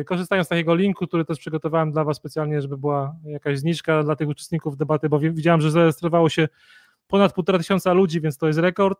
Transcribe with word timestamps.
Y, 0.00 0.04
korzystając 0.04 0.46
z 0.46 0.48
takiego 0.48 0.74
linku, 0.74 1.06
który 1.06 1.24
też 1.24 1.38
przygotowałem 1.38 1.92
dla 1.92 2.04
Was 2.04 2.16
specjalnie, 2.16 2.62
żeby 2.62 2.78
była 2.78 3.16
jakaś 3.24 3.58
zniżka 3.58 4.02
dla 4.02 4.16
tych 4.16 4.28
uczestników 4.28 4.76
debaty, 4.76 5.08
bo 5.08 5.18
widziałem, 5.18 5.60
że 5.60 5.70
zarejestrowało 5.70 6.28
się 6.28 6.48
ponad 7.08 7.32
półtora 7.32 7.58
tysiąca 7.58 7.92
ludzi, 7.92 8.20
więc 8.20 8.38
to 8.38 8.46
jest 8.46 8.58
rekord. 8.58 8.98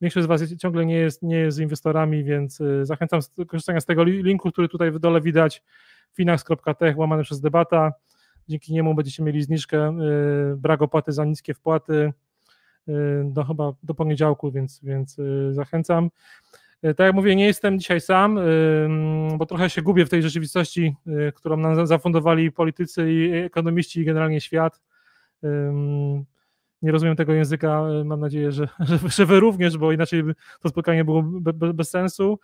Większość 0.00 0.24
z 0.24 0.28
Was 0.28 0.54
ciągle 0.54 0.86
nie 0.86 0.94
jest, 0.94 1.22
nie 1.22 1.36
jest 1.36 1.58
inwestorami, 1.58 2.24
więc 2.24 2.60
y, 2.60 2.86
zachęcam 2.86 3.20
do 3.36 3.46
korzystania 3.46 3.80
z 3.80 3.86
tego 3.86 4.04
linku, 4.04 4.52
który 4.52 4.68
tutaj 4.68 4.90
w 4.90 4.98
dole 4.98 5.20
widać 5.20 5.62
finax.tech 6.12 6.98
łamane 6.98 7.22
przez 7.22 7.40
debata. 7.40 7.92
Dzięki 8.50 8.72
niemu 8.72 8.94
będziecie 8.94 9.22
mieli 9.22 9.42
zniżkę, 9.42 9.98
y, 10.52 10.56
brak 10.56 10.82
opłaty 10.82 11.12
za 11.12 11.24
niskie 11.24 11.54
wpłaty 11.54 12.12
do 13.24 13.44
chyba 13.44 13.72
do 13.82 13.94
poniedziałku, 13.94 14.50
więc, 14.50 14.80
więc 14.82 15.16
zachęcam. 15.50 16.10
E, 16.82 16.94
tak 16.94 17.04
jak 17.04 17.14
mówię, 17.14 17.36
nie 17.36 17.46
jestem 17.46 17.78
dzisiaj 17.78 18.00
sam, 18.00 18.38
bo 19.36 19.46
trochę 19.46 19.70
się 19.70 19.82
gubię 19.82 20.06
w 20.06 20.10
tej 20.10 20.22
rzeczywistości, 20.22 20.96
którą 21.34 21.56
nam 21.56 21.86
zafundowali 21.86 22.52
politycy 22.52 23.12
i 23.12 23.32
ekonomiści 23.32 24.00
i 24.00 24.04
generalnie 24.04 24.40
świat. 24.40 24.80
Nie 26.82 26.92
rozumiem 26.92 27.16
tego 27.16 27.32
języka, 27.32 27.82
mam 28.04 28.20
nadzieję, 28.20 28.52
że, 28.52 28.68
że, 29.16 29.26
wy 29.26 29.40
również, 29.40 29.78
bo 29.78 29.92
inaczej 29.92 30.22
to 30.60 30.68
spotkanie 30.68 31.04
było 31.04 31.22
bez 31.74 31.90
sensu. 31.90 32.38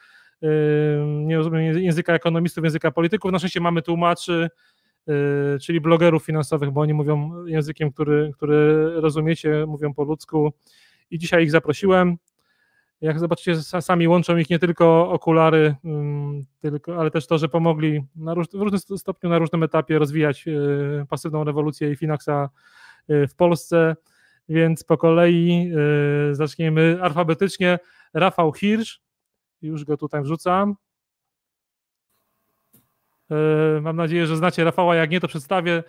Nie 1.25 1.37
rozumiem 1.37 1.63
języka 1.63 2.15
ekonomistów, 2.15 2.65
języka 2.65 2.91
polityków. 2.91 3.33
Na 3.33 3.39
szczęście 3.39 3.61
mamy 3.61 3.83
tłumaczy, 3.83 4.49
czyli 5.63 5.81
blogerów 5.81 6.25
finansowych, 6.25 6.71
bo 6.71 6.81
oni 6.81 6.95
mówią 6.95 7.45
językiem, 7.45 7.93
który, 7.93 8.31
który 8.35 8.91
rozumiecie, 9.01 9.65
mówią 9.67 9.95
po 9.95 10.05
ludzku. 10.05 10.53
I 11.11 11.19
dzisiaj 11.19 11.45
ich 11.45 11.51
zaprosiłem. 11.51 12.17
Jak 13.01 13.19
zobaczycie, 13.19 13.63
sami 13.63 14.09
łączą 14.09 14.37
ich 14.37 14.51
nie 14.51 14.59
tylko 14.59 15.11
okulary, 15.11 15.75
tylko, 16.61 17.01
ale 17.01 17.11
też 17.11 17.27
to, 17.27 17.39
że 17.39 17.49
pomogli 17.49 18.05
na 18.17 18.35
róż, 18.35 18.47
w 18.53 18.61
różnym 18.61 18.99
stopniu, 18.99 19.31
na 19.31 19.39
różnym 19.39 19.63
etapie 19.63 19.99
rozwijać 19.99 20.49
e, 20.49 21.07
pasywną 21.09 21.45
rewolucję 21.45 21.91
i 21.91 21.97
Finaxa 21.97 22.51
e, 23.09 23.27
w 23.27 23.35
Polsce. 23.35 23.97
Więc 24.49 24.85
po 24.85 24.97
kolei 24.97 25.73
zaczniemy 26.33 26.99
alfabetycznie. 27.03 27.79
Rafał 28.15 28.53
Hirsch, 28.53 29.01
już 29.63 29.85
go 29.85 29.97
tutaj 29.97 30.23
wrzucam. 30.23 30.77
Mam 33.83 33.97
nadzieję, 33.97 34.27
że 34.27 34.37
znacie 34.37 34.65
Rafała. 34.65 34.97
Jak 34.97 35.11
nie, 35.11 35.21
to 35.21 35.29
przedstawię. 35.29 35.83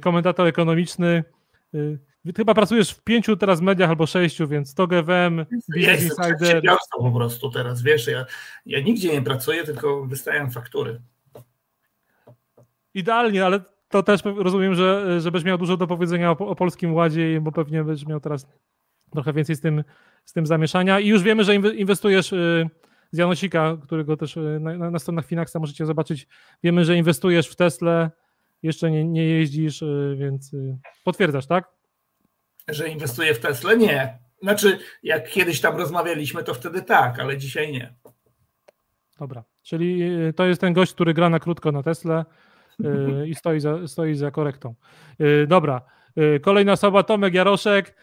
Komentator 0.00 0.46
ekonomiczny, 0.46 1.24
Chyba 2.36 2.54
pracujesz 2.54 2.90
w 2.90 3.02
pięciu 3.02 3.36
teraz 3.36 3.60
mediach 3.60 3.90
albo 3.90 4.06
sześciu, 4.06 4.48
więc 4.48 4.74
to 4.74 4.86
GWM, 4.86 5.46
Business 5.76 6.02
Insider. 6.02 6.60
Ja 6.64 6.76
po 6.98 7.12
prostu 7.12 7.50
teraz, 7.50 7.82
wiesz, 7.82 8.06
ja, 8.06 8.26
ja 8.66 8.80
nigdzie 8.80 9.12
nie 9.12 9.22
pracuję, 9.22 9.64
tylko 9.64 10.06
wystawiam 10.06 10.50
faktury. 10.50 11.00
Idealnie, 12.94 13.46
ale 13.46 13.60
to 13.88 14.02
też 14.02 14.20
rozumiem, 14.36 14.74
że, 14.74 15.20
że 15.20 15.30
będziesz 15.30 15.46
miał 15.46 15.58
dużo 15.58 15.76
do 15.76 15.86
powiedzenia 15.86 16.30
o, 16.30 16.38
o 16.38 16.54
Polskim 16.54 16.94
Ładzie, 16.94 17.40
bo 17.40 17.52
pewnie 17.52 17.84
będziesz 17.84 18.06
miał 18.06 18.20
teraz 18.20 18.46
trochę 19.10 19.32
więcej 19.32 19.56
z 19.56 19.60
tym, 19.60 19.84
z 20.24 20.32
tym 20.32 20.46
zamieszania. 20.46 21.00
I 21.00 21.08
już 21.08 21.22
wiemy, 21.22 21.44
że 21.44 21.54
inwestujesz 21.54 22.32
y, 22.32 22.68
z 23.12 23.18
Janosika, 23.18 23.76
którego 23.82 24.16
też 24.16 24.36
y, 24.36 24.58
na, 24.60 24.90
na 24.90 24.98
stronach 24.98 25.26
Finaxa 25.26 25.56
możecie 25.60 25.86
zobaczyć. 25.86 26.26
Wiemy, 26.62 26.84
że 26.84 26.96
inwestujesz 26.96 27.48
w 27.48 27.56
Tesla, 27.56 28.10
jeszcze 28.62 28.90
nie, 28.90 29.04
nie 29.04 29.24
jeździsz, 29.24 29.82
y, 29.82 30.16
więc 30.18 30.52
potwierdzasz, 31.04 31.46
tak? 31.46 31.76
że 32.68 32.88
inwestuje 32.88 33.34
w 33.34 33.38
Tesla? 33.38 33.74
Nie. 33.74 34.18
Znaczy, 34.42 34.78
jak 35.02 35.30
kiedyś 35.30 35.60
tam 35.60 35.76
rozmawialiśmy, 35.76 36.42
to 36.42 36.54
wtedy 36.54 36.82
tak, 36.82 37.18
ale 37.20 37.38
dzisiaj 37.38 37.72
nie. 37.72 37.94
Dobra, 39.18 39.44
czyli 39.62 40.10
to 40.36 40.46
jest 40.46 40.60
ten 40.60 40.72
gość, 40.72 40.92
który 40.92 41.14
gra 41.14 41.30
na 41.30 41.40
krótko 41.40 41.72
na 41.72 41.82
Tesla 41.82 42.24
y, 42.80 43.28
i 43.30 43.34
stoi 43.34 43.60
za, 43.60 43.88
stoi 43.88 44.14
za 44.14 44.30
korektą. 44.30 44.74
Dobra, 45.46 45.80
kolejna 46.42 46.72
osoba, 46.72 47.02
Tomek 47.02 47.34
Jaroszek. 47.34 47.94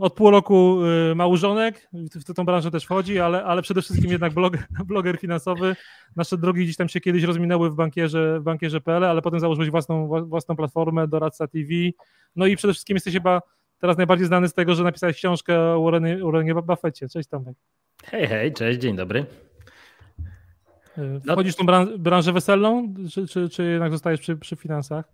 Od 0.00 0.14
pół 0.14 0.30
roku 0.30 0.78
małżonek, 1.14 1.88
w 1.92 2.34
tę 2.34 2.44
branżę 2.44 2.70
też 2.70 2.84
wchodzi, 2.84 3.20
ale, 3.20 3.44
ale 3.44 3.62
przede 3.62 3.82
wszystkim 3.82 4.10
jednak 4.10 4.32
bloger, 4.32 4.60
bloger 4.86 5.18
finansowy. 5.18 5.76
Nasze 6.16 6.38
drogi 6.38 6.64
gdzieś 6.64 6.76
tam 6.76 6.88
się 6.88 7.00
kiedyś 7.00 7.22
rozminęły 7.22 7.70
w 7.70 7.74
bankierze, 7.74 8.40
w 8.40 8.42
bankierze.pl, 8.42 9.04
ale 9.04 9.22
potem 9.22 9.40
założyłeś 9.40 9.70
własną, 9.70 10.08
własną 10.26 10.56
platformę, 10.56 11.08
Doradca 11.08 11.46
TV. 11.46 11.68
No 12.36 12.46
i 12.46 12.56
przede 12.56 12.72
wszystkim 12.72 12.96
jesteś 12.96 13.14
chyba 13.14 13.42
teraz 13.78 13.96
najbardziej 13.96 14.26
znany 14.26 14.48
z 14.48 14.54
tego, 14.54 14.74
że 14.74 14.84
napisałeś 14.84 15.16
książkę 15.16 15.60
o 15.60 15.82
Warrenie, 15.82 16.18
Warrenie 16.18 16.54
Buffetcie. 16.54 17.08
Cześć 17.08 17.28
Tomek. 17.28 17.56
Hej, 18.04 18.26
hej, 18.26 18.52
cześć, 18.52 18.80
dzień 18.80 18.96
dobry. 18.96 19.26
No. 20.96 21.32
Wchodzisz 21.32 21.54
w 21.54 21.56
tą 21.56 21.66
branżę 21.98 22.32
weselną, 22.32 22.94
czy, 23.12 23.26
czy, 23.26 23.48
czy 23.48 23.64
jednak 23.64 23.92
zostajesz 23.92 24.20
przy, 24.20 24.36
przy 24.36 24.56
finansach? 24.56 25.04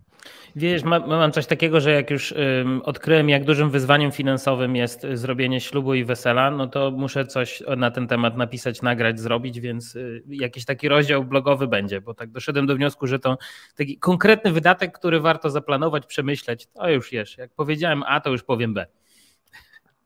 Wiesz, 0.55 0.83
ma, 0.83 0.99
mam 0.99 1.31
coś 1.31 1.45
takiego, 1.45 1.79
że 1.79 1.91
jak 1.91 2.09
już 2.09 2.31
um, 2.31 2.81
odkryłem, 2.81 3.29
jak 3.29 3.45
dużym 3.45 3.69
wyzwaniem 3.69 4.11
finansowym 4.11 4.75
jest 4.75 5.07
zrobienie 5.13 5.61
ślubu 5.61 5.93
i 5.93 6.03
wesela, 6.03 6.51
no 6.51 6.67
to 6.67 6.91
muszę 6.91 7.25
coś 7.25 7.63
na 7.77 7.91
ten 7.91 8.07
temat 8.07 8.37
napisać, 8.37 8.81
nagrać, 8.81 9.19
zrobić, 9.19 9.59
więc 9.59 9.95
y, 9.95 10.23
jakiś 10.27 10.65
taki 10.65 10.87
rozdział 10.87 11.23
blogowy 11.23 11.67
będzie, 11.67 12.01
bo 12.01 12.13
tak 12.13 12.31
doszedłem 12.31 12.67
do 12.67 12.75
wniosku, 12.75 13.07
że 13.07 13.19
to 13.19 13.37
taki 13.75 13.97
konkretny 13.97 14.51
wydatek, 14.51 14.97
który 14.97 15.19
warto 15.19 15.49
zaplanować, 15.49 16.05
przemyśleć, 16.05 16.67
to 16.67 16.89
już 16.89 17.11
jest. 17.11 17.37
Jak 17.37 17.51
powiedziałem 17.51 18.03
A, 18.07 18.19
to 18.19 18.29
już 18.29 18.43
powiem 18.43 18.73
B. 18.73 18.85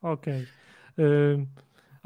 Okej. 0.02 0.46
Okay. 0.96 1.46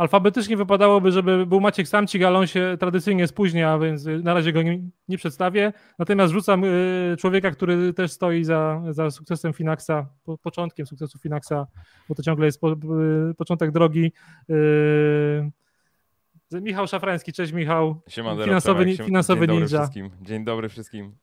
Alfabetycznie 0.00 0.56
wypadałoby, 0.56 1.12
żeby 1.12 1.46
był 1.46 1.60
Maciek 1.60 1.88
Samcik, 1.88 2.22
ale 2.22 2.38
on 2.38 2.46
się 2.46 2.76
tradycyjnie 2.80 3.26
spóźnia, 3.26 3.78
więc 3.78 4.04
na 4.22 4.34
razie 4.34 4.52
go 4.52 4.62
nie, 4.62 4.80
nie 5.08 5.18
przedstawię. 5.18 5.72
Natomiast 5.98 6.32
rzucam 6.32 6.64
y, 6.64 7.16
człowieka, 7.18 7.50
który 7.50 7.92
też 7.92 8.12
stoi 8.12 8.44
za, 8.44 8.82
za 8.90 9.10
sukcesem 9.10 9.52
Finaxa, 9.52 10.06
po, 10.24 10.38
początkiem 10.38 10.86
sukcesu 10.86 11.18
Finaxa, 11.18 11.66
bo 12.08 12.14
to 12.14 12.22
ciągle 12.22 12.46
jest 12.46 12.60
po, 12.60 12.72
y, 12.72 13.34
początek 13.34 13.70
drogi. 13.70 14.12
Y, 14.50 15.50
Michał 16.60 16.86
Szafrański, 16.86 17.32
cześć 17.32 17.52
Michał. 17.52 18.02
Siema, 18.08 18.44
finansowy, 18.44 18.96
finansowy 18.96 19.46
Dzień 19.46 19.56
ninja. 19.56 19.78
Dobry 19.78 20.10
Dzień 20.22 20.44
dobry 20.44 20.68
wszystkim. 20.68 21.16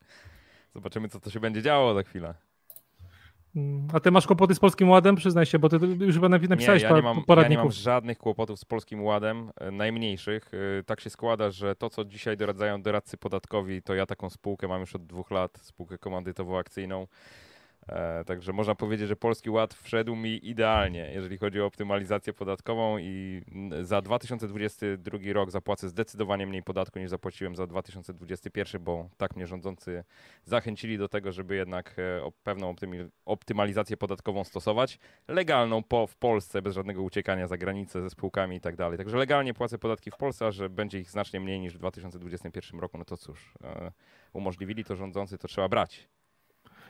Zobaczymy, 0.75 1.09
co 1.09 1.19
to 1.19 1.29
się 1.29 1.39
będzie 1.39 1.61
działo 1.61 1.93
za 1.93 2.03
chwilę. 2.03 2.33
A 3.93 3.99
ty 3.99 4.11
masz 4.11 4.27
kłopoty 4.27 4.55
z 4.55 4.59
Polskim 4.59 4.89
Ładem? 4.89 5.15
Przyznaj 5.15 5.45
się, 5.45 5.59
bo 5.59 5.69
ty 5.69 5.77
już 5.99 6.15
chyba 6.15 6.29
napisałeś 6.29 6.83
nie, 6.83 6.89
ja 6.89 6.95
nie 6.95 7.01
mam, 7.01 7.23
poradników. 7.23 7.51
Ja 7.51 7.61
nie 7.61 7.63
mam 7.63 7.71
żadnych 7.71 8.17
kłopotów 8.17 8.59
z 8.59 8.65
Polskim 8.65 9.03
Ładem, 9.03 9.51
e, 9.59 9.71
najmniejszych. 9.71 10.51
E, 10.79 10.83
tak 10.83 11.01
się 11.01 11.09
składa, 11.09 11.51
że 11.51 11.75
to, 11.75 11.89
co 11.89 12.05
dzisiaj 12.05 12.37
doradzają 12.37 12.81
doradcy 12.81 13.17
podatkowi, 13.17 13.81
to 13.81 13.95
ja 13.95 14.05
taką 14.05 14.29
spółkę 14.29 14.67
mam 14.67 14.81
już 14.81 14.95
od 14.95 15.05
dwóch 15.05 15.31
lat, 15.31 15.57
spółkę 15.61 15.95
komandytowo-akcyjną. 15.97 17.07
E, 17.89 18.23
także 18.25 18.53
można 18.53 18.75
powiedzieć, 18.75 19.07
że 19.07 19.15
Polski 19.15 19.49
Ład 19.49 19.73
wszedł 19.73 20.15
mi 20.15 20.49
idealnie, 20.49 21.11
jeżeli 21.13 21.37
chodzi 21.37 21.61
o 21.61 21.65
optymalizację 21.65 22.33
podatkową 22.33 22.97
i 22.97 23.41
za 23.81 24.01
2022 24.01 25.19
rok 25.33 25.51
zapłacę 25.51 25.89
zdecydowanie 25.89 26.47
mniej 26.47 26.63
podatku 26.63 26.99
niż 26.99 27.09
zapłaciłem 27.09 27.55
za 27.55 27.67
2021, 27.67 28.83
bo 28.83 29.09
tak 29.17 29.35
mnie 29.35 29.47
rządzący 29.47 30.03
zachęcili 30.43 30.97
do 30.97 31.07
tego, 31.07 31.31
żeby 31.31 31.55
jednak 31.55 31.95
e, 31.99 32.31
pewną 32.43 32.75
optymalizację 33.25 33.97
podatkową 33.97 34.43
stosować. 34.43 34.99
Legalną 35.27 35.83
po, 35.83 36.07
w 36.07 36.15
Polsce, 36.15 36.61
bez 36.61 36.75
żadnego 36.75 37.03
uciekania 37.03 37.47
za 37.47 37.57
granicę 37.57 38.01
ze 38.01 38.09
spółkami 38.09 38.55
i 38.55 38.61
tak 38.61 38.75
dalej. 38.75 38.97
Także 38.97 39.17
legalnie 39.17 39.53
płacę 39.53 39.77
podatki 39.77 40.11
w 40.11 40.17
Polsce, 40.17 40.45
a 40.45 40.51
że 40.51 40.69
będzie 40.69 40.99
ich 40.99 41.11
znacznie 41.11 41.39
mniej 41.39 41.59
niż 41.59 41.73
w 41.73 41.77
2021 41.77 42.79
roku, 42.79 42.97
no 42.97 43.05
to 43.05 43.17
cóż, 43.17 43.53
e, 43.63 43.91
umożliwili 44.33 44.83
to 44.83 44.95
rządzący, 44.95 45.37
to 45.37 45.47
trzeba 45.47 45.69
brać. 45.69 46.07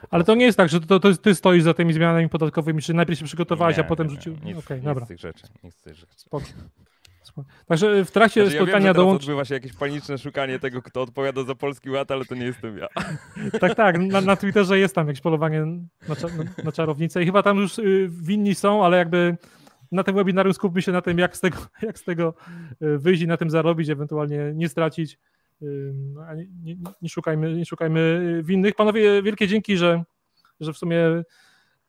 Ale 0.09 0.23
to 0.23 0.35
nie 0.35 0.45
jest 0.45 0.57
tak, 0.57 0.69
że 0.69 0.81
to, 0.81 0.99
to 0.99 1.13
ty 1.13 1.35
stoisz 1.35 1.63
za 1.63 1.73
tymi 1.73 1.93
zmianami 1.93 2.29
podatkowymi, 2.29 2.81
czy 2.81 2.93
najpierw 2.93 3.19
się 3.19 3.25
przygotowałeś, 3.25 3.77
nie, 3.77 3.83
a 3.83 3.87
potem 3.87 4.09
rzucił. 4.09 4.37
Nic, 4.43 4.57
okay, 4.57 4.81
dobra. 4.81 5.05
z 5.05 5.07
tych 5.07 5.19
rzeczy. 5.19 5.47
Nic 5.63 5.75
z 5.75 5.81
tych 5.81 5.95
rzeczy. 5.95 6.13
Spoko. 6.17 6.45
Także 7.65 8.05
w 8.05 8.11
trakcie 8.11 8.41
znaczy, 8.41 8.57
spotkania 8.57 8.87
ja 8.87 8.93
dołącz... 8.93 9.21
odbywa 9.21 9.45
się 9.45 9.53
jakieś 9.53 9.73
paniczne 9.73 10.17
szukanie 10.17 10.59
tego, 10.59 10.81
kto 10.81 11.01
odpowiada 11.01 11.43
za 11.43 11.55
Polski 11.55 11.89
Ład, 11.89 12.11
ale 12.11 12.25
to 12.25 12.35
nie 12.35 12.45
jestem 12.45 12.77
ja. 12.77 12.87
tak, 13.61 13.75
tak. 13.75 13.99
Na, 13.99 14.21
na 14.21 14.35
Twitterze 14.35 14.79
jest 14.79 14.95
tam 14.95 15.07
jakieś 15.07 15.21
polowanie 15.21 15.65
na, 16.07 16.15
na 16.63 16.71
czarownicę 16.71 17.23
i 17.23 17.25
chyba 17.25 17.43
tam 17.43 17.57
już 17.57 17.79
y, 17.79 18.09
winni 18.11 18.55
są, 18.55 18.85
ale 18.85 18.97
jakby 18.97 19.37
na 19.91 20.03
tym 20.03 20.15
webinarium 20.15 20.53
skupmy 20.53 20.81
się 20.81 20.91
na 20.91 21.01
tym, 21.01 21.19
jak 21.19 21.37
z 21.37 21.39
tego, 21.39 21.57
jak 21.81 21.99
z 21.99 22.03
tego 22.03 22.33
y, 22.81 22.97
wyjść 22.97 23.21
i 23.21 23.27
na 23.27 23.37
tym 23.37 23.49
zarobić, 23.49 23.89
ewentualnie 23.89 24.51
nie 24.55 24.69
stracić. 24.69 25.19
No, 25.61 26.35
nie, 26.35 26.47
nie, 26.63 26.75
nie, 27.01 27.09
szukajmy, 27.09 27.53
nie 27.53 27.65
szukajmy 27.65 28.41
winnych. 28.43 28.75
Panowie, 28.75 29.23
wielkie 29.23 29.47
dzięki, 29.47 29.77
że, 29.77 30.03
że 30.59 30.73
w 30.73 30.77
sumie 30.77 31.23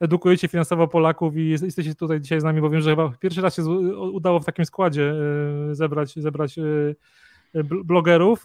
edukujecie 0.00 0.48
finansowo 0.48 0.88
Polaków 0.88 1.36
i 1.36 1.48
jesteście 1.48 1.94
tutaj 1.94 2.20
dzisiaj 2.20 2.40
z 2.40 2.44
nami, 2.44 2.60
bo 2.60 2.70
wiem, 2.70 2.80
że 2.80 2.90
chyba 2.90 3.12
pierwszy 3.20 3.40
raz 3.40 3.56
się 3.56 3.62
udało 4.12 4.40
w 4.40 4.44
takim 4.44 4.64
składzie 4.64 5.12
e, 5.70 5.74
zebrać, 5.74 6.14
zebrać 6.14 6.58
e, 6.58 7.64
blogerów. 7.64 8.44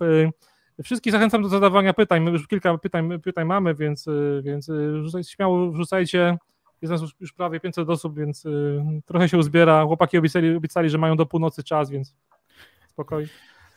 Wszystkich 0.83 1.13
zachęcam 1.13 1.41
do 1.41 1.49
zadawania 1.49 1.93
pytań. 1.93 2.23
My 2.23 2.31
już 2.31 2.47
kilka 2.47 2.77
pytań, 2.77 3.21
pytań 3.21 3.45
mamy, 3.45 3.75
więc, 3.75 4.05
więc 4.43 4.71
rzucajcie, 5.03 5.31
śmiało 5.31 5.71
wrzucajcie. 5.71 6.37
Jest 6.81 6.91
nas 6.91 7.01
już, 7.01 7.11
już 7.19 7.33
prawie 7.33 7.59
500 7.59 7.89
osób, 7.89 8.17
więc 8.17 8.43
trochę 9.05 9.29
się 9.29 9.37
uzbiera. 9.37 9.85
Chłopaki 9.85 10.17
obiecali, 10.17 10.55
obiecali, 10.55 10.89
że 10.89 10.97
mają 10.97 11.15
do 11.15 11.25
północy 11.25 11.63
czas, 11.63 11.89
więc 11.89 12.15
spokojnie, 12.87 13.29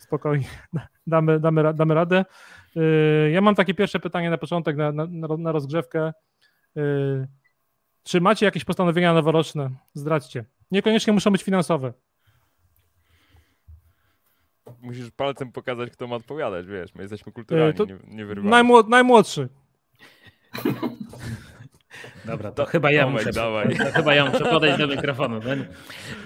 spokojnie. 0.06 0.46
Damy, 1.06 1.40
damy, 1.40 1.74
damy 1.74 1.94
radę. 1.94 2.24
Ja 3.32 3.40
mam 3.40 3.54
takie 3.54 3.74
pierwsze 3.74 4.00
pytanie 4.00 4.30
na 4.30 4.38
początek, 4.38 4.76
na, 4.76 4.92
na, 4.92 5.06
na 5.38 5.52
rozgrzewkę. 5.52 6.12
Czy 8.02 8.20
macie 8.20 8.46
jakieś 8.46 8.64
postanowienia 8.64 9.14
noworoczne? 9.14 9.70
Zdradźcie. 9.94 10.44
Niekoniecznie 10.70 11.12
muszą 11.12 11.30
być 11.30 11.42
finansowe. 11.42 11.92
Musisz 14.80 15.10
palcem 15.10 15.52
pokazać, 15.52 15.90
kto 15.90 16.06
ma 16.06 16.16
odpowiadać, 16.16 16.66
wiesz, 16.66 16.94
my 16.94 17.02
jesteśmy 17.02 17.32
kulturalni, 17.32 17.74
to 17.74 17.84
nie, 17.84 18.24
nie 18.24 18.34
najmłod, 18.34 18.88
Najmłodszy. 18.88 19.48
Dobra, 22.24 22.50
to, 22.50 22.64
to 22.64 22.70
chyba 22.70 22.90
ja 22.90 23.06
muszę. 23.06 23.32
Dawaj. 23.32 23.76
Chyba 23.94 24.14
ja 24.14 24.30
muszę 24.30 24.44
podejść 24.44 24.78
do 24.78 24.86
mikrofonu. 24.86 25.40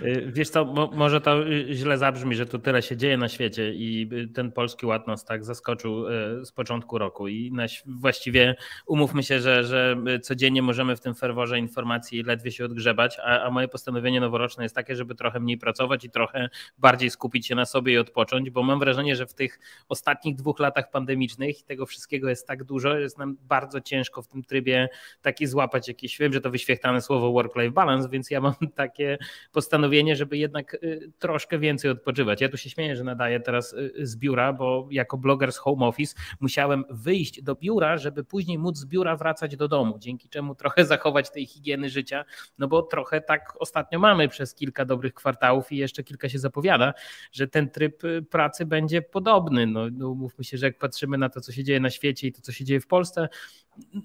Y, 0.02 0.32
wiesz 0.32 0.50
co, 0.50 0.64
może 0.92 1.20
to 1.20 1.48
y, 1.48 1.66
źle 1.74 1.98
zabrzmi, 1.98 2.34
że 2.34 2.46
tu 2.46 2.58
tyle 2.58 2.82
się 2.82 2.96
dzieje 2.96 3.16
na 3.16 3.28
świecie 3.28 3.74
i 3.74 4.10
y, 4.12 4.28
ten 4.28 4.52
polski 4.52 4.86
ład 4.86 5.06
nas 5.06 5.24
tak 5.24 5.44
zaskoczył 5.44 6.04
z 6.44 6.52
początku 6.52 6.98
roku 6.98 7.28
i 7.28 7.52
właściwie 7.86 8.56
umówmy 8.86 9.22
się, 9.22 9.40
że, 9.40 9.64
że 9.64 9.96
codziennie 10.22 10.62
możemy 10.62 10.96
w 10.96 11.00
tym 11.00 11.14
ferworze 11.14 11.58
informacji 11.58 12.22
ledwie 12.22 12.52
się 12.52 12.64
odgrzebać, 12.64 13.18
a, 13.24 13.42
a 13.42 13.50
moje 13.50 13.68
postanowienie 13.68 14.20
noworoczne 14.20 14.62
jest 14.62 14.74
takie, 14.74 14.96
żeby 14.96 15.14
trochę 15.14 15.40
mniej 15.40 15.58
pracować 15.58 16.04
i 16.04 16.10
trochę 16.10 16.48
bardziej 16.78 17.10
skupić 17.10 17.46
się 17.46 17.54
na 17.54 17.66
sobie 17.66 17.92
i 17.92 17.98
odpocząć, 17.98 18.50
bo 18.50 18.62
mam 18.62 18.78
wrażenie, 18.78 19.16
że 19.16 19.26
w 19.26 19.34
tych 19.34 19.58
ostatnich 19.88 20.36
dwóch 20.36 20.58
latach 20.58 20.90
pandemicznych 20.90 21.62
tego 21.62 21.86
wszystkiego 21.86 22.28
jest 22.28 22.46
tak 22.46 22.64
dużo, 22.64 22.98
jest 22.98 23.18
nam 23.18 23.36
bardzo 23.42 23.80
ciężko 23.80 24.22
w 24.22 24.28
tym 24.28 24.44
trybie 24.44 24.88
taki 25.22 25.46
złapać 25.46 25.59
jakieś, 25.88 26.18
wiem, 26.18 26.32
że 26.32 26.40
to 26.40 26.50
wyświechtane 26.50 27.00
słowo 27.00 27.32
work-life 27.32 27.70
balance, 27.70 28.08
więc 28.08 28.30
ja 28.30 28.40
mam 28.40 28.54
takie 28.74 29.18
postanowienie, 29.52 30.16
żeby 30.16 30.38
jednak 30.38 30.74
y, 30.74 31.12
troszkę 31.18 31.58
więcej 31.58 31.90
odpoczywać. 31.90 32.40
Ja 32.40 32.48
tu 32.48 32.56
się 32.56 32.70
śmieję, 32.70 32.96
że 32.96 33.04
nadaję 33.04 33.40
teraz 33.40 33.72
y, 33.72 33.92
z 34.06 34.16
biura, 34.16 34.52
bo 34.52 34.88
jako 34.90 35.18
bloger 35.18 35.52
z 35.52 35.56
home 35.56 35.86
office 35.86 36.14
musiałem 36.40 36.84
wyjść 36.90 37.42
do 37.42 37.54
biura, 37.54 37.98
żeby 37.98 38.24
później 38.24 38.58
móc 38.58 38.78
z 38.78 38.86
biura 38.86 39.16
wracać 39.16 39.56
do 39.56 39.68
domu, 39.68 39.98
dzięki 39.98 40.28
czemu 40.28 40.54
trochę 40.54 40.84
zachować 40.84 41.30
tej 41.30 41.46
higieny 41.46 41.88
życia, 41.88 42.24
no 42.58 42.68
bo 42.68 42.82
trochę 42.82 43.20
tak 43.20 43.54
ostatnio 43.58 43.98
mamy 43.98 44.28
przez 44.28 44.54
kilka 44.54 44.84
dobrych 44.84 45.14
kwartałów 45.14 45.72
i 45.72 45.76
jeszcze 45.76 46.04
kilka 46.04 46.28
się 46.28 46.38
zapowiada, 46.38 46.94
że 47.32 47.48
ten 47.48 47.70
tryb 47.70 48.04
y, 48.04 48.22
pracy 48.22 48.66
będzie 48.66 49.02
podobny. 49.02 49.66
No, 49.66 49.80
no 49.92 50.14
mówmy 50.14 50.44
się, 50.44 50.58
że 50.58 50.66
jak 50.66 50.78
patrzymy 50.78 51.18
na 51.18 51.28
to, 51.28 51.40
co 51.40 51.52
się 51.52 51.64
dzieje 51.64 51.80
na 51.80 51.90
świecie 51.90 52.26
i 52.26 52.32
to, 52.32 52.40
co 52.40 52.52
się 52.52 52.64
dzieje 52.64 52.80
w 52.80 52.86
Polsce, 52.86 53.28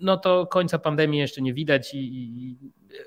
no 0.02 0.18
to 0.18 0.48
końca 0.48 0.80
pandemii 0.80 1.20
jeszcze 1.20 1.42
nie 1.42 1.54
widać 1.54 1.94
i, 1.94 1.98
i, 1.98 2.58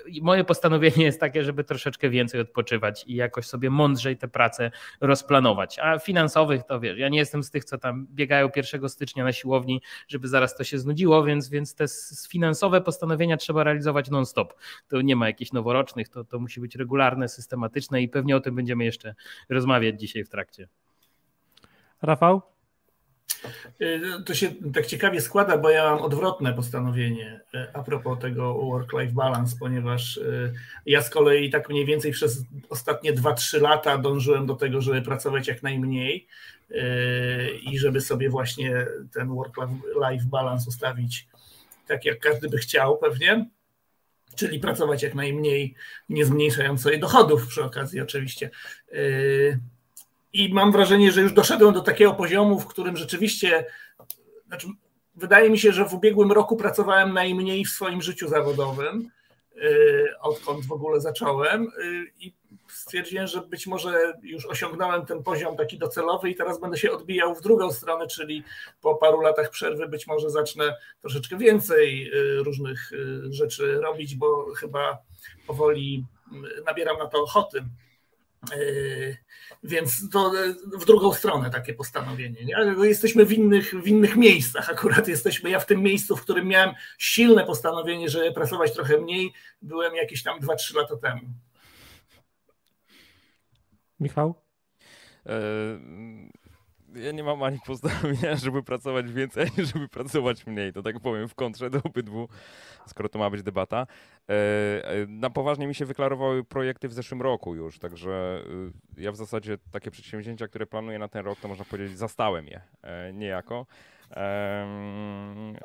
i, 0.07 0.21
moje 0.21 0.43
postanowienie 0.43 1.03
jest 1.03 1.19
takie, 1.19 1.43
żeby 1.43 1.63
troszeczkę 1.63 2.09
więcej 2.09 2.41
odpoczywać 2.41 3.03
i 3.07 3.15
jakoś 3.15 3.45
sobie 3.45 3.69
mądrzej 3.69 4.17
tę 4.17 4.27
pracę 4.27 4.71
rozplanować. 5.01 5.79
A 5.79 5.99
finansowych 5.99 6.63
to 6.63 6.79
wiesz, 6.79 6.97
ja 6.97 7.09
nie 7.09 7.19
jestem 7.19 7.43
z 7.43 7.51
tych, 7.51 7.65
co 7.65 7.77
tam 7.77 8.07
biegają 8.11 8.49
1 8.55 8.89
stycznia 8.89 9.23
na 9.23 9.31
siłowni, 9.31 9.81
żeby 10.07 10.27
zaraz 10.27 10.55
to 10.55 10.63
się 10.63 10.79
znudziło, 10.79 11.23
więc, 11.23 11.49
więc 11.49 11.75
te 11.75 11.85
finansowe 12.29 12.81
postanowienia 12.81 13.37
trzeba 13.37 13.63
realizować 13.63 14.09
non-stop. 14.09 14.53
To 14.87 15.01
nie 15.01 15.15
ma 15.15 15.27
jakichś 15.27 15.51
noworocznych, 15.51 16.09
to, 16.09 16.23
to 16.23 16.39
musi 16.39 16.61
być 16.61 16.75
regularne, 16.75 17.27
systematyczne 17.27 18.01
i 18.01 18.09
pewnie 18.09 18.35
o 18.35 18.39
tym 18.39 18.55
będziemy 18.55 18.85
jeszcze 18.85 19.15
rozmawiać 19.49 19.99
dzisiaj 19.99 20.23
w 20.23 20.29
trakcie. 20.29 20.67
Rafał? 22.01 22.58
Y, 23.81 24.23
to 24.25 24.33
się 24.33 24.51
tak 24.73 24.85
ciekawie 24.85 25.21
składa, 25.21 25.57
bo 25.57 25.69
ja 25.69 25.83
mam 25.83 25.99
odwrotne 25.99 26.53
postanowienie 26.53 27.41
y, 27.55 27.73
a 27.73 27.83
propos 27.83 28.19
tego 28.19 28.53
work-life 28.53 29.13
balance, 29.13 29.55
ponieważ 29.59 30.17
y, 30.17 30.53
ja 30.85 31.01
z 31.01 31.09
kolei 31.09 31.49
tak 31.49 31.69
mniej 31.69 31.85
więcej 31.85 32.11
przez 32.11 32.43
ostatnie 32.69 33.13
2-3 33.13 33.61
lata 33.61 33.97
dążyłem 33.97 34.45
do 34.45 34.55
tego, 34.55 34.81
żeby 34.81 35.01
pracować 35.01 35.47
jak 35.47 35.63
najmniej 35.63 36.27
i 37.71 37.79
żeby 37.79 38.01
sobie 38.01 38.29
właśnie 38.29 38.85
ten 39.13 39.27
work-life 39.27 40.25
balance 40.25 40.65
ustawić 40.67 41.27
tak, 41.87 42.05
jak 42.05 42.19
każdy 42.19 42.49
by 42.49 42.57
chciał 42.57 42.97
pewnie, 42.97 43.49
czyli 44.35 44.59
pracować 44.59 45.03
jak 45.03 45.15
najmniej, 45.15 45.75
nie 46.09 46.25
zmniejszając 46.25 46.81
sobie 46.81 46.97
dochodów 46.97 47.47
przy 47.47 47.63
okazji 47.63 48.01
oczywiście. 48.01 48.49
I 50.33 50.53
mam 50.53 50.71
wrażenie, 50.71 51.11
że 51.11 51.21
już 51.21 51.33
doszedłem 51.33 51.73
do 51.73 51.81
takiego 51.81 52.13
poziomu, 52.13 52.59
w 52.59 52.67
którym 52.67 52.97
rzeczywiście, 52.97 53.65
znaczy, 54.47 54.67
wydaje 55.15 55.49
mi 55.49 55.59
się, 55.59 55.71
że 55.71 55.85
w 55.85 55.93
ubiegłym 55.93 56.31
roku 56.31 56.55
pracowałem 56.55 57.13
najmniej 57.13 57.65
w 57.65 57.69
swoim 57.69 58.01
życiu 58.01 58.27
zawodowym, 58.27 59.11
y, 59.55 60.07
odkąd 60.21 60.65
w 60.65 60.71
ogóle 60.71 61.01
zacząłem. 61.01 61.63
Y, 61.63 62.11
I 62.19 62.33
stwierdziłem, 62.67 63.27
że 63.27 63.41
być 63.41 63.67
może 63.67 64.13
już 64.23 64.45
osiągnąłem 64.45 65.05
ten 65.05 65.23
poziom 65.23 65.57
taki 65.57 65.77
docelowy 65.77 66.29
i 66.29 66.35
teraz 66.35 66.59
będę 66.59 66.77
się 66.77 66.91
odbijał 66.91 67.35
w 67.35 67.41
drugą 67.41 67.71
stronę, 67.71 68.07
czyli 68.07 68.43
po 68.81 68.95
paru 68.95 69.21
latach 69.21 69.49
przerwy 69.49 69.87
być 69.87 70.07
może 70.07 70.29
zacznę 70.29 70.75
troszeczkę 71.01 71.37
więcej 71.37 72.11
y, 72.13 72.43
różnych 72.43 72.91
rzeczy 73.29 73.81
robić, 73.81 74.15
bo 74.15 74.45
chyba 74.55 74.97
powoli 75.47 76.05
nabieram 76.65 76.97
na 76.97 77.07
to 77.07 77.23
ochoty. 77.23 77.63
Yy, 78.57 79.17
więc 79.63 80.09
to 80.09 80.31
w 80.79 80.85
drugą 80.85 81.13
stronę 81.13 81.49
takie 81.49 81.73
postanowienie. 81.73 82.45
Nie? 82.45 82.55
Jesteśmy 82.87 83.25
w 83.25 83.33
innych, 83.33 83.73
w 83.83 83.87
innych 83.87 84.15
miejscach. 84.15 84.69
Akurat 84.69 85.07
jesteśmy. 85.15 85.49
Ja 85.49 85.59
w 85.59 85.65
tym 85.65 85.81
miejscu, 85.81 86.15
w 86.15 86.21
którym 86.21 86.47
miałem 86.47 86.75
silne 86.97 87.45
postanowienie, 87.45 88.09
żeby 88.09 88.31
pracować 88.31 88.73
trochę 88.73 88.97
mniej, 88.97 89.33
byłem 89.61 89.95
jakieś 89.95 90.23
tam 90.23 90.39
2-3 90.39 90.75
lata 90.75 90.97
temu. 90.97 91.21
Michał? 93.99 94.35
Ja 96.95 97.11
nie 97.11 97.23
mam 97.23 97.43
ani 97.43 97.59
postanowienia, 97.65 98.35
żeby 98.45 98.63
pracować 98.63 99.11
więcej, 99.11 99.43
ani 99.43 99.67
żeby 99.73 99.87
pracować 99.87 100.47
mniej. 100.47 100.73
To 100.73 100.83
tak 100.83 100.99
powiem 100.99 101.27
w 101.27 101.35
kontrze 101.35 101.69
do 101.69 101.79
obydwu, 101.83 102.27
skoro 102.87 103.09
to 103.09 103.19
ma 103.19 103.29
być 103.29 103.43
debata. 103.43 103.87
E, 104.29 104.33
e, 104.33 105.05
na 105.07 105.29
poważnie 105.29 105.67
mi 105.67 105.75
się 105.75 105.85
wyklarowały 105.85 106.43
projekty 106.43 106.87
w 106.87 106.93
zeszłym 106.93 107.21
roku 107.21 107.55
już, 107.55 107.79
także 107.79 108.43
e, 108.97 109.01
ja 109.01 109.11
w 109.11 109.15
zasadzie 109.15 109.57
takie 109.71 109.91
przedsięwzięcia, 109.91 110.47
które 110.47 110.65
planuję 110.65 110.99
na 110.99 111.07
ten 111.07 111.25
rok, 111.25 111.39
to 111.39 111.47
można 111.47 111.65
powiedzieć, 111.65 111.97
zastałem 111.97 112.47
je 112.47 112.61
niejako. 113.13 113.65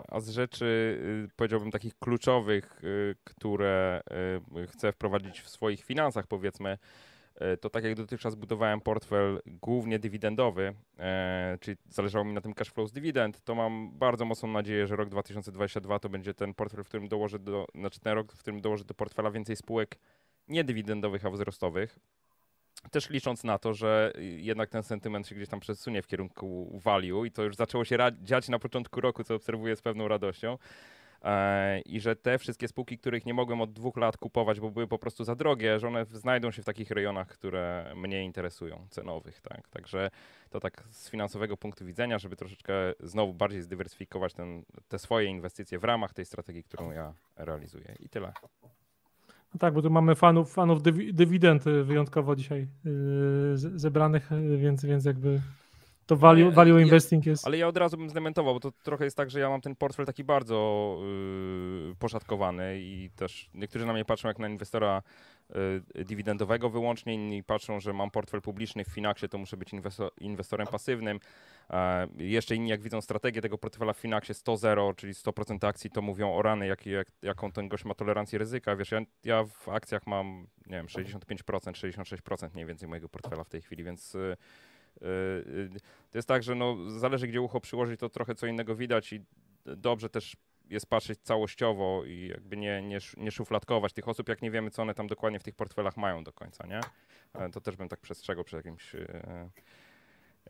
A 0.08 0.20
z 0.20 0.28
rzeczy, 0.28 0.98
powiedziałbym, 1.36 1.70
takich 1.70 1.98
kluczowych, 1.98 2.82
które 3.24 4.02
chcę 4.68 4.92
wprowadzić 4.92 5.40
w 5.40 5.48
swoich 5.48 5.84
finansach, 5.84 6.26
powiedzmy, 6.26 6.78
to 7.60 7.70
tak 7.70 7.84
jak 7.84 7.94
dotychczas 7.94 8.34
budowałem 8.34 8.80
portfel 8.80 9.42
głównie 9.46 9.98
dywidendowy, 9.98 10.74
e, 10.98 11.58
czyli 11.60 11.76
zależało 11.88 12.24
mi 12.24 12.32
na 12.32 12.40
tym 12.40 12.54
cash 12.54 12.70
flow 12.70 12.88
z 12.88 12.92
dywidend, 12.92 13.40
to 13.44 13.54
mam 13.54 13.98
bardzo 13.98 14.24
mocną 14.24 14.48
nadzieję, 14.48 14.86
że 14.86 14.96
rok 14.96 15.08
2022 15.08 15.98
to 15.98 16.08
będzie 16.08 16.34
ten 16.34 16.54
portfel, 16.54 16.84
w 16.84 16.88
którym 16.88 17.08
dołożę 17.08 17.38
do, 17.38 17.66
znaczy 17.74 18.00
ten 18.00 18.12
rok, 18.12 18.32
w 18.32 18.38
którym 18.38 18.60
dołożę 18.60 18.84
do 18.84 18.94
portfela 18.94 19.30
więcej 19.30 19.56
spółek 19.56 19.98
nie 20.48 20.64
dywidendowych, 20.64 21.26
a 21.26 21.30
wzrostowych. 21.30 21.98
Też 22.90 23.10
licząc 23.10 23.44
na 23.44 23.58
to, 23.58 23.74
że 23.74 24.12
jednak 24.18 24.70
ten 24.70 24.82
sentyment 24.82 25.28
się 25.28 25.34
gdzieś 25.34 25.48
tam 25.48 25.60
przesunie 25.60 26.02
w 26.02 26.06
kierunku 26.06 26.78
value 26.84 27.24
i 27.24 27.30
to 27.30 27.42
już 27.42 27.56
zaczęło 27.56 27.84
się 27.84 27.98
dziać 28.22 28.48
na 28.48 28.58
początku 28.58 29.00
roku, 29.00 29.24
co 29.24 29.34
obserwuję 29.34 29.76
z 29.76 29.82
pewną 29.82 30.08
radością. 30.08 30.58
E, 31.24 31.80
i 31.80 32.00
że 32.00 32.16
te 32.16 32.38
wszystkie 32.38 32.68
spółki, 32.68 32.98
których 32.98 33.26
nie 33.26 33.34
mogłem 33.34 33.60
od 33.60 33.72
dwóch 33.72 33.96
lat 33.96 34.16
kupować, 34.16 34.60
bo 34.60 34.70
były 34.70 34.86
po 34.86 34.98
prostu 34.98 35.24
za 35.24 35.34
drogie, 35.34 35.80
że 35.80 35.88
one 35.88 36.04
znajdą 36.04 36.50
się 36.50 36.62
w 36.62 36.64
takich 36.64 36.90
rejonach, 36.90 37.28
które 37.28 37.92
mnie 37.96 38.24
interesują, 38.24 38.86
cenowych, 38.90 39.40
tak. 39.40 39.68
Także 39.68 40.10
to 40.50 40.60
tak 40.60 40.84
z 40.90 41.10
finansowego 41.10 41.56
punktu 41.56 41.86
widzenia, 41.86 42.18
żeby 42.18 42.36
troszeczkę 42.36 42.74
znowu 43.00 43.34
bardziej 43.34 43.62
zdywersyfikować 43.62 44.34
ten, 44.34 44.62
te 44.88 44.98
swoje 44.98 45.26
inwestycje 45.26 45.78
w 45.78 45.84
ramach 45.84 46.14
tej 46.14 46.24
strategii, 46.24 46.64
którą 46.64 46.90
ja 46.90 47.12
realizuję. 47.36 47.94
I 48.00 48.08
tyle. 48.08 48.32
No 49.54 49.58
tak, 49.58 49.74
bo 49.74 49.82
tu 49.82 49.90
mamy 49.90 50.14
fanów, 50.14 50.52
fanów 50.52 50.82
dywidend 51.12 51.64
wyjątkowo 51.64 52.36
dzisiaj 52.36 52.68
yy, 52.84 53.56
zebranych, 53.56 54.30
więc, 54.58 54.84
więc 54.84 55.04
jakby 55.04 55.40
to 56.06 56.16
value, 56.16 56.50
value 56.50 56.82
investing 56.82 57.26
jest. 57.26 57.46
Ale 57.46 57.58
ja 57.58 57.68
od 57.68 57.76
razu 57.76 57.96
bym 57.96 58.10
zdementował, 58.10 58.54
bo 58.54 58.60
to 58.60 58.72
trochę 58.72 59.04
jest 59.04 59.16
tak, 59.16 59.30
że 59.30 59.40
ja 59.40 59.48
mam 59.48 59.60
ten 59.60 59.76
portfel 59.76 60.06
taki 60.06 60.24
bardzo 60.24 60.98
yy, 61.88 61.94
poszatkowany 61.98 62.80
i 62.80 63.10
też 63.16 63.50
niektórzy 63.54 63.86
na 63.86 63.92
mnie 63.92 64.04
patrzą 64.04 64.28
jak 64.28 64.38
na 64.38 64.48
inwestora 64.48 65.02
yy, 65.94 66.04
dywidendowego 66.04 66.70
wyłącznie, 66.70 67.14
inni 67.14 67.42
patrzą, 67.42 67.80
że 67.80 67.92
mam 67.92 68.10
portfel 68.10 68.42
publiczny 68.42 68.84
w 68.84 68.88
Finaxie, 68.88 69.28
to 69.28 69.38
muszę 69.38 69.56
być 69.56 69.72
inwestor, 69.72 70.10
inwestorem 70.20 70.66
pasywnym. 70.66 71.20
Yy, 72.18 72.26
jeszcze 72.26 72.54
inni 72.56 72.70
jak 72.70 72.82
widzą 72.82 73.00
strategię 73.00 73.40
tego 73.40 73.58
portfela 73.58 73.92
w 73.92 73.98
Finaxie 73.98 74.34
100-0, 74.34 74.94
czyli 74.96 75.12
100% 75.12 75.66
akcji, 75.66 75.90
to 75.90 76.02
mówią 76.02 76.34
o 76.34 76.42
rany, 76.42 76.66
jak, 76.66 76.86
jak, 76.86 77.08
jaką 77.22 77.52
ten 77.52 77.68
gość 77.68 77.84
ma 77.84 77.94
tolerancję 77.94 78.38
ryzyka. 78.38 78.76
Wiesz, 78.76 78.90
ja, 78.90 79.00
ja 79.24 79.44
w 79.44 79.68
akcjach 79.68 80.06
mam, 80.06 80.46
nie 80.66 80.76
wiem, 80.76 80.86
65%, 80.86 81.26
66% 81.44 82.48
mniej 82.54 82.66
więcej 82.66 82.88
mojego 82.88 83.08
portfela 83.08 83.44
w 83.44 83.48
tej 83.48 83.62
chwili, 83.62 83.84
więc 83.84 84.14
y, 84.14 84.36
To 86.10 86.18
jest 86.18 86.28
tak, 86.28 86.42
że 86.42 86.54
no, 86.54 86.76
zależy 86.90 87.28
gdzie 87.28 87.40
ucho 87.40 87.60
przyłożyć, 87.60 88.00
to 88.00 88.08
trochę 88.08 88.34
co 88.34 88.46
innego 88.46 88.76
widać 88.76 89.12
i 89.12 89.20
dobrze 89.64 90.08
też 90.08 90.36
jest 90.70 90.86
patrzeć 90.86 91.20
całościowo 91.22 92.04
i 92.04 92.28
jakby 92.28 92.56
nie, 92.56 92.82
nie, 92.82 92.98
nie 93.16 93.30
szufladkować 93.30 93.92
tych 93.92 94.08
osób, 94.08 94.28
jak 94.28 94.42
nie 94.42 94.50
wiemy, 94.50 94.70
co 94.70 94.82
one 94.82 94.94
tam 94.94 95.06
dokładnie 95.06 95.38
w 95.38 95.42
tych 95.42 95.54
portfelach 95.54 95.96
mają 95.96 96.24
do 96.24 96.32
końca, 96.32 96.66
nie? 96.66 96.80
To 97.52 97.60
też 97.60 97.76
bym 97.76 97.88
tak 97.88 98.00
przestrzegał 98.00 98.44
przed 98.44 98.66
jakimś 98.66 98.92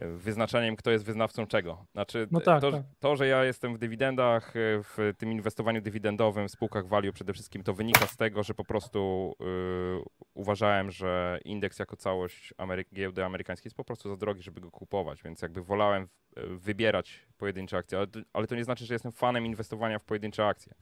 wyznaczeniem, 0.01 0.77
kto 0.77 0.91
jest 0.91 1.05
wyznawcą 1.05 1.47
czego. 1.47 1.87
Znaczy, 1.93 2.29
no 2.31 2.41
tak, 2.41 2.61
to, 2.61 2.73
tak. 2.73 2.83
to, 3.01 3.17
że 3.17 3.27
ja 3.27 3.45
jestem 3.45 3.75
w 3.75 3.79
dywidendach, 3.79 4.57
e, 4.57 4.61
w 4.83 5.13
tym 5.19 5.33
inwestowaniu 5.33 5.81
dywidendowym 5.81 6.49
w 6.49 6.51
spółkach 6.51 6.89
value 6.89 7.13
przede 7.13 7.33
wszystkim, 7.33 7.63
to 7.63 7.75
wynika 7.75 8.07
z 8.07 8.17
tego, 8.17 8.43
że 8.43 8.55
po 8.55 8.65
prostu 8.65 9.33
yy, 9.41 10.03
uważałem, 10.35 10.91
że 10.91 11.39
indeks 11.45 11.79
jako 11.79 11.97
całość 11.97 12.55
Amery 12.59 12.85
giełdy 12.95 13.25
amerykańskiej 13.25 13.69
jest 13.69 13.77
po 13.77 13.85
prostu 13.85 14.09
za 14.09 14.17
drogi, 14.17 14.43
żeby 14.43 14.61
go 14.61 14.71
kupować, 14.71 15.23
więc 15.23 15.43
jakby 15.43 15.63
wolałem 15.63 16.09
wybierać 16.37 17.27
pojedyncze 17.37 17.77
akcje, 17.77 17.99
ale, 17.99 18.07
ale 18.33 18.47
to 18.47 18.55
nie 18.55 18.65
znaczy, 18.65 18.87
że 18.87 18.95
jestem 18.95 19.13
fanem 19.13 19.47
inwestowania 19.47 19.99
w 19.99 20.05
pojedyncze 20.05 20.47
akcje. 20.47 20.75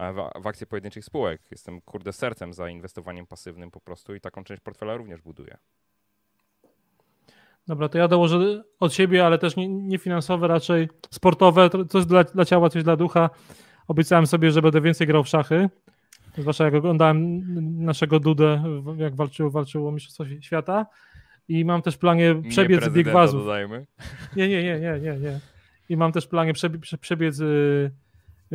W, 0.00 0.42
w 0.42 0.46
akcje 0.46 0.66
pojedynczych 0.66 1.04
spółek. 1.04 1.42
Jestem 1.50 1.80
kurde 1.80 2.12
sercem 2.12 2.52
za 2.52 2.68
inwestowaniem 2.68 3.26
pasywnym 3.26 3.70
po 3.70 3.80
prostu 3.80 4.14
i 4.14 4.20
taką 4.20 4.44
część 4.44 4.62
portfela 4.62 4.96
również 4.96 5.22
buduję. 5.22 5.56
Dobra, 7.68 7.88
to 7.88 7.98
ja 7.98 8.08
dołożę 8.08 8.62
od 8.80 8.94
siebie, 8.94 9.26
ale 9.26 9.38
też 9.38 9.56
nie, 9.56 9.68
nie 9.68 9.98
finansowe, 9.98 10.48
raczej 10.48 10.88
sportowe, 11.10 11.70
coś 11.88 12.06
dla, 12.06 12.24
dla 12.24 12.44
ciała, 12.44 12.70
coś 12.70 12.82
dla 12.84 12.96
ducha. 12.96 13.30
Obiecałem 13.88 14.26
sobie, 14.26 14.50
że 14.50 14.62
będę 14.62 14.80
więcej 14.80 15.06
grał 15.06 15.24
w 15.24 15.28
szachy. 15.28 15.68
Zwłaszcza 16.38 16.64
jak 16.64 16.74
oglądałem 16.74 17.44
naszego 17.84 18.20
Dudę, 18.20 18.62
jak 18.96 19.14
walczył, 19.16 19.50
walczył 19.50 19.88
o 19.88 19.92
Mistrzostwo 19.92 20.24
Świata. 20.40 20.86
I 21.48 21.64
mam 21.64 21.82
też 21.82 21.96
planie 21.96 22.42
przebiec 22.48 22.88
bieg 22.88 23.08
wazów. 23.08 23.40
Dodajmy. 23.40 23.86
Nie, 24.36 24.48
nie, 24.48 24.62
nie, 24.62 24.80
nie, 24.80 25.00
nie, 25.00 25.18
nie. 25.18 25.40
I 25.88 25.96
mam 25.96 26.12
też 26.12 26.26
planie 26.26 26.52
przebiec 27.00 27.40
y, 27.40 27.90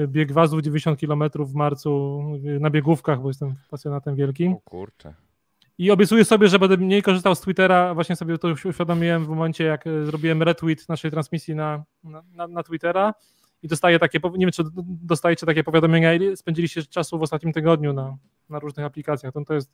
bieg 0.07 0.31
wazów 0.31 0.61
90 0.61 0.99
km 0.99 1.23
w 1.35 1.53
marcu 1.53 2.21
y, 2.45 2.59
na 2.59 2.69
biegówkach, 2.69 3.21
bo 3.21 3.27
jestem 3.27 3.53
pasjonatem 3.71 4.15
wielkim. 4.15 4.53
O 4.53 4.59
kurczę. 4.59 5.13
I 5.77 5.91
obiecuję 5.91 6.25
sobie, 6.25 6.47
że 6.47 6.59
będę 6.59 6.77
mniej 6.77 7.03
korzystał 7.03 7.35
z 7.35 7.41
Twittera. 7.41 7.93
Właśnie 7.93 8.15
sobie 8.15 8.37
to 8.37 8.47
już 8.47 8.65
uświadomiłem 8.65 9.25
w 9.25 9.29
momencie, 9.29 9.63
jak 9.63 9.87
e, 9.87 10.05
zrobiłem 10.05 10.43
retweet 10.43 10.89
naszej 10.89 11.11
transmisji 11.11 11.55
na, 11.55 11.83
na, 12.03 12.47
na 12.47 12.63
Twittera. 12.63 13.13
I 13.63 13.67
dostaję 13.67 13.99
takie, 13.99 14.19
nie 14.33 14.45
wiem, 14.45 14.51
czy 14.51 14.63
dostajecie 14.87 15.45
takie 15.45 15.63
powiadomienia, 15.63 16.13
ile 16.13 16.37
spędziliście 16.37 16.83
czasu 16.83 17.19
w 17.19 17.21
ostatnim 17.21 17.53
tygodniu 17.53 17.93
na, 17.93 18.17
na 18.49 18.59
różnych 18.59 18.85
aplikacjach. 18.85 19.33
To, 19.33 19.45
to 19.45 19.53
jest 19.53 19.73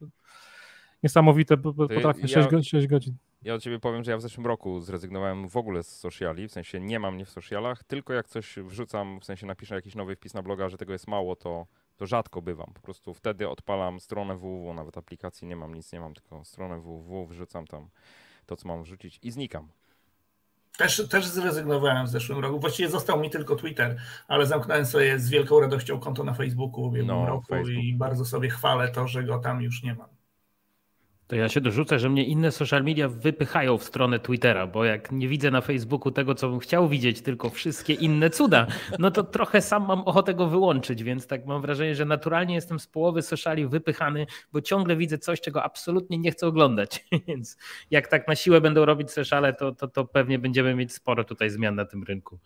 niesamowite, 1.03 1.57
bo 1.57 1.73
potrafię 1.73 2.21
ja, 2.21 2.27
6, 2.27 2.69
6 2.69 2.87
godzin. 2.87 3.15
Ja 3.41 3.53
od 3.53 3.61
ciebie 3.61 3.79
powiem, 3.79 4.03
że 4.03 4.11
ja 4.11 4.17
w 4.17 4.21
zeszłym 4.21 4.47
roku 4.47 4.81
zrezygnowałem 4.81 5.49
w 5.49 5.57
ogóle 5.57 5.83
z 5.83 5.99
sociali, 5.99 6.47
w 6.47 6.51
sensie 6.51 6.79
nie 6.79 6.99
mam 6.99 7.15
mnie 7.15 7.25
w 7.25 7.29
socialach, 7.29 7.83
tylko 7.83 8.13
jak 8.13 8.27
coś 8.27 8.55
wrzucam, 8.59 9.19
w 9.19 9.25
sensie 9.25 9.45
napiszę 9.47 9.75
jakiś 9.75 9.95
nowy 9.95 10.15
wpis 10.15 10.33
na 10.33 10.41
bloga, 10.41 10.69
że 10.69 10.77
tego 10.77 10.93
jest 10.93 11.07
mało, 11.07 11.35
to 11.35 11.67
to 11.99 12.05
rzadko 12.05 12.41
bywam. 12.41 12.71
Po 12.73 12.81
prostu 12.81 13.13
wtedy 13.13 13.49
odpalam 13.49 13.99
stronę 13.99 14.35
www, 14.35 14.73
nawet 14.73 14.97
aplikacji 14.97 15.47
nie 15.47 15.55
mam, 15.55 15.75
nic 15.75 15.93
nie 15.93 15.99
mam, 15.99 16.13
tylko 16.13 16.45
stronę 16.45 16.79
www, 16.79 17.27
wrzucam 17.27 17.67
tam 17.67 17.89
to, 18.45 18.55
co 18.55 18.67
mam 18.67 18.83
wrzucić 18.83 19.19
i 19.23 19.31
znikam. 19.31 19.67
Też, 20.77 21.07
też 21.09 21.27
zrezygnowałem 21.27 22.05
w 22.05 22.09
zeszłym 22.09 22.39
roku. 22.39 22.59
Właściwie 22.59 22.89
został 22.89 23.19
mi 23.19 23.29
tylko 23.29 23.55
Twitter, 23.55 23.97
ale 24.27 24.45
zamknąłem 24.45 24.85
sobie 24.85 25.19
z 25.19 25.29
wielką 25.29 25.59
radością 25.59 25.99
konto 25.99 26.23
na 26.23 26.33
Facebooku 26.33 26.83
w 26.83 26.87
ubiegłym 26.87 27.17
no, 27.17 27.25
roku 27.25 27.45
Facebook. 27.47 27.83
i 27.83 27.95
bardzo 27.95 28.25
sobie 28.25 28.49
chwalę 28.49 28.91
to, 28.91 29.07
że 29.07 29.23
go 29.23 29.39
tam 29.39 29.61
już 29.61 29.83
nie 29.83 29.93
mam. 29.93 30.18
To 31.29 31.35
ja 31.35 31.49
się 31.49 31.61
dorzucę, 31.61 31.99
że 31.99 32.09
mnie 32.09 32.23
inne 32.23 32.51
social 32.51 32.83
media 32.83 33.07
wypychają 33.07 33.77
w 33.77 33.83
stronę 33.83 34.19
Twittera, 34.19 34.67
bo 34.67 34.85
jak 34.85 35.11
nie 35.11 35.27
widzę 35.27 35.51
na 35.51 35.61
Facebooku 35.61 36.11
tego, 36.11 36.35
co 36.35 36.49
bym 36.49 36.59
chciał 36.59 36.87
widzieć, 36.87 37.21
tylko 37.21 37.49
wszystkie 37.49 37.93
inne 37.93 38.29
cuda, 38.29 38.67
no 38.99 39.11
to 39.11 39.23
trochę 39.23 39.61
sam 39.61 39.85
mam 39.85 40.01
ochotę 40.01 40.33
go 40.33 40.47
wyłączyć, 40.47 41.03
więc 41.03 41.27
tak 41.27 41.45
mam 41.45 41.61
wrażenie, 41.61 41.95
że 41.95 42.05
naturalnie 42.05 42.55
jestem 42.55 42.79
z 42.79 42.87
połowy 42.87 43.21
sociali 43.21 43.67
wypychany, 43.67 44.27
bo 44.53 44.61
ciągle 44.61 44.95
widzę 44.95 45.17
coś, 45.17 45.41
czego 45.41 45.63
absolutnie 45.63 46.17
nie 46.17 46.31
chcę 46.31 46.47
oglądać. 46.47 47.05
Więc 47.27 47.57
jak 47.91 48.07
tak 48.07 48.27
na 48.27 48.35
siłę 48.35 48.61
będą 48.61 48.85
robić 48.85 49.11
sociale, 49.11 49.53
to, 49.53 49.71
to, 49.71 49.87
to 49.87 50.05
pewnie 50.05 50.39
będziemy 50.39 50.75
mieć 50.75 50.93
sporo 50.93 51.23
tutaj 51.23 51.49
zmian 51.49 51.75
na 51.75 51.85
tym 51.85 52.03
rynku. 52.03 52.39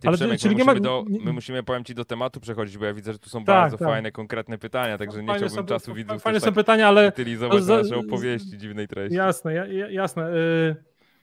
Ty, 0.00 0.08
Ale 0.08 0.16
Przemek, 0.16 0.40
czyli 0.40 0.56
my, 0.56 0.64
musimy 0.64 0.74
ma... 0.74 0.80
do, 0.80 1.04
my 1.24 1.32
musimy, 1.32 1.62
powiem 1.62 1.84
Ci, 1.84 1.94
do 1.94 2.04
tematu 2.04 2.40
przechodzić, 2.40 2.78
bo 2.78 2.84
ja 2.84 2.94
widzę, 2.94 3.12
że 3.12 3.18
tu 3.18 3.30
są 3.30 3.38
tak, 3.38 3.46
bardzo 3.46 3.78
tak. 3.78 3.88
fajne, 3.88 4.12
konkretne 4.12 4.58
pytania, 4.58 4.98
także 4.98 5.22
nie 5.22 5.26
fajne 5.26 5.46
chciałbym 5.46 5.68
są, 5.68 5.74
czasu 5.74 5.94
widzów 5.94 6.22
Fajne 6.22 6.40
są 6.40 6.46
tak 6.46 6.54
pytania, 6.54 6.88
ale... 6.88 7.08
utylizować 7.08 7.64
za... 7.64 7.76
nasze 7.76 7.96
opowieści 7.96 8.58
dziwnej 8.58 8.88
treści. 8.88 9.16
Jasne, 9.16 9.54
ja, 9.54 9.66
jasne. 9.90 10.30
Yy, 10.30 10.76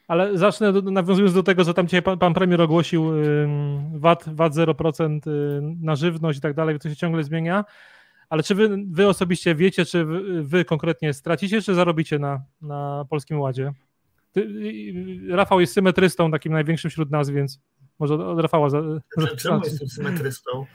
ale 0.08 0.38
zacznę 0.38 0.74
do, 0.74 0.82
nawiązując 0.82 1.34
do 1.34 1.44
tego, 1.44 1.64
że 1.64 1.74
tam 1.74 1.88
dzisiaj 1.88 2.02
pan, 2.02 2.18
pan 2.18 2.34
premier 2.34 2.62
ogłosił 2.62 3.16
yy, 3.16 3.48
VAT, 3.94 4.24
VAT 4.28 4.54
0% 4.54 5.20
yy, 5.26 5.76
na 5.82 5.96
żywność 5.96 6.40
i 6.40 6.42
tak 6.42 6.54
dalej, 6.54 6.80
to 6.80 6.90
się 6.90 6.96
ciągle 6.96 7.24
zmienia. 7.24 7.66
Ale 8.30 8.44
czy 8.44 8.56
wy, 8.56 8.70
wy 8.92 9.08
osobiście 9.08 9.56
wiecie, 9.56 9.86
czy 9.86 10.06
wy, 10.06 10.44
wy, 10.44 10.66
konkretnie 10.66 11.14
stracicie, 11.14 11.62
czy 11.62 11.74
zarobicie 11.74 12.20
na, 12.20 12.42
na 12.62 13.06
Polskim 13.10 13.40
Ładzie? 13.40 13.74
Ty, 14.32 14.48
Rafał 15.30 15.60
jest 15.60 15.74
symetrystą, 15.74 16.32
takim 16.32 16.54
największym 16.54 16.92
wśród 16.92 17.12
nas, 17.12 17.30
więc 17.30 17.60
może 18.02 18.28
od 18.28 18.40
Rafała. 18.40 18.70
Za, 18.70 18.82
Czemu 19.38 19.62
jestem 19.64 19.90
symetrystą? 19.90 20.66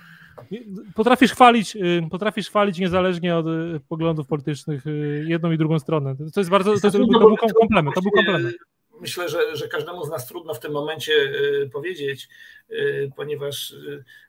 Potrafisz 0.95 1.33
chwalić, 1.33 1.77
y, 1.77 2.03
potrafisz 2.11 2.49
chwalić 2.49 2.79
niezależnie 2.79 3.37
od 3.37 3.47
y, 3.47 3.81
poglądów 3.89 4.27
politycznych 4.27 4.87
y, 4.87 5.25
jedną 5.29 5.53
i 5.53 5.59
drugą 5.59 5.79
stronę. 5.79 6.17
To 6.35 6.41
jest 6.41 6.51
bardzo, 6.51 6.71
to, 6.81 6.87
jest, 6.87 6.97
to 6.97 7.19
był 7.19 7.37
komplement, 7.37 7.95
to 7.95 8.03
był 8.03 8.11
komplement. 8.11 8.57
Myślę, 9.01 9.29
że, 9.29 9.57
że 9.57 9.69
każdemu 9.69 10.05
z 10.05 10.11
nas 10.11 10.27
trudno 10.27 10.55
w 10.55 10.61
tym 10.61 10.73
momencie 10.73 11.13
powiedzieć, 11.73 12.29
ponieważ 13.17 13.75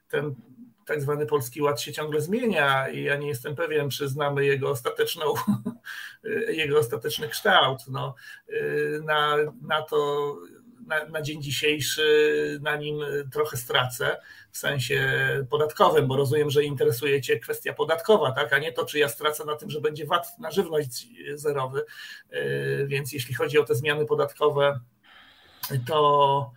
ten 0.08 0.34
tak 0.86 1.02
zwany 1.02 1.26
Polski 1.26 1.62
Ład 1.62 1.80
się 1.80 1.92
ciągle 1.92 2.20
zmienia 2.20 2.88
i 2.88 3.02
ja 3.02 3.16
nie 3.16 3.28
jestem 3.28 3.56
pewien, 3.56 3.90
czy 3.90 4.08
znamy 4.08 4.44
jego 4.44 4.70
ostateczną, 4.70 5.24
jego 6.48 6.78
ostateczny 6.78 7.28
kształt. 7.28 7.78
No, 7.90 8.14
na, 9.04 9.36
na 9.62 9.82
to 9.82 10.36
na, 10.86 11.04
na, 11.04 11.22
dzień 11.22 11.42
dzisiejszy 11.42 12.58
na 12.62 12.76
nim 12.76 13.00
trochę 13.32 13.56
stracę 13.56 14.16
w 14.50 14.58
sensie 14.58 15.12
podatkowym, 15.50 16.08
bo 16.08 16.16
rozumiem, 16.16 16.50
że 16.50 16.64
interesuje 16.64 17.20
Cię 17.20 17.38
kwestia 17.38 17.72
podatkowa, 17.72 18.32
tak, 18.32 18.52
a 18.52 18.58
nie 18.58 18.72
to, 18.72 18.84
czy 18.84 18.98
ja 18.98 19.08
stracę 19.08 19.44
na 19.44 19.56
tym, 19.56 19.70
że 19.70 19.80
będzie 19.80 20.06
VAT 20.06 20.38
na 20.38 20.50
żywność 20.50 21.06
zerowy. 21.34 21.84
Yy, 22.30 22.86
więc 22.86 23.12
jeśli 23.12 23.34
chodzi 23.34 23.58
o 23.58 23.64
te 23.64 23.74
zmiany 23.74 24.06
podatkowe, 24.06 24.80
to, 25.86 26.52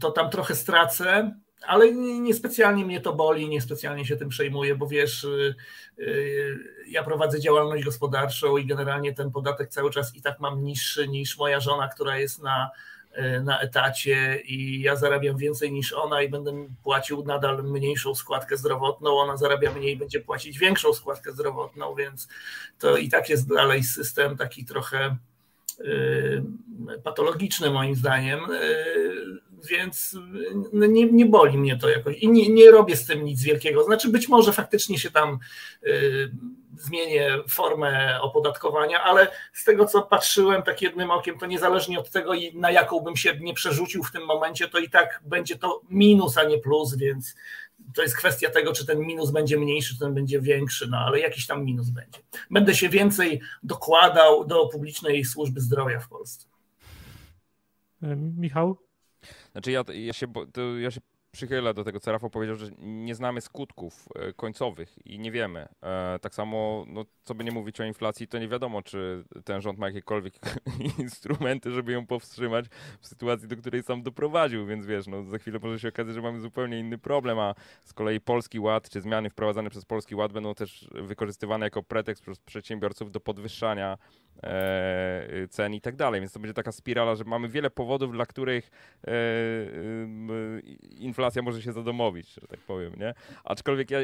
to 0.00 0.10
tam 0.10 0.30
trochę 0.30 0.54
stracę. 0.54 1.36
Ale 1.66 1.92
niespecjalnie 1.94 2.84
mnie 2.84 3.00
to 3.00 3.12
boli, 3.12 3.48
niespecjalnie 3.48 4.06
się 4.06 4.16
tym 4.16 4.28
przejmuję, 4.28 4.74
bo 4.74 4.86
wiesz, 4.86 5.22
yy, 5.24 5.54
yy, 5.98 6.58
ja 6.88 7.04
prowadzę 7.04 7.40
działalność 7.40 7.84
gospodarczą 7.84 8.56
i 8.56 8.66
generalnie 8.66 9.14
ten 9.14 9.30
podatek 9.30 9.68
cały 9.68 9.90
czas 9.90 10.14
i 10.16 10.22
tak 10.22 10.40
mam 10.40 10.64
niższy 10.64 11.08
niż 11.08 11.38
moja 11.38 11.60
żona, 11.60 11.88
która 11.88 12.18
jest 12.18 12.42
na 12.42 12.70
na 13.42 13.60
etacie 13.60 14.40
i 14.44 14.80
ja 14.80 14.96
zarabiam 14.96 15.36
więcej 15.36 15.72
niż 15.72 15.92
ona 15.92 16.22
i 16.22 16.28
będę 16.28 16.52
płacił 16.82 17.24
nadal 17.24 17.64
mniejszą 17.64 18.14
składkę 18.14 18.56
zdrowotną, 18.56 19.10
ona 19.10 19.36
zarabia 19.36 19.72
mniej 19.72 19.92
i 19.92 19.96
będzie 19.96 20.20
płacić 20.20 20.58
większą 20.58 20.92
składkę 20.92 21.32
zdrowotną, 21.32 21.94
więc 21.94 22.28
to 22.78 22.96
i 22.96 23.08
tak 23.08 23.28
jest 23.28 23.48
dalej 23.48 23.82
system 23.82 24.36
taki 24.36 24.64
trochę 24.64 25.16
e, 25.80 26.98
patologiczny 27.04 27.70
moim 27.70 27.94
zdaniem, 27.94 28.40
e, 28.40 28.84
więc 29.70 30.16
nie, 30.72 31.12
nie 31.12 31.26
boli 31.26 31.58
mnie 31.58 31.78
to 31.78 31.88
jakoś 31.88 32.18
i 32.18 32.28
nie, 32.28 32.48
nie 32.48 32.70
robię 32.70 32.96
z 32.96 33.06
tym 33.06 33.24
nic 33.24 33.42
wielkiego. 33.42 33.84
Znaczy 33.84 34.08
być 34.08 34.28
może 34.28 34.52
faktycznie 34.52 34.98
się 34.98 35.10
tam 35.10 35.38
zmienię 36.78 37.38
formę 37.48 38.20
opodatkowania, 38.20 39.02
ale 39.02 39.28
z 39.52 39.64
tego 39.64 39.86
co 39.86 40.02
patrzyłem 40.02 40.62
tak 40.62 40.82
jednym 40.82 41.10
okiem, 41.10 41.38
to 41.38 41.46
niezależnie 41.46 41.98
od 41.98 42.10
tego, 42.10 42.32
na 42.54 42.70
jaką 42.70 43.00
bym 43.00 43.16
się 43.16 43.38
nie 43.40 43.54
przerzucił 43.54 44.02
w 44.02 44.12
tym 44.12 44.24
momencie, 44.24 44.68
to 44.68 44.78
i 44.78 44.90
tak 44.90 45.20
będzie 45.24 45.58
to 45.58 45.80
minus, 45.90 46.38
a 46.38 46.44
nie 46.44 46.58
plus, 46.58 46.96
więc 46.96 47.34
to 47.94 48.02
jest 48.02 48.16
kwestia 48.16 48.50
tego, 48.50 48.72
czy 48.72 48.86
ten 48.86 49.00
minus 49.00 49.30
będzie 49.30 49.58
mniejszy, 49.58 49.94
czy 49.94 50.00
ten 50.00 50.14
będzie 50.14 50.40
większy, 50.40 50.86
no 50.90 50.98
ale 50.98 51.20
jakiś 51.20 51.46
tam 51.46 51.64
minus 51.64 51.90
będzie. 51.90 52.20
Będę 52.50 52.74
się 52.74 52.88
więcej 52.88 53.40
dokładał 53.62 54.44
do 54.46 54.66
publicznej 54.66 55.24
służby 55.24 55.60
zdrowia 55.60 56.00
w 56.00 56.08
Polsce. 56.08 56.48
Michał? 58.36 58.76
Znaczy 59.52 59.70
ja, 59.70 59.84
ja, 59.88 60.12
się, 60.12 60.26
ja 60.80 60.90
się 60.90 61.00
przychylę 61.34 61.74
do 61.74 61.84
tego, 61.84 62.00
co 62.00 62.12
Rafał 62.12 62.30
powiedział, 62.30 62.56
że 62.56 62.66
nie 62.78 63.14
znamy 63.14 63.40
skutków 63.40 64.08
e, 64.14 64.32
końcowych 64.32 65.06
i 65.06 65.18
nie 65.18 65.32
wiemy. 65.32 65.68
E, 65.82 66.18
tak 66.18 66.34
samo, 66.34 66.84
no, 66.88 67.04
co 67.24 67.34
by 67.34 67.44
nie 67.44 67.52
mówić 67.52 67.80
o 67.80 67.84
inflacji, 67.84 68.28
to 68.28 68.38
nie 68.38 68.48
wiadomo, 68.48 68.82
czy 68.82 69.24
ten 69.44 69.60
rząd 69.60 69.78
ma 69.78 69.86
jakiekolwiek 69.86 70.34
instrumenty, 70.98 71.70
żeby 71.70 71.92
ją 71.92 72.06
powstrzymać 72.06 72.66
w 73.00 73.06
sytuacji, 73.06 73.48
do 73.48 73.56
której 73.56 73.82
sam 73.82 74.02
doprowadził, 74.02 74.66
więc 74.66 74.86
wiesz, 74.86 75.06
no, 75.06 75.22
za 75.22 75.38
chwilę 75.38 75.58
może 75.62 75.80
się 75.80 75.88
okazać, 75.88 76.14
że 76.14 76.22
mamy 76.22 76.40
zupełnie 76.40 76.78
inny 76.78 76.98
problem, 76.98 77.38
a 77.38 77.54
z 77.84 77.92
kolei 77.92 78.20
Polski 78.20 78.60
Ład, 78.60 78.90
czy 78.90 79.00
zmiany 79.00 79.30
wprowadzane 79.30 79.70
przez 79.70 79.84
Polski 79.84 80.14
Ład 80.14 80.32
będą 80.32 80.54
też 80.54 80.88
wykorzystywane 80.94 81.66
jako 81.66 81.82
pretekst 81.82 82.22
przez 82.22 82.38
przedsiębiorców 82.38 83.10
do 83.10 83.20
podwyższania 83.20 83.98
e, 84.42 85.48
cen 85.50 85.74
i 85.74 85.80
tak 85.80 85.96
dalej, 85.96 86.20
więc 86.20 86.32
to 86.32 86.40
będzie 86.40 86.54
taka 86.54 86.72
spirala, 86.72 87.14
że 87.14 87.24
mamy 87.24 87.48
wiele 87.48 87.70
powodów, 87.70 88.12
dla 88.12 88.26
których 88.26 88.70
e, 89.06 89.10
e, 89.10 89.14
inflacja 91.24 91.42
może 91.42 91.62
się 91.62 91.72
zadomowić, 91.72 92.34
że 92.34 92.40
tak 92.40 92.60
powiem, 92.60 92.92
nie? 93.00 93.14
Aczkolwiek 93.44 93.90
ja, 93.90 93.98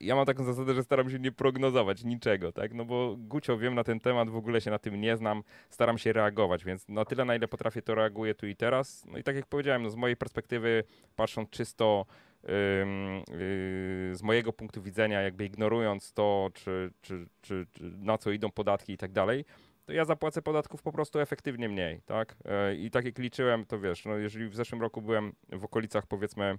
ja 0.00 0.14
mam 0.14 0.26
taką 0.26 0.44
zasadę, 0.44 0.74
że 0.74 0.82
staram 0.82 1.10
się 1.10 1.18
nie 1.18 1.32
prognozować 1.32 2.04
niczego, 2.04 2.52
tak? 2.52 2.74
No 2.74 2.84
bo 2.84 3.16
Gucio 3.18 3.58
wiem 3.58 3.74
na 3.74 3.84
ten 3.84 4.00
temat, 4.00 4.30
w 4.30 4.36
ogóle 4.36 4.60
się 4.60 4.70
na 4.70 4.78
tym 4.78 5.00
nie 5.00 5.16
znam, 5.16 5.42
staram 5.70 5.98
się 5.98 6.12
reagować, 6.12 6.64
więc 6.64 6.88
na 6.88 7.04
tyle, 7.04 7.24
na 7.24 7.36
ile 7.36 7.48
potrafię, 7.48 7.82
to 7.82 7.94
reaguję 7.94 8.34
tu 8.34 8.46
i 8.46 8.56
teraz. 8.56 9.04
No 9.04 9.18
i 9.18 9.22
tak 9.22 9.36
jak 9.36 9.46
powiedziałem, 9.46 9.82
no 9.82 9.90
z 9.90 9.96
mojej 9.96 10.16
perspektywy, 10.16 10.84
patrząc 11.16 11.50
czysto 11.50 12.06
z 14.12 14.22
mojego 14.22 14.52
punktu 14.52 14.82
widzenia, 14.82 15.22
jakby 15.22 15.44
ignorując 15.44 16.12
to, 16.12 16.50
czy, 16.54 16.90
czy, 17.02 17.26
czy, 17.42 17.66
czy 17.72 17.84
na 17.98 18.18
co 18.18 18.30
idą 18.30 18.50
podatki 18.50 18.92
i 18.92 18.96
tak 18.96 19.12
dalej, 19.12 19.44
to 19.86 19.92
ja 19.92 20.04
zapłacę 20.04 20.42
podatków 20.42 20.82
po 20.82 20.92
prostu 20.92 21.20
efektywnie 21.20 21.68
mniej, 21.68 22.00
tak? 22.06 22.36
E, 22.44 22.74
I 22.74 22.90
tak 22.90 23.04
jak 23.04 23.18
liczyłem, 23.18 23.64
to 23.64 23.80
wiesz, 23.80 24.04
no 24.04 24.16
jeżeli 24.16 24.48
w 24.48 24.54
zeszłym 24.56 24.80
roku 24.80 25.02
byłem 25.02 25.32
w 25.52 25.64
okolicach 25.64 26.06
powiedzmy 26.06 26.58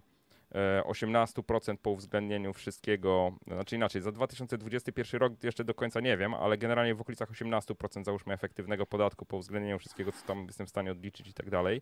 18% 0.84 1.74
e, 1.74 1.78
po 1.78 1.90
uwzględnieniu 1.90 2.54
wszystkiego, 2.54 3.32
znaczy 3.48 3.76
inaczej, 3.76 4.02
za 4.02 4.12
2021 4.12 5.22
rok 5.22 5.44
jeszcze 5.44 5.64
do 5.64 5.74
końca 5.74 6.00
nie 6.00 6.18
wiem, 6.18 6.34
ale 6.34 6.58
generalnie 6.58 6.96
w 6.96 7.02
okolicach 7.02 7.32
18% 7.32 8.04
załóżmy 8.04 8.34
efektywnego 8.34 8.86
podatku 8.86 9.26
po 9.26 9.38
uwzględnieniu 9.38 9.80
wszystkiego, 9.80 10.12
co 10.12 10.28
tam 10.28 10.46
jestem 10.46 10.68
w 10.68 10.70
stanie 10.70 10.92
odliczyć 10.92 11.28
i 11.28 11.34
tak 11.34 11.50
dalej. 11.50 11.82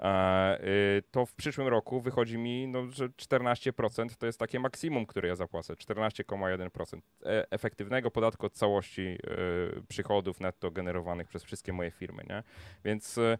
Y, 0.00 1.02
to 1.10 1.26
w 1.26 1.34
przyszłym 1.34 1.68
roku 1.68 2.00
wychodzi 2.00 2.38
mi, 2.38 2.68
no, 2.68 2.90
że 2.90 3.08
14% 3.08 4.16
to 4.18 4.26
jest 4.26 4.38
takie 4.38 4.60
maksimum, 4.60 5.06
które 5.06 5.28
ja 5.28 5.36
zapłacę. 5.36 5.74
14,1% 5.74 7.00
e, 7.26 7.50
efektywnego 7.50 8.10
podatku 8.10 8.46
od 8.46 8.52
całości 8.52 9.02
y, 9.02 9.18
przychodów 9.88 10.40
netto 10.40 10.70
generowanych 10.70 11.28
przez 11.28 11.44
wszystkie 11.44 11.72
moje 11.72 11.90
firmy, 11.90 12.22
nie? 12.28 12.42
Więc 12.84 13.18
y, 13.18 13.38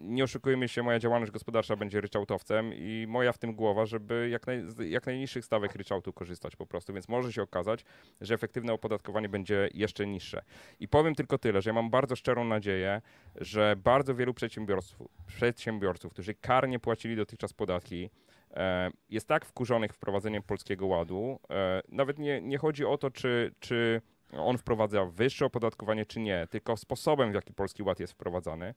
nie 0.00 0.24
oszukujmy 0.24 0.68
się, 0.68 0.82
moja 0.82 0.98
działalność 0.98 1.32
gospodarcza 1.32 1.76
będzie 1.76 2.00
ryczałtowcem 2.00 2.74
i 2.74 3.06
moja 3.08 3.32
w 3.32 3.38
tym 3.38 3.54
głowa, 3.54 3.86
żeby 3.86 4.28
jak, 4.30 4.46
naj, 4.46 4.64
jak 4.88 5.06
najniższych 5.06 5.44
stawek 5.44 5.74
ryczałtu 5.74 6.12
korzystać 6.12 6.56
po 6.56 6.66
prostu, 6.66 6.92
więc 6.92 7.08
może 7.08 7.32
się 7.32 7.42
okazać, 7.42 7.84
że 8.20 8.34
efektywne 8.34 8.72
opodatkowanie 8.72 9.28
będzie 9.28 9.68
jeszcze 9.74 10.06
niższe. 10.06 10.42
I 10.80 10.88
powiem 10.88 11.14
tylko 11.14 11.38
tyle, 11.38 11.62
że 11.62 11.70
ja 11.70 11.74
mam 11.74 11.90
bardzo 11.90 12.16
szczerą 12.16 12.44
nadzieję, 12.44 13.02
że 13.34 13.76
bardzo 13.76 14.14
wielu 14.14 14.34
przedsiębiorców, 14.34 15.08
przedsiębiorców 15.26 15.95
przedsiębiorców, 15.96 16.12
którzy 16.12 16.34
karnie 16.34 16.78
płacili 16.78 17.16
dotychczas 17.16 17.52
podatki, 17.52 18.10
e, 18.54 18.90
jest 19.10 19.28
tak 19.28 19.46
wkurzonych 19.46 19.92
wprowadzeniem 19.92 20.42
polskiego 20.42 20.86
ładu. 20.86 21.38
E, 21.50 21.82
nawet 21.88 22.18
nie, 22.18 22.40
nie 22.40 22.58
chodzi 22.58 22.84
o 22.84 22.98
to, 22.98 23.10
czy, 23.10 23.54
czy 23.60 24.00
on 24.32 24.58
wprowadza 24.58 25.04
wyższe 25.04 25.46
opodatkowanie, 25.46 26.06
czy 26.06 26.20
nie, 26.20 26.46
tylko 26.50 26.76
sposobem, 26.76 27.30
w 27.30 27.34
jaki 27.34 27.52
polski 27.52 27.82
ład 27.82 28.00
jest 28.00 28.12
wprowadzany. 28.12 28.74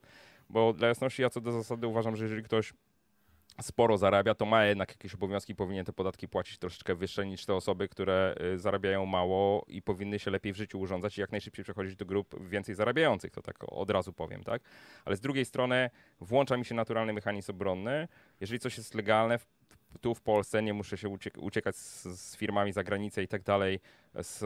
Bo 0.49 0.73
dla 0.73 0.87
jasności, 0.87 1.21
ja 1.21 1.29
co 1.29 1.41
do 1.41 1.51
zasady 1.51 1.87
uważam, 1.87 2.15
że 2.15 2.23
jeżeli 2.25 2.43
ktoś 2.43 2.73
sporo 3.61 3.97
zarabia, 3.97 4.35
to 4.35 4.45
ma 4.45 4.65
jednak 4.65 4.89
jakieś 4.89 5.13
obowiązki, 5.13 5.55
powinien 5.55 5.85
te 5.85 5.93
podatki 5.93 6.27
płacić 6.27 6.57
troszeczkę 6.57 6.95
wyższe 6.95 7.25
niż 7.25 7.45
te 7.45 7.55
osoby, 7.55 7.87
które 7.87 8.35
y, 8.53 8.59
zarabiają 8.59 9.05
mało 9.05 9.65
i 9.67 9.81
powinny 9.81 10.19
się 10.19 10.31
lepiej 10.31 10.53
w 10.53 10.55
życiu 10.55 10.79
urządzać 10.79 11.17
i 11.17 11.21
jak 11.21 11.31
najszybciej 11.31 11.63
przechodzić 11.63 11.95
do 11.95 12.05
grup 12.05 12.49
więcej 12.49 12.75
zarabiających, 12.75 13.31
to 13.31 13.41
tak 13.41 13.55
od 13.67 13.89
razu 13.89 14.13
powiem, 14.13 14.43
tak? 14.43 14.61
Ale 15.05 15.15
z 15.15 15.19
drugiej 15.19 15.45
strony 15.45 15.89
włącza 16.21 16.57
mi 16.57 16.65
się 16.65 16.75
naturalny 16.75 17.13
mechanizm 17.13 17.51
obronny. 17.51 18.07
Jeżeli 18.41 18.59
coś 18.59 18.77
jest 18.77 18.95
legalne, 18.95 19.39
tu 20.01 20.15
w 20.15 20.21
Polsce 20.21 20.63
nie 20.63 20.73
muszę 20.73 20.97
się 20.97 21.09
uciekać 21.37 21.75
z, 21.75 22.03
z 22.03 22.37
firmami 22.37 22.73
za 22.73 22.83
granicę 22.83 23.23
i 23.23 23.27
tak 23.27 23.43
dalej, 23.43 23.79
z, 24.15 24.43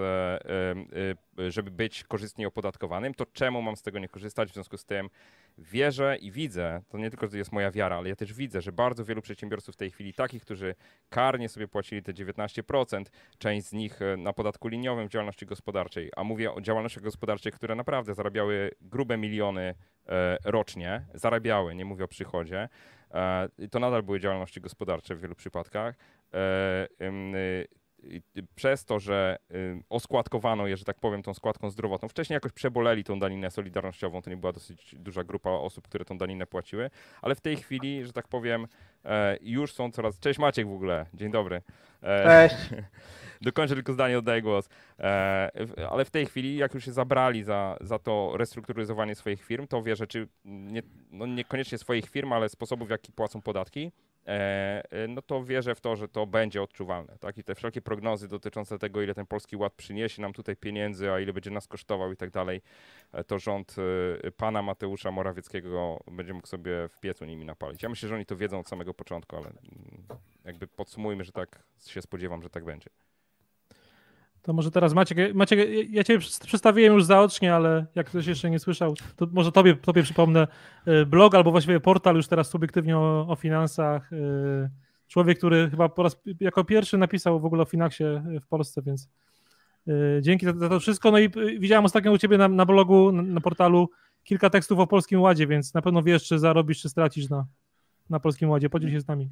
y, 1.38 1.44
y, 1.44 1.52
żeby 1.52 1.72
być 1.72 2.04
korzystnie 2.04 2.48
opodatkowanym, 2.48 3.14
to 3.14 3.26
czemu 3.26 3.62
mam 3.62 3.76
z 3.76 3.82
tego 3.82 4.00
nie 4.00 4.08
korzystać? 4.08 4.50
W 4.50 4.54
związku 4.54 4.78
z 4.78 4.86
tym 4.86 5.10
wierzę 5.58 6.18
i 6.18 6.32
widzę, 6.32 6.82
to 6.90 6.98
nie 6.98 7.10
tylko 7.10 7.28
jest 7.36 7.52
moja 7.52 7.72
wiara, 7.72 7.98
ale 7.98 8.10
ja 8.10 8.16
też 8.16 8.34
widzę, 8.34 8.62
że 8.62 8.72
bardzo 8.72 9.06
wielu 9.06 9.22
przedsiębiorców 9.22 9.76
w 9.76 9.78
tej 9.78 9.92
chwili, 9.92 10.14
takich, 10.14 10.42
którzy 10.42 10.76
karnie 11.10 11.50
sobie 11.50 11.68
płacili 11.68 12.04
te 12.04 12.14
19%, 12.14 13.04
część 13.38 13.68
z 13.68 13.74
nich 13.74 14.00
na 14.18 14.34
podatku 14.34 14.68
liniowym 14.68 15.08
w 15.08 15.12
działalności 15.12 15.46
gospodarczej, 15.46 16.12
a 16.16 16.24
mówię 16.24 16.54
o 16.54 16.62
działalności 16.62 17.02
gospodarczej, 17.02 17.52
które 17.52 17.76
naprawdę 17.76 18.16
zarabiały 18.16 18.72
grube 18.82 19.18
miliony 19.18 19.76
rocznie, 20.46 21.06
zarabiały, 21.14 21.76
nie 21.76 21.86
mówię 21.86 22.04
o 22.04 22.08
przychodzie, 22.08 22.70
e, 23.14 23.50
to 23.72 23.80
nadal 23.80 24.04
były 24.04 24.20
działalności 24.20 24.62
gospodarcze 24.62 25.16
w 25.16 25.22
wielu 25.22 25.36
przypadkach 25.36 25.96
przez 28.56 28.86
to, 28.86 29.00
że 29.00 29.38
y, 29.52 29.84
oskładkowano 29.90 30.68
je, 30.68 30.78
że 30.78 30.86
tak 30.86 31.00
powiem, 31.00 31.24
tą 31.24 31.34
składką 31.34 31.70
zdrowotną, 31.70 32.10
wcześniej 32.10 32.36
jakoś 32.36 32.52
przeboleli 32.52 33.04
tą 33.04 33.20
daninę 33.20 33.52
solidarnościową, 33.52 34.22
to 34.22 34.30
nie 34.30 34.38
była 34.38 34.52
dosyć 34.52 34.96
duża 35.00 35.24
grupa 35.24 35.50
osób, 35.50 35.88
które 35.88 36.06
tą 36.06 36.18
daninę 36.18 36.46
płaciły, 36.46 36.90
ale 37.22 37.36
w 37.36 37.42
tej 37.42 37.58
chwili, 37.58 38.06
że 38.06 38.14
tak 38.14 38.28
powiem, 38.28 38.68
e, 39.06 39.38
już 39.42 39.74
są 39.74 39.92
coraz... 39.92 40.20
Cześć 40.20 40.40
Maciek 40.40 40.68
w 40.68 40.74
ogóle, 40.74 41.06
dzień 41.14 41.32
dobry. 41.32 41.62
Cześć. 42.04 42.56
Dokończę 43.42 43.76
tylko 43.76 43.94
zdanie, 43.94 44.18
oddaję 44.18 44.42
głos. 44.42 44.70
E, 45.00 45.52
ale 45.92 46.06
w 46.06 46.12
tej 46.12 46.26
chwili, 46.26 46.56
jak 46.56 46.74
już 46.74 46.86
się 46.86 46.92
zabrali 46.92 47.44
za, 47.44 47.78
za 47.82 48.00
to 48.00 48.34
restrukturyzowanie 48.38 49.16
swoich 49.16 49.44
firm, 49.44 49.68
to 49.68 49.84
wie, 49.84 49.96
że 49.96 50.08
czy 50.08 50.28
nie, 50.46 50.82
no 51.12 51.26
niekoniecznie 51.26 51.78
swoich 51.78 52.10
firm, 52.10 52.34
ale 52.34 52.50
sposobów, 52.50 52.88
w 52.88 52.92
jaki 52.92 53.12
płacą 53.12 53.42
podatki, 53.42 53.92
no 55.08 55.22
to 55.22 55.44
wierzę 55.44 55.76
w 55.76 55.82
to, 55.82 55.96
że 55.96 56.08
to 56.08 56.28
będzie 56.28 56.62
odczuwalne. 56.62 57.18
Tak? 57.20 57.38
I 57.38 57.44
te 57.44 57.56
wszelkie 57.56 57.82
prognozy 57.82 58.28
dotyczące 58.28 58.80
tego, 58.80 59.02
ile 59.02 59.14
ten 59.14 59.26
polski 59.26 59.56
ład 59.56 59.74
przyniesie 59.74 60.22
nam 60.22 60.34
tutaj 60.34 60.56
pieniędzy, 60.56 61.12
a 61.12 61.20
ile 61.20 61.34
będzie 61.34 61.52
nas 61.52 61.68
kosztował 61.68 62.12
i 62.12 62.18
tak 62.18 62.30
dalej, 62.30 62.62
e, 63.12 63.24
to 63.24 63.40
rząd 63.40 63.76
pana 64.38 64.62
Mateusza 64.62 65.12
Morawieckiego 65.12 66.00
będzie 66.12 66.34
mógł 66.34 66.48
sobie 66.48 66.72
w 66.90 67.00
piecu 67.00 67.26
nimi 67.26 67.46
napalić. 67.46 67.84
Ja 67.84 67.90
myślę, 67.90 68.10
że 68.10 68.16
oni 68.16 68.26
to 68.26 68.38
wiedzą 68.38 68.60
od 68.60 68.68
samego 68.68 68.94
początku, 68.94 69.36
ale 69.36 69.48
mm, 69.48 69.60
jakby 70.46 70.68
podsumujmy, 70.68 71.24
że 71.24 71.32
tak 71.32 71.64
się 71.88 72.02
spodziewam, 72.02 72.44
że 72.44 72.50
tak 72.50 72.66
będzie. 72.66 72.90
To 74.44 74.54
może 74.54 74.72
teraz 74.72 74.94
Maciek, 74.94 75.36
Maciek 75.36 75.60
ja 75.90 76.04
Cię 76.04 76.20
przedstawiłem 76.20 76.94
już 76.94 77.04
zaocznie, 77.04 77.56
ale 77.56 77.86
jak 77.96 78.08
ktoś 78.08 78.28
jeszcze 78.28 78.50
nie 78.50 78.60
słyszał, 78.60 78.94
to 79.16 79.28
może 79.32 79.52
Tobie, 79.52 79.76
tobie 79.76 80.04
przypomnę 80.04 80.48
y, 80.88 81.06
blog 81.06 81.36
albo 81.36 81.52
właściwie 81.52 81.80
portal 81.80 82.16
już 82.16 82.28
teraz 82.28 82.50
subiektywnie 82.50 82.98
o, 82.98 83.28
o 83.28 83.36
finansach. 83.36 84.14
Y, 84.14 84.70
człowiek, 85.08 85.38
który 85.38 85.70
chyba 85.70 85.90
po 85.90 86.04
raz 86.04 86.22
jako 86.40 86.64
pierwszy 86.64 86.98
napisał 86.98 87.40
w 87.40 87.46
ogóle 87.46 87.62
o 87.62 87.66
finansie 87.66 88.24
w 88.42 88.48
Polsce, 88.48 88.82
więc 88.82 89.10
y, 89.88 90.20
dzięki 90.22 90.46
za, 90.46 90.54
za 90.54 90.70
to 90.70 90.80
wszystko. 90.80 91.12
No 91.12 91.20
i 91.20 91.30
widziałem 91.60 91.86
ostatnio 91.86 92.12
u 92.12 92.18
Ciebie 92.18 92.38
na, 92.38 92.48
na 92.48 92.66
blogu, 92.66 93.12
na, 93.12 93.22
na, 93.22 93.42
portalu 93.42 93.90
kilka 94.24 94.50
tekstów 94.50 94.80
o 94.80 94.88
Polskim 94.88 95.22
Ładzie, 95.22 95.48
więc 95.48 95.74
na 95.74 95.82
pewno 95.82 96.04
wiesz, 96.04 96.24
czy 96.24 96.40
zarobisz, 96.40 96.82
czy 96.82 96.90
stracisz 96.90 97.30
na, 97.30 97.46
na 98.10 98.20
Polskim 98.20 98.50
Ładzie. 98.50 98.70
Podziel 98.70 98.92
się 98.92 99.02
z 99.02 99.08
nami. 99.08 99.30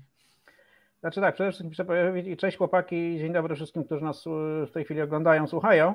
Znaczy 1.02 1.22
tak, 1.22 1.36
przede 1.36 1.52
wszystkim 1.52 1.72
chcę 1.72 2.36
cześć 2.38 2.58
chłopaki, 2.58 3.18
dzień 3.20 3.34
dobry 3.34 3.56
wszystkim, 3.56 3.84
którzy 3.84 4.04
nas 4.04 4.24
w 4.68 4.72
tej 4.74 4.86
chwili 4.86 5.02
oglądają, 5.02 5.48
słuchają. 5.48 5.94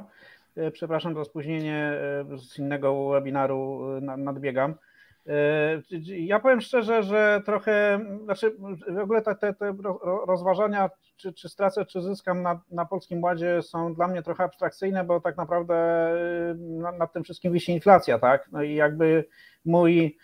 E, 0.57 0.71
przepraszam 0.71 1.15
za 1.15 1.25
spóźnienie, 1.25 1.93
e, 2.35 2.39
z 2.39 2.59
innego 2.59 3.09
webinaru 3.09 3.81
nadbiegam. 4.01 4.75
Ja 6.03 6.41
powiem 6.41 6.61
szczerze, 6.61 7.03
że 7.03 7.43
trochę, 7.47 8.01
znaczy 8.25 8.57
w 8.89 8.99
ogóle 8.99 9.23
te, 9.23 9.35
te, 9.35 9.55
rozważania, 10.27 10.91
czy, 11.17 11.33
czy 11.33 11.49
stracę, 11.49 11.85
czy 11.85 12.03
zyskam 12.03 12.43
na, 12.43 12.61
na 12.71 12.85
Polskim 12.85 13.23
Ładzie 13.23 13.63
są 13.63 13.95
dla 13.95 14.09
mnie 14.09 14.23
trochę 14.23 14.45
abstrakcyjne, 14.45 15.05
bo 15.05 15.21
tak 15.21 15.37
naprawdę 15.37 16.09
nad, 16.99 17.13
tym 17.13 17.25
wszystkim 17.25 17.53
wisi 17.53 17.73
inflacja, 17.73 18.19
tak? 18.19 18.49
No 18.53 18.63
i 18.63 18.75
jakby 18.75 19.25
mój 19.65 20.17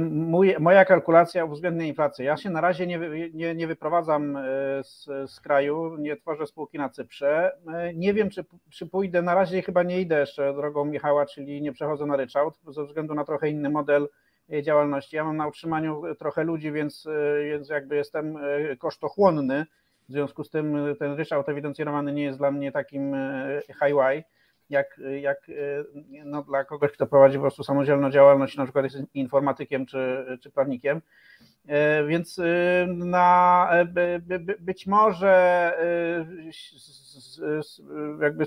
mój, 0.00 0.54
moja 0.60 0.84
kalkulacja 0.84 1.44
uwzględnia 1.44 1.86
inflację. 1.86 2.24
Ja 2.24 2.36
się 2.36 2.50
na 2.50 2.60
razie 2.60 2.86
nie, 2.86 2.98
nie, 3.34 3.54
nie 3.54 3.66
wyprowadzam 3.66 4.36
e, 4.36 4.42
z, 4.82 5.04
z, 5.30 5.40
kraju, 5.40 5.96
nie 5.96 6.16
tworzę 6.16 6.46
spółki 6.46 6.78
na 6.78 6.88
Cyprze. 6.88 7.56
E, 7.74 7.94
nie 7.94 8.14
wiem, 8.14 8.30
czy, 8.30 8.44
czy 8.70 8.86
pójdę, 8.86 9.22
na 9.22 9.34
razie 9.34 9.62
chyba 9.62 9.82
nie 9.82 10.00
idę 10.00 10.20
jeszcze 10.20 10.54
drogą 10.54 10.84
Michała, 10.84 11.26
czyli 11.26 11.62
nie 11.62 11.72
przechodzę 11.72 12.06
na 12.06 12.16
ryczałt, 12.16 12.58
ze 12.68 12.84
względu 12.84 13.14
na 13.14 13.24
trochę 13.24 13.48
inny 13.48 13.70
model 13.70 14.08
działalności. 14.62 15.16
Ja 15.16 15.24
mam 15.24 15.36
na 15.36 15.46
utrzymaniu 15.46 16.02
trochę 16.18 16.44
ludzi, 16.44 16.72
więc, 16.72 17.08
więc 17.50 17.68
jakby 17.68 17.96
jestem 17.96 18.38
kosztochłonny. 18.78 19.66
W 20.08 20.12
związku 20.12 20.44
z 20.44 20.50
tym 20.50 20.76
ten 20.98 21.12
ryczałt 21.12 21.48
ewidencjonowany 21.48 22.12
nie 22.12 22.22
jest 22.22 22.38
dla 22.38 22.50
mnie 22.50 22.72
takim 22.72 23.16
high 23.68 24.24
jak, 24.70 25.00
jak 25.20 25.38
no, 26.24 26.42
dla 26.42 26.64
kogoś, 26.64 26.92
kto 26.92 27.06
prowadzi 27.06 27.36
po 27.36 27.42
prostu 27.42 27.64
samodzielną 27.64 28.10
działalność, 28.10 28.56
na 28.56 28.64
przykład 28.64 28.84
jest 28.84 28.96
informatykiem 29.14 29.86
czy, 29.86 30.26
czy 30.40 30.50
prawnikiem. 30.50 31.00
Więc 32.08 32.40
na, 32.86 33.70
być 34.58 34.86
może 34.86 35.72
jakby 38.20 38.44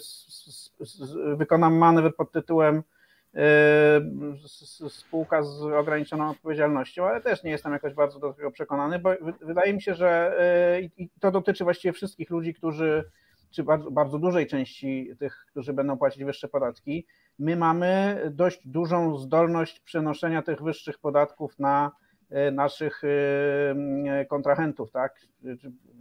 wykonam 1.36 1.78
manewr 1.78 2.16
pod 2.16 2.32
tytułem 2.32 2.84
spółka 4.90 5.44
z 5.44 5.62
ograniczoną 5.62 6.30
odpowiedzialnością, 6.30 7.06
ale 7.06 7.22
też 7.22 7.44
nie 7.44 7.52
jestem 7.52 7.74
jakoś 7.74 7.94
bardzo 7.94 8.20
do 8.20 8.34
tego 8.34 8.52
przekonany, 8.52 9.00
bo 9.00 9.10
wydaje 9.42 9.74
mi 9.74 9.82
się, 9.82 9.96
że 9.96 10.38
i 10.98 11.10
to 11.20 11.32
dotyczy 11.32 11.64
właściwie 11.64 11.94
wszystkich 11.94 12.30
ludzi, 12.30 12.54
którzy 12.54 13.04
czy 13.52 13.64
bardzo, 13.64 13.92
bardzo 13.92 14.20
dużej 14.20 14.48
części 14.48 15.10
tych, 15.20 15.46
którzy 15.48 15.74
będą 15.74 15.98
płacić 15.98 16.24
wyższe 16.24 16.48
podatki, 16.48 17.06
my 17.40 17.56
mamy 17.56 18.22
dość 18.32 18.68
dużą 18.68 19.18
zdolność 19.18 19.80
przenoszenia 19.80 20.42
tych 20.42 20.62
wyższych 20.62 20.98
podatków 21.00 21.60
na 21.60 21.92
e, 22.30 22.52
naszych 22.52 23.02
e, 23.04 24.26
kontrahentów, 24.26 24.92
tak? 24.92 25.20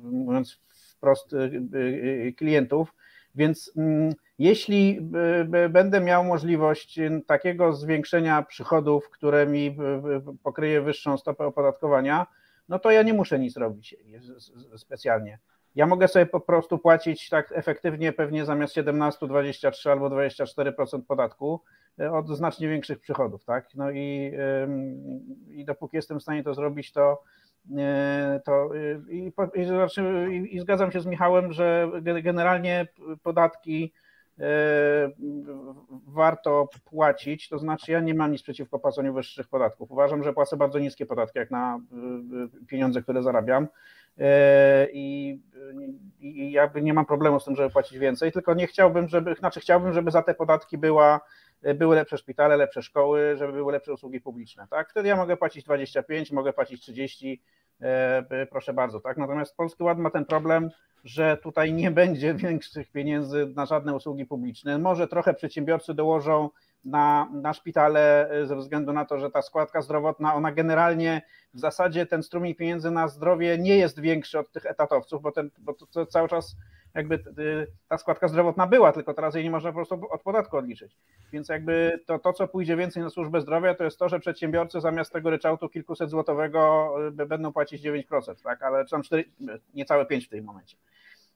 Mówiąc 0.03 0.61
wprost, 0.97 1.33
e, 1.35 2.33
klientów. 2.33 2.95
Więc 3.35 3.73
mm, 3.77 4.13
jeśli 4.39 5.01
będę 5.71 6.01
miał 6.01 6.25
możliwość 6.25 7.01
takiego 7.27 7.73
zwiększenia 7.73 8.43
przychodów, 8.43 9.11
które 9.11 9.47
mi 9.47 9.77
pokryje 10.43 10.83
wyższą 10.83 11.19
stopę 11.19 11.47
opodatkowania, 11.47 12.27
no 12.69 12.79
to 12.79 12.91
ja 12.91 13.03
nie 13.03 13.15
muszę 13.15 13.39
nic 13.39 13.57
robić 13.57 13.97
specjalnie. 14.77 15.39
Ja 15.77 15.87
mogę 15.87 16.09
sobie 16.09 16.27
po 16.27 16.41
prostu 16.41 16.79
płacić 16.79 17.29
tak 17.29 17.53
efektywnie 17.55 18.13
pewnie 18.13 18.45
zamiast 18.45 18.75
17, 18.75 19.27
23 19.27 19.91
albo 19.91 20.09
24% 20.09 21.03
podatku 21.03 21.61
e, 22.01 22.13
od 22.13 22.29
znacznie 22.29 22.69
większych 22.69 23.01
przychodów, 23.01 23.45
tak? 23.45 23.69
No 23.75 23.91
i, 23.91 24.33
i 25.49 25.65
dopóki 25.65 25.97
jestem 25.97 26.19
w 26.19 26.23
stanie 26.23 26.43
to 26.45 26.55
zrobić, 26.55 26.93
to, 26.93 27.23
e, 27.79 28.41
to 28.45 28.71
i, 29.11 29.33
i, 29.55 29.65
znaczy, 29.65 30.29
i, 30.31 30.57
i 30.57 30.61
zgadzam 30.61 30.93
się 30.93 31.01
z 31.01 31.07
Michałem, 31.07 31.53
że 31.53 31.91
generalnie 32.23 32.87
podatki 33.23 33.93
e, 34.39 34.45
warto 36.07 36.69
płacić, 36.85 37.49
to 37.49 37.59
znaczy 37.59 37.93
ja 37.93 38.01
nie 38.01 38.15
mam 38.15 38.33
nic 38.33 38.43
przeciwko 38.43 38.79
płaceniu 38.79 39.15
wyższych 39.15 39.49
podatków. 39.49 39.91
Uważam, 39.91 40.23
że 40.23 40.33
płacę 40.33 40.57
bardzo 40.57 40.79
niskie 40.79 41.07
podatki 41.07 41.39
jak 41.39 41.51
na 41.51 41.81
pieniądze, 42.67 43.03
które 43.03 43.23
zarabiam 43.23 43.69
i 44.93 45.39
i 46.21 46.53
jakby 46.53 46.83
nie 46.83 46.95
mam 46.95 47.07
problemu 47.07 47.41
z 47.41 47.45
tym, 47.45 47.57
żeby 47.57 47.71
płacić 47.71 47.99
więcej, 47.99 48.33
tylko 48.33 48.55
nie 48.55 48.67
chciałbym, 48.67 49.09
żeby, 49.09 49.35
znaczy 49.35 49.61
chciałbym, 49.61 49.93
żeby 49.93 50.11
za 50.11 50.23
te 50.23 50.35
podatki 50.35 50.79
była, 50.79 51.21
były 51.75 51.97
lepsze 51.97 52.19
szpitale, 52.19 52.57
lepsze 52.57 52.83
szkoły, 52.83 53.37
żeby 53.37 53.53
były 53.53 53.73
lepsze 53.73 53.93
usługi 53.93 54.21
publiczne, 54.21 54.67
tak? 54.71 54.91
Wtedy 54.91 55.09
ja 55.09 55.17
mogę 55.17 55.37
płacić 55.37 55.65
25, 55.65 56.33
mogę 56.33 56.53
płacić 56.53 56.83
30, 56.83 57.43
e, 57.81 58.47
proszę 58.51 58.73
bardzo, 58.73 59.01
tak? 59.01 59.17
Natomiast 59.17 59.57
Polski 59.57 59.83
Ład 59.83 59.99
ma 59.99 60.11
ten 60.11 60.25
problem, 60.25 60.71
że 61.05 61.37
tutaj 61.37 61.73
nie 61.73 61.91
będzie 61.91 62.35
większych 62.45 62.91
pieniędzy 62.91 63.53
na 63.57 63.67
żadne 63.67 63.95
usługi 63.95 64.27
publiczne. 64.27 64.79
Może 64.79 65.09
trochę 65.09 65.35
przedsiębiorcy 65.35 65.95
dołożą 65.95 66.51
na, 66.87 67.29
na 67.33 67.53
szpitale 67.53 68.31
y, 68.43 68.47
ze 68.47 68.57
względu 68.57 68.93
na 68.93 69.05
to, 69.05 69.19
że 69.19 69.31
ta 69.31 69.43
składka 69.43 69.83
zdrowotna, 69.83 70.35
ona 70.35 70.53
generalnie 70.53 71.23
w 71.55 71.61
zasadzie 71.61 72.07
ten 72.07 72.23
strumień 72.23 72.55
pieniędzy 72.55 72.91
na 72.91 73.09
zdrowie 73.09 73.59
nie 73.59 73.77
jest 73.77 74.01
większy 74.01 74.39
od 74.39 74.53
tych 74.53 74.67
etatowców, 74.67 75.23
bo, 75.23 75.33
ten, 75.33 75.51
bo 75.59 75.75
to, 75.75 75.87
to 75.87 76.07
cały 76.07 76.29
czas 76.29 76.57
jakby 76.95 77.15
y, 77.15 77.67
ta 77.89 77.99
składka 77.99 78.29
zdrowotna 78.29 78.67
była, 78.67 78.93
tylko 78.93 79.15
teraz 79.15 79.35
jej 79.35 79.45
nie 79.45 79.51
można 79.51 79.71
po 79.71 79.75
prostu 79.75 80.01
od 80.11 80.23
podatku 80.23 80.57
odliczyć. 80.57 80.97
Więc 81.33 81.49
jakby 81.49 82.01
to, 82.07 82.19
to 82.19 82.33
co 82.33 82.49
pójdzie 82.49 82.77
więcej 82.77 83.03
na 83.03 83.11
służbę 83.11 83.41
zdrowia, 83.41 83.75
to 83.75 83.85
jest 83.85 83.99
to, 83.99 84.09
że 84.09 84.21
przedsiębiorcy 84.21 84.81
zamiast 84.81 85.13
tego 85.13 85.31
ryczałtu 85.31 85.69
kilkuset 85.69 86.11
złotowego 86.11 86.93
y, 87.21 87.27
będą 87.27 87.53
płacić 87.53 87.83
9%, 87.83 88.43
tak? 88.45 88.63
ale 88.63 88.85
czy 88.85 88.91
tam 88.91 89.03
4, 89.03 89.25
niecałe 89.75 90.07
5 90.07 90.27
w 90.27 90.29
tym 90.29 90.45
momencie. 90.45 90.77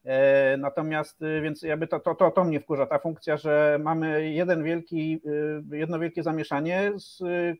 E, 0.05 0.57
natomiast, 0.57 1.23
y, 1.23 1.41
więc 1.41 1.63
jakby 1.63 1.87
to, 1.87 2.01
to, 2.01 2.15
to, 2.15 2.31
to 2.31 2.45
mnie 2.45 2.61
wkurza, 2.61 2.87
ta 2.87 2.99
funkcja, 2.99 3.37
że 3.37 3.79
mamy 3.83 4.31
jeden 4.31 4.65
wielki, 4.65 5.21
y, 5.73 5.77
jedno 5.77 5.99
wielkie 5.99 6.23
zamieszanie, 6.23 6.93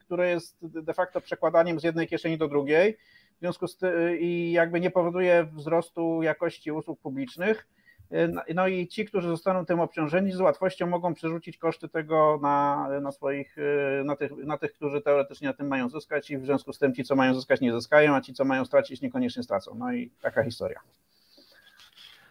które 0.01 0.31
jest 0.31 0.57
de 0.63 0.95
facto 0.95 1.21
przekładaniem 1.21 1.81
z 1.81 1.85
jednej 1.85 2.09
kieszeni 2.09 2.39
do 2.39 2.49
drugiej, 2.49 2.97
w 3.37 3.41
związku 3.41 3.67
z 3.67 3.77
tym 3.77 3.91
i 4.19 4.53
jakby 4.53 4.81
nie 4.81 4.91
powoduje 4.91 5.47
wzrostu 5.53 6.23
jakości 6.23 6.73
usług 6.73 7.01
publicznych. 7.01 7.67
E, 8.11 8.55
no 8.55 8.69
i 8.69 8.89
ci, 8.89 9.05
którzy 9.05 9.29
zostaną 9.29 9.67
tym 9.67 9.81
obciążeni, 9.81 10.33
z 10.33 10.41
łatwością 10.41 10.87
mogą 10.87 11.15
przerzucić 11.15 11.59
koszty 11.59 11.89
tego 11.89 12.39
na, 12.43 12.89
na 13.01 13.13
swoich, 13.13 13.59
y, 13.59 14.05
na 14.05 14.17
tych, 14.17 14.33
na 14.37 14.59
tych, 14.59 14.73
którzy 14.73 15.01
teoretycznie 15.01 15.49
na 15.49 15.55
tym 15.55 15.67
mają 15.67 15.89
zyskać 15.89 16.31
i 16.31 16.39
w 16.39 16.45
związku 16.45 16.73
z 16.73 16.79
tym 16.79 16.95
ci, 16.95 17.05
co 17.05 17.17
mają 17.17 17.35
zyskać, 17.35 17.61
nie 17.61 17.73
zyskają, 17.73 18.15
a 18.15 18.21
ci, 18.21 18.35
co 18.35 18.45
mają 18.45 18.65
stracić, 18.65 19.01
niekoniecznie 19.01 19.43
stracą. 19.43 19.75
No 19.75 19.93
i 19.93 20.11
taka 20.23 20.43
historia. 20.43 20.81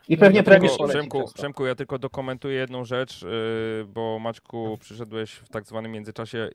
I 0.09 0.17
pewnie 0.17 0.43
premier 0.43 0.71
Przemku, 0.89 1.31
Przemku, 1.33 1.65
ja 1.65 1.75
tylko 1.75 1.99
dokumentuję 1.99 2.55
jedną 2.55 2.85
rzecz, 2.85 3.23
y, 3.23 3.85
bo 3.87 4.19
Maćku 4.19 4.77
przyszedłeś 4.79 5.31
w 5.31 5.49
tak 5.49 5.65
zwanym 5.65 5.91
międzyczasie. 5.91 6.49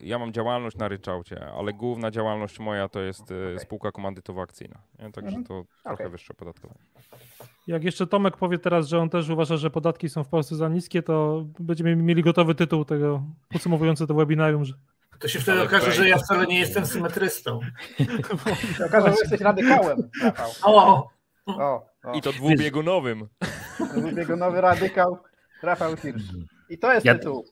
Ja 0.00 0.18
mam 0.18 0.32
działalność 0.32 0.76
na 0.76 0.88
ryczałcie, 0.88 1.46
ale 1.58 1.72
główna 1.72 2.10
działalność 2.10 2.58
moja 2.58 2.88
to 2.88 3.00
jest 3.00 3.30
y, 3.30 3.34
okay. 3.34 3.58
spółka 3.58 3.88
komandytowo-akcyjna. 3.88 4.78
Także 5.12 5.36
mhm. 5.36 5.44
to 5.44 5.64
trochę 5.82 5.94
okay. 5.94 6.08
wyższe 6.08 6.32
opodatkowanie. 6.32 6.80
Jak 7.66 7.84
jeszcze 7.84 8.06
Tomek 8.06 8.36
powie 8.36 8.58
teraz, 8.58 8.88
że 8.88 8.98
on 8.98 9.10
też 9.10 9.28
uważa, 9.28 9.56
że 9.56 9.70
podatki 9.70 10.08
są 10.08 10.24
w 10.24 10.28
Polsce 10.28 10.56
za 10.56 10.68
niskie, 10.68 11.02
to 11.02 11.44
będziemy 11.60 11.96
mieli 11.96 12.22
gotowy 12.22 12.54
tytuł 12.54 12.84
tego 12.84 13.22
podsumowujący 13.48 14.06
to 14.06 14.14
webinarium, 14.14 14.64
że 14.64 14.74
to 15.18 15.28
się 15.28 15.40
wtedy 15.40 15.62
okaże, 15.62 15.92
że 15.92 16.08
ja 16.08 16.18
wcale 16.18 16.46
nie 16.46 16.58
jestem 16.58 16.86
symetrystą. 16.86 17.60
okaże, 18.86 19.06
że 19.06 19.16
jesteś 19.20 19.40
radykałem. 19.40 20.10
O, 20.62 21.08
o, 21.46 21.86
o. 22.04 22.12
I 22.14 22.22
to 22.22 22.32
dwubiegunowym. 22.32 23.28
Dwubiegunowy 23.96 24.60
radykał 24.60 25.18
Rafał 25.62 25.96
Hirsch. 25.96 26.24
I 26.68 26.78
to 26.78 26.92
jest 26.92 27.06
ja, 27.06 27.14
tytuł. 27.14 27.44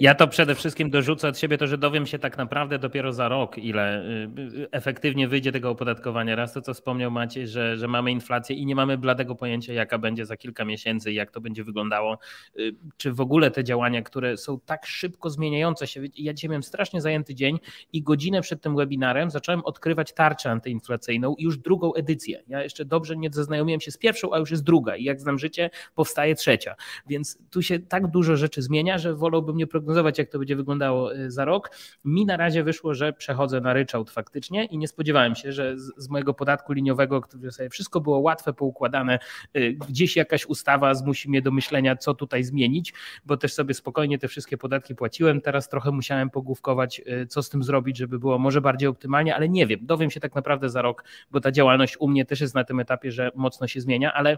Ja 0.00 0.14
to 0.14 0.28
przede 0.28 0.54
wszystkim 0.54 0.90
dorzucę 0.90 1.28
od 1.28 1.38
siebie 1.38 1.58
to, 1.58 1.66
że 1.66 1.78
dowiem 1.78 2.06
się 2.06 2.18
tak 2.18 2.38
naprawdę 2.38 2.78
dopiero 2.78 3.12
za 3.12 3.28
rok, 3.28 3.58
ile 3.58 4.04
y, 4.04 4.68
efektywnie 4.70 5.28
wyjdzie 5.28 5.52
tego 5.52 5.70
opodatkowania. 5.70 6.36
Raz 6.36 6.52
to, 6.52 6.62
co 6.62 6.74
wspomniał 6.74 7.10
Maciej, 7.10 7.48
że, 7.48 7.76
że 7.76 7.88
mamy 7.88 8.10
inflację 8.10 8.56
i 8.56 8.66
nie 8.66 8.74
mamy 8.74 8.98
bladego 8.98 9.34
pojęcia, 9.34 9.72
jaka 9.72 9.98
będzie 9.98 10.26
za 10.26 10.36
kilka 10.36 10.64
miesięcy 10.64 11.12
i 11.12 11.14
jak 11.14 11.30
to 11.30 11.40
będzie 11.40 11.64
wyglądało. 11.64 12.18
Y, 12.58 12.74
czy 12.96 13.12
w 13.12 13.20
ogóle 13.20 13.50
te 13.50 13.64
działania, 13.64 14.02
które 14.02 14.36
są 14.36 14.60
tak 14.60 14.86
szybko 14.86 15.30
zmieniające 15.30 15.86
się. 15.86 16.02
Ja 16.16 16.34
dzisiaj 16.34 16.50
miałem 16.50 16.62
strasznie 16.62 17.00
zajęty 17.00 17.34
dzień 17.34 17.58
i 17.92 18.02
godzinę 18.02 18.40
przed 18.40 18.62
tym 18.62 18.76
webinarem 18.76 19.30
zacząłem 19.30 19.64
odkrywać 19.64 20.12
tarczę 20.12 20.50
antyinflacyjną 20.50 21.34
już 21.38 21.58
drugą 21.58 21.94
edycję. 21.94 22.42
Ja 22.48 22.62
jeszcze 22.62 22.84
dobrze 22.84 23.16
nie 23.16 23.28
zaznajomiłem 23.32 23.80
się 23.80 23.90
z 23.90 23.98
pierwszą, 23.98 24.34
a 24.34 24.38
już 24.38 24.50
jest 24.50 24.62
druga 24.62 24.96
i 24.96 25.04
jak 25.04 25.20
znam 25.20 25.38
życie, 25.38 25.70
powstaje 25.94 26.34
trzecia. 26.34 26.74
Więc 27.06 27.38
tu 27.50 27.62
się 27.62 27.78
tak 27.78 28.06
dużo 28.06 28.36
rzeczy 28.36 28.62
zmienia, 28.62 28.98
że 28.98 29.14
wolałbym 29.22 29.56
nie 29.56 29.66
prognozować, 29.66 30.18
jak 30.18 30.28
to 30.28 30.38
będzie 30.38 30.56
wyglądało 30.56 31.14
y, 31.14 31.30
za 31.30 31.44
rok. 31.44 31.70
Mi 32.04 32.26
na 32.26 32.36
razie 32.36 32.64
wyszło, 32.64 32.94
że 32.94 33.12
przechodzę 33.12 33.60
na 33.60 33.72
ryczałt 33.72 34.10
faktycznie 34.10 34.64
i 34.64 34.78
nie 34.78 34.88
spodziewałem 34.88 35.34
się, 35.34 35.52
że 35.52 35.78
z, 35.78 35.92
z 35.96 36.08
mojego 36.08 36.34
podatku 36.34 36.72
liniowego, 36.72 37.20
który 37.20 37.52
sobie 37.52 37.70
wszystko 37.70 38.00
było 38.00 38.18
łatwe, 38.18 38.52
poukładane, 38.52 39.18
y, 39.56 39.76
gdzieś 39.88 40.16
jakaś 40.16 40.46
ustawa 40.46 40.94
zmusi 40.94 41.28
mnie 41.28 41.42
do 41.42 41.50
myślenia, 41.50 41.96
co 41.96 42.14
tutaj 42.14 42.44
zmienić, 42.44 42.94
bo 43.24 43.36
też 43.36 43.54
sobie 43.54 43.74
spokojnie 43.74 44.18
te 44.18 44.28
wszystkie 44.28 44.58
podatki 44.58 44.94
płaciłem. 44.94 45.40
Teraz 45.40 45.68
trochę 45.68 45.90
musiałem 45.90 46.30
pogłówkować, 46.30 47.02
y, 47.22 47.26
co 47.26 47.42
z 47.42 47.50
tym 47.50 47.62
zrobić, 47.62 47.98
żeby 47.98 48.18
było 48.18 48.38
może 48.38 48.60
bardziej 48.60 48.88
optymalnie, 48.88 49.36
ale 49.36 49.48
nie 49.48 49.66
wiem, 49.66 49.80
dowiem 49.82 50.10
się 50.10 50.20
tak 50.20 50.34
naprawdę 50.34 50.68
za 50.68 50.82
rok, 50.82 51.04
bo 51.30 51.40
ta 51.40 51.52
działalność 51.52 51.96
u 52.00 52.08
mnie 52.08 52.24
też 52.24 52.40
jest 52.40 52.54
na 52.54 52.64
tym 52.64 52.80
etapie, 52.80 53.12
że 53.12 53.30
mocno 53.34 53.66
się 53.66 53.80
zmienia, 53.80 54.12
ale 54.12 54.36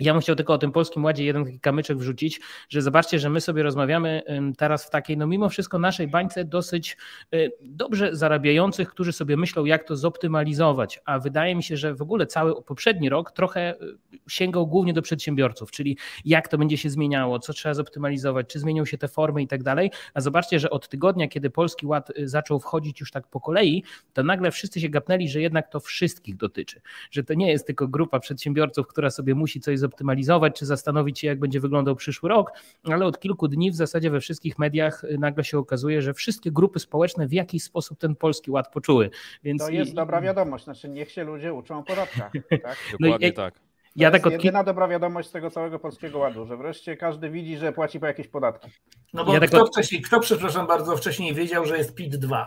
ja 0.00 0.12
bym 0.12 0.22
chciał 0.22 0.36
tylko 0.36 0.52
o 0.52 0.58
tym 0.58 0.72
Polskim 0.72 1.04
Ładzie 1.04 1.24
jeden 1.24 1.44
taki 1.44 1.60
kamyczek 1.60 1.98
wrzucić, 1.98 2.40
że 2.68 2.82
zobaczcie, 2.82 3.18
że 3.18 3.30
my 3.30 3.40
sobie 3.40 3.62
rozmawiamy 3.62 4.22
teraz 4.58 4.86
w 4.86 4.90
takiej, 4.90 5.16
no 5.16 5.26
mimo 5.26 5.48
wszystko 5.48 5.78
naszej 5.78 6.08
bańce 6.08 6.44
dosyć 6.44 6.96
y, 7.34 7.52
dobrze 7.62 8.16
zarabiających, 8.16 8.88
którzy 8.88 9.12
sobie 9.12 9.36
myślą, 9.36 9.64
jak 9.64 9.84
to 9.84 9.96
zoptymalizować, 9.96 11.00
a 11.04 11.18
wydaje 11.18 11.54
mi 11.54 11.62
się, 11.62 11.76
że 11.76 11.94
w 11.94 12.02
ogóle 12.02 12.26
cały 12.26 12.62
poprzedni 12.62 13.08
rok 13.08 13.32
trochę 13.32 13.74
y, 13.74 14.18
sięgał 14.28 14.66
głównie 14.66 14.92
do 14.92 15.02
przedsiębiorców, 15.02 15.70
czyli 15.70 15.98
jak 16.24 16.48
to 16.48 16.58
będzie 16.58 16.76
się 16.76 16.90
zmieniało, 16.90 17.38
co 17.38 17.52
trzeba 17.52 17.74
zoptymalizować, 17.74 18.46
czy 18.46 18.58
zmienią 18.58 18.84
się 18.84 18.98
te 18.98 19.08
formy 19.08 19.42
i 19.42 19.46
tak 19.46 19.62
dalej, 19.62 19.90
a 20.14 20.20
zobaczcie, 20.20 20.58
że 20.58 20.70
od 20.70 20.88
tygodnia, 20.88 21.28
kiedy 21.28 21.50
Polski 21.50 21.86
Ład 21.86 22.10
y, 22.10 22.28
zaczął 22.28 22.60
wchodzić 22.60 23.00
już 23.00 23.10
tak 23.10 23.26
po 23.26 23.40
kolei, 23.40 23.84
to 24.12 24.22
nagle 24.22 24.50
wszyscy 24.50 24.80
się 24.80 24.88
gapnęli, 24.88 25.28
że 25.28 25.40
jednak 25.40 25.68
to 25.68 25.80
wszystkich 25.80 26.36
dotyczy, 26.36 26.80
że 27.10 27.24
to 27.24 27.34
nie 27.34 27.50
jest 27.50 27.66
tylko 27.66 27.88
grupa 27.88 28.20
przedsiębiorców, 28.20 28.86
która 28.86 29.10
sobie 29.10 29.34
musi 29.34 29.60
coś 29.60 29.78
zoptymalizować, 29.78 29.89
zoptymalizować, 29.90 30.58
czy 30.58 30.66
zastanowić 30.66 31.18
się, 31.18 31.26
jak 31.26 31.38
będzie 31.38 31.60
wyglądał 31.60 31.96
przyszły 31.96 32.28
rok, 32.28 32.52
ale 32.84 33.06
od 33.06 33.20
kilku 33.20 33.48
dni 33.48 33.70
w 33.70 33.74
zasadzie 33.74 34.10
we 34.10 34.20
wszystkich 34.20 34.58
mediach 34.58 35.04
y, 35.04 35.18
nagle 35.18 35.44
się 35.44 35.58
okazuje, 35.58 36.02
że 36.02 36.14
wszystkie 36.14 36.52
grupy 36.52 36.78
społeczne 36.78 37.26
w 37.26 37.32
jakiś 37.32 37.62
sposób 37.62 37.98
ten 37.98 38.16
polski 38.16 38.50
ład 38.50 38.72
poczuły. 38.72 39.10
Więc 39.42 39.62
to 39.62 39.70
jest 39.70 39.92
i... 39.92 39.94
dobra 39.94 40.20
wiadomość, 40.20 40.64
znaczy 40.64 40.88
niech 40.88 41.10
się 41.10 41.24
ludzie 41.24 41.54
uczą 41.54 41.78
o 41.78 41.82
podatkach. 41.82 42.32
Tak? 42.62 42.76
Dokładnie 42.92 43.26
no 43.26 43.32
i, 43.32 43.32
tak. 43.32 43.54
To 43.54 43.60
ja 43.96 44.08
jest 44.08 44.24
tak 44.24 44.26
od... 44.26 44.32
jedyna 44.32 44.64
dobra 44.64 44.88
wiadomość 44.88 45.28
z 45.28 45.32
tego 45.32 45.50
całego 45.50 45.78
polskiego 45.78 46.18
ładu, 46.18 46.46
że 46.46 46.56
wreszcie 46.56 46.96
każdy 46.96 47.30
widzi, 47.30 47.58
że 47.58 47.72
płaci 47.72 48.00
po 48.00 48.06
jakieś 48.06 48.28
podatki. 48.28 48.70
No 49.14 49.24
bo 49.24 49.34
ja 49.34 49.40
kto, 49.40 49.50
tak 49.50 49.62
od... 49.62 49.68
wcześniej, 49.68 50.02
kto, 50.02 50.20
przepraszam 50.20 50.66
bardzo, 50.66 50.96
wcześniej 50.96 51.34
wiedział, 51.34 51.66
że 51.66 51.78
jest 51.78 51.94
PIT-2? 51.96 52.46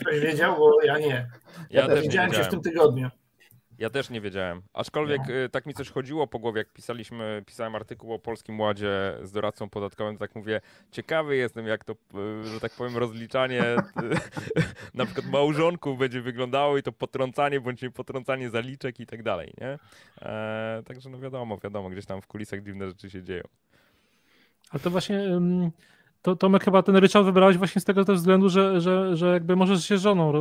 Ktoś 0.00 0.20
wiedział, 0.20 0.56
bo 0.58 0.82
ja 0.84 0.98
nie. 0.98 1.28
Ja, 1.70 1.80
ja 1.80 1.86
też 1.86 2.02
widziałem 2.02 2.32
się 2.32 2.42
w 2.44 2.48
tym 2.48 2.60
tygodniu. 2.60 3.10
Ja 3.78 3.90
też 3.90 4.10
nie 4.10 4.20
wiedziałem. 4.20 4.62
Aczkolwiek 4.72 5.20
no. 5.28 5.34
Y, 5.34 5.48
tak 5.48 5.66
mi 5.66 5.74
coś 5.74 5.90
chodziło 5.90 6.26
po 6.26 6.38
głowie, 6.38 6.58
jak 6.58 6.72
pisaliśmy, 6.72 7.42
pisałem 7.46 7.74
artykuł 7.74 8.12
o 8.12 8.18
Polskim 8.18 8.60
Ładzie 8.60 9.18
z 9.22 9.32
doradcą 9.32 9.68
podatkowym, 9.68 10.18
tak 10.18 10.34
mówię, 10.34 10.60
ciekawy 10.90 11.36
jestem, 11.36 11.66
jak 11.66 11.84
to, 11.84 11.92
y, 11.92 12.44
że 12.44 12.60
tak 12.60 12.72
powiem, 12.72 12.96
rozliczanie 12.96 13.62
y, 13.62 13.78
na 14.94 15.04
przykład 15.04 15.26
małżonków 15.26 15.98
będzie 15.98 16.20
wyglądało 16.20 16.78
i 16.78 16.82
to 16.82 16.92
potrącanie 16.92 17.60
bądź 17.60 17.82
nie 17.82 17.90
potrącanie 17.90 18.50
zaliczek 18.50 19.00
i 19.00 19.06
tak 19.06 19.22
dalej, 19.22 19.54
nie? 19.60 19.78
E, 20.22 20.82
także 20.86 21.10
no 21.10 21.18
wiadomo, 21.18 21.58
wiadomo, 21.58 21.90
gdzieś 21.90 22.06
tam 22.06 22.22
w 22.22 22.26
kulisach 22.26 22.62
dziwne 22.62 22.88
rzeczy 22.88 23.10
się 23.10 23.22
dzieją. 23.22 23.42
Ale 24.70 24.80
to 24.80 24.90
właśnie... 24.90 25.18
Um 25.18 25.70
to 26.24 26.36
Tomek 26.36 26.64
chyba 26.64 26.82
ten 26.82 26.96
ryczałt 26.96 27.26
wybrałeś 27.26 27.56
właśnie 27.56 27.80
z 27.80 27.84
tego 27.84 28.04
też 28.04 28.16
względu, 28.16 28.48
że, 28.48 28.80
że, 28.80 29.16
że 29.16 29.32
jakby 29.32 29.56
możesz 29.56 29.84
się 29.84 29.98
żoną 29.98 30.32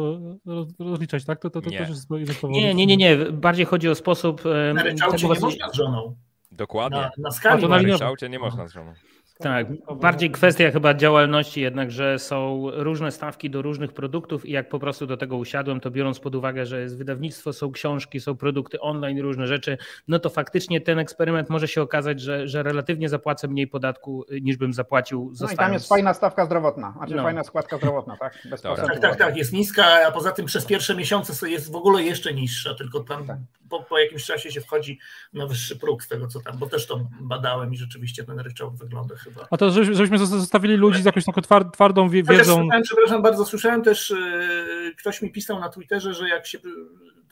rozliczać, 0.80 1.26
tak? 1.26 1.40
To, 1.40 1.50
to, 1.50 1.62
to 1.62 1.70
nie. 1.70 1.78
też 1.78 1.90
jest 1.90 2.10
Nie, 2.44 2.74
nie, 2.74 2.86
nie, 2.86 2.98
nie. 2.98 3.18
Bardziej 3.18 3.66
chodzi 3.66 3.90
o 3.90 3.96
sposób. 3.96 4.42
Na 4.74 4.84
ryczałcie 4.84 5.28
nie 5.28 5.40
można 5.40 5.70
z 5.70 5.74
żoną. 5.74 6.16
Dokładnie. 6.52 7.00
Na, 7.00 7.12
na 7.18 7.32
skali. 7.32 7.58
A 7.58 7.62
to 7.62 7.68
na 7.68 7.78
ryczałcie 7.78 8.30
nie 8.30 8.40
można 8.40 8.68
z 8.68 8.72
żoną. 8.72 8.94
Tak, 9.40 9.68
bardziej 9.96 10.32
kwestia 10.32 10.72
chyba 10.72 10.94
działalności 10.94 11.62
jednak, 11.62 11.92
że 11.92 12.20
są 12.20 12.68
różne 12.74 13.12
stawki 13.12 13.50
do 13.50 13.62
różnych 13.62 13.94
produktów 13.94 14.46
i 14.46 14.52
jak 14.52 14.70
po 14.70 14.80
prostu 14.80 15.08
do 15.08 15.18
tego 15.18 15.38
usiadłem, 15.38 15.80
to 15.80 15.92
biorąc 15.92 16.20
pod 16.20 16.36
uwagę, 16.36 16.66
że 16.66 16.82
jest 16.82 16.98
wydawnictwo, 16.98 17.54
są 17.54 17.72
książki, 17.72 18.20
są 18.20 18.38
produkty 18.38 18.80
online, 18.80 19.20
różne 19.22 19.48
rzeczy, 19.48 19.78
no 20.08 20.20
to 20.20 20.30
faktycznie 20.30 20.82
ten 20.82 21.00
eksperyment 21.00 21.50
może 21.50 21.68
się 21.68 21.82
okazać, 21.82 22.22
że, 22.22 22.48
że 22.48 22.64
relatywnie 22.64 23.10
zapłacę 23.10 23.48
mniej 23.48 23.68
podatku 23.68 24.26
niż 24.42 24.58
bym 24.58 24.74
zapłacił 24.74 25.30
zostając. 25.34 25.58
No 25.60 25.64
i 25.64 25.66
tam 25.66 25.74
jest 25.74 25.90
fajna 25.90 26.14
stawka 26.14 26.46
zdrowotna, 26.46 26.94
znaczy 26.98 27.16
no. 27.16 27.24
fajna 27.24 27.44
składka 27.44 27.78
zdrowotna, 27.78 28.18
tak? 28.18 28.40
Bez 28.50 28.62
tak. 28.62 28.76
tak, 28.76 29.00
tak, 29.00 29.16
tak, 29.16 29.38
jest 29.38 29.54
niska, 29.54 29.86
a 30.08 30.12
poza 30.12 30.32
tym 30.32 30.46
przez 30.46 30.66
pierwsze 30.66 30.96
miesiące 30.96 31.50
jest 31.50 31.72
w 31.72 31.76
ogóle 31.76 32.04
jeszcze 32.04 32.34
niższa, 32.34 32.76
tylko 32.76 33.00
tam 33.00 33.28
tak. 33.28 33.38
po, 33.70 33.84
po 33.84 34.00
jakimś 34.00 34.26
czasie 34.26 34.52
się 34.52 34.62
wchodzi 34.62 35.00
na 35.34 35.48
wyższy 35.48 35.76
próg 35.76 36.04
z 36.04 36.08
tego 36.08 36.28
co 36.28 36.40
tam, 36.40 36.58
bo 36.58 36.68
też 36.68 36.88
to 36.88 37.08
badałem 37.22 37.74
i 37.74 37.78
rzeczywiście 37.78 38.24
ten 38.24 38.40
ryczałt 38.40 38.76
wygląda 38.76 39.16
chyba. 39.24 39.48
A 39.52 39.58
to, 39.58 39.72
żebyśmy 39.72 40.18
zostawili 40.18 40.76
ludzi 40.76 41.02
z 41.02 41.06
jakąś 41.06 41.26
taką 41.26 41.42
twardą 41.72 42.10
wiedzą. 42.10 42.68
Ja 42.72 42.82
przepraszam 42.82 43.22
bardzo, 43.22 43.46
słyszałem 43.46 43.82
też, 43.82 44.12
y, 44.12 44.96
ktoś 45.00 45.22
mi 45.22 45.32
pisał 45.32 45.60
na 45.60 45.70
Twitterze, 45.70 46.14
że 46.14 46.30
jak 46.30 46.48
się 46.48 46.60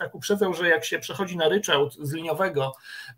tak 0.01 0.15
uprzedzał, 0.15 0.53
że 0.53 0.69
jak 0.69 0.85
się 0.85 0.99
przechodzi 0.99 1.37
na 1.37 1.49
ryczałt 1.49 1.93
z 1.93 2.13
liniowego 2.13 2.73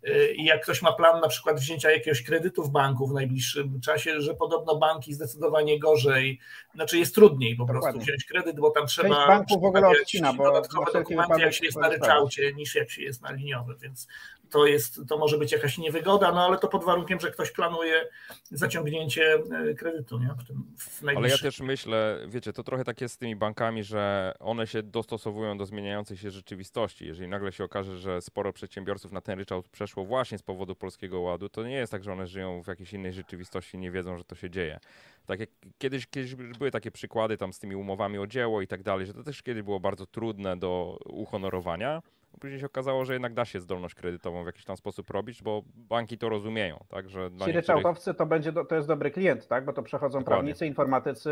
y, 0.08 0.34
i 0.34 0.44
jak 0.44 0.62
ktoś 0.62 0.82
ma 0.82 0.92
plan 0.92 1.20
na 1.20 1.28
przykład 1.28 1.60
wzięcia 1.60 1.90
jakiegoś 1.90 2.22
kredytu 2.22 2.62
w 2.62 2.70
banku 2.70 3.06
w 3.06 3.12
najbliższym 3.12 3.80
czasie, 3.80 4.20
że 4.20 4.34
podobno 4.34 4.76
banki 4.76 5.14
zdecydowanie 5.14 5.78
gorzej, 5.78 6.40
znaczy 6.74 6.98
jest 6.98 7.14
trudniej 7.14 7.56
po 7.56 7.66
prostu 7.66 7.98
wziąć 7.98 8.24
kredyt, 8.24 8.60
bo 8.60 8.70
tam 8.70 8.86
trzeba 8.86 9.08
Część 9.08 9.28
banków 9.28 9.62
w 9.62 9.64
ogóle 9.64 9.88
odcina, 9.88 10.32
bo 10.32 10.44
dodatkowe 10.44 10.92
dokumenty 10.92 11.40
jak 11.40 11.54
się 11.54 11.64
jest 11.64 11.78
na 11.78 11.88
ryczałcie 11.88 12.52
niż 12.52 12.74
jak 12.74 12.90
się 12.90 13.02
jest 13.02 13.22
na 13.22 13.32
liniowym, 13.32 13.76
więc 13.78 14.08
to, 14.54 14.66
jest, 14.66 15.00
to 15.08 15.18
może 15.18 15.38
być 15.38 15.52
jakaś 15.52 15.78
niewygoda, 15.78 16.32
no 16.32 16.44
ale 16.46 16.58
to 16.58 16.68
pod 16.68 16.84
warunkiem, 16.84 17.20
że 17.20 17.30
ktoś 17.30 17.50
planuje 17.50 18.08
zaciągnięcie 18.50 19.34
e, 19.34 19.74
kredytu. 19.74 20.18
Nie? 20.18 20.28
W 20.38 20.46
tym, 20.46 20.64
w 20.78 21.08
ale 21.16 21.28
ja 21.28 21.38
też 21.38 21.60
myślę, 21.60 22.20
wiecie, 22.28 22.52
to 22.52 22.64
trochę 22.64 22.84
tak 22.84 23.00
jest 23.00 23.14
z 23.14 23.18
tymi 23.18 23.36
bankami, 23.36 23.84
że 23.84 24.34
one 24.40 24.66
się 24.66 24.82
dostosowują 24.82 25.58
do 25.58 25.66
zmieniającej 25.66 26.16
się 26.16 26.30
rzeczywistości. 26.30 26.73
Jeżeli 27.00 27.28
nagle 27.28 27.52
się 27.52 27.64
okaże, 27.64 27.98
że 27.98 28.22
sporo 28.22 28.52
przedsiębiorców 28.52 29.12
na 29.12 29.20
ten 29.20 29.38
ryczałt 29.38 29.68
przeszło 29.68 30.04
właśnie 30.04 30.38
z 30.38 30.42
powodu 30.42 30.74
Polskiego 30.74 31.20
Ładu, 31.20 31.48
to 31.48 31.64
nie 31.64 31.74
jest 31.74 31.92
tak, 31.92 32.04
że 32.04 32.12
one 32.12 32.26
żyją 32.26 32.62
w 32.62 32.66
jakiejś 32.66 32.92
innej 32.92 33.12
rzeczywistości, 33.12 33.78
nie 33.78 33.90
wiedzą, 33.90 34.18
że 34.18 34.24
to 34.24 34.34
się 34.34 34.50
dzieje. 34.50 34.80
Tak 35.26 35.40
jak 35.40 35.48
kiedyś, 35.78 36.06
kiedyś 36.06 36.34
były 36.34 36.70
takie 36.70 36.90
przykłady 36.90 37.36
tam 37.36 37.52
z 37.52 37.58
tymi 37.58 37.76
umowami 37.76 38.18
o 38.18 38.26
dzieło 38.26 38.62
i 38.62 38.66
tak 38.66 38.82
dalej, 38.82 39.06
że 39.06 39.14
to 39.14 39.22
też 39.22 39.42
kiedyś 39.42 39.62
było 39.62 39.80
bardzo 39.80 40.06
trudne 40.06 40.56
do 40.56 40.98
uhonorowania. 41.06 42.02
Później 42.40 42.60
się 42.60 42.66
okazało, 42.66 43.04
że 43.04 43.12
jednak 43.12 43.34
da 43.34 43.44
się 43.44 43.60
zdolność 43.60 43.94
kredytową 43.94 44.42
w 44.42 44.46
jakiś 44.46 44.64
tam 44.64 44.76
sposób 44.76 45.10
robić, 45.10 45.42
bo 45.42 45.62
banki 45.74 46.18
to 46.18 46.28
rozumieją. 46.28 46.84
Tak, 46.88 47.08
że 47.08 47.30
Ci 47.44 47.52
ryczałtowcy 47.52 48.14
to 48.14 48.26
będzie 48.26 48.52
to 48.52 48.74
jest 48.74 48.88
dobry 48.88 49.10
klient, 49.10 49.48
tak? 49.48 49.64
bo 49.64 49.72
to 49.72 49.82
przechodzą 49.82 50.18
Dokładnie. 50.18 50.40
prawnicy, 50.40 50.66
informatycy, 50.66 51.30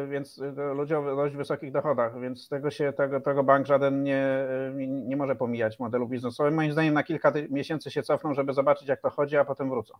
yy, 0.00 0.08
więc 0.08 0.40
ludzie 0.74 0.98
o 0.98 1.16
dość 1.16 1.36
wysokich 1.36 1.72
dochodach, 1.72 2.20
więc 2.20 2.48
tego 2.48 2.70
się 2.70 2.92
tego, 2.92 3.20
tego 3.20 3.44
bank 3.44 3.66
żaden 3.66 4.02
nie, 4.02 4.46
nie 4.86 5.16
może 5.16 5.36
pomijać 5.36 5.76
w 5.76 5.80
modelu 5.80 6.08
biznesowym. 6.08 6.54
Moim 6.54 6.72
zdaniem 6.72 6.94
na 6.94 7.02
kilka 7.02 7.32
miesięcy 7.50 7.90
się 7.90 8.02
cofną, 8.02 8.34
żeby 8.34 8.52
zobaczyć 8.52 8.88
jak 8.88 9.00
to 9.00 9.10
chodzi, 9.10 9.36
a 9.36 9.44
potem 9.44 9.70
wrócą. 9.70 9.94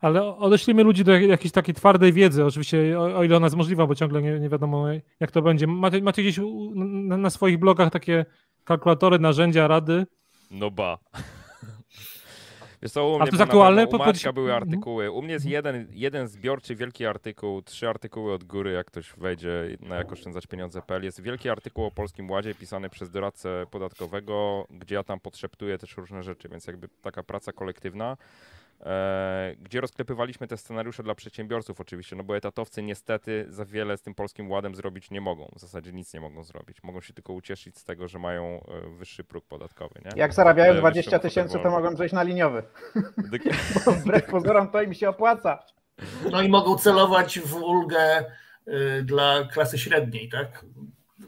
Ale 0.00 0.36
odeślimy 0.36 0.82
ludzi 0.82 1.04
do 1.04 1.18
jakiejś 1.18 1.52
takiej 1.52 1.74
twardej 1.74 2.12
wiedzy, 2.12 2.44
oczywiście, 2.44 3.00
o, 3.00 3.18
o 3.18 3.24
ile 3.24 3.36
ona 3.36 3.46
jest 3.46 3.56
możliwa, 3.56 3.86
bo 3.86 3.94
ciągle 3.94 4.22
nie, 4.22 4.40
nie 4.40 4.48
wiadomo, 4.48 4.86
jak 5.20 5.30
to 5.30 5.42
będzie. 5.42 5.66
Macie, 5.66 6.02
macie 6.02 6.22
gdzieś 6.22 6.40
na, 6.74 7.16
na, 7.16 7.30
swoich 7.30 7.58
blogach 7.58 7.90
takie 7.90 8.26
kalkulatory, 8.64 9.18
narzędzia, 9.18 9.68
rady? 9.68 10.06
No 10.50 10.70
ba. 10.70 10.98
Wiesz 12.82 12.92
co, 12.92 13.08
u 13.08 13.10
mnie 13.10 13.22
A 13.22 13.26
to 13.26 13.30
jest 13.30 13.42
aktualne? 13.42 13.86
U 13.86 13.98
Maćka 13.98 14.32
były 14.32 14.52
mhm. 14.52 14.62
artykuły. 14.62 15.10
U 15.10 15.22
mnie 15.22 15.32
jest 15.32 15.46
jeden, 15.46 15.86
jeden 15.90 16.28
zbiorczy, 16.28 16.74
wielki 16.74 17.06
artykuł, 17.06 17.62
trzy 17.62 17.88
artykuły 17.88 18.32
od 18.32 18.44
góry, 18.44 18.72
jak 18.72 18.86
ktoś 18.86 19.12
wejdzie 19.16 19.76
na 19.80 19.96
jak 19.96 20.12
oszczędzać 20.12 20.46
pieniądze.pl. 20.46 21.04
Jest 21.04 21.22
wielki 21.22 21.48
artykuł 21.48 21.84
o 21.84 21.90
Polskim 21.90 22.30
Ładzie 22.30 22.54
pisany 22.54 22.90
przez 22.90 23.10
doradcę 23.10 23.66
podatkowego, 23.70 24.66
gdzie 24.70 24.94
ja 24.94 25.04
tam 25.04 25.20
podszeptuję 25.20 25.78
też 25.78 25.96
różne 25.96 26.22
rzeczy, 26.22 26.48
więc 26.48 26.66
jakby 26.66 26.88
taka 27.02 27.22
praca 27.22 27.52
kolektywna. 27.52 28.16
E, 28.86 29.54
gdzie 29.60 29.80
rozklepywaliśmy 29.80 30.46
te 30.46 30.56
scenariusze 30.56 31.02
dla 31.02 31.14
przedsiębiorców 31.14 31.80
oczywiście, 31.80 32.16
no 32.16 32.24
bo 32.24 32.36
etatowcy 32.36 32.82
niestety 32.82 33.46
za 33.48 33.64
wiele 33.64 33.96
z 33.96 34.02
tym 34.02 34.14
polskim 34.14 34.50
ładem 34.50 34.74
zrobić 34.74 35.10
nie 35.10 35.20
mogą. 35.20 35.52
W 35.56 35.60
zasadzie 35.60 35.92
nic 35.92 36.14
nie 36.14 36.20
mogą 36.20 36.44
zrobić. 36.44 36.82
Mogą 36.82 37.00
się 37.00 37.14
tylko 37.14 37.32
ucieszyć 37.32 37.78
z 37.78 37.84
tego, 37.84 38.08
że 38.08 38.18
mają 38.18 38.44
e, 38.44 38.90
wyższy 38.98 39.24
próg 39.24 39.44
podatkowy. 39.44 40.00
Nie? 40.04 40.10
Jak 40.16 40.34
zarabiają 40.34 40.74
20 40.74 41.16
e, 41.16 41.20
tysięcy, 41.20 41.58
to 41.62 41.70
mogą 41.70 41.94
przejść 41.94 42.14
na 42.14 42.22
liniowy. 42.22 42.62
bo 43.86 43.92
wbrew 43.92 44.26
pozorom 44.26 44.70
to 44.70 44.82
im 44.82 44.94
się 44.94 45.08
opłaca. 45.08 45.62
No 46.30 46.42
i 46.42 46.48
mogą 46.48 46.78
celować 46.78 47.40
w 47.40 47.54
ulgę 47.54 48.24
dla 49.02 49.48
klasy 49.52 49.78
średniej, 49.78 50.28
tak? 50.28 50.64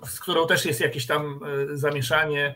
Z 0.04 0.20
którą 0.20 0.46
też 0.46 0.64
jest 0.64 0.80
jakieś 0.80 1.06
tam 1.06 1.40
zamieszanie 1.72 2.54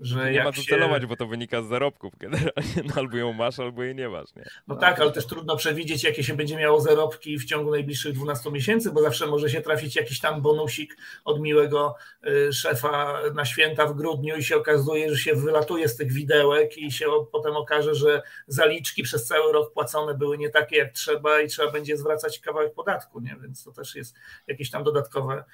że 0.00 0.32
nie 0.32 0.44
ma 0.44 0.52
co 0.52 0.62
się... 0.62 0.68
celować, 0.68 1.06
bo 1.06 1.16
to 1.16 1.26
wynika 1.26 1.62
z 1.62 1.66
zarobków 1.66 2.12
generalnie. 2.18 2.82
No, 2.84 2.94
albo 2.96 3.16
ją 3.16 3.32
masz, 3.32 3.58
albo 3.58 3.82
jej 3.82 3.94
nie 3.94 4.08
masz. 4.08 4.34
Nie? 4.36 4.44
No 4.68 4.76
tak, 4.76 5.00
ale 5.00 5.12
też 5.12 5.26
trudno 5.26 5.56
przewidzieć, 5.56 6.04
jakie 6.04 6.24
się 6.24 6.34
będzie 6.34 6.56
miało 6.56 6.80
zarobki 6.80 7.38
w 7.38 7.44
ciągu 7.44 7.70
najbliższych 7.70 8.12
12 8.12 8.50
miesięcy, 8.50 8.92
bo 8.92 9.02
zawsze 9.02 9.26
może 9.26 9.50
się 9.50 9.60
trafić 9.60 9.96
jakiś 9.96 10.20
tam 10.20 10.42
bonusik 10.42 10.96
od 11.24 11.40
miłego 11.40 11.94
y, 12.26 12.52
szefa 12.52 13.20
na 13.34 13.44
święta 13.44 13.86
w 13.86 13.94
grudniu 13.94 14.36
i 14.36 14.44
się 14.44 14.56
okazuje, 14.56 15.10
że 15.10 15.16
się 15.16 15.34
wylatuje 15.34 15.88
z 15.88 15.96
tych 15.96 16.12
widełek 16.12 16.78
i 16.78 16.92
się 16.92 17.06
potem 17.32 17.56
okaże, 17.56 17.94
że 17.94 18.22
zaliczki 18.46 19.02
przez 19.02 19.26
cały 19.26 19.52
rok 19.52 19.72
płacone 19.72 20.14
były 20.14 20.38
nie 20.38 20.50
takie 20.50 20.76
jak 20.76 20.92
trzeba 20.92 21.40
i 21.40 21.48
trzeba 21.48 21.72
będzie 21.72 21.96
zwracać 21.96 22.38
kawałek 22.38 22.74
podatku, 22.74 23.20
nie? 23.20 23.36
więc 23.42 23.64
to 23.64 23.72
też 23.72 23.94
jest 23.94 24.16
jakieś 24.46 24.70
tam 24.70 24.84
dodatkowe 24.84 25.44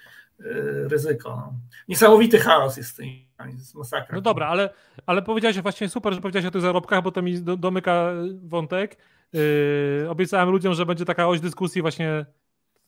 Y, 0.40 0.88
ryzyko. 0.88 1.28
No. 1.28 1.54
Niesamowity 1.88 2.38
chaos 2.38 2.76
jest 2.76 2.90
w 2.90 2.96
masakra. 3.74 4.14
No 4.14 4.20
dobra, 4.20 4.46
ale, 4.46 4.70
ale 5.06 5.22
powiedziałeś 5.22 5.60
właśnie 5.60 5.88
super, 5.88 6.14
że 6.14 6.20
powiedziałeś 6.20 6.46
o 6.46 6.50
tych 6.50 6.62
zarobkach, 6.62 7.02
bo 7.02 7.12
to 7.12 7.22
mi 7.22 7.42
do, 7.42 7.56
domyka 7.56 8.12
wątek. 8.42 8.96
Yy, 9.32 10.06
obiecałem 10.10 10.50
ludziom, 10.50 10.74
że 10.74 10.86
będzie 10.86 11.04
taka 11.04 11.28
oś 11.28 11.40
dyskusji 11.40 11.82
właśnie 11.82 12.26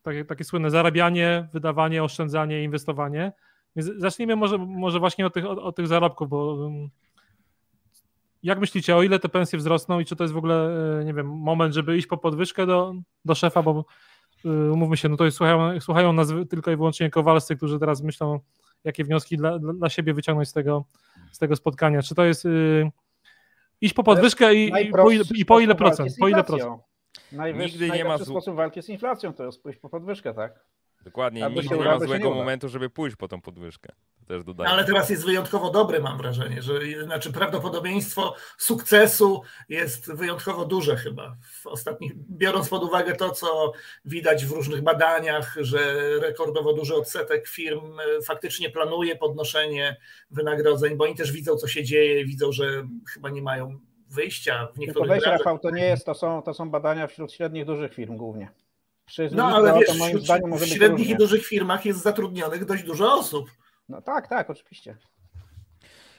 takie, 0.02 0.24
takie 0.24 0.44
słynne 0.44 0.70
zarabianie, 0.70 1.48
wydawanie, 1.52 2.04
oszczędzanie, 2.04 2.64
inwestowanie. 2.64 3.32
Więc 3.76 3.90
zacznijmy 3.96 4.36
może, 4.36 4.58
może 4.58 4.98
właśnie 4.98 5.26
od 5.26 5.34
tych, 5.34 5.46
od, 5.46 5.58
od 5.58 5.76
tych 5.76 5.86
zarobków, 5.86 6.28
bo 6.28 6.70
jak 8.42 8.60
myślicie, 8.60 8.96
o 8.96 9.02
ile 9.02 9.18
te 9.18 9.28
pensje 9.28 9.58
wzrosną 9.58 10.00
i 10.00 10.04
czy 10.04 10.16
to 10.16 10.24
jest 10.24 10.34
w 10.34 10.36
ogóle, 10.36 10.76
yy, 10.98 11.04
nie 11.04 11.14
wiem, 11.14 11.26
moment, 11.26 11.74
żeby 11.74 11.96
iść 11.96 12.06
po 12.06 12.16
podwyżkę 12.16 12.66
do, 12.66 12.94
do 13.24 13.34
szefa, 13.34 13.62
bo 13.62 13.84
Y, 14.44 14.72
umówmy 14.72 14.96
się, 14.96 15.08
no 15.08 15.16
to 15.16 15.30
słuchają, 15.30 15.80
słuchają 15.80 16.12
nas 16.12 16.32
tylko 16.50 16.70
i 16.70 16.76
wyłącznie 16.76 17.10
kowalscy, 17.10 17.56
którzy 17.56 17.78
teraz 17.78 18.02
myślą, 18.02 18.40
jakie 18.84 19.04
wnioski 19.04 19.36
dla, 19.36 19.58
dla 19.58 19.88
siebie 19.88 20.14
wyciągnąć 20.14 20.48
z 20.48 20.52
tego, 20.52 20.84
z 21.32 21.38
tego 21.38 21.56
spotkania. 21.56 22.02
Czy 22.02 22.14
to 22.14 22.24
jest 22.24 22.44
yy, 22.44 22.90
iść 23.80 23.94
po 23.94 24.02
podwyżkę 24.02 24.54
i, 24.54 24.72
i, 24.86 24.90
po, 24.90 25.10
ile, 25.10 25.24
i 25.34 25.44
po 25.44 25.60
ile 25.60 25.74
procent? 25.74 26.10
Po 26.20 26.28
ile 26.28 26.44
procent? 26.44 26.82
Nigdy 27.54 27.90
nie 27.90 28.04
ma 28.04 28.18
sposób 28.18 28.56
walki 28.56 28.82
z 28.82 28.88
inflacją 28.88 29.32
to 29.32 29.44
jest 29.44 29.62
pójść 29.62 29.78
po 29.78 29.88
podwyżkę, 29.88 30.34
tak? 30.34 30.64
Dokładnie, 31.04 31.44
Albo 31.44 31.60
nigdy 31.60 31.78
nie 31.78 31.84
ma 31.84 31.98
złego 31.98 32.34
momentu, 32.34 32.68
żeby 32.68 32.90
pójść 32.90 33.16
po 33.16 33.28
tą 33.28 33.40
podwyżkę. 33.40 33.92
Też 34.26 34.44
dodaję. 34.44 34.70
Ale 34.70 34.84
teraz 34.84 35.10
jest 35.10 35.24
wyjątkowo 35.24 35.70
dobry, 35.70 36.00
mam 36.00 36.18
wrażenie, 36.18 36.62
że 36.62 36.72
znaczy 37.04 37.32
prawdopodobieństwo 37.32 38.34
sukcesu 38.58 39.42
jest 39.68 40.12
wyjątkowo 40.12 40.64
duże 40.64 40.96
chyba 40.96 41.36
w 41.42 41.66
ostatnich, 41.66 42.12
biorąc 42.30 42.68
pod 42.68 42.84
uwagę 42.84 43.16
to, 43.16 43.30
co 43.30 43.72
widać 44.04 44.46
w 44.46 44.52
różnych 44.52 44.82
badaniach, 44.82 45.56
że 45.60 45.94
rekordowo 46.20 46.72
duży 46.72 46.94
odsetek 46.94 47.48
firm 47.48 48.00
e, 48.00 48.22
faktycznie 48.22 48.70
planuje 48.70 49.16
podnoszenie 49.16 49.96
wynagrodzeń, 50.30 50.96
bo 50.96 51.04
oni 51.04 51.14
też 51.14 51.32
widzą, 51.32 51.56
co 51.56 51.68
się 51.68 51.84
dzieje, 51.84 52.24
widzą, 52.24 52.52
że 52.52 52.86
chyba 53.14 53.30
nie 53.30 53.42
mają 53.42 53.78
wyjścia 54.08 54.68
w 54.74 54.78
niektórych 54.78 55.10
Tylko 55.10 55.30
weź, 55.30 55.38
Rafał, 55.38 55.58
to 55.58 55.70
nie 55.70 55.84
jest, 55.84 56.06
to 56.06 56.14
są, 56.14 56.42
to 56.42 56.54
są 56.54 56.70
badania 56.70 57.06
wśród 57.06 57.32
średnich, 57.32 57.64
dużych 57.64 57.94
firm 57.94 58.16
głównie. 58.16 58.50
Przy 59.06 59.28
no 59.32 59.46
ale 59.46 59.74
wiesz, 59.80 59.98
moim 59.98 60.20
zdaniem 60.20 60.58
w 60.58 60.66
średnich 60.66 61.10
i 61.10 61.16
dużych 61.16 61.46
firmach 61.46 61.84
jest 61.84 62.02
zatrudnionych 62.02 62.64
dość 62.64 62.82
dużo 62.82 63.14
osób. 63.14 63.50
No 63.92 64.02
tak, 64.02 64.28
tak, 64.28 64.50
oczywiście. 64.50 64.96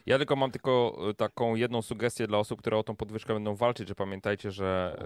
Ja 0.05 0.17
tylko 0.17 0.35
mam 0.35 0.51
tylko 0.51 0.97
y, 1.09 1.13
taką 1.13 1.55
jedną 1.55 1.81
sugestię 1.81 2.27
dla 2.27 2.37
osób, 2.37 2.59
które 2.59 2.77
o 2.77 2.83
tą 2.83 2.95
podwyżkę 2.95 3.33
będą 3.33 3.55
walczyć, 3.55 3.87
że 3.87 3.95
pamiętajcie, 3.95 4.51
że 4.51 4.99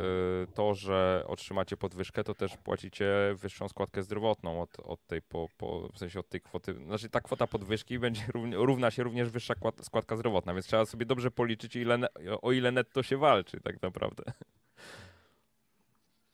y, 0.43 0.53
to, 0.53 0.73
że 0.73 1.23
otrzymacie 1.27 1.77
podwyżkę, 1.77 2.23
to 2.23 2.35
też 2.35 2.57
płacicie 2.57 3.07
wyższą 3.35 3.69
składkę 3.69 4.03
zdrowotną 4.03 4.61
od, 4.61 4.79
od 4.79 5.07
tej 5.07 5.21
po, 5.21 5.47
po, 5.57 5.89
w 5.93 5.97
sensie 5.97 6.19
od 6.19 6.29
tej 6.29 6.41
kwoty. 6.41 6.73
Znaczy 6.85 7.09
ta 7.09 7.21
kwota 7.21 7.47
podwyżki 7.47 7.99
będzie 7.99 8.21
równa 8.53 8.91
się 8.91 9.03
również 9.03 9.29
wyższa 9.29 9.53
składka 9.81 10.15
zdrowotna, 10.17 10.53
więc 10.53 10.65
trzeba 10.65 10.85
sobie 10.85 11.05
dobrze 11.05 11.31
policzyć, 11.31 11.75
ile, 11.75 11.99
o 12.41 12.51
ile 12.51 12.71
netto 12.71 13.03
się 13.03 13.17
walczy 13.17 13.61
tak 13.61 13.81
naprawdę. 13.81 14.23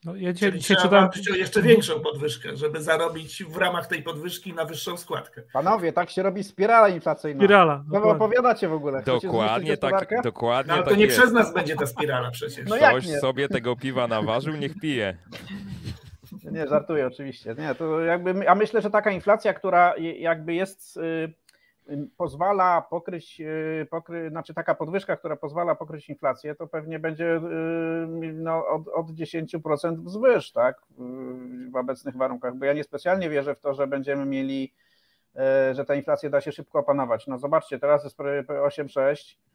No, 0.05 0.15
ja 0.15 0.33
dzisiaj, 0.33 0.53
dzisiaj 0.53 0.77
czytam... 0.77 1.09
jeszcze 1.35 1.61
większą 1.61 1.99
podwyżkę, 1.99 2.57
żeby 2.57 2.81
zarobić 2.81 3.43
w 3.43 3.57
ramach 3.57 3.87
tej 3.87 4.03
podwyżki 4.03 4.53
na 4.53 4.65
wyższą 4.65 4.97
składkę. 4.97 5.41
Panowie, 5.53 5.93
tak 5.93 6.09
się 6.09 6.23
robi 6.23 6.43
spirala 6.43 6.89
inflacyjna. 6.89 7.39
Spirala. 7.39 7.83
No 7.91 8.03
opowiadacie 8.03 8.67
w 8.67 8.73
ogóle. 8.73 9.03
dokładnie 9.03 9.77
tak, 9.77 10.23
dokładnie 10.23 10.67
no, 10.67 10.73
ale 10.73 10.83
tak 10.83 10.93
to 10.93 10.99
nie 10.99 11.05
jest. 11.05 11.17
przez 11.17 11.31
nas 11.31 11.53
będzie 11.53 11.75
ta 11.75 11.87
spirala 11.87 12.31
przecież. 12.31 12.69
No 12.69 12.75
Ktoś 12.75 13.07
sobie 13.09 13.49
tego 13.49 13.75
piwa 13.75 14.07
naważył, 14.07 14.55
niech 14.55 14.79
pije. 14.79 15.17
Nie, 16.51 16.67
żartuję 16.67 17.07
oczywiście. 17.07 17.55
Nie, 17.57 17.75
to 17.75 17.99
jakby, 17.99 18.49
a 18.49 18.55
myślę, 18.55 18.81
że 18.81 18.89
taka 18.89 19.11
inflacja, 19.11 19.53
która 19.53 19.93
jakby 19.97 20.53
jest 20.53 20.97
y, 20.97 21.33
pozwala 22.17 22.81
pokryć, 22.81 23.41
y, 23.41 23.87
pokry, 23.89 24.29
znaczy 24.29 24.53
taka 24.53 24.75
podwyżka, 24.75 25.17
która 25.17 25.35
pozwala 25.35 25.75
pokryć 25.75 26.09
inflację, 26.09 26.55
to 26.55 26.67
pewnie 26.67 26.99
będzie 26.99 27.35
y, 27.35 27.39
no, 28.33 28.67
od, 28.67 28.87
od 28.87 29.07
10% 29.07 30.03
wzwyż, 30.03 30.51
tak, 30.51 30.81
w 31.71 31.75
obecnych 31.75 32.17
warunkach, 32.17 32.55
bo 32.55 32.65
ja 32.65 32.73
niespecjalnie 32.73 33.29
wierzę 33.29 33.55
w 33.55 33.59
to, 33.59 33.73
że 33.73 33.87
będziemy 33.87 34.25
mieli, 34.25 34.73
y, 35.71 35.75
że 35.75 35.85
ta 35.85 35.95
inflacja 35.95 36.29
da 36.29 36.41
się 36.41 36.51
szybko 36.51 36.79
opanować. 36.79 37.27
No 37.27 37.37
zobaczcie, 37.37 37.79
teraz 37.79 38.03
jest 38.03 38.17
8,6, 38.17 39.37
E, 39.37 39.52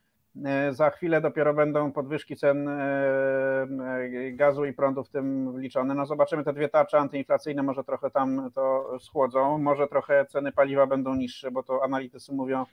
za 0.70 0.90
chwilę 0.90 1.20
dopiero 1.20 1.54
będą 1.54 1.92
podwyżki 1.92 2.36
cen 2.36 2.68
e, 2.68 2.82
e, 2.82 4.32
gazu 4.32 4.64
i 4.64 4.72
prądu 4.72 5.04
w 5.04 5.08
tym 5.08 5.52
wliczone. 5.52 5.94
No 5.94 6.06
zobaczymy 6.06 6.44
te 6.44 6.52
dwie 6.52 6.68
tarcze 6.68 6.98
antyinflacyjne, 6.98 7.62
może 7.62 7.84
trochę 7.84 8.10
tam 8.10 8.50
to 8.54 8.96
schłodzą, 9.00 9.58
może 9.58 9.88
trochę 9.88 10.26
ceny 10.26 10.52
paliwa 10.52 10.86
będą 10.86 11.14
niższe, 11.14 11.50
bo 11.50 11.62
to 11.62 11.84
analitycy 11.84 12.34
mówią, 12.34 12.64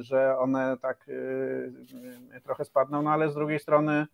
że 0.00 0.38
one 0.38 0.76
tak 0.82 1.06
trochę 2.44 2.64
spadną, 2.64 3.02
no 3.02 3.10
ale 3.10 3.30
z 3.30 3.34
drugiej 3.34 3.58
strony 3.58 4.06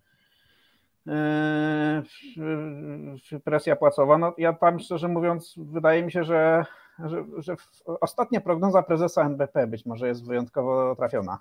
presja 3.44 3.76
płacowa, 3.76 4.18
no 4.18 4.34
ja 4.38 4.52
tam 4.52 4.78
szczerze 4.78 5.08
mówiąc 5.08 5.54
wydaje 5.56 6.02
mi 6.02 6.12
się, 6.12 6.24
że 6.24 6.64
że, 6.98 7.24
że 7.38 7.56
ostatnia 8.00 8.40
prognoza 8.40 8.82
prezesa 8.82 9.22
NBP 9.22 9.66
być 9.66 9.86
może 9.86 10.08
jest 10.08 10.26
wyjątkowo 10.26 10.96
trafiona. 10.96 11.38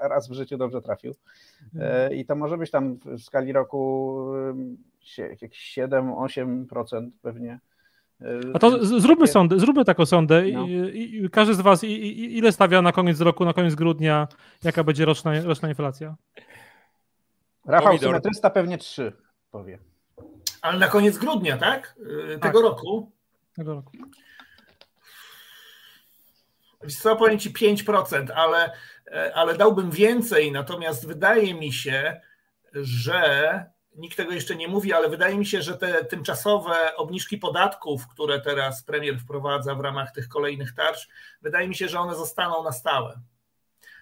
Raz 0.00 0.28
w 0.28 0.32
życiu 0.32 0.56
dobrze 0.56 0.82
trafił. 0.82 1.14
E, 1.78 2.14
I 2.14 2.26
to 2.26 2.36
może 2.36 2.58
być 2.58 2.70
tam 2.70 2.98
w 3.04 3.22
skali 3.22 3.52
roku 3.52 4.26
jakieś 5.18 5.78
7-8% 5.78 7.10
pewnie. 7.22 7.60
E, 8.20 8.26
A 8.54 8.58
to 8.58 8.84
zróbmy 8.84 9.26
sondę, 9.26 9.58
zróbmy 9.58 9.84
taką 9.84 10.06
sondę. 10.06 10.42
No. 10.52 10.66
I, 10.66 11.24
i, 11.24 11.30
każdy 11.30 11.54
z 11.54 11.60
Was 11.60 11.84
i, 11.84 12.36
ile 12.38 12.52
stawia 12.52 12.82
na 12.82 12.92
koniec 12.92 13.20
roku, 13.20 13.44
na 13.44 13.52
koniec 13.52 13.74
grudnia, 13.74 14.28
jaka 14.64 14.84
będzie 14.84 15.04
roczna, 15.04 15.40
roczna 15.40 15.68
inflacja? 15.68 16.16
Rafał 17.66 17.98
Symetrysta 17.98 18.50
pewnie 18.50 18.78
3 18.78 19.12
powie. 19.50 19.78
Ale 20.62 20.78
na 20.78 20.88
koniec 20.88 21.18
grudnia, 21.18 21.56
tak? 21.56 21.96
E, 22.34 22.38
tego 22.38 22.62
tak. 22.62 22.70
roku? 22.70 23.12
Tego 23.56 23.74
roku. 23.74 23.92
Co 26.88 27.16
powiem 27.16 27.38
ci 27.38 27.50
5%, 27.50 28.30
ale, 28.34 28.72
e, 29.06 29.34
ale 29.34 29.56
dałbym 29.56 29.90
więcej, 29.90 30.52
natomiast 30.52 31.06
wydaje 31.06 31.54
mi 31.54 31.72
się, 31.72 32.20
że 32.74 33.64
nikt 33.96 34.16
tego 34.16 34.32
jeszcze 34.32 34.56
nie 34.56 34.68
mówi, 34.68 34.92
ale 34.92 35.08
wydaje 35.08 35.38
mi 35.38 35.46
się, 35.46 35.62
że 35.62 35.78
te 35.78 36.04
tymczasowe 36.04 36.96
obniżki 36.96 37.38
podatków, 37.38 38.08
które 38.08 38.40
teraz 38.40 38.82
premier 38.82 39.18
wprowadza 39.18 39.74
w 39.74 39.80
ramach 39.80 40.12
tych 40.12 40.28
kolejnych 40.28 40.74
tarcz, 40.74 41.08
wydaje 41.42 41.68
mi 41.68 41.74
się, 41.74 41.88
że 41.88 42.00
one 42.00 42.14
zostaną 42.14 42.64
na 42.64 42.72
stałe. 42.72 43.20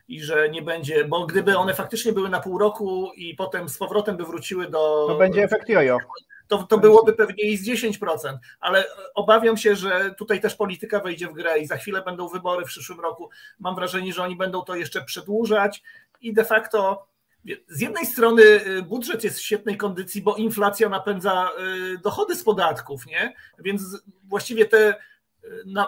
I 0.08 0.20
że 0.20 0.50
nie 0.50 0.62
będzie, 0.62 1.04
bo 1.04 1.26
gdyby 1.26 1.58
one 1.58 1.74
faktycznie 1.74 2.12
były 2.12 2.28
na 2.28 2.40
pół 2.40 2.58
roku 2.58 3.12
i 3.16 3.34
potem 3.34 3.68
z 3.68 3.78
powrotem 3.78 4.16
by 4.16 4.24
wróciły 4.24 4.70
do. 4.70 5.06
To 5.08 5.18
będzie 5.18 5.42
efekt 5.42 5.68
jojo 5.68 5.98
to, 6.52 6.62
to 6.62 6.78
byłoby 6.78 7.12
pewnie 7.12 7.44
i 7.44 7.56
z 7.56 7.68
10%, 7.68 8.38
ale 8.60 8.84
obawiam 9.14 9.56
się, 9.56 9.76
że 9.76 10.14
tutaj 10.18 10.40
też 10.40 10.54
polityka 10.54 11.00
wejdzie 11.00 11.28
w 11.28 11.32
grę 11.32 11.58
i 11.58 11.66
za 11.66 11.76
chwilę 11.76 12.02
będą 12.02 12.28
wybory 12.28 12.64
w 12.64 12.68
przyszłym 12.68 13.00
roku. 13.00 13.30
Mam 13.58 13.74
wrażenie, 13.74 14.12
że 14.12 14.22
oni 14.22 14.36
będą 14.36 14.62
to 14.62 14.74
jeszcze 14.74 15.04
przedłużać 15.04 15.82
i 16.20 16.32
de 16.32 16.44
facto 16.44 17.06
z 17.68 17.80
jednej 17.80 18.06
strony 18.06 18.42
y, 18.42 18.82
budżet 18.82 19.24
jest 19.24 19.38
w 19.38 19.42
świetnej 19.42 19.76
kondycji, 19.76 20.22
bo 20.22 20.36
inflacja 20.36 20.88
napędza 20.88 21.50
y, 21.94 21.98
dochody 21.98 22.36
z 22.36 22.44
podatków, 22.44 23.06
nie? 23.06 23.34
Więc 23.58 23.82
właściwie 24.24 24.66
te 24.66 24.94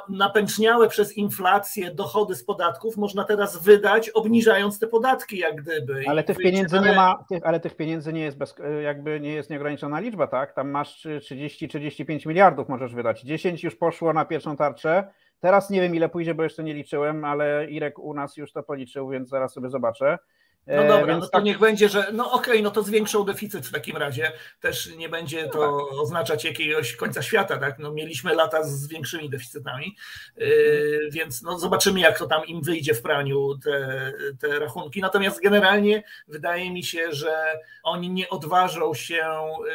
napęczniałe 0.09 0.89
przez 0.89 1.17
inflację 1.17 1.95
dochody 1.95 2.35
z 2.35 2.45
podatków 2.45 2.97
można 2.97 3.25
teraz 3.25 3.63
wydać, 3.63 4.11
obniżając 4.11 4.79
te 4.79 4.87
podatki, 4.87 5.39
jak 5.39 5.63
gdyby. 5.63 6.05
Ale 6.09 6.25
tych 6.25 6.39
pieniędzy 6.39 6.81
nie 6.81 6.93
ma, 6.93 7.25
ale 7.43 7.61
tych 7.61 7.77
pieniędzy 7.77 8.13
nie 8.13 8.23
jest 8.23 8.39
bez, 8.39 8.55
jakby 8.83 9.21
nie 9.21 9.33
jest 9.33 9.51
nieograniczona 9.51 10.01
liczba, 10.01 10.27
tak? 10.27 10.53
Tam 10.53 10.71
masz 10.71 11.07
30-35 11.07 12.27
miliardów 12.27 12.69
możesz 12.69 12.95
wydać. 12.95 13.23
10 13.23 13.65
już 13.65 13.77
poszło 13.77 14.13
na 14.13 14.25
pierwszą 14.25 14.57
tarczę. 14.57 15.09
Teraz 15.41 15.71
nie 15.71 15.81
wiem 15.81 15.95
ile 15.95 16.09
pójdzie, 16.09 16.35
bo 16.35 16.43
jeszcze 16.43 16.65
nie 16.65 16.75
liczyłem, 16.75 17.25
ale 17.25 17.67
Irek 17.71 17.99
u 17.99 18.15
nas 18.15 18.37
już 18.37 18.53
to 18.53 18.63
policzył, 18.63 19.09
więc 19.09 19.29
zaraz 19.29 19.53
sobie 19.53 19.71
zobaczę. 19.71 20.19
No 20.67 20.83
e, 20.83 20.89
dobra, 20.89 21.15
no 21.15 21.21
to 21.21 21.29
tak... 21.29 21.45
niech 21.45 21.59
będzie, 21.59 21.89
że 21.89 22.07
no 22.13 22.33
okej, 22.33 22.53
okay, 22.53 22.63
no 22.63 22.71
to 22.71 22.83
zwiększą 22.83 23.25
deficyt 23.25 23.67
w 23.67 23.73
takim 23.73 23.97
razie. 23.97 24.33
Też 24.61 24.97
nie 24.97 25.09
będzie 25.09 25.49
to 25.49 25.59
no 25.59 25.87
tak. 25.91 25.99
oznaczać 25.99 26.45
jakiegoś 26.45 26.97
końca 26.97 27.23
świata, 27.23 27.59
tak? 27.59 27.79
No 27.79 27.93
mieliśmy 27.93 28.35
lata 28.35 28.65
z 28.65 28.87
większymi 28.87 29.31
deficytami, 29.31 29.97
yy, 30.37 31.09
więc 31.13 31.43
no 31.43 31.59
zobaczymy, 31.59 32.01
jak 32.01 32.19
to 32.19 32.27
tam 32.27 32.47
im 32.47 32.63
wyjdzie 32.63 32.95
w 32.95 33.03
praniu 33.03 33.59
te, 33.65 34.13
te 34.41 34.59
rachunki. 34.59 35.01
Natomiast 35.01 35.41
generalnie 35.43 36.03
wydaje 36.29 36.71
mi 36.71 36.83
się, 36.83 37.13
że 37.13 37.59
oni 37.83 38.11
nie 38.11 38.29
odważą 38.29 38.95
się 38.95 39.25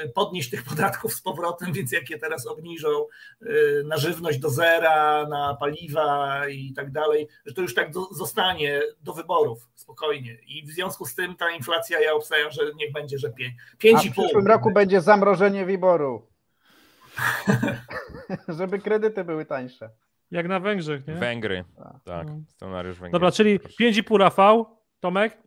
y, 0.05 0.09
podnieść 0.09 0.49
tych 0.49 0.63
podatków 0.63 1.13
z 1.13 1.21
powrotem, 1.21 1.73
więc 1.73 1.91
jak 1.91 2.09
je 2.09 2.19
teraz 2.19 2.47
obniżą 2.47 3.05
yy, 3.41 3.83
na 3.85 3.97
żywność 3.97 4.39
do 4.39 4.49
zera, 4.49 5.27
na 5.29 5.57
paliwa 5.59 6.41
i 6.47 6.73
tak 6.73 6.91
dalej, 6.91 7.27
że 7.45 7.53
to 7.53 7.61
już 7.61 7.73
tak 7.73 7.91
do, 7.91 8.05
zostanie 8.11 8.81
do 9.01 9.13
wyborów 9.13 9.69
spokojnie. 9.75 10.37
I 10.47 10.65
w 10.65 10.78
związku 10.79 11.05
z 11.05 11.15
tym 11.15 11.35
ta 11.35 11.51
inflacja, 11.51 11.99
ja 11.99 12.13
obstawiam, 12.13 12.51
że 12.51 12.61
niech 12.75 12.91
będzie, 12.91 13.17
że 13.17 13.29
5,5. 13.29 13.95
A 13.95 13.99
w 13.99 14.11
przyszłym 14.11 14.47
roku 14.47 14.71
będzie 14.71 15.01
zamrożenie 15.01 15.65
wyboru. 15.65 16.27
Żeby 18.47 18.79
kredyty 18.79 19.23
były 19.23 19.45
tańsze. 19.45 19.89
Jak 20.31 20.47
na 20.47 20.59
Węgrzech, 20.59 21.07
nie? 21.07 21.13
Węgry, 21.13 21.65
tak. 21.77 21.93
tak 22.05 22.27
no. 22.27 22.41
Scenariusz 22.47 22.99
Węgier. 22.99 23.11
Dobra, 23.11 23.31
czyli 23.31 23.59
5,5 23.59 24.17
Rafał, 24.17 24.77
Tomek? 24.99 25.37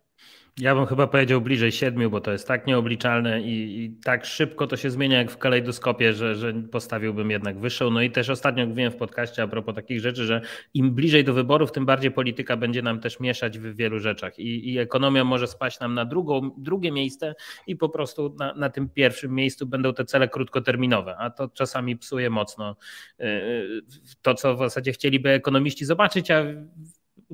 Ja 0.59 0.75
bym 0.75 0.87
chyba 0.87 1.07
powiedział 1.07 1.41
bliżej 1.41 1.73
siedmiu, 1.73 2.11
bo 2.11 2.21
to 2.21 2.33
jest 2.33 2.49
tak 2.49 2.67
nieobliczalne 2.67 3.43
i, 3.43 3.85
i, 3.85 3.97
tak 4.05 4.25
szybko 4.27 4.67
to 4.67 4.77
się 4.77 4.91
zmienia 4.91 5.19
jak 5.19 5.31
w 5.31 5.39
kalejdoskopie, 5.39 6.13
że, 6.13 6.35
że 6.35 6.53
postawiłbym 6.53 7.31
jednak 7.31 7.59
wyższą. 7.59 7.91
No 7.91 8.03
i 8.03 8.11
też 8.11 8.31
ostatnio 8.31 8.67
mówiłem 8.67 8.93
w 8.93 8.97
podcaście 8.97 9.43
a 9.43 9.49
propos 9.49 9.75
takich 9.75 10.01
rzeczy, 10.01 10.25
że 10.25 10.41
im 10.75 10.95
bliżej 10.95 11.25
do 11.25 11.35
wyborów, 11.35 11.73
tym 11.73 11.87
bardziej 11.87 12.11
polityka 12.11 12.57
będzie 12.57 12.83
nam 12.83 13.01
też 13.01 13.21
mieszać 13.21 13.59
w 13.59 13.77
wielu 13.77 13.99
rzeczach 14.01 14.39
i, 14.39 14.73
i 14.73 14.79
ekonomia 14.79 15.25
może 15.25 15.47
spaść 15.47 15.81
nam 15.81 15.95
na 15.95 16.05
drugą, 16.05 16.51
drugie 16.59 16.93
miejsce 16.93 17.35
i 17.67 17.77
po 17.77 17.89
prostu 17.89 18.35
na, 18.39 18.55
na 18.55 18.71
tym 18.71 18.89
pierwszym 18.89 19.35
miejscu 19.35 19.67
będą 19.67 19.95
te 19.95 20.05
cele 20.05 20.29
krótkoterminowe, 20.29 21.17
a 21.17 21.31
to 21.31 21.49
czasami 21.49 21.97
psuje 21.97 22.31
mocno 22.31 22.77
y, 23.21 23.25
y, 23.25 23.83
to, 24.23 24.35
co 24.35 24.57
w 24.57 24.59
zasadzie 24.59 24.93
chcieliby 24.93 25.31
ekonomiści 25.31 25.85
zobaczyć, 25.85 26.31
a 26.31 26.45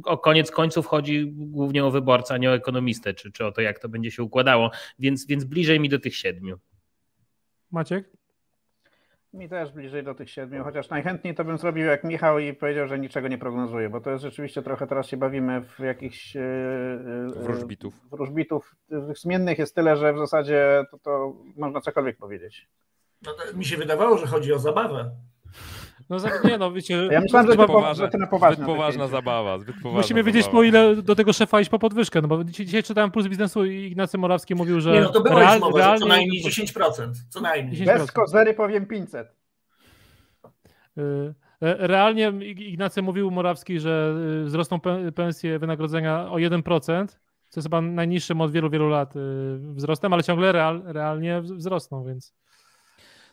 o 0.04 0.18
koniec 0.18 0.50
końców 0.50 0.86
chodzi 0.86 1.32
głównie 1.32 1.84
o 1.84 1.90
wyborcę, 1.90 2.34
a 2.34 2.38
nie 2.38 2.50
o 2.50 2.54
ekonomistę, 2.54 3.14
czy, 3.14 3.32
czy 3.32 3.46
o 3.46 3.52
to, 3.52 3.60
jak 3.60 3.78
to 3.78 3.88
będzie 3.88 4.10
się 4.10 4.22
układało, 4.22 4.70
więc, 4.98 5.26
więc 5.26 5.44
bliżej 5.44 5.80
mi 5.80 5.88
do 5.88 5.98
tych 5.98 6.16
siedmiu. 6.16 6.58
Maciek? 7.70 8.10
Mi 9.32 9.48
też 9.48 9.72
bliżej 9.72 10.04
do 10.04 10.14
tych 10.14 10.30
siedmiu, 10.30 10.64
chociaż 10.64 10.88
najchętniej 10.88 11.34
to 11.34 11.44
bym 11.44 11.58
zrobił 11.58 11.86
jak 11.86 12.04
Michał 12.04 12.38
i 12.38 12.54
powiedział, 12.54 12.88
że 12.88 12.98
niczego 12.98 13.28
nie 13.28 13.38
prognozuje, 13.38 13.88
bo 13.88 14.00
to 14.00 14.10
jest 14.10 14.22
rzeczywiście 14.22 14.62
trochę 14.62 14.86
teraz 14.86 15.06
się 15.06 15.16
bawimy 15.16 15.60
w 15.60 15.78
jakichś 15.78 16.36
e, 16.36 16.40
e, 16.40 17.42
Wróżbitów. 17.42 17.94
wróżbitów. 18.10 18.76
Tych 18.88 19.18
zmiennych 19.18 19.58
jest 19.58 19.74
tyle, 19.74 19.96
że 19.96 20.12
w 20.12 20.18
zasadzie 20.18 20.84
to, 20.90 20.98
to 20.98 21.34
można 21.56 21.80
cokolwiek 21.80 22.16
powiedzieć. 22.16 22.68
No, 23.22 23.32
mi 23.54 23.64
się 23.64 23.76
wydawało, 23.76 24.18
że 24.18 24.26
chodzi 24.26 24.52
o 24.52 24.58
zabawę. 24.58 25.10
No 26.10 26.16
nie 26.44 26.58
no, 26.58 26.72
wiecie... 26.72 27.08
Ja 27.10 27.20
myślałem, 27.20 27.46
że, 27.46 27.52
Zbyt 27.52 27.66
to, 27.66 27.72
poważna- 27.72 27.94
że 28.04 28.08
to 28.08 28.18
na 28.18 28.26
poważnie. 28.26 28.56
Zbyt 28.64 28.66
poważna 28.76 29.06
zabawa, 29.08 29.58
zbyt 29.58 29.76
poważna 29.76 29.98
Musimy 30.00 30.22
wiedzieć 30.24 30.42
zabawa. 30.42 30.58
po 30.58 30.62
ile 30.64 30.96
do 30.96 31.14
tego 31.14 31.32
szefa 31.32 31.60
iść 31.60 31.70
po 31.70 31.78
podwyżkę, 31.78 32.22
no 32.22 32.28
bo 32.28 32.44
dzisiaj, 32.44 32.66
dzisiaj 32.66 32.82
czytałem 32.82 33.10
Puls 33.10 33.28
Biznesu 33.28 33.64
i 33.64 33.76
Ignacy 33.84 34.18
Morawski 34.18 34.54
mówił, 34.54 34.80
że 34.80 34.92
Nie, 34.92 35.00
no 35.00 35.08
to 35.08 35.20
było 35.22 35.38
real- 35.38 35.52
już 35.54 35.60
mowa, 35.60 35.78
że 35.78 35.84
co 35.84 35.86
realnie- 35.86 36.08
najmniej 36.08 36.42
10%. 36.42 37.12
Co 37.28 37.40
najmniej. 37.40 37.76
10%. 37.76 37.84
Bez 37.98 38.12
kozery 38.12 38.54
powiem 38.54 38.86
500. 38.86 39.28
Y, 40.98 41.34
e, 41.60 41.86
Realnie 41.86 42.32
Ignacy 42.56 43.02
mówił 43.02 43.30
Morawski, 43.30 43.80
że 43.80 44.14
y, 44.42 44.44
wzrosną 44.44 44.76
pe- 44.76 45.12
pensje, 45.12 45.58
wynagrodzenia 45.58 46.30
o 46.30 46.36
1%, 46.38 47.18
co 47.48 47.60
jest 47.60 47.66
chyba 47.66 47.80
najniższym 47.80 48.40
od 48.40 48.52
wielu, 48.52 48.70
wielu 48.70 48.88
lat 48.88 49.16
y, 49.16 49.20
wzrostem, 49.58 50.12
ale 50.12 50.22
ciągle 50.22 50.52
real, 50.52 50.82
realnie 50.84 51.42
wz- 51.42 51.56
wzrosną, 51.56 52.04
więc 52.04 52.34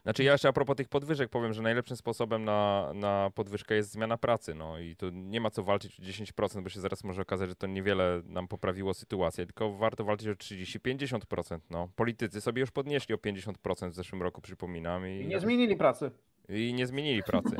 Znaczy 0.05 0.23
ja 0.23 0.31
jeszcze 0.31 0.47
a 0.49 0.53
propos 0.53 0.75
tych 0.75 0.89
podwyżek 0.89 1.29
powiem, 1.29 1.53
że 1.53 1.61
najlepszym 1.61 1.97
sposobem 1.97 2.45
na, 2.45 2.91
na 2.93 3.31
podwyżkę 3.35 3.75
jest 3.75 3.91
zmiana 3.91 4.17
pracy, 4.17 4.55
no 4.55 4.79
i 4.79 4.95
tu 4.95 5.09
nie 5.09 5.41
ma 5.41 5.49
co 5.49 5.63
walczyć 5.63 5.99
o 5.99 6.03
10%, 6.03 6.63
bo 6.63 6.69
się 6.69 6.79
zaraz 6.79 7.03
może 7.03 7.21
okazać, 7.21 7.49
że 7.49 7.55
to 7.55 7.67
niewiele 7.67 8.21
nam 8.25 8.47
poprawiło 8.47 8.93
sytuację, 8.93 9.45
tylko 9.45 9.73
warto 9.73 10.03
walczyć 10.03 10.27
o 10.27 10.31
30-50%, 10.31 11.59
no. 11.69 11.89
Politycy 11.95 12.41
sobie 12.41 12.59
już 12.59 12.71
podnieśli 12.71 13.15
o 13.15 13.17
50% 13.17 13.89
w 13.89 13.93
zeszłym 13.93 14.21
roku, 14.21 14.41
przypominam. 14.41 15.07
I 15.07 15.27
nie 15.27 15.39
zmienili 15.39 15.75
pracy. 15.75 16.11
I 16.49 16.73
nie 16.73 16.87
zmienili 16.87 17.23
pracy. 17.23 17.55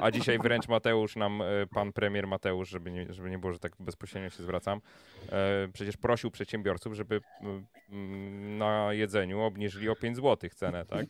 A 0.00 0.10
dzisiaj 0.10 0.38
wręcz 0.38 0.68
Mateusz 0.68 1.16
nam, 1.16 1.42
e, 1.42 1.44
pan 1.70 1.92
premier 1.92 2.26
Mateusz, 2.26 2.68
żeby 2.68 2.90
nie, 2.90 3.12
żeby 3.12 3.30
nie 3.30 3.38
było, 3.38 3.52
że 3.52 3.58
tak 3.58 3.72
bezpośrednio 3.80 4.30
się 4.30 4.42
zwracam, 4.42 4.80
e, 5.28 5.68
przecież 5.72 5.96
prosił 5.96 6.30
przedsiębiorców, 6.30 6.94
żeby 6.94 7.20
na 8.58 8.92
jedzeniu 8.92 9.40
obniżyli 9.40 9.88
o 9.88 9.96
5 9.96 10.16
zł 10.16 10.50
cenę, 10.54 10.84
tak? 10.84 11.06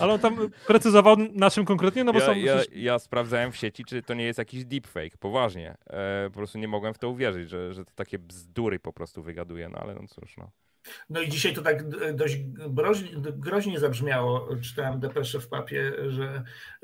Ale 0.00 0.12
on 0.12 0.20
tam 0.20 0.50
precyzował 0.66 1.16
na 1.32 1.50
czym 1.50 1.64
konkretnie, 1.64 2.04
no 2.04 2.12
bo 2.12 2.18
ja, 2.18 2.26
są 2.26 2.34
ja, 2.34 2.56
ja 2.74 2.98
sprawdzałem 2.98 3.52
w 3.52 3.56
sieci, 3.56 3.84
czy 3.84 4.02
to 4.02 4.14
nie 4.14 4.24
jest 4.24 4.38
jakiś 4.38 4.64
deepfake, 4.64 5.16
poważnie. 5.16 5.74
E, 5.86 6.30
po 6.30 6.36
prostu 6.36 6.58
nie 6.58 6.68
mogłem 6.68 6.94
w 6.94 6.98
to 6.98 7.08
uwierzyć, 7.08 7.50
że, 7.50 7.74
że 7.74 7.84
to 7.84 7.92
takie 7.94 8.18
bzdury 8.18 8.78
po 8.78 8.92
prostu 8.92 9.22
wygaduje, 9.22 9.68
no 9.68 9.78
ale 9.78 9.94
no 9.94 10.00
cóż, 10.08 10.36
no. 10.36 10.50
No 11.10 11.20
i 11.20 11.28
dzisiaj 11.28 11.54
to 11.54 11.62
tak 11.62 11.84
dość 12.14 12.36
groźnie, 13.36 13.80
zabrzmiało. 13.80 14.48
Czytałem 14.62 15.00
depeszę 15.00 15.40
w 15.40 15.48
papie, 15.48 15.92
że 16.08 16.42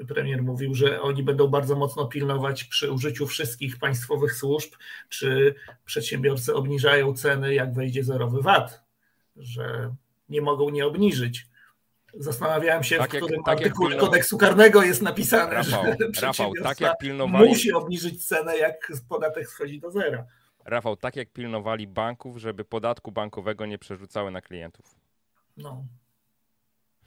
premier 0.08 0.42
mówił, 0.42 0.74
że 0.74 1.02
oni 1.02 1.22
będą 1.22 1.48
bardzo 1.48 1.76
mocno 1.76 2.06
pilnować 2.06 2.64
przy 2.64 2.92
użyciu 2.92 3.26
wszystkich 3.26 3.78
państwowych 3.78 4.34
służb, 4.34 4.72
czy 5.08 5.54
przedsiębiorcy 5.84 6.54
obniżają 6.54 7.14
ceny, 7.14 7.54
jak 7.54 7.74
wejdzie 7.74 8.04
zerowy 8.04 8.42
VAT, 8.42 8.84
że 9.36 9.94
nie 10.28 10.40
mogą 10.40 10.70
nie 10.70 10.86
obniżyć. 10.86 11.46
Zastanawiałem 12.14 12.82
się, 12.82 12.98
Tak 12.98 13.12
w 13.12 13.16
którym 13.16 13.42
tak 13.42 13.60
jak 13.60 13.66
artykule 13.66 13.96
kodeksu 13.96 14.38
karnego 14.38 14.82
jest 14.82 15.02
napisane, 15.02 15.54
Rafał, 15.54 15.84
że 15.84 16.26
Rafał, 16.26 16.52
tak 16.62 16.80
jak 16.80 16.98
pilnowali, 16.98 17.48
musi 17.48 17.72
obniżyć 17.72 18.26
cenę, 18.26 18.56
jak 18.56 18.92
podatek 19.08 19.48
schodzi 19.48 19.80
do 19.80 19.90
zera. 19.90 20.26
Rafał, 20.68 20.96
tak 20.96 21.16
jak 21.16 21.32
pilnowali 21.32 21.86
banków, 21.86 22.36
żeby 22.36 22.64
podatku 22.64 23.12
bankowego 23.12 23.66
nie 23.66 23.78
przerzucały 23.78 24.30
na 24.30 24.40
klientów. 24.40 24.94
No. 25.56 25.84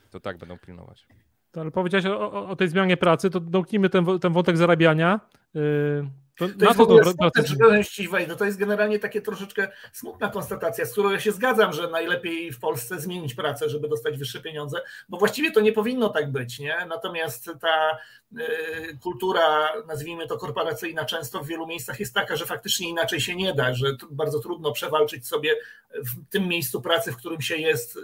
To 0.10 0.20
tak 0.20 0.38
będą 0.38 0.58
pilnować. 0.58 1.08
To, 1.52 1.62
ale 1.62 1.72
powiedziałeś 1.72 2.06
o, 2.06 2.50
o, 2.50 2.56
tej 2.56 2.68
zmianie 2.68 2.98
pracy, 2.98 3.30
to 3.30 3.40
domknijmy 3.40 3.90
ten, 3.90 4.20
ten 4.20 4.34
wątek 4.34 4.58
zarabiania. 4.58 5.20
Yy, 5.54 6.10
to 6.48 6.58
To 6.60 6.66
jest 6.66 6.80
ogóle 6.80 7.04
to 7.04 8.10
wejdę. 8.10 8.36
To 8.36 8.46
jest 8.46 8.58
generalnie 8.58 9.00
takie 9.00 9.22
troszeczkę 9.22 9.68
smutna 9.94 10.30
konstatacja, 10.30 10.86
z 10.86 10.92
którą 10.92 11.12
ja 11.12 11.20
się 11.20 11.32
zgadzam, 11.32 11.74
że 11.74 11.90
najlepiej 11.90 12.52
w 12.52 12.60
Polsce 12.60 13.00
zmienić 13.00 13.34
pracę, 13.34 13.70
żeby 13.70 13.90
dostać 13.90 14.18
wyższe 14.18 14.42
pieniądze, 14.42 14.82
bo 15.10 15.18
właściwie 15.18 15.52
to 15.52 15.62
nie 15.62 15.74
powinno 15.74 16.10
tak 16.10 16.32
być, 16.32 16.60
nie? 16.60 16.86
Natomiast 16.90 17.50
ta 17.62 17.98
y, 18.40 18.98
kultura, 19.02 19.74
nazwijmy 19.88 20.28
to 20.28 20.38
korporacyjna, 20.38 21.06
często 21.06 21.40
w 21.40 21.48
wielu 21.48 21.68
miejscach 21.68 22.00
jest 22.00 22.14
taka, 22.14 22.36
że 22.36 22.46
faktycznie 22.46 22.90
inaczej 22.90 23.22
się 23.22 23.36
nie 23.36 23.54
da, 23.54 23.74
że 23.74 23.88
bardzo 24.12 24.40
trudno 24.40 24.72
przewalczyć 24.72 25.28
sobie 25.28 25.56
w 25.94 26.30
tym 26.30 26.48
miejscu 26.48 26.82
pracy, 26.82 27.12
w 27.12 27.18
którym 27.18 27.42
się 27.42 27.58
jest 27.58 27.96
y, 27.96 28.02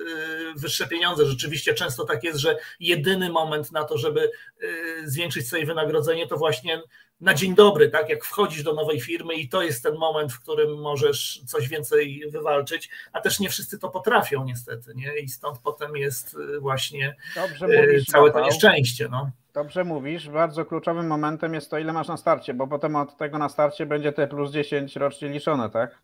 wyższe 0.55 0.88
pieniądze. 0.88 1.25
Rzeczywiście 1.25 1.73
często 1.73 2.05
tak 2.05 2.23
jest, 2.23 2.39
że 2.39 2.57
jedyny 2.79 3.29
moment 3.29 3.71
na 3.71 3.83
to, 3.83 3.97
żeby 3.97 4.31
y, 4.63 5.09
zwiększyć 5.09 5.49
sobie 5.49 5.65
wynagrodzenie, 5.65 6.27
to 6.27 6.38
właśnie 6.38 6.81
na 7.22 7.34
dzień 7.34 7.55
dobry, 7.55 7.89
tak? 7.89 8.09
Jak 8.09 8.26
wchodzisz 8.26 8.63
do 8.63 8.74
nowej 8.74 9.01
firmy 9.01 9.34
i 9.34 9.49
to 9.49 9.61
jest 9.61 9.84
ten 9.84 9.95
moment, 9.95 10.34
w 10.34 10.39
którym 10.39 10.82
możesz 10.82 11.41
coś 11.45 11.68
więcej 11.68 12.24
wywalczyć, 12.30 12.89
a 13.13 13.22
też 13.22 13.39
nie 13.39 13.49
wszyscy 13.49 13.80
to 13.80 13.89
potrafią 13.89 14.45
niestety, 14.45 14.93
nie? 14.95 15.18
I 15.20 15.30
stąd 15.30 15.59
potem 15.59 15.95
jest 15.95 16.34
y, 16.55 16.59
właśnie 16.59 17.15
y, 17.61 17.82
mówisz, 17.88 18.05
całe 18.05 18.32
to 18.32 18.39
nieszczęście, 18.45 19.07
no. 19.11 19.32
Dobrze 19.53 19.84
mówisz. 19.84 20.30
Bardzo 20.30 20.65
kluczowym 20.65 21.07
momentem 21.07 21.53
jest 21.53 21.70
to, 21.70 21.78
ile 21.78 21.93
masz 21.93 22.07
na 22.07 22.18
starcie, 22.18 22.53
bo 22.53 22.68
potem 22.68 22.95
od 22.95 23.18
tego 23.18 23.38
na 23.38 23.49
starcie 23.49 23.86
będzie 23.86 24.11
te 24.13 24.28
plus 24.28 24.51
10 24.51 24.95
rocznie 24.95 25.30
liczone, 25.30 25.70
tak? 25.70 26.01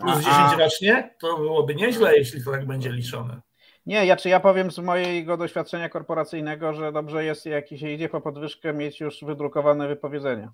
Plus 0.00 0.16
a- 0.16 0.18
10 0.18 0.26
a- 0.30 0.56
rocznie, 0.58 1.14
to 1.20 1.36
byłoby 1.36 1.74
nieźle, 1.74 2.16
jeśli 2.16 2.44
to 2.44 2.50
tak 2.50 2.66
będzie 2.66 2.92
liczone. 2.92 3.40
Nie, 3.86 4.06
ja 4.06 4.16
czy 4.16 4.28
ja 4.28 4.40
powiem 4.40 4.70
z 4.70 4.78
mojego 4.78 5.36
doświadczenia 5.36 5.88
korporacyjnego, 5.88 6.74
że 6.74 6.92
dobrze 6.92 7.24
jest, 7.24 7.46
jak 7.46 7.68
się 7.68 7.90
idzie 7.90 8.08
po 8.08 8.20
podwyżkę, 8.20 8.72
mieć 8.72 9.00
już 9.00 9.24
wydrukowane 9.24 9.88
wypowiedzenie 9.88 10.48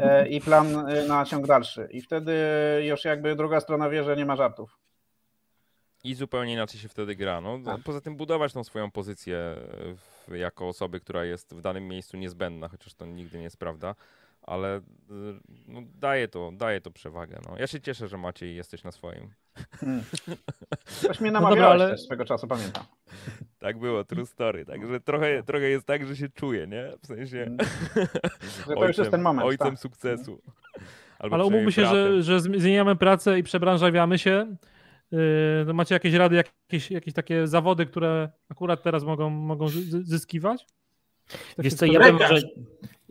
e, 0.00 0.28
i 0.28 0.40
plan 0.40 0.88
e, 0.88 1.04
na 1.04 1.24
ciąg 1.24 1.46
dalszy. 1.46 1.88
I 1.90 2.00
wtedy 2.00 2.34
już 2.82 3.04
jakby 3.04 3.36
druga 3.36 3.60
strona 3.60 3.90
wie, 3.90 4.04
że 4.04 4.16
nie 4.16 4.26
ma 4.26 4.36
żartów. 4.36 4.78
I 6.04 6.14
zupełnie 6.14 6.52
inaczej 6.52 6.80
się 6.80 6.88
wtedy 6.88 7.16
gra. 7.16 7.40
No, 7.40 7.58
Tak. 7.64 7.82
Poza 7.84 8.00
tym 8.00 8.16
budować 8.16 8.52
tą 8.52 8.64
swoją 8.64 8.90
pozycję 8.90 9.54
w, 9.96 10.34
jako 10.34 10.68
osoby, 10.68 11.00
która 11.00 11.24
jest 11.24 11.54
w 11.54 11.60
danym 11.60 11.88
miejscu 11.88 12.16
niezbędna, 12.16 12.68
chociaż 12.68 12.94
to 12.94 13.06
nigdy 13.06 13.38
nie 13.38 13.44
jest 13.44 13.56
prawda, 13.56 13.94
ale 14.48 14.76
y, 14.78 14.82
no, 15.68 15.80
daje, 15.94 16.28
to, 16.28 16.50
daje 16.54 16.80
to 16.80 16.90
przewagę. 16.90 17.40
No. 17.48 17.58
Ja 17.58 17.66
się 17.66 17.80
cieszę, 17.80 18.08
że 18.08 18.18
Maciej 18.18 18.56
jesteś 18.56 18.84
na 18.84 18.92
swoim. 18.92 19.30
Hmm. 19.80 20.02
Ktoś 21.02 21.20
mnie 21.20 21.30
No 21.30 21.40
namawiałeś 21.40 21.72
dobra, 21.72 21.84
ale- 21.84 21.90
też 21.90 22.00
swego 22.02 22.24
czasu, 22.24 22.46
pamiętam. 22.48 22.84
Tak 23.58 23.78
było, 23.78 24.04
true 24.04 24.26
story. 24.26 24.64
Także 24.64 25.00
trochę, 25.00 25.42
trochę 25.42 25.68
jest 25.70 25.86
tak, 25.86 26.06
że 26.06 26.16
się 26.16 26.28
czuję, 26.28 26.66
nie? 26.66 26.92
W 27.02 27.06
sensie 27.06 27.42
Mm. 27.42 27.56
Że 28.68 28.74
to 28.74 28.86
już 28.86 28.98
jest 28.98 29.10
ten 29.10 29.22
moment. 29.22 29.46
ojcem 29.46 29.70
tak. 29.70 29.78
sukcesu. 29.78 30.42
Albo 31.18 31.34
Ale 31.34 31.44
umówmy 31.44 31.72
się, 31.72 31.86
że, 31.86 32.22
że 32.22 32.40
zmieniamy 32.40 32.96
pracę 32.96 33.38
i 33.38 33.42
przebranżawiamy 33.42 34.18
się. 34.18 34.56
Yy, 35.66 35.74
macie 35.74 35.94
jakieś 35.94 36.14
rady, 36.14 36.36
jakieś, 36.36 36.90
jakieś 36.90 37.14
takie 37.14 37.46
zawody, 37.46 37.86
które 37.86 38.28
akurat 38.48 38.82
teraz 38.82 39.04
mogą, 39.04 39.30
mogą 39.30 39.68
zy- 39.68 40.04
zyskiwać? 40.04 40.66
Wiesz 41.58 41.74
co, 41.74 41.86
ja 41.86 42.00
bym 42.00 42.18
Lekarz. 42.18 42.44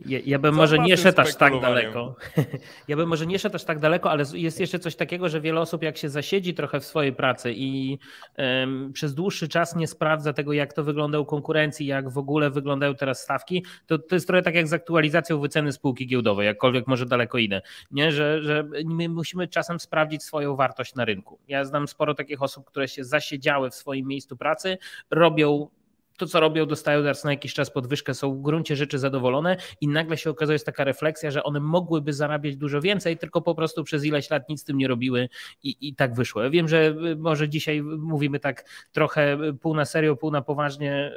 Ja, 0.06 0.18
ja 0.26 0.38
bym 0.38 0.52
Co 0.52 0.56
może 0.56 0.78
nie 0.78 0.96
szedł 0.96 1.20
aż 1.20 1.36
tak 1.36 1.60
daleko. 1.60 2.16
Ja 2.88 2.96
bym 2.96 3.08
może 3.08 3.26
nie 3.26 3.38
szedł 3.38 3.56
aż 3.56 3.64
tak 3.64 3.78
daleko, 3.78 4.10
ale 4.10 4.24
jest 4.34 4.60
jeszcze 4.60 4.78
coś 4.78 4.96
takiego, 4.96 5.28
że 5.28 5.40
wiele 5.40 5.60
osób 5.60 5.82
jak 5.82 5.96
się 5.96 6.08
zasiedzi 6.08 6.54
trochę 6.54 6.80
w 6.80 6.84
swojej 6.84 7.12
pracy 7.12 7.52
i 7.56 7.98
em, 8.36 8.92
przez 8.92 9.14
dłuższy 9.14 9.48
czas 9.48 9.76
nie 9.76 9.86
sprawdza 9.86 10.32
tego, 10.32 10.52
jak 10.52 10.72
to 10.72 10.84
wygląda 10.84 11.18
u 11.18 11.24
konkurencji, 11.24 11.86
jak 11.86 12.08
w 12.08 12.18
ogóle 12.18 12.50
wyglądają 12.50 12.94
teraz 12.94 13.22
stawki, 13.22 13.64
to, 13.86 13.98
to 13.98 14.14
jest 14.14 14.26
trochę 14.26 14.42
tak 14.42 14.54
jak 14.54 14.68
z 14.68 14.72
aktualizacją 14.72 15.40
wyceny 15.40 15.72
spółki 15.72 16.06
giełdowej, 16.06 16.46
jakkolwiek 16.46 16.86
może 16.86 17.06
daleko 17.06 17.38
idę. 17.38 17.62
Nie, 17.90 18.12
że, 18.12 18.42
że 18.42 18.64
my 18.84 19.08
musimy 19.08 19.48
czasem 19.48 19.80
sprawdzić 19.80 20.22
swoją 20.22 20.56
wartość 20.56 20.94
na 20.94 21.04
rynku. 21.04 21.38
Ja 21.48 21.64
znam 21.64 21.88
sporo 21.88 22.14
takich 22.14 22.42
osób, 22.42 22.64
które 22.64 22.88
się 22.88 23.04
zasiedziały 23.04 23.70
w 23.70 23.74
swoim 23.74 24.06
miejscu 24.06 24.36
pracy, 24.36 24.78
robią 25.10 25.68
to, 26.18 26.26
co 26.26 26.40
robią, 26.40 26.66
dostają 26.66 27.02
teraz 27.02 27.24
na 27.24 27.30
jakiś 27.30 27.54
czas 27.54 27.70
podwyżkę, 27.70 28.14
są 28.14 28.34
w 28.34 28.42
gruncie 28.42 28.76
rzeczy 28.76 28.98
zadowolone 28.98 29.56
i 29.80 29.88
nagle 29.88 30.16
się 30.16 30.30
okazuje, 30.30 30.54
jest 30.54 30.66
taka 30.66 30.84
refleksja, 30.84 31.30
że 31.30 31.42
one 31.42 31.60
mogłyby 31.60 32.12
zarabiać 32.12 32.56
dużo 32.56 32.80
więcej, 32.80 33.18
tylko 33.18 33.42
po 33.42 33.54
prostu 33.54 33.84
przez 33.84 34.04
ileś 34.04 34.30
lat 34.30 34.48
nic 34.48 34.60
z 34.60 34.64
tym 34.64 34.78
nie 34.78 34.88
robiły 34.88 35.28
i, 35.62 35.76
i 35.80 35.94
tak 35.94 36.14
wyszło. 36.14 36.42
Ja 36.42 36.50
wiem, 36.50 36.68
że 36.68 36.86
y, 36.86 37.16
może 37.16 37.48
dzisiaj 37.48 37.82
mówimy 37.82 38.40
tak 38.40 38.64
trochę 38.92 39.38
pół 39.60 39.74
na 39.74 39.84
serio, 39.84 40.16
pół 40.16 40.30
na 40.30 40.42
poważnie, 40.42 41.12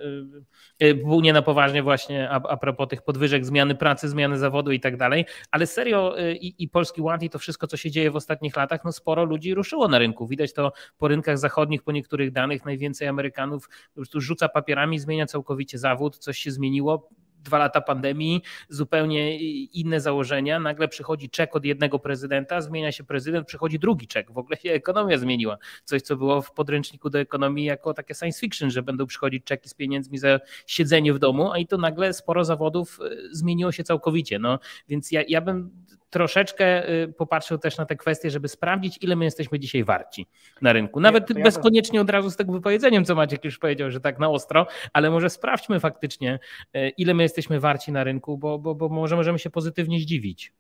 y, 0.82 0.86
y, 0.88 0.96
pół 0.96 1.22
nie 1.22 1.34
na 1.34 1.42
poważnie 1.42 1.84
właśnie 1.84 2.30
a, 2.30 2.36
a 2.36 2.58
propos 2.58 2.88
tych 2.88 3.02
podwyżek, 3.02 3.46
zmiany 3.46 3.76
pracy, 3.76 4.10
zmiany 4.10 4.38
zawodu 4.38 4.72
i 4.72 4.80
tak 4.80 4.98
dalej, 4.98 5.26
ale 5.52 5.68
serio 5.68 6.20
y, 6.20 6.36
i, 6.36 6.64
i 6.64 6.70
Polski 6.70 7.02
Ład 7.02 7.24
i 7.24 7.30
to 7.30 7.40
wszystko, 7.40 7.68
co 7.68 7.78
się 7.78 7.92
dzieje 7.92 8.12
w 8.12 8.16
ostatnich 8.16 8.56
latach, 8.56 8.86
no 8.86 8.92
sporo 8.92 9.26
ludzi 9.26 9.54
ruszyło 9.54 9.88
na 9.88 10.00
rynku. 10.00 10.28
Widać 10.28 10.54
to 10.54 10.72
po 10.98 11.08
rynkach 11.08 11.38
zachodnich, 11.38 11.84
po 11.84 11.92
niektórych 11.92 12.32
danych, 12.32 12.66
najwięcej 12.66 13.08
Amerykanów 13.08 13.70
po 13.70 13.96
prostu 13.96 14.22
rzuca 14.22 14.50
papierami, 14.50 14.91
zmienia 15.00 15.26
całkowicie 15.26 15.78
zawód, 15.78 16.18
coś 16.18 16.38
się 16.38 16.52
zmieniło. 16.52 17.10
dwa 17.44 17.58
lata 17.58 17.82
pandemii, 17.82 18.42
zupełnie 18.70 19.40
inne 19.74 20.02
założenia. 20.02 20.60
Nagle 20.60 20.88
przychodzi 20.88 21.30
czek 21.30 21.56
od 21.56 21.66
jednego 21.66 22.00
prezydenta, 22.00 22.62
zmienia 22.62 22.92
się 22.92 23.04
prezydent, 23.04 23.48
przychodzi 23.48 23.80
drugi 23.80 24.08
czek. 24.08 24.32
W 24.32 24.38
ogóle 24.38 24.58
się 24.58 24.72
ekonomia 24.72 25.18
zmieniła. 25.18 25.58
Coś, 25.86 26.02
co 26.02 26.16
było 26.16 26.42
w 26.42 26.52
podręczniku 26.52 27.10
do 27.10 27.20
ekonomii 27.20 27.66
jako 27.66 27.94
takie 27.94 28.14
science 28.16 28.40
fiction, 28.40 28.70
że 28.70 28.84
będą 28.84 29.06
przychodzić 29.06 29.44
czeki 29.44 29.70
z 29.70 29.74
pieniędzmi 29.74 30.18
za 30.18 30.40
siedzenie 30.68 31.14
w 31.14 31.20
domu, 31.20 31.52
a 31.52 31.58
i 31.58 31.68
to 31.68 31.78
nagle 31.78 32.14
sporo 32.14 32.46
zawodów 32.46 33.00
zmieniło 33.32 33.72
się 33.72 33.84
całkowicie. 33.84 34.40
No, 34.40 34.60
więc 34.88 35.12
ja, 35.12 35.22
ja 35.28 35.42
bym 35.42 35.72
troszeczkę 36.12 36.90
y, 36.90 37.14
popatrzył 37.18 37.58
też 37.58 37.78
na 37.78 37.86
te 37.86 37.96
kwestie, 37.96 38.32
żeby 38.32 38.48
sprawdzić, 38.48 38.98
ile 39.02 39.16
my 39.16 39.26
jesteśmy 39.26 39.60
dzisiaj 39.60 39.84
warci 39.84 40.28
na 40.62 40.74
rynku. 40.74 41.00
Nawet 41.00 41.30
ja, 41.30 41.44
bezkoniecznie 41.44 42.02
od 42.02 42.10
razu 42.10 42.30
z 42.30 42.36
tego 42.36 42.54
wypowiedzeniem, 42.54 43.06
co 43.06 43.16
Maciek 43.16 43.46
już 43.46 43.60
powiedział, 43.60 43.92
że 43.92 44.00
tak 44.00 44.20
na 44.20 44.30
ostro, 44.30 44.68
ale 44.94 45.12
może 45.12 45.30
sprawdźmy 45.30 45.80
faktycznie, 45.80 46.40
y, 46.76 46.90
ile 46.90 47.14
my 47.14 47.24
jesteśmy 47.24 47.60
warci 47.60 47.92
na 47.92 48.04
rynku, 48.04 48.38
bo, 48.38 48.60
bo, 48.60 48.76
bo 48.76 48.90
może 48.90 49.16
możemy 49.16 49.40
się 49.40 49.50
pozytywnie 49.50 50.00
zdziwić. 50.00 50.54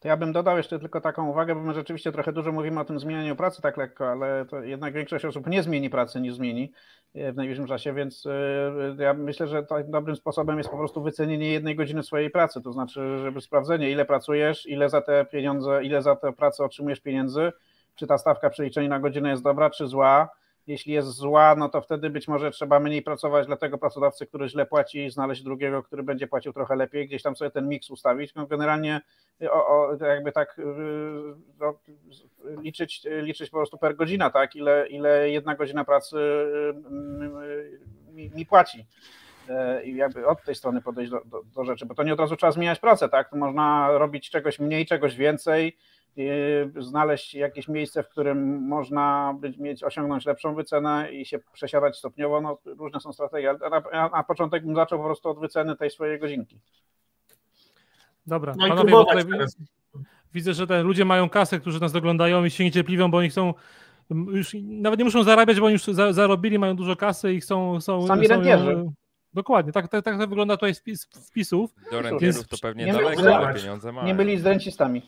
To 0.00 0.08
ja 0.08 0.16
bym 0.16 0.32
dodał 0.32 0.56
jeszcze 0.56 0.78
tylko 0.78 1.00
taką 1.00 1.28
uwagę, 1.28 1.54
bo 1.54 1.60
my 1.60 1.74
rzeczywiście 1.74 2.12
trochę 2.12 2.32
dużo 2.32 2.52
mówimy 2.52 2.80
o 2.80 2.84
tym 2.84 2.98
zmienianiu 2.98 3.36
pracy 3.36 3.62
tak 3.62 3.76
lekko, 3.76 4.10
ale 4.10 4.44
jednak 4.62 4.94
większość 4.94 5.24
osób 5.24 5.46
nie 5.46 5.62
zmieni 5.62 5.90
pracy 5.90 6.20
niż 6.20 6.34
zmieni 6.34 6.72
e, 7.14 7.32
w 7.32 7.36
najbliższym 7.36 7.66
czasie, 7.66 7.92
więc 7.94 8.26
e, 8.26 9.02
ja 9.02 9.14
myślę, 9.14 9.46
że 9.46 9.66
dobrym 9.88 10.16
sposobem 10.16 10.58
jest 10.58 10.70
po 10.70 10.76
prostu 10.76 11.02
wycenienie 11.02 11.52
jednej 11.52 11.76
godziny 11.76 12.02
swojej 12.02 12.30
pracy, 12.30 12.62
to 12.62 12.72
znaczy, 12.72 13.18
żeby 13.18 13.40
sprawdzenie, 13.40 13.90
ile 13.90 14.04
pracujesz, 14.04 14.66
ile 14.66 14.88
za 14.88 15.00
te 15.00 15.24
pieniądze, 15.24 15.84
ile 15.84 16.02
za 16.02 16.16
tę 16.16 16.32
pracę 16.32 16.64
otrzymujesz 16.64 17.00
pieniędzy, 17.00 17.52
czy 17.94 18.06
ta 18.06 18.18
stawka 18.18 18.50
przeliczenia 18.50 18.88
na 18.88 19.00
godzinę 19.00 19.30
jest 19.30 19.42
dobra, 19.42 19.70
czy 19.70 19.86
zła, 19.86 20.28
jeśli 20.68 20.92
jest 20.92 21.08
zła, 21.08 21.54
no 21.58 21.68
to 21.68 21.80
wtedy 21.80 22.10
być 22.10 22.28
może 22.28 22.50
trzeba 22.50 22.80
mniej 22.80 23.02
pracować 23.02 23.46
dla 23.46 23.56
tego 23.56 23.78
pracodawcy, 23.78 24.26
który 24.26 24.48
źle 24.48 24.66
płaci 24.66 25.04
i 25.04 25.10
znaleźć 25.10 25.42
drugiego, 25.42 25.82
który 25.82 26.02
będzie 26.02 26.26
płacił 26.26 26.52
trochę 26.52 26.76
lepiej, 26.76 27.06
gdzieś 27.06 27.22
tam 27.22 27.36
sobie 27.36 27.50
ten 27.50 27.68
miks 27.68 27.90
ustawić. 27.90 28.34
No 28.34 28.46
generalnie 28.46 29.00
o, 29.50 29.66
o, 29.66 30.04
jakby 30.04 30.32
tak 30.32 30.58
y, 30.58 30.62
no, 31.60 31.78
liczyć, 32.62 33.06
liczyć 33.22 33.50
po 33.50 33.56
prostu 33.56 33.78
per 33.78 33.96
godzina, 33.96 34.30
tak, 34.30 34.56
ile, 34.56 34.88
ile 34.88 35.30
jedna 35.30 35.54
godzina 35.54 35.84
pracy 35.84 36.16
y, 36.16 36.74
mi, 38.12 38.30
mi 38.30 38.46
płaci 38.46 38.86
e, 39.48 39.84
i 39.84 39.96
jakby 39.96 40.26
od 40.26 40.44
tej 40.44 40.54
strony 40.54 40.82
podejść 40.82 41.10
do, 41.10 41.20
do, 41.24 41.42
do, 41.54 41.64
rzeczy, 41.64 41.86
bo 41.86 41.94
to 41.94 42.02
nie 42.02 42.12
od 42.12 42.20
razu 42.20 42.36
trzeba 42.36 42.52
zmieniać 42.52 42.78
pracę, 42.78 43.08
tak? 43.08 43.32
Można 43.32 43.98
robić 43.98 44.30
czegoś 44.30 44.58
mniej, 44.58 44.86
czegoś 44.86 45.16
więcej, 45.16 45.76
znaleźć 46.78 47.34
jakieś 47.34 47.68
miejsce, 47.68 48.02
w 48.02 48.08
którym 48.08 48.62
można 48.68 49.34
być, 49.40 49.58
mieć, 49.58 49.84
osiągnąć 49.84 50.26
lepszą 50.26 50.54
wycenę 50.54 51.12
i 51.12 51.26
się 51.26 51.38
przesiadać 51.52 51.98
stopniowo. 51.98 52.40
No, 52.40 52.58
różne 52.64 53.00
są 53.00 53.12
strategie, 53.12 53.50
ale 53.50 53.82
na, 53.92 54.08
na 54.08 54.22
początek 54.22 54.66
bym 54.66 54.74
zaczął 54.74 54.98
po 54.98 55.04
prostu 55.04 55.28
od 55.28 55.38
wyceny 55.38 55.76
tej 55.76 55.90
swojej 55.90 56.20
godzinki. 56.20 56.58
Dobra, 58.26 58.54
no 58.58 58.68
panowie, 58.68 58.90
bo 58.90 59.04
tutaj 59.04 59.24
widzę, 60.34 60.54
że 60.54 60.66
te 60.66 60.82
ludzie 60.82 61.04
mają 61.04 61.28
kasę, 61.28 61.60
którzy 61.60 61.80
nas 61.80 61.94
oglądają 61.94 62.44
i 62.44 62.50
się 62.50 62.64
niecierpliwią, 62.64 63.10
bo 63.10 63.18
oni 63.18 63.30
chcą 63.30 63.54
już 64.10 64.56
nawet 64.62 64.98
nie 64.98 65.04
muszą 65.04 65.22
zarabiać, 65.22 65.60
bo 65.60 65.66
oni 65.66 65.72
już 65.72 65.84
za, 65.84 66.12
zarobili, 66.12 66.58
mają 66.58 66.76
dużo 66.76 66.96
kasy 66.96 67.32
i 67.32 67.40
chcą... 67.40 67.80
są 67.80 68.06
Sami 68.06 68.26
są, 68.26 68.34
rentierzy. 68.34 68.84
Dokładnie, 69.34 69.72
tak, 69.72 69.88
tak, 69.88 70.04
tak 70.04 70.18
wygląda 70.18 70.56
tutaj 70.56 70.74
spis, 70.74 71.08
wpisów. 71.30 71.74
Do 71.90 72.02
rentierów 72.02 72.48
to 72.48 72.56
pewnie 72.62 72.84
nie 72.84 72.92
daleko, 72.92 73.36
ale 73.36 73.54
pieniądze 73.54 73.92
mają. 73.92 74.06
Nie 74.06 74.14
byli 74.14 74.38
z 74.38 74.46
rencistami. 74.46 75.02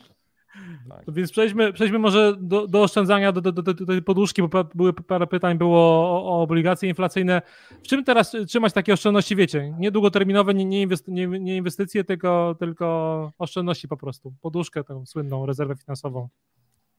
Tak. 0.89 1.03
Więc 1.07 1.31
przejdźmy, 1.31 1.73
przejdźmy 1.73 1.99
może 1.99 2.33
do, 2.39 2.67
do 2.67 2.83
oszczędzania, 2.83 3.31
do, 3.31 3.41
do, 3.41 3.51
do, 3.51 3.61
do, 3.61 3.85
tej 3.85 4.01
poduszki, 4.01 4.41
bo 4.43 4.63
były 4.75 4.93
parę 4.93 5.27
pytań 5.27 5.57
było 5.57 5.79
o, 5.79 6.25
o, 6.25 6.41
obligacje 6.41 6.89
inflacyjne. 6.89 7.41
W 7.83 7.87
czym 7.87 8.03
teraz 8.03 8.35
trzymać 8.47 8.73
takie 8.73 8.93
oszczędności, 8.93 9.35
wiecie? 9.35 9.75
Nie 9.79 9.91
długoterminowe, 9.91 10.53
nie, 10.53 10.65
nie, 10.65 10.81
inwesty, 10.81 11.11
nie, 11.11 11.27
nie 11.27 11.55
inwestycje, 11.55 12.03
tylko, 12.03 12.55
tylko 12.59 13.31
oszczędności 13.37 13.87
po 13.87 13.97
prostu. 13.97 14.33
Poduszkę, 14.41 14.83
tę 14.83 15.03
słynną 15.05 15.45
rezerwę 15.45 15.75
finansową. 15.75 16.29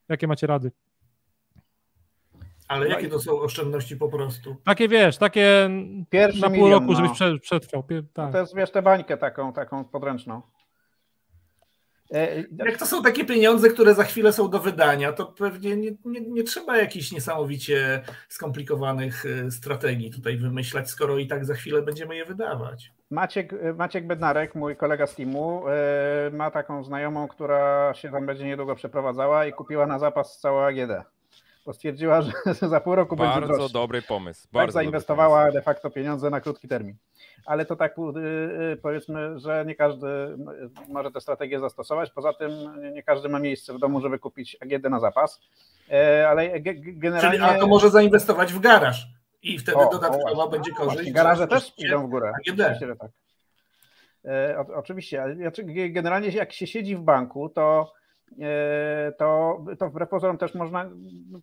Jakie 0.09 0.27
macie 0.27 0.47
rady? 0.47 0.73
Ale 2.69 2.89
jakie 2.89 3.09
to 3.09 3.21
są 3.21 3.41
oszczędności 3.41 3.97
po 3.97 4.09
prostu? 4.09 4.57
Takie 4.65 4.89
wiesz, 4.89 5.19
takie 5.19 5.71
Pierwszy 6.11 6.41
na 6.41 6.51
pół 6.51 6.57
milion, 6.57 6.73
roku, 6.73 6.95
żebyś 6.95 7.21
no. 7.21 7.39
przetrwał. 7.39 7.83
Tak. 7.83 8.27
No 8.27 8.33
to 8.33 8.39
jest 8.39 8.57
wiesz 8.57 8.71
tę 8.71 8.83
bańkę 8.83 9.17
taką, 9.17 9.53
taką 9.53 9.85
podręczną. 9.85 10.43
E, 12.11 12.45
Jak 12.67 12.77
to 12.79 12.87
są 12.87 13.03
takie 13.03 13.25
pieniądze, 13.25 13.69
które 13.69 13.95
za 13.95 14.05
chwilę 14.05 14.33
są 14.33 14.51
do 14.51 14.59
wydania, 14.59 15.13
to 15.13 15.27
pewnie 15.27 15.77
nie, 15.77 15.91
nie, 16.05 16.21
nie, 16.21 16.43
trzeba 16.43 16.77
jakichś 16.77 17.13
niesamowicie 17.13 18.03
skomplikowanych 18.29 19.25
e, 19.27 19.51
strategii 19.51 20.11
tutaj 20.11 20.37
wymyślać, 20.37 20.91
skoro 20.91 21.19
i 21.19 21.27
tak 21.27 21.45
za 21.45 21.55
chwilę 21.55 21.83
będziemy 21.83 22.17
je 22.17 22.25
wydawać. 22.25 22.93
Maciek, 23.11 23.53
e, 23.53 23.73
Maciek 23.73 24.07
Bednarek, 24.07 24.55
mój 24.55 24.77
kolega 24.77 25.07
z 25.07 25.15
teamu, 25.15 25.63
ma 26.33 26.51
taką 26.51 26.85
znajomą, 26.85 27.29
która 27.29 27.95
się 27.95 28.11
tam 28.11 28.27
będzie 28.27 28.45
niedługo 28.45 28.75
przeprowadzała 28.75 29.47
i 29.47 29.53
kupiła 29.53 29.87
na 29.87 29.99
zapas 29.99 30.39
całą 30.39 30.61
AGD 30.61 30.91
bo 31.67 31.73
stwierdziła, 31.73 32.23
że 32.61 32.69
za 32.69 32.81
pół 32.81 32.95
roku 32.95 33.17
bardzo 33.17 33.41
będzie 33.41 33.53
Bardzo 33.53 33.73
dobry 33.73 34.03
pomysł. 34.03 34.43
Tak 34.43 34.53
bardzo 34.53 34.67
tak 34.67 34.85
zainwestowała 34.85 35.53
de 35.53 35.63
facto 35.63 35.91
pieniądze 35.91 36.31
na 36.31 36.41
krótki 36.41 36.69
termin. 36.69 36.97
Ale 37.47 37.65
to 37.65 37.77
tak 37.77 37.99
y, 37.99 38.03
y, 38.73 38.77
powiedzmy, 38.77 39.39
że 39.39 39.65
nie 39.67 39.75
każdy 39.75 40.07
może 40.89 41.11
tę 41.11 41.21
strategię 41.21 41.61
zastosować. 41.61 42.11
Poza 42.11 42.33
tym 42.33 42.51
nie 42.95 43.03
każdy 43.03 43.29
ma 43.29 43.39
miejsce 43.39 43.73
w 43.73 43.79
domu, 43.79 44.01
żeby 44.01 44.19
kupić 44.19 44.57
AGD 44.61 44.85
na 44.91 45.01
zapas. 45.01 45.41
E, 45.91 46.29
ale 46.29 46.61
generalnie... 46.77 47.39
Czyli 47.39 47.45
a 47.45 47.59
to 47.59 47.67
może 47.67 47.91
zainwestować 47.91 48.53
w 48.53 48.61
garaż 48.61 49.07
i 49.43 49.59
wtedy 49.59 49.79
o, 49.79 49.91
dodatkowo 49.91 50.45
o, 50.45 50.49
będzie 50.49 50.73
korzyść. 50.73 51.13
Garaże 51.13 51.49
też 51.49 51.73
idą 51.79 52.07
w 52.07 52.11
górę. 52.11 52.33
AGD. 52.49 52.61
Oczywiście, 52.61 52.97
tak. 52.97 53.11
E, 54.25 54.59
o, 54.59 54.77
oczywiście, 54.77 55.23
ale 55.23 55.37
generalnie 55.91 56.29
jak 56.29 56.53
się 56.53 56.67
siedzi 56.67 56.97
w 56.97 57.01
banku, 57.01 57.49
to 57.49 57.93
to, 59.19 59.59
to 59.79 59.91
wbrew 59.91 60.09
pozorom 60.09 60.39
też 60.39 60.55
można 60.55 60.91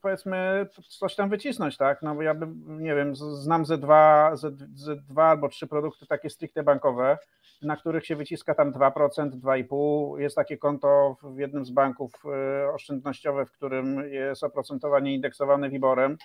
powiedzmy 0.01 0.67
coś 0.99 1.15
tam 1.15 1.29
wycisnąć, 1.29 1.77
tak? 1.77 2.01
No 2.01 2.15
bo 2.15 2.21
ja 2.21 2.33
bym, 2.33 2.83
nie 2.83 2.95
wiem, 2.95 3.15
znam 3.15 3.65
ze 3.65 3.77
dwa, 3.77 4.35
ze, 4.35 4.51
ze 4.75 4.95
dwa 4.95 5.23
albo 5.23 5.49
trzy 5.49 5.67
produkty 5.67 6.07
takie 6.07 6.29
stricte 6.29 6.63
bankowe, 6.63 7.17
na 7.61 7.75
których 7.75 8.05
się 8.05 8.15
wyciska 8.15 8.55
tam 8.55 8.71
2%, 8.71 9.29
2,5%. 9.29 10.19
Jest 10.19 10.35
takie 10.35 10.57
konto 10.57 11.17
w 11.23 11.39
jednym 11.39 11.65
z 11.65 11.71
banków 11.71 12.11
e, 12.25 12.69
oszczędnościowe, 12.73 13.45
w 13.45 13.51
którym 13.51 14.11
jest 14.11 14.43
oprocentowanie 14.43 15.13
indeksowane 15.13 15.69
WIBORem, 15.69 16.17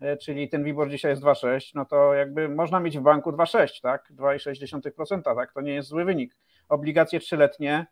e, 0.00 0.16
czyli 0.16 0.48
ten 0.48 0.64
WIBOR 0.64 0.90
dzisiaj 0.90 1.10
jest 1.10 1.22
2,6, 1.22 1.70
no 1.74 1.84
to 1.84 2.14
jakby 2.14 2.48
można 2.48 2.80
mieć 2.80 2.98
w 2.98 3.02
banku 3.02 3.32
2,6, 3.32 3.80
tak? 3.82 4.12
2,6%, 4.16 5.22
tak? 5.22 5.52
To 5.52 5.60
nie 5.60 5.74
jest 5.74 5.88
zły 5.88 6.04
wynik. 6.04 6.36
Obligacje 6.68 7.20
trzyletnie, 7.20 7.86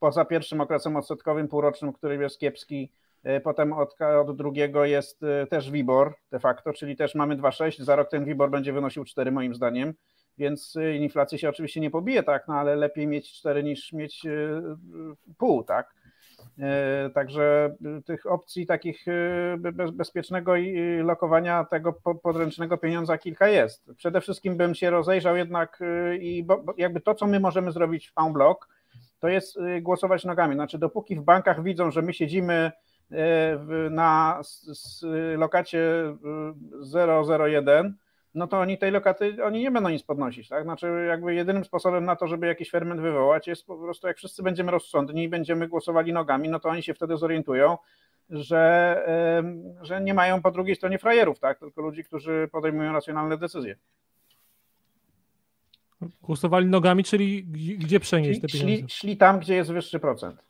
poza 0.00 0.24
pierwszym 0.24 0.60
okresem 0.60 0.96
odsetkowym 0.96 1.48
półrocznym, 1.48 1.92
który 1.92 2.16
jest 2.16 2.38
kiepski, 2.38 2.92
e, 3.22 3.40
potem 3.40 3.72
od, 3.72 3.96
od 4.00 4.36
drugiego 4.36 4.84
jest 4.84 5.22
e, 5.22 5.46
też 5.46 5.70
WIBOR 5.70 6.14
de 6.30 6.40
facto, 6.40 6.72
czyli 6.72 6.96
też 6.96 7.14
mamy 7.14 7.36
2,6, 7.36 7.82
za 7.82 7.96
rok 7.96 8.10
ten 8.10 8.24
WIBOR 8.24 8.50
będzie 8.50 8.72
wynosił 8.72 9.04
4 9.04 9.32
moim 9.32 9.54
zdaniem, 9.54 9.94
więc 10.38 10.76
e, 10.76 10.96
inflacja 10.96 11.38
się 11.38 11.48
oczywiście 11.48 11.80
nie 11.80 11.90
pobije, 11.90 12.22
tak, 12.22 12.48
no 12.48 12.54
ale 12.54 12.76
lepiej 12.76 13.06
mieć 13.06 13.32
4 13.32 13.62
niż 13.64 13.92
mieć 13.92 14.22
pół, 15.38 15.64
tak. 15.64 15.94
Także 17.14 17.74
tych 18.04 18.26
opcji 18.26 18.66
takich 18.66 19.04
bezpiecznego 19.92 20.52
lokowania 21.02 21.64
tego 21.64 21.92
podręcznego 22.22 22.78
pieniądza 22.78 23.18
kilka 23.18 23.48
jest. 23.48 23.90
Przede 23.96 24.20
wszystkim 24.20 24.56
bym 24.56 24.74
się 24.74 24.90
rozejrzał 24.90 25.36
jednak 25.36 25.80
i 26.20 26.46
jakby 26.76 27.00
to, 27.00 27.14
co 27.14 27.26
my 27.26 27.40
możemy 27.40 27.72
zrobić 27.72 28.10
w 28.10 28.22
Unblock, 28.26 28.68
to 29.24 29.28
jest 29.28 29.56
y, 29.56 29.80
głosować 29.80 30.24
nogami. 30.24 30.54
Znaczy, 30.54 30.78
dopóki 30.78 31.16
w 31.16 31.22
bankach 31.22 31.62
widzą, 31.62 31.90
że 31.90 32.02
my 32.02 32.14
siedzimy 32.14 32.72
y, 33.12 33.16
na 33.90 34.40
lokacie 35.36 35.80
001, 37.48 37.86
y, 37.86 37.94
no 38.34 38.46
to 38.46 38.60
oni 38.60 38.78
tej 38.78 38.90
lokaty, 38.90 39.44
oni 39.44 39.60
nie 39.60 39.70
będą 39.70 39.88
nic 39.88 40.02
podnosić, 40.02 40.48
tak? 40.48 40.64
Znaczy 40.64 41.06
jakby 41.08 41.34
jedynym 41.34 41.64
sposobem 41.64 42.04
na 42.04 42.16
to, 42.16 42.26
żeby 42.26 42.46
jakiś 42.46 42.70
ferment 42.70 43.00
wywołać 43.00 43.46
jest 43.46 43.66
po 43.66 43.76
prostu 43.76 44.06
jak 44.06 44.16
wszyscy 44.16 44.42
będziemy 44.42 44.70
rozsądni 44.70 45.22
i 45.22 45.28
będziemy 45.28 45.68
głosowali 45.68 46.12
nogami, 46.12 46.48
no 46.48 46.60
to 46.60 46.68
oni 46.68 46.82
się 46.82 46.94
wtedy 46.94 47.16
zorientują, 47.16 47.78
że, 48.30 49.06
że 49.82 50.00
nie 50.00 50.14
mają 50.14 50.42
po 50.42 50.50
drugiej 50.50 50.76
stronie 50.76 50.98
frajerów, 50.98 51.38
tak? 51.38 51.58
Tylko 51.58 51.82
ludzi, 51.82 52.04
którzy 52.04 52.48
podejmują 52.52 52.92
racjonalne 52.92 53.38
decyzje. 53.38 53.76
Głosowali 56.22 56.66
nogami, 56.66 57.04
czyli 57.04 57.44
gdzie 57.78 58.00
przenieść 58.00 58.40
te 58.40 58.48
pieniądze? 58.48 58.76
Szli, 58.76 58.90
szli 58.90 59.16
tam, 59.16 59.40
gdzie 59.40 59.54
jest 59.54 59.72
wyższy 59.72 60.00
procent. 60.00 60.44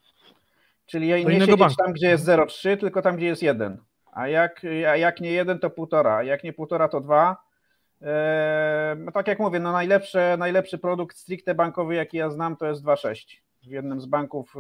Czyli 0.87 1.09
nie 1.09 1.41
siedzieć 1.41 1.57
banku. 1.57 1.75
tam, 1.77 1.93
gdzie 1.93 2.09
jest 2.09 2.27
0,3, 2.27 2.77
tylko 2.77 3.03
tam, 3.03 3.17
gdzie 3.17 3.27
jest 3.27 3.43
1. 3.43 3.79
A 4.13 4.29
jak, 4.29 4.63
a 4.89 4.97
jak 4.97 5.21
nie 5.21 5.31
1, 5.33 5.59
to 5.59 5.69
1,5. 5.69 6.09
A 6.09 6.23
jak 6.23 6.45
nie 6.45 6.53
1,5, 6.53 6.89
to 6.89 7.01
2. 7.01 7.37
Eee, 8.03 8.97
no 8.99 9.13
tak 9.13 9.29
jak 9.29 9.39
mówię, 9.39 9.61
no 9.61 9.73
najlepszy, 9.73 10.19
najlepszy 10.39 10.79
produkt 10.79 11.17
stricte 11.17 11.55
bankowy, 11.55 11.95
jaki 11.95 12.17
ja 12.17 12.31
znam, 12.31 12.57
to 12.57 12.67
jest 12.67 12.85
2,6 12.85 13.37
w 13.63 13.71
jednym 13.71 14.01
z 14.01 14.07
banków 14.07 14.55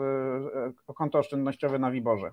e, 0.89 0.93
konto 0.95 1.18
oszczędnościowe 1.18 1.78
na 1.78 1.91
Wiborze. 1.91 2.30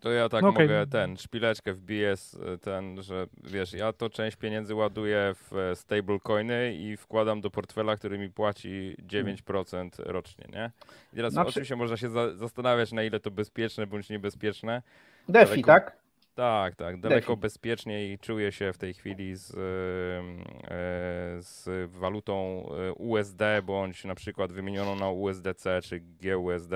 To 0.00 0.12
ja 0.12 0.28
tak 0.28 0.42
no 0.42 0.48
okay. 0.48 0.64
mogę 0.64 0.86
ten, 0.86 1.16
szpileczkę 1.16 1.72
wbiję, 1.72 2.14
ten, 2.60 3.02
że 3.02 3.26
wiesz, 3.44 3.72
ja 3.72 3.92
to 3.92 4.10
część 4.10 4.36
pieniędzy 4.36 4.74
ładuję 4.74 5.34
w 5.34 5.56
e, 5.56 5.76
stablecoiny 5.76 6.74
i 6.74 6.96
wkładam 6.96 7.40
do 7.40 7.50
portfela, 7.50 7.96
który 7.96 8.18
mi 8.18 8.30
płaci 8.30 8.96
9% 9.08 9.88
rocznie, 9.98 10.44
nie? 10.52 10.70
I 11.12 11.16
teraz 11.16 11.32
znaczy... 11.32 11.48
oczywiście 11.48 11.76
można 11.76 11.96
się 11.96 12.10
za 12.10 12.34
zastanawiać, 12.34 12.92
na 12.92 13.02
ile 13.02 13.20
to 13.20 13.30
bezpieczne 13.30 13.86
bądź 13.86 14.10
niebezpieczne. 14.10 14.82
DeFi, 15.28 15.48
daleko, 15.48 15.66
tak? 15.66 15.96
Tak, 16.34 16.76
tak, 16.76 17.00
daleko 17.00 17.32
DeFi. 17.32 17.40
bezpieczniej 17.40 18.18
czuję 18.18 18.52
się 18.52 18.72
w 18.72 18.78
tej 18.78 18.94
chwili 18.94 19.36
z, 19.36 19.50
e, 19.50 19.56
z 21.42 21.90
walutą 21.90 22.64
e, 22.88 22.92
USD, 22.92 23.42
bądź 23.62 24.04
na 24.04 24.14
przykład 24.14 24.52
wymienioną 24.52 24.96
na 24.96 25.10
USDC 25.10 25.82
czy 25.82 26.00
GUSD 26.00 26.72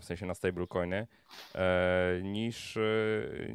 w 0.00 0.04
sensie 0.04 0.26
na 0.26 0.34
stablecoiny, 0.34 1.06
e, 1.54 2.20
niż, 2.22 2.76
e, 2.76 2.80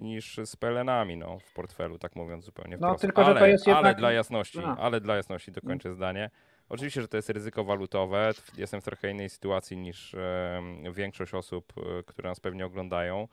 niż 0.01 0.39
z 0.45 0.55
PLN-ami 0.55 1.17
no, 1.17 1.39
w 1.39 1.53
portfelu, 1.53 1.99
tak 1.99 2.15
mówiąc 2.15 2.45
zupełnie 2.45 2.77
no, 2.77 2.87
wprost. 2.87 3.01
Tylko, 3.01 3.25
ale, 3.25 3.33
że 3.33 3.39
to 3.39 3.45
jest 3.45 3.67
jednak... 3.67 3.85
ale 3.85 3.95
dla 3.95 4.11
jasności, 4.11 4.59
no. 4.59 4.77
ale 4.79 5.01
dla 5.01 5.15
jasności 5.15 5.51
dokończę 5.51 5.89
mm. 5.89 5.95
zdanie. 5.95 6.29
Oczywiście, 6.69 7.01
że 7.01 7.07
to 7.07 7.17
jest 7.17 7.29
ryzyko 7.29 7.63
walutowe. 7.63 8.31
Jestem 8.57 8.81
w 8.81 8.83
trochę 8.83 9.11
innej 9.11 9.29
sytuacji 9.29 9.77
niż 9.77 10.13
e, 10.13 10.61
większość 10.91 11.33
osób, 11.33 11.73
które 12.05 12.29
nas 12.29 12.39
pewnie 12.39 12.65
oglądają. 12.65 13.27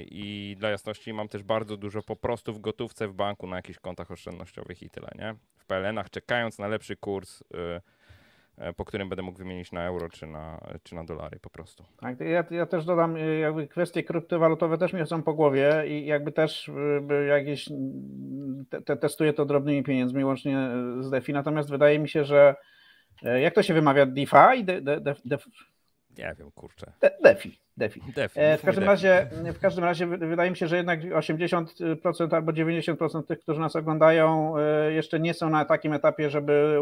I 0.00 0.56
dla 0.58 0.70
jasności 0.70 1.12
mam 1.12 1.28
też 1.28 1.42
bardzo 1.42 1.76
dużo 1.76 2.02
po 2.02 2.16
prostu 2.16 2.52
w 2.52 2.58
gotówce 2.58 3.08
w 3.08 3.12
banku 3.12 3.46
na 3.46 3.56
jakichś 3.56 3.78
kontach 3.78 4.10
oszczędnościowych 4.10 4.82
i 4.82 4.90
tyle, 4.90 5.10
nie? 5.18 5.34
W 5.56 5.66
PLN-ach 5.66 6.10
czekając 6.10 6.58
na 6.58 6.68
lepszy 6.68 6.96
kurs 6.96 7.42
E, 7.54 7.80
po 8.76 8.84
którym 8.84 9.08
będę 9.08 9.22
mógł 9.22 9.38
wymienić 9.38 9.72
na 9.72 9.84
euro 9.84 10.08
czy 10.08 10.26
na, 10.26 10.60
czy 10.82 10.94
na 10.94 11.04
dolary 11.04 11.38
po 11.40 11.50
prostu. 11.50 11.84
Tak, 12.00 12.20
ja, 12.20 12.44
ja 12.50 12.66
też 12.66 12.84
dodam, 12.84 13.16
e, 13.16 13.38
jakby 13.38 13.68
kwestie 13.68 14.02
kryptowalutowe 14.02 14.78
też 14.78 14.92
mi 14.92 15.06
są 15.06 15.22
po 15.22 15.34
głowie 15.34 15.84
i 15.86 16.06
jakby 16.06 16.32
też 16.32 16.70
e, 17.10 17.24
jakieś 17.24 17.68
te, 18.84 18.96
testuję 18.96 19.32
to 19.32 19.44
drobnymi 19.44 19.82
pieniędzmi 19.82 20.24
łącznie 20.24 20.70
z 21.00 21.10
DeFi, 21.10 21.32
natomiast 21.32 21.70
wydaje 21.70 21.98
mi 21.98 22.08
się, 22.08 22.24
że 22.24 22.54
jak 23.22 23.54
to 23.54 23.62
się 23.62 23.74
wymawia 23.74 24.06
DeFi? 24.06 24.64
De, 24.64 24.80
de, 24.80 25.00
de, 25.00 25.14
de, 25.24 25.38
nie 26.18 26.34
wiem, 26.38 26.50
kurczę. 26.50 26.92
De, 27.00 27.10
DeFi. 27.22 27.58
DeFi. 27.76 28.00
DeFi. 28.14 28.40
E, 28.40 28.58
w, 28.58 28.62
każdym 28.62 28.84
razie, 28.84 29.30
w 29.54 29.58
każdym 29.58 29.84
razie 29.84 30.06
wydaje 30.06 30.50
mi 30.50 30.56
się, 30.56 30.66
że 30.66 30.76
jednak 30.76 31.00
80% 31.00 32.34
albo 32.34 32.52
90% 32.52 33.22
tych, 33.22 33.40
którzy 33.40 33.60
nas 33.60 33.76
oglądają, 33.76 34.54
e, 34.58 34.92
jeszcze 34.92 35.20
nie 35.20 35.34
są 35.34 35.50
na 35.50 35.64
takim 35.64 35.92
etapie, 35.92 36.30
żeby, 36.30 36.76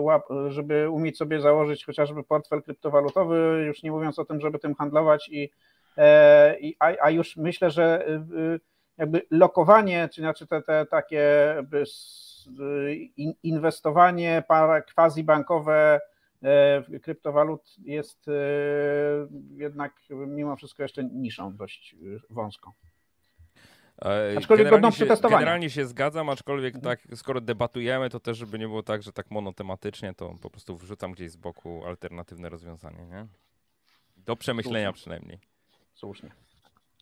żeby 0.49 0.91
umieć 0.91 1.19
sobie 1.19 1.41
założyć 1.41 1.85
chociażby 1.85 2.25
portfel 2.25 2.63
kryptowalutowy, 2.63 3.65
już 3.67 3.83
nie 3.83 3.91
mówiąc 3.91 4.19
o 4.19 4.25
tym, 4.25 4.41
żeby 4.41 4.59
tym 4.59 4.75
handlować 4.75 5.29
i, 5.29 5.51
e, 5.99 6.57
a, 6.79 6.93
a 7.01 7.11
już 7.11 7.37
myślę, 7.37 7.71
że 7.71 8.07
jakby 8.99 9.23
lokowanie, 9.31 10.09
czy 10.13 10.21
znaczy 10.21 10.47
te, 10.47 10.63
te 10.63 10.87
takie 10.87 11.55
inwestowanie 13.43 14.43
quasi 14.95 15.25
bankowe 15.25 16.01
E, 16.01 16.01
kryptowalut 17.03 17.77
jest 17.79 18.29
e, 18.29 18.33
jednak 19.57 20.01
mimo 20.11 20.57
wszystko 20.57 20.83
jeszcze 20.83 21.05
niszą 21.05 21.57
dość 21.57 21.95
e, 21.95 21.97
wąską. 22.31 22.73
Aczkolwiek 24.39 24.71
godną 24.71 24.91
przetestowania. 24.91 25.39
Generalnie 25.39 25.71
się 25.71 25.87
zgadzam, 25.87 26.29
aczkolwiek 26.29 26.75
mhm. 26.75 26.97
tak, 26.97 27.19
skoro 27.19 27.41
debatujemy, 27.41 28.11
to 28.11 28.21
też, 28.21 28.39
żeby 28.39 28.59
nie 28.59 28.67
było 28.67 28.83
tak, 28.83 29.03
że 29.03 29.13
tak 29.13 29.31
monotematycznie, 29.31 30.15
to 30.15 30.35
po 30.43 30.51
prostu 30.51 30.77
wrzucam 30.77 31.13
gdzieś 31.13 31.31
z 31.31 31.37
boku 31.37 31.87
alternatywne 31.87 32.49
rozwiązanie, 32.49 33.07
nie? 33.07 33.27
Do 34.17 34.37
przemyślenia 34.37 34.89
Słusznie. 34.89 35.01
przynajmniej. 35.01 35.39
Słusznie. 35.95 36.31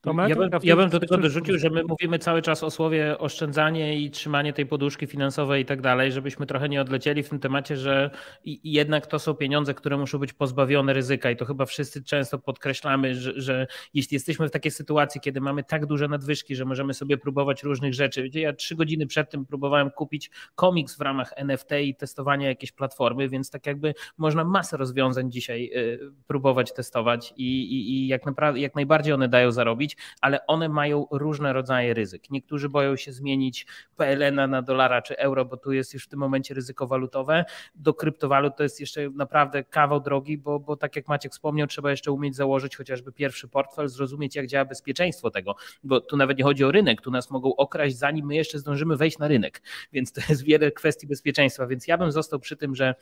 Tomek? 0.01 0.28
Ja 0.28 0.36
bym, 0.36 0.51
ja 0.62 0.76
bym 0.76 0.90
do 0.90 1.01
tego 1.01 1.18
dorzucił, 1.18 1.59
że 1.59 1.70
my 1.70 1.82
mówimy 1.84 2.18
cały 2.18 2.42
czas 2.42 2.62
o 2.62 2.70
słowie 2.70 3.18
oszczędzanie 3.18 4.01
i 4.01 4.11
trzymanie 4.11 4.53
tej 4.53 4.66
poduszki 4.66 5.07
finansowej 5.07 5.62
i 5.62 5.64
tak 5.64 5.80
dalej, 5.80 6.12
żebyśmy 6.12 6.47
trochę 6.47 6.68
nie 6.68 6.80
odlecieli 6.80 7.22
w 7.22 7.28
tym 7.28 7.38
temacie, 7.38 7.76
że 7.76 8.11
jednak 8.44 9.07
to 9.07 9.18
są 9.18 9.34
pieniądze, 9.34 9.74
które 9.74 9.97
muszą 9.97 10.18
być 10.18 10.32
pozbawione 10.32 10.92
ryzyka 10.92 11.30
i 11.30 11.36
to 11.36 11.44
chyba 11.44 11.66
wszyscy 11.66 12.05
często 12.05 12.38
podkreślamy, 12.38 13.14
że, 13.14 13.32
że 13.40 13.66
jeśli 13.94 14.14
jesteśmy 14.14 14.49
w 14.49 14.51
takiej 14.51 14.72
sytuacji, 14.72 15.20
kiedy 15.20 15.40
mamy 15.40 15.64
tak 15.64 15.86
duże 15.86 16.09
nadwyżki, 16.09 16.57
że 16.57 16.64
możemy 16.64 16.94
sobie 16.94 17.18
próbować 17.18 17.62
różnych 17.62 17.94
rzeczy. 17.94 18.22
Wiecie, 18.22 18.40
ja 18.40 18.53
trzy 18.53 18.76
godziny 18.76 19.07
przed 19.07 19.30
tym 19.30 19.47
próbowałem 19.47 19.90
kupić 19.90 20.30
komiks 20.55 20.99
w 20.99 21.01
ramach 21.01 21.32
NFT 21.36 21.70
i 21.82 21.94
testowania 21.94 22.49
jakiejś 22.49 22.72
platformy, 22.72 23.28
więc 23.28 23.51
tak 23.51 23.66
jakby 23.66 23.94
można 24.18 24.44
masę 24.44 24.76
rozwiązań 24.76 25.30
dzisiaj 25.30 25.70
y, 25.76 25.99
próbować 26.26 26.72
testować 26.72 27.34
i, 27.36 27.62
i, 27.62 27.90
i 27.90 28.09
jak, 28.09 28.22
jak 28.55 28.74
najbardziej 28.74 29.12
one 29.12 29.28
dają 29.28 29.53
zarobić 29.53 29.86
ale 30.20 30.47
one 30.47 30.68
mają 30.68 31.07
różne 31.11 31.53
rodzaje 31.53 31.95
ryzyk. 31.95 32.30
Niektórzy 32.30 32.68
boją 32.68 32.97
się 32.97 33.12
zmienić 33.12 33.66
PLN 33.97 34.51
na 34.51 34.62
dolara 34.62 35.03
czy 35.03 35.18
euro, 35.18 35.45
bo 35.45 35.57
tu 35.57 35.72
jest 35.72 35.95
już 35.95 36.05
w 36.05 36.09
tym 36.09 36.18
momencie 36.18 36.55
ryzyko 36.55 36.87
walutowe. 36.87 37.45
Do 37.74 37.95
kryptowalut 37.95 38.57
to 38.57 38.62
jest 38.62 38.80
jeszcze 38.80 39.11
naprawdę 39.11 39.64
kawał 39.64 40.01
drogi, 40.01 40.39
bo, 40.39 40.61
bo 40.61 40.76
tak 40.76 40.97
jak 40.97 41.09
Maciek 41.09 41.32
wspomniał, 41.32 41.66
trzeba 41.66 41.91
jeszcze 41.91 42.12
umieć 42.12 42.37
założyć 42.37 42.76
chociażby 42.76 43.12
pierwszy 43.12 43.49
portfel, 43.49 43.89
zrozumieć 43.89 44.37
jak 44.37 44.47
działa 44.47 44.64
bezpieczeństwo 44.64 45.30
tego, 45.30 45.57
bo 45.84 46.01
tu 46.01 46.16
nawet 46.16 46.39
nie 46.39 46.45
chodzi 46.45 46.64
o 46.64 46.72
rynek, 46.72 47.01
tu 47.01 47.11
nas 47.11 47.30
mogą 47.30 47.57
okraść 47.57 47.97
zanim 47.97 48.26
my 48.26 48.34
jeszcze 48.34 48.59
zdążymy 48.59 48.97
wejść 48.97 49.18
na 49.18 49.28
rynek, 49.28 49.62
więc 49.93 50.12
to 50.12 50.20
jest 50.28 50.43
wiele 50.45 50.72
kwestii 50.72 51.07
bezpieczeństwa, 51.07 51.66
więc 51.66 51.87
ja 51.87 51.99
bym 51.99 52.12
został 52.12 52.41
przy 52.41 52.57
tym, 52.57 52.74
że 52.74 52.95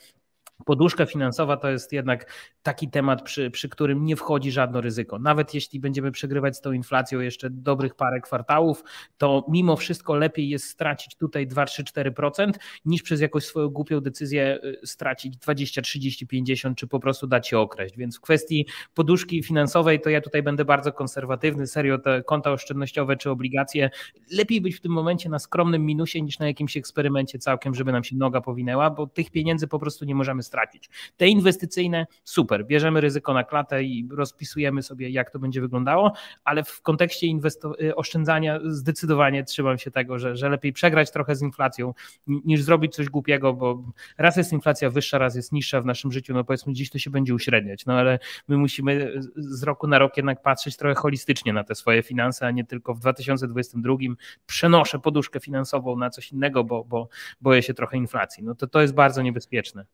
Poduszka 0.65 1.05
finansowa 1.05 1.57
to 1.57 1.69
jest 1.69 1.93
jednak 1.93 2.31
taki 2.63 2.89
temat, 2.89 3.21
przy, 3.21 3.51
przy 3.51 3.69
którym 3.69 4.05
nie 4.05 4.15
wchodzi 4.15 4.51
żadne 4.51 4.81
ryzyko. 4.81 5.19
Nawet 5.19 5.53
jeśli 5.53 5.79
będziemy 5.79 6.11
przegrywać 6.11 6.57
z 6.57 6.61
tą 6.61 6.71
inflacją 6.71 7.19
jeszcze 7.19 7.49
dobrych 7.49 7.95
parę 7.95 8.21
kwartałów, 8.21 8.83
to 9.17 9.45
mimo 9.49 9.75
wszystko 9.75 10.15
lepiej 10.15 10.49
jest 10.49 10.65
stracić 10.65 11.15
tutaj 11.15 11.47
2, 11.47 11.65
3, 11.65 11.83
4% 11.83 12.51
niż 12.85 13.01
przez 13.01 13.21
jakąś 13.21 13.45
swoją 13.45 13.69
głupią 13.69 14.01
decyzję 14.01 14.59
y, 14.63 14.87
stracić 14.87 15.37
20, 15.37 15.81
30, 15.81 16.27
50 16.27 16.77
czy 16.77 16.87
po 16.87 16.99
prostu 16.99 17.27
dać 17.27 17.47
się 17.47 17.59
okraść. 17.59 17.97
Więc 17.97 18.17
w 18.17 18.21
kwestii 18.21 18.67
poduszki 18.93 19.43
finansowej 19.43 20.01
to 20.01 20.09
ja 20.09 20.21
tutaj 20.21 20.43
będę 20.43 20.65
bardzo 20.65 20.91
konserwatywny. 20.91 21.67
Serio 21.67 21.97
te 21.97 22.23
konta 22.23 22.51
oszczędnościowe 22.51 23.17
czy 23.17 23.29
obligacje 23.29 23.89
lepiej 24.31 24.61
być 24.61 24.75
w 24.75 24.81
tym 24.81 24.91
momencie 24.91 25.29
na 25.29 25.39
skromnym 25.39 25.85
minusie 25.85 26.21
niż 26.21 26.39
na 26.39 26.47
jakimś 26.47 26.77
eksperymencie 26.77 27.39
całkiem, 27.39 27.75
żeby 27.75 27.91
nam 27.91 28.03
się 28.03 28.15
noga 28.15 28.41
powinęła, 28.41 28.89
bo 28.89 29.07
tych 29.07 29.31
pieniędzy 29.31 29.67
po 29.67 29.79
prostu 29.79 30.05
nie 30.05 30.15
możemy 30.15 30.43
stracić. 30.45 30.89
Te 31.17 31.27
inwestycyjne, 31.27 32.05
super, 32.23 32.65
bierzemy 32.65 33.01
ryzyko 33.01 33.33
na 33.33 33.43
klatę 33.43 33.83
i 33.83 34.07
rozpisujemy 34.11 34.83
sobie, 34.83 35.09
jak 35.09 35.31
to 35.31 35.39
będzie 35.39 35.61
wyglądało, 35.61 36.11
ale 36.43 36.63
w 36.63 36.81
kontekście 36.81 37.27
y, 37.81 37.95
oszczędzania 37.95 38.59
zdecydowanie 38.65 39.43
trzymam 39.43 39.77
się 39.77 39.91
tego, 39.91 40.19
że, 40.19 40.35
że 40.37 40.49
lepiej 40.49 40.73
przegrać 40.73 41.11
trochę 41.11 41.35
z 41.35 41.41
inflacją, 41.41 41.93
niż 42.27 42.61
zrobić 42.61 42.95
coś 42.95 43.09
głupiego, 43.09 43.53
bo 43.53 43.83
raz 44.17 44.37
jest 44.37 44.53
inflacja 44.53 44.89
wyższa, 44.89 45.17
raz 45.17 45.35
jest 45.35 45.51
niższa 45.51 45.81
w 45.81 45.85
naszym 45.85 46.11
życiu, 46.11 46.33
no 46.33 46.43
powiedzmy 46.43 46.73
dziś 46.73 46.89
to 46.89 46.99
się 46.99 47.09
będzie 47.09 47.33
uśredniać, 47.33 47.85
no 47.85 47.93
ale 47.93 48.19
my 48.47 48.57
musimy 48.57 49.21
z 49.35 49.63
roku 49.63 49.87
na 49.87 49.99
rok 49.99 50.17
jednak 50.17 50.41
patrzeć 50.41 50.77
trochę 50.77 50.95
holistycznie 50.95 51.53
na 51.53 51.63
te 51.63 51.75
swoje 51.75 52.03
finanse, 52.03 52.47
a 52.47 52.51
nie 52.51 52.65
tylko 52.65 52.93
w 52.93 52.99
2022 52.99 53.95
przenoszę 54.45 54.99
poduszkę 54.99 55.39
finansową 55.39 55.95
na 55.95 56.09
coś 56.09 56.31
innego, 56.31 56.63
bo, 56.63 56.83
bo 56.83 57.07
boję 57.41 57.61
się 57.61 57.73
trochę 57.73 57.97
inflacji. 57.97 58.43
No 58.43 58.55
to 58.55 58.67
to 58.67 58.81
jest 58.81 58.93
bardzo 58.93 59.21
niebezpieczne. 59.21 59.85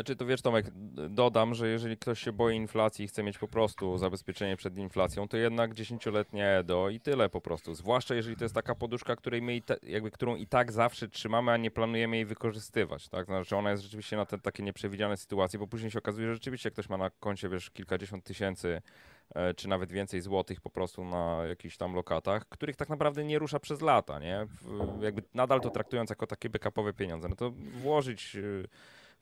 Znaczy 0.00 0.16
to 0.16 0.26
wiesz 0.26 0.42
Tomek, 0.42 0.66
dodam, 1.08 1.54
że 1.54 1.68
jeżeli 1.68 1.96
ktoś 1.96 2.20
się 2.20 2.32
boi 2.32 2.56
inflacji 2.56 3.04
i 3.04 3.08
chce 3.08 3.22
mieć 3.22 3.38
po 3.38 3.48
prostu 3.48 3.98
zabezpieczenie 3.98 4.56
przed 4.56 4.78
inflacją, 4.78 5.28
to 5.28 5.36
jednak 5.36 5.74
dziesięcioletnie 5.74 6.48
EDO 6.48 6.88
i 6.88 7.00
tyle 7.00 7.28
po 7.28 7.40
prostu. 7.40 7.74
Zwłaszcza 7.74 8.14
jeżeli 8.14 8.36
to 8.36 8.44
jest 8.44 8.54
taka 8.54 8.74
poduszka, 8.74 9.16
której 9.16 9.42
my 9.42 9.56
i 9.56 9.62
ta, 9.62 9.74
jakby, 9.82 10.10
którą 10.10 10.36
i 10.36 10.46
tak 10.46 10.72
zawsze 10.72 11.08
trzymamy, 11.08 11.52
a 11.52 11.56
nie 11.56 11.70
planujemy 11.70 12.16
jej 12.16 12.26
wykorzystywać. 12.26 13.08
Tak? 13.08 13.26
Znaczy 13.26 13.56
ona 13.56 13.70
jest 13.70 13.82
rzeczywiście 13.82 14.16
na 14.16 14.26
te 14.26 14.38
takie 14.38 14.62
nieprzewidziane 14.62 15.16
sytuacje, 15.16 15.58
bo 15.58 15.66
później 15.66 15.90
się 15.90 15.98
okazuje, 15.98 16.26
że 16.26 16.34
rzeczywiście 16.34 16.70
ktoś 16.70 16.88
ma 16.88 16.96
na 16.96 17.10
koncie 17.10 17.48
wiesz, 17.48 17.70
kilkadziesiąt 17.70 18.24
tysięcy 18.24 18.82
e, 19.34 19.54
czy 19.54 19.68
nawet 19.68 19.92
więcej 19.92 20.20
złotych 20.20 20.60
po 20.60 20.70
prostu 20.70 21.04
na 21.04 21.42
jakichś 21.48 21.76
tam 21.76 21.94
lokatach, 21.94 22.48
których 22.48 22.76
tak 22.76 22.88
naprawdę 22.88 23.24
nie 23.24 23.38
rusza 23.38 23.60
przez 23.60 23.80
lata, 23.80 24.18
nie? 24.18 24.46
Jakby 25.00 25.22
nadal 25.34 25.60
to 25.60 25.70
traktując 25.70 26.10
jako 26.10 26.26
takie 26.26 26.50
backupowe 26.50 26.92
pieniądze, 26.92 27.28
no 27.28 27.36
to 27.36 27.50
włożyć 27.82 28.36
e, 28.36 28.68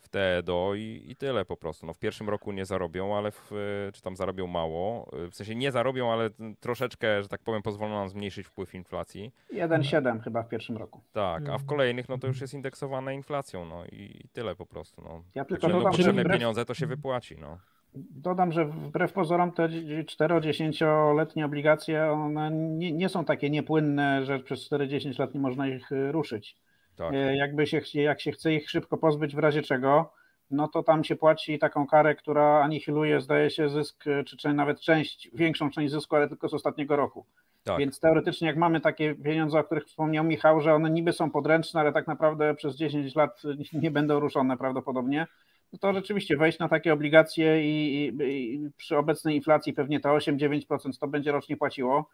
w 0.00 0.08
te 0.08 0.42
do 0.42 0.74
i, 0.74 1.04
i 1.06 1.16
tyle 1.16 1.44
po 1.44 1.56
prostu. 1.56 1.86
No, 1.86 1.94
w 1.94 1.98
pierwszym 1.98 2.28
roku 2.28 2.52
nie 2.52 2.64
zarobią, 2.64 3.16
ale 3.16 3.30
w, 3.30 3.50
czy 3.94 4.02
tam 4.02 4.16
zarobią 4.16 4.46
mało. 4.46 5.10
W 5.30 5.34
sensie 5.34 5.54
nie 5.54 5.72
zarobią, 5.72 6.12
ale 6.12 6.30
troszeczkę, 6.60 7.22
że 7.22 7.28
tak 7.28 7.42
powiem, 7.42 7.62
pozwolą 7.62 7.94
nam 7.94 8.08
zmniejszyć 8.08 8.46
wpływ 8.46 8.74
inflacji. 8.74 9.32
1,7 9.52 10.20
chyba 10.20 10.42
w 10.42 10.48
pierwszym 10.48 10.76
roku. 10.76 11.00
Tak, 11.12 11.42
a 11.42 11.44
w 11.44 11.48
mhm. 11.48 11.66
kolejnych 11.66 12.08
no 12.08 12.18
to 12.18 12.26
już 12.26 12.40
jest 12.40 12.54
indeksowane 12.54 13.14
inflacją, 13.14 13.64
no 13.64 13.84
i, 13.84 14.20
i 14.24 14.28
tyle 14.32 14.54
po 14.54 14.66
prostu. 14.66 15.02
No. 15.02 15.22
Ja 15.34 15.44
tylko 15.44 15.68
dodam, 15.68 15.82
potrzebne 15.82 16.22
wbrew... 16.22 16.36
pieniądze, 16.36 16.64
to 16.64 16.74
się 16.74 16.86
wypłaci, 16.86 17.36
no. 17.40 17.58
Dodam, 17.94 18.52
że 18.52 18.64
wbrew 18.64 19.12
pozorom 19.12 19.52
te 19.52 19.68
4-10-letnie 19.68 21.44
obligacje, 21.44 22.10
one 22.10 22.50
nie, 22.50 22.92
nie, 22.92 23.08
są 23.08 23.24
takie 23.24 23.50
niepłynne, 23.50 24.24
że 24.24 24.38
przez 24.38 24.70
4-10 24.70 25.20
lat 25.20 25.34
nie 25.34 25.40
można 25.40 25.68
ich 25.68 25.92
y, 25.92 26.12
ruszyć. 26.12 26.56
Tak. 26.98 27.14
E, 27.14 27.36
jakby 27.36 27.66
się, 27.66 27.80
jak 27.94 28.20
się 28.20 28.32
chce 28.32 28.54
ich 28.54 28.70
szybko 28.70 28.96
pozbyć 28.96 29.36
w 29.36 29.38
razie 29.38 29.62
czego, 29.62 30.12
no 30.50 30.68
to 30.68 30.82
tam 30.82 31.04
się 31.04 31.16
płaci 31.16 31.58
taką 31.58 31.86
karę, 31.86 32.14
która 32.14 32.60
anihiluje, 32.62 33.20
zdaje 33.20 33.50
się, 33.50 33.68
zysk, 33.68 34.04
czy, 34.26 34.36
czy 34.36 34.52
nawet 34.52 34.80
część, 34.80 35.30
większą 35.34 35.70
część 35.70 35.92
zysku, 35.92 36.16
ale 36.16 36.28
tylko 36.28 36.48
z 36.48 36.54
ostatniego 36.54 36.96
roku. 36.96 37.26
Tak. 37.64 37.78
Więc 37.78 38.00
teoretycznie, 38.00 38.48
jak 38.48 38.56
mamy 38.56 38.80
takie 38.80 39.14
pieniądze, 39.14 39.58
o 39.58 39.64
których 39.64 39.84
wspomniał 39.84 40.24
Michał, 40.24 40.60
że 40.60 40.74
one 40.74 40.90
niby 40.90 41.12
są 41.12 41.30
podręczne, 41.30 41.80
ale 41.80 41.92
tak 41.92 42.06
naprawdę 42.06 42.54
przez 42.54 42.76
10 42.76 43.14
lat 43.14 43.42
nie 43.82 43.90
będą 43.90 44.20
ruszone 44.20 44.56
prawdopodobnie, 44.56 45.26
no 45.72 45.78
to 45.78 45.92
rzeczywiście 45.92 46.36
wejść 46.36 46.58
na 46.58 46.68
takie 46.68 46.92
obligacje 46.92 47.64
i, 47.64 48.04
i, 48.04 48.22
i 48.22 48.70
przy 48.76 48.96
obecnej 48.96 49.36
inflacji 49.36 49.72
pewnie 49.72 50.00
to 50.00 50.08
8-9% 50.08 50.98
to 51.00 51.08
będzie 51.08 51.32
rocznie 51.32 51.56
płaciło. 51.56 52.08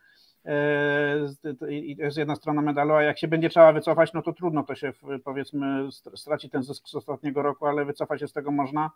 E, 0.44 1.26
I 1.70 1.96
to 1.96 2.02
jest 2.02 2.18
jedna 2.18 2.36
strona 2.36 2.62
medalu, 2.62 2.94
a 2.94 3.02
jak 3.02 3.18
się 3.18 3.28
będzie 3.28 3.48
trzeba 3.48 3.72
wycofać, 3.72 4.12
no 4.12 4.22
to 4.22 4.32
trudno 4.32 4.62
to 4.62 4.74
się 4.74 4.92
powiedzmy 5.24 5.88
straci 6.14 6.50
ten 6.50 6.62
zysk 6.62 6.88
z 6.88 6.94
ostatniego 6.94 7.42
roku, 7.42 7.66
ale 7.66 7.84
wycofać 7.84 8.20
się 8.20 8.28
z 8.28 8.32
tego 8.32 8.50
można 8.50 8.90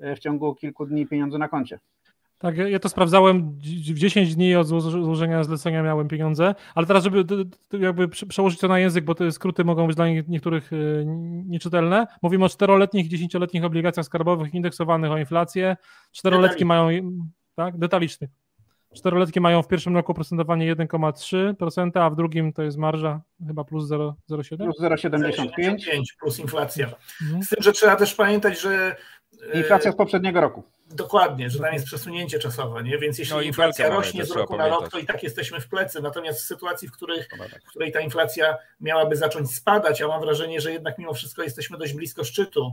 e, 0.00 0.16
w 0.16 0.18
ciągu 0.18 0.54
kilku 0.54 0.86
dni 0.86 1.06
pieniądze 1.06 1.38
na 1.38 1.48
koncie. 1.48 1.78
Tak, 2.38 2.56
ja 2.56 2.78
to 2.78 2.88
sprawdzałem 2.88 3.50
w 3.94 3.98
10 3.98 4.34
dni 4.34 4.56
od 4.56 4.66
złożenia 4.66 5.44
zlecenia 5.44 5.82
miałem 5.82 6.08
pieniądze, 6.08 6.54
ale 6.74 6.86
teraz, 6.86 7.04
żeby 7.04 7.24
jakby 7.80 8.08
przełożyć 8.08 8.60
to 8.60 8.68
na 8.68 8.78
język, 8.78 9.04
bo 9.04 9.14
te 9.14 9.32
skróty 9.32 9.64
mogą 9.64 9.86
być 9.86 9.96
dla 9.96 10.08
niektórych 10.08 10.72
y, 10.72 11.04
nieczytelne. 11.46 12.06
Mówimy 12.22 12.44
o 12.44 12.48
czteroletnich, 12.48 13.08
dziesięcioletnich 13.08 13.64
obligacjach 13.64 14.06
skarbowych 14.06 14.54
indeksowanych 14.54 15.10
o 15.10 15.18
inflację. 15.18 15.76
Czteroletki 16.12 16.64
mają, 16.64 16.88
tak, 17.54 17.78
detalicznych. 17.78 18.30
Czteroletki 18.94 19.40
mają 19.40 19.62
w 19.62 19.68
pierwszym 19.68 19.96
roku 19.96 20.14
procentowanie 20.14 20.76
1,3%, 20.76 21.90
a 21.94 22.10
w 22.10 22.16
drugim 22.16 22.52
to 22.52 22.62
jest 22.62 22.76
marża 22.76 23.20
chyba 23.46 23.64
plus 23.64 23.90
0,07? 23.90 24.56
Plus 24.56 24.80
0,75 24.80 25.78
plus 26.20 26.38
inflacja. 26.38 26.86
Mhm. 27.22 27.42
Z 27.42 27.48
tym, 27.48 27.62
że 27.62 27.72
trzeba 27.72 27.96
też 27.96 28.14
pamiętać, 28.14 28.60
że 28.60 28.96
Inflacja 29.54 29.92
z 29.92 29.96
poprzedniego 29.96 30.40
roku. 30.40 30.62
Dokładnie, 30.90 31.50
że 31.50 31.58
tam 31.58 31.74
jest 31.74 31.86
przesunięcie 31.86 32.38
czasowe, 32.38 32.82
nie? 32.82 32.98
więc 32.98 33.18
jeśli 33.18 33.34
no, 33.34 33.42
inflacja 33.42 33.88
rośnie 33.88 34.24
z 34.24 34.30
roku 34.30 34.56
na 34.56 34.68
rok, 34.68 34.88
to 34.88 34.98
i 34.98 35.06
tak 35.06 35.22
jesteśmy 35.22 35.60
w 35.60 35.68
plecy. 35.68 36.02
Natomiast 36.02 36.40
w 36.40 36.44
sytuacji, 36.44 36.88
w, 36.88 36.92
których, 36.92 37.28
w 37.66 37.68
której 37.68 37.92
ta 37.92 38.00
inflacja 38.00 38.56
miałaby 38.80 39.16
zacząć 39.16 39.54
spadać, 39.54 40.02
a 40.02 40.08
mam 40.08 40.20
wrażenie, 40.20 40.60
że 40.60 40.72
jednak 40.72 40.98
mimo 40.98 41.14
wszystko 41.14 41.42
jesteśmy 41.42 41.78
dość 41.78 41.94
blisko 41.94 42.24
szczytu, 42.24 42.72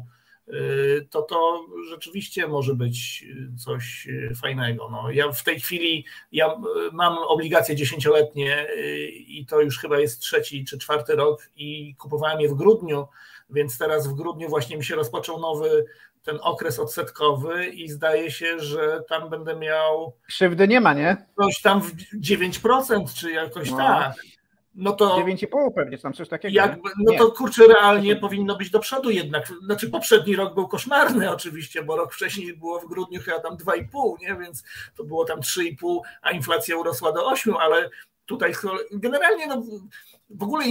to 1.10 1.22
to 1.22 1.66
rzeczywiście 1.89 2.47
może 2.47 2.76
być 2.76 3.26
coś 3.58 4.08
fajnego. 4.41 4.89
No, 4.89 5.12
ja 5.12 5.32
w 5.32 5.43
tej 5.43 5.60
chwili 5.60 6.06
ja 6.32 6.56
mam 6.93 7.18
obligacje 7.18 7.76
dziesięcioletnie 7.76 8.70
y, 8.70 9.08
i 9.08 9.45
to 9.45 9.62
już 9.62 9.80
chyba 9.80 10.00
jest 10.00 10.20
trzeci 10.20 10.66
czy 10.66 10.78
czwarty 10.78 11.16
rok 11.16 11.50
i 11.56 11.95
kupowałem 11.95 12.41
je 12.41 12.50
w 12.50 12.54
grudniu, 12.54 13.08
więc 13.50 13.78
teraz 13.78 14.08
w 14.08 14.14
grudniu 14.14 14.50
właśnie 14.50 14.78
mi 14.78 14.86
się 14.86 14.95
rozpoczął 14.95 15.39
nowy 15.39 15.86
ten 16.24 16.39
okres 16.41 16.80
odsetkowy 16.80 17.66
i 17.66 17.89
zdaje 17.89 18.32
się, 18.32 18.60
że 18.60 19.04
tam 19.10 19.30
będę 19.30 19.56
miał. 19.56 20.14
Krzywdy 20.28 20.68
nie 20.68 20.82
ma, 20.82 20.93
nie? 20.93 21.26
Coś 21.41 21.62
tam 21.62 21.82
w 21.82 21.93
9% 22.22 23.14
czy 23.14 23.32
jakoś 23.32 23.72
no. 23.72 23.78
tak. 23.78 24.14
No 24.80 24.91
to 24.93 25.17
9,5 25.17 25.73
pewnie 25.75 25.97
tam 25.97 26.13
coś 26.13 26.30
takiego. 26.30 26.55
Jakby, 26.55 26.89
no 26.97 27.13
to 27.17 27.32
kurczę, 27.32 27.67
realnie 27.67 28.15
powinno 28.15 28.55
być 28.55 28.69
do 28.69 28.80
przodu 28.80 29.09
jednak. 29.09 29.53
Znaczy 29.65 29.89
poprzedni 29.89 30.36
rok 30.36 30.53
był 30.53 30.67
koszmarny 30.67 31.32
oczywiście, 31.36 31.84
bo 31.84 31.97
rok 31.97 32.13
wcześniej 32.13 32.53
było 32.53 32.80
w 32.80 32.86
grudniu 32.86 33.21
chyba 33.21 33.39
tam 33.39 33.57
2,5, 33.57 34.19
nie? 34.21 34.36
Więc 34.36 34.63
to 34.95 35.03
było 35.03 35.25
tam 35.25 35.39
3,5, 35.39 35.99
a 36.21 36.32
inflacja 36.32 36.77
urosła 36.77 37.11
do 37.11 37.25
8, 37.25 37.53
ale 37.57 37.89
tutaj 38.25 38.53
generalnie 38.91 39.47
no, 39.47 39.63
w 40.30 40.43
ogóle 40.43 40.65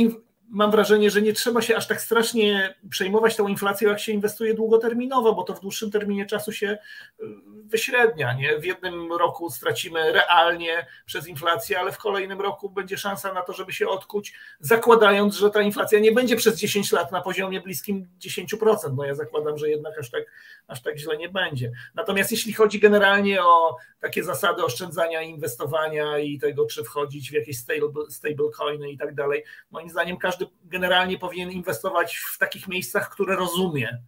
mam 0.51 0.71
wrażenie, 0.71 1.11
że 1.11 1.23
nie 1.23 1.33
trzeba 1.33 1.63
się 1.63 1.77
aż 1.77 1.87
tak 1.87 2.01
strasznie 2.01 2.75
przejmować 2.91 3.37
tą 3.37 3.49
inflacją, 3.49 3.89
jak 3.89 4.01
się 4.01 4.13
inwestuje 4.13 4.55
długoterminowo, 4.55 5.35
bo 5.35 5.43
to 5.43 5.55
w 5.55 5.61
dłuższym 5.61 5.91
terminie 5.91 6.27
czasu 6.27 6.53
się 6.53 6.79
y, 7.21 7.25
wyśrednia. 7.65 8.33
Nie? 8.33 8.59
W 8.59 8.65
jednym 8.65 9.13
roku 9.13 9.51
stracimy 9.51 10.13
realnie 10.13 10.87
przez 11.07 11.29
inflację, 11.29 11.81
ale 11.81 11.93
w 11.93 11.99
kolejnym 11.99 12.41
roku 12.41 12.71
będzie 12.71 12.99
szansa 12.99 13.33
na 13.33 13.43
to, 13.43 13.53
żeby 13.53 13.73
się 13.73 13.89
odkuć, 13.89 14.35
zakładając, 14.61 15.37
że 15.37 15.51
ta 15.51 15.63
inflacja 15.63 15.99
nie 15.99 16.13
będzie 16.13 16.37
przez 16.37 16.57
10 16.57 16.93
lat 16.93 17.13
na 17.13 17.21
poziomie 17.21 17.61
bliskim 17.61 18.09
10%. 18.21 18.77
No 18.97 19.05
ja 19.05 19.15
zakładam, 19.15 19.59
że 19.59 19.69
jednak 19.69 19.99
aż 19.99 20.11
tak, 20.11 20.25
aż 20.67 20.83
tak 20.83 20.99
źle 20.99 21.17
nie 21.17 21.29
będzie. 21.29 21.73
Natomiast 21.95 22.31
jeśli 22.31 22.53
chodzi 22.53 22.81
generalnie 22.81 23.43
o 23.43 23.77
takie 24.01 24.25
zasady 24.25 24.65
oszczędzania, 24.65 25.23
inwestowania 25.23 26.19
i 26.19 26.39
tego, 26.39 26.67
czy 26.67 26.85
wchodzić 26.85 27.31
w 27.31 27.35
jakieś 27.35 27.59
stable, 27.59 28.11
stablecoiny 28.11 28.91
i 28.91 28.99
tak 28.99 29.15
dalej, 29.15 29.45
moim 29.71 29.91
zdaniem 29.91 30.17
każdy 30.17 30.38
generalnie 30.65 31.19
powinien 31.19 31.51
inwestować 31.51 32.17
w 32.17 32.39
takich 32.39 32.69
miejscach, 32.69 33.11
które 33.11 33.37
rozumie 33.37 34.03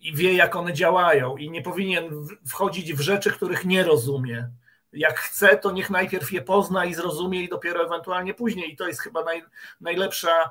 i 0.00 0.14
wie, 0.14 0.32
jak 0.34 0.56
one 0.56 0.72
działają, 0.72 1.36
i 1.36 1.50
nie 1.50 1.62
powinien 1.62 2.26
wchodzić 2.48 2.94
w 2.94 3.00
rzeczy, 3.00 3.30
których 3.30 3.64
nie 3.64 3.84
rozumie. 3.84 4.48
Jak 4.92 5.18
chce, 5.18 5.56
to 5.56 5.72
niech 5.72 5.90
najpierw 5.90 6.32
je 6.32 6.42
pozna 6.42 6.84
i 6.84 6.94
zrozumie, 6.94 7.42
i 7.42 7.48
dopiero 7.48 7.86
ewentualnie 7.86 8.34
później. 8.34 8.72
I 8.72 8.76
to 8.76 8.88
jest 8.88 9.00
chyba 9.00 9.24
naj, 9.24 9.42
najlepsza 9.80 10.50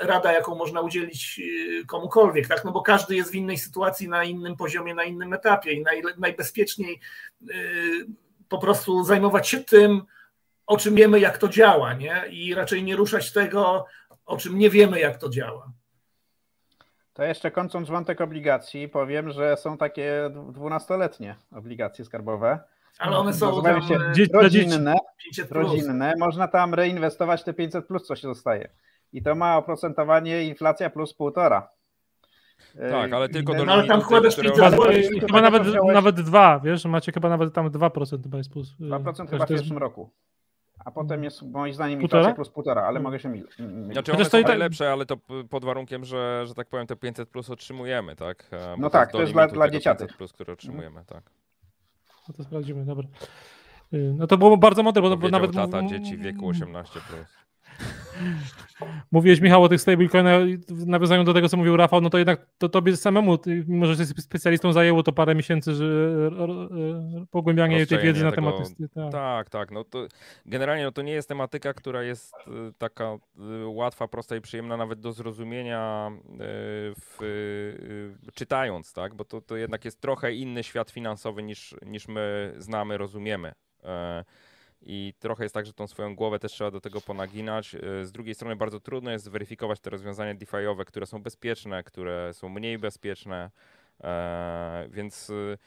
rada, 0.00 0.32
jaką 0.32 0.54
można 0.54 0.80
udzielić 0.80 1.40
y, 1.40 1.86
komukolwiek, 1.86 2.48
tak? 2.48 2.64
No 2.64 2.72
bo 2.72 2.82
każdy 2.82 3.16
jest 3.16 3.30
w 3.30 3.34
innej 3.34 3.58
sytuacji, 3.58 4.08
na 4.08 4.24
innym 4.24 4.56
poziomie, 4.56 4.94
na 4.94 5.04
innym 5.04 5.32
etapie 5.32 5.72
i 5.72 5.82
naj, 5.82 6.02
najbezpieczniej 6.18 7.00
yy, 7.40 7.54
po 8.48 8.58
prostu 8.58 9.04
zajmować 9.04 9.48
się 9.48 9.64
tym, 9.64 10.02
o 10.66 10.76
czym 10.76 10.94
wiemy, 10.94 11.20
jak 11.20 11.38
to 11.38 11.48
działa, 11.48 11.94
nie? 11.94 12.24
I 12.30 12.54
raczej 12.54 12.82
nie 12.82 12.96
ruszać 12.96 13.32
tego, 13.32 13.86
o 14.26 14.36
czym 14.36 14.58
nie 14.58 14.70
wiemy, 14.70 15.00
jak 15.00 15.18
to 15.18 15.28
działa. 15.28 15.72
To 17.14 17.24
jeszcze 17.24 17.50
kończąc 17.50 17.88
wątek 17.88 18.20
obligacji, 18.20 18.88
powiem, 18.88 19.30
że 19.30 19.56
są 19.56 19.78
takie 19.78 20.30
dwunastoletnie 20.52 21.36
obligacje 21.52 22.04
skarbowe. 22.04 22.60
Ale 22.98 23.16
one 23.16 23.32
są 23.32 23.62
tam, 23.62 23.82
się 23.82 23.98
rodzinne, 24.32 24.94
rodzinne. 25.50 26.12
Można 26.18 26.48
tam 26.48 26.74
reinwestować 26.74 27.44
te 27.44 27.54
500 27.54 27.86
plus, 27.86 28.06
co 28.06 28.16
się 28.16 28.28
zostaje. 28.28 28.68
I 29.12 29.22
to 29.22 29.34
ma 29.34 29.56
oprocentowanie 29.56 30.44
inflacja 30.44 30.90
plus 30.90 31.14
półtora. 31.14 31.68
Tak, 32.90 33.12
ale 33.12 33.28
tylko 33.28 33.54
do 33.54 33.64
no, 33.64 33.72
ale 33.72 33.86
tam 33.86 34.00
wkładasz 34.00 34.36
500 34.36 34.74
Chyba 35.20 35.40
nawet, 35.40 35.62
nawet 35.92 36.20
dwa, 36.20 36.60
wiesz, 36.60 36.84
macie 36.84 37.12
chyba 37.12 37.28
nawet 37.28 37.54
tam 37.54 37.70
2% 37.70 38.22
chyba 38.22 38.38
jest 38.38 38.50
plus. 38.50 38.74
2% 38.80 39.30
chyba 39.30 39.46
w 39.46 39.48
pierwszym 39.48 39.78
roku 39.78 40.10
a 40.84 40.90
potem 40.90 41.24
jest 41.24 41.42
moim 41.42 41.74
zdaniem 41.74 42.02
inflacja 42.02 42.34
plus 42.34 42.48
półtora, 42.48 42.82
ale 42.82 43.00
mogę 43.00 43.18
się 43.18 43.28
mylić. 43.28 43.56
Znaczy 43.92 44.12
one 44.12 44.24
są 44.24 44.30
tak... 44.30 44.46
najlepsze, 44.46 44.92
ale 44.92 45.06
to 45.06 45.16
pod 45.50 45.64
warunkiem, 45.64 46.04
że, 46.04 46.44
że 46.46 46.54
tak 46.54 46.68
powiem 46.68 46.86
te 46.86 46.96
500 46.96 47.28
plus 47.28 47.50
otrzymujemy, 47.50 48.16
tak? 48.16 48.50
Bo 48.50 48.76
no 48.78 48.90
tak, 48.90 49.12
to 49.12 49.20
jest 49.20 49.32
dla, 49.32 49.48
dla 49.48 49.70
dzieciaków. 49.70 50.00
500 50.00 50.16
plus, 50.16 50.32
które 50.32 50.52
otrzymujemy, 50.52 51.00
mhm. 51.00 51.06
tak. 51.06 51.30
No 52.28 52.34
to 52.34 52.44
sprawdzimy, 52.44 52.84
dobra. 52.84 53.08
Y, 53.94 54.14
no 54.16 54.26
to 54.26 54.38
było 54.38 54.56
bardzo 54.56 54.82
mądre, 54.82 55.02
bo, 55.02 55.16
bo 55.16 55.28
nawet... 55.28 55.52
tata 55.54 55.82
dzieci 55.86 56.16
w 56.16 56.20
wieku 56.20 56.48
18 56.48 57.00
plus. 57.00 57.41
Mówiłeś, 59.12 59.40
Michał, 59.40 59.62
o 59.62 59.68
tych 59.68 59.80
stablecoinach, 59.80 60.42
nawiązaniu 60.86 61.24
do 61.24 61.34
tego, 61.34 61.48
co 61.48 61.56
mówił 61.56 61.76
Rafał, 61.76 62.00
no 62.00 62.10
to 62.10 62.18
jednak 62.18 62.46
to 62.58 62.68
tobie 62.68 62.96
samemu, 62.96 63.38
mimo 63.66 63.86
że 63.86 64.02
jesteś 64.02 64.24
specjalistą, 64.24 64.72
zajęło 64.72 65.02
to 65.02 65.12
parę 65.12 65.34
miesięcy, 65.34 65.74
że 65.74 65.84
pogłębianie 67.30 67.86
tej 67.86 67.98
wiedzy 67.98 68.24
na 68.24 68.32
temat... 68.32 68.54
Tak. 68.94 69.12
tak, 69.12 69.50
tak. 69.50 69.70
No 69.70 69.84
to 69.84 70.06
generalnie 70.46 70.84
no 70.84 70.92
to 70.92 71.02
nie 71.02 71.12
jest 71.12 71.28
tematyka, 71.28 71.74
która 71.74 72.02
jest 72.02 72.34
y, 72.34 72.72
taka 72.78 73.18
y, 73.62 73.66
łatwa, 73.66 74.08
prosta 74.08 74.36
i 74.36 74.40
przyjemna 74.40 74.76
nawet 74.76 75.00
do 75.00 75.12
zrozumienia 75.12 76.10
y, 76.10 76.38
w, 76.96 77.18
czytając, 78.34 78.92
tak? 78.92 79.14
Bo 79.14 79.24
to, 79.24 79.40
to 79.40 79.56
jednak 79.56 79.84
jest 79.84 80.00
trochę 80.00 80.32
inny 80.32 80.62
świat 80.62 80.90
finansowy 80.90 81.42
niż, 81.42 81.74
niż 81.86 82.08
my 82.08 82.54
znamy, 82.58 82.98
rozumiemy. 82.98 83.52
I 84.86 85.14
trochę 85.18 85.42
jest 85.44 85.54
tak, 85.54 85.66
że 85.66 85.72
tą 85.72 85.86
swoją 85.86 86.16
głowę 86.16 86.38
też 86.38 86.52
trzeba 86.52 86.70
do 86.70 86.80
tego 86.80 87.00
ponaginać. 87.00 87.74
Y, 87.74 88.06
z 88.06 88.12
drugiej 88.12 88.34
strony 88.34 88.56
bardzo 88.56 88.80
trudno 88.80 89.10
jest 89.10 89.24
zweryfikować 89.24 89.80
te 89.80 89.90
rozwiązania 89.90 90.34
DeFi'owe, 90.34 90.84
które 90.84 91.06
są 91.06 91.22
bezpieczne, 91.22 91.82
które 91.82 92.34
są 92.34 92.48
mniej 92.48 92.78
bezpieczne, 92.78 93.50
e, 94.04 94.86
więc 94.90 95.30
y, 95.30 95.58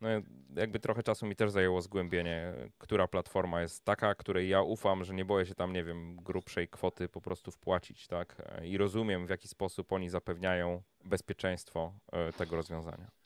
no, 0.00 0.08
jakby 0.56 0.80
trochę 0.80 1.02
czasu 1.02 1.26
mi 1.26 1.36
też 1.36 1.50
zajęło 1.50 1.82
zgłębienie, 1.82 2.52
która 2.78 3.08
platforma 3.08 3.62
jest 3.62 3.84
taka, 3.84 4.14
której 4.14 4.48
ja 4.48 4.62
ufam, 4.62 5.04
że 5.04 5.14
nie 5.14 5.24
boję 5.24 5.46
się 5.46 5.54
tam, 5.54 5.72
nie 5.72 5.84
wiem, 5.84 6.16
grubszej 6.16 6.68
kwoty 6.68 7.08
po 7.08 7.20
prostu 7.20 7.50
wpłacić, 7.50 8.06
tak? 8.06 8.36
E, 8.46 8.66
I 8.66 8.78
rozumiem, 8.78 9.26
w 9.26 9.30
jaki 9.30 9.48
sposób 9.48 9.92
oni 9.92 10.10
zapewniają 10.10 10.82
bezpieczeństwo 11.04 11.92
e, 12.12 12.32
tego 12.32 12.56
rozwiązania. 12.56 13.23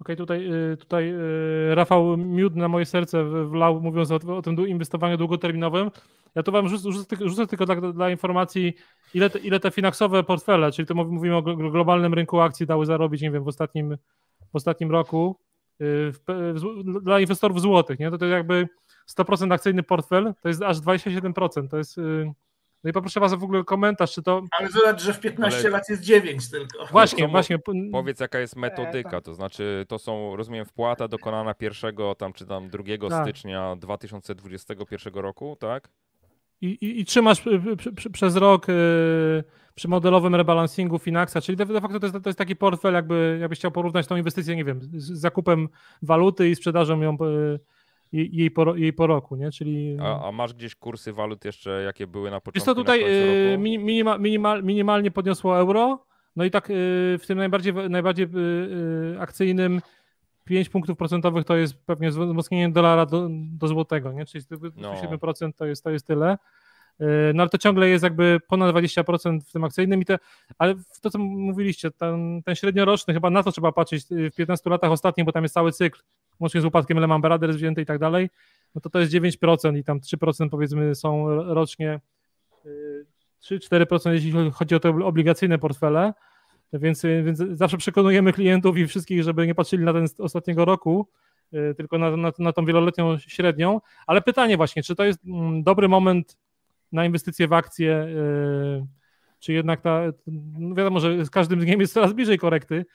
Okej, 0.00 0.14
okay, 0.14 0.16
tutaj, 0.16 0.52
y, 0.72 0.76
tutaj 0.76 1.10
y, 1.10 1.74
Rafał 1.74 2.16
miód 2.16 2.56
na 2.56 2.68
moje 2.68 2.86
serce 2.86 3.24
wlał, 3.24 3.80
mówiąc 3.80 4.10
o, 4.10 4.36
o 4.36 4.42
tym 4.42 4.68
inwestowaniu 4.68 5.16
długoterminowym. 5.16 5.90
Ja 6.34 6.42
tu 6.42 6.52
wam 6.52 6.68
rzucę, 6.68 6.90
rzucę, 7.20 7.46
tylko 7.46 7.66
dla, 7.66 7.92
dla, 7.92 8.10
informacji, 8.10 8.74
ile 9.14 9.30
te, 9.30 9.38
ile 9.38 9.60
te 9.60 9.70
finansowe 9.70 10.22
portfele, 10.22 10.72
czyli 10.72 10.88
to 10.88 10.94
mówimy 10.94 11.36
o 11.36 11.42
globalnym 11.42 12.14
rynku 12.14 12.40
akcji, 12.40 12.66
dały 12.66 12.86
zarobić, 12.86 13.22
nie 13.22 13.30
wiem, 13.30 13.44
w 13.44 13.48
ostatnim, 13.48 13.96
w 14.52 14.56
ostatnim 14.56 14.90
roku 14.90 15.36
y, 15.80 16.12
w, 16.12 16.18
w, 16.54 17.02
dla 17.02 17.20
inwestorów 17.20 17.60
złotych, 17.60 17.98
nie? 17.98 18.10
To, 18.10 18.18
to 18.18 18.26
jakby 18.26 18.68
100% 19.18 19.54
akcyjny 19.54 19.82
portfel, 19.82 20.34
to 20.42 20.48
jest 20.48 20.62
aż 20.62 20.76
27%, 20.76 21.68
to 21.68 21.76
jest 21.76 22.00
no 22.86 22.90
i 22.90 22.92
poproszę 22.92 23.20
was 23.20 23.32
o 23.32 23.36
w 23.36 23.44
ogóle 23.44 23.64
komentarz, 23.64 24.12
czy 24.12 24.22
to... 24.22 24.42
Ale 24.58 24.68
zobacz, 24.68 25.02
że 25.02 25.12
w 25.12 25.20
15 25.20 25.60
Ale... 25.60 25.70
lat 25.70 25.88
jest 25.88 26.02
9 26.02 26.50
tylko. 26.50 26.86
Właśnie, 26.86 27.28
właśnie. 27.28 27.58
Powiedz 27.92 28.20
jaka 28.20 28.38
jest 28.38 28.56
metodyka, 28.56 29.20
to 29.20 29.34
znaczy 29.34 29.84
to 29.88 29.98
są, 29.98 30.36
rozumiem, 30.36 30.64
wpłata 30.64 31.08
dokonana 31.08 31.54
pierwszego 31.54 32.14
tam 32.14 32.32
czy 32.32 32.46
tam 32.46 32.68
2 32.70 33.08
tak. 33.08 33.24
stycznia 33.24 33.76
2021 33.76 35.14
roku, 35.14 35.56
tak? 35.60 35.88
i, 36.60 36.66
i, 36.66 37.00
i 37.00 37.04
trzymasz 37.04 37.42
przez 38.12 38.36
rok 38.36 38.66
przy 39.74 39.88
modelowym 39.88 40.34
rebalansingu 40.34 40.98
Finaxa, 40.98 41.40
czyli 41.42 41.56
de, 41.56 41.66
facto 41.66 42.00
to 42.00 42.06
jest, 42.06 42.22
to 42.22 42.28
jest, 42.28 42.38
taki 42.38 42.56
portfel, 42.56 42.94
jakby, 42.94 43.38
jakbyś 43.40 43.58
chciał 43.58 43.70
porównać 43.70 44.06
tą 44.06 44.16
inwestycję, 44.16 44.56
nie 44.56 44.64
wiem, 44.64 44.80
z 44.82 45.20
zakupem 45.20 45.68
waluty 46.02 46.48
i 46.48 46.56
sprzedażą 46.56 47.00
ją 47.00 47.16
jej 48.12 48.50
po, 48.50 48.76
jej 48.76 48.92
po 48.92 49.06
roku, 49.06 49.36
nie? 49.36 49.50
Czyli... 49.50 49.96
A, 50.00 50.28
a, 50.28 50.32
masz 50.32 50.54
gdzieś 50.54 50.74
kursy 50.74 51.12
walut 51.12 51.44
jeszcze, 51.44 51.82
jakie 51.82 52.06
były 52.06 52.30
na 52.30 52.40
początku? 52.40 52.56
Jest 52.56 52.66
to 52.66 52.74
tutaj 52.74 53.04
y, 53.54 53.58
minima, 53.58 54.18
minimal, 54.18 54.64
minimalnie 54.64 55.10
podniosło 55.10 55.58
euro, 55.58 56.06
no 56.36 56.44
i 56.44 56.50
tak 56.50 56.70
y, 56.70 56.72
w 57.20 57.24
tym 57.26 57.38
najbardziej, 57.38 57.74
najbardziej 57.90 58.26
y, 59.14 59.20
akcyjnym 59.20 59.80
5 60.44 60.68
punktów 60.68 60.98
procentowych 60.98 61.44
to 61.44 61.56
jest 61.56 61.86
pewnie 61.86 62.10
wzmocnienie 62.10 62.70
dolara 62.70 63.06
do, 63.06 63.28
do 63.30 63.68
złotego, 63.68 64.12
nie? 64.12 64.26
Czyli 64.26 64.44
7% 64.44 65.40
no. 65.40 65.52
to 65.56 65.66
jest, 65.66 65.84
to 65.84 65.90
jest 65.90 66.06
tyle. 66.06 66.38
No 67.34 67.42
ale 67.42 67.50
to 67.50 67.58
ciągle 67.58 67.88
jest 67.88 68.04
jakby 68.04 68.40
ponad 68.48 68.74
20% 68.74 69.40
w 69.40 69.52
tym 69.52 69.64
akcyjnym 69.64 70.02
i 70.02 70.04
te, 70.04 70.18
ale 70.58 70.74
to 71.00 71.10
co 71.10 71.18
mówiliście, 71.18 71.90
ten, 71.90 72.42
ten 72.42 72.54
średnioroczny, 72.54 73.14
chyba 73.14 73.30
na 73.30 73.42
to 73.42 73.52
trzeba 73.52 73.72
patrzeć 73.72 74.04
w 74.10 74.36
15 74.36 74.70
latach 74.70 74.90
ostatnich, 74.90 75.26
bo 75.26 75.32
tam 75.32 75.42
jest 75.42 75.54
cały 75.54 75.72
cykl 75.72 76.00
łącznie 76.40 76.60
z 76.60 76.64
upadkiem 76.64 76.98
Lehman 76.98 77.20
Brothers 77.20 77.56
wzięty 77.56 77.82
i 77.82 77.86
tak 77.86 77.98
dalej, 77.98 78.30
no 78.74 78.80
to 78.80 78.90
to 78.90 79.00
jest 79.00 79.12
9% 79.12 79.76
i 79.76 79.84
tam 79.84 80.00
3% 80.00 80.48
powiedzmy 80.50 80.94
są 80.94 81.28
rocznie, 81.54 82.00
3-4% 83.42 84.10
y, 84.10 84.14
jeśli 84.14 84.32
chodzi 84.52 84.74
o 84.74 84.80
te 84.80 84.88
obligacyjne 85.04 85.58
portfele, 85.58 86.12
więc, 86.72 87.02
więc 87.24 87.38
zawsze 87.38 87.76
przekonujemy 87.76 88.32
klientów 88.32 88.78
i 88.78 88.86
wszystkich, 88.86 89.22
żeby 89.22 89.46
nie 89.46 89.54
patrzyli 89.54 89.84
na 89.84 89.92
ten 89.92 90.08
z 90.08 90.20
ostatniego 90.20 90.64
roku, 90.64 91.08
y, 91.54 91.74
tylko 91.76 91.98
na, 91.98 92.16
na, 92.16 92.32
na 92.38 92.52
tą 92.52 92.64
wieloletnią 92.64 93.18
średnią, 93.18 93.80
ale 94.06 94.22
pytanie 94.22 94.56
właśnie, 94.56 94.82
czy 94.82 94.94
to 94.94 95.04
jest 95.04 95.24
mm, 95.24 95.62
dobry 95.62 95.88
moment 95.88 96.38
na 96.92 97.04
inwestycje 97.04 97.48
w 97.48 97.52
akcje, 97.52 98.04
y, 98.04 98.86
czy 99.38 99.52
jednak 99.52 99.80
ta, 99.80 100.02
no 100.58 100.74
wiadomo, 100.74 101.00
że 101.00 101.24
z 101.24 101.30
każdym 101.30 101.60
dniem 101.60 101.80
jest 101.80 101.92
coraz 101.92 102.12
bliżej 102.12 102.38
korekty, 102.38 102.86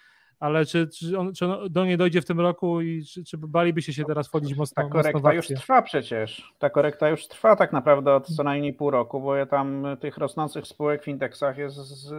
ale 0.42 0.66
czy, 0.66 0.88
czy, 0.88 1.20
on, 1.20 1.34
czy 1.34 1.46
on 1.46 1.72
do 1.74 1.86
niej 1.86 1.98
dojdzie 1.98 2.22
w 2.22 2.26
tym 2.26 2.40
roku 2.40 2.82
i 2.82 3.06
czy, 3.06 3.24
czy 3.24 3.38
balibyście 3.38 3.94
się 3.94 4.06
teraz 4.06 4.28
wchodzić 4.28 4.56
mocno? 4.56 4.84
Ta 4.84 4.90
korekta 4.90 5.34
już 5.34 5.48
trwa 5.48 5.82
przecież. 5.82 6.54
Ta 6.60 6.70
korekta 6.70 7.10
już 7.10 7.28
trwa 7.28 7.56
tak 7.56 7.74
naprawdę 7.74 8.16
od 8.16 8.28
co 8.28 8.44
najmniej 8.44 8.74
pół 8.74 8.92
roku, 8.92 9.22
bo 9.22 9.36
ja 9.36 9.46
tam 9.46 9.86
tych 10.00 10.18
rosnących 10.18 10.68
spółek 10.68 11.04
w 11.04 11.08
indeksach 11.08 11.58
jest 11.58 11.76
z, 11.76 12.14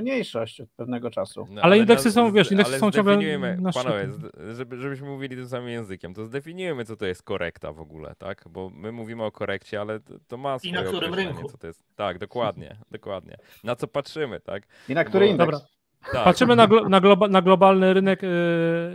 mniejszość 0.00 0.60
od 0.60 0.70
pewnego 0.70 1.10
czasu. 1.10 1.40
No, 1.40 1.62
ale, 1.62 1.62
ale, 1.62 1.78
indeksy 1.78 2.08
no, 2.08 2.12
są, 2.12 2.32
wiesz, 2.32 2.50
indeksy 2.50 2.78
są 2.78 2.90
ciągle 2.90 3.38
na 3.56 3.72
Panowie, 3.72 4.08
żeby, 4.54 4.78
żebyśmy 4.78 5.08
mówili 5.08 5.36
tym 5.36 5.48
samym 5.48 5.68
językiem, 5.68 6.14
to 6.14 6.26
zdefiniujemy, 6.26 6.84
co 6.84 6.96
to 6.96 7.06
jest 7.06 7.22
korekta 7.22 7.72
w 7.72 7.80
ogóle, 7.80 8.14
tak? 8.18 8.44
Bo 8.50 8.70
my 8.70 8.92
mówimy 8.92 9.24
o 9.24 9.32
korekcie, 9.32 9.80
ale 9.80 10.00
to 10.28 10.36
ma 10.36 10.58
swoje 10.58 10.72
I 10.72 10.74
na 10.74 10.82
którym 10.82 11.14
rynku. 11.14 11.48
Co 11.48 11.58
to 11.58 11.66
jest. 11.66 11.82
Tak, 11.96 12.18
dokładnie, 12.18 12.76
dokładnie. 12.90 13.36
Na 13.64 13.76
co 13.76 13.88
patrzymy, 13.88 14.40
tak? 14.40 14.62
I 14.88 14.94
na 14.94 15.04
który 15.04 15.26
bo... 15.26 15.32
indeks? 15.32 15.52
Dobra. 15.52 15.79
Tak. 16.12 16.24
Patrzymy 16.24 16.56
na, 16.56 16.66
glo, 16.66 16.88
na, 16.88 17.00
globa, 17.00 17.28
na, 17.28 17.42
globalny 17.42 17.94
rynek 17.94 18.24
y, 18.24 18.26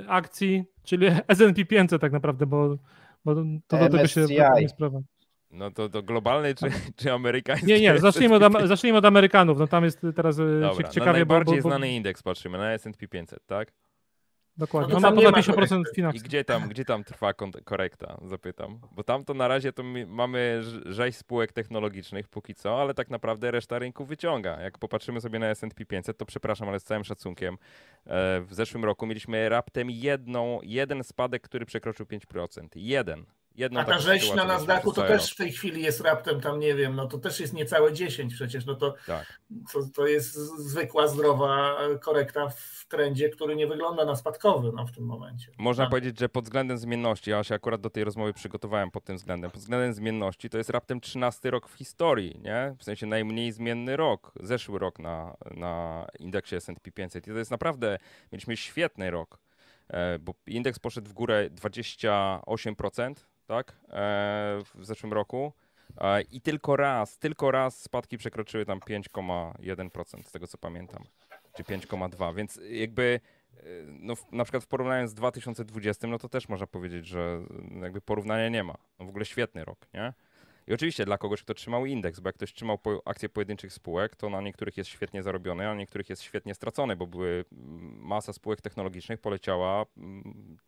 akcji, 0.07 0.63
czyli 0.83 1.07
S&P 1.27 1.65
500 1.65 2.01
tak 2.01 2.11
naprawdę, 2.11 2.45
bo, 2.45 2.77
bo 3.25 3.35
to 3.67 3.77
do 3.77 3.89
tego 3.89 4.07
się 4.07 4.27
sprawa. 4.67 4.99
No 5.51 5.71
to, 5.71 5.89
to 5.89 6.03
globalny 6.03 6.55
czy, 6.55 6.65
czy 6.95 7.13
amerykański? 7.13 7.67
Nie, 7.67 7.79
nie, 7.79 7.99
zacznijmy 7.99 8.35
od, 8.35 8.53
zacznijmy 8.67 8.97
od 8.97 9.05
Amerykanów. 9.05 9.59
No 9.59 9.67
tam 9.67 9.83
jest 9.83 10.01
teraz 10.15 10.39
y, 10.39 10.59
Dobra, 10.61 10.89
ciekawie. 10.89 11.11
Na 11.11 11.11
najbardziej 11.11 11.57
bo, 11.57 11.63
bo, 11.63 11.69
znany 11.69 11.91
indeks 11.91 12.23
patrzymy, 12.23 12.57
na 12.57 12.73
S&P 12.73 13.07
500, 13.07 13.45
tak? 13.45 13.71
Dokładnie. 14.57 14.93
No, 14.93 14.99
no 14.99 15.11
ma 15.11 15.15
ponad 15.15 15.35
50% 15.35 15.83
finansów. 15.95 16.21
I 16.21 16.25
gdzie 16.25 16.43
tam, 16.43 16.69
gdzie 16.69 16.85
tam 16.85 17.03
trwa 17.03 17.33
korekta, 17.63 18.17
zapytam. 18.25 18.79
Bo 18.91 19.03
tam 19.03 19.25
to 19.25 19.33
na 19.33 19.47
razie 19.47 19.73
to 19.73 19.83
mamy 20.07 20.61
rzeź 20.85 21.15
spółek 21.15 21.53
technologicznych 21.53 22.27
póki 22.27 22.55
co, 22.55 22.81
ale 22.81 22.93
tak 22.93 23.09
naprawdę 23.09 23.51
reszta 23.51 23.79
rynku 23.79 24.05
wyciąga. 24.05 24.61
Jak 24.61 24.77
popatrzymy 24.77 25.21
sobie 25.21 25.39
na 25.39 25.47
S&P 25.47 25.85
500, 25.85 26.17
to 26.17 26.25
przepraszam, 26.25 26.69
ale 26.69 26.79
z 26.79 26.83
całym 26.83 27.03
szacunkiem, 27.03 27.53
e, 28.05 28.41
w 28.41 28.53
zeszłym 28.53 28.85
roku 28.85 29.05
mieliśmy 29.05 29.49
raptem 29.49 29.89
jedną, 29.89 30.59
jeden 30.63 31.03
spadek, 31.03 31.41
który 31.41 31.65
przekroczył 31.65 32.05
5%. 32.05 32.67
Jeden. 32.75 33.25
Jedną 33.57 33.79
A 33.79 33.85
ta 33.85 33.99
rzeź 33.99 34.33
na 34.33 34.45
Nasdaqu 34.45 34.93
to 34.93 35.01
też 35.01 35.31
w 35.31 35.35
tej 35.35 35.51
chwili 35.51 35.81
jest 35.81 36.01
raptem 36.01 36.41
tam, 36.41 36.59
nie 36.59 36.75
wiem, 36.75 36.95
no 36.95 37.07
to 37.07 37.17
też 37.17 37.39
jest 37.39 37.53
niecałe 37.53 37.93
10 37.93 38.33
przecież, 38.33 38.65
no 38.65 38.75
to, 38.75 38.93
tak. 39.07 39.39
to, 39.73 39.79
to 39.95 40.07
jest 40.07 40.33
zwykła, 40.69 41.07
zdrowa 41.07 41.77
korekta 42.01 42.49
w 42.49 42.85
trendzie, 42.89 43.29
który 43.29 43.55
nie 43.55 43.67
wygląda 43.67 44.05
na 44.05 44.15
spadkowy 44.15 44.71
no, 44.75 44.85
w 44.85 44.91
tym 44.91 45.05
momencie. 45.05 45.51
Można 45.57 45.83
tak. 45.83 45.89
powiedzieć, 45.89 46.19
że 46.19 46.29
pod 46.29 46.43
względem 46.43 46.77
zmienności, 46.77 47.31
ja 47.31 47.43
się 47.43 47.55
akurat 47.55 47.81
do 47.81 47.89
tej 47.89 48.03
rozmowy 48.03 48.33
przygotowałem 48.33 48.91
pod 48.91 49.03
tym 49.03 49.17
względem, 49.17 49.51
pod 49.51 49.61
względem 49.61 49.93
zmienności 49.93 50.49
to 50.49 50.57
jest 50.57 50.69
raptem 50.69 51.01
13 51.01 51.51
rok 51.51 51.69
w 51.69 51.73
historii, 51.73 52.39
nie? 52.43 52.75
W 52.79 52.83
sensie 52.83 53.05
najmniej 53.05 53.51
zmienny 53.51 53.97
rok, 53.97 54.31
zeszły 54.39 54.79
rok 54.79 54.99
na, 54.99 55.37
na 55.51 56.07
indeksie 56.19 56.55
S&P 56.55 56.91
500 56.91 57.27
i 57.27 57.31
to 57.31 57.37
jest 57.37 57.51
naprawdę, 57.51 57.97
mieliśmy 58.31 58.57
świetny 58.57 59.11
rok, 59.11 59.39
e, 59.89 60.19
bo 60.19 60.33
indeks 60.47 60.79
poszedł 60.79 61.09
w 61.09 61.13
górę 61.13 61.49
28%, 61.49 63.13
tak, 63.45 63.71
e, 63.89 64.61
w 64.75 64.85
zeszłym 64.85 65.13
roku. 65.13 65.53
E, 65.97 66.21
I 66.21 66.41
tylko 66.41 66.75
raz, 66.75 67.17
tylko 67.17 67.51
raz 67.51 67.81
spadki 67.81 68.17
przekroczyły 68.17 68.65
tam 68.65 68.79
5,1% 68.79 70.23
z 70.27 70.31
tego 70.31 70.47
co 70.47 70.57
pamiętam, 70.57 71.03
czy 71.55 71.63
5,2, 71.63 72.35
więc 72.35 72.59
jakby 72.69 73.19
e, 73.57 73.63
no, 73.87 74.13
na 74.31 74.43
przykład 74.43 74.63
w 74.63 74.67
porównaniu 74.67 75.07
z 75.07 75.13
2020, 75.13 76.07
no 76.07 76.17
to 76.17 76.29
też 76.29 76.49
można 76.49 76.67
powiedzieć, 76.67 77.07
że 77.07 77.41
jakby 77.81 78.01
porównania 78.01 78.49
nie 78.49 78.63
ma. 78.63 78.75
No 78.99 79.05
w 79.05 79.09
ogóle 79.09 79.25
świetny 79.25 79.65
rok, 79.65 79.87
nie? 79.93 80.13
I 80.67 80.73
oczywiście 80.73 81.05
dla 81.05 81.17
kogoś, 81.17 81.43
kto 81.43 81.53
trzymał 81.53 81.85
indeks, 81.85 82.19
bo 82.19 82.29
jak 82.29 82.35
ktoś 82.35 82.53
trzymał 82.53 82.77
po 82.77 83.01
akcje 83.05 83.29
pojedynczych 83.29 83.73
spółek, 83.73 84.15
to 84.15 84.29
na 84.29 84.41
niektórych 84.41 84.77
jest 84.77 84.89
świetnie 84.89 85.23
zarobiony, 85.23 85.67
a 85.67 85.73
na 85.73 85.79
niektórych 85.79 86.09
jest 86.09 86.21
świetnie 86.21 86.55
stracony, 86.55 86.95
bo 86.95 87.07
były 87.07 87.45
mm, 87.51 87.99
masa 88.01 88.33
spółek 88.33 88.61
technologicznych 88.61 89.19
poleciała 89.19 89.85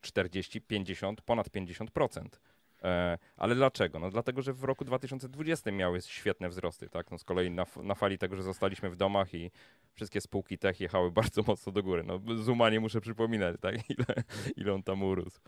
40, 0.02 0.58
mm, 0.58 0.68
50, 0.68 1.22
ponad 1.22 1.50
50%. 1.50 2.40
E, 2.84 3.18
ale 3.38 3.56
dlaczego? 3.56 4.00
No 4.00 4.10
dlatego, 4.10 4.42
że 4.42 4.54
w 4.54 4.64
roku 4.64 4.86
2020 4.86 5.72
miały 5.72 6.02
świetne 6.02 6.50
wzrosty, 6.50 6.90
tak? 6.90 7.12
No 7.12 7.18
z 7.18 7.24
kolei 7.24 7.52
na, 7.52 7.66
na 7.84 7.96
fali 7.96 8.18
tego, 8.18 8.36
że 8.36 8.44
zostaliśmy 8.44 8.90
w 8.90 8.96
domach 8.96 9.34
i 9.34 9.52
wszystkie 9.94 10.22
spółki 10.22 10.58
tech 10.58 10.80
jechały 10.80 11.12
bardzo 11.22 11.44
mocno 11.48 11.72
do 11.72 11.84
góry. 11.84 12.04
No 12.04 12.20
Zuma 12.36 12.70
nie 12.70 12.80
muszę 12.80 13.02
przypominać, 13.02 13.56
tak? 13.62 13.76
Ile, 13.90 14.24
ile 14.56 14.74
on 14.74 14.84
tam 14.84 15.04
urósł 15.04 15.40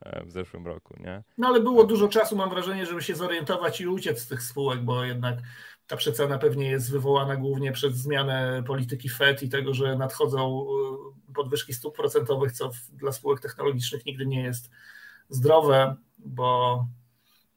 e, 0.00 0.24
w 0.24 0.32
zeszłym 0.32 0.66
roku, 0.66 0.94
nie? 1.00 1.22
No 1.38 1.48
ale 1.48 1.60
było 1.60 1.84
dużo 1.84 2.08
czasu, 2.08 2.36
mam 2.36 2.50
wrażenie, 2.50 2.86
żeby 2.86 3.02
się 3.02 3.14
zorientować 3.14 3.80
i 3.80 3.86
uciec 3.86 4.20
z 4.20 4.28
tych 4.28 4.42
spółek, 4.42 4.80
bo 4.80 5.04
jednak 5.04 5.38
ta 5.86 5.96
przecena 5.96 6.38
pewnie 6.38 6.70
jest 6.70 6.90
wywołana 6.90 7.36
głównie 7.36 7.72
przez 7.72 7.94
zmianę 7.94 8.62
polityki 8.66 9.08
Fed 9.08 9.42
i 9.42 9.48
tego, 9.48 9.74
że 9.74 9.96
nadchodzą 9.96 10.66
e, 11.28 11.32
podwyżki 11.34 11.74
stóp 11.74 11.96
procentowych, 11.96 12.52
co 12.52 12.70
dla 12.92 13.12
spółek 13.12 13.40
technologicznych 13.40 14.06
nigdy 14.06 14.26
nie 14.26 14.42
jest 14.42 14.70
zdrowe 15.28 15.96
bo 16.18 16.84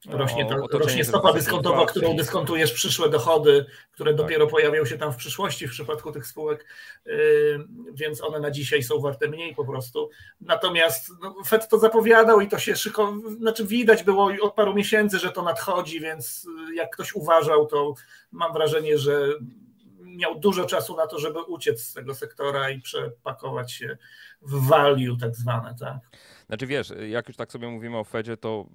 rośnie, 0.08 0.46
to, 0.46 0.78
rośnie 0.78 1.04
stopa 1.04 1.32
dyskontowa, 1.32 1.86
którą 1.86 2.16
dyskontujesz 2.16 2.72
przyszłe 2.72 3.08
dochody, 3.08 3.66
które 3.92 4.10
tak. 4.10 4.18
dopiero 4.18 4.46
pojawią 4.46 4.84
się 4.84 4.98
tam 4.98 5.12
w 5.12 5.16
przyszłości 5.16 5.68
w 5.68 5.70
przypadku 5.70 6.12
tych 6.12 6.26
spółek, 6.26 6.66
yy, 7.06 7.14
więc 7.92 8.22
one 8.22 8.40
na 8.40 8.50
dzisiaj 8.50 8.82
są 8.82 9.00
warte 9.00 9.28
mniej 9.28 9.54
po 9.54 9.64
prostu. 9.64 10.10
Natomiast 10.40 11.12
no, 11.22 11.34
Fed 11.46 11.68
to 11.68 11.78
zapowiadał 11.78 12.40
i 12.40 12.48
to 12.48 12.58
się 12.58 12.76
szykowało, 12.76 13.30
znaczy 13.30 13.66
widać 13.66 14.02
było 14.02 14.30
od 14.42 14.54
paru 14.54 14.74
miesięcy, 14.74 15.18
że 15.18 15.32
to 15.32 15.42
nadchodzi, 15.42 16.00
więc 16.00 16.46
jak 16.74 16.90
ktoś 16.90 17.12
uważał, 17.12 17.66
to 17.66 17.94
mam 18.32 18.52
wrażenie, 18.52 18.98
że 18.98 19.28
miał 20.00 20.38
dużo 20.38 20.64
czasu 20.64 20.96
na 20.96 21.06
to, 21.06 21.18
żeby 21.18 21.42
uciec 21.42 21.82
z 21.82 21.92
tego 21.92 22.14
sektora 22.14 22.70
i 22.70 22.80
przepakować 22.80 23.72
się 23.72 23.98
w 24.42 24.68
value 24.68 25.16
tak 25.20 25.36
zwane. 25.36 25.74
Tak? 25.80 25.98
Znaczy 26.52 26.66
wiesz, 26.66 26.92
jak 27.08 27.28
już 27.28 27.36
tak 27.36 27.52
sobie 27.52 27.68
mówimy 27.68 27.98
o 27.98 28.04
Fedzie, 28.04 28.36
to 28.36 28.66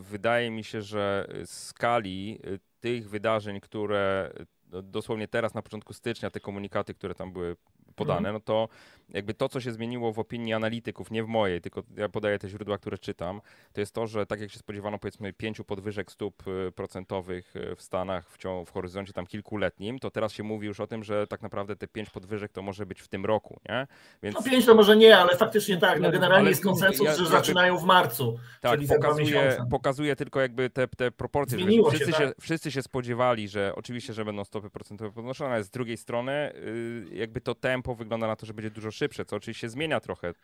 y, 0.00 0.02
wydaje 0.02 0.50
mi 0.50 0.64
się, 0.64 0.82
że 0.82 1.28
skali 1.44 2.38
y, 2.46 2.60
tych 2.80 3.08
wydarzeń, 3.08 3.60
które 3.60 4.32
y, 4.74 4.82
dosłownie 4.82 5.28
teraz 5.28 5.54
na 5.54 5.62
początku 5.62 5.92
stycznia, 5.92 6.30
te 6.30 6.40
komunikaty, 6.40 6.94
które 6.94 7.14
tam 7.14 7.32
były 7.32 7.56
podane, 7.94 8.28
mhm. 8.28 8.34
no 8.34 8.40
to 8.40 8.68
jakby 9.08 9.34
to, 9.34 9.48
co 9.48 9.60
się 9.60 9.72
zmieniło 9.72 10.12
w 10.12 10.18
opinii 10.18 10.52
analityków, 10.52 11.10
nie 11.10 11.24
w 11.24 11.26
mojej, 11.26 11.60
tylko 11.60 11.82
ja 11.96 12.08
podaję 12.08 12.38
te 12.38 12.48
źródła, 12.48 12.78
które 12.78 12.98
czytam, 12.98 13.40
to 13.72 13.80
jest 13.80 13.94
to, 13.94 14.06
że 14.06 14.26
tak 14.26 14.40
jak 14.40 14.50
się 14.50 14.58
spodziewano 14.58 14.98
powiedzmy 14.98 15.32
pięciu 15.32 15.64
podwyżek 15.64 16.12
stóp 16.12 16.42
y, 16.48 16.72
procentowych 16.72 17.56
y, 17.56 17.76
w 17.76 17.82
Stanach 17.82 18.30
w, 18.30 18.38
ciągu, 18.38 18.64
w 18.64 18.70
horyzoncie 18.70 19.12
tam 19.12 19.26
kilkuletnim, 19.26 19.98
to 19.98 20.10
teraz 20.10 20.32
się 20.32 20.42
mówi 20.42 20.66
już 20.66 20.80
o 20.80 20.86
tym, 20.86 21.04
że 21.04 21.26
tak 21.26 21.42
naprawdę 21.42 21.76
te 21.76 21.88
pięć 21.88 22.10
podwyżek 22.10 22.52
to 22.52 22.62
może 22.62 22.86
być 22.86 23.00
w 23.00 23.08
tym 23.08 23.26
roku, 23.26 23.60
nie? 23.68 23.86
Więc... 24.22 24.36
No 24.36 24.42
pięć 24.42 24.66
to 24.66 24.74
może 24.74 24.96
nie, 24.96 25.18
ale 25.18 25.36
faktycznie 25.36 25.76
tak, 25.76 26.00
no 26.00 26.10
generalnie 26.10 26.40
ale 26.40 26.50
jest 26.50 26.62
konsensus, 26.62 27.06
ja, 27.06 27.16
że 27.16 27.26
zaczynają 27.26 27.78
w 27.78 27.84
marcu, 27.84 28.38
tak, 28.60 28.80
pokazuje, 28.88 29.56
pokazuje 29.70 30.16
tylko 30.16 30.40
jakby 30.40 30.70
te, 30.70 30.88
te 30.88 31.10
proporcje, 31.10 31.58
Zmieniło 31.58 31.90
wszyscy, 31.90 32.06
się, 32.06 32.12
tak? 32.12 32.20
się, 32.20 32.32
wszyscy 32.40 32.70
się 32.70 32.82
spodziewali, 32.82 33.48
że 33.48 33.72
oczywiście, 33.74 34.12
że 34.12 34.24
będą 34.24 34.44
stopy 34.44 34.70
procentowe 34.70 35.12
podnoszone, 35.12 35.54
ale 35.54 35.64
z 35.64 35.70
drugiej 35.70 35.96
strony 35.96 36.52
y, 36.54 37.06
jakby 37.12 37.40
to 37.40 37.54
ten 37.54 37.82
tempo 37.84 37.94
wygląda 37.94 38.26
na 38.26 38.36
to, 38.36 38.46
że 38.46 38.54
będzie 38.54 38.70
dużo 38.70 38.90
szybsze, 38.90 39.24
co 39.24 39.36
oczywiście 39.36 39.68
zmienia 39.68 40.00
trochę, 40.00 40.34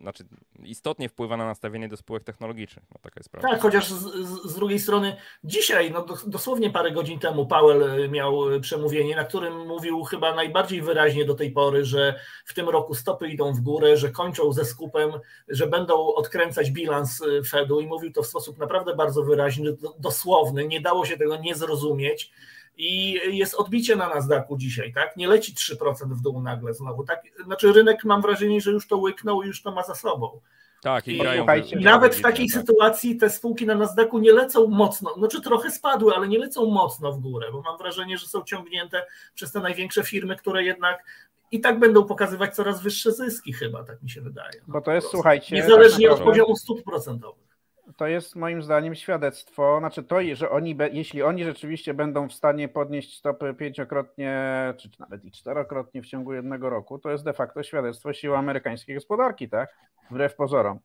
znaczy 0.00 0.24
istotnie 0.62 1.08
wpływa 1.08 1.36
na 1.36 1.46
nastawienie 1.46 1.88
do 1.88 1.96
spółek 1.96 2.24
technologicznych. 2.24 2.84
No, 2.90 2.96
taka 3.02 3.20
jest 3.20 3.30
prawda. 3.30 3.48
Tak, 3.48 3.60
chociaż 3.60 3.90
z, 3.90 4.02
z, 4.46 4.54
drugiej 4.54 4.80
strony 4.80 5.16
dzisiaj, 5.44 5.90
no 5.90 6.06
dosłownie 6.26 6.70
parę 6.70 6.90
godzin 6.90 7.18
temu 7.18 7.46
Powell 7.46 8.10
miał 8.10 8.40
przemówienie, 8.60 9.16
na 9.16 9.24
którym 9.24 9.66
mówił 9.66 10.02
chyba 10.02 10.34
najbardziej 10.34 10.82
wyraźnie 10.82 11.24
do 11.24 11.34
tej 11.34 11.50
pory, 11.50 11.84
że 11.84 12.20
w 12.44 12.54
tym 12.54 12.68
roku 12.68 12.94
stopy 12.94 13.28
idą 13.28 13.52
w 13.52 13.60
górę, 13.60 13.96
że 13.96 14.10
kończą 14.10 14.52
ze 14.52 14.64
skupem, 14.64 15.12
że 15.48 15.66
będą 15.66 16.14
odkręcać 16.14 16.70
bilans 16.70 17.22
Fedu 17.48 17.80
i 17.80 17.86
mówił 17.86 18.12
to 18.12 18.22
w 18.22 18.26
sposób 18.26 18.58
naprawdę 18.58 18.94
bardzo 18.94 19.22
wyraźny, 19.22 19.76
dosłowny, 19.98 20.66
nie 20.68 20.80
dało 20.80 21.06
się 21.06 21.16
tego 21.16 21.36
nie 21.36 21.54
zrozumieć 21.54 22.30
i 22.76 23.20
jest 23.38 23.54
odbicie 23.54 23.96
na 23.96 24.08
Nasdaqu 24.08 24.56
dzisiaj, 24.56 24.92
tak? 24.92 25.16
Nie 25.16 25.28
leci 25.28 25.54
3% 25.54 26.14
w 26.14 26.20
dół 26.20 26.42
nagle 26.42 26.74
znowu. 26.74 27.04
Tak? 27.04 27.22
Znaczy 27.44 27.72
rynek 27.72 28.04
mam 28.04 28.22
wrażenie, 28.22 28.60
że 28.60 28.70
już 28.70 28.88
to 28.88 28.96
łyknął 28.96 29.42
i 29.42 29.46
już 29.46 29.62
to 29.62 29.72
ma 29.72 29.82
za 29.82 29.94
sobą. 29.94 30.40
Tak, 30.82 31.08
i, 31.08 31.12
I, 31.12 31.72
i 31.72 31.84
nawet 31.84 32.14
w 32.14 32.20
takiej 32.20 32.48
tak. 32.48 32.60
sytuacji 32.60 33.16
te 33.16 33.30
spółki 33.30 33.66
na 33.66 33.74
Nasdaqu 33.74 34.18
nie 34.18 34.32
lecą 34.32 34.66
mocno, 34.66 35.14
znaczy 35.14 35.40
trochę 35.40 35.70
spadły, 35.70 36.14
ale 36.14 36.28
nie 36.28 36.38
lecą 36.38 36.66
mocno 36.66 37.12
w 37.12 37.20
górę, 37.20 37.46
bo 37.52 37.62
mam 37.62 37.78
wrażenie, 37.78 38.18
że 38.18 38.26
są 38.26 38.42
ciągnięte 38.42 39.06
przez 39.34 39.52
te 39.52 39.60
największe 39.60 40.02
firmy, 40.02 40.36
które 40.36 40.64
jednak 40.64 41.04
i 41.50 41.60
tak 41.60 41.78
będą 41.78 42.04
pokazywać 42.04 42.54
coraz 42.54 42.82
wyższe 42.82 43.12
zyski 43.12 43.52
chyba, 43.52 43.84
tak 43.84 44.02
mi 44.02 44.10
się 44.10 44.20
wydaje. 44.20 44.60
No, 44.68 44.72
bo 44.72 44.80
to 44.80 44.92
jest, 44.92 45.08
słuchajcie... 45.10 45.56
Niezależnie 45.56 46.08
tak 46.08 46.16
od 46.16 46.24
poziomu 46.24 46.56
stóp 46.56 46.82
procentowych 46.82 47.53
to 47.96 48.06
jest 48.06 48.36
moim 48.36 48.62
zdaniem 48.62 48.94
świadectwo, 48.94 49.78
znaczy 49.78 50.02
to, 50.02 50.16
że 50.32 50.50
oni, 50.50 50.76
jeśli 50.92 51.22
oni 51.22 51.44
rzeczywiście 51.44 51.94
będą 51.94 52.28
w 52.28 52.32
stanie 52.32 52.68
podnieść 52.68 53.18
stopy 53.18 53.54
pięciokrotnie, 53.54 54.74
czy 54.78 54.90
nawet 54.98 55.24
i 55.24 55.30
czterokrotnie 55.30 56.02
w 56.02 56.06
ciągu 56.06 56.32
jednego 56.32 56.70
roku, 56.70 56.98
to 56.98 57.10
jest 57.10 57.24
de 57.24 57.32
facto 57.32 57.62
świadectwo 57.62 58.12
siły 58.12 58.36
amerykańskiej 58.36 58.94
gospodarki, 58.94 59.48
tak? 59.48 59.74
Wbrew 60.10 60.34
pozorom. 60.34 60.78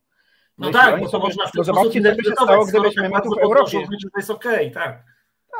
No, 0.58 0.66
no 0.66 0.72
tak, 0.72 1.00
bo 1.00 1.08
to 1.08 1.18
można 1.18 1.46
w 1.46 1.52
ten 1.52 1.64
zobaczcie, 1.64 2.02
co 2.02 2.16
by 2.16 2.24
się 2.24 2.32
stało, 2.32 2.66
gdybyśmy 2.66 3.08
my 3.08 3.20
tu 3.22 3.30
w 3.30 3.38
Europie. 3.38 3.78
To 3.86 4.18
jest 4.18 4.30
okej, 4.30 4.70
okay, 4.70 4.84
tak. 4.84 5.02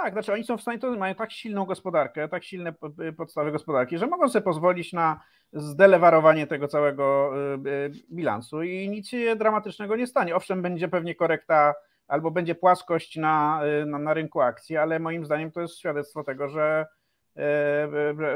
Tak, 0.02 0.12
znaczy 0.12 0.32
oni 0.32 0.44
są 0.44 0.56
w 0.56 0.62
stanie, 0.62 0.78
to 0.78 0.90
mają 0.90 1.14
tak 1.14 1.32
silną 1.32 1.64
gospodarkę, 1.64 2.28
tak 2.28 2.44
silne 2.44 2.74
podstawy 3.16 3.52
gospodarki, 3.52 3.98
że 3.98 4.06
mogą 4.06 4.28
sobie 4.28 4.42
pozwolić 4.42 4.92
na 4.92 5.20
zdelewarowanie 5.52 6.46
tego 6.46 6.68
całego 6.68 7.32
y, 7.66 7.68
y, 7.68 7.90
bilansu 8.12 8.62
i 8.62 8.88
nic 8.88 9.08
się 9.08 9.36
dramatycznego 9.36 9.96
nie 9.96 10.06
stanie. 10.06 10.36
Owszem, 10.36 10.62
będzie 10.62 10.88
pewnie 10.88 11.14
korekta 11.14 11.74
albo 12.08 12.30
będzie 12.30 12.54
płaskość 12.54 13.16
na, 13.16 13.60
y, 13.82 13.86
na, 13.86 13.98
na 13.98 14.14
rynku 14.14 14.40
akcji, 14.40 14.76
ale 14.76 14.98
moim 14.98 15.24
zdaniem 15.24 15.52
to 15.52 15.60
jest 15.60 15.78
świadectwo 15.78 16.24
tego, 16.24 16.48
że, 16.48 16.86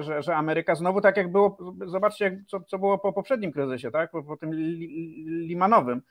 że, 0.00 0.22
że 0.22 0.36
Ameryka 0.36 0.74
znowu 0.74 1.00
tak 1.00 1.16
jak 1.16 1.32
było, 1.32 1.58
zobaczcie, 1.86 2.44
co, 2.48 2.60
co 2.60 2.78
było 2.78 2.98
po 2.98 3.12
poprzednim 3.12 3.52
kryzysie, 3.52 3.90
tak? 3.90 4.10
po, 4.10 4.22
po 4.22 4.36
tym 4.36 4.50
limanowym 5.26 6.02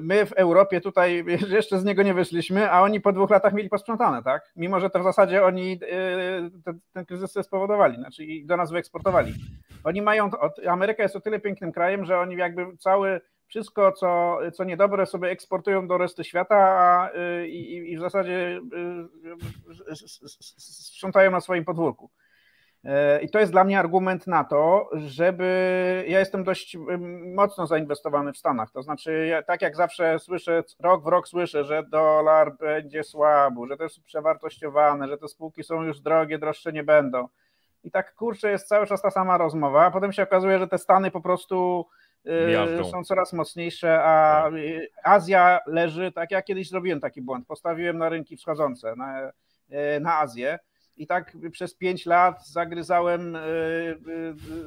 my 0.00 0.26
w 0.26 0.32
Europie 0.32 0.80
tutaj 0.80 1.24
jeszcze 1.48 1.78
z 1.78 1.84
niego 1.84 2.02
nie 2.02 2.14
wyszliśmy, 2.14 2.70
a 2.70 2.82
oni 2.82 3.00
po 3.00 3.12
dwóch 3.12 3.30
latach 3.30 3.52
mieli 3.52 3.68
posprzątane, 3.68 4.22
tak? 4.22 4.52
Mimo, 4.56 4.80
że 4.80 4.90
to 4.90 5.00
w 5.00 5.04
zasadzie 5.04 5.44
oni 5.44 5.72
y, 5.72 6.62
ten, 6.64 6.80
ten 6.92 7.06
kryzys 7.06 7.46
spowodowali, 7.46 7.96
znaczy 7.96 8.24
i 8.24 8.46
do 8.46 8.56
nas 8.56 8.70
wyeksportowali. 8.70 9.34
Oni 9.84 10.02
mają, 10.02 10.30
Ameryka 10.68 11.02
jest 11.02 11.16
o 11.16 11.20
tyle 11.20 11.40
pięknym 11.40 11.72
krajem, 11.72 12.04
że 12.04 12.18
oni 12.18 12.36
jakby 12.36 12.76
cały, 12.76 13.20
wszystko 13.46 13.92
co, 13.92 14.38
co 14.52 14.64
niedobre 14.64 15.06
sobie 15.06 15.30
eksportują 15.30 15.88
do 15.88 15.98
reszty 15.98 16.24
świata 16.24 16.56
a, 16.56 17.10
y, 17.42 17.48
i, 17.48 17.92
i 17.92 17.96
w 17.96 18.00
zasadzie 18.00 18.60
y, 19.92 19.96
sprzątają 20.58 21.30
na 21.30 21.40
swoim 21.40 21.64
podwórku. 21.64 22.10
E, 22.86 23.20
I 23.22 23.28
to 23.28 23.38
jest 23.38 23.52
dla 23.52 23.64
mnie 23.64 23.78
argument 23.78 24.26
na 24.26 24.44
to, 24.44 24.90
żeby. 24.92 26.04
Ja 26.08 26.18
jestem 26.18 26.44
dość 26.44 26.76
mocno 27.34 27.66
zainwestowany 27.66 28.32
w 28.32 28.38
Stanach. 28.38 28.70
To 28.70 28.82
znaczy, 28.82 29.26
ja, 29.26 29.42
tak 29.42 29.62
jak 29.62 29.76
zawsze 29.76 30.18
słyszę, 30.18 30.62
rok 30.80 31.04
w 31.04 31.06
rok 31.06 31.28
słyszę, 31.28 31.64
że 31.64 31.82
dolar 31.82 32.56
będzie 32.56 33.04
słaby, 33.04 33.60
że 33.68 33.76
to 33.76 33.82
jest 33.82 34.02
przewartościowane, 34.02 35.08
że 35.08 35.18
te 35.18 35.28
spółki 35.28 35.64
są 35.64 35.82
już 35.82 36.00
drogie, 36.00 36.38
droższe 36.38 36.72
nie 36.72 36.84
będą. 36.84 37.28
I 37.84 37.90
tak 37.90 38.14
kurczę, 38.14 38.50
jest 38.50 38.68
cały 38.68 38.86
czas 38.86 39.02
ta 39.02 39.10
sama 39.10 39.38
rozmowa. 39.38 39.86
A 39.86 39.90
potem 39.90 40.12
się 40.12 40.22
okazuje, 40.22 40.58
że 40.58 40.68
te 40.68 40.78
Stany 40.78 41.10
po 41.10 41.20
prostu 41.20 41.86
e, 42.26 42.84
są 42.84 43.04
coraz 43.04 43.32
mocniejsze, 43.32 44.02
a 44.04 44.42
tak. 44.42 44.52
Azja 45.04 45.60
leży, 45.66 46.12
tak 46.12 46.30
jak 46.30 46.44
kiedyś 46.44 46.68
zrobiłem 46.68 47.00
taki 47.00 47.22
błąd. 47.22 47.46
Postawiłem 47.46 47.98
na 47.98 48.08
rynki 48.08 48.36
wschodzące, 48.36 48.96
na, 48.96 49.32
na 50.00 50.18
Azję 50.18 50.58
i 50.96 51.06
tak 51.06 51.36
przez 51.52 51.74
pięć 51.74 52.06
lat 52.06 52.46
zagryzałem 52.46 53.36
e, 53.36 53.40
e, 53.40 53.94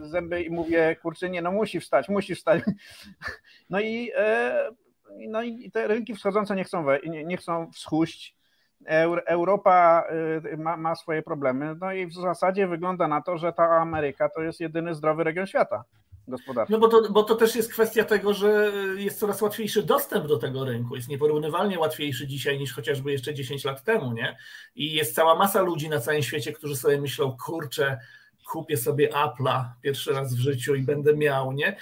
zęby 0.01 0.43
i 0.43 0.49
mówię, 0.49 0.95
kurczę, 1.01 1.29
nie, 1.29 1.41
no 1.41 1.51
musi 1.51 1.79
wstać, 1.79 2.09
musi 2.09 2.35
wstać. 2.35 2.63
No 3.69 3.79
i, 3.79 4.11
no 5.27 5.43
i 5.43 5.71
te 5.71 5.87
rynki 5.87 6.15
wschodzące 6.15 6.55
nie 6.55 6.63
chcą, 6.63 6.85
nie, 7.05 7.25
nie 7.25 7.37
chcą 7.37 7.71
wschóść. 7.71 8.35
Europa 9.25 10.03
ma, 10.57 10.77
ma 10.77 10.95
swoje 10.95 11.21
problemy, 11.21 11.75
no 11.81 11.93
i 11.93 12.05
w 12.05 12.13
zasadzie 12.13 12.67
wygląda 12.67 13.07
na 13.07 13.21
to, 13.21 13.37
że 13.37 13.53
ta 13.53 13.63
Ameryka 13.63 14.29
to 14.29 14.41
jest 14.41 14.59
jedyny 14.59 14.95
zdrowy 14.95 15.23
region 15.23 15.47
świata 15.47 15.83
gospodarczym. 16.29 16.73
No 16.73 16.79
bo 16.79 16.87
to, 16.87 17.11
bo 17.11 17.23
to 17.23 17.35
też 17.35 17.55
jest 17.55 17.73
kwestia 17.73 18.03
tego, 18.03 18.33
że 18.33 18.71
jest 18.95 19.19
coraz 19.19 19.41
łatwiejszy 19.41 19.83
dostęp 19.83 20.27
do 20.27 20.37
tego 20.37 20.65
rynku. 20.65 20.95
Jest 20.95 21.07
nieporównywalnie 21.07 21.79
łatwiejszy 21.79 22.27
dzisiaj 22.27 22.59
niż 22.59 22.73
chociażby 22.73 23.11
jeszcze 23.11 23.33
10 23.33 23.65
lat 23.65 23.83
temu, 23.83 24.13
nie? 24.13 24.37
I 24.75 24.93
jest 24.93 25.15
cała 25.15 25.35
masa 25.35 25.61
ludzi 25.61 25.89
na 25.89 25.99
całym 25.99 26.23
świecie, 26.23 26.53
którzy 26.53 26.75
sobie 26.75 27.01
myślą, 27.01 27.37
kurczę, 27.45 27.99
kupię 28.49 28.77
sobie 28.77 29.09
Apple'a 29.09 29.63
pierwszy 29.81 30.13
raz 30.13 30.35
w 30.35 30.39
życiu 30.39 30.75
i 30.75 30.81
będę 30.81 31.17
miał, 31.17 31.51
nie? 31.51 31.75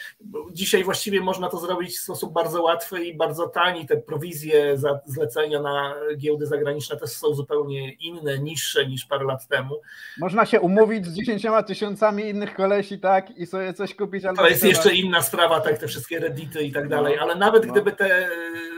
Dzisiaj 0.52 0.84
właściwie 0.84 1.22
można 1.22 1.50
to 1.50 1.58
zrobić 1.58 1.98
w 1.98 2.02
sposób 2.02 2.34
bardzo 2.34 2.64
łatwy 2.64 3.06
i 3.06 3.18
bardzo 3.18 3.48
tani. 3.48 3.88
Te 3.88 3.98
prowizje 3.98 4.78
za 4.78 5.00
zlecenia 5.06 5.62
na 5.62 5.96
giełdy 6.18 6.46
zagraniczne 6.46 6.98
też 6.98 7.10
są 7.10 7.34
zupełnie 7.34 7.94
inne, 7.94 8.40
niższe 8.40 8.88
niż 8.88 9.06
parę 9.06 9.26
lat 9.26 9.48
temu. 9.48 9.82
Można 10.18 10.46
się 10.46 10.60
umówić 10.60 11.06
z 11.06 11.14
dziesięcioma 11.14 11.64
tysiącami 11.64 12.24
innych 12.24 12.56
kolesi, 12.56 13.00
tak? 13.00 13.38
I 13.38 13.46
sobie 13.46 13.74
coś 13.74 13.96
kupić. 13.96 14.24
To 14.36 14.48
jest 14.48 14.64
jeszcze 14.64 14.94
inna 14.94 15.22
sprawa, 15.22 15.62
tak, 15.62 15.78
te 15.78 15.88
wszystkie 15.88 16.20
reddity 16.20 16.64
i 16.64 16.72
tak 16.72 16.90
dalej, 16.90 17.16
no, 17.16 17.22
ale 17.22 17.36
nawet 17.36 17.66
no. 17.66 17.74
gdyby 17.74 17.92
te 17.92 18.30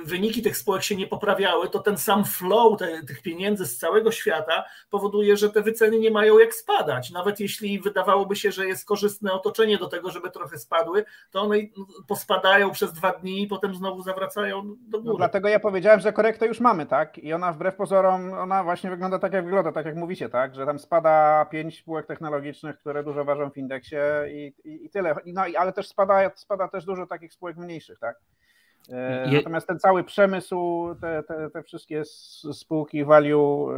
wyniki 0.05 0.41
tych 0.41 0.57
spółek 0.57 0.83
się 0.83 0.95
nie 0.95 1.07
poprawiały, 1.07 1.69
to 1.69 1.79
ten 1.79 1.97
sam 1.97 2.25
flow 2.25 2.79
te, 2.79 3.03
tych 3.03 3.21
pieniędzy 3.21 3.65
z 3.65 3.77
całego 3.77 4.11
świata 4.11 4.63
powoduje, 4.89 5.37
że 5.37 5.49
te 5.49 5.61
wyceny 5.61 5.99
nie 5.99 6.11
mają 6.11 6.39
jak 6.39 6.53
spadać. 6.53 7.11
Nawet 7.11 7.39
jeśli 7.39 7.78
wydawałoby 7.82 8.36
się, 8.36 8.51
że 8.51 8.67
jest 8.67 8.86
korzystne 8.86 9.34
otoczenie 9.34 9.77
do 9.77 9.88
tego, 9.88 10.11
żeby 10.11 10.32
trochę 10.32 10.57
spadły, 10.57 11.05
to 11.32 11.41
one 11.41 11.55
pospadają 12.07 12.71
przez 12.71 12.93
dwa 12.93 13.11
dni 13.11 13.41
i 13.41 13.47
potem 13.47 13.75
znowu 13.75 14.01
zawracają 14.01 14.61
do 14.61 14.97
no, 14.97 14.99
góry. 14.99 15.13
No 15.13 15.17
dlatego 15.17 15.49
ja 15.49 15.59
powiedziałem, 15.59 15.99
że 15.99 16.13
korektę 16.13 16.47
już 16.47 16.59
mamy, 16.59 16.86
tak? 16.86 17.17
I 17.17 17.34
ona 17.34 17.53
wbrew 17.53 17.75
pozorom, 17.75 18.34
ona 18.34 18.63
właśnie 18.63 18.89
wygląda 18.89 19.19
tak, 19.19 19.34
jak 19.34 19.45
wygląda, 19.45 19.71
tak 19.71 19.86
jak 19.86 19.95
mówicie, 19.95 20.30
tak? 20.30 20.55
Że 20.55 20.65
tam 20.65 20.80
spada 20.80 21.45
pięć 21.45 21.80
spółek 21.80 22.05
technologicznych, 22.05 22.77
które 22.77 23.03
dużo 23.03 23.25
ważą 23.25 23.51
w 23.51 23.57
indeksie 23.57 23.95
i, 24.32 24.53
i, 24.63 24.86
i 24.86 24.89
tyle. 24.89 25.15
No, 25.25 25.41
ale 25.57 25.73
też 25.73 25.88
spada, 25.88 26.32
spada 26.36 26.67
też 26.67 26.86
dużo 26.86 27.07
takich 27.07 27.34
spółek 27.34 27.57
mniejszych, 27.57 27.99
tak? 27.99 28.19
E, 28.89 29.32
natomiast 29.32 29.67
ten 29.67 29.80
cały 29.80 30.03
przemysł, 30.03 30.88
te, 31.01 31.23
te, 31.23 31.49
te 31.49 31.63
wszystkie 31.63 32.05
spółki 32.53 33.05
value, 33.05 33.71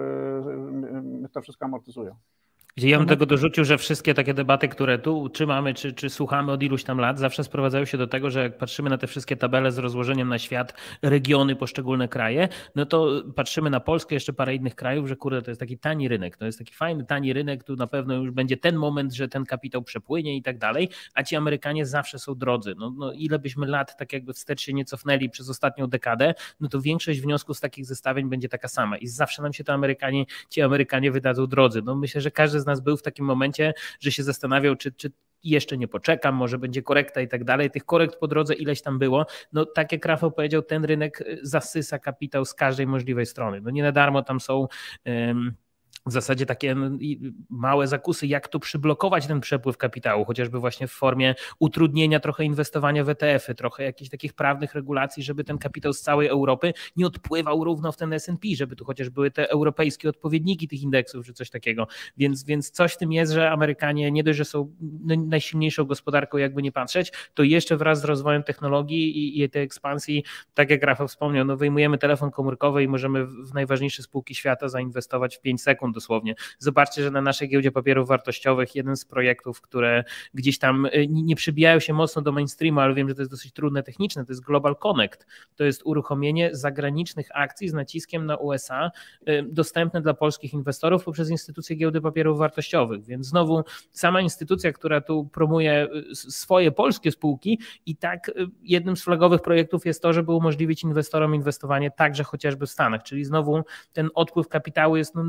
e, 1.23 1.29
to 1.33 1.41
wszystko 1.41 1.65
amortyzują. 1.65 2.15
Ja 2.77 2.97
bym 2.97 3.07
tego 3.07 3.25
dorzucił, 3.25 3.65
że 3.65 3.77
wszystkie 3.77 4.13
takie 4.13 4.33
debaty, 4.33 4.67
które 4.67 4.99
tu 4.99 5.29
trzymamy, 5.29 5.73
czy, 5.73 5.93
czy 5.93 6.09
słuchamy 6.09 6.51
od 6.51 6.63
iluś 6.63 6.83
tam 6.83 6.97
lat, 6.97 7.19
zawsze 7.19 7.43
sprowadzają 7.43 7.85
się 7.85 7.97
do 7.97 8.07
tego, 8.07 8.29
że 8.29 8.43
jak 8.43 8.57
patrzymy 8.57 8.89
na 8.89 8.97
te 8.97 9.07
wszystkie 9.07 9.37
tabele 9.37 9.71
z 9.71 9.77
rozłożeniem 9.77 10.29
na 10.29 10.39
świat, 10.39 10.73
regiony, 11.01 11.55
poszczególne 11.55 12.07
kraje, 12.07 12.47
no 12.75 12.85
to 12.85 13.23
patrzymy 13.35 13.69
na 13.69 13.79
Polskę, 13.79 14.15
jeszcze 14.15 14.33
parę 14.33 14.55
innych 14.55 14.75
krajów, 14.75 15.07
że 15.07 15.15
kurde, 15.15 15.41
to 15.41 15.51
jest 15.51 15.59
taki 15.59 15.77
tani 15.77 16.07
rynek, 16.07 16.37
to 16.37 16.45
jest 16.45 16.59
taki 16.59 16.73
fajny, 16.73 17.05
tani 17.05 17.33
rynek, 17.33 17.63
tu 17.63 17.75
na 17.75 17.87
pewno 17.87 18.13
już 18.13 18.31
będzie 18.31 18.57
ten 18.57 18.75
moment, 18.75 19.13
że 19.13 19.27
ten 19.27 19.45
kapitał 19.45 19.83
przepłynie 19.83 20.37
i 20.37 20.41
tak 20.41 20.57
dalej, 20.57 20.89
a 21.13 21.23
ci 21.23 21.35
Amerykanie 21.35 21.85
zawsze 21.85 22.19
są 22.19 22.35
drodzy. 22.35 22.75
No, 22.77 22.93
no 22.97 23.13
ile 23.13 23.39
byśmy 23.39 23.67
lat 23.67 23.97
tak 23.97 24.13
jakby 24.13 24.33
wstecz 24.33 24.61
się 24.61 24.73
nie 24.73 24.85
cofnęli 24.85 25.29
przez 25.29 25.49
ostatnią 25.49 25.87
dekadę, 25.87 26.33
no 26.59 26.69
to 26.69 26.81
większość 26.81 27.21
wniosków 27.21 27.57
z 27.57 27.59
takich 27.59 27.85
zestawień 27.85 28.29
będzie 28.29 28.49
taka 28.49 28.67
sama 28.67 28.97
i 28.97 29.07
zawsze 29.07 29.41
nam 29.41 29.53
się 29.53 29.63
to 29.63 29.73
Amerykanie, 29.73 30.25
ci 30.49 30.61
Amerykanie 30.61 31.11
wydadzą 31.11 31.47
drodzy. 31.47 31.81
No 31.85 31.95
myślę, 31.95 32.21
że 32.21 32.31
każdy 32.31 32.60
z 32.61 32.65
nas 32.65 32.81
był 32.81 32.97
w 32.97 33.01
takim 33.01 33.25
momencie, 33.25 33.73
że 33.99 34.11
się 34.11 34.23
zastanawiał, 34.23 34.75
czy, 34.75 34.91
czy 34.91 35.11
jeszcze 35.43 35.77
nie 35.77 35.87
poczekam, 35.87 36.35
może 36.35 36.57
będzie 36.57 36.81
korekta 36.81 37.21
i 37.21 37.27
tak 37.27 37.43
dalej. 37.43 37.71
Tych 37.71 37.85
korekt 37.85 38.15
po 38.15 38.27
drodze 38.27 38.53
ileś 38.53 38.81
tam 38.81 38.99
było. 38.99 39.25
No 39.53 39.65
tak 39.65 39.91
jak 39.91 40.05
Rafał 40.05 40.31
powiedział, 40.31 40.61
ten 40.61 40.85
rynek 40.85 41.23
zasysa 41.41 41.99
kapitał 41.99 42.45
z 42.45 42.53
każdej 42.53 42.87
możliwej 42.87 43.25
strony. 43.25 43.61
No 43.61 43.69
nie 43.69 43.83
na 43.83 43.91
darmo 43.91 44.21
tam 44.21 44.39
są. 44.39 44.67
W 46.05 46.11
zasadzie 46.11 46.45
takie 46.45 46.75
małe 47.49 47.87
zakusy, 47.87 48.27
jak 48.27 48.47
tu 48.47 48.59
przyblokować 48.59 49.27
ten 49.27 49.41
przepływ 49.41 49.77
kapitału, 49.77 50.25
chociażby 50.25 50.59
właśnie 50.59 50.87
w 50.87 50.91
formie 50.91 51.35
utrudnienia 51.59 52.19
trochę 52.19 52.45
inwestowania 52.45 53.03
w 53.03 53.09
ETF-y, 53.09 53.55
trochę 53.55 53.83
jakichś 53.83 54.09
takich 54.09 54.33
prawnych 54.33 54.75
regulacji, 54.75 55.23
żeby 55.23 55.43
ten 55.43 55.57
kapitał 55.57 55.93
z 55.93 56.01
całej 56.01 56.27
Europy 56.27 56.73
nie 56.95 57.07
odpływał 57.07 57.63
równo 57.63 57.91
w 57.91 57.97
ten 57.97 58.13
S&P, 58.13 58.47
żeby 58.55 58.75
tu 58.75 58.85
chociaż 58.85 59.09
były 59.09 59.31
te 59.31 59.49
europejskie 59.49 60.09
odpowiedniki 60.09 60.67
tych 60.67 60.81
indeksów, 60.81 61.25
czy 61.25 61.33
coś 61.33 61.49
takiego. 61.49 61.87
Więc, 62.17 62.43
więc 62.43 62.71
coś 62.71 62.93
w 62.93 62.97
tym 62.97 63.11
jest, 63.11 63.31
że 63.31 63.51
Amerykanie 63.51 64.11
nie 64.11 64.23
dość, 64.23 64.37
że 64.37 64.45
są 64.45 64.75
najsilniejszą 65.17 65.85
gospodarką, 65.85 66.37
jakby 66.37 66.61
nie 66.61 66.71
patrzeć, 66.71 67.11
to 67.33 67.43
jeszcze 67.43 67.77
wraz 67.77 68.01
z 68.01 68.03
rozwojem 68.03 68.43
technologii 68.43 69.17
i, 69.17 69.43
i 69.43 69.49
tej 69.49 69.63
ekspansji, 69.63 70.23
tak 70.53 70.69
jak 70.69 70.83
Rafał 70.83 71.07
wspomniał, 71.07 71.45
no 71.45 71.57
wyjmujemy 71.57 71.97
telefon 71.97 72.31
komórkowy 72.31 72.83
i 72.83 72.87
możemy 72.87 73.25
w 73.25 73.53
najważniejsze 73.53 74.03
spółki 74.03 74.35
świata 74.35 74.69
zainwestować 74.69 75.37
w 75.37 75.41
5 75.41 75.61
sekund 75.61 75.90
dosłownie. 75.91 76.35
Zobaczcie, 76.59 77.03
że 77.03 77.11
na 77.11 77.21
naszej 77.21 77.49
giełdzie 77.49 77.71
papierów 77.71 78.07
wartościowych 78.07 78.75
jeden 78.75 78.95
z 78.95 79.05
projektów, 79.05 79.61
które 79.61 80.03
gdzieś 80.33 80.59
tam 80.59 80.85
y, 80.85 81.07
nie 81.09 81.35
przybijają 81.35 81.79
się 81.79 81.93
mocno 81.93 82.21
do 82.21 82.31
mainstreamu, 82.31 82.79
ale 82.79 82.93
wiem, 82.93 83.09
że 83.09 83.15
to 83.15 83.21
jest 83.21 83.31
dosyć 83.31 83.53
trudne 83.53 83.83
techniczne, 83.83 84.25
to 84.25 84.31
jest 84.31 84.43
Global 84.43 84.75
Connect. 84.75 85.25
To 85.55 85.63
jest 85.63 85.81
uruchomienie 85.85 86.49
zagranicznych 86.53 87.27
akcji 87.33 87.69
z 87.69 87.73
naciskiem 87.73 88.25
na 88.25 88.37
USA, 88.37 88.91
y, 89.29 89.45
dostępne 89.49 90.01
dla 90.01 90.13
polskich 90.13 90.53
inwestorów 90.53 91.03
poprzez 91.03 91.29
instytucję 91.29 91.75
giełdy 91.75 92.01
papierów 92.01 92.37
wartościowych. 92.37 93.05
Więc 93.05 93.27
znowu 93.27 93.63
sama 93.91 94.21
instytucja, 94.21 94.73
która 94.73 95.01
tu 95.01 95.29
promuje 95.33 95.87
y, 96.11 96.15
swoje 96.15 96.71
polskie 96.71 97.11
spółki 97.11 97.59
i 97.85 97.95
tak 97.95 98.31
jednym 98.63 98.97
z 98.97 99.03
flagowych 99.03 99.41
projektów 99.41 99.85
jest 99.85 100.01
to, 100.01 100.13
żeby 100.13 100.31
umożliwić 100.31 100.83
inwestorom 100.83 101.35
inwestowanie 101.35 101.91
także 101.91 102.23
chociażby 102.23 102.65
w 102.65 102.69
Stanach, 102.69 103.03
czyli 103.03 103.25
znowu 103.25 103.63
ten 103.93 104.09
odpływ 104.15 104.47
kapitału 104.47 104.97
jest 104.97 105.15
no, 105.15 105.23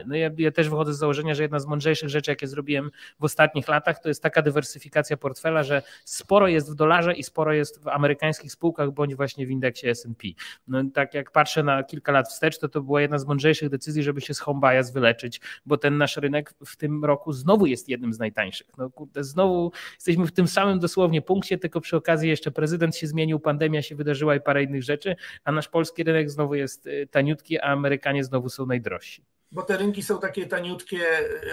naturalny. 0.00 0.04
No 0.06 0.16
ja, 0.16 0.30
ja 0.46 0.52
też 0.52 0.68
wychodzę 0.68 0.94
z 0.94 0.98
założenia, 0.98 1.34
że 1.34 1.42
jedna 1.42 1.58
z 1.58 1.66
mądrzejszych 1.66 2.08
rzeczy, 2.08 2.30
jakie 2.30 2.46
zrobiłem 2.46 2.90
w 3.20 3.24
ostatnich 3.24 3.68
latach, 3.68 4.00
to 4.02 4.08
jest 4.08 4.22
taka 4.22 4.42
dywersyfikacja 4.42 5.16
portfela, 5.16 5.62
że 5.62 5.82
sporo 6.04 6.48
jest 6.48 6.72
w 6.72 6.74
dolarze 6.74 7.14
i 7.14 7.22
sporo 7.22 7.52
jest 7.52 7.84
w 7.84 7.88
amerykańskich 7.88 8.52
spółkach 8.52 8.90
bądź 8.90 9.14
właśnie 9.14 9.46
w 9.46 9.50
indeksie 9.50 9.88
S&P. 9.88 10.28
No 10.68 10.82
tak 10.94 11.14
jak 11.14 11.30
patrzę 11.30 11.62
na 11.62 11.82
kilka 11.82 12.12
lat 12.12 12.28
wstecz, 12.28 12.58
to 12.58 12.68
to 12.68 12.82
była 12.82 13.00
jedna 13.00 13.18
z 13.18 13.26
mądrzejszych 13.26 13.68
decyzji, 13.68 14.02
żeby 14.02 14.20
się 14.20 14.34
z 14.34 14.40
home 14.40 14.60
bias 14.60 14.92
wyleczyć, 14.92 15.40
bo 15.66 15.76
ten 15.76 15.98
nasz 15.98 16.16
rynek 16.16 16.54
w 16.66 16.76
tym 16.76 17.04
roku 17.04 17.32
znowu 17.32 17.66
jest 17.66 17.88
jednym 17.88 18.12
z 18.12 18.18
najtańszych. 18.18 18.66
No 18.78 18.90
kurde, 18.90 19.24
znowu 19.24 19.72
jesteśmy 19.94 20.26
w 20.26 20.32
tym 20.32 20.48
samym 20.48 20.78
dosłownie 20.78 21.22
punkcie, 21.22 21.58
tylko 21.58 21.80
przy 21.80 21.96
okazji 21.96 22.28
jeszcze 22.28 22.50
prezydent 22.50 22.96
się 22.96 23.06
zmienił, 23.06 23.40
pandemia 23.40 23.82
się 23.82 23.96
wydarzyła 23.96 24.34
i 24.34 24.40
parę 24.40 24.62
innych 24.62 24.82
rzeczy, 24.82 25.16
a 25.44 25.52
nasz 25.52 25.68
polski 25.68 26.04
rynek 26.04 26.30
znowu 26.30 26.54
jest 26.54 26.86
y, 26.86 27.08
taniutki, 27.10 27.58
a 27.58 27.62
Amerykanie 27.62 28.24
znowu 28.24 28.48
są 28.48 28.66
najdrożsi. 28.66 29.24
Bo 29.52 29.62
te 29.62 29.76
rynki 29.76 30.02
są 30.02 30.18
takie 30.18 30.46
taniutkie, 30.46 30.98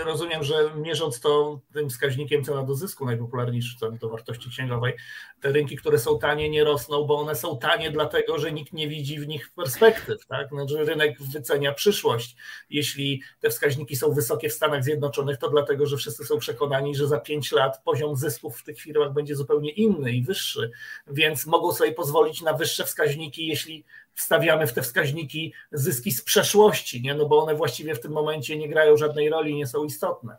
rozumiem, 0.06 0.43
że 0.43 0.72
mierząc 0.76 1.20
to 1.20 1.62
tym 1.74 1.89
wskaźnikiem 1.89 2.43
cena 2.43 2.64
do 2.64 2.76
zysku 2.76 3.06
najpopularniejszy 3.06 3.78
ceny 3.80 3.98
do 3.98 4.10
wartości 4.10 4.50
księgowej, 4.50 4.93
te 5.41 5.52
rynki, 5.52 5.76
które 5.76 6.00
są 6.00 6.20
tanie, 6.20 6.50
nie 6.50 6.64
rosną, 6.64 7.04
bo 7.04 7.20
one 7.20 7.36
są 7.36 7.58
tanie 7.58 7.91
dlatego, 7.91 8.39
że 8.39 8.52
nikt 8.52 8.74
nie 8.74 8.88
widzi 8.88 9.20
w 9.20 9.28
nich 9.28 9.52
perspektyw. 9.56 10.26
Tak? 10.26 10.50
Znaczy 10.50 10.86
rynek 10.86 11.22
wycenia 11.22 11.74
przyszłość. 11.74 12.36
Jeśli 12.70 13.22
te 13.39 13.50
wskaźniki 13.50 13.95
są 13.95 14.14
wysokie 14.14 14.50
w 14.50 14.54
Stanach 14.54 14.84
Zjednoczonych, 14.84 15.38
to 15.38 15.50
dlatego, 15.50 15.86
że 15.86 15.98
wszyscy 15.98 16.26
są 16.26 16.38
przekonani, 16.39 16.95
że 16.95 17.08
za 17.08 17.20
pięć 17.20 17.52
lat 17.52 17.84
poziom 17.84 18.16
zysków 18.16 18.58
w 18.58 18.64
tych 18.64 18.82
firmach 18.82 19.14
będzie 19.14 19.36
zupełnie 19.36 19.72
inny 19.72 20.12
i 20.12 20.24
wyższy, 20.24 20.72
więc 21.08 21.45
mogą 21.45 21.74
sobie 21.74 21.91
pozwolić 21.91 22.41
na 22.41 22.54
wyższe 22.54 22.86
wskaźniki, 22.86 23.48
jeśli 23.48 23.86
wstawiamy 24.18 24.68
w 24.68 24.74
te 24.74 24.82
wskaźniki 24.82 25.53
zyski 25.72 26.11
z 26.11 26.22
przeszłości, 26.22 27.01
nie? 27.01 27.15
no 27.15 27.26
bo 27.26 27.43
one 27.43 27.55
właściwie 27.55 27.95
w 27.95 27.99
tym 27.99 28.11
momencie 28.11 28.57
nie 28.57 28.70
grają 28.70 28.97
żadnej 28.97 29.30
roli, 29.30 29.55
nie 29.55 29.68
są 29.68 29.84
istotne. 29.84 30.38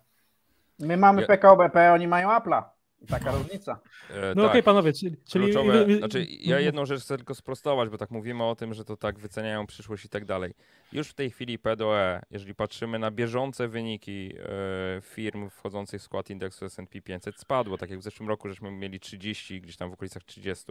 My 0.78 0.96
mamy 0.96 1.26
PKO 1.26 1.56
BP, 1.56 1.92
oni 1.92 2.08
mają 2.08 2.28
Apple'a. 2.28 2.62
Taka 3.08 3.32
różnica. 3.32 3.80
E, 4.10 4.14
no 4.14 4.20
tak. 4.20 4.36
okej, 4.36 4.46
okay, 4.46 4.62
panowie, 4.62 4.92
czyli... 4.92 5.16
Kluczowe, 5.32 5.86
znaczy 5.98 6.26
ja 6.40 6.60
jedną 6.60 6.86
rzecz 6.86 7.02
chcę 7.02 7.16
tylko 7.16 7.34
sprostować, 7.34 7.88
bo 7.88 7.98
tak 7.98 8.10
mówimy 8.10 8.44
o 8.44 8.56
tym, 8.56 8.74
że 8.74 8.84
to 8.84 8.96
tak 8.96 9.18
wyceniają 9.18 9.66
przyszłość 9.66 10.04
i 10.04 10.08
tak 10.08 10.24
dalej. 10.24 10.54
Już 10.92 11.08
w 11.08 11.14
tej 11.14 11.30
chwili 11.30 11.58
PDOE, 11.58 12.20
jeżeli 12.30 12.54
patrzymy 12.54 12.98
na 12.98 13.10
bieżące 13.10 13.68
wyniki 13.68 14.34
e, 14.38 15.00
firm 15.00 15.50
wchodzących 15.50 16.00
w 16.00 16.04
skład 16.04 16.30
indeksu 16.30 16.64
S&P 16.64 17.00
500, 17.00 17.40
spadło, 17.40 17.78
tak 17.78 17.90
jak 17.90 17.98
w 17.98 18.02
zeszłym 18.02 18.28
roku, 18.28 18.48
żeśmy 18.48 18.70
mieli 18.70 19.00
30, 19.00 19.60
gdzieś 19.60 19.76
tam 19.76 19.90
w 19.90 19.92
okolicach 19.92 20.22
30. 20.22 20.64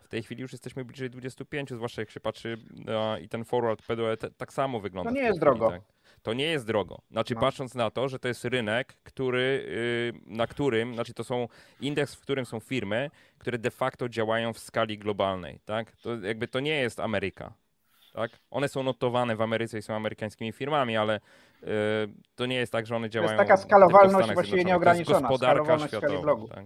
W 0.00 0.08
tej 0.08 0.22
chwili 0.22 0.42
już 0.42 0.52
jesteśmy 0.52 0.84
bliżej 0.84 1.10
25, 1.10 1.70
zwłaszcza 1.70 2.02
jak 2.02 2.10
się 2.10 2.20
patrzy 2.20 2.58
na, 2.70 3.18
i 3.18 3.28
ten 3.28 3.44
forward 3.44 3.82
PDOE 3.82 4.16
te, 4.16 4.30
tak 4.30 4.52
samo 4.52 4.80
wygląda. 4.80 5.10
To 5.10 5.16
nie 5.16 5.22
jest 5.22 5.40
drogo. 5.40 5.70
Tak. 5.70 5.82
To 6.22 6.32
nie 6.32 6.44
jest 6.44 6.66
drogo. 6.66 7.00
Znaczy, 7.10 7.34
no. 7.34 7.40
patrząc 7.40 7.74
na 7.74 7.90
to, 7.90 8.08
że 8.08 8.18
to 8.18 8.28
jest 8.28 8.44
rynek, 8.44 8.94
który, 9.04 9.66
y, 9.68 10.12
na 10.26 10.46
którym, 10.46 10.94
znaczy 10.94 11.14
to 11.14 11.24
są 11.24 11.48
indeks, 11.80 12.14
w 12.14 12.20
którym 12.20 12.46
są 12.46 12.60
firmy, 12.60 13.10
które 13.38 13.58
de 13.58 13.70
facto 13.70 14.08
działają 14.08 14.52
w 14.52 14.58
skali 14.58 14.98
globalnej, 14.98 15.60
tak? 15.64 15.96
To 15.96 16.16
jakby 16.16 16.48
to 16.48 16.60
nie 16.60 16.80
jest 16.80 17.00
Ameryka, 17.00 17.52
tak? 18.16 18.30
One 18.50 18.68
są 18.68 18.82
notowane 18.82 19.36
w 19.36 19.40
Ameryce 19.40 19.78
i 19.78 19.82
są 19.82 19.94
amerykańskimi 19.94 20.52
firmami, 20.52 20.96
ale 20.96 21.16
y, 21.16 21.66
to 22.34 22.46
nie 22.46 22.56
jest 22.56 22.72
tak, 22.72 22.86
że 22.86 22.96
one 22.96 23.10
działają. 23.10 23.36
To 23.36 23.42
jest 23.42 23.48
taka 23.48 23.56
skalowalność 23.56 24.32
właściwie 24.34 24.64
nieograniczona. 24.64 25.18
To 25.18 25.24
jest 25.24 25.40
gospodarka 25.40 25.78
światowa. 25.78 26.54
Tak? 26.54 26.64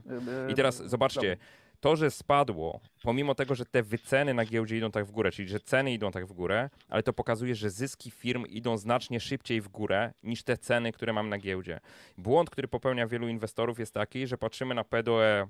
I 0.49 0.55
teraz 0.55 0.77
zobaczcie, 0.77 1.37
to, 1.81 1.97
że 1.97 2.11
spadło, 2.11 2.81
pomimo 3.03 3.35
tego, 3.35 3.55
że 3.55 3.65
te 3.65 3.83
wyceny 3.83 4.35
na 4.35 4.45
giełdzie 4.45 4.77
idą 4.77 4.91
tak 4.91 5.05
w 5.05 5.11
górę, 5.11 5.31
czyli 5.31 5.49
że 5.49 5.61
ceny 5.61 5.93
idą 5.93 6.11
tak 6.11 6.27
w 6.27 6.33
górę, 6.33 6.71
ale 6.89 7.03
to 7.03 7.13
pokazuje, 7.13 7.55
że 7.55 7.71
zyski 7.71 8.11
firm 8.11 8.47
idą 8.47 8.77
znacznie 8.77 9.21
szybciej 9.21 9.61
w 9.61 9.69
górę 9.69 10.13
niż 10.23 10.43
te 10.43 10.57
ceny, 10.57 10.93
które 10.93 11.13
mam 11.13 11.29
na 11.29 11.39
giełdzie. 11.39 11.81
Błąd, 12.19 12.51
który 12.51 12.69
popełnia 12.69 13.07
wielu 13.07 13.29
inwestorów 13.29 13.79
jest 13.79 13.95
taki, 13.95 14.27
że 14.27 14.39
patrzymy 14.39 14.75
na 14.75 14.85
PDOE 14.85 15.23
e, 15.23 15.47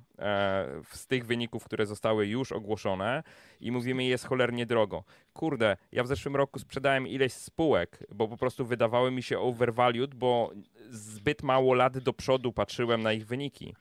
z 0.93 1.07
tych 1.07 1.27
wyników, 1.27 1.65
które 1.65 1.87
zostały 1.87 2.27
już 2.27 2.53
ogłoszone 2.53 3.23
i 3.61 3.73
mówimy, 3.73 4.05
jest 4.05 4.27
cholernie 4.27 4.67
drogo. 4.67 5.05
Kurde, 5.33 5.77
ja 5.93 6.05
w 6.05 6.07
zeszłym 6.07 6.37
roku 6.37 6.59
sprzedałem 6.59 7.07
ileś 7.07 7.33
spółek, 7.33 8.07
bo 8.15 8.29
po 8.29 8.37
prostu 8.37 8.67
wydawały 8.67 9.11
mi 9.11 9.23
się 9.23 9.39
overvalued, 9.39 10.15
bo 10.15 10.51
zbyt 10.91 11.43
mało 11.43 11.75
lat 11.75 11.99
do 11.99 12.13
przodu 12.13 12.53
patrzyłem 12.53 13.03
na 13.03 13.13
ich 13.13 13.27
wyniki. 13.27 13.75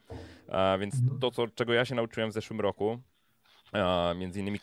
Więc 0.79 0.95
mhm. 0.95 1.19
to, 1.19 1.31
co, 1.31 1.47
czego 1.47 1.73
ja 1.73 1.85
się 1.85 1.95
nauczyłem 1.95 2.29
w 2.29 2.33
zeszłym 2.33 2.61
roku, 2.61 2.99
Między 4.15 4.39
innymi 4.39 4.59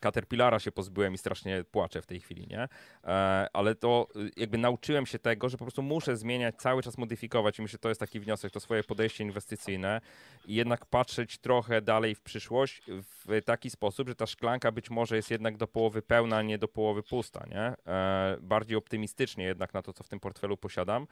Caterpillara 0.00 0.58
się 0.58 0.72
pozbyłem 0.72 1.14
i 1.14 1.18
strasznie 1.18 1.64
płaczę 1.70 2.02
w 2.02 2.06
tej 2.06 2.20
chwili, 2.20 2.46
nie? 2.46 2.68
E, 3.04 3.46
ale 3.52 3.74
to 3.74 4.08
y, 4.16 4.30
jakby 4.36 4.58
nauczyłem 4.58 5.06
się 5.06 5.18
tego, 5.18 5.48
że 5.48 5.56
po 5.56 5.64
prostu 5.64 5.82
muszę 5.82 6.16
zmieniać, 6.16 6.54
cały 6.56 6.82
czas 6.82 6.98
modyfikować 6.98 7.58
i 7.58 7.62
myślę, 7.62 7.72
że 7.72 7.78
to 7.78 7.88
jest 7.88 8.00
taki 8.00 8.20
wniosek, 8.20 8.52
to 8.52 8.60
swoje 8.60 8.84
podejście 8.84 9.24
inwestycyjne 9.24 10.00
i 10.46 10.54
jednak 10.54 10.86
patrzeć 10.86 11.38
trochę 11.38 11.82
dalej 11.82 12.14
w 12.14 12.20
przyszłość 12.20 12.82
w 12.88 13.42
taki 13.44 13.70
sposób, 13.70 14.08
że 14.08 14.14
ta 14.14 14.26
szklanka 14.26 14.72
być 14.72 14.90
może 14.90 15.16
jest 15.16 15.30
jednak 15.30 15.56
do 15.56 15.66
połowy 15.66 16.02
pełna, 16.02 16.42
nie 16.42 16.58
do 16.58 16.68
połowy 16.68 17.02
pusta, 17.02 17.46
nie? 17.50 17.92
E, 17.92 18.36
bardziej 18.40 18.76
optymistycznie 18.76 19.44
jednak 19.44 19.74
na 19.74 19.82
to, 19.82 19.92
co 19.92 20.04
w 20.04 20.08
tym 20.08 20.20
portfelu 20.20 20.56
posiadam. 20.56 21.06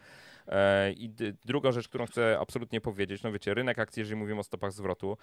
E, 0.48 0.92
I 0.92 1.10
druga 1.44 1.72
rzecz, 1.72 1.88
którą 1.88 2.06
chcę 2.06 2.38
absolutnie 2.40 2.80
powiedzieć, 2.80 3.22
no 3.22 3.32
wiecie, 3.32 3.54
rynek 3.54 3.78
akcji, 3.78 4.00
jeżeli 4.00 4.16
mówimy 4.16 4.40
o 4.40 4.44
stopach 4.44 4.72
zwrotu, 4.72 5.16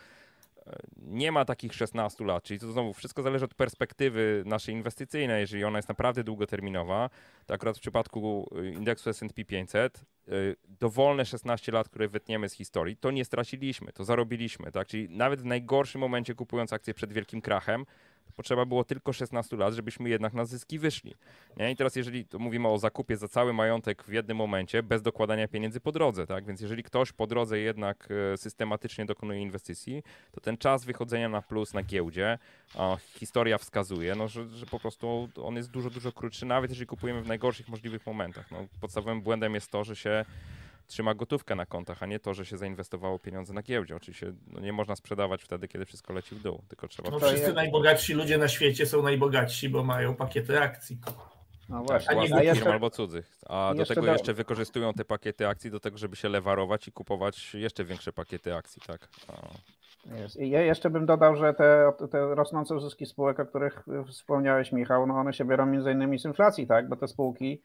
nie 0.98 1.32
ma 1.32 1.46
takich 1.46 1.74
16 1.74 2.09
lat, 2.26 2.44
czyli 2.44 2.60
to 2.60 2.72
znowu 2.72 2.94
wszystko 2.94 3.24
zależy 3.24 3.46
od 3.46 3.54
perspektywy 3.54 4.44
naszej 4.46 4.76
inwestycyjnej. 4.76 5.42
Jeżeli 5.42 5.64
ona 5.64 5.78
jest 5.78 5.90
naprawdę 5.90 6.24
długoterminowa, 6.24 7.10
to 7.46 7.54
akurat 7.54 7.78
w 7.78 7.82
przypadku 7.82 8.50
y, 8.60 8.72
indeksu 8.72 9.10
S&P 9.10 9.46
500 9.46 10.06
y, 10.28 10.56
dowolne 10.80 11.26
16 11.26 11.72
lat, 11.72 11.90
które 11.90 12.08
wytniemy 12.08 12.50
z 12.50 12.54
historii, 12.54 12.98
to 12.98 13.12
nie 13.12 13.26
straciliśmy, 13.26 13.94
to 13.94 14.04
zarobiliśmy, 14.04 14.72
tak? 14.72 14.88
Czyli 14.88 15.10
nawet 15.10 15.42
w 15.42 15.46
najgorszym 15.46 16.02
momencie 16.02 16.36
kupując 16.36 16.74
akcje 16.74 16.94
przed 16.94 17.14
wielkim 17.14 17.42
krachem, 17.42 17.86
potrzeba 18.36 18.66
było 18.66 18.84
tylko 18.84 19.14
16 19.14 19.58
lat, 19.58 19.74
żebyśmy 19.74 20.10
jednak 20.10 20.34
na 20.34 20.46
zyski 20.46 20.80
wyszli. 20.80 21.16
Nie? 21.58 21.72
I 21.72 21.76
teraz 21.76 21.96
jeżeli 21.96 22.26
mówimy 22.40 22.68
o 22.68 22.78
zakupie 22.78 23.18
za 23.18 23.28
cały 23.28 23.54
majątek 23.54 24.04
w 24.04 24.12
jednym 24.12 24.38
momencie, 24.38 24.84
bez 24.84 25.02
dokładania 25.02 25.48
pieniędzy 25.48 25.80
po 25.80 25.92
drodze, 25.92 26.28
tak? 26.28 26.46
Więc 26.46 26.62
jeżeli 26.62 26.84
ktoś 26.84 27.12
po 27.12 27.28
drodze 27.28 27.60
jednak 27.60 28.08
e, 28.34 28.38
systematycznie 28.38 29.06
dokonuje 29.06 29.42
inwestycji, 29.42 30.04
to 30.32 30.42
ten 30.42 30.58
czas 30.58 30.86
wychodzenia 30.86 31.30
na 31.30 31.42
plus 31.42 31.74
na 31.74 31.84
giełdzie, 31.84 32.38
a 32.76 32.98
historia 33.16 33.58
wskazuje, 33.58 34.16
no, 34.16 34.28
że, 34.28 34.48
że 34.48 34.66
po 34.66 34.80
prostu 34.80 35.30
on 35.44 35.56
jest 35.56 35.72
dużo, 35.72 35.90
dużo 35.90 36.12
krótszy, 36.12 36.46
nawet 36.46 36.72
jeżeli 36.72 36.88
kupujemy 36.88 37.22
w 37.22 37.28
najgorszych 37.28 37.70
możliwych 37.70 38.06
momentach. 38.06 38.52
No, 38.52 38.58
podstawowym 38.82 39.22
błędem 39.22 39.56
jest 39.56 39.72
to, 39.72 39.84
że 39.84 39.96
się 39.96 40.26
trzyma 40.90 41.14
gotówkę 41.14 41.56
na 41.56 41.66
kontach, 41.66 42.04
a 42.04 42.06
nie 42.06 42.20
to, 42.20 42.34
że 42.34 42.46
się 42.46 42.58
zainwestowało 42.58 43.20
pieniądze 43.20 43.54
na 43.54 43.62
giełdzie. 43.62 43.96
Oczywiście 43.96 44.34
no 44.48 44.60
nie 44.60 44.74
można 44.74 44.96
sprzedawać 44.96 45.44
wtedy, 45.44 45.68
kiedy 45.68 45.86
wszystko 45.86 46.14
leci 46.14 46.36
w 46.36 46.42
dół, 46.42 46.62
tylko 46.68 46.88
trzeba... 46.88 47.10
No 47.10 47.20
wszyscy 47.20 47.54
najbogatsi 47.54 48.14
ludzie 48.14 48.38
na 48.38 48.48
świecie 48.48 48.86
są 48.86 49.02
najbogatsi, 49.02 49.70
bo 49.70 49.84
mają 49.84 50.16
pakiety 50.16 50.62
akcji. 50.62 50.98
No 51.70 51.84
właśnie, 51.84 52.16
tak, 52.16 52.32
a 52.32 52.44
jeszcze... 52.44 52.56
firm 52.56 52.72
albo 52.72 52.90
cudzych. 52.90 53.38
A 53.46 53.74
do 53.78 53.86
tego 53.86 54.02
do... 54.02 54.12
jeszcze 54.12 54.34
wykorzystują 54.34 54.94
te 54.94 55.06
pakiety 55.06 55.48
akcji 55.48 55.72
do 55.72 55.80
tego, 55.80 55.98
żeby 55.98 56.16
się 56.16 56.30
lewarować 56.30 56.88
i 56.88 56.92
kupować 56.92 57.54
jeszcze 57.54 57.84
większe 57.84 58.14
pakiety 58.14 58.56
akcji, 58.56 58.82
tak? 58.88 59.08
Jest. 60.06 60.40
I 60.40 60.50
ja 60.50 60.62
jeszcze 60.62 60.90
bym 60.90 61.06
dodał, 61.06 61.36
że 61.36 61.54
te, 61.54 61.92
te 62.12 62.36
rosnące 62.36 62.80
zyski 62.80 63.06
spółek, 63.06 63.40
o 63.40 63.46
których 63.46 63.84
wspomniałeś, 64.08 64.72
Michał, 64.72 65.08
no 65.08 65.14
one 65.14 65.34
się 65.34 65.46
biorą 65.46 65.66
między 65.66 65.92
innymi 65.92 66.20
z 66.20 66.26
inflacji, 66.26 66.68
tak? 66.68 66.90
Bo 66.90 66.96
te 66.96 67.08
spółki 67.08 67.62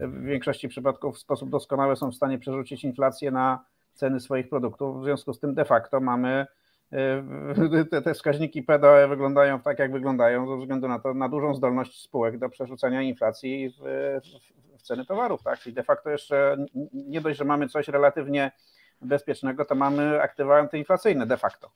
w 0.00 0.22
większości 0.22 0.68
przypadków 0.68 1.16
w 1.16 1.18
sposób 1.18 1.50
doskonały 1.50 1.96
są 1.96 2.10
w 2.10 2.14
stanie 2.14 2.38
przerzucić 2.38 2.84
inflację 2.84 3.30
na 3.30 3.64
ceny 3.94 4.20
swoich 4.20 4.48
produktów. 4.48 5.00
W 5.00 5.04
związku 5.04 5.32
z 5.32 5.40
tym 5.40 5.54
de 5.54 5.64
facto 5.64 6.00
mamy 6.00 6.46
e, 6.92 7.84
te, 7.90 8.02
te 8.02 8.14
wskaźniki 8.14 8.62
PDE 8.62 9.08
wyglądają 9.08 9.60
tak, 9.60 9.78
jak 9.78 9.92
wyglądają, 9.92 10.48
ze 10.48 10.56
względu 10.56 10.88
na 10.88 10.98
to, 10.98 11.14
na 11.14 11.28
dużą 11.28 11.54
zdolność 11.54 12.02
spółek 12.02 12.38
do 12.38 12.48
przerzucania 12.48 13.02
inflacji 13.02 13.70
w, 13.70 13.82
w, 14.24 14.78
w 14.78 14.82
ceny 14.82 15.06
towarów. 15.06 15.42
Tak? 15.42 15.58
Czyli 15.58 15.74
de 15.74 15.82
facto 15.82 16.10
jeszcze 16.10 16.56
nie 16.92 17.20
dość, 17.20 17.38
że 17.38 17.44
mamy 17.44 17.68
coś 17.68 17.88
relatywnie 17.88 18.52
bezpiecznego, 19.02 19.64
to 19.64 19.74
mamy 19.74 20.22
aktywa 20.22 20.58
antyinflacyjne 20.58 21.26
de 21.26 21.36
facto. 21.36 21.70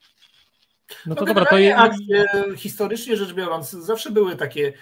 No 1.05 1.15
to 1.15 1.21
no 1.21 1.27
dobra, 1.27 1.45
to 1.45 1.57
je... 1.57 1.75
akcje 1.75 2.25
historycznie 2.57 3.17
rzecz 3.17 3.33
biorąc 3.33 3.69
zawsze 3.69 4.11
były 4.11 4.35
takie, 4.35 4.73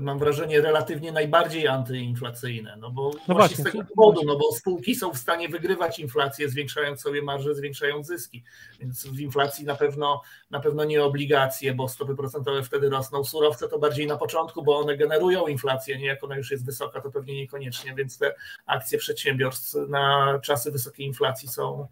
mam 0.00 0.18
wrażenie, 0.18 0.60
relatywnie 0.60 1.12
najbardziej 1.12 1.68
antyinflacyjne, 1.68 2.76
no 2.80 2.90
bo 2.90 3.02
no 3.02 3.34
właśnie, 3.34 3.34
właśnie 3.34 3.56
z 3.56 3.72
tego 3.72 3.84
powodu, 3.96 4.20
no 4.26 4.36
bo 4.36 4.52
spółki 4.52 4.94
są 4.94 5.12
w 5.12 5.18
stanie 5.18 5.48
wygrywać 5.48 5.98
inflację, 5.98 6.48
zwiększając 6.48 7.00
sobie 7.00 7.22
marże, 7.22 7.54
zwiększając 7.54 8.06
zyski, 8.06 8.44
więc 8.80 9.06
w 9.06 9.20
inflacji 9.20 9.64
na 9.64 9.74
pewno, 9.74 10.22
na 10.50 10.60
pewno 10.60 10.84
nie 10.84 11.04
obligacje, 11.04 11.74
bo 11.74 11.88
stopy 11.88 12.16
procentowe 12.16 12.62
wtedy 12.62 12.88
rosną, 12.90 13.24
surowce 13.24 13.68
to 13.68 13.78
bardziej 13.78 14.06
na 14.06 14.16
początku, 14.16 14.62
bo 14.62 14.78
one 14.78 14.96
generują 14.96 15.46
inflację, 15.46 15.98
nie? 15.98 16.06
Jak 16.06 16.24
ona 16.24 16.36
już 16.36 16.50
jest 16.50 16.66
wysoka, 16.66 17.00
to 17.00 17.10
pewnie 17.10 17.34
niekoniecznie, 17.34 17.94
więc 17.94 18.18
te 18.18 18.34
akcje 18.66 18.98
przedsiębiorstw 18.98 19.74
na 19.88 20.38
czasy 20.42 20.70
wysokiej 20.70 21.06
inflacji 21.06 21.48
są 21.48 21.88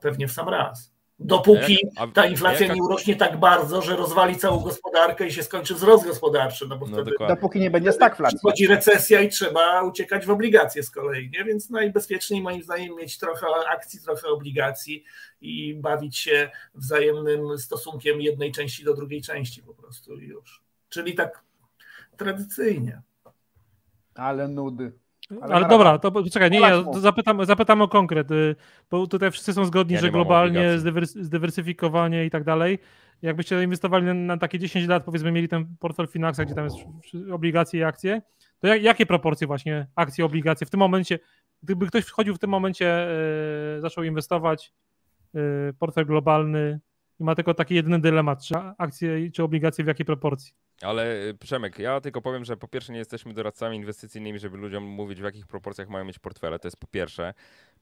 pewnie 0.00 0.28
w 0.28 0.32
sam 0.32 0.48
raz. 0.48 0.95
Dopóki 1.18 1.78
ta 2.14 2.26
inflacja 2.26 2.74
nie 2.74 2.82
urośnie 2.82 3.16
tak 3.16 3.40
bardzo, 3.40 3.82
że 3.82 3.96
rozwali 3.96 4.36
całą 4.36 4.60
gospodarkę 4.60 5.26
i 5.26 5.32
się 5.32 5.42
skończy 5.42 5.74
wzrost 5.74 6.06
gospodarczy. 6.06 6.66
No 6.68 6.76
bo 6.78 6.86
no 6.86 6.96
wtedy, 6.96 7.16
dopóki 7.28 7.60
nie 7.60 7.70
będzie 7.70 7.92
stagflacji. 7.92 8.38
Przychodzi 8.38 8.66
recesja 8.66 9.20
i 9.20 9.28
trzeba 9.28 9.82
uciekać 9.82 10.26
w 10.26 10.30
obligacje 10.30 10.82
z 10.82 10.90
kolei. 10.90 11.30
Nie? 11.30 11.44
Więc 11.44 11.70
najbezpieczniej 11.70 12.42
moim 12.42 12.62
zdaniem 12.62 12.96
mieć 12.96 13.18
trochę 13.18 13.46
akcji, 13.68 14.00
trochę 14.00 14.28
obligacji 14.28 15.04
i 15.40 15.74
bawić 15.74 16.18
się 16.18 16.50
wzajemnym 16.74 17.58
stosunkiem 17.58 18.20
jednej 18.20 18.52
części 18.52 18.84
do 18.84 18.94
drugiej 18.94 19.22
części 19.22 19.62
po 19.62 19.74
prostu 19.74 20.14
i 20.14 20.26
już. 20.26 20.62
Czyli 20.88 21.14
tak 21.14 21.44
tradycyjnie. 22.16 23.02
Ale 24.14 24.48
nudy. 24.48 24.92
Ale, 25.30 25.54
Ale 25.54 25.68
dobra, 25.68 25.98
to 25.98 26.30
czekaj, 26.30 26.50
nie, 26.50 26.60
ja 26.60 26.84
zapytam, 26.92 27.44
zapytam 27.44 27.82
o 27.82 27.88
konkret, 27.88 28.30
y, 28.30 28.56
bo 28.90 29.06
tutaj 29.06 29.30
wszyscy 29.30 29.52
są 29.52 29.64
zgodni, 29.64 29.94
ja 29.94 30.00
że 30.00 30.10
globalnie 30.10 30.78
zdywersyfikowanie 31.04 32.24
i 32.26 32.30
tak 32.30 32.44
dalej. 32.44 32.78
Jakbyście 33.22 33.62
inwestowali 33.62 34.06
na, 34.06 34.14
na, 34.14 34.36
takie 34.36 34.58
10 34.58 34.88
lat, 34.88 35.04
powiedzmy, 35.04 35.32
mieli 35.32 35.48
ten 35.48 35.76
portfel 35.80 36.06
Finaxa, 36.06 36.44
gdzie 36.44 36.54
tam 36.54 36.64
jest 36.64 36.76
obligacje 37.32 37.80
i 37.80 37.84
akcje, 37.84 38.22
to 38.58 38.66
jak, 38.66 38.82
jakie 38.82 39.06
proporcje 39.06 39.46
właśnie 39.46 39.86
akcje, 39.94 40.24
obligacje 40.24 40.66
w 40.66 40.70
tym 40.70 40.80
momencie, 40.80 41.18
gdyby 41.62 41.86
ktoś 41.86 42.04
wchodził 42.04 42.34
w 42.34 42.38
tym 42.38 42.50
momencie, 42.50 43.08
yy, 43.74 43.80
zaczął 43.80 44.04
inwestować, 44.04 44.72
yy, 45.34 45.40
portfel 45.78 46.06
globalny 46.06 46.80
i 47.20 47.24
ma 47.24 47.34
tylko 47.34 47.54
taki 47.54 47.74
jedyny 47.74 48.00
dylemat, 48.00 48.44
czy 48.44 48.54
akcje, 48.78 49.30
czy 49.30 49.42
obligacje 49.42 49.84
w 49.84 49.88
jakiej 49.88 50.06
proporcji? 50.06 50.54
Ale 50.82 51.22
y, 51.28 51.34
Przemek, 51.34 51.78
ja 51.78 52.00
tylko 52.00 52.22
powiem, 52.22 52.44
że 52.44 52.56
po 52.56 52.68
pierwsze 52.68 52.92
nie 52.92 52.98
jesteśmy 52.98 53.34
doradcami 53.34 53.76
inwestycyjnymi, 53.76 54.38
żeby 54.38 54.56
ludziom 54.56 54.84
mówić 54.84 55.20
w 55.20 55.24
jakich 55.24 55.46
proporcjach 55.46 55.88
mają 55.88 56.04
mieć 56.04 56.18
portfele, 56.18 56.58
to 56.58 56.68
jest 56.68 56.76
po 56.76 56.86
pierwsze. 56.86 57.34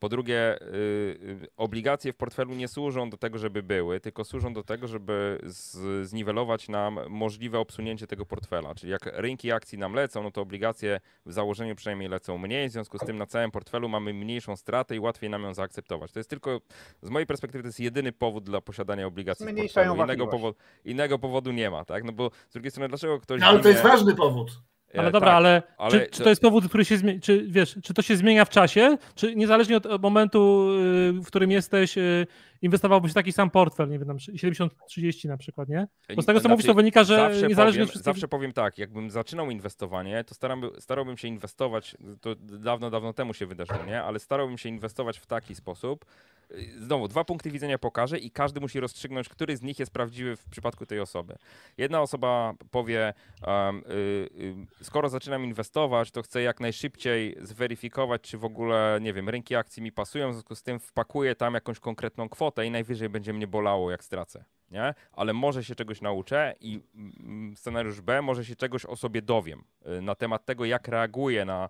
Po 0.05 0.09
drugie, 0.09 0.59
yy, 0.73 1.49
obligacje 1.57 2.13
w 2.13 2.17
portfelu 2.17 2.55
nie 2.55 2.69
służą 2.69 3.11
do 3.11 3.17
tego, 3.17 3.39
żeby 3.39 3.63
były, 3.63 4.01
tylko 4.01 4.25
służą 4.25 4.53
do 4.53 4.63
tego, 4.63 4.89
żeby 4.89 5.39
z, 5.45 6.07
zniwelować 6.09 6.69
nam 6.69 7.01
możliwe 7.09 7.59
obsunięcie 7.59 8.07
tego 8.07 8.27
portfela. 8.27 8.75
Czyli 8.75 8.93
jak 8.93 9.07
rynki 9.07 9.53
akcji 9.53 9.79
nam 9.79 9.95
lecą, 9.95 10.23
no 10.23 10.31
to 10.31 10.41
obligacje 10.41 11.01
w 11.27 11.33
założeniu 11.33 11.75
przynajmniej 11.75 12.09
lecą 12.09 12.39
mniej, 12.39 12.69
w 12.69 12.73
związku 12.73 12.99
z 12.99 13.01
tym 13.01 13.19
na 13.19 13.27
całym 13.27 13.51
portfelu 13.51 13.89
mamy 13.89 14.15
mniejszą 14.15 14.57
stratę 14.57 14.97
i 14.97 15.01
łatwiej 15.01 15.31
nam 15.31 15.43
ją 15.43 15.55
zaakceptować. 15.55 16.13
To 16.13 16.19
jest 16.19 16.31
tylko, 16.31 16.61
z 17.03 17.11
mojej 17.11 17.27
perspektywy, 17.27 17.63
to 17.63 17.69
jest 17.69 17.81
jedyny 17.81 18.13
powód 18.13 18.45
dla 18.45 18.61
posiadania 18.61 19.07
obligacji 19.07 19.47
w 19.47 19.57
portfelu. 19.57 19.95
Innego, 19.95 20.27
powo 20.27 20.55
innego 20.85 21.19
powodu 21.19 21.53
nie 21.53 21.71
ma, 21.71 21.85
tak? 21.85 22.05
No 22.05 22.13
bo 22.13 22.31
z 22.49 22.53
drugiej 22.53 22.71
strony, 22.71 22.89
dlaczego 22.89 23.21
ktoś... 23.21 23.41
No, 23.41 23.47
ale 23.47 23.61
to 23.61 23.69
jest 23.69 23.83
ważny 23.83 24.15
powód. 24.15 24.63
Ale 25.01 25.13
dobra, 25.13 25.29
tak, 25.29 25.37
ale, 25.37 25.63
ale, 25.79 25.91
czy, 25.91 26.07
czy, 26.11 26.23
to 26.23 26.29
jest 26.29 26.43
powód, 26.43 26.69
który 26.69 26.85
się 26.85 26.97
zmienia, 26.97 27.21
czy 27.21 27.47
wiesz, 27.49 27.79
czy 27.83 27.95
to 27.95 28.03
się 28.03 28.17
zmienia 28.17 28.45
w 28.45 28.51
czasie, 28.51 28.99
czy 29.15 29.37
niezależnie 29.37 29.77
od 29.77 30.03
momentu, 30.03 30.69
y, 30.71 31.13
w 31.13 31.27
którym 31.27 31.51
jesteś, 31.51 31.99
y, 31.99 32.27
inwestowałbyś 32.63 33.13
w 33.13 33.15
taki 33.15 33.33
sam 33.33 33.51
portfel, 33.51 33.89
nie 33.89 33.99
wiem, 33.99 34.17
70-30 34.19 35.29
na 35.29 35.37
przykład, 35.37 35.69
nie? 35.69 35.87
Bo 36.17 36.23
z 36.23 36.27
tego, 36.27 36.39
co 36.39 36.43
znaczy, 36.43 36.49
mówisz, 36.49 36.67
to 36.67 36.75
wynika, 36.75 37.05
że 37.05 37.17
zawsze 37.17 37.49
niezależnie 37.49 37.79
powiem, 37.79 37.83
od 37.83 37.91
wszystkich... 37.91 38.05
Zawsze 38.05 38.29
powiem 38.29 38.53
tak, 38.53 38.79
jakbym 38.79 39.11
zaczynał 39.11 39.51
inwestowanie, 39.51 40.25
to 40.25 40.35
staram, 40.35 40.71
starałbym 40.79 41.17
się 41.17 41.29
inwestować, 41.29 41.97
to 42.21 42.35
dawno, 42.39 42.91
dawno 42.91 43.13
temu 43.13 43.35
się 43.35 43.47
wydarzyło, 43.47 43.85
nie? 43.87 44.03
Ale 44.03 44.19
starałbym 44.19 44.59
się 44.59 44.69
inwestować 44.69 45.19
w 45.19 45.27
taki 45.27 45.55
sposób, 45.55 46.05
znowu, 46.79 47.09
dwa 47.09 47.25
punkty 47.25 47.51
widzenia 47.51 47.79
pokażę 47.79 48.19
i 48.19 48.31
każdy 48.31 48.61
musi 48.61 48.81
rozstrzygnąć, 48.81 49.29
który 49.29 49.57
z 49.57 49.63
nich 49.63 49.79
jest 49.79 49.93
prawdziwy 49.93 50.37
w 50.37 50.49
przypadku 50.49 50.87
tej 50.87 51.01
osoby. 51.01 51.37
Jedna 51.79 52.01
osoba 52.01 52.55
powie, 52.71 53.15
um, 53.47 53.79
y, 53.79 53.83
y, 54.81 54.85
skoro 54.85 55.09
zaczynam 55.09 55.45
inwestować, 55.45 56.11
to 56.11 56.23
chcę 56.23 56.43
jak 56.43 56.61
najszybciej 56.61 57.37
zweryfikować, 57.41 58.23
czy 58.23 58.39
w 58.39 58.45
ogóle, 58.45 58.99
nie 59.03 59.13
wiem, 59.13 59.29
rynki 59.29 59.57
akcji 59.57 59.83
mi 59.83 59.93
pasują, 59.93 60.31
w 60.31 60.33
związku 60.33 60.55
z 60.55 60.63
tym 60.63 60.81
wpakuję 60.81 61.35
tam 61.35 61.55
jakąś 61.55 61.81
konkretną 61.81 62.29
kwotę 62.29 62.67
i 62.67 62.71
najwyżej 62.71 63.09
będzie 63.09 63.33
mnie 63.33 63.47
bolało, 63.47 63.91
jak 63.91 64.05
stracę. 64.05 64.45
Nie? 64.71 64.95
Ale 65.13 65.33
może 65.33 65.65
się 65.65 65.75
czegoś 65.75 66.01
nauczę 66.01 66.55
i 66.61 66.81
mm, 66.95 67.57
scenariusz 67.57 68.01
B, 68.01 68.23
może 68.23 68.45
się 68.45 68.57
czegoś 68.57 68.87
o 68.87 68.97
sobie 68.97 69.23
dowiem 69.23 69.65
y, 69.99 70.03
na 70.03 70.15
temat 70.15 70.45
tego, 70.45 70.65
jak 70.65 70.89
reaguję 70.89 71.45
na 71.45 71.69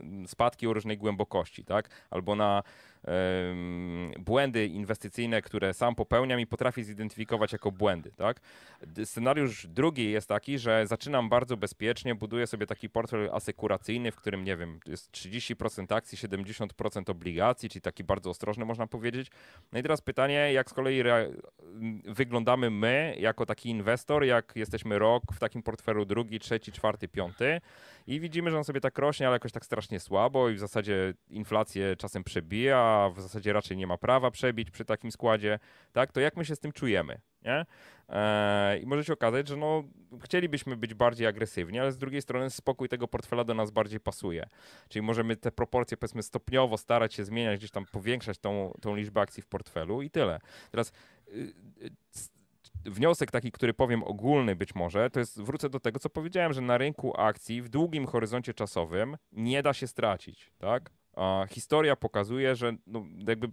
mm, 0.00 0.28
spadki 0.28 0.66
o 0.66 0.72
różnej 0.72 0.98
głębokości, 0.98 1.64
tak? 1.64 1.90
Albo 2.10 2.36
na 2.36 2.62
błędy 4.18 4.66
inwestycyjne, 4.66 5.42
które 5.42 5.74
sam 5.74 5.94
popełniam 5.94 6.40
i 6.40 6.46
potrafię 6.46 6.84
zidentyfikować 6.84 7.52
jako 7.52 7.72
błędy. 7.72 8.12
Tak? 8.16 8.40
Scenariusz 9.04 9.66
drugi 9.66 10.10
jest 10.10 10.28
taki, 10.28 10.58
że 10.58 10.86
zaczynam 10.86 11.28
bardzo 11.28 11.56
bezpiecznie, 11.56 12.14
buduję 12.14 12.46
sobie 12.46 12.66
taki 12.66 12.90
portfel 12.90 13.30
asekuracyjny, 13.32 14.12
w 14.12 14.16
którym, 14.16 14.44
nie 14.44 14.56
wiem, 14.56 14.80
jest 14.86 15.12
30% 15.12 15.94
akcji, 15.94 16.18
70% 16.18 17.10
obligacji, 17.10 17.68
czyli 17.68 17.80
taki 17.80 18.04
bardzo 18.04 18.30
ostrożny, 18.30 18.64
można 18.64 18.86
powiedzieć. 18.86 19.30
No 19.72 19.78
i 19.78 19.82
teraz 19.82 20.00
pytanie, 20.00 20.52
jak 20.52 20.70
z 20.70 20.74
kolei 20.74 21.02
wyglądamy 22.04 22.70
my 22.70 23.16
jako 23.18 23.46
taki 23.46 23.68
inwestor, 23.68 24.24
jak 24.24 24.52
jesteśmy 24.56 24.98
rok 24.98 25.22
w 25.32 25.38
takim 25.38 25.62
portfelu 25.62 26.04
drugi, 26.04 26.38
trzeci, 26.38 26.72
czwarty, 26.72 27.08
piąty 27.08 27.60
i 28.06 28.20
widzimy, 28.20 28.50
że 28.50 28.58
on 28.58 28.64
sobie 28.64 28.80
tak 28.80 28.98
rośnie, 28.98 29.26
ale 29.26 29.34
jakoś 29.34 29.52
tak 29.52 29.64
strasznie 29.64 30.00
słabo 30.00 30.48
i 30.48 30.54
w 30.54 30.58
zasadzie 30.58 31.14
inflację 31.30 31.96
czasem 31.96 32.24
przebija, 32.24 32.95
w 33.14 33.20
zasadzie 33.20 33.52
raczej 33.52 33.76
nie 33.76 33.86
ma 33.86 33.98
prawa 33.98 34.30
przebić 34.30 34.70
przy 34.70 34.84
takim 34.84 35.12
składzie, 35.12 35.58
tak? 35.92 36.12
To 36.12 36.20
jak 36.20 36.36
my 36.36 36.44
się 36.44 36.56
z 36.56 36.60
tym 36.60 36.72
czujemy, 36.72 37.20
nie? 37.42 37.66
Eee, 38.08 38.82
I 38.82 38.86
może 38.86 39.04
się 39.04 39.12
okazać, 39.12 39.48
że 39.48 39.56
no, 39.56 39.84
chcielibyśmy 40.24 40.76
być 40.76 40.94
bardziej 40.94 41.26
agresywni, 41.26 41.78
ale 41.78 41.92
z 41.92 41.98
drugiej 41.98 42.22
strony 42.22 42.50
spokój 42.50 42.88
tego 42.88 43.08
portfela 43.08 43.44
do 43.44 43.54
nas 43.54 43.70
bardziej 43.70 44.00
pasuje. 44.00 44.48
Czyli 44.88 45.02
możemy 45.02 45.36
te 45.36 45.52
proporcje 45.52 45.96
powiedzmy 45.96 46.22
stopniowo 46.22 46.78
starać 46.78 47.14
się 47.14 47.24
zmieniać, 47.24 47.58
gdzieś 47.58 47.70
tam 47.70 47.86
powiększać 47.86 48.38
tą, 48.38 48.72
tą 48.80 48.96
liczbę 48.96 49.20
akcji 49.20 49.42
w 49.42 49.46
portfelu 49.46 50.02
i 50.02 50.10
tyle. 50.10 50.40
Teraz 50.70 50.92
y, 51.28 51.54
y, 51.82 51.90
wniosek 52.90 53.30
taki, 53.30 53.52
który 53.52 53.74
powiem 53.74 54.02
ogólny 54.02 54.56
być 54.56 54.74
może, 54.74 55.10
to 55.10 55.20
jest, 55.20 55.42
wrócę 55.42 55.68
do 55.68 55.80
tego, 55.80 55.98
co 55.98 56.10
powiedziałem, 56.10 56.52
że 56.52 56.60
na 56.60 56.78
rynku 56.78 57.20
akcji 57.20 57.62
w 57.62 57.68
długim 57.68 58.06
horyzoncie 58.06 58.54
czasowym 58.54 59.16
nie 59.32 59.62
da 59.62 59.72
się 59.72 59.86
stracić, 59.86 60.52
tak? 60.58 60.90
A 61.16 61.46
historia 61.50 61.96
pokazuje, 61.96 62.56
że 62.56 62.72
no, 62.86 63.04
jakby 63.28 63.50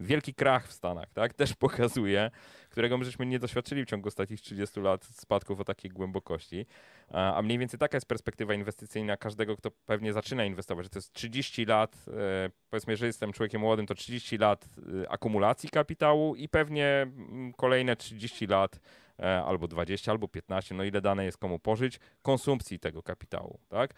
wielki 0.00 0.34
krach 0.34 0.68
w 0.68 0.72
Stanach, 0.72 1.12
tak, 1.12 1.34
też 1.34 1.54
pokazuje, 1.66 2.30
którego 2.78 2.98
my 2.98 3.04
żeśmy 3.04 3.26
nie 3.26 3.38
doświadczyli 3.38 3.84
w 3.84 3.86
ciągu 3.86 4.08
ostatnich 4.08 4.40
30 4.40 4.80
lat 4.80 5.04
spadków 5.04 5.60
o 5.60 5.64
takiej 5.64 5.90
głębokości. 5.90 6.66
A 7.08 7.42
mniej 7.42 7.58
więcej 7.58 7.78
taka 7.78 7.96
jest 7.96 8.06
perspektywa 8.06 8.54
inwestycyjna 8.54 9.16
każdego, 9.16 9.56
kto 9.56 9.70
pewnie 9.70 10.12
zaczyna 10.12 10.44
inwestować, 10.44 10.86
że 10.86 10.90
to 10.90 10.98
jest 10.98 11.12
30 11.12 11.64
lat, 11.64 11.96
e, 12.08 12.50
powiedzmy, 12.70 12.96
że 12.96 13.06
jestem 13.06 13.32
człowiekiem 13.32 13.60
młodym, 13.60 13.86
to 13.86 13.94
30 13.94 14.38
lat 14.38 14.68
e, 15.02 15.10
akumulacji 15.10 15.68
kapitału 15.68 16.34
i 16.34 16.48
pewnie 16.48 16.86
mm, 16.86 17.52
kolejne 17.52 17.96
30 17.96 18.46
lat 18.46 18.80
E, 19.22 19.44
albo 19.44 19.68
20, 19.68 20.12
albo 20.12 20.28
15, 20.28 20.74
no 20.74 20.84
ile 20.84 21.00
dane 21.00 21.24
jest 21.24 21.38
komu 21.38 21.58
pożyć, 21.58 22.00
konsumpcji 22.22 22.78
tego 22.78 23.02
kapitału, 23.02 23.58
tak? 23.68 23.94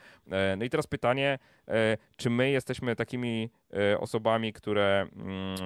No 0.57 0.65
i 0.65 0.71
teraz 0.71 0.87
pytanie, 0.87 1.39
czy 2.17 2.31
my 2.31 2.51
jesteśmy 2.51 2.97
takimi 2.97 3.51
osobami, 3.99 4.53
które 4.53 5.07
mm, 5.17 5.57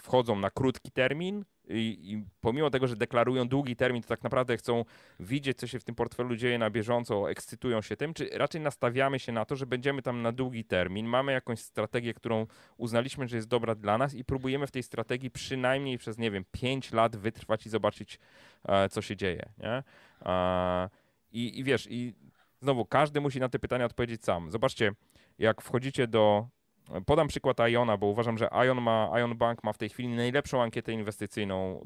wchodzą 0.00 0.36
na 0.36 0.50
krótki 0.50 0.90
termin, 0.90 1.44
i, 1.68 2.12
i, 2.12 2.24
pomimo 2.40 2.70
tego, 2.70 2.86
że 2.86 2.96
deklarują 2.96 3.48
długi 3.48 3.76
termin, 3.76 4.02
to 4.02 4.08
tak 4.08 4.22
naprawdę 4.22 4.56
chcą 4.56 4.84
widzieć, 5.20 5.58
co 5.58 5.66
się 5.66 5.78
w 5.78 5.84
tym 5.84 5.94
portfelu 5.94 6.36
dzieje 6.36 6.58
na 6.58 6.70
bieżąco, 6.70 7.30
ekscytują 7.30 7.82
się 7.82 7.96
tym, 7.96 8.14
czy 8.14 8.28
raczej 8.32 8.60
nastawiamy 8.60 9.18
się 9.18 9.32
na 9.32 9.44
to, 9.44 9.56
że 9.56 9.66
będziemy 9.66 10.02
tam 10.02 10.22
na 10.22 10.32
długi 10.32 10.64
termin, 10.64 11.06
mamy 11.06 11.32
jakąś 11.32 11.58
strategię, 11.58 12.14
którą 12.14 12.46
uznaliśmy, 12.76 13.28
że 13.28 13.36
jest 13.36 13.48
dobra 13.48 13.74
dla 13.74 13.98
nas 13.98 14.14
i 14.14 14.24
próbujemy 14.24 14.66
w 14.66 14.70
tej 14.70 14.82
strategii 14.82 15.30
przynajmniej 15.30 15.98
przez, 15.98 16.18
nie 16.18 16.30
wiem, 16.30 16.44
5 16.50 16.92
lat 16.92 17.16
wytrwać 17.16 17.66
i 17.66 17.70
zobaczyć, 17.70 18.18
e, 18.68 18.88
co 18.88 19.02
się 19.02 19.16
dzieje, 19.16 19.48
nie? 19.58 19.82
E, 20.26 20.88
i, 21.32 21.58
I 21.58 21.64
wiesz, 21.64 21.86
i 21.90 22.14
znowu 22.60 22.84
każdy 22.84 23.20
musi 23.20 23.40
na 23.40 23.48
te 23.48 23.58
pytania 23.58 23.84
odpowiedzieć 23.84 24.24
sam. 24.24 24.50
Zobaczcie, 24.50 24.92
jak 25.38 25.62
wchodzicie 25.62 26.06
do 26.06 26.48
Podam 27.06 27.28
przykład 27.28 27.58
Iona, 27.70 27.96
bo 27.96 28.06
uważam, 28.06 28.38
że 28.38 28.48
Ion, 28.66 28.80
ma, 28.80 29.10
Ion 29.20 29.36
Bank 29.36 29.64
ma 29.64 29.72
w 29.72 29.78
tej 29.78 29.88
chwili 29.88 30.08
najlepszą 30.08 30.62
ankietę 30.62 30.92
inwestycyjną, 30.92 31.80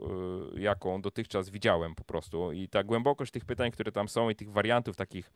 y, 0.57 0.61
jaką 0.61 1.03
dotychczas 1.03 1.51
widziałem 1.51 1.95
po 1.95 2.05
prostu. 2.05 2.53
I 2.53 2.69
ta 2.69 2.85
głębokość 2.85 3.33
tych 3.33 3.45
pytań, 3.45 3.71
które 3.71 3.93
tam 3.93 4.09
są 4.09 4.31
i 4.31 4.37
tych 4.37 4.53
wariantów 4.53 4.97
takich, 4.97 5.33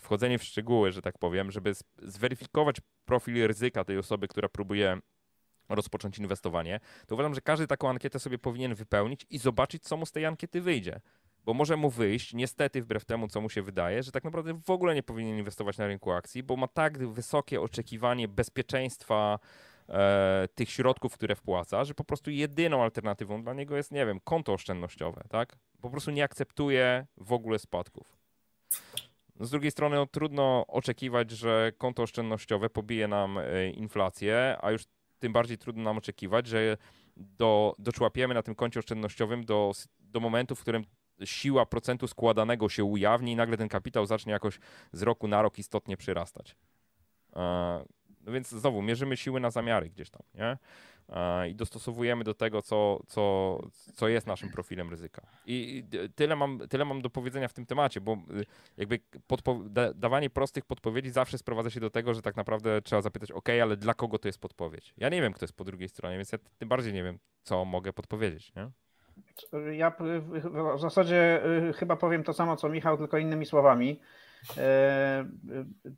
wchodzenie 0.00 0.38
w 0.38 0.44
szczegóły, 0.44 0.92
że 0.92 1.02
tak 1.02 1.18
powiem, 1.18 1.50
żeby 1.50 1.72
zweryfikować 2.02 2.76
profil 3.04 3.46
ryzyka 3.46 3.84
tej 3.84 3.98
osoby, 3.98 4.28
która 4.28 4.48
próbuje 4.48 4.98
rozpocząć 5.68 6.18
inwestowanie, 6.18 6.80
to 7.06 7.14
uważam, 7.14 7.34
że 7.34 7.40
każdy 7.40 7.66
taką 7.66 7.90
ankietę 7.90 8.18
sobie 8.18 8.38
powinien 8.38 8.74
wypełnić 8.74 9.26
i 9.30 9.38
zobaczyć, 9.38 9.82
co 9.82 9.96
mu 9.96 10.06
z 10.06 10.12
tej 10.12 10.26
ankiety 10.26 10.60
wyjdzie 10.60 11.00
bo 11.44 11.54
może 11.54 11.76
mu 11.76 11.90
wyjść, 11.90 12.34
niestety 12.34 12.82
wbrew 12.82 13.04
temu, 13.04 13.28
co 13.28 13.40
mu 13.40 13.50
się 13.50 13.62
wydaje, 13.62 14.02
że 14.02 14.12
tak 14.12 14.24
naprawdę 14.24 14.60
w 14.64 14.70
ogóle 14.70 14.94
nie 14.94 15.02
powinien 15.02 15.38
inwestować 15.38 15.78
na 15.78 15.86
rynku 15.86 16.12
akcji, 16.12 16.42
bo 16.42 16.56
ma 16.56 16.68
tak 16.68 17.08
wysokie 17.08 17.60
oczekiwanie 17.60 18.28
bezpieczeństwa 18.28 19.38
e, 19.88 20.48
tych 20.54 20.70
środków, 20.70 21.14
które 21.14 21.34
wpłaca, 21.34 21.84
że 21.84 21.94
po 21.94 22.04
prostu 22.04 22.30
jedyną 22.30 22.82
alternatywą 22.82 23.42
dla 23.42 23.54
niego 23.54 23.76
jest, 23.76 23.92
nie 23.92 24.06
wiem, 24.06 24.20
konto 24.24 24.52
oszczędnościowe, 24.52 25.22
tak? 25.28 25.56
Po 25.80 25.90
prostu 25.90 26.10
nie 26.10 26.24
akceptuje 26.24 27.06
w 27.16 27.32
ogóle 27.32 27.58
spadków. 27.58 28.16
No, 29.36 29.46
z 29.46 29.50
drugiej 29.50 29.70
strony 29.70 29.96
no, 29.96 30.06
trudno 30.06 30.64
oczekiwać, 30.68 31.30
że 31.30 31.72
konto 31.78 32.02
oszczędnościowe 32.02 32.70
pobije 32.70 33.08
nam 33.08 33.38
e, 33.38 33.70
inflację, 33.70 34.56
a 34.60 34.70
już 34.70 34.82
tym 35.18 35.32
bardziej 35.32 35.58
trudno 35.58 35.82
nam 35.82 35.98
oczekiwać, 35.98 36.46
że 36.46 36.76
do, 37.16 37.74
doczłapiemy 37.78 38.34
na 38.34 38.42
tym 38.42 38.54
koncie 38.54 38.80
oszczędnościowym 38.80 39.44
do, 39.44 39.72
do 40.00 40.20
momentu, 40.20 40.54
w 40.54 40.60
którym 40.60 40.84
siła 41.24 41.66
procentu 41.66 42.08
składanego 42.08 42.68
się 42.68 42.84
ujawni 42.84 43.32
i 43.32 43.36
nagle 43.36 43.56
ten 43.56 43.68
kapitał 43.68 44.06
zacznie 44.06 44.32
jakoś 44.32 44.58
z 44.92 45.02
roku 45.02 45.28
na 45.28 45.42
rok 45.42 45.58
istotnie 45.58 45.96
przyrastać. 45.96 46.56
E, 47.36 47.84
no 48.20 48.32
więc 48.32 48.48
znowu, 48.48 48.82
mierzymy 48.82 49.16
siły 49.16 49.40
na 49.40 49.50
zamiary 49.50 49.90
gdzieś 49.90 50.10
tam, 50.10 50.22
nie? 50.34 50.58
E, 51.08 51.48
I 51.48 51.54
dostosowujemy 51.54 52.24
do 52.24 52.34
tego, 52.34 52.62
co, 52.62 53.00
co, 53.06 53.58
co 53.94 54.08
jest 54.08 54.26
naszym 54.26 54.50
profilem 54.50 54.90
ryzyka. 54.90 55.22
I 55.46 55.84
tyle 56.14 56.36
mam, 56.36 56.58
tyle 56.68 56.84
mam 56.84 57.02
do 57.02 57.10
powiedzenia 57.10 57.48
w 57.48 57.52
tym 57.52 57.66
temacie, 57.66 58.00
bo 58.00 58.12
y, 58.12 58.46
jakby 58.76 59.00
podpo- 59.28 59.94
dawanie 59.94 60.30
prostych 60.30 60.64
podpowiedzi 60.64 61.10
zawsze 61.10 61.38
sprowadza 61.38 61.70
się 61.70 61.80
do 61.80 61.90
tego, 61.90 62.14
że 62.14 62.22
tak 62.22 62.36
naprawdę 62.36 62.82
trzeba 62.82 63.02
zapytać, 63.02 63.32
ok, 63.32 63.48
ale 63.62 63.76
dla 63.76 63.94
kogo 63.94 64.18
to 64.18 64.28
jest 64.28 64.38
podpowiedź? 64.38 64.94
Ja 64.96 65.08
nie 65.08 65.22
wiem, 65.22 65.32
kto 65.32 65.44
jest 65.44 65.54
po 65.54 65.64
drugiej 65.64 65.88
stronie, 65.88 66.16
więc 66.16 66.32
ja 66.32 66.38
tym 66.58 66.68
bardziej 66.68 66.92
nie 66.92 67.02
wiem, 67.02 67.18
co 67.42 67.64
mogę 67.64 67.92
podpowiedzieć, 67.92 68.54
nie? 68.54 68.70
Ja 69.72 69.92
w 70.76 70.80
zasadzie 70.80 71.42
y, 71.68 71.72
chyba 71.72 71.96
powiem 71.96 72.24
to 72.24 72.32
samo 72.32 72.56
co 72.56 72.68
Michał, 72.68 72.98
tylko 72.98 73.18
innymi 73.18 73.46
słowami. 73.46 74.00
E, 74.58 75.24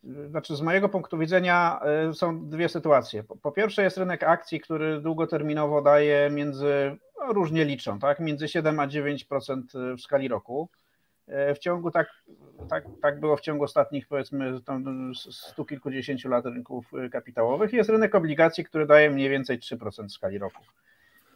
y, 0.04 0.28
znaczy, 0.28 0.56
z 0.56 0.60
mojego 0.60 0.88
punktu 0.88 1.18
widzenia 1.18 1.80
y, 2.10 2.14
są 2.14 2.48
dwie 2.48 2.68
sytuacje. 2.68 3.24
Po 3.42 3.52
pierwsze, 3.52 3.82
jest 3.82 3.98
rynek 3.98 4.22
akcji, 4.22 4.60
który 4.60 5.00
długoterminowo 5.00 5.82
daje 5.82 6.30
między, 6.30 6.96
no 7.18 7.32
różnie 7.32 7.64
liczą, 7.64 7.98
tak, 7.98 8.20
między 8.20 8.48
7 8.48 8.80
a 8.80 8.86
9% 8.86 9.96
w 9.96 10.00
skali 10.00 10.28
roku. 10.28 10.68
E, 11.26 11.54
w 11.54 11.59
ciągu 11.59 11.90
tak, 11.90 12.09
tak, 12.70 12.84
tak 13.02 13.20
było 13.20 13.36
w 13.36 13.40
ciągu 13.40 13.64
ostatnich 13.64 14.09
powiedzmy 14.09 14.60
stu 15.30 15.64
kilkudziesięciu 15.64 16.28
lat 16.28 16.46
rynków 16.46 16.90
kapitałowych. 17.12 17.72
Jest 17.72 17.90
rynek 17.90 18.14
obligacji, 18.14 18.64
który 18.64 18.86
daje 18.86 19.10
mniej 19.10 19.28
więcej 19.28 19.59
3% 19.59 20.09
w 20.09 20.12
skali 20.12 20.38
roku. 20.38 20.62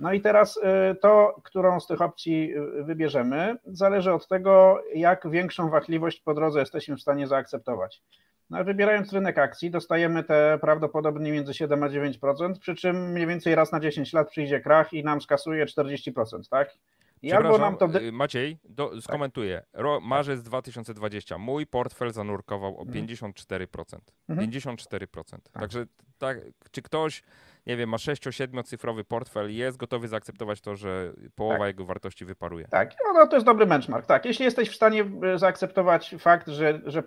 No 0.01 0.12
i 0.12 0.20
teraz 0.20 0.56
y, 0.56 0.60
to, 0.94 1.40
którą 1.44 1.81
z 1.81 1.86
tych 1.86 2.01
opcji 2.01 2.55
y, 2.56 2.85
wybierzemy, 2.85 3.56
zależy 3.66 4.12
od 4.12 4.28
tego, 4.28 4.82
jak 4.94 5.31
większą 5.31 5.70
wahliwość 5.70 6.20
po 6.20 6.35
drodze 6.35 6.60
jesteśmy 6.60 6.97
w 6.97 7.01
stanie 7.01 7.27
zaakceptować. 7.27 8.02
No, 8.51 8.64
wybierając 8.64 9.12
rynek 9.12 9.39
akcji, 9.39 9.70
dostajemy 9.70 10.24
te 10.24 10.59
prawdopodobnie 10.60 11.32
między 11.32 11.55
7 11.55 11.82
a 11.82 11.89
9%, 11.89 12.59
przy 12.60 12.74
czym 12.74 13.12
mniej 13.12 13.27
więcej 13.27 13.55
raz 13.55 13.73
na 13.73 13.81
10 13.81 14.12
lat 14.12 14.31
przyjdzie 14.31 14.60
krach 14.60 14.93
i 14.93 15.05
nam 15.05 15.20
skasuje 15.20 15.66
40%, 15.66 16.48
tak? 16.51 16.74
I 17.23 17.33
albo 17.33 17.59
nam 17.59 17.77
to... 17.77 18.01
Y, 18.01 18.13
Maciej, 18.13 18.59
do, 18.65 18.89
tak. 18.89 19.03
skomentuję. 19.03 19.63
Ro, 19.73 20.01
marzec 20.01 20.43
2020. 20.43 21.39
Mój 21.39 21.67
portfel 21.67 22.13
zanurkował 22.13 22.79
o 22.79 22.85
54%. 22.85 23.99
Mhm. 24.29 24.51
54%. 24.51 25.25
Tak. 25.31 25.41
Także 25.53 25.87
tak, 26.19 26.39
czy 26.71 26.83
ktoś 26.83 27.23
nie 27.67 27.77
wiem, 27.77 27.89
ma 27.89 27.97
6-7 27.97 28.65
cyfrowy 28.65 29.05
portfel 29.05 29.51
i 29.51 29.57
jest 29.57 29.77
gotowy 29.77 30.09
zaakceptować 30.09 30.61
to, 30.61 30.77
że 30.77 31.13
połowa 31.35 31.59
tak. 31.59 31.67
jego 31.67 31.85
wartości 31.85 32.25
wyparuje. 32.25 32.69
Tak, 32.69 32.95
no, 33.05 33.13
no, 33.13 33.27
to 33.27 33.37
jest 33.37 33.47
dobry 33.47 33.67
benchmark. 33.67 34.07
Tak, 34.07 34.25
jeśli 34.25 34.45
jesteś 34.45 34.71
w 34.71 34.75
stanie 34.75 35.05
e, 35.35 35.39
zaakceptować 35.39 36.15
fakt, 36.19 36.49
że, 36.49 36.81
że 36.87 37.03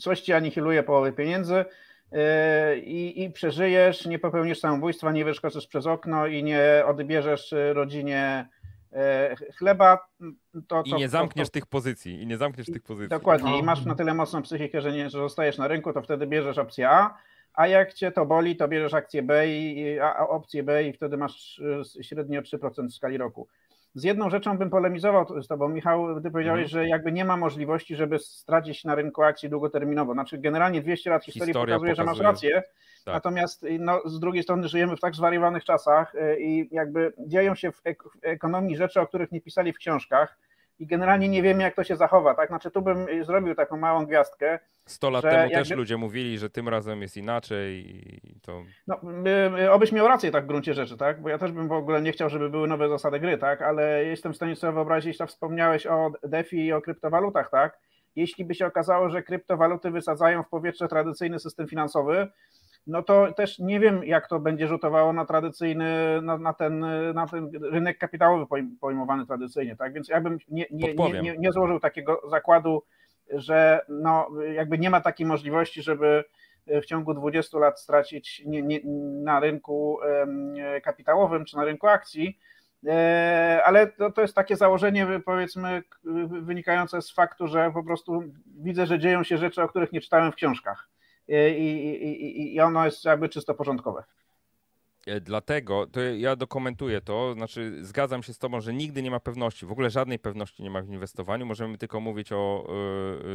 coś 0.00 0.20
ci 0.20 0.32
anihiluje 0.32 0.82
połowę 0.82 1.12
pieniędzy, 1.12 1.64
e, 2.12 2.78
i, 2.78 3.22
i, 3.22 3.30
przeżyjesz, 3.30 4.06
nie 4.06 4.18
popełnisz 4.18 4.60
samobójstwa, 4.60 5.12
nie 5.12 5.24
wyskoczysz 5.24 5.66
przez 5.66 5.86
okno 5.86 6.26
i 6.26 6.44
nie 6.44 6.82
odbierzesz 6.86 7.54
rodzinie 7.72 8.48
chleba, 9.58 9.98
to, 10.68 10.82
I 10.86 10.94
nie 10.94 11.08
zamkniesz 11.08 11.48
to, 11.48 11.50
to, 11.50 11.54
tych 11.54 11.66
pozycji, 11.66 12.22
i 12.22 12.26
nie 12.26 12.36
zamkniesz 12.36 12.66
tych 12.66 12.82
pozycji. 12.82 13.08
Dokładnie, 13.08 13.58
i 13.58 13.62
masz 13.62 13.84
na 13.84 13.94
tyle 13.94 14.14
mocną 14.14 14.42
psychikę, 14.42 14.80
że, 14.80 14.92
nie, 14.92 15.10
że 15.10 15.18
zostajesz 15.18 15.58
na 15.58 15.68
rynku, 15.68 15.92
to 15.92 16.02
wtedy 16.02 16.26
bierzesz 16.26 16.58
opcję 16.58 16.90
A, 16.90 17.14
a 17.54 17.66
jak 17.66 17.94
cię 17.94 18.12
to 18.12 18.26
boli, 18.26 18.56
to 18.56 18.68
bierzesz 18.68 18.94
akcję 18.94 19.22
B 19.22 19.48
i 19.48 19.98
a, 19.98 20.14
a 20.16 20.28
opcję 20.28 20.62
B 20.62 20.84
i 20.84 20.92
wtedy 20.92 21.16
masz 21.16 21.58
y, 21.98 22.04
średnio 22.04 22.42
3% 22.42 22.88
w 22.88 22.94
skali 22.94 23.16
roku. 23.16 23.48
Z 23.98 24.04
jedną 24.04 24.30
rzeczą 24.30 24.58
bym 24.58 24.70
polemizował 24.70 25.42
z 25.42 25.48
tobą, 25.48 25.68
Michał, 25.68 26.20
ty 26.20 26.30
powiedziałeś, 26.30 26.64
mhm. 26.64 26.68
że 26.68 26.88
jakby 26.88 27.12
nie 27.12 27.24
ma 27.24 27.36
możliwości, 27.36 27.96
żeby 27.96 28.18
stracić 28.18 28.84
na 28.84 28.94
rynku 28.94 29.22
akcji 29.22 29.48
długoterminowo. 29.48 30.12
Znaczy 30.12 30.38
generalnie 30.38 30.82
200 30.82 31.10
lat 31.10 31.24
historii 31.24 31.52
Historia 31.52 31.76
pokazuje, 31.76 31.92
pokazuje, 31.92 32.16
że 32.16 32.22
masz 32.22 32.32
rację, 32.32 32.62
tak. 33.04 33.14
natomiast 33.14 33.64
y, 33.64 33.78
no, 33.80 34.00
z 34.04 34.20
drugiej 34.20 34.42
strony 34.42 34.68
żyjemy 34.68 34.96
w 34.96 35.00
tak 35.00 35.14
zwariowanych 35.14 35.64
czasach 35.64 36.14
y, 36.14 36.40
i 36.40 36.68
jakby 36.74 37.12
dzieją 37.18 37.54
się 37.54 37.72
w 37.72 37.82
ekonomii 38.22 38.76
rzeczy, 38.76 39.00
o 39.00 39.06
których 39.06 39.32
nie 39.32 39.40
pisali 39.40 39.72
w 39.72 39.78
książkach 39.78 40.38
i 40.78 40.86
generalnie 40.86 41.28
nie 41.28 41.42
wiemy, 41.42 41.62
jak 41.62 41.74
to 41.74 41.84
się 41.84 41.96
zachowa. 41.96 42.34
Tak? 42.34 42.48
Znaczy, 42.48 42.70
tu 42.70 42.82
bym 42.82 43.24
zrobił 43.24 43.54
taką 43.54 43.76
małą 43.76 44.06
gwiazdkę. 44.06 44.58
100 44.86 45.10
lat 45.10 45.22
temu 45.22 45.36
jakby... 45.36 45.54
też 45.54 45.70
ludzie 45.70 45.96
mówili, 45.96 46.38
że 46.38 46.50
tym 46.50 46.68
razem 46.68 47.02
jest 47.02 47.16
inaczej 47.16 47.84
i 48.26 48.40
to. 48.40 48.62
No, 48.86 49.00
obyś 49.70 49.92
miał 49.92 50.08
rację 50.08 50.30
tak 50.30 50.44
w 50.44 50.46
gruncie 50.46 50.74
rzeczy, 50.74 50.96
tak? 50.96 51.22
Bo 51.22 51.28
ja 51.28 51.38
też 51.38 51.52
bym 51.52 51.68
w 51.68 51.72
ogóle 51.72 52.02
nie 52.02 52.12
chciał, 52.12 52.28
żeby 52.28 52.50
były 52.50 52.68
nowe 52.68 52.88
zasady 52.88 53.20
gry, 53.20 53.38
tak? 53.38 53.62
Ale 53.62 54.04
jestem 54.04 54.32
w 54.32 54.36
stanie 54.36 54.56
sobie 54.56 54.72
wyobrazić, 54.72 55.18
tak 55.18 55.28
wspomniałeś 55.28 55.86
o 55.86 56.12
DeFi 56.22 56.66
i 56.66 56.72
o 56.72 56.80
kryptowalutach, 56.80 57.50
tak? 57.50 57.78
Jeśli 58.16 58.44
by 58.44 58.54
się 58.54 58.66
okazało, 58.66 59.10
że 59.10 59.22
kryptowaluty 59.22 59.90
wysadzają 59.90 60.42
w 60.42 60.48
powietrze 60.48 60.88
tradycyjny 60.88 61.38
system 61.38 61.68
finansowy, 61.68 62.28
no 62.88 63.02
to 63.02 63.32
też 63.32 63.58
nie 63.58 63.80
wiem, 63.80 64.04
jak 64.04 64.28
to 64.28 64.40
będzie 64.40 64.68
rzutowało 64.68 65.12
na 65.12 65.24
tradycyjny, 65.24 66.22
na, 66.22 66.38
na, 66.38 66.52
ten, 66.52 66.84
na 67.14 67.26
ten 67.26 67.50
rynek 67.62 67.98
kapitałowy 67.98 68.46
pojmowany 68.80 69.26
tradycyjnie, 69.26 69.76
tak? 69.76 69.92
Więc 69.92 70.08
ja 70.08 70.20
bym 70.20 70.38
nie, 70.48 70.66
nie, 70.70 70.94
nie, 70.94 71.36
nie, 71.38 71.52
złożył 71.52 71.80
takiego 71.80 72.22
zakładu, 72.30 72.82
że 73.30 73.80
no, 73.88 74.28
jakby 74.52 74.78
nie 74.78 74.90
ma 74.90 75.00
takiej 75.00 75.26
możliwości, 75.26 75.82
żeby 75.82 76.24
w 76.66 76.84
ciągu 76.84 77.14
20 77.14 77.58
lat 77.58 77.80
stracić 77.80 78.42
nie, 78.46 78.62
nie, 78.62 78.80
na 79.24 79.40
rynku 79.40 79.98
kapitałowym 80.82 81.44
czy 81.44 81.56
na 81.56 81.64
rynku 81.64 81.86
akcji, 81.86 82.38
e, 82.86 83.60
ale 83.64 83.86
to, 83.86 84.12
to 84.12 84.22
jest 84.22 84.34
takie 84.34 84.56
założenie, 84.56 85.06
powiedzmy, 85.24 85.82
wynikające 86.42 87.02
z 87.02 87.10
faktu, 87.10 87.46
że 87.46 87.70
po 87.74 87.84
prostu 87.84 88.22
widzę, 88.46 88.86
że 88.86 88.98
dzieją 88.98 89.24
się 89.24 89.38
rzeczy, 89.38 89.62
o 89.62 89.68
których 89.68 89.92
nie 89.92 90.00
czytałem 90.00 90.32
w 90.32 90.34
książkach 90.34 90.88
i, 91.28 91.34
i, 91.34 92.54
i 92.54 92.60
ono 92.60 92.84
jest 92.84 93.04
jakby 93.04 93.28
czysto 93.28 93.54
porządkowe. 93.54 94.04
E, 95.08 95.20
dlatego, 95.20 95.86
to 95.86 96.00
ja 96.00 96.36
dokumentuję 96.36 97.00
to, 97.00 97.34
znaczy 97.34 97.84
zgadzam 97.84 98.22
się 98.22 98.34
z 98.34 98.38
Tobą, 98.38 98.60
że 98.60 98.74
nigdy 98.74 99.02
nie 99.02 99.10
ma 99.10 99.20
pewności, 99.20 99.66
w 99.66 99.72
ogóle 99.72 99.90
żadnej 99.90 100.18
pewności 100.18 100.62
nie 100.62 100.70
ma 100.70 100.82
w 100.82 100.88
inwestowaniu. 100.88 101.46
Możemy 101.46 101.78
tylko 101.78 102.00
mówić 102.00 102.32
o 102.32 102.68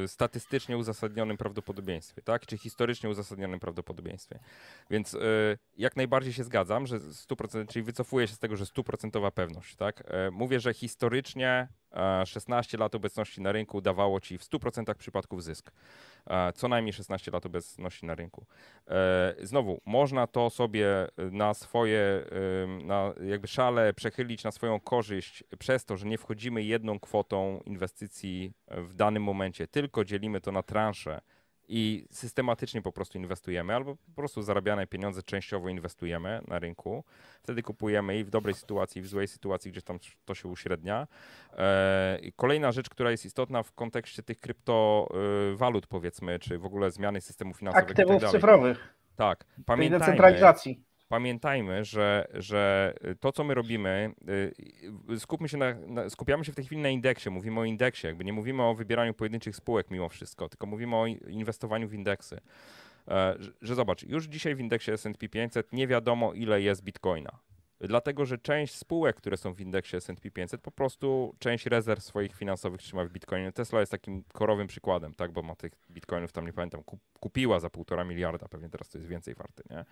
y, 0.03 0.07
statystycznie 0.07 0.77
uzasadnionym 0.77 1.37
prawdopodobieństwie, 1.37 2.21
tak? 2.21 2.45
Czy 2.45 2.57
historycznie 2.57 3.09
uzasadnionym 3.09 3.59
prawdopodobieństwie. 3.59 4.39
Więc 4.89 5.13
y, 5.13 5.19
jak 5.77 5.95
najbardziej 5.95 6.33
się 6.33 6.43
zgadzam, 6.43 6.87
że 6.87 6.99
100%, 6.99 7.67
czyli 7.67 7.83
wycofuję 7.83 8.27
się 8.27 8.35
z 8.35 8.39
tego, 8.39 8.55
że 8.55 8.65
stuprocentowa 8.65 9.31
pewność, 9.31 9.75
tak? 9.75 10.01
Y, 10.27 10.31
mówię, 10.31 10.59
że 10.59 10.73
historycznie 10.73 11.67
16 12.25 12.77
lat 12.77 12.95
obecności 12.95 13.41
na 13.41 13.51
rynku 13.51 13.81
dawało 13.81 14.19
Ci 14.19 14.37
w 14.37 14.43
100% 14.43 14.95
przypadków 14.95 15.43
zysk. 15.43 15.71
Co 16.55 16.67
najmniej 16.67 16.93
16 16.93 17.31
lat 17.31 17.45
obecności 17.45 18.05
na 18.05 18.15
rynku. 18.15 18.45
Znowu, 19.41 19.81
można 19.85 20.27
to 20.27 20.49
sobie 20.49 20.87
na 21.17 21.53
swoje 21.53 22.25
na 22.83 23.13
jakby 23.25 23.47
szale 23.47 23.93
przechylić 23.93 24.43
na 24.43 24.51
swoją 24.51 24.79
korzyść 24.79 25.43
przez 25.59 25.85
to, 25.85 25.97
że 25.97 26.05
nie 26.05 26.17
wchodzimy 26.17 26.63
jedną 26.63 26.99
kwotą 26.99 27.59
inwestycji 27.65 28.53
w 28.67 28.93
danym 28.93 29.23
momencie, 29.23 29.67
tylko 29.67 30.05
dzielimy 30.05 30.41
to 30.41 30.51
na 30.51 30.63
transze 30.63 31.21
i 31.75 32.05
systematycznie 32.11 32.81
po 32.81 32.91
prostu 32.91 33.17
inwestujemy, 33.17 33.75
albo 33.75 33.95
po 33.95 34.11
prostu 34.15 34.41
zarabiane 34.41 34.87
pieniądze 34.87 35.23
częściowo 35.23 35.69
inwestujemy 35.69 36.41
na 36.47 36.59
rynku. 36.59 37.03
Wtedy 37.43 37.63
kupujemy 37.63 38.19
i 38.19 38.23
w 38.23 38.29
dobrej 38.29 38.55
sytuacji, 38.55 38.99
i 38.99 39.01
w 39.01 39.07
złej 39.07 39.27
sytuacji, 39.27 39.71
gdzieś 39.71 39.83
tam 39.83 39.99
to 40.25 40.35
się 40.35 40.47
uśrednia. 40.47 41.07
E, 41.57 42.19
kolejna 42.35 42.71
rzecz, 42.71 42.89
która 42.89 43.11
jest 43.11 43.25
istotna 43.25 43.63
w 43.63 43.71
kontekście 43.71 44.23
tych 44.23 44.39
kryptowalut, 44.39 45.87
powiedzmy, 45.87 46.39
czy 46.39 46.57
w 46.57 46.65
ogóle 46.65 46.91
zmiany 46.91 47.21
systemu 47.21 47.53
finansowego. 47.53 47.89
Aktywów 47.89 48.21
tak 48.21 48.31
cyfrowych. 48.31 48.93
Tak, 49.15 49.43
tej 49.43 49.65
pamiętajmy, 49.65 50.05
decentralizacji. 50.05 50.83
Pamiętajmy, 51.07 51.85
że, 51.85 52.27
że 52.33 52.93
to, 53.19 53.31
co 53.31 53.43
my 53.43 53.53
robimy, 53.53 54.11
y, 55.09 55.19
skupmy 55.19 55.49
się 55.49 55.57
na, 55.57 55.73
na, 55.73 56.09
skupiamy 56.09 56.45
się 56.45 56.51
w 56.51 56.55
tej 56.55 56.65
chwili 56.65 56.81
na 56.81 56.89
indeksie, 56.89 57.29
mówimy 57.29 57.59
o 57.59 57.65
indeksie, 57.65 58.07
jakby 58.07 58.25
nie 58.25 58.33
mówimy 58.33 58.63
o 58.63 58.75
wybieraniu 58.75 59.13
pojedynczych 59.13 59.55
spółek 59.55 59.91
mimo 59.91 60.09
wszystko, 60.09 60.49
tylko 60.49 60.67
mówimy 60.67 60.95
o 60.95 61.07
inwestowaniu 61.07 61.87
w 61.87 61.93
indeksy. 61.93 62.39
E, 63.07 63.35
że, 63.39 63.51
że 63.61 63.75
zobacz, 63.75 64.03
już 64.03 64.25
dzisiaj 64.25 64.55
w 64.55 64.59
indeksie 64.59 64.91
S&P 64.91 65.29
500 65.29 65.73
nie 65.73 65.87
wiadomo 65.87 66.33
ile 66.33 66.61
jest 66.61 66.83
bitcoina. 66.83 67.39
Dlatego, 67.81 68.25
że 68.25 68.37
część 68.37 68.75
spółek, 68.75 69.15
które 69.15 69.37
są 69.37 69.53
w 69.53 69.61
indeksie 69.61 69.97
S&P 69.97 70.31
500, 70.31 70.61
po 70.61 70.71
prostu 70.71 71.35
część 71.39 71.65
rezerw 71.65 72.03
swoich 72.03 72.35
finansowych 72.35 72.81
trzyma 72.81 73.05
w 73.05 73.09
bitcoinie. 73.09 73.51
Tesla 73.51 73.79
jest 73.79 73.91
takim 73.91 74.23
korowym 74.33 74.67
przykładem, 74.67 75.13
tak, 75.13 75.31
bo 75.31 75.41
ma 75.41 75.55
tych 75.55 75.71
bitcoinów, 75.91 76.31
tam 76.31 76.45
nie 76.45 76.53
pamiętam, 76.53 76.83
kupiła 77.19 77.59
za 77.59 77.69
półtora 77.69 78.03
miliarda, 78.03 78.47
pewnie 78.47 78.69
teraz 78.69 78.89
to 78.89 78.97
jest 78.97 79.07
więcej 79.07 79.35
warty, 79.35 79.63
nie? 79.69 79.85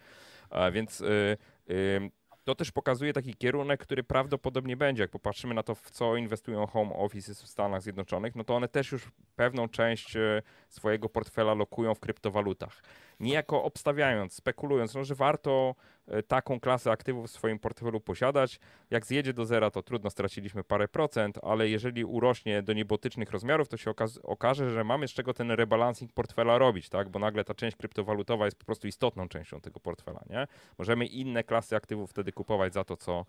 A 0.49 0.71
więc 0.71 0.99
yy, 0.99 1.37
yy, 1.67 2.11
to 2.43 2.55
też 2.55 2.71
pokazuje 2.71 3.13
taki 3.13 3.33
kierunek, 3.35 3.81
który 3.81 4.03
prawdopodobnie 4.03 4.77
będzie. 4.77 5.03
Jak 5.03 5.11
popatrzymy 5.11 5.53
na 5.53 5.63
to, 5.63 5.75
w 5.75 5.91
co 5.91 6.15
inwestują 6.15 6.67
home 6.67 6.93
offices 6.93 7.41
w 7.41 7.47
Stanach 7.47 7.81
Zjednoczonych, 7.81 8.35
no 8.35 8.43
to 8.43 8.55
one 8.55 8.67
też 8.67 8.91
już 8.91 9.11
pewną 9.35 9.69
część 9.69 10.15
e, 10.15 10.41
swojego 10.69 11.09
portfela 11.09 11.53
lokują 11.53 11.95
w 11.95 11.99
kryptowalutach. 11.99 12.83
Niejako 13.21 13.63
obstawiając, 13.63 14.33
spekulując, 14.33 14.95
no, 14.95 15.03
że 15.03 15.15
warto 15.15 15.75
E, 16.11 16.23
taką 16.23 16.59
klasę 16.59 16.91
aktywów 16.91 17.27
w 17.27 17.31
swoim 17.31 17.59
portfelu 17.59 17.99
posiadać. 17.99 18.59
Jak 18.89 19.05
zjedzie 19.05 19.33
do 19.33 19.45
zera, 19.45 19.71
to 19.71 19.83
trudno, 19.83 20.09
straciliśmy 20.09 20.63
parę 20.63 20.87
procent, 20.87 21.39
ale 21.43 21.69
jeżeli 21.69 22.05
urośnie 22.05 22.61
do 22.61 22.73
niebotycznych 22.73 23.31
rozmiarów, 23.31 23.67
to 23.67 23.77
się 23.77 23.91
okaże, 24.23 24.69
że 24.69 24.83
mamy 24.83 25.07
z 25.07 25.11
czego 25.11 25.33
ten 25.33 25.51
rebalancing 25.51 26.13
portfela 26.13 26.57
robić, 26.57 26.89
tak? 26.89 27.09
Bo 27.09 27.19
nagle 27.19 27.43
ta 27.43 27.53
część 27.53 27.77
kryptowalutowa 27.77 28.45
jest 28.45 28.57
po 28.57 28.65
prostu 28.65 28.87
istotną 28.87 29.27
częścią 29.27 29.61
tego 29.61 29.79
portfela, 29.79 30.21
nie? 30.29 30.47
Możemy 30.77 31.05
inne 31.05 31.43
klasy 31.43 31.75
aktywów 31.75 32.09
wtedy 32.09 32.31
kupować 32.31 32.73
za 32.73 32.83
to, 32.83 32.97
co, 32.97 33.25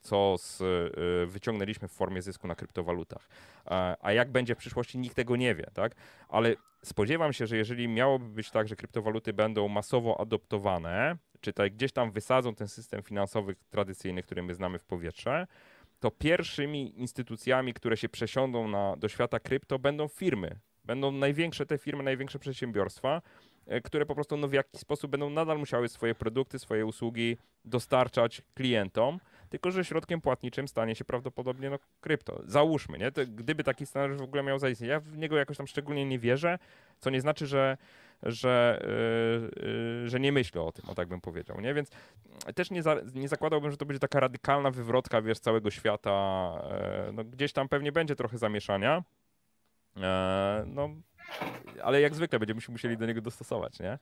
co 0.00 0.36
z, 0.38 0.60
e, 0.62 1.26
wyciągnęliśmy 1.26 1.88
w 1.88 1.92
formie 1.92 2.22
zysku 2.22 2.46
na 2.46 2.54
kryptowalutach. 2.54 3.28
A 4.00 4.12
jak 4.12 4.30
będzie 4.30 4.54
w 4.54 4.58
przyszłości, 4.58 4.98
nikt 4.98 5.16
tego 5.16 5.36
nie 5.36 5.54
wie, 5.54 5.66
tak? 5.74 5.94
Ale 6.28 6.54
spodziewam 6.82 7.32
się, 7.32 7.46
że 7.46 7.56
jeżeli 7.56 7.88
miałoby 7.88 8.24
być 8.24 8.50
tak, 8.50 8.68
że 8.68 8.76
kryptowaluty 8.90 9.32
będą 9.32 9.68
masowo 9.68 10.20
adoptowane, 10.20 11.16
czy 11.40 11.52
tak 11.52 11.74
gdzieś 11.74 11.92
tam 11.92 12.12
wysadzą 12.12 12.54
ten 12.54 12.68
system 12.68 13.02
finansowy 13.02 13.56
tradycyjny, 13.70 14.22
który 14.22 14.42
my 14.42 14.54
znamy 14.54 14.78
w 14.78 14.84
powietrze, 14.84 15.46
to 16.00 16.10
pierwszymi 16.10 16.98
instytucjami, 17.00 17.74
które 17.74 17.96
się 17.96 18.08
przesiądą 18.08 18.68
na, 18.68 18.96
do 18.96 19.08
świata 19.08 19.40
krypto, 19.40 19.78
będą 19.78 20.08
firmy. 20.08 20.58
Będą 20.84 21.12
największe 21.12 21.66
te 21.66 21.78
firmy, 21.78 22.02
największe 22.02 22.38
przedsiębiorstwa, 22.38 23.22
e, 23.66 23.80
które 23.80 24.06
po 24.06 24.14
prostu 24.14 24.36
no, 24.36 24.48
w 24.48 24.52
jakiś 24.52 24.80
sposób 24.80 25.10
będą 25.10 25.30
nadal 25.30 25.58
musiały 25.58 25.88
swoje 25.88 26.14
produkty, 26.14 26.58
swoje 26.58 26.86
usługi 26.86 27.36
dostarczać 27.64 28.42
klientom, 28.54 29.20
tylko 29.50 29.70
że 29.70 29.84
środkiem 29.84 30.20
płatniczym 30.20 30.68
stanie 30.68 30.94
się 30.94 31.04
prawdopodobnie 31.04 31.70
no, 31.70 31.78
krypto. 32.00 32.42
Załóżmy, 32.46 32.98
nie? 32.98 33.12
To, 33.12 33.20
gdyby 33.26 33.64
taki 33.64 33.86
scenariusz 33.86 34.18
w 34.18 34.22
ogóle 34.22 34.42
miał 34.42 34.58
zaistnieć. 34.58 34.90
Ja 34.90 35.00
w 35.00 35.16
niego 35.16 35.36
jakoś 35.36 35.56
tam 35.56 35.66
szczególnie 35.66 36.06
nie 36.06 36.18
wierzę, 36.18 36.58
co 36.98 37.10
nie 37.10 37.20
znaczy, 37.20 37.46
że 37.46 37.76
że, 38.22 38.82
yy, 38.82 39.62
yy, 40.02 40.08
że 40.08 40.20
nie 40.20 40.32
myślę 40.32 40.62
o 40.62 40.72
tym, 40.72 40.88
o 40.88 40.94
tak 40.94 41.08
bym 41.08 41.20
powiedział, 41.20 41.60
nie? 41.60 41.74
Więc 41.74 41.90
też 42.54 42.70
nie, 42.70 42.82
za, 42.82 42.96
nie 43.14 43.28
zakładałbym, 43.28 43.70
że 43.70 43.76
to 43.76 43.86
będzie 43.86 44.00
taka 44.00 44.20
radykalna 44.20 44.70
wywrotka, 44.70 45.22
wiesz, 45.22 45.38
całego 45.38 45.70
świata. 45.70 46.52
Yy, 47.06 47.12
no, 47.12 47.24
gdzieś 47.24 47.52
tam 47.52 47.68
pewnie 47.68 47.92
będzie 47.92 48.16
trochę 48.16 48.38
zamieszania, 48.38 49.02
e, 49.96 50.64
no, 50.66 50.90
ale 51.82 52.00
jak 52.00 52.14
zwykle 52.14 52.38
będziemy 52.38 52.60
się 52.60 52.72
musieli 52.72 52.96
do 52.96 53.06
niego 53.06 53.20
dostosować, 53.20 53.80
nie? 53.80 53.98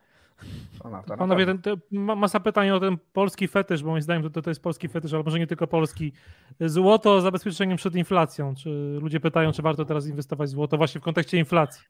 Panowie, 1.19 1.47
ten, 1.47 1.63
ten, 1.63 1.77
masa 1.91 2.41
pytań 2.41 2.71
o 2.71 2.81
ten 2.81 2.99
polski 3.13 3.49
fetysz, 3.49 3.83
bo 3.83 3.91
moim 3.91 4.03
zdaniem 4.03 4.31
to, 4.31 4.43
to 4.43 4.51
jest 4.51 4.63
polski 4.63 4.89
fetysz, 4.89 5.13
ale 5.13 5.23
może 5.23 5.39
nie 5.39 5.47
tylko 5.47 5.67
polski. 5.67 6.13
Złoto 6.61 7.21
zabezpieczeniem 7.21 7.77
przed 7.77 7.95
inflacją. 7.95 8.55
Czy 8.55 8.99
ludzie 9.03 9.21
pytają, 9.21 9.53
czy 9.53 9.63
warto 9.63 9.85
teraz 9.85 10.07
inwestować 10.07 10.49
w 10.49 10.53
złoto 10.53 10.77
właśnie 10.77 11.01
w 11.01 11.05
kontekście 11.05 11.39
inflacji? 11.39 11.83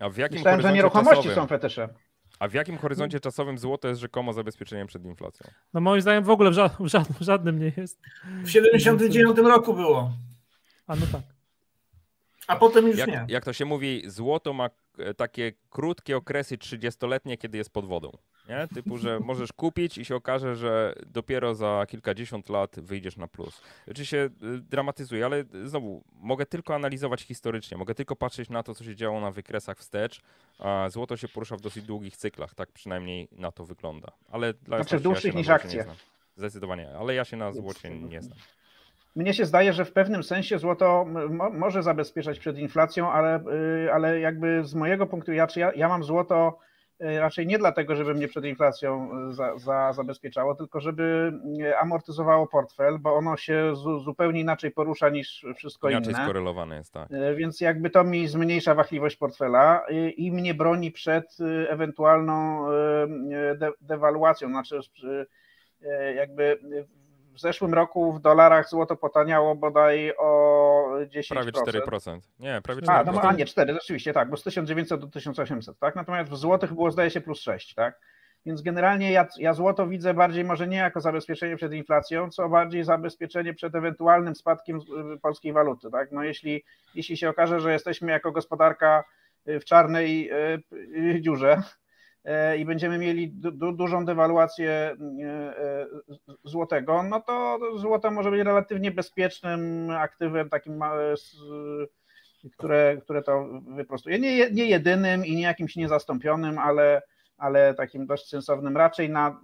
A 0.00 0.08
w 0.08 0.16
jakim 0.16 0.38
Myślałem, 0.38 0.60
że 0.60 0.72
nieruchomości 0.72 1.16
czasowym, 1.16 1.34
są 1.34 1.46
fetysze. 1.46 1.88
A 2.38 2.48
w 2.48 2.54
jakim 2.54 2.78
horyzoncie 2.78 3.20
czasowym 3.20 3.58
złoto 3.58 3.88
jest 3.88 4.00
rzekomo 4.00 4.32
zabezpieczeniem 4.32 4.86
przed 4.86 5.04
inflacją? 5.04 5.46
No 5.74 5.80
moim 5.80 6.00
zdaniem 6.00 6.24
w 6.24 6.30
ogóle 6.30 6.50
w, 6.50 6.54
żadnym, 6.54 6.88
w 7.20 7.22
żadnym 7.22 7.58
nie 7.58 7.72
jest. 7.76 8.00
W 8.44 8.50
79 8.50 9.38
roku 9.38 9.74
było. 9.74 10.12
A 10.86 10.96
no 10.96 11.06
tak. 11.12 11.33
A 12.46 12.56
potem 12.56 12.86
już 12.86 12.98
jak, 12.98 13.08
nie. 13.08 13.26
Jak 13.28 13.44
to 13.44 13.52
się 13.52 13.64
mówi, 13.64 14.02
złoto 14.06 14.52
ma 14.52 14.70
e, 14.98 15.14
takie 15.14 15.52
krótkie 15.70 16.16
okresy 16.16 16.58
30-letnie, 16.58 17.38
kiedy 17.38 17.58
jest 17.58 17.72
pod 17.72 17.86
wodą. 17.86 18.10
Nie? 18.48 18.68
Typu, 18.74 18.98
że 18.98 19.20
możesz 19.30 19.52
kupić 19.52 19.98
i 19.98 20.04
się 20.04 20.16
okaże, 20.16 20.56
że 20.56 20.94
dopiero 21.06 21.54
za 21.54 21.86
kilkadziesiąt 21.88 22.48
lat 22.48 22.80
wyjdziesz 22.80 23.16
na 23.16 23.28
plus. 23.28 23.62
Oczywiście 23.90 24.24
y, 24.24 24.30
dramatyzuję, 24.58 25.24
ale 25.24 25.44
znowu, 25.64 26.04
mogę 26.12 26.46
tylko 26.46 26.74
analizować 26.74 27.22
historycznie, 27.22 27.76
mogę 27.76 27.94
tylko 27.94 28.16
patrzeć 28.16 28.50
na 28.50 28.62
to, 28.62 28.74
co 28.74 28.84
się 28.84 28.96
działo 28.96 29.20
na 29.20 29.30
wykresach 29.30 29.78
wstecz, 29.78 30.20
a 30.58 30.86
złoto 30.90 31.16
się 31.16 31.28
porusza 31.28 31.56
w 31.56 31.60
dosyć 31.60 31.84
długich 31.84 32.16
cyklach, 32.16 32.54
tak 32.54 32.72
przynajmniej 32.72 33.28
na 33.32 33.52
to 33.52 33.64
wygląda. 33.64 34.12
Ale 34.30 34.54
dla 34.54 34.76
znaczy 34.76 35.00
dłuższych 35.00 35.34
ja 35.34 35.38
niż 35.38 35.48
akcje. 35.48 35.86
Zdecydowanie, 36.36 36.88
ale 36.98 37.14
ja 37.14 37.24
się 37.24 37.36
na 37.36 37.52
złocie 37.52 37.90
nie 37.90 38.22
znam. 38.22 38.38
Mnie 39.16 39.34
się 39.34 39.44
zdaje, 39.44 39.72
że 39.72 39.84
w 39.84 39.92
pewnym 39.92 40.22
sensie 40.22 40.58
złoto 40.58 41.04
mo 41.30 41.50
może 41.50 41.82
zabezpieczać 41.82 42.38
przed 42.38 42.58
inflacją, 42.58 43.12
ale, 43.12 43.44
y, 43.86 43.92
ale 43.92 44.20
jakby 44.20 44.64
z 44.64 44.74
mojego 44.74 45.06
punktu 45.06 45.32
widzenia, 45.32 45.46
ja, 45.56 45.72
ja 45.76 45.88
mam 45.88 46.04
złoto 46.04 46.58
y, 47.02 47.20
raczej 47.20 47.46
nie 47.46 47.58
dlatego, 47.58 47.96
żeby 47.96 48.14
mnie 48.14 48.28
przed 48.28 48.44
inflacją 48.44 49.10
y, 49.30 49.34
za, 49.34 49.58
za, 49.58 49.92
zabezpieczało, 49.92 50.54
tylko 50.54 50.80
żeby 50.80 51.32
amortyzowało 51.80 52.46
portfel, 52.46 52.98
bo 52.98 53.14
ono 53.14 53.36
się 53.36 53.76
zu, 53.76 54.00
zupełnie 54.00 54.40
inaczej 54.40 54.70
porusza 54.70 55.08
niż 55.08 55.46
wszystko 55.56 55.88
inaczej 55.88 56.04
inne. 56.04 56.10
Inaczej 56.10 56.26
skorelowane 56.26 56.76
jest, 56.76 56.92
tak. 56.92 57.08
Więc 57.36 57.60
jakby 57.60 57.90
to 57.90 58.04
mi 58.04 58.28
zmniejsza 58.28 58.74
wahliwość 58.74 59.16
portfela 59.16 59.82
i 60.16 60.32
mnie 60.32 60.54
broni 60.54 60.90
przed 60.90 61.36
ewentualną 61.68 62.66
de, 63.58 63.72
dewaluacją, 63.80 64.48
znaczy 64.48 64.80
jakby 66.16 66.58
w 67.34 67.40
zeszłym 67.40 67.74
roku 67.74 68.12
w 68.12 68.20
dolarach 68.20 68.68
złoto 68.68 68.96
potaniało 68.96 69.54
bodaj 69.54 70.12
o 70.18 70.90
10%. 71.06 71.28
Prawie 71.28 71.52
4%. 71.52 72.20
Nie, 72.38 72.60
prawie 72.62 72.82
4%. 72.82 72.90
A, 72.90 73.12
no, 73.12 73.22
a 73.22 73.32
nie, 73.32 73.46
4, 73.46 73.74
rzeczywiście, 73.74 74.12
tak, 74.12 74.30
bo 74.30 74.36
z 74.36 74.42
1900 74.42 75.00
do 75.00 75.06
1800, 75.06 75.78
tak? 75.78 75.96
Natomiast 75.96 76.30
w 76.30 76.36
złotych 76.36 76.74
było 76.74 76.90
zdaje 76.90 77.10
się 77.10 77.20
plus 77.20 77.40
6, 77.40 77.74
tak? 77.74 78.00
Więc 78.46 78.62
generalnie 78.62 79.12
ja, 79.12 79.26
ja 79.38 79.54
złoto 79.54 79.86
widzę 79.86 80.14
bardziej 80.14 80.44
może 80.44 80.68
nie 80.68 80.76
jako 80.76 81.00
zabezpieczenie 81.00 81.56
przed 81.56 81.72
inflacją, 81.72 82.30
co 82.30 82.48
bardziej 82.48 82.84
zabezpieczenie 82.84 83.54
przed 83.54 83.74
ewentualnym 83.74 84.34
spadkiem 84.34 84.76
y, 85.14 85.20
polskiej 85.20 85.52
waluty, 85.52 85.90
tak? 85.90 86.12
No 86.12 86.24
jeśli, 86.24 86.64
jeśli 86.94 87.16
się 87.16 87.28
okaże, 87.28 87.60
że 87.60 87.72
jesteśmy 87.72 88.12
jako 88.12 88.32
gospodarka 88.32 89.04
y, 89.48 89.60
w 89.60 89.64
czarnej 89.64 90.30
y, 91.16 91.20
dziurze, 91.20 91.62
i 92.58 92.64
będziemy 92.64 92.98
mieli 92.98 93.30
du 93.30 93.72
dużą 93.72 94.04
dewaluację 94.04 94.70
e, 94.70 94.96
e, 95.58 95.86
złotego, 96.44 97.02
no 97.02 97.20
to 97.20 97.58
złoto 97.76 98.10
może 98.10 98.30
być 98.30 98.40
relatywnie 98.40 98.90
bezpiecznym 98.90 99.90
aktywem, 99.90 100.48
takim, 100.48 100.80
które, 102.52 102.96
które 103.02 103.22
to 103.22 103.48
wyprostuje. 103.76 104.18
Nie, 104.18 104.50
nie 104.50 104.64
jedynym 104.66 105.26
i 105.26 105.36
nie 105.36 105.42
jakimś 105.42 105.76
niezastąpionym, 105.76 106.58
ale, 106.58 107.02
ale 107.38 107.74
takim 107.74 108.06
dość 108.06 108.28
sensownym, 108.28 108.76
raczej 108.76 109.10
na, 109.10 109.40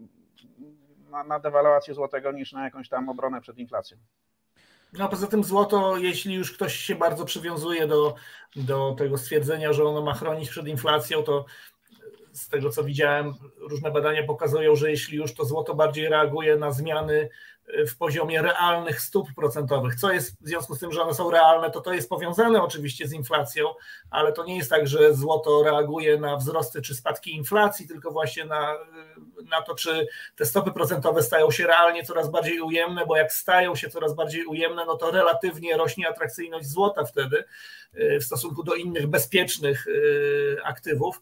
na, 1.10 1.24
na 1.24 1.40
dewaluację 1.40 1.94
złotego 1.94 2.32
niż 2.32 2.52
na 2.52 2.64
jakąś 2.64 2.88
tam 2.88 3.08
obronę 3.08 3.40
przed 3.40 3.58
inflacją. 3.58 3.98
No 4.92 5.08
poza 5.08 5.26
tym 5.26 5.44
złoto, 5.44 5.96
jeśli 5.96 6.34
już 6.34 6.52
ktoś 6.52 6.76
się 6.76 6.94
bardzo 6.94 7.24
przywiązuje 7.24 7.86
do, 7.86 8.14
do 8.56 8.94
tego 8.98 9.18
stwierdzenia, 9.18 9.72
że 9.72 9.84
ono 9.84 10.02
ma 10.02 10.14
chronić 10.14 10.50
przed 10.50 10.68
inflacją, 10.68 11.22
to 11.22 11.44
z 12.32 12.48
tego 12.48 12.70
co 12.70 12.84
widziałem, 12.84 13.34
różne 13.58 13.90
badania 13.90 14.26
pokazują, 14.26 14.76
że 14.76 14.90
jeśli 14.90 15.16
już 15.16 15.34
to 15.34 15.44
złoto 15.44 15.74
bardziej 15.74 16.08
reaguje 16.08 16.56
na 16.56 16.72
zmiany 16.72 17.28
e, 17.66 17.86
w 17.86 17.96
poziomie 17.96 18.42
realnych 18.42 19.00
stóp 19.00 19.28
procentowych, 19.36 19.94
co 19.94 20.12
jest 20.12 20.42
w 20.42 20.48
związku 20.48 20.74
z 20.74 20.78
tym, 20.78 20.92
że 20.92 21.02
one 21.02 21.14
są 21.14 21.30
realne, 21.30 21.70
to 21.70 21.80
to 21.80 21.92
jest 21.92 22.08
powiązane 22.08 22.62
oczywiście 22.62 23.08
z 23.08 23.12
inflacją, 23.12 23.66
ale 24.10 24.32
to 24.32 24.44
nie 24.44 24.56
jest 24.56 24.70
tak, 24.70 24.88
że 24.88 25.14
złoto 25.14 25.62
reaguje 25.62 26.18
na 26.18 26.36
wzrosty 26.36 26.82
czy 26.82 26.94
spadki 26.94 27.36
inflacji, 27.36 27.88
tylko 27.88 28.10
właśnie 28.10 28.44
na, 28.44 28.74
na 29.50 29.62
to, 29.62 29.74
czy 29.74 30.06
te 30.36 30.46
stopy 30.46 30.72
procentowe 30.72 31.22
stają 31.22 31.50
się 31.50 31.66
realnie 31.66 32.04
coraz 32.04 32.30
bardziej 32.30 32.60
ujemne, 32.60 33.06
bo 33.06 33.16
jak 33.16 33.32
stają 33.32 33.74
się 33.74 33.90
coraz 33.90 34.14
bardziej 34.14 34.46
ujemne, 34.46 34.84
no 34.86 34.96
to 34.96 35.10
relatywnie 35.10 35.76
rośnie 35.76 36.08
atrakcyjność 36.08 36.68
złota 36.68 37.04
wtedy 37.04 37.44
e, 37.94 38.18
w 38.18 38.24
stosunku 38.24 38.62
do 38.62 38.74
innych 38.74 39.06
bezpiecznych 39.06 39.86
e, 39.88 40.66
aktywów. 40.66 41.20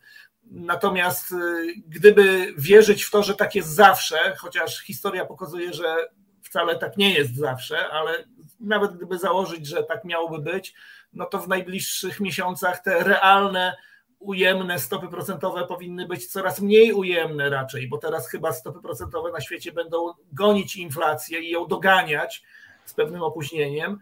Natomiast 0.51 1.33
y, 1.33 1.75
gdyby 1.87 2.55
wierzyć 2.57 3.05
w 3.05 3.11
to, 3.11 3.23
że 3.23 3.35
tak 3.35 3.55
jest 3.55 3.69
zawsze, 3.69 4.37
chociaż 4.39 4.81
historia 4.81 5.25
pokazuje, 5.25 5.73
że 5.73 6.09
wcale 6.43 6.79
tak 6.79 6.97
nie 6.97 7.15
jest 7.15 7.37
zawsze, 7.37 7.89
ale 7.89 8.25
nawet 8.61 8.97
gdyby 8.97 9.19
założyć, 9.19 9.67
że 9.67 9.83
tak 9.83 10.05
miałoby 10.05 10.39
być, 10.39 10.75
no 11.13 11.27
to 11.27 11.39
w 11.39 11.49
najbliższych 11.49 12.21
miesiącach 12.21 12.83
te 12.83 13.05
realne 13.05 13.77
ujemne 14.19 14.79
stopy 14.79 15.09
procentowe 15.09 15.67
powinny 15.67 16.07
być 16.07 16.27
coraz 16.27 16.61
mniej 16.61 16.93
ujemne 16.93 17.51
raczej, 17.51 17.89
bo 17.89 17.99
teraz 17.99 18.29
chyba 18.29 18.53
stopy 18.53 18.81
procentowe 18.81 19.33
na 19.33 19.41
świecie 19.41 19.73
będą 19.73 20.13
gonić 20.33 20.77
inflację 20.77 21.41
i 21.41 21.51
ją 21.51 21.67
doganiać 21.67 22.43
z 22.85 22.95
pewnym 22.95 23.23
opóźnieniem. 23.23 23.99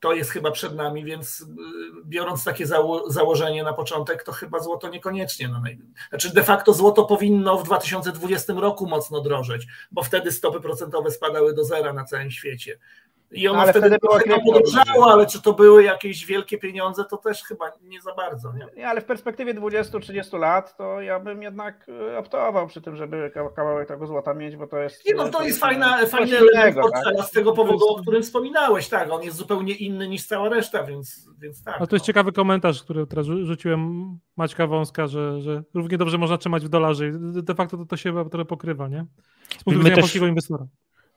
To 0.00 0.12
jest 0.12 0.30
chyba 0.30 0.50
przed 0.50 0.74
nami, 0.74 1.04
więc 1.04 1.40
y, 1.40 1.44
biorąc 2.04 2.44
takie 2.44 2.66
zało 2.66 3.10
założenie 3.10 3.62
na 3.62 3.72
początek, 3.72 4.22
to 4.22 4.32
chyba 4.32 4.60
złoto 4.60 4.88
niekoniecznie. 4.88 5.48
No, 5.48 5.62
znaczy 6.08 6.34
de 6.34 6.42
facto 6.42 6.72
złoto 6.72 7.04
powinno 7.04 7.58
w 7.58 7.64
2020 7.64 8.52
roku 8.52 8.86
mocno 8.86 9.20
drożeć, 9.20 9.66
bo 9.92 10.02
wtedy 10.02 10.32
stopy 10.32 10.60
procentowe 10.60 11.10
spadały 11.10 11.54
do 11.54 11.64
zera 11.64 11.92
na 11.92 12.04
całym 12.04 12.30
świecie. 12.30 12.78
I 13.32 13.48
ono 13.48 13.60
ale 13.60 13.72
wtedy, 13.72 13.98
wtedy 14.20 14.40
podróżało, 14.44 15.12
ale 15.12 15.26
czy 15.26 15.42
to 15.42 15.52
były 15.52 15.84
jakieś 15.84 16.26
wielkie 16.26 16.58
pieniądze, 16.58 17.04
to 17.04 17.16
też 17.16 17.42
chyba 17.42 17.72
nie 17.82 18.00
za 18.00 18.14
bardzo. 18.14 18.52
Nie? 18.52 18.66
nie 18.76 18.88
ale 18.88 19.00
w 19.00 19.04
perspektywie 19.04 19.54
20-30 19.54 20.38
lat, 20.38 20.76
to 20.76 21.00
ja 21.00 21.20
bym 21.20 21.42
jednak 21.42 21.86
e, 22.12 22.18
optował 22.18 22.66
przy 22.66 22.80
tym, 22.80 22.96
żeby 22.96 23.30
kawałek 23.56 23.88
tego 23.88 24.06
złota 24.06 24.34
mieć, 24.34 24.56
bo 24.56 24.66
to 24.66 24.78
jest... 24.78 25.06
Nie, 25.06 25.14
no 25.14 25.24
to, 25.24 25.38
to 25.38 25.44
jest 25.44 25.60
fajna, 25.60 26.06
fajny 26.06 26.38
element 26.38 26.76
portfela 26.76 27.18
tak? 27.18 27.26
z 27.26 27.30
tego 27.30 27.52
powodu, 27.52 27.88
o 27.88 28.02
którym 28.02 28.22
wspominałeś, 28.22 28.88
tak, 28.88 29.10
on 29.10 29.22
jest 29.22 29.36
zupełnie 29.36 29.74
inny 29.74 30.08
niż 30.08 30.26
cała 30.26 30.48
reszta, 30.48 30.84
więc, 30.84 31.28
więc 31.38 31.64
tak. 31.64 31.74
A 31.74 31.86
to 31.86 31.96
jest 31.96 32.04
no. 32.04 32.06
ciekawy 32.06 32.32
komentarz, 32.32 32.82
który 32.82 33.06
teraz 33.06 33.26
rzuciłem 33.26 34.04
Maćka 34.36 34.66
Wąska, 34.66 35.06
że, 35.06 35.40
że 35.40 35.62
równie 35.74 35.98
dobrze 35.98 36.18
można 36.18 36.38
trzymać 36.38 36.64
w 36.64 36.68
dolarze. 36.68 37.10
De 37.42 37.54
facto 37.54 37.76
to, 37.76 37.84
to 37.84 37.96
się 37.96 38.30
trochę 38.30 38.44
pokrywa, 38.44 38.88
nie? 38.88 39.06
Z 39.58 39.64
punktu 39.64 39.82
widzenia 39.82 39.96
polskiego 39.96 40.26
inwestora. 40.26 40.66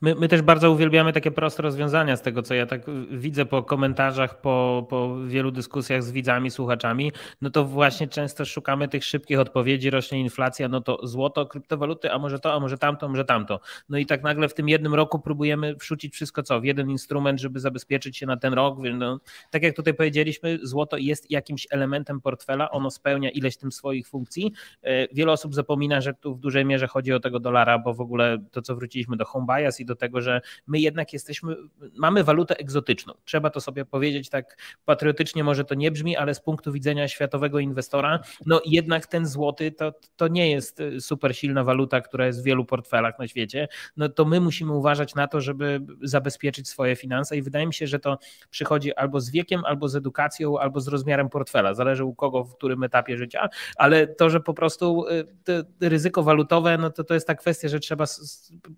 My, 0.04 0.16
my 0.16 0.28
też 0.28 0.42
bardzo 0.42 0.72
uwielbiamy 0.72 1.14
takie 1.14 1.32
proste 1.32 1.64
rozwiązania 1.64 2.18
z 2.18 2.22
tego, 2.22 2.42
co 2.42 2.54
ja 2.54 2.66
tak 2.66 2.82
widzę 3.12 3.46
po 3.46 3.64
komentarzach, 3.64 4.42
po, 4.42 4.86
po 4.90 5.18
wielu 5.28 5.52
dyskusjach 5.52 6.04
z 6.04 6.12
widzami, 6.12 6.52
słuchaczami. 6.52 7.12
No 7.42 7.50
to 7.50 7.66
właśnie 7.66 8.08
często 8.08 8.46
szukamy 8.46 8.88
tych 8.88 9.04
szybkich 9.04 9.40
odpowiedzi, 9.40 9.90
rośnie 9.90 10.20
inflacja, 10.20 10.68
no 10.68 10.82
to 10.82 11.08
złoto, 11.08 11.46
kryptowaluty, 11.46 12.12
a 12.12 12.20
może 12.20 12.40
to, 12.40 12.54
a 12.54 12.60
może 12.60 12.78
tamto, 12.78 13.10
może 13.10 13.26
tamto. 13.26 13.60
No 13.90 13.98
i 13.98 14.06
tak 14.06 14.24
nagle 14.24 14.50
w 14.50 14.54
tym 14.54 14.70
jednym 14.70 14.94
roku 14.94 15.20
próbujemy 15.20 15.76
wrzucić 15.76 16.14
wszystko 16.14 16.44
co 16.44 16.62
w 16.62 16.64
jeden 16.64 16.90
instrument, 16.90 17.42
żeby 17.42 17.60
zabezpieczyć 17.60 18.18
się 18.18 18.26
na 18.26 18.38
ten 18.38 18.54
rok. 18.54 18.80
No, 18.94 19.20
tak 19.52 19.64
jak 19.64 19.76
tutaj 19.76 19.94
powiedzieliśmy, 19.94 20.60
złoto 20.64 20.98
jest 20.98 21.32
jakimś 21.32 21.68
elementem 21.72 22.22
portfela, 22.22 22.72
ono 22.72 22.92
spełnia 22.92 23.30
ileś 23.30 23.58
tym 23.58 23.72
swoich 23.72 24.08
funkcji. 24.08 24.54
E, 24.82 25.08
wiele 25.14 25.32
osób 25.32 25.56
zapomina, 25.56 26.02
że 26.02 26.14
tu 26.14 26.36
w 26.36 26.40
dużej 26.40 26.66
mierze 26.66 26.88
chodzi 26.88 27.14
o 27.14 27.20
tego 27.20 27.40
dolara, 27.40 27.80
bo 27.80 27.94
w 27.94 28.02
ogóle 28.02 28.38
to, 28.52 28.62
co 28.62 28.76
wróciliśmy 28.76 29.18
do 29.18 29.26
home 29.26 29.46
bias 29.50 29.80
i 29.80 29.86
do 29.86 29.93
do 29.94 29.98
tego, 29.98 30.22
że 30.22 30.42
my 30.68 30.80
jednak 30.80 31.14
jesteśmy, 31.14 31.56
mamy 31.96 32.24
walutę 32.24 32.58
egzotyczną. 32.58 33.14
Trzeba 33.26 33.50
to 33.50 33.62
sobie 33.62 33.86
powiedzieć 33.86 34.30
tak 34.30 34.58
patriotycznie, 34.86 35.44
może 35.44 35.66
to 35.66 35.76
nie 35.76 35.92
brzmi, 35.92 36.18
ale 36.18 36.36
z 36.36 36.40
punktu 36.40 36.72
widzenia 36.72 37.08
światowego 37.08 37.60
inwestora, 37.60 38.20
no 38.46 38.62
jednak 38.66 39.08
ten 39.08 39.26
złoty 39.26 39.72
to, 39.72 39.94
to 40.16 40.28
nie 40.28 40.52
jest 40.52 40.82
super 41.00 41.36
silna 41.36 41.64
waluta, 41.64 42.02
która 42.02 42.26
jest 42.26 42.42
w 42.42 42.44
wielu 42.44 42.66
portfelach 42.66 43.20
na 43.20 43.28
świecie. 43.28 43.68
No 43.98 44.10
to 44.10 44.26
my 44.26 44.40
musimy 44.40 44.74
uważać 44.74 45.16
na 45.16 45.28
to, 45.28 45.42
żeby 45.42 45.82
zabezpieczyć 46.02 46.70
swoje 46.70 46.96
finanse 46.96 47.38
i 47.38 47.42
wydaje 47.42 47.68
mi 47.68 47.74
się, 47.74 47.88
że 47.88 48.00
to 48.00 48.18
przychodzi 48.50 48.96
albo 48.96 49.22
z 49.22 49.30
wiekiem, 49.30 49.62
albo 49.66 49.90
z 49.90 49.96
edukacją, 49.96 50.60
albo 50.60 50.80
z 50.80 50.88
rozmiarem 50.88 51.30
portfela. 51.30 51.74
Zależy 51.74 52.06
u 52.06 52.16
kogo, 52.16 52.44
w 52.44 52.56
którym 52.56 52.84
etapie 52.84 53.18
życia, 53.18 53.50
ale 53.76 54.08
to, 54.08 54.30
że 54.30 54.40
po 54.40 54.54
prostu 54.54 55.06
y, 55.08 55.66
ryzyko 55.82 56.24
walutowe, 56.24 56.78
no 56.78 56.90
to 56.90 57.04
to 57.04 57.14
jest 57.14 57.28
ta 57.28 57.36
kwestia, 57.36 57.68
że 57.68 57.80
trzeba 57.80 58.06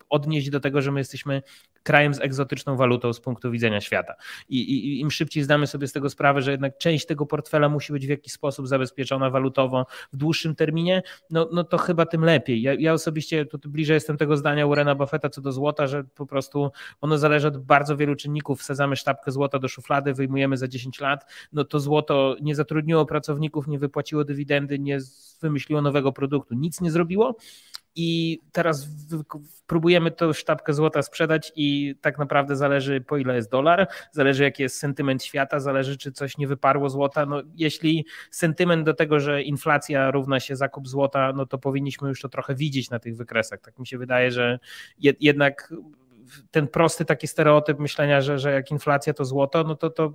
odnieść 0.10 0.50
do 0.50 0.60
tego, 0.60 0.82
że 0.82 0.92
my 0.92 1.04
jesteśmy 1.06 1.42
krajem 1.86 2.14
z 2.14 2.22
egzotyczną 2.22 2.78
walutą 2.78 3.14
z 3.14 3.20
punktu 3.20 3.52
widzenia 3.52 3.82
świata. 3.82 4.14
I, 4.50 4.62
I, 4.62 5.00
im 5.00 5.12
szybciej 5.12 5.44
zdamy 5.44 5.68
sobie 5.68 5.88
z 5.88 5.92
tego 5.92 6.10
sprawę, 6.10 6.42
że 6.42 6.52
jednak 6.52 6.78
część 6.78 7.06
tego 7.06 7.26
portfela 7.26 7.70
musi 7.70 7.94
być 7.94 8.08
w 8.08 8.10
jakiś 8.10 8.34
sposób 8.34 8.68
zabezpieczona 8.68 9.30
walutowo 9.30 9.86
w 10.14 10.18
dłuższym 10.18 10.56
terminie, 10.56 11.04
no, 11.30 11.50
no 11.54 11.64
to 11.64 11.78
chyba 11.78 12.06
tym 12.06 12.26
lepiej. 12.26 12.62
Ja, 12.62 12.74
ja 12.74 12.94
osobiście 12.94 13.46
tu 13.46 13.70
bliżej 13.70 13.94
jestem 13.94 14.18
tego 14.18 14.38
zdania 14.38 14.68
Warrena 14.68 14.96
Buffetta 14.96 15.30
co 15.30 15.42
do 15.42 15.52
złota, 15.52 15.88
że 15.88 16.04
po 16.04 16.26
prostu 16.26 16.72
ono 17.02 17.18
zależy 17.18 17.48
od 17.48 17.58
bardzo 17.58 17.98
wielu 17.98 18.16
czynników. 18.16 18.60
Wsadzamy 18.60 18.96
sztabkę 18.96 19.32
złota 19.32 19.60
do 19.60 19.68
szuflady, 19.68 20.14
wyjmujemy 20.14 20.58
za 20.58 20.68
10 20.68 21.00
lat, 21.00 21.32
no 21.54 21.64
to 21.64 21.80
złoto 21.80 22.36
nie 22.42 22.56
zatrudniło 22.56 23.06
pracowników, 23.06 23.68
nie 23.68 23.80
wypłaciło 23.80 24.24
dywidendy, 24.24 24.80
nie 24.80 25.00
wymyśliło 25.42 25.82
nowego 25.82 26.12
produktu, 26.12 26.56
nic 26.56 26.82
nie 26.82 26.92
zrobiło 26.92 27.36
i 27.96 28.40
teraz 28.52 28.88
próbujemy 29.68 30.12
tą 30.12 30.34
sztabkę 30.34 30.74
złota 30.74 31.02
sprzedać 31.02 31.52
i 31.56 31.96
tak 32.02 32.18
naprawdę 32.18 32.56
zależy 32.56 33.02
po 33.02 33.18
ile 33.18 33.36
jest 33.36 33.52
dolar, 33.52 33.88
zależy 34.12 34.44
jaki 34.44 34.64
jest 34.64 34.78
sentyment 34.78 35.24
świata, 35.24 35.60
zależy 35.60 35.98
czy 35.98 36.12
coś 36.12 36.38
nie 36.38 36.48
wyparło 36.48 36.90
złota. 36.90 37.26
No, 37.26 37.42
jeśli 37.56 38.06
sentyment 38.32 38.86
do 38.86 38.94
tego, 38.94 39.20
że 39.20 39.42
inflacja 39.42 40.12
równa 40.12 40.40
się 40.40 40.56
zakup 40.56 40.88
złota, 40.88 41.34
no 41.36 41.46
to 41.46 41.58
powinniśmy 41.58 42.10
już 42.10 42.22
to 42.22 42.30
trochę 42.30 42.56
widzieć 42.56 42.90
na 42.90 43.00
tych 43.00 43.18
wykresach. 43.18 43.62
Tak 43.62 43.80
mi 43.80 43.88
się 43.88 43.98
wydaje, 43.98 44.32
że 44.32 44.60
jednak 45.20 45.74
ten 46.52 46.68
prosty 46.68 47.06
taki 47.06 47.28
stereotyp 47.28 47.80
myślenia, 47.80 48.22
że, 48.22 48.40
że 48.40 48.52
jak 48.52 48.72
inflacja 48.72 49.14
to 49.14 49.26
złoto, 49.26 49.64
no 49.64 49.76
to, 49.76 49.90
to 49.90 50.14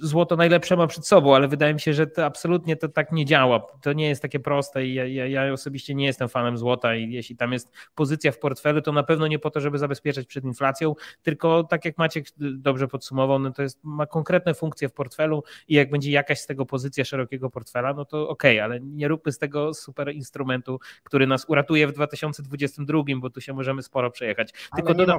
złoto 0.00 0.36
najlepsze 0.36 0.76
ma 0.76 0.86
przed 0.86 1.06
sobą, 1.06 1.34
ale 1.34 1.48
wydaje 1.48 1.74
mi 1.74 1.80
się, 1.80 1.94
że 1.94 2.06
to 2.06 2.24
absolutnie 2.24 2.76
to 2.76 2.88
tak 2.88 3.12
nie 3.12 3.24
działa. 3.24 3.66
To 3.82 3.92
nie 3.92 4.08
jest 4.08 4.22
takie 4.22 4.40
proste 4.40 4.86
i 4.86 4.94
ja, 4.94 5.06
ja, 5.06 5.26
ja, 5.26 5.52
osobiście 5.52 5.94
nie 5.94 6.06
jestem 6.06 6.28
fanem 6.28 6.58
złota 6.58 6.96
i 6.96 7.12
jeśli 7.12 7.36
tam 7.36 7.52
jest 7.52 7.72
pozycja 7.94 8.32
w 8.32 8.38
portfelu, 8.38 8.82
to 8.82 8.92
na 8.92 9.02
pewno 9.02 9.26
nie 9.26 9.38
po 9.38 9.50
to, 9.50 9.60
żeby 9.60 9.78
zabezpieczać 9.78 10.26
przed 10.26 10.44
inflacją, 10.44 10.94
tylko 11.22 11.64
tak 11.64 11.84
jak 11.84 11.98
Maciek 11.98 12.26
dobrze 12.38 12.88
podsumował, 12.88 13.38
no 13.38 13.50
to 13.50 13.62
jest, 13.62 13.84
ma 13.84 14.06
konkretne 14.06 14.54
funkcje 14.54 14.88
w 14.88 14.92
portfelu 14.92 15.42
i 15.68 15.74
jak 15.74 15.90
będzie 15.90 16.10
jakaś 16.10 16.40
z 16.40 16.46
tego 16.46 16.66
pozycja 16.66 17.04
szerokiego 17.04 17.50
portfela, 17.50 17.94
no 17.94 18.04
to 18.04 18.28
okej, 18.28 18.56
okay, 18.58 18.64
ale 18.64 18.80
nie 18.80 19.08
róbmy 19.08 19.32
z 19.32 19.38
tego 19.38 19.74
super 19.74 20.14
instrumentu, 20.14 20.80
który 21.02 21.26
nas 21.26 21.44
uratuje 21.48 21.86
w 21.86 21.92
2022, 21.92 23.02
bo 23.16 23.30
tu 23.30 23.40
się 23.40 23.52
możemy 23.52 23.82
sporo 23.82 24.10
przejechać. 24.10 24.52
Tylko 24.76 24.94
dodam, 24.94 25.18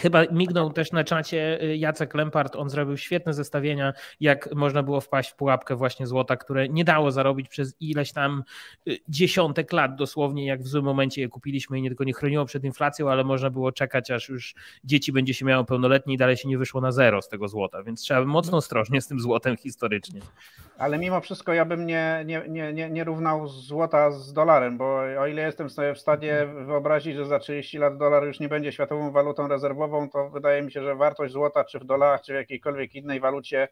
Chyba 0.00 0.24
mignął 0.32 0.72
też 0.72 0.92
na 0.92 1.04
czacie 1.04 1.62
y, 1.62 1.76
Jacek 1.76 2.14
Lempart, 2.14 2.56
on 2.56 2.70
zrobił 2.70 2.96
świetne 2.96 3.34
zestawienia, 3.34 3.92
jak 4.20 4.54
można 4.54 4.82
było 4.82 5.00
wpaść 5.00 5.30
w 5.30 5.36
pułapkę 5.36 5.76
właśnie 5.76 6.06
złota, 6.06 6.36
które 6.36 6.68
nie 6.68 6.84
dało 6.84 7.10
zarobić 7.10 7.48
przez 7.48 7.76
ileś 7.80 8.12
tam 8.12 8.42
y, 8.88 8.98
dziesiątek 9.08 9.72
lat 9.72 9.94
dosłownie, 9.94 10.46
jak 10.46 10.62
w 10.62 10.66
złym 10.66 10.84
momencie 10.84 11.20
je 11.20 11.28
kupiliśmy 11.28 11.78
i 11.78 11.82
nie 11.82 11.88
tylko 11.88 12.04
nie 12.04 12.12
chroniło 12.12 12.44
przed 12.44 12.64
inflacją, 12.64 13.10
ale 13.10 13.24
można 13.24 13.50
było 13.50 13.72
czekać, 13.72 14.10
aż 14.10 14.28
już 14.28 14.54
dzieci 14.84 15.12
będzie 15.12 15.34
się 15.34 15.44
miało 15.44 15.64
pełnoletnie 15.64 16.14
i 16.14 16.16
dalej 16.16 16.36
się 16.36 16.48
nie 16.48 16.58
wyszło 16.58 16.80
na 16.80 16.92
zero 16.92 17.22
z 17.22 17.28
tego 17.28 17.48
złota, 17.48 17.82
więc 17.82 18.00
trzeba 18.00 18.24
mocno 18.24 18.56
ostrożnie 18.56 19.00
z 19.00 19.08
tym 19.08 19.20
złotem 19.20 19.56
historycznie. 19.56 20.20
Ale 20.78 20.98
mimo 20.98 21.20
wszystko 21.20 21.52
ja 21.52 21.64
bym 21.64 21.86
nie, 21.86 22.24
nie, 22.26 22.42
nie, 22.48 22.72
nie, 22.72 22.90
nie 22.90 23.04
równał 23.04 23.48
złota 23.48 24.10
z 24.10 24.32
dolarem, 24.32 24.78
bo 24.78 25.00
o 25.18 25.26
ile 25.26 25.42
jestem 25.42 25.70
sobie 25.70 25.94
w 25.94 25.98
stanie 25.98 26.46
wyobrazić, 26.66 27.16
że 27.16 27.26
za 27.26 27.38
30 27.38 27.78
lat 27.78 27.96
dolar 27.96 28.26
już 28.26 28.40
nie 28.40 28.48
będzie 28.48 28.72
światową 28.72 29.10
walutą 29.10 29.48
rezerwową, 29.48 29.81
to 30.12 30.30
wydaje 30.30 30.62
mi 30.62 30.72
się, 30.72 30.82
że 30.82 30.96
wartość 30.96 31.32
złota, 31.32 31.64
czy 31.64 31.78
w 31.78 31.84
dolarach, 31.84 32.22
czy 32.22 32.32
w 32.32 32.36
jakiejkolwiek 32.36 32.94
innej 32.94 33.20
walucie, 33.20 33.68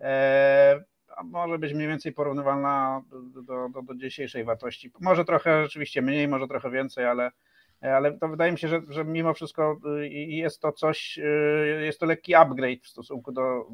e, 0.00 0.84
może 1.24 1.58
być 1.58 1.74
mniej 1.74 1.88
więcej 1.88 2.12
porównywalna 2.12 3.02
do, 3.10 3.42
do, 3.68 3.82
do 3.82 3.94
dzisiejszej 3.94 4.44
wartości. 4.44 4.92
Może 5.00 5.24
trochę 5.24 5.62
rzeczywiście 5.62 6.02
mniej, 6.02 6.28
może 6.28 6.48
trochę 6.48 6.70
więcej, 6.70 7.06
ale, 7.06 7.30
ale 7.80 8.18
to 8.18 8.28
wydaje 8.28 8.52
mi 8.52 8.58
się, 8.58 8.68
że, 8.68 8.82
że 8.88 9.04
mimo 9.04 9.34
wszystko 9.34 9.76
y, 10.00 10.08
jest 10.08 10.60
to 10.60 10.72
coś, 10.72 11.18
y, 11.18 11.82
jest 11.84 12.00
to 12.00 12.06
lekki 12.06 12.34
upgrade 12.34 12.82
w 12.82 12.88
stosunku 12.88 13.32
do, 13.32 13.66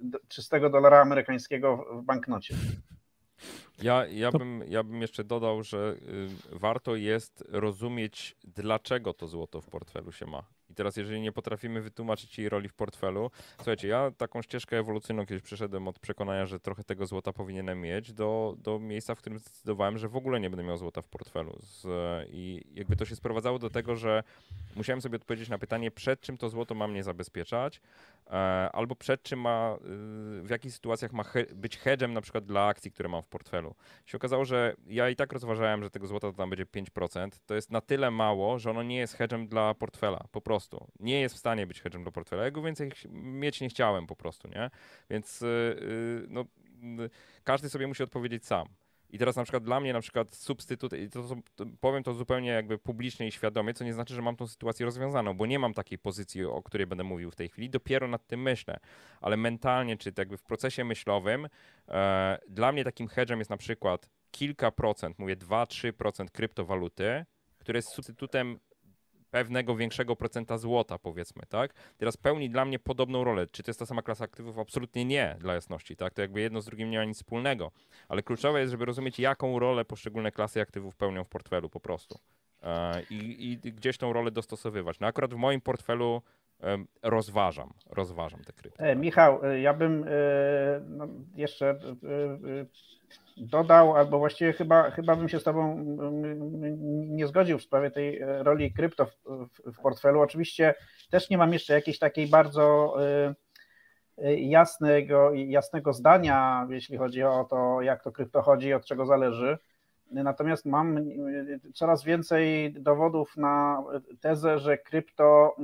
do 0.00 0.18
czystego 0.28 0.70
dolara 0.70 1.00
amerykańskiego 1.00 1.86
w 1.92 2.02
banknocie. 2.02 2.54
Ja, 3.82 4.06
ja, 4.06 4.32
bym, 4.32 4.64
ja 4.68 4.82
bym 4.82 5.00
jeszcze 5.02 5.24
dodał, 5.24 5.62
że 5.62 5.96
y, 6.52 6.58
warto 6.58 6.96
jest 6.96 7.44
rozumieć, 7.48 8.36
dlaczego 8.44 9.14
to 9.14 9.26
złoto 9.26 9.60
w 9.60 9.66
portfelu 9.66 10.12
się 10.12 10.26
ma. 10.26 10.57
I 10.70 10.74
teraz, 10.74 10.96
jeżeli 10.96 11.20
nie 11.20 11.32
potrafimy 11.32 11.80
wytłumaczyć 11.80 12.38
jej 12.38 12.48
roli 12.48 12.68
w 12.68 12.74
portfelu, 12.74 13.30
słuchajcie, 13.56 13.88
ja 13.88 14.10
taką 14.10 14.42
ścieżkę 14.42 14.78
ewolucyjną 14.78 15.26
kiedyś 15.26 15.42
przeszedłem 15.42 15.88
od 15.88 15.98
przekonania, 15.98 16.46
że 16.46 16.60
trochę 16.60 16.84
tego 16.84 17.06
złota 17.06 17.32
powinienem 17.32 17.80
mieć, 17.80 18.12
do, 18.12 18.54
do 18.58 18.78
miejsca, 18.78 19.14
w 19.14 19.18
którym 19.18 19.38
zdecydowałem, 19.38 19.98
że 19.98 20.08
w 20.08 20.16
ogóle 20.16 20.40
nie 20.40 20.50
będę 20.50 20.64
miał 20.64 20.76
złota 20.76 21.02
w 21.02 21.08
portfelu. 21.08 21.58
Z, 21.60 21.86
I 22.30 22.62
jakby 22.74 22.96
to 22.96 23.04
się 23.04 23.16
sprowadzało 23.16 23.58
do 23.58 23.70
tego, 23.70 23.96
że 23.96 24.22
musiałem 24.76 25.02
sobie 25.02 25.16
odpowiedzieć 25.16 25.48
na 25.48 25.58
pytanie, 25.58 25.90
przed 25.90 26.20
czym 26.20 26.36
to 26.36 26.48
złoto 26.48 26.74
ma 26.74 26.88
mnie 26.88 27.02
zabezpieczać, 27.02 27.80
e, 28.26 28.30
albo 28.72 28.96
przed 28.96 29.22
czym 29.22 29.40
ma, 29.40 29.76
y, 29.76 30.42
w 30.42 30.50
jakich 30.50 30.72
sytuacjach 30.72 31.12
ma 31.12 31.22
he, 31.22 31.46
być 31.54 31.78
hedgem 31.78 32.12
na 32.12 32.20
przykład 32.20 32.44
dla 32.44 32.66
akcji, 32.66 32.90
które 32.90 33.08
mam 33.08 33.22
w 33.22 33.26
portfelu. 33.26 33.74
Się 34.06 34.16
okazało, 34.16 34.44
że 34.44 34.74
ja 34.86 35.08
i 35.08 35.16
tak 35.16 35.32
rozważałem, 35.32 35.82
że 35.82 35.90
tego 35.90 36.06
złota 36.06 36.30
to 36.30 36.36
tam 36.36 36.50
będzie 36.50 36.66
5%. 36.66 37.28
To 37.46 37.54
jest 37.54 37.70
na 37.70 37.80
tyle 37.80 38.10
mało, 38.10 38.58
że 38.58 38.70
ono 38.70 38.82
nie 38.82 38.96
jest 38.96 39.14
hedgem 39.14 39.48
dla 39.48 39.74
portfela, 39.74 40.24
po 40.32 40.40
prostu. 40.40 40.57
Nie 41.00 41.20
jest 41.20 41.34
w 41.34 41.38
stanie 41.38 41.66
być 41.66 41.80
hedgem 41.80 42.02
dla 42.02 42.12
portfela. 42.12 42.44
Ja 42.44 42.50
go 42.50 42.62
więcej 42.62 42.90
mieć 43.10 43.60
nie 43.60 43.68
chciałem 43.68 44.06
po 44.06 44.16
prostu, 44.16 44.48
nie? 44.48 44.70
Więc 45.10 45.40
yy, 45.40 46.26
no, 46.28 46.44
yy, 46.98 47.10
każdy 47.44 47.70
sobie 47.70 47.86
musi 47.86 48.02
odpowiedzieć 48.02 48.46
sam. 48.46 48.68
I 49.10 49.18
teraz 49.18 49.36
na 49.36 49.42
przykład 49.42 49.64
dla 49.64 49.80
mnie 49.80 49.92
na 49.92 50.00
przykład 50.00 50.34
substytut, 50.34 50.92
i 50.92 51.10
to, 51.10 51.22
to, 51.56 51.66
powiem 51.80 52.02
to 52.02 52.14
zupełnie 52.14 52.50
jakby 52.50 52.78
publicznie 52.78 53.28
i 53.28 53.32
świadomie, 53.32 53.74
co 53.74 53.84
nie 53.84 53.92
znaczy, 53.92 54.14
że 54.14 54.22
mam 54.22 54.36
tą 54.36 54.46
sytuację 54.46 54.86
rozwiązaną, 54.86 55.34
bo 55.34 55.46
nie 55.46 55.58
mam 55.58 55.74
takiej 55.74 55.98
pozycji, 55.98 56.44
o 56.44 56.62
której 56.62 56.86
będę 56.86 57.04
mówił 57.04 57.30
w 57.30 57.36
tej 57.36 57.48
chwili, 57.48 57.70
dopiero 57.70 58.08
nad 58.08 58.26
tym 58.26 58.42
myślę, 58.42 58.78
ale 59.20 59.36
mentalnie, 59.36 59.96
czy 59.96 60.12
jakby 60.18 60.36
w 60.36 60.42
procesie 60.42 60.84
myślowym, 60.84 61.48
e, 61.88 62.38
dla 62.48 62.72
mnie 62.72 62.84
takim 62.84 63.08
hedgem 63.08 63.38
jest 63.38 63.50
na 63.50 63.56
przykład 63.56 64.08
kilka 64.30 64.70
procent, 64.70 65.18
mówię 65.18 65.36
2-3% 65.36 66.30
kryptowaluty, 66.30 67.24
które 67.58 67.78
jest 67.78 67.88
substytutem 67.88 68.58
pewnego 69.30 69.76
większego 69.76 70.16
procenta 70.16 70.58
złota, 70.58 70.98
powiedzmy, 70.98 71.42
tak? 71.48 71.74
Teraz 71.96 72.16
pełni 72.16 72.50
dla 72.50 72.64
mnie 72.64 72.78
podobną 72.78 73.24
rolę. 73.24 73.46
Czy 73.46 73.62
to 73.62 73.70
jest 73.70 73.80
ta 73.80 73.86
sama 73.86 74.02
klasa 74.02 74.24
aktywów? 74.24 74.58
Absolutnie 74.58 75.04
nie, 75.04 75.36
dla 75.40 75.54
jasności, 75.54 75.96
tak? 75.96 76.14
To 76.14 76.22
jakby 76.22 76.40
jedno 76.40 76.60
z 76.60 76.64
drugim 76.64 76.90
nie 76.90 76.98
ma 76.98 77.04
nic 77.04 77.16
wspólnego. 77.16 77.70
Ale 78.08 78.22
kluczowe 78.22 78.60
jest, 78.60 78.70
żeby 78.70 78.84
rozumieć, 78.84 79.18
jaką 79.18 79.58
rolę 79.58 79.84
poszczególne 79.84 80.32
klasy 80.32 80.60
aktywów 80.60 80.96
pełnią 80.96 81.24
w 81.24 81.28
portfelu 81.28 81.68
po 81.68 81.80
prostu. 81.80 82.18
E, 82.62 83.02
I, 83.10 83.42
i 83.66 83.72
gdzieś 83.72 83.98
tą 83.98 84.12
rolę 84.12 84.30
dostosowywać. 84.30 85.00
No 85.00 85.06
akurat 85.06 85.34
w 85.34 85.36
moim 85.36 85.60
portfelu 85.60 86.22
rozważam, 87.02 87.72
rozważam 87.90 88.44
te 88.44 88.52
krypto. 88.52 88.84
E, 88.84 88.96
Michał, 88.96 89.44
e, 89.44 89.60
ja 89.60 89.74
bym 89.74 90.04
no, 90.88 91.08
jeszcze 91.34 91.78
dodał, 93.40 93.96
albo 93.96 94.18
właściwie 94.18 94.52
chyba, 94.52 94.90
chyba 94.90 95.16
bym 95.16 95.28
się 95.28 95.40
z 95.40 95.44
Tobą 95.44 95.84
nie 97.08 97.26
zgodził 97.26 97.58
w 97.58 97.62
sprawie 97.62 97.90
tej 97.90 98.20
e, 98.20 98.42
roli 98.42 98.72
krypto 98.72 99.06
w, 99.06 99.12
w, 99.72 99.80
portfelu. 99.82 100.20
Oczywiście 100.20 100.74
też 101.10 101.30
nie 101.30 101.38
mam 101.38 101.52
jeszcze 101.52 101.74
jakiejś 101.74 101.98
takiej 101.98 102.26
bardzo 102.26 102.94
e, 103.02 103.34
e, 104.18 104.34
jasnego, 104.34 105.30
jasnego 105.34 105.92
zdania, 105.92 106.66
jeśli 106.70 106.96
chodzi 106.96 107.22
o 107.22 107.44
to, 107.50 107.82
jak 107.82 108.02
to 108.02 108.12
krypto 108.12 108.42
chodzi, 108.42 108.74
od 108.74 108.86
czego 108.86 109.06
zależy. 109.06 109.58
Natomiast 110.10 110.66
mam 110.66 110.98
coraz 111.74 112.04
więcej 112.04 112.72
dowodów 112.72 113.36
na 113.36 113.82
tezę, 114.20 114.58
że 114.58 114.78
krypto 114.78 115.56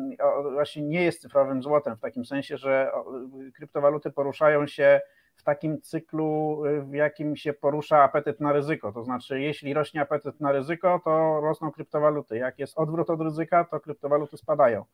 właśnie 0.53 0.83
nie 0.83 1.03
jest 1.03 1.23
cyfrowym 1.23 1.63
złotem, 1.63 1.97
w 1.97 2.01
takim 2.01 2.25
sensie, 2.25 2.57
że 2.57 2.93
kryptowaluty 3.55 4.11
poruszają 4.11 4.67
się 4.67 5.01
w 5.37 5.43
takim 5.43 5.81
cyklu, 5.81 6.63
w 6.81 6.95
jakim 6.95 7.37
się 7.37 7.53
porusza 7.53 8.03
apetyt 8.03 8.41
na 8.41 8.53
ryzyko. 8.53 8.93
To 8.93 9.05
znaczy, 9.05 9.41
jeśli 9.41 9.75
rośnie 9.75 10.01
apetyt 10.01 10.41
na 10.41 10.53
ryzyko, 10.53 11.01
to 11.05 11.41
rosną 11.41 11.73
kryptowaluty. 11.73 12.37
Jak 12.37 12.59
jest 12.59 12.79
odwrót 12.79 13.11
od 13.11 13.21
ryzyka, 13.21 13.65
to 13.65 13.81
kryptowaluty 13.81 14.37
spadają. 14.37 14.81
Y, 14.81 14.87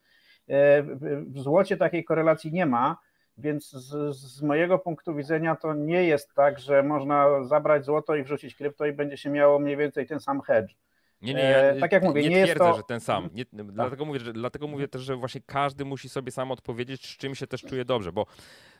w 1.26 1.38
złocie 1.38 1.76
takiej 1.76 2.04
korelacji 2.04 2.52
nie 2.52 2.66
ma, 2.66 2.96
więc 3.40 3.70
z, 3.70 4.16
z, 4.16 4.42
mojego 4.42 4.78
punktu 4.78 5.14
widzenia 5.14 5.56
to 5.56 5.74
nie 5.74 6.04
jest 6.04 6.34
tak, 6.34 6.58
że 6.58 6.82
można 6.82 7.44
zabrać 7.44 7.84
złoto 7.84 8.16
i 8.16 8.22
wrzucić 8.22 8.54
krypto 8.54 8.86
i 8.86 8.92
będzie 8.92 9.16
się 9.16 9.30
miało 9.30 9.58
mniej 9.58 9.76
więcej 9.76 10.06
ten 10.06 10.20
sam 10.20 10.40
hedge. 10.40 10.74
Nie, 11.22 11.34
nie, 11.34 11.40
ja 11.40 11.58
e, 11.58 11.80
tak 11.80 11.92
jak 11.92 12.02
mówię, 12.02 12.22
nie, 12.22 12.28
nie 12.28 12.44
twierdzę, 12.44 12.64
to... 12.64 12.74
że 12.74 12.82
ten 12.82 13.00
sam. 13.00 13.28
Nie, 13.34 13.44
tak. 13.44 13.72
dlatego, 13.72 14.04
mówię, 14.04 14.20
że, 14.20 14.32
dlatego 14.32 14.66
mówię 14.66 14.88
też, 14.88 15.02
że 15.02 15.16
właśnie 15.16 15.40
każdy 15.46 15.84
musi 15.84 16.08
sobie 16.08 16.32
sam 16.32 16.50
odpowiedzieć, 16.50 17.06
z 17.06 17.16
czym 17.16 17.34
się 17.34 17.46
też 17.46 17.62
czuje 17.62 17.84
dobrze, 17.84 18.12
bo 18.12 18.26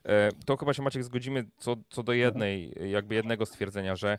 e, 0.07 0.29
to 0.47 0.57
chyba 0.57 0.75
się 0.75 0.83
Maciek 0.83 1.05
zgodzimy 1.05 1.45
co, 1.57 1.77
co 1.89 2.03
do 2.03 2.13
jednej, 2.13 2.73
jakby 2.91 3.15
jednego 3.15 3.47
stwierdzenia, 3.47 3.97
że 3.97 4.19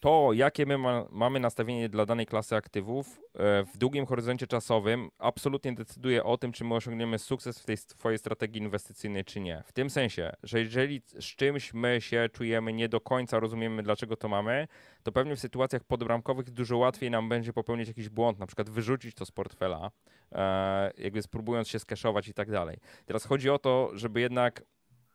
to, 0.00 0.32
jakie 0.32 0.66
my 0.66 0.78
ma, 0.78 1.04
mamy 1.10 1.40
nastawienie 1.40 1.88
dla 1.88 2.06
danej 2.06 2.26
klasy 2.26 2.56
aktywów 2.56 3.20
e, 3.34 3.64
w 3.64 3.76
długim 3.76 4.06
horyzoncie 4.06 4.46
czasowym, 4.46 5.10
absolutnie 5.18 5.74
decyduje 5.74 6.24
o 6.24 6.38
tym, 6.38 6.52
czy 6.52 6.64
my 6.64 6.74
osiągniemy 6.74 7.18
sukces 7.18 7.60
w 7.60 7.66
tej 7.66 7.76
swojej 7.76 8.18
strategii 8.18 8.62
inwestycyjnej, 8.62 9.24
czy 9.24 9.40
nie. 9.40 9.62
W 9.66 9.72
tym 9.72 9.90
sensie, 9.90 10.32
że 10.42 10.60
jeżeli 10.60 11.02
z 11.06 11.24
czymś 11.24 11.74
my 11.74 12.00
się 12.00 12.28
czujemy 12.32 12.72
nie 12.72 12.88
do 12.88 13.00
końca, 13.00 13.40
rozumiemy, 13.40 13.82
dlaczego 13.82 14.16
to 14.16 14.28
mamy, 14.28 14.68
to 15.02 15.12
pewnie 15.12 15.36
w 15.36 15.40
sytuacjach 15.40 15.84
podbramkowych 15.84 16.50
dużo 16.50 16.76
łatwiej 16.76 17.10
nam 17.10 17.28
będzie 17.28 17.52
popełnić 17.52 17.88
jakiś 17.88 18.08
błąd, 18.08 18.38
na 18.38 18.46
przykład 18.46 18.70
wyrzucić 18.70 19.14
to 19.14 19.26
z 19.26 19.30
portfela, 19.30 19.90
e, 20.32 20.90
jakby 20.98 21.22
spróbując 21.22 21.68
się 21.68 21.78
skeszować 21.78 22.28
i 22.28 22.34
tak 22.34 22.50
dalej. 22.50 22.78
Teraz 23.06 23.24
chodzi 23.24 23.50
o 23.50 23.58
to, 23.58 23.90
żeby 23.94 24.20
jednak 24.20 24.62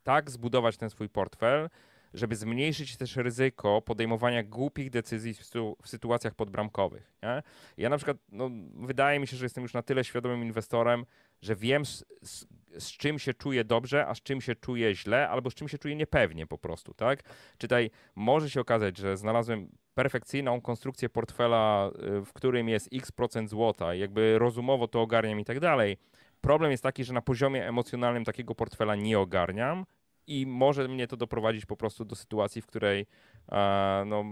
tak 0.04 0.32
zbudować 0.32 0.78
ten 0.78 0.90
swój 0.90 1.10
portfel, 1.10 1.70
żeby 2.14 2.36
zmniejszyć 2.36 2.98
też 2.98 3.16
ryzyko 3.16 3.82
podejmowania 3.82 4.44
głupich 4.44 4.90
decyzji 4.90 5.34
w, 5.82 5.88
sytuacjach 5.88 6.36
podbramkowych. 6.36 7.14
Nie? 7.24 7.44
Ja 7.78 7.90
na 7.90 7.98
przykład, 7.98 8.18
no, 8.32 8.50
wydaje 8.76 9.20
mi 9.20 9.28
się, 9.28 9.38
że 9.38 9.46
jestem 9.46 9.62
już 9.62 9.74
na 9.74 9.82
tyle 9.82 10.04
świadomym 10.04 10.44
inwestorem, 10.44 11.06
że 11.42 11.56
wiem 11.56 11.86
z, 11.86 12.06
z, 12.22 12.46
z, 12.78 12.92
czym 12.92 13.20
się 13.20 13.34
czuję 13.34 13.64
dobrze, 13.64 14.08
a 14.08 14.16
z 14.16 14.22
czym 14.22 14.42
się 14.42 14.56
czuję 14.56 14.96
źle, 14.96 15.30
albo 15.30 15.50
z 15.50 15.54
czym 15.54 15.68
się 15.68 15.78
czuję 15.78 15.96
niepewnie 15.96 16.48
po 16.48 16.58
prostu, 16.58 16.94
tak? 16.94 17.24
Czytaj, 17.58 17.92
może 18.16 18.50
się 18.50 18.62
okazać, 18.62 18.98
że 18.98 19.18
znalazłem 19.18 19.68
perfekcyjną 19.94 20.62
konstrukcję 20.62 21.10
portfela, 21.10 21.92
y, 22.20 22.26
w 22.26 22.34
którym 22.34 22.70
jest 22.70 22.90
x 22.94 23.12
procent 23.12 23.50
złota, 23.50 23.94
jakby 23.96 24.40
rozumowo 24.40 24.88
to 24.88 25.02
ogarniam 25.02 25.40
i 25.40 25.46
tak 25.46 25.60
dalej. 25.60 25.98
Problem 26.42 26.72
jest 26.72 26.84
taki, 26.84 27.04
że 27.04 27.14
na 27.14 27.22
poziomie 27.22 27.68
emocjonalnym 27.68 28.26
takiego 28.26 28.56
portfela 28.56 28.96
nie 28.96 29.20
ogarniam 29.20 29.86
i 30.28 30.46
może 30.48 30.88
mnie 30.88 31.08
to 31.08 31.18
doprowadzić 31.18 31.66
po 31.66 31.78
prostu 31.78 32.06
do 32.06 32.16
sytuacji, 32.16 32.62
w 32.62 32.66
której 32.66 33.06
no, 34.06 34.24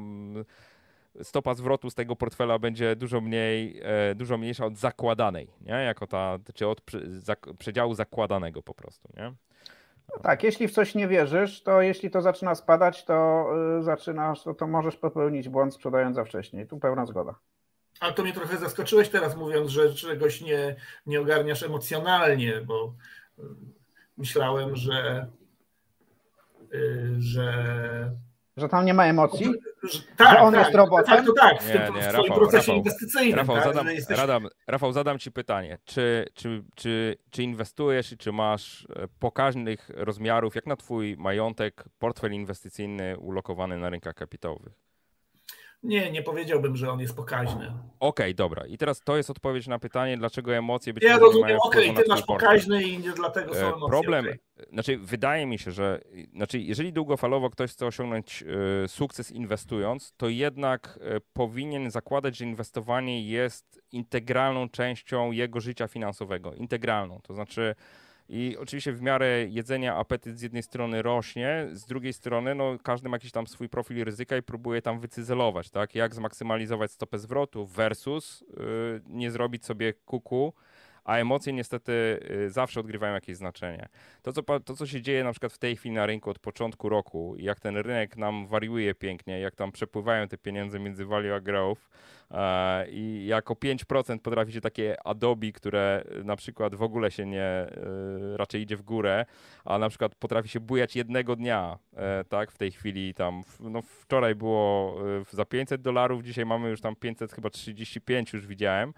stopa 1.24 1.54
zwrotu 1.54 1.90
z 1.90 1.96
tego 1.96 2.16
portfela 2.16 2.60
będzie 2.60 2.96
dużo 2.96 3.22
mniej, 3.22 3.82
e, 3.84 4.16
dużo 4.16 4.38
mniejsza 4.38 4.66
od 4.66 4.78
zakładanej, 4.78 5.48
nie? 5.62 5.74
Jako 5.74 6.08
ta, 6.08 6.40
czy 6.54 6.68
od 6.68 6.82
przedziału 7.60 7.94
zakładanego 7.94 8.62
po 8.62 8.74
prostu, 8.74 9.10
nie? 9.18 9.34
No 10.16 10.22
tak, 10.22 10.44
jeśli 10.44 10.68
w 10.68 10.72
coś 10.72 10.96
nie 10.96 11.08
wierzysz, 11.08 11.64
to 11.64 11.82
jeśli 11.82 12.12
to 12.12 12.22
zaczyna 12.22 12.56
spadać, 12.56 13.06
to 13.06 13.48
y, 13.80 13.84
zaczynasz, 13.84 14.44
to, 14.44 14.54
to 14.54 14.68
możesz 14.68 14.96
popełnić 14.96 15.50
błąd 15.50 15.74
sprzedając 15.74 16.16
za 16.16 16.26
wcześnie. 16.26 16.66
Tu 16.66 16.80
pełna 16.80 17.06
zgoda. 17.06 17.36
Ale 18.00 18.14
to 18.14 18.24
mnie 18.24 18.34
trochę 18.34 18.58
zaskoczyłeś 18.58 19.10
teraz 19.10 19.36
mówiąc, 19.36 19.70
że 19.70 19.94
czegoś 19.94 20.42
nie, 20.42 20.76
nie 21.06 21.22
ogarniasz 21.22 21.64
emocjonalnie, 21.64 22.62
bo 22.62 22.94
y, 23.40 23.44
myślałem, 24.18 24.76
że 24.76 25.28
że 27.20 28.12
że 28.60 28.70
tam 28.70 28.86
nie 28.86 28.94
ma 28.94 29.06
emocji? 29.06 29.46
Że, 29.84 30.00
tak, 30.18 30.32
że 30.32 30.40
on 30.40 30.54
tak, 30.54 30.64
jest 30.64 30.76
robotem? 30.76 31.16
Tak, 31.16 31.26
to 31.26 31.34
tak, 31.34 31.64
w 31.64 31.68
nie, 31.68 31.74
tym 31.74 31.96
nie, 31.96 32.02
w 32.02 32.06
Rafał, 32.06 32.26
procesie 32.26 32.58
Rafał, 32.58 32.76
inwestycyjnym. 32.76 33.36
Rafał, 33.36 33.56
tak, 33.56 33.66
zadam, 33.66 33.88
jesteś... 33.88 34.18
Radam, 34.18 34.48
Rafał, 34.68 34.94
zadam 34.94 35.20
Ci 35.20 35.32
pytanie. 35.32 35.78
Czy, 35.86 36.26
czy, 36.34 36.64
czy, 36.76 37.18
czy 37.30 37.44
inwestujesz 37.44 38.12
i 38.12 38.18
czy 38.18 38.32
masz 38.32 38.88
e, 38.96 39.08
pokaźnych 39.20 39.90
rozmiarów, 39.94 40.56
jak 40.56 40.66
na 40.66 40.76
Twój 40.76 41.16
majątek, 41.18 41.86
portfel 42.00 42.34
inwestycyjny 42.34 43.18
ulokowany 43.18 43.78
na 43.78 43.90
rynkach 43.90 44.16
kapitałowych? 44.16 44.89
Nie, 45.84 46.12
nie 46.12 46.24
powiedziałbym, 46.24 46.76
że 46.76 46.92
on 46.92 47.00
jest 47.00 47.16
pokaźny. 47.16 47.66
Okej, 47.66 47.80
okay, 48.00 48.34
dobra. 48.34 48.66
I 48.68 48.78
teraz 48.78 49.02
to 49.02 49.18
jest 49.18 49.30
odpowiedź 49.30 49.68
na 49.68 49.80
pytanie, 49.80 50.18
dlaczego 50.18 50.56
emocje 50.56 50.94
być 50.94 51.04
Ja 51.04 51.18
rozumiem, 51.18 51.58
okej, 51.64 51.90
okay, 51.90 52.04
ty 52.04 52.10
masz 52.10 52.22
pokaźny 52.22 52.84
i 52.84 52.98
nie 52.98 53.12
dlatego 53.12 53.54
są 53.54 53.60
e, 53.60 53.68
emocje. 53.68 53.90
Problem, 53.90 54.26
okay. 54.26 54.40
znaczy 54.74 54.98
wydaje 54.98 55.46
mi 55.46 55.60
się, 55.60 55.72
że 55.72 56.02
znaczy 56.34 56.60
jeżeli 56.60 56.94
długofalowo 56.94 57.50
ktoś 57.50 57.72
chce 57.72 57.86
osiągnąć 57.86 58.44
y, 58.84 58.88
sukces 58.88 59.32
inwestując, 59.32 60.14
to 60.18 60.30
jednak 60.30 61.00
y, 61.18 61.22
powinien 61.34 61.92
zakładać, 61.92 62.38
że 62.38 62.46
inwestowanie 62.46 63.28
jest 63.28 63.82
integralną 63.92 64.70
częścią 64.70 65.32
jego 65.32 65.60
życia 65.60 65.88
finansowego. 65.88 66.54
Integralną, 66.54 67.20
to 67.24 67.34
znaczy 67.34 67.76
i 68.30 68.58
oczywiście 68.60 68.94
w 68.94 69.02
miarę 69.02 69.46
jedzenia 69.48 69.96
apetyt 69.96 70.40
z 70.40 70.42
jednej 70.42 70.64
strony 70.64 71.02
rośnie, 71.02 71.68
z 71.72 71.86
drugiej 71.86 72.14
strony 72.14 72.56
no, 72.56 72.78
każdy 72.84 73.10
ma 73.10 73.16
jakiś 73.16 73.32
tam 73.32 73.48
swój 73.48 73.70
profil 73.70 74.04
ryzyka 74.04 74.38
i 74.38 74.42
próbuje 74.42 74.82
tam 74.82 75.00
wycyzelować, 75.00 75.70
tak? 75.70 75.96
Jak 75.96 76.16
zmaksymalizować 76.16 76.92
stopę 76.92 77.20
zwrotu 77.20 77.66
versus 77.66 78.42
yy, 78.58 79.02
nie 79.06 79.32
zrobić 79.32 79.66
sobie 79.66 79.94
kuku, 79.94 80.54
a 81.10 81.18
emocje 81.18 81.54
niestety 81.54 82.20
y, 82.46 82.50
zawsze 82.50 82.80
odgrywają 82.80 83.14
jakieś 83.14 83.38
znaczenie. 83.38 83.88
To 84.22 84.34
co, 84.34 84.60
to, 84.60 84.76
co 84.76 84.88
się 84.88 85.02
dzieje 85.02 85.24
na 85.24 85.32
przykład 85.32 85.54
w 85.54 85.58
tej 85.58 85.76
chwili 85.76 85.96
na 85.96 86.06
rynku 86.06 86.30
od 86.30 86.40
początku 86.40 86.90
roku, 86.90 87.36
jak 87.38 87.60
ten 87.60 87.78
rynek 87.78 88.18
nam 88.18 88.48
wariuje 88.48 88.96
pięknie, 88.96 89.40
jak 89.40 89.56
tam 89.56 89.72
przepływają 89.72 90.28
te 90.28 90.38
pieniądze 90.38 90.80
między 90.80 91.06
value 91.06 91.36
a 91.36 91.40
growth 91.40 91.82
e, 92.32 92.90
i 92.90 93.26
jako 93.28 93.54
5% 93.54 94.20
potrafi 94.20 94.52
się 94.52 94.62
takie 94.62 95.08
Adobe, 95.08 95.52
które 95.52 96.04
na 96.24 96.36
przykład 96.36 96.76
w 96.76 96.84
ogóle 96.84 97.12
się 97.12 97.26
nie, 97.26 97.42
e, 97.42 97.70
raczej 98.36 98.62
idzie 98.62 98.78
w 98.78 98.82
górę, 98.82 99.26
a 99.66 99.78
na 99.78 99.90
przykład 99.90 100.16
potrafi 100.16 100.50
się 100.50 100.60
bujać 100.60 100.96
jednego 100.96 101.36
dnia, 101.36 101.78
e, 101.98 102.24
tak, 102.24 102.52
w 102.52 102.58
tej 102.58 102.72
chwili 102.72 103.14
tam, 103.14 103.42
no 103.60 103.82
wczoraj 103.82 104.36
było 104.36 104.98
za 105.32 105.46
500 105.46 105.82
dolarów, 105.82 106.24
dzisiaj 106.24 106.46
mamy 106.46 106.70
już 106.70 106.82
tam 106.82 106.96
500, 106.96 107.34
chyba 107.34 107.50
35 107.50 108.34
już 108.34 108.48
widziałem, 108.48 108.94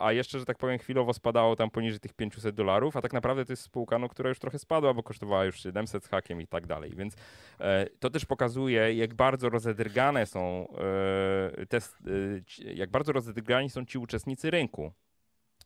a 0.00 0.12
jeszcze, 0.12 0.38
że 0.38 0.44
tak 0.44 0.58
powiem, 0.58 0.78
chwilowo 0.78 1.14
spadało 1.14 1.56
tam 1.56 1.70
poniżej 1.70 2.00
tych 2.00 2.12
500 2.12 2.54
dolarów, 2.54 2.96
a 2.96 3.02
tak 3.02 3.12
naprawdę 3.12 3.44
to 3.44 3.52
jest 3.52 3.62
spółka, 3.62 3.98
no, 3.98 4.08
która 4.08 4.28
już 4.28 4.38
trochę 4.38 4.58
spadła, 4.58 4.94
bo 4.94 5.02
kosztowała 5.02 5.44
już 5.44 5.60
700 5.60 6.04
z 6.04 6.08
hakiem 6.08 6.40
i 6.40 6.46
tak 6.46 6.66
dalej, 6.66 6.92
więc 6.96 7.14
e, 7.60 7.86
to 8.00 8.10
też 8.10 8.24
pokazuje, 8.24 8.94
jak 8.94 9.14
bardzo 9.14 9.48
rozedrgane 9.48 10.26
są 10.26 10.68
e, 11.60 11.66
te, 11.66 11.78
jak 12.74 12.90
bardzo 12.90 13.12
rozedrgani 13.12 13.70
są 13.70 13.84
ci 13.84 13.98
uczestnicy 13.98 14.50
rynku. 14.50 14.92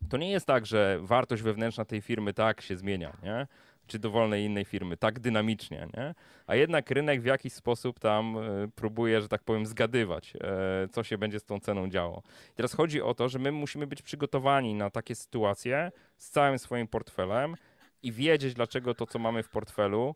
To 0.08 0.16
nie 0.16 0.30
jest 0.30 0.46
tak, 0.46 0.66
że 0.66 0.98
wartość 1.02 1.42
wewnętrzna 1.42 1.84
tej 1.84 2.00
firmy 2.00 2.34
tak 2.34 2.60
się 2.60 2.76
zmienia, 2.76 3.16
nie? 3.22 3.46
Czy 3.90 3.98
dowolnej 3.98 4.44
innej 4.44 4.64
firmy, 4.64 4.96
tak 4.96 5.20
dynamicznie, 5.20 5.88
nie? 5.96 6.14
A 6.46 6.54
jednak 6.54 6.90
rynek 6.90 7.22
w 7.22 7.24
jakiś 7.24 7.52
sposób 7.52 8.00
tam 8.00 8.38
e, 8.38 8.68
próbuje, 8.74 9.20
że 9.20 9.28
tak 9.28 9.42
powiem, 9.42 9.66
zgadywać, 9.66 10.32
e, 10.40 10.88
co 10.88 11.02
się 11.02 11.18
będzie 11.18 11.40
z 11.40 11.44
tą 11.44 11.60
ceną 11.60 11.88
działo. 11.88 12.22
Teraz 12.54 12.74
chodzi 12.74 13.02
o 13.02 13.14
to, 13.14 13.28
że 13.28 13.38
my 13.38 13.52
musimy 13.52 13.86
być 13.86 14.02
przygotowani 14.02 14.74
na 14.74 14.90
takie 14.90 15.14
sytuacje 15.14 15.92
z 16.16 16.30
całym 16.30 16.58
swoim 16.58 16.88
portfelem 16.88 17.54
i 18.02 18.12
wiedzieć, 18.12 18.54
dlaczego 18.54 18.94
to, 18.94 19.06
co 19.06 19.18
mamy 19.18 19.42
w 19.42 19.48
portfelu, 19.48 20.14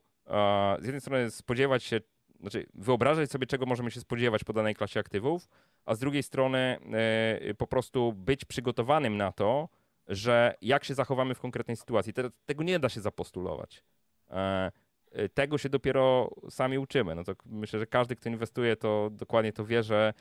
z 0.78 0.84
jednej 0.84 1.00
strony 1.00 1.30
spodziewać 1.30 1.84
się, 1.84 2.00
znaczy 2.40 2.66
wyobrażać 2.74 3.30
sobie, 3.30 3.46
czego 3.46 3.66
możemy 3.66 3.90
się 3.90 4.00
spodziewać 4.00 4.44
po 4.44 4.52
danej 4.52 4.74
klasie 4.74 5.00
aktywów, 5.00 5.48
a 5.84 5.94
z 5.94 5.98
drugiej 5.98 6.22
strony 6.22 6.78
e, 7.48 7.54
po 7.54 7.66
prostu 7.66 8.12
być 8.12 8.44
przygotowanym 8.44 9.16
na 9.16 9.32
to, 9.32 9.68
że 10.08 10.54
jak 10.60 10.84
się 10.84 10.94
zachowamy 10.94 11.34
w 11.34 11.40
konkretnej 11.40 11.76
sytuacji. 11.76 12.12
Tego 12.46 12.64
nie 12.64 12.78
da 12.78 12.88
się 12.88 13.00
zapostulować. 13.00 13.84
E, 14.30 14.72
e, 15.12 15.28
tego 15.28 15.58
się 15.58 15.68
dopiero 15.68 16.30
sami 16.50 16.78
uczymy. 16.78 17.14
No 17.14 17.24
to 17.24 17.32
myślę, 17.46 17.78
że 17.78 17.86
każdy, 17.86 18.16
kto 18.16 18.28
inwestuje, 18.28 18.76
to 18.76 19.10
dokładnie 19.12 19.52
to 19.52 19.64
wie, 19.64 19.82
że 19.82 20.14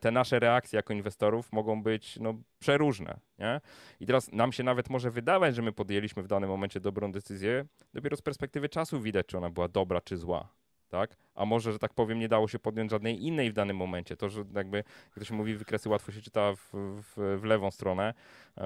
te 0.00 0.10
nasze 0.10 0.38
reakcje 0.38 0.76
jako 0.76 0.92
inwestorów 0.92 1.52
mogą 1.52 1.82
być 1.82 2.18
no, 2.20 2.34
przeróżne. 2.58 3.20
Nie? 3.38 3.60
I 4.00 4.06
teraz 4.06 4.32
nam 4.32 4.52
się 4.52 4.62
nawet 4.62 4.90
może 4.90 5.10
wydawać, 5.10 5.56
że 5.56 5.62
my 5.62 5.72
podjęliśmy 5.72 6.22
w 6.22 6.26
danym 6.26 6.50
momencie 6.50 6.80
dobrą 6.80 7.12
decyzję. 7.12 7.64
Dopiero 7.94 8.16
z 8.16 8.22
perspektywy 8.22 8.68
czasu 8.68 9.00
widać, 9.00 9.26
czy 9.26 9.38
ona 9.38 9.50
była 9.50 9.68
dobra, 9.68 10.00
czy 10.00 10.16
zła 10.16 10.59
tak? 10.90 11.16
A 11.34 11.44
może, 11.44 11.72
że 11.72 11.78
tak 11.78 11.94
powiem, 11.94 12.18
nie 12.18 12.28
dało 12.28 12.48
się 12.48 12.58
podjąć 12.58 12.90
żadnej 12.90 13.26
innej 13.26 13.50
w 13.50 13.54
danym 13.54 13.76
momencie. 13.76 14.16
To, 14.16 14.28
że 14.28 14.44
jakby, 14.54 14.76
jak 14.76 15.18
to 15.18 15.24
się 15.24 15.34
mówi, 15.34 15.54
wykresy 15.54 15.88
łatwo 15.88 16.12
się 16.12 16.20
czyta 16.20 16.54
w, 16.54 16.70
w, 16.72 17.38
w 17.40 17.44
lewą 17.44 17.70
stronę, 17.70 18.14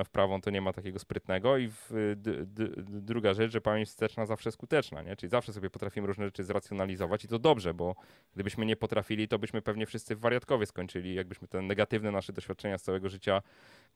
w 0.05 0.09
prawą 0.09 0.40
to 0.40 0.51
nie 0.51 0.60
ma 0.60 0.72
takiego 0.72 0.98
sprytnego 0.98 1.59
i 1.59 1.68
w, 1.68 1.90
d, 2.16 2.46
d, 2.46 2.68
druga 2.86 3.34
rzecz, 3.34 3.52
że 3.52 3.60
pamięć 3.60 3.88
wsteczna 3.88 4.26
zawsze 4.26 4.52
skuteczna, 4.52 5.02
nie? 5.02 5.16
Czyli 5.16 5.30
zawsze 5.30 5.52
sobie 5.52 5.70
potrafimy 5.70 6.06
różne 6.06 6.24
rzeczy 6.24 6.44
zracjonalizować 6.44 7.24
i 7.24 7.28
to 7.28 7.38
dobrze, 7.38 7.74
bo 7.74 7.94
gdybyśmy 8.34 8.66
nie 8.66 8.76
potrafili, 8.76 9.28
to 9.28 9.38
byśmy 9.38 9.62
pewnie 9.62 9.86
wszyscy 9.86 10.16
w 10.16 10.20
wariatkowie 10.20 10.66
skończyli, 10.66 11.14
jakbyśmy 11.14 11.48
te 11.48 11.62
negatywne 11.62 12.10
nasze 12.10 12.32
doświadczenia 12.32 12.78
z 12.78 12.82
całego 12.82 13.09
życia 13.09 13.42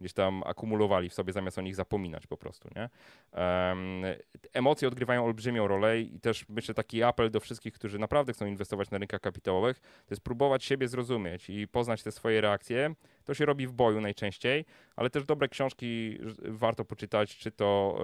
gdzieś 0.00 0.12
tam 0.12 0.42
akumulowali 0.46 1.08
w 1.08 1.14
sobie, 1.14 1.32
zamiast 1.32 1.58
o 1.58 1.62
nich 1.62 1.74
zapominać 1.74 2.26
po 2.26 2.36
prostu, 2.36 2.68
nie? 2.76 2.88
Um, 3.32 4.02
emocje 4.52 4.88
odgrywają 4.88 5.24
olbrzymią 5.24 5.68
rolę 5.68 6.00
i 6.00 6.20
też 6.20 6.48
myślę 6.48 6.74
taki 6.74 7.02
apel 7.02 7.30
do 7.30 7.40
wszystkich, 7.40 7.72
którzy 7.72 7.98
naprawdę 7.98 8.32
chcą 8.32 8.46
inwestować 8.46 8.90
na 8.90 8.98
rynkach 8.98 9.20
kapitałowych, 9.20 9.80
to 9.80 10.14
jest 10.14 10.22
próbować 10.22 10.64
siebie 10.64 10.88
zrozumieć 10.88 11.50
i 11.50 11.68
poznać 11.68 12.02
te 12.02 12.12
swoje 12.12 12.40
reakcje. 12.40 12.94
To 13.24 13.34
się 13.34 13.46
robi 13.46 13.66
w 13.66 13.72
boju 13.72 14.00
najczęściej, 14.00 14.64
ale 14.96 15.10
też 15.10 15.24
dobre 15.24 15.48
książki 15.48 16.18
warto 16.38 16.84
poczytać, 16.84 17.36
czy 17.36 17.50
to 17.50 17.98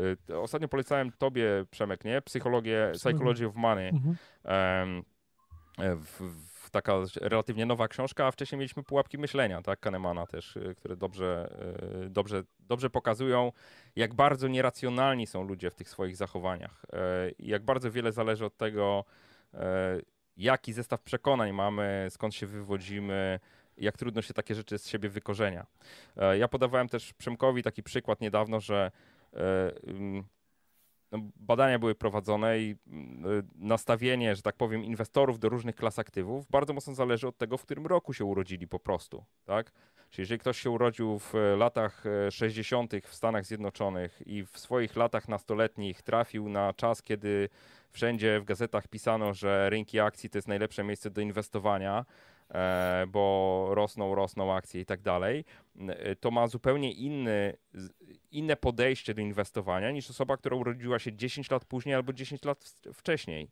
yy, 0.00 0.16
yy, 0.28 0.40
ostatnio 0.40 0.68
polecałem 0.68 1.12
tobie, 1.12 1.64
Przemek, 1.70 2.04
nie? 2.04 2.22
Psychologię, 2.22 2.90
Psychology 2.94 3.46
of 3.46 3.54
Money. 3.54 3.88
Mhm. 3.88 4.16
Yy, 5.78 5.96
w, 5.96 6.49
taka 6.70 6.94
relatywnie 7.20 7.66
nowa 7.66 7.88
książka, 7.88 8.26
a 8.26 8.30
wcześniej 8.30 8.58
mieliśmy 8.58 8.82
pułapki 8.82 9.18
myślenia, 9.18 9.62
tak, 9.62 9.80
Kahnemana 9.80 10.26
też, 10.26 10.56
y, 10.56 10.74
które 10.76 10.96
dobrze, 10.96 11.56
y, 12.06 12.10
dobrze, 12.10 12.42
dobrze 12.58 12.90
pokazują, 12.90 13.52
jak 13.96 14.14
bardzo 14.14 14.48
nieracjonalni 14.48 15.26
są 15.26 15.42
ludzie 15.42 15.70
w 15.70 15.74
tych 15.74 15.88
swoich 15.88 16.16
zachowaniach 16.16 16.84
y, 16.84 17.30
i 17.38 17.48
jak 17.48 17.64
bardzo 17.64 17.90
wiele 17.90 18.12
zależy 18.12 18.44
od 18.44 18.56
tego, 18.56 19.04
jaki 20.36 20.72
zestaw 20.72 21.02
przekonań 21.02 21.52
mamy, 21.52 22.06
skąd 22.10 22.34
się 22.34 22.46
wywodzimy, 22.46 23.40
jak 23.76 23.96
trudno 23.96 24.22
się 24.22 24.34
takie 24.34 24.54
rzeczy 24.54 24.78
z 24.78 24.88
siebie 24.88 25.08
wykorzenia. 25.08 25.66
Ja 26.38 26.48
podawałem 26.48 26.88
też 26.88 27.12
Przemkowi 27.12 27.62
taki 27.62 27.82
przykład 27.82 28.20
niedawno, 28.20 28.60
że 28.60 28.90
badania 31.36 31.78
były 31.78 31.94
prowadzone 31.94 32.58
i 32.58 32.76
mm, 32.86 33.48
nastawienie, 33.54 34.36
że 34.36 34.42
tak 34.42 34.56
powiem, 34.56 34.84
inwestorów 34.84 35.38
do 35.38 35.48
różnych 35.48 35.76
klas 35.76 35.98
aktywów 35.98 36.46
bardzo 36.50 36.72
mocno 36.72 36.94
zależy 36.94 37.28
od 37.28 37.38
tego, 37.38 37.56
w 37.56 37.62
którym 37.62 37.86
roku 37.86 38.12
się 38.12 38.24
urodzili 38.24 38.68
po 38.68 38.80
prostu, 38.80 39.24
tak? 39.44 39.72
Czyli 40.10 40.22
jeżeli 40.22 40.38
ktoś 40.38 40.60
się 40.60 40.70
urodził 40.70 41.18
w 41.18 41.34
e, 41.34 41.56
latach 41.56 42.04
60. 42.30 42.94
E, 42.94 43.00
w 43.00 43.14
Stanach 43.14 43.44
Zjednoczonych 43.44 44.22
i 44.26 44.44
w 44.44 44.58
swoich 44.58 44.96
latach 44.96 45.28
nastoletnich 45.28 46.02
trafił 46.02 46.48
na 46.48 46.72
czas, 46.72 47.02
kiedy 47.02 47.48
wszędzie 47.90 48.40
w 48.40 48.44
gazetach 48.44 48.88
pisano, 48.88 49.34
że 49.34 49.70
rynki 49.70 50.00
akcji 50.00 50.30
to 50.30 50.38
jest 50.38 50.48
najlepsze 50.48 50.84
miejsce 50.84 51.10
do 51.10 51.20
inwestowania, 51.20 52.04
bo 53.08 53.66
rosną, 53.70 54.14
rosną 54.14 54.54
akcje 54.54 54.80
i 54.80 54.86
tak 54.86 55.02
dalej, 55.02 55.44
e, 55.78 56.16
to 56.16 56.30
ma 56.30 56.48
zupełnie 56.48 56.92
inny, 56.92 57.56
inne 58.30 58.56
podejście 58.56 59.14
do 59.14 59.20
inwestowania 59.20 59.90
niż 59.90 60.10
osoba, 60.10 60.36
która 60.36 60.56
urodziła 60.56 60.98
się 60.98 61.12
10 61.12 61.50
lat 61.50 61.64
później 61.64 61.94
albo 61.94 62.12
10 62.12 62.44
lat 62.44 62.64
wcześniej 62.94 63.48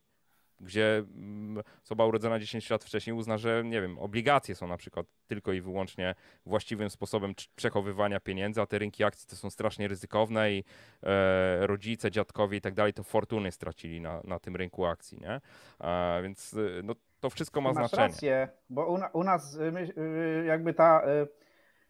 gdzie 0.61 1.05
mm, 1.17 1.63
osoba 1.85 2.07
urodzona 2.07 2.39
10 2.39 2.71
lat 2.71 2.85
wcześniej 2.85 3.17
uzna, 3.17 3.39
że 3.39 3.63
nie 3.65 3.81
wiem, 3.83 3.99
obligacje 3.99 4.55
są 4.55 4.69
na 4.69 4.77
przykład 4.77 5.07
tylko 5.27 5.53
i 5.53 5.61
wyłącznie 5.61 6.15
właściwym 6.47 6.91
sposobem 6.91 7.35
przechowywania 7.57 8.21
pieniędzy, 8.21 8.61
a 8.61 8.67
te 8.67 8.79
rynki 8.79 9.05
akcji 9.05 9.29
to 9.29 9.37
są 9.37 9.51
strasznie 9.51 9.89
ryzykowne 9.89 10.53
i 10.53 10.65
e, 11.03 11.67
rodzice, 11.67 12.11
dziadkowie 12.11 12.59
i 12.59 12.61
tak 12.61 12.75
dalej 12.75 12.93
to 12.93 13.03
fortuny 13.03 13.53
stracili 13.53 14.01
na, 14.01 14.21
na 14.25 14.39
tym 14.39 14.57
rynku 14.57 14.87
akcji, 14.87 15.19
nie? 15.21 15.41
E, 15.81 16.23
więc 16.23 16.57
no, 16.83 16.95
to 17.21 17.31
wszystko 17.31 17.61
ma 17.61 17.73
Masz 17.73 17.77
znaczenie. 17.77 18.09
rację, 18.09 18.49
bo 18.71 18.87
u, 18.87 18.99
u 19.13 19.25
nas 19.25 19.55
y, 19.55 20.01
y, 20.01 20.45
jakby 20.47 20.75
ta 20.75 21.03
y, 21.07 21.48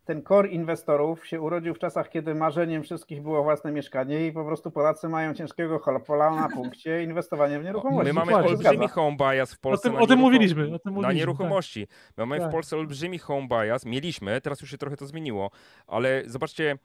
ten 0.09 0.23
core 0.23 0.49
inwestorów 0.49 1.27
się 1.27 1.41
urodził 1.41 1.75
w 1.75 1.79
czasach, 1.79 2.09
kiedy 2.09 2.35
marzeniem 2.35 2.83
wszystkich 2.83 3.23
było 3.23 3.43
własne 3.43 3.73
mieszkanie 3.73 4.27
i 4.27 4.33
po 4.33 4.45
prostu 4.45 4.71
Polacy 4.71 5.09
mają 5.09 5.35
ciężkiego 5.35 5.81
pola 6.07 6.31
na 6.31 6.49
punkcie 6.57 7.03
inwestowania 7.03 7.61
w 7.61 7.65
nieruchomości. 7.65 8.05
My 8.07 8.13
mamy 8.13 8.37
olbrzymi 8.37 8.89
home 8.89 9.17
bias 9.17 9.55
w 9.55 9.59
Polsce. 9.59 9.89
O 9.89 9.93
tym, 9.93 10.03
o 10.03 10.07
tym 10.07 10.19
mówiliśmy. 10.19 10.75
O 10.75 10.79
tym 10.79 10.93
mówiliśmy, 10.93 11.03
na 11.03 11.13
nieruchomości. 11.13 11.87
My 12.17 12.27
mamy 12.27 12.41
tak. 12.41 12.49
w 12.49 12.53
Polsce 12.53 12.77
olbrzymi 12.77 13.19
home 13.19 13.49
bias. 13.49 13.87
Mieliśmy, 13.87 14.41
teraz 14.41 14.61
już 14.61 14.71
się 14.71 14.79
trochę 14.79 14.97
to 14.97 15.07
zmieniło, 15.07 15.51
ale 15.87 16.23
zobaczcie, 16.27 16.79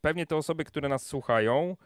pewnie 0.00 0.26
te 0.26 0.36
osoby, 0.36 0.64
które 0.64 0.88
nas 0.88 1.06
słuchają, 1.06 1.76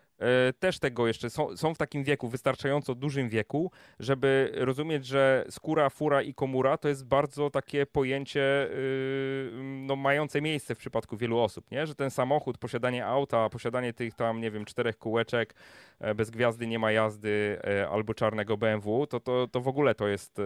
też 0.58 0.78
tego 0.78 1.06
jeszcze 1.06 1.30
są, 1.30 1.56
są 1.56 1.74
w 1.74 1.78
takim 1.78 2.04
wieku, 2.04 2.28
wystarczająco 2.28 2.94
dużym 2.94 3.28
wieku, 3.28 3.70
żeby 4.00 4.52
rozumieć, 4.54 5.06
że 5.06 5.44
skóra, 5.50 5.90
fura 5.90 6.22
i 6.22 6.34
komura 6.34 6.78
to 6.78 6.88
jest 6.88 7.06
bardzo 7.06 7.50
takie 7.50 7.86
pojęcie 7.86 8.68
y, 8.70 9.50
no, 9.62 9.96
mające 9.96 10.40
miejsce 10.40 10.74
w 10.74 10.78
przypadku 10.78 11.16
wielu 11.16 11.38
osób, 11.38 11.70
nie? 11.70 11.86
że 11.86 11.94
ten 11.94 12.10
samochód, 12.10 12.58
posiadanie 12.58 13.06
auta, 13.06 13.48
posiadanie 13.48 13.92
tych 13.92 14.14
tam, 14.14 14.40
nie 14.40 14.50
wiem, 14.50 14.64
czterech 14.64 14.98
kółeczek, 14.98 15.54
e, 16.00 16.14
bez 16.14 16.30
gwiazdy 16.30 16.66
nie 16.66 16.78
ma 16.78 16.92
jazdy 16.92 17.58
e, 17.64 17.88
albo 17.88 18.14
czarnego 18.14 18.56
BMW, 18.56 19.06
to, 19.06 19.20
to, 19.20 19.48
to 19.48 19.60
w 19.60 19.68
ogóle 19.68 19.94
to 19.94 20.08
jest 20.08 20.40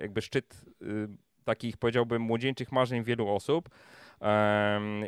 jakby 0.00 0.22
szczyt 0.22 0.64
takich, 1.44 1.76
powiedziałbym, 1.76 2.22
młodzieńczych 2.22 2.72
marzeń 2.72 3.04
wielu 3.04 3.28
osób. 3.28 3.68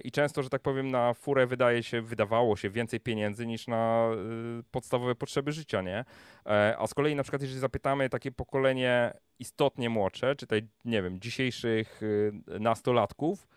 I 0.05 0.11
często, 0.11 0.43
że 0.43 0.51
tak 0.51 0.63
powiem, 0.63 0.91
na 0.91 1.15
furę 1.15 1.47
wydaje 1.47 1.83
się, 1.83 2.03
wydawało 2.03 2.57
się 2.57 2.71
więcej 2.71 3.01
pieniędzy 3.01 3.47
niż 3.47 3.67
na 3.67 4.11
y, 4.61 4.63
podstawowe 4.71 5.15
potrzeby 5.15 5.53
życia, 5.53 5.83
nie? 5.83 6.05
E, 6.47 6.77
a 6.79 6.87
z 6.87 6.95
kolei 6.95 7.15
na 7.15 7.23
przykład, 7.23 7.43
jeżeli 7.43 7.61
zapytamy 7.61 8.09
takie 8.09 8.33
pokolenie 8.33 9.13
istotnie 9.39 9.91
młodsze, 9.91 10.37
czy 10.37 10.47
tutaj, 10.47 10.69
nie 10.85 11.03
wiem, 11.03 11.21
dzisiejszych 11.21 12.03
y, 12.03 12.33
nastolatków, 12.61 13.49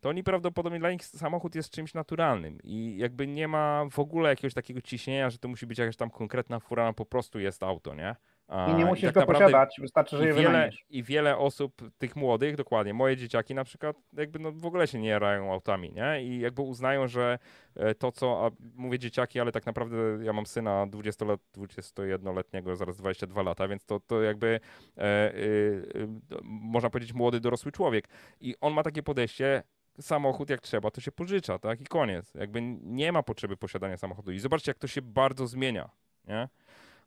to 0.00 0.08
oni 0.08 0.24
prawdopodobnie 0.24 0.78
dla 0.78 0.90
nich 0.90 1.04
samochód 1.04 1.54
jest 1.54 1.70
czymś 1.70 1.94
naturalnym 1.94 2.58
i 2.64 2.96
jakby 2.98 3.26
nie 3.26 3.48
ma 3.48 3.84
w 3.90 3.98
ogóle 3.98 4.28
jakiegoś 4.28 4.54
takiego 4.54 4.80
ciśnienia, 4.80 5.30
że 5.30 5.38
to 5.38 5.48
musi 5.48 5.66
być 5.66 5.78
jakaś 5.78 5.96
tam 5.96 6.10
konkretna 6.10 6.60
fura, 6.60 6.92
po 6.92 7.06
prostu 7.06 7.40
jest 7.40 7.62
auto, 7.62 7.94
nie? 7.94 8.16
I 8.48 8.74
nie 8.74 8.84
musisz 8.84 9.10
I 9.10 9.12
tak 9.12 9.26
go 9.26 9.32
posiadać, 9.32 9.76
wystarczy, 9.80 10.16
że 10.16 10.26
je 10.26 10.34
wiele, 10.34 10.70
I 10.90 11.02
wiele 11.02 11.38
osób, 11.38 11.82
tych 11.98 12.16
młodych, 12.16 12.56
dokładnie, 12.56 12.94
moje 12.94 13.16
dzieciaki 13.16 13.54
na 13.54 13.64
przprzykład, 13.64 13.96
jakby 14.12 14.38
no 14.38 14.52
w 14.52 14.66
ogóle 14.66 14.86
się 14.86 14.98
nie 14.98 15.08
jarają 15.08 15.52
autami, 15.52 15.92
nie? 15.92 16.22
I 16.24 16.40
jakby 16.40 16.62
uznają, 16.62 17.08
że 17.08 17.38
e, 17.76 17.94
to 17.94 18.12
co, 18.12 18.46
a 18.46 18.50
mówię 18.74 18.98
dzieciaki, 18.98 19.40
ale 19.40 19.52
tak 19.52 19.66
naprawdę 19.66 19.96
ja 20.22 20.32
mam 20.32 20.46
syna 20.46 20.86
20 20.86 21.24
lat, 21.24 21.40
21-letniego, 21.56 22.76
zaraz 22.76 22.96
22 22.96 23.42
lata, 23.42 23.68
więc 23.68 23.84
to, 23.84 24.00
to 24.00 24.22
jakby 24.22 24.60
e, 24.98 25.00
e, 25.02 25.32
można 26.42 26.90
powiedzieć 26.90 27.12
młody, 27.12 27.40
dorosły 27.40 27.72
człowiek. 27.72 28.08
I 28.40 28.54
on 28.60 28.72
ma 28.72 28.82
takie 28.82 29.02
podejście, 29.02 29.62
samochód 30.00 30.50
jak 30.50 30.60
trzeba, 30.60 30.90
to 30.90 31.00
się 31.00 31.12
pożycza, 31.12 31.58
tak? 31.58 31.80
I 31.80 31.84
koniec. 31.84 32.34
Jakby 32.34 32.60
nie 32.82 33.12
ma 33.12 33.22
potrzeby 33.22 33.56
posiadania 33.56 33.96
samochodu. 33.96 34.32
I 34.32 34.38
zobaczcie, 34.38 34.70
jak 34.70 34.78
to 34.78 34.86
się 34.86 35.02
bardzo 35.02 35.46
zmienia, 35.46 35.90
nie? 36.28 36.48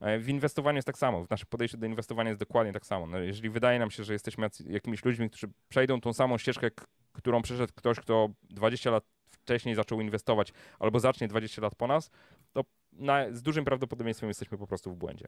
E, 0.01 0.19
w 0.19 0.29
inwestowaniu 0.29 0.75
jest 0.75 0.85
tak 0.85 0.97
samo, 0.97 1.25
w 1.25 1.29
naszym 1.29 1.47
podejściu 1.49 1.77
do 1.77 1.85
inwestowania 1.85 2.29
jest 2.29 2.39
dokładnie 2.39 2.73
tak 2.73 2.85
samo. 2.85 3.07
No, 3.07 3.19
jeżeli 3.19 3.49
wydaje 3.49 3.79
nam 3.79 3.91
się, 3.91 4.03
że 4.03 4.13
jesteśmy 4.13 4.49
jakimiś 4.65 5.05
ludźmi, 5.05 5.29
którzy 5.29 5.47
przejdą 5.69 6.01
tą 6.01 6.13
samą 6.13 6.37
ścieżkę, 6.37 6.67
którą 7.13 7.41
przeszedł 7.41 7.73
ktoś, 7.75 7.99
kto 7.99 8.29
20 8.49 8.91
lat 8.91 9.03
wcześniej 9.29 9.75
zaczął 9.75 10.01
inwestować 10.01 10.53
albo 10.79 10.99
zacznie 10.99 11.27
20 11.27 11.61
lat 11.61 11.75
po 11.75 11.87
nas, 11.87 12.11
to 12.53 12.63
na, 12.99 13.31
z 13.31 13.41
dużym 13.41 13.65
prawdopodobieństwem 13.65 14.29
jesteśmy 14.29 14.57
po 14.57 14.67
prostu 14.67 14.91
w 14.91 14.95
błędzie. 14.95 15.27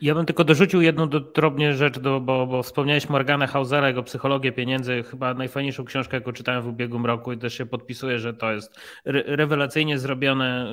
Ja 0.00 0.14
bym 0.14 0.26
tylko 0.26 0.44
dorzucił 0.44 0.82
jedną 0.82 1.08
do, 1.08 1.20
drobnie 1.20 1.74
rzecz, 1.74 1.98
do, 1.98 2.20
bo, 2.20 2.46
bo 2.46 2.62
wspomniałeś 2.62 3.08
Morgana 3.08 3.46
Hausera, 3.46 3.88
jego 3.88 4.02
Psychologię 4.02 4.52
Pieniędzy, 4.52 5.02
chyba 5.02 5.34
najfajniejszą 5.34 5.84
książkę, 5.84 6.16
jaką 6.16 6.32
czytałem 6.32 6.62
w 6.62 6.66
ubiegłym 6.66 7.06
roku 7.06 7.32
i 7.32 7.38
też 7.38 7.54
się 7.54 7.66
podpisuję, 7.66 8.18
że 8.18 8.34
to 8.34 8.52
jest 8.52 8.80
re 9.04 9.22
rewelacyjnie 9.26 9.98
zrobiony 9.98 10.66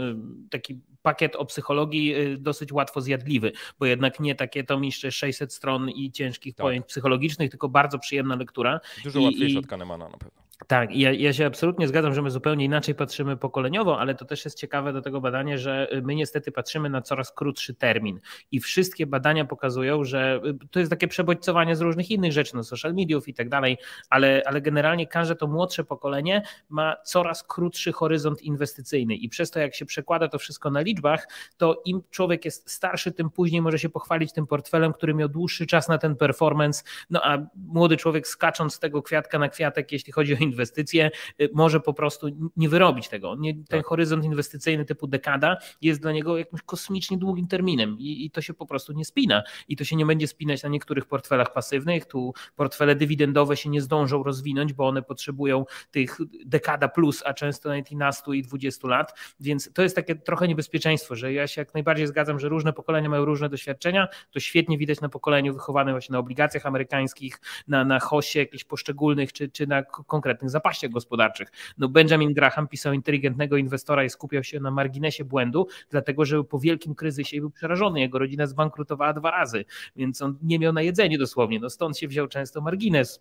y, 0.45 0.49
taki 0.49 0.81
pakiet 1.01 1.35
o 1.35 1.45
psychologii 1.45 2.15
y, 2.15 2.37
dosyć 2.37 2.71
łatwo 2.71 3.01
zjadliwy, 3.01 3.51
bo 3.79 3.85
jednak 3.85 4.19
nie 4.19 4.35
takie 4.35 4.63
to 4.63 4.79
miszcze 4.79 5.11
600 5.11 5.53
stron 5.53 5.89
i 5.89 6.11
ciężkich 6.11 6.55
tak. 6.55 6.63
pojęć 6.63 6.85
psychologicznych, 6.85 7.49
tylko 7.49 7.69
bardzo 7.69 7.99
przyjemna 7.99 8.35
lektura. 8.35 8.79
Dużo 9.03 9.21
łatwiejsza 9.21 9.55
i, 9.55 9.57
od 9.57 9.67
Kahnemana 9.67 10.09
na 10.09 10.17
pewno. 10.17 10.48
Tak, 10.67 10.95
ja, 10.95 11.11
ja 11.11 11.33
się 11.33 11.45
absolutnie 11.45 11.87
zgadzam, 11.87 12.13
że 12.13 12.21
my 12.21 12.31
zupełnie 12.31 12.65
inaczej 12.65 12.95
patrzymy 12.95 13.37
pokoleniowo, 13.37 13.99
ale 13.99 14.15
to 14.15 14.25
też 14.25 14.45
jest 14.45 14.57
ciekawe 14.57 14.93
do 14.93 15.01
tego 15.01 15.21
badania, 15.21 15.57
że 15.57 15.87
my 16.03 16.15
niestety 16.15 16.51
patrzymy 16.51 16.89
na 16.89 17.01
coraz 17.01 17.31
krótszy 17.31 17.73
termin. 17.73 18.19
I 18.51 18.59
wszystkie 18.59 19.07
badania 19.07 19.45
pokazują, 19.45 20.03
że 20.03 20.41
to 20.71 20.79
jest 20.79 20.89
takie 20.89 21.07
przebodźcowanie 21.07 21.75
z 21.75 21.81
różnych 21.81 22.11
innych 22.11 22.31
rzeczy, 22.31 22.55
no 22.55 22.63
social 22.63 22.93
mediów 22.93 23.27
i 23.27 23.33
tak 23.33 23.49
dalej, 23.49 23.77
ale, 24.09 24.43
ale 24.45 24.61
generalnie 24.61 25.07
każde 25.07 25.35
to 25.35 25.47
młodsze 25.47 25.83
pokolenie 25.83 26.41
ma 26.69 26.95
coraz 27.03 27.43
krótszy 27.43 27.91
horyzont 27.91 28.41
inwestycyjny. 28.41 29.15
I 29.15 29.29
przez 29.29 29.51
to 29.51 29.59
jak 29.59 29.75
się 29.75 29.85
przekłada 29.85 30.27
to 30.27 30.39
wszystko 30.39 30.71
na 30.71 30.81
liczbach, 30.81 31.27
to 31.57 31.81
im 31.85 32.01
człowiek 32.09 32.45
jest 32.45 32.71
starszy, 32.71 33.11
tym 33.11 33.29
później 33.29 33.61
może 33.61 33.79
się 33.79 33.89
pochwalić 33.89 34.33
tym 34.33 34.47
portfelem, 34.47 34.93
który 34.93 35.13
miał 35.13 35.29
dłuższy 35.29 35.67
czas 35.67 35.87
na 35.87 35.97
ten 35.97 36.15
performance, 36.15 36.83
no 37.09 37.21
a 37.23 37.37
młody 37.55 37.97
człowiek 37.97 38.27
skacząc 38.27 38.73
z 38.73 38.79
tego 38.79 39.01
kwiatka 39.01 39.39
na 39.39 39.49
kwiatek, 39.49 39.91
jeśli 39.91 40.13
chodzi 40.13 40.33
o 40.33 40.48
inwestycje, 40.49 41.11
y, 41.41 41.49
może 41.53 41.79
po 41.79 41.93
prostu 41.93 42.27
nie 42.57 42.69
wyrobić 42.69 43.09
tego. 43.09 43.35
Nie, 43.35 43.53
ten 43.53 43.65
tak. 43.65 43.85
horyzont 43.85 44.25
inwestycyjny 44.25 44.85
typu 44.85 45.07
dekada 45.07 45.57
jest 45.81 46.01
dla 46.01 46.11
niego 46.11 46.37
jakimś 46.37 46.61
kosmicznie 46.61 47.17
długim 47.17 47.47
terminem 47.47 47.97
i, 47.99 48.25
i, 48.25 48.31
to 48.31 48.41
się 48.41 48.53
po 48.53 48.65
prostu 48.65 48.93
nie 48.93 49.05
spina. 49.05 49.43
I 49.67 49.75
to 49.75 49.83
się 49.83 49.95
nie 49.95 50.05
będzie 50.05 50.27
spinać 50.27 50.63
na 50.63 50.69
niektórych 50.69 51.05
portfelach 51.05 51.53
pasywnych. 51.53 52.05
Tu 52.05 52.33
portfele 52.55 52.95
dywidendowe 52.95 53.57
się 53.57 53.69
nie 53.69 53.81
zdążą 53.81 54.23
rozwinąć, 54.23 54.73
bo 54.73 54.87
one 54.87 55.01
potrzebują 55.01 55.65
tych 55.91 56.17
dekada 56.45 56.87
plus, 56.87 57.23
a 57.25 57.33
często 57.33 57.69
nawet 57.69 57.89
15 57.89 58.31
i 58.35 58.41
20 58.41 58.87
lat. 58.87 59.19
Więc 59.39 59.73
to 59.73 59.81
jest 59.81 59.95
takie 59.95 60.15
trochę 60.15 60.47
niebezpieczeństwo, 60.47 61.15
że 61.15 61.33
ja 61.33 61.47
się 61.47 61.61
jak 61.61 61.73
najbardziej 61.73 62.07
zgadzam, 62.07 62.39
że 62.39 62.49
różne 62.49 62.73
pokolenia 62.73 63.09
mają 63.09 63.25
różne 63.25 63.49
doświadczenia. 63.49 64.07
To 64.31 64.39
świetnie 64.39 64.77
widać 64.77 65.01
na 65.01 65.09
pokoleniu 65.09 65.53
wychowanym 65.53 65.93
właśnie 65.93 66.13
na 66.13 66.19
obligacjach 66.19 66.65
amerykańskich, 66.65 67.41
na, 67.67 67.85
na 67.85 67.99
hosie 67.99 68.39
jakichś 68.39 68.63
poszczególnych, 68.63 69.33
czy, 69.33 69.49
czy 69.49 69.67
na 69.67 69.83
konkretnych 69.83 70.38
konkretnych 70.39 70.49
zapaściach 70.49 70.91
gospodarczych. 70.91 71.51
No 71.77 71.87
Benjamin 71.87 72.33
Graham 72.33 72.67
pisał 72.67 72.93
inteligentnego 72.93 73.57
inwestora 73.57 74.03
i 74.03 74.09
skupiał 74.09 74.43
się 74.43 74.59
na 74.59 74.71
marginesie 74.71 75.25
błędu, 75.25 75.67
dlatego 75.89 76.25
że 76.25 76.43
po 76.43 76.59
wielkim 76.59 76.95
kryzysie 76.95 77.39
był 77.41 77.51
przerażony. 77.51 77.99
Jego 77.99 78.19
rodzina 78.19 78.47
zbankrutowała 78.47 79.13
dwa 79.13 79.31
razy, 79.31 79.65
więc 79.95 80.21
on 80.21 80.37
nie 80.41 80.59
miał 80.59 80.73
na 80.73 80.81
jedzenie 80.81 81.17
dosłownie. 81.17 81.59
No 81.59 81.69
stąd 81.69 81.97
się 81.97 82.07
wziął 82.07 82.27
często 82.27 82.61
margines 82.61 83.19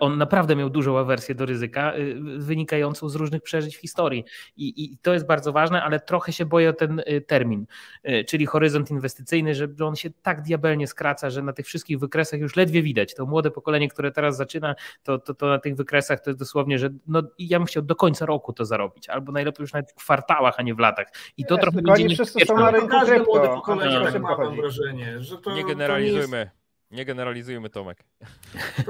on 0.00 0.18
naprawdę 0.18 0.56
miał 0.56 0.70
dużą 0.70 0.98
awersję 0.98 1.34
do 1.34 1.46
ryzyka, 1.46 1.96
y, 1.96 2.14
wynikającą 2.38 3.08
z 3.08 3.14
różnych 3.14 3.42
przeżyć 3.42 3.76
w 3.76 3.80
historii. 3.80 4.24
I, 4.56 4.84
I, 4.84 4.98
to 4.98 5.12
jest 5.12 5.26
bardzo 5.26 5.52
ważne, 5.52 5.82
ale 5.82 6.00
trochę 6.00 6.32
się 6.32 6.44
boję 6.44 6.70
o 6.70 6.72
ten 6.72 6.98
y, 6.98 7.20
termin, 7.20 7.66
y, 8.08 8.24
czyli 8.24 8.46
horyzont 8.46 8.90
inwestycyjny, 8.90 9.54
że 9.54 9.68
on 9.84 9.96
się 9.96 10.10
tak 10.22 10.42
diabelnie 10.42 10.86
skraca, 10.86 11.30
że 11.30 11.42
na 11.42 11.52
tych 11.52 11.66
wszystkich 11.66 11.98
wykresach 11.98 12.40
już 12.40 12.56
ledwie 12.56 12.82
widać. 12.82 13.14
To 13.14 13.26
młode 13.26 13.50
pokolenie, 13.50 13.88
które 13.88 14.12
teraz 14.12 14.36
zaczyna, 14.36 14.74
to, 15.02 15.18
to, 15.18 15.34
to 15.34 15.46
na 15.46 15.58
tych 15.58 15.76
wykresach 15.76 16.20
to 16.20 16.30
jest 16.30 16.38
dosłownie, 16.38 16.78
że 16.78 16.90
no, 17.06 17.22
ja 17.38 17.58
bym 17.58 17.66
chciał 17.66 17.82
do 17.82 17.96
końca 17.96 18.26
roku 18.26 18.52
to 18.52 18.64
zarobić, 18.64 19.08
albo 19.08 19.32
najlepiej 19.32 19.62
już 19.62 19.72
nawet 19.72 19.90
w 19.90 19.94
kwartałach, 19.94 20.54
a 20.58 20.62
nie 20.62 20.74
w 20.74 20.78
latach. 20.78 21.06
I 21.36 21.44
to 21.46 21.56
trochę 21.56 21.82
będzie 21.82 22.04
nie 22.04 22.14
wszyscy 22.14 22.46
są 22.46 22.56
na 22.56 22.70
rynku 22.70 23.26
młode 23.26 23.48
pokolenie 23.48 24.10
no, 24.12 24.18
mam 24.18 24.56
wrażenie, 24.56 25.20
że 25.20 25.38
to 25.38 25.54
nie 25.54 25.64
generalizujmy. 25.64 26.50
Nie 26.54 26.59
generalizujmy, 26.90 27.70
Tomek. 27.70 28.04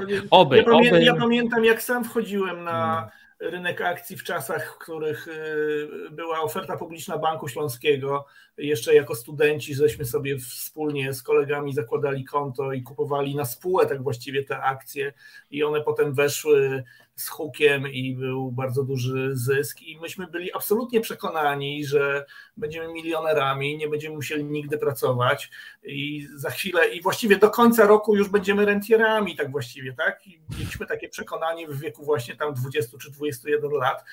Nie, 0.08 0.22
oby, 0.30 0.56
ja, 0.56 0.64
pamię, 0.64 0.90
oby. 0.90 1.02
ja 1.02 1.14
pamiętam, 1.14 1.64
jak 1.64 1.82
sam 1.82 2.04
wchodziłem 2.04 2.64
na 2.64 2.70
hmm. 2.70 3.10
rynek 3.40 3.80
akcji 3.80 4.16
w 4.16 4.24
czasach, 4.24 4.74
w 4.74 4.78
których 4.78 5.28
y, 5.28 6.10
była 6.10 6.40
oferta 6.40 6.76
publiczna 6.76 7.18
Banku 7.18 7.48
Śląskiego. 7.48 8.26
Jeszcze 8.56 8.94
jako 8.94 9.14
studenci, 9.14 9.74
żeśmy 9.74 10.04
sobie 10.04 10.38
wspólnie 10.38 11.12
z 11.12 11.22
kolegami 11.22 11.74
zakładali 11.74 12.24
konto 12.24 12.72
i 12.72 12.82
kupowali 12.82 13.36
na 13.36 13.44
spółę 13.44 13.86
tak 13.86 14.02
właściwie 14.02 14.44
te 14.44 14.60
akcje 14.60 15.12
i 15.50 15.64
one 15.64 15.80
potem 15.80 16.14
weszły 16.14 16.84
z 17.20 17.28
hukiem 17.28 17.88
i 17.88 18.14
był 18.14 18.52
bardzo 18.52 18.84
duży 18.84 19.30
zysk 19.36 19.82
i 19.82 20.00
myśmy 20.00 20.26
byli 20.26 20.52
absolutnie 20.52 21.00
przekonani, 21.00 21.84
że 21.84 22.24
będziemy 22.56 22.92
milionerami, 22.92 23.76
nie 23.76 23.88
będziemy 23.88 24.14
musieli 24.14 24.44
nigdy 24.44 24.78
pracować 24.78 25.50
i 25.82 26.28
za 26.34 26.50
chwilę 26.50 26.88
i 26.88 27.02
właściwie 27.02 27.36
do 27.36 27.50
końca 27.50 27.86
roku 27.86 28.16
już 28.16 28.28
będziemy 28.28 28.64
rentierami 28.64 29.36
tak 29.36 29.50
właściwie, 29.50 29.92
tak? 29.92 30.26
I 30.26 30.40
mieliśmy 30.58 30.86
takie 30.86 31.08
przekonanie 31.08 31.68
w 31.68 31.80
wieku 31.80 32.04
właśnie 32.04 32.36
tam 32.36 32.54
20 32.54 32.98
czy 32.98 33.10
21 33.10 33.70
lat, 33.70 34.04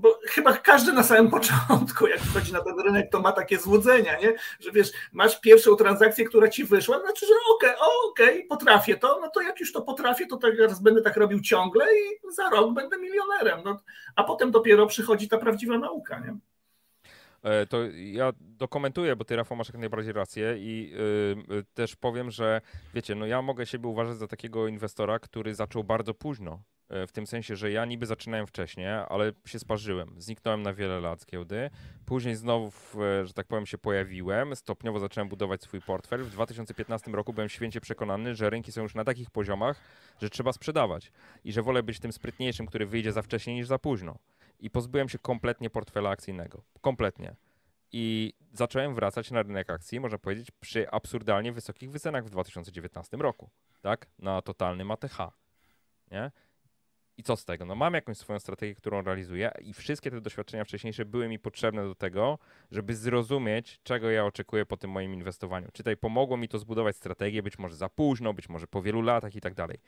bo 0.00 0.18
chyba 0.24 0.52
każdy 0.52 0.92
na 0.92 1.02
samym 1.02 1.30
początku, 1.30 2.06
jak 2.06 2.20
wchodzi 2.20 2.52
na 2.52 2.60
ten 2.60 2.80
rynek, 2.80 3.10
to 3.10 3.20
ma 3.20 3.32
takie 3.32 3.58
złudzenia, 3.58 4.18
nie? 4.20 4.34
że 4.60 4.72
wiesz, 4.72 4.92
masz 5.12 5.40
pierwszą 5.40 5.76
transakcję, 5.76 6.24
która 6.24 6.48
ci 6.48 6.64
wyszła, 6.64 7.00
znaczy, 7.00 7.26
że 7.26 7.34
okej, 7.54 7.70
okay, 7.70 8.10
okej, 8.10 8.36
okay, 8.36 8.48
potrafię 8.48 8.96
to, 8.96 9.18
no 9.20 9.30
to 9.30 9.40
jak 9.40 9.60
już 9.60 9.72
to 9.72 9.82
potrafię, 9.82 10.26
to 10.26 10.36
teraz 10.36 10.82
będę 10.82 11.02
tak 11.02 11.16
robił 11.16 11.40
ciągle 11.40 11.84
i 11.94 12.32
za 12.32 12.50
rok 12.50 12.74
będę 12.74 12.98
milionerem. 12.98 13.60
No, 13.64 13.80
a 14.16 14.24
potem 14.24 14.50
dopiero 14.50 14.86
przychodzi 14.86 15.28
ta 15.28 15.38
prawdziwa 15.38 15.78
nauka. 15.78 16.20
Nie? 16.20 16.36
E, 17.42 17.66
to 17.66 17.78
ja 17.94 18.32
dokumentuję, 18.38 19.16
bo 19.16 19.24
ty, 19.24 19.36
Rafał, 19.36 19.56
masz 19.56 19.68
jak 19.68 19.78
najbardziej 19.78 20.12
rację 20.12 20.56
i 20.58 20.90
yy, 21.48 21.64
też 21.74 21.96
powiem, 21.96 22.30
że 22.30 22.60
wiecie, 22.94 23.14
no 23.14 23.26
ja 23.26 23.42
mogę 23.42 23.66
siebie 23.66 23.88
uważać 23.88 24.16
za 24.16 24.26
takiego 24.26 24.66
inwestora, 24.66 25.18
który 25.18 25.54
zaczął 25.54 25.84
bardzo 25.84 26.14
późno 26.14 26.62
w 26.90 27.12
tym 27.12 27.26
sensie, 27.26 27.56
że 27.56 27.70
ja 27.70 27.84
niby 27.84 28.06
zaczynałem 28.06 28.46
wcześniej, 28.46 28.86
ale 28.88 29.32
się 29.46 29.58
sparzyłem. 29.58 30.14
Zniknąłem 30.18 30.62
na 30.62 30.72
wiele 30.72 31.00
lat 31.00 31.20
z 31.20 31.26
giełdy. 31.26 31.70
Później 32.06 32.36
znowu, 32.36 32.72
że 33.24 33.32
tak 33.34 33.46
powiem, 33.46 33.66
się 33.66 33.78
pojawiłem. 33.78 34.56
Stopniowo 34.56 34.98
zacząłem 34.98 35.28
budować 35.28 35.62
swój 35.62 35.80
portfel. 35.80 36.24
W 36.24 36.30
2015 36.30 37.10
roku 37.10 37.32
byłem 37.32 37.48
święcie 37.48 37.80
przekonany, 37.80 38.34
że 38.34 38.50
rynki 38.50 38.72
są 38.72 38.82
już 38.82 38.94
na 38.94 39.04
takich 39.04 39.30
poziomach, 39.30 39.80
że 40.20 40.30
trzeba 40.30 40.52
sprzedawać 40.52 41.12
i 41.44 41.52
że 41.52 41.62
wolę 41.62 41.82
być 41.82 42.00
tym 42.00 42.12
sprytniejszym, 42.12 42.66
który 42.66 42.86
wyjdzie 42.86 43.12
za 43.12 43.22
wcześnie 43.22 43.54
niż 43.54 43.66
za 43.66 43.78
późno. 43.78 44.18
I 44.60 44.70
pozbyłem 44.70 45.08
się 45.08 45.18
kompletnie 45.18 45.70
portfela 45.70 46.10
akcyjnego. 46.10 46.62
Kompletnie. 46.80 47.34
I 47.92 48.34
zacząłem 48.52 48.94
wracać 48.94 49.30
na 49.30 49.42
rynek 49.42 49.70
akcji, 49.70 50.00
można 50.00 50.18
powiedzieć, 50.18 50.50
przy 50.50 50.90
absurdalnie 50.90 51.52
wysokich 51.52 51.90
wycenach 51.90 52.24
w 52.24 52.30
2019 52.30 53.16
roku, 53.16 53.50
tak? 53.80 54.06
Na 54.18 54.42
totalnym 54.42 54.90
ATH. 54.90 55.18
Nie? 56.10 56.30
I 57.20 57.22
co 57.22 57.36
z 57.36 57.44
tego? 57.44 57.64
No 57.64 57.74
mam 57.74 57.94
jakąś 57.94 58.16
swoją 58.16 58.38
strategię, 58.38 58.74
którą 58.74 59.02
realizuję 59.02 59.50
i 59.62 59.74
wszystkie 59.74 60.10
te 60.10 60.20
doświadczenia 60.20 60.64
wcześniejsze 60.64 61.04
były 61.04 61.28
mi 61.28 61.38
potrzebne 61.38 61.84
do 61.84 61.94
tego, 61.94 62.38
żeby 62.70 62.96
zrozumieć, 62.96 63.80
czego 63.82 64.10
ja 64.10 64.24
oczekuję 64.24 64.66
po 64.66 64.76
tym 64.76 64.90
moim 64.90 65.14
inwestowaniu. 65.14 65.68
Czytaj, 65.72 65.96
pomogło 65.96 66.36
mi 66.36 66.48
to 66.48 66.58
zbudować 66.58 66.96
strategię, 66.96 67.42
być 67.42 67.58
może 67.58 67.76
za 67.76 67.88
późno, 67.88 68.34
być 68.34 68.48
może 68.48 68.66
po 68.66 68.82
wielu 68.82 69.02
latach 69.02 69.34
i 69.34 69.40
tak 69.40 69.54
dalej. 69.54 69.78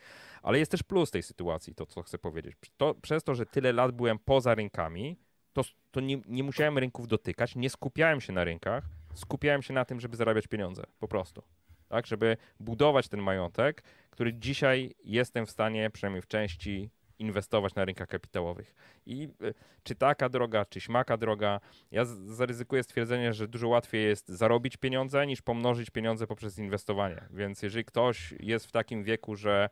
Ale 0.42 0.59
jest 0.59 0.70
też 0.70 0.82
plus 0.82 1.10
tej 1.10 1.22
sytuacji, 1.22 1.74
to 1.74 1.86
co 1.86 2.02
chcę 2.02 2.18
powiedzieć. 2.18 2.56
To, 2.76 2.94
przez 2.94 3.24
to, 3.24 3.34
że 3.34 3.46
tyle 3.46 3.72
lat 3.72 3.92
byłem 3.92 4.18
poza 4.18 4.54
rynkami, 4.54 5.16
to, 5.52 5.62
to 5.90 6.00
nie, 6.00 6.20
nie 6.26 6.42
musiałem 6.42 6.78
rynków 6.78 7.09
dotykać, 7.09 7.56
nie 7.56 7.70
skupiałem 7.70 8.20
się 8.20 8.32
na 8.32 8.44
rynkach, 8.44 8.84
skupiałem 9.14 9.62
się 9.62 9.74
na 9.74 9.84
tym, 9.84 10.00
żeby 10.00 10.16
zarabiać 10.16 10.46
pieniądze, 10.46 10.82
po 10.98 11.09
prostu. 11.09 11.42
Tak, 11.88 12.06
żeby 12.06 12.36
budować 12.60 13.09
ten 13.09 13.20
majątek, 13.20 13.82
który 14.10 14.34
dzisiaj 14.34 14.94
jestem 15.04 15.46
w 15.46 15.50
stanie, 15.50 15.90
przynajmniej 15.90 16.22
w 16.22 16.26
części, 16.26 16.90
inwestować 17.23 17.74
na 17.74 17.85
rynkach 17.85 18.09
kapitałowych. 18.09 18.74
I 19.07 19.28
e, 19.43 19.55
czy 19.82 19.94
taka 19.94 20.28
droga, 20.28 20.65
czy 20.65 20.81
śmaka 20.81 21.16
droga, 21.16 21.61
ja 21.90 22.05
zaryzykuję 22.05 22.82
stwierdzenie, 22.82 23.32
że 23.32 23.49
dużo 23.49 23.69
łatwiej 23.69 24.05
jest 24.05 24.28
zarobić 24.28 24.77
pieniądze 24.77 25.27
niż 25.27 25.43
pomnożyć 25.43 25.90
pieniądze 25.90 26.27
poprzez 26.27 26.59
inwestowanie. 26.59 27.23
Więc 27.31 27.62
jeżeli 27.62 27.85
ktoś 27.85 28.35
jest 28.40 28.66
w 28.66 28.73
takim 28.73 29.05
wieku, 29.05 29.36
że 29.36 29.69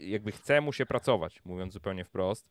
jakby 0.00 0.32
chce 0.32 0.60
mu 0.60 0.72
się 0.72 0.86
pracować, 0.86 1.44
mówiąc 1.44 1.72
zupełnie 1.72 2.04
wprost, 2.04 2.50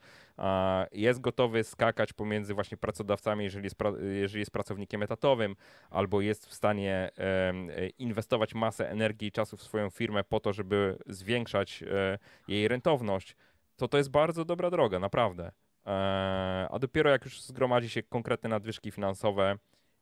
jest 0.91 1.21
gotowy 1.21 1.63
skakać 1.63 2.13
pomiędzy 2.13 2.53
właśnie 2.53 2.77
pracodawcami, 2.77 3.43
jeżeli 3.43 3.63
jest, 3.63 3.75
jeżeli 4.13 4.39
jest 4.39 4.51
pracownikiem 4.51 5.03
etatowym, 5.03 5.55
albo 5.89 6.21
jest 6.21 6.45
w 6.45 6.53
stanie 6.53 7.11
inwestować 7.97 8.55
masę 8.55 8.89
energii 8.89 9.27
i 9.27 9.31
czasu 9.31 9.57
w 9.57 9.63
swoją 9.63 9.89
firmę 9.89 10.23
po 10.23 10.39
to, 10.39 10.53
żeby 10.53 10.97
zwiększać 11.07 11.83
e, 11.83 12.19
jej 12.47 12.67
rentowność, 12.67 13.35
to 13.75 13.87
to 13.87 13.97
jest 13.97 14.09
bardzo 14.09 14.45
dobra 14.45 14.69
droga, 14.69 14.99
naprawdę. 14.99 15.51
Eee, 15.85 16.67
a 16.71 16.79
dopiero 16.79 17.09
jak 17.09 17.25
już 17.25 17.41
zgromadzi 17.41 17.89
się 17.89 18.03
konkretne 18.03 18.49
nadwyżki 18.49 18.91
finansowe, 18.91 19.57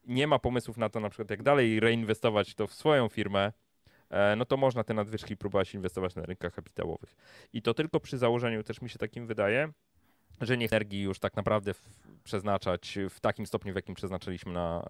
nie 0.08 0.28
ma 0.28 0.40
pomysłów 0.40 0.78
na 0.78 0.90
to 0.90 1.00
na 1.00 1.10
przykład 1.10 1.30
jak 1.30 1.44
dalej 1.44 1.80
reinwestować 1.80 2.56
to 2.56 2.68
w 2.68 2.74
swoją 2.74 3.10
firmę, 3.10 3.52
eee, 4.10 4.38
no 4.38 4.46
to 4.46 4.58
można 4.58 4.84
te 4.84 4.94
nadwyżki 4.94 5.38
próbować 5.38 5.76
inwestować 5.76 6.16
na 6.16 6.26
rynkach 6.26 6.54
kapitałowych. 6.54 7.16
I 7.54 7.62
to 7.62 7.74
tylko 7.74 8.00
przy 8.00 8.18
założeniu, 8.18 8.64
też 8.64 8.82
mi 8.82 8.90
się 8.90 9.00
takim 9.00 9.28
wydaje, 9.28 9.72
że 10.42 10.58
nie 10.58 10.66
energii 10.66 11.02
już 11.02 11.20
tak 11.20 11.36
naprawdę 11.36 11.72
przeznaczać 12.24 12.98
w 13.10 13.20
takim 13.20 13.46
stopniu, 13.46 13.74
w 13.74 13.76
jakim 13.76 13.96
przeznaczyliśmy 13.96 14.54
na, 14.54 14.86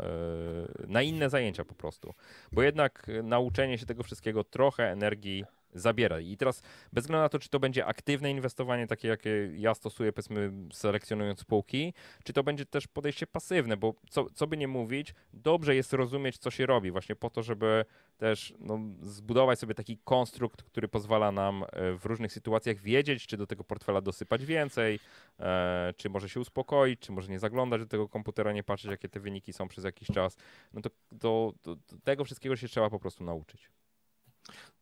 na 0.87 1.01
inne 1.01 1.29
zajęcia 1.29 1.65
po 1.65 1.75
prostu. 1.75 2.13
Bo 2.51 2.63
jednak 2.63 3.07
nauczenie 3.23 3.77
się 3.77 3.85
tego 3.85 4.03
wszystkiego 4.03 4.43
trochę 4.43 4.91
energii 4.91 5.45
zabiera. 5.73 6.19
I 6.19 6.37
teraz 6.37 6.61
bez 6.93 7.03
względu 7.03 7.21
na 7.21 7.29
to, 7.29 7.39
czy 7.39 7.49
to 7.49 7.59
będzie 7.59 7.85
aktywne 7.85 8.31
inwestowanie, 8.31 8.87
takie 8.87 9.07
jakie 9.07 9.51
ja 9.55 9.73
stosuję, 9.73 10.13
powiedzmy, 10.13 10.51
selekcjonując 10.73 11.39
spółki, 11.39 11.93
czy 12.23 12.33
to 12.33 12.43
będzie 12.43 12.65
też 12.65 12.87
podejście 12.87 13.27
pasywne, 13.27 13.77
bo 13.77 13.93
co, 14.09 14.25
co 14.29 14.47
by 14.47 14.57
nie 14.57 14.67
mówić, 14.67 15.13
dobrze 15.33 15.75
jest 15.75 15.93
rozumieć, 15.93 16.37
co 16.37 16.51
się 16.51 16.65
robi, 16.65 16.91
właśnie 16.91 17.15
po 17.15 17.29
to, 17.29 17.43
żeby 17.43 17.85
też 18.17 18.53
no, 18.59 18.79
zbudować 19.01 19.59
sobie 19.59 19.73
taki 19.73 19.97
konstrukt, 19.97 20.63
który 20.63 20.87
pozwala 20.87 21.31
nam 21.31 21.63
e, 21.63 21.93
w 21.93 22.05
różnych 22.05 22.33
sytuacjach 22.33 22.77
wiedzieć, 22.77 23.27
czy 23.27 23.37
do 23.37 23.47
tego 23.47 23.63
portfela 23.63 24.01
dosypać 24.01 24.45
więcej, 24.45 24.99
e, 25.39 25.93
czy 25.97 26.09
może 26.09 26.29
się 26.29 26.39
uspokoić, 26.39 26.99
czy 26.99 27.11
może 27.11 27.31
nie 27.31 27.39
zaglądać 27.39 27.81
do 27.81 27.87
tego 27.87 28.09
komputera, 28.09 28.51
nie 28.51 28.63
patrzeć, 28.63 28.91
jakie 28.91 29.09
te 29.09 29.19
wyniki 29.19 29.53
są 29.53 29.67
przez 29.67 29.83
jakiś 29.83 30.07
czas. 30.07 30.37
No 30.73 30.81
to, 30.81 30.89
to, 31.19 31.53
to 31.61 31.75
tego 32.03 32.25
wszystkiego 32.25 32.55
się 32.55 32.67
trzeba 32.67 32.89
po 32.89 32.99
prostu 32.99 33.23
nauczyć. 33.23 33.69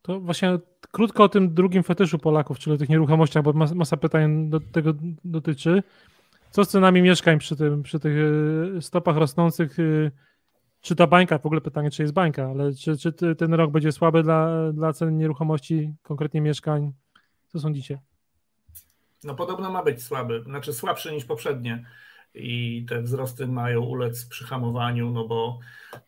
To 0.02 0.20
właśnie 0.20 0.58
krótko 0.90 1.24
o 1.24 1.28
tym 1.28 1.54
drugim 1.54 1.82
fetyszu 1.82 2.18
Polaków, 2.18 2.58
czyli 2.58 2.74
o 2.74 2.78
tych 2.78 2.88
nieruchomościach, 2.88 3.42
bo 3.42 3.52
masa 3.52 3.96
pytań 3.96 4.50
do 4.50 4.60
tego 4.60 4.92
dotyczy. 5.24 5.82
Co 6.50 6.64
z 6.64 6.68
cenami 6.68 7.02
mieszkań 7.02 7.38
przy, 7.38 7.56
tym, 7.56 7.82
przy 7.82 8.00
tych 8.00 8.16
e, 8.76 8.82
stopach 8.82 9.16
rosnących? 9.16 9.78
E, 9.78 10.10
czy 10.80 10.96
ta 10.96 11.06
bańka, 11.06 11.38
w 11.38 11.46
ogóle 11.46 11.60
pytanie, 11.60 11.90
czy 11.90 12.02
jest 12.02 12.14
bańka, 12.14 12.46
ale 12.50 12.74
czy, 12.74 12.96
czy 12.96 13.12
ten 13.38 13.54
rok 13.54 13.70
będzie 13.70 13.92
słaby 13.92 14.22
dla, 14.22 14.72
dla 14.72 14.92
cen 14.92 15.16
nieruchomości, 15.16 15.94
konkretnie 16.02 16.40
mieszkań? 16.40 16.92
Co 17.46 17.60
sądzicie? 17.60 17.98
No 19.24 19.34
podobno 19.34 19.70
ma 19.70 19.82
być 19.82 20.02
słaby, 20.02 20.42
znaczy 20.46 20.72
słabszy 20.72 21.12
niż 21.12 21.24
poprzednie 21.24 21.84
i 22.34 22.86
te 22.88 23.02
wzrosty 23.02 23.46
mają 23.46 23.80
ulec 23.80 24.26
przyhamowaniu, 24.26 25.10
no 25.10 25.28
bo 25.28 25.58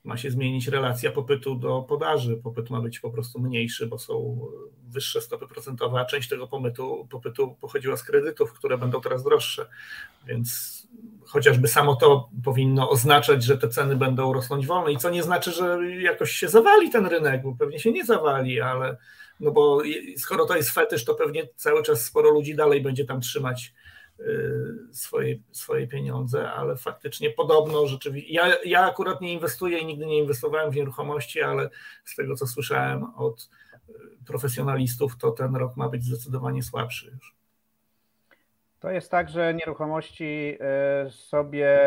ma 0.04 0.16
się 0.16 0.30
zmienić 0.30 0.68
relacja 0.68 1.12
popytu 1.12 1.54
do 1.54 1.82
podaży. 1.82 2.36
Popyt 2.36 2.70
ma 2.70 2.80
być 2.80 3.00
po 3.00 3.10
prostu 3.10 3.40
mniejszy, 3.40 3.86
bo 3.86 3.98
są 3.98 4.46
wyższe 4.88 5.20
stopy 5.20 5.46
procentowe, 5.46 6.00
a 6.00 6.04
część 6.04 6.28
tego 6.28 6.46
popytu, 6.46 7.08
popytu 7.10 7.56
pochodziła 7.60 7.96
z 7.96 8.04
kredytów, 8.04 8.52
które 8.52 8.78
będą 8.78 9.00
teraz 9.00 9.24
droższe. 9.24 9.66
Więc 10.26 10.82
chociażby 11.26 11.68
samo 11.68 11.96
to 11.96 12.28
powinno 12.44 12.90
oznaczać, 12.90 13.44
że 13.44 13.58
te 13.58 13.68
ceny 13.68 13.96
będą 13.96 14.32
rosnąć 14.32 14.66
wolno 14.66 14.88
i 14.88 14.96
co 14.96 15.10
nie 15.10 15.22
znaczy, 15.22 15.52
że 15.52 15.78
jakoś 16.00 16.32
się 16.32 16.48
zawali 16.48 16.90
ten 16.90 17.06
rynek, 17.06 17.42
bo 17.42 17.56
pewnie 17.58 17.78
się 17.78 17.92
nie 17.92 18.04
zawali, 18.04 18.60
ale 18.60 18.96
no 19.40 19.50
bo 19.50 19.82
skoro 20.16 20.46
to 20.46 20.56
jest 20.56 20.70
fetysz, 20.70 21.04
to 21.04 21.14
pewnie 21.14 21.48
cały 21.56 21.82
czas 21.82 22.04
sporo 22.04 22.30
ludzi 22.30 22.54
dalej 22.54 22.82
będzie 22.82 23.04
tam 23.04 23.20
trzymać 23.20 23.74
swoje, 24.92 25.38
swoje 25.52 25.86
pieniądze, 25.86 26.50
ale 26.50 26.76
faktycznie 26.76 27.30
podobno 27.30 27.86
rzeczywiście. 27.86 28.32
Ja, 28.34 28.56
ja 28.64 28.86
akurat 28.86 29.20
nie 29.20 29.32
inwestuję 29.32 29.78
i 29.78 29.86
nigdy 29.86 30.06
nie 30.06 30.18
inwestowałem 30.18 30.70
w 30.70 30.76
nieruchomości, 30.76 31.42
ale 31.42 31.70
z 32.04 32.16
tego 32.16 32.36
co 32.36 32.46
słyszałem 32.46 33.04
od 33.16 33.50
y, 33.88 33.92
profesjonalistów, 34.26 35.18
to 35.18 35.30
ten 35.30 35.56
rok 35.56 35.76
ma 35.76 35.88
być 35.88 36.04
zdecydowanie 36.04 36.62
słabszy 36.62 37.10
już. 37.10 37.36
To 38.80 38.90
jest 38.90 39.10
tak, 39.10 39.28
że 39.28 39.54
nieruchomości 39.54 40.58
y, 41.06 41.10
sobie 41.10 41.78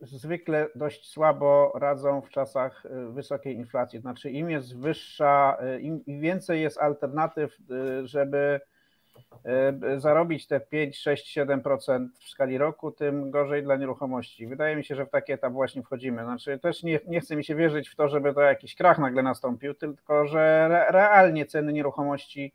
zwykle 0.00 0.68
dość 0.74 1.10
słabo 1.10 1.72
radzą 1.74 2.22
w 2.22 2.30
czasach 2.30 2.82
wysokiej 3.10 3.54
inflacji. 3.54 4.00
Znaczy, 4.00 4.30
im 4.30 4.50
jest 4.50 4.78
wyższa, 4.78 5.56
im 5.80 6.20
więcej 6.20 6.62
jest 6.62 6.78
alternatyw, 6.78 7.56
żeby 8.04 8.60
zarobić 9.96 10.46
te 10.46 10.60
5, 10.60 10.98
6, 10.98 11.38
7% 11.38 12.08
w 12.20 12.28
skali 12.28 12.58
roku, 12.58 12.92
tym 12.92 13.30
gorzej 13.30 13.62
dla 13.62 13.76
nieruchomości. 13.76 14.46
Wydaje 14.46 14.76
mi 14.76 14.84
się, 14.84 14.94
że 14.94 15.06
w 15.06 15.10
taki 15.10 15.32
etap 15.32 15.52
właśnie 15.52 15.82
wchodzimy. 15.82 16.24
Znaczy 16.24 16.58
też 16.58 16.82
nie, 16.82 17.00
nie 17.08 17.20
chce 17.20 17.36
mi 17.36 17.44
się 17.44 17.54
wierzyć 17.54 17.88
w 17.88 17.96
to, 17.96 18.08
żeby 18.08 18.34
to 18.34 18.40
jakiś 18.40 18.74
krach 18.74 18.98
nagle 18.98 19.22
nastąpił, 19.22 19.74
tylko 19.74 20.26
że 20.26 20.64
re, 20.64 20.86
realnie 20.90 21.46
ceny 21.46 21.72
nieruchomości 21.72 22.52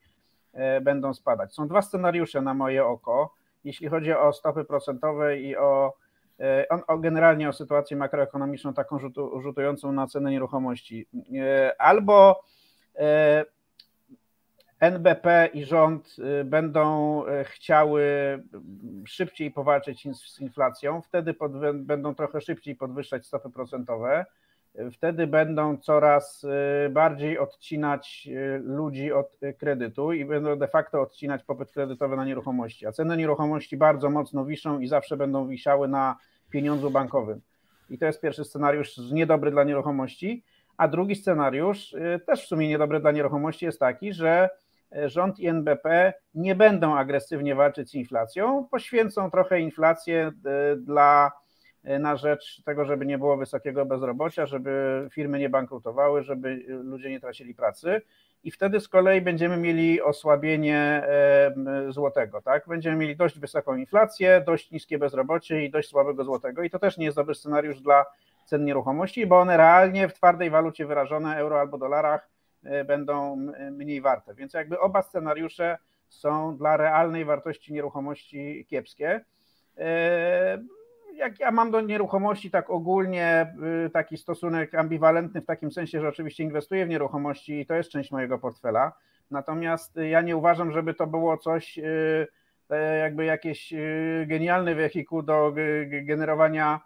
e, 0.53 0.81
będą 0.81 1.13
spadać. 1.13 1.53
Są 1.53 1.67
dwa 1.67 1.81
scenariusze 1.81 2.41
na 2.41 2.53
moje 2.53 2.85
oko, 2.85 3.33
jeśli 3.63 3.88
chodzi 3.88 4.13
o 4.13 4.33
stopy 4.33 4.63
procentowe 4.63 5.39
i 5.39 5.57
o, 5.57 5.93
e, 6.39 6.65
o 6.88 6.97
generalnie 6.97 7.49
o 7.49 7.53
sytuację 7.53 7.97
makroekonomiczną 7.97 8.73
taką 8.73 8.99
rzutującą 9.41 9.91
na 9.91 10.07
ceny 10.07 10.31
nieruchomości. 10.31 11.07
Albo 11.77 12.43
NBP 14.81 15.49
i 15.53 15.65
rząd 15.65 16.15
y, 16.41 16.43
będą 16.43 17.23
y, 17.25 17.43
chciały 17.43 18.03
szybciej 19.05 19.51
powalczyć 19.51 20.07
z 20.17 20.39
inflacją, 20.39 21.01
wtedy 21.01 21.33
pod, 21.33 21.51
będą 21.75 22.15
trochę 22.15 22.41
szybciej 22.41 22.75
podwyższać 22.75 23.25
stopy 23.25 23.49
procentowe, 23.49 24.25
wtedy 24.91 25.27
będą 25.27 25.77
coraz 25.77 26.43
y, 26.43 26.89
bardziej 26.89 27.37
odcinać 27.39 28.29
ludzi 28.63 29.11
od 29.11 29.39
kredytu 29.57 30.13
i 30.13 30.25
będą 30.25 30.55
de 30.55 30.67
facto 30.67 31.01
odcinać 31.01 31.43
popyt 31.43 31.71
kredytowy 31.71 32.15
na 32.15 32.25
nieruchomości. 32.25 32.87
A 32.87 32.91
ceny 32.91 33.17
nieruchomości 33.17 33.77
bardzo 33.77 34.09
mocno 34.09 34.45
wiszą 34.45 34.79
i 34.79 34.87
zawsze 34.87 35.17
będą 35.17 35.47
wisiały 35.47 35.87
na 35.87 36.17
pieniądzu 36.49 36.91
bankowym. 36.91 37.41
I 37.89 37.97
to 37.97 38.05
jest 38.05 38.21
pierwszy 38.21 38.45
scenariusz 38.45 38.97
niedobry 38.97 39.51
dla 39.51 39.63
nieruchomości. 39.63 40.43
A 40.77 40.87
drugi 40.87 41.15
scenariusz, 41.15 41.95
też 42.25 42.43
w 42.43 42.47
sumie 42.47 42.67
niedobry 42.67 42.99
dla 42.99 43.11
nieruchomości, 43.11 43.65
jest 43.65 43.79
taki, 43.79 44.13
że 44.13 44.49
rząd 45.05 45.39
i 45.39 45.47
NBP 45.47 46.13
nie 46.34 46.55
będą 46.55 46.97
agresywnie 46.97 47.55
walczyć 47.55 47.89
z 47.89 47.93
inflacją, 47.93 48.68
poświęcą 48.72 49.31
trochę 49.31 49.59
inflację 49.59 50.31
e, 50.45 50.76
dla, 50.76 51.31
e, 51.84 51.99
na 51.99 52.15
rzecz 52.15 52.61
tego, 52.65 52.85
żeby 52.85 53.05
nie 53.05 53.18
było 53.18 53.38
wysokiego 53.38 53.85
bezrobocia, 53.85 54.45
żeby 54.45 55.07
firmy 55.11 55.39
nie 55.39 55.49
bankrutowały, 55.49 56.23
żeby 56.23 56.65
ludzie 56.68 57.09
nie 57.09 57.19
tracili 57.19 57.55
pracy. 57.55 58.01
I 58.43 58.51
wtedy 58.51 58.80
z 58.80 58.88
kolei 58.88 59.22
będziemy 59.22 59.57
mieli 59.57 60.01
osłabienie 60.01 60.77
e, 60.77 61.53
złotego, 61.89 62.41
tak? 62.41 62.68
Będziemy 62.68 62.95
mieli 62.95 63.15
dość 63.15 63.39
wysoką 63.39 63.76
inflację, 63.76 64.43
dość 64.45 64.72
niskie 64.72 64.97
bezrobocie 64.97 65.65
i 65.65 65.72
dość 65.72 65.89
słabego 65.89 66.23
złotego. 66.23 66.63
I 66.63 66.69
to 66.69 66.80
też 66.80 66.97
nie 66.97 67.05
jest 67.05 67.18
dobry 67.18 67.35
scenariusz 67.35 67.81
dla 67.81 68.05
cen 68.45 68.65
nieruchomości, 68.65 69.27
bo 69.27 69.39
one 69.39 69.57
realnie 69.57 70.07
w 70.07 70.13
twardej 70.13 70.49
walucie 70.49 70.85
wyrażone, 70.85 71.38
euro 71.38 71.59
albo 71.59 71.77
dolarach, 71.77 72.30
E, 72.30 72.30
będą 72.85 73.35
mniej 73.71 74.01
warte. 74.01 74.35
Więc 74.35 74.53
jakby 74.53 74.79
oba 74.79 75.01
scenariusze 75.01 75.77
są 76.09 76.57
dla 76.57 76.77
realnej 76.77 77.25
wartości 77.25 77.73
nieruchomości 77.73 78.65
kiepskie. 78.69 79.25
E, 79.77 80.63
jak 81.15 81.39
ja 81.39 81.51
mam 81.51 81.71
do 81.71 81.81
nieruchomości 81.81 82.51
tak 82.51 82.69
ogólnie 82.69 83.53
y, 83.85 83.89
taki 83.89 84.17
stosunek 84.17 84.75
ambiwalentny 84.75 85.41
w 85.41 85.45
takim 85.45 85.71
sensie, 85.71 86.01
że 86.01 86.07
oczywiście 86.07 86.43
inwestuję 86.43 86.85
w 86.85 86.89
nieruchomości 86.89 87.59
i 87.59 87.65
to 87.65 87.73
jest 87.73 87.89
część 87.89 88.11
mojego 88.11 88.39
portfela. 88.39 88.93
Natomiast 89.31 89.95
ja 89.95 90.21
nie 90.21 90.38
uważam, 90.38 90.71
żeby 90.71 90.93
to 90.93 91.07
było 91.07 91.38
coś 91.38 91.77
y, 91.77 92.27
e, 92.69 92.97
jakby 92.97 93.25
jakieś 93.25 93.73
y, 93.73 94.25
genialne 94.27 94.75
wehikuł 94.75 95.21
do 95.21 95.53
generowania 96.03 96.79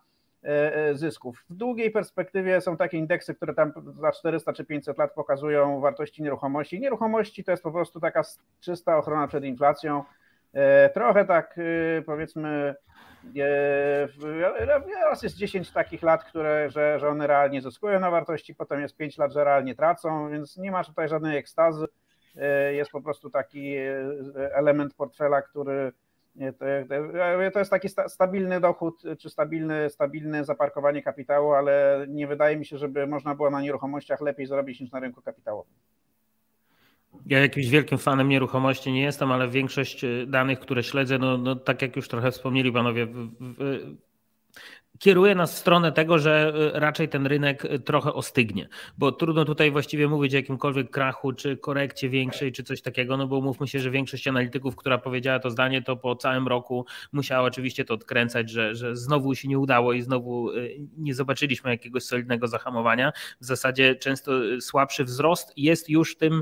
zysków. 0.94 1.46
W 1.50 1.56
długiej 1.56 1.92
perspektywie 1.92 2.62
są 2.62 2.78
takie 2.78 2.98
indeksy, 2.98 3.36
które 3.36 3.54
tam 3.54 3.74
za 3.94 4.12
400 4.12 4.54
czy 4.54 4.66
500 4.66 4.98
lat 4.98 5.14
pokazują 5.14 5.82
wartości 5.82 6.24
nieruchomości. 6.24 6.80
Nieruchomości 6.80 7.44
to 7.44 7.52
jest 7.52 7.64
po 7.64 7.72
prostu 7.72 8.00
taka 8.00 8.22
czysta 8.60 8.98
ochrona 8.98 9.28
przed 9.28 9.44
inflacją. 9.44 10.04
E, 10.54 10.90
trochę 10.90 11.26
tak 11.26 11.60
powiedzmy, 12.06 12.76
raz 15.06 15.24
jest 15.24 15.36
10 15.36 15.72
takich 15.72 16.04
lat, 16.04 16.24
które, 16.24 16.70
że, 16.70 17.00
że 17.00 17.10
one 17.10 17.28
realnie 17.28 17.62
zyskują 17.62 18.00
na 18.00 18.12
wartości, 18.12 18.56
potem 18.56 18.82
jest 18.82 18.98
5 18.98 19.18
lat, 19.18 19.34
że 19.34 19.44
realnie 19.44 19.76
tracą, 19.76 20.30
więc 20.30 20.58
nie 20.58 20.72
ma 20.72 20.84
tutaj 20.84 21.10
żadnej 21.10 21.38
ekstazy. 21.38 21.86
Jest 22.72 22.92
po 22.92 23.02
prostu 23.02 23.30
taki 23.30 23.76
element 24.54 24.94
portfela, 24.94 25.42
który 25.42 25.92
to 27.54 27.60
jest 27.60 27.72
taki 27.72 27.90
stabilny 28.08 28.60
dochód, 28.60 29.04
czy 29.20 29.30
stabilne, 29.30 29.90
stabilne 29.90 30.46
zaparkowanie 30.46 31.04
kapitału, 31.04 31.54
ale 31.54 32.06
nie 32.10 32.28
wydaje 32.28 32.58
mi 32.58 32.66
się, 32.66 32.78
żeby 32.78 33.08
można 33.08 33.36
było 33.36 33.50
na 33.50 33.62
nieruchomościach 33.62 34.22
lepiej 34.22 34.46
zarobić 34.46 34.80
niż 34.80 34.92
na 34.92 35.00
rynku 35.00 35.22
kapitałowym. 35.22 35.74
Ja 37.26 37.40
jakimś 37.40 37.68
wielkim 37.68 37.98
fanem 37.98 38.30
nieruchomości 38.30 38.92
nie 38.92 39.02
jestem, 39.02 39.32
ale 39.32 39.50
większość 39.50 40.04
y, 40.04 40.26
danych, 40.28 40.60
które 40.60 40.84
śledzę, 40.84 41.18
no, 41.18 41.38
no 41.38 41.56
tak 41.56 41.82
jak 41.82 41.96
już 41.96 42.08
trochę 42.08 42.32
wspomnieli 42.32 42.72
panowie, 42.72 43.06
w, 43.06 43.30
w, 43.40 43.96
kieruje 45.00 45.36
nas 45.36 45.56
w 45.56 45.58
stronę 45.58 45.92
tego, 45.92 46.20
że 46.20 46.54
e, 46.74 46.80
raczej 46.80 47.10
ten 47.10 47.28
rynek 47.28 47.66
e, 47.66 47.80
trochę 47.80 48.14
ostygnie, 48.14 48.68
bo 48.98 49.12
trudno 49.12 49.46
tutaj 49.46 49.72
właściwie 49.72 50.08
mówić 50.08 50.34
o 50.34 50.38
jakimkolwiek 50.38 50.92
krachu, 50.92 51.34
czy 51.34 51.58
korekcie 51.58 52.10
większej, 52.10 52.52
czy 52.52 52.64
coś 52.64 52.82
takiego, 52.82 53.18
no 53.18 53.28
bo 53.28 53.42
mówmy 53.42 53.68
się, 53.68 53.80
że 53.80 53.92
większość 53.92 54.28
analityków, 54.28 54.76
która 54.76 54.98
powiedziała 54.98 55.40
to 55.40 55.50
zdanie, 55.50 55.82
to 55.82 55.98
po 55.98 56.16
całym 56.16 56.48
roku 56.48 56.86
musiała 57.12 57.48
oczywiście 57.48 57.86
to 57.86 57.94
odkręcać, 57.94 58.50
że, 58.50 58.76
że 58.76 58.96
znowu 58.96 59.36
się 59.36 59.48
nie 59.48 59.60
udało 59.60 59.94
i 59.94 60.02
znowu 60.02 60.52
e, 60.52 60.54
nie 60.98 61.14
zobaczyliśmy 61.14 61.70
jakiegoś 61.72 62.04
solidnego 62.04 62.48
zahamowania. 62.48 63.12
W 63.42 63.46
zasadzie 63.46 63.96
często 63.96 64.32
słabszy 64.62 65.04
wzrost 65.04 65.54
jest 65.58 65.90
już 65.90 66.18
tym 66.18 66.42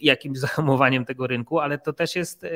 jakimś 0.00 0.38
zahamowaniem 0.52 1.04
tego 1.04 1.26
rynku, 1.26 1.58
ale 1.58 1.78
to 1.78 1.92
też 1.92 2.16
jest 2.16 2.46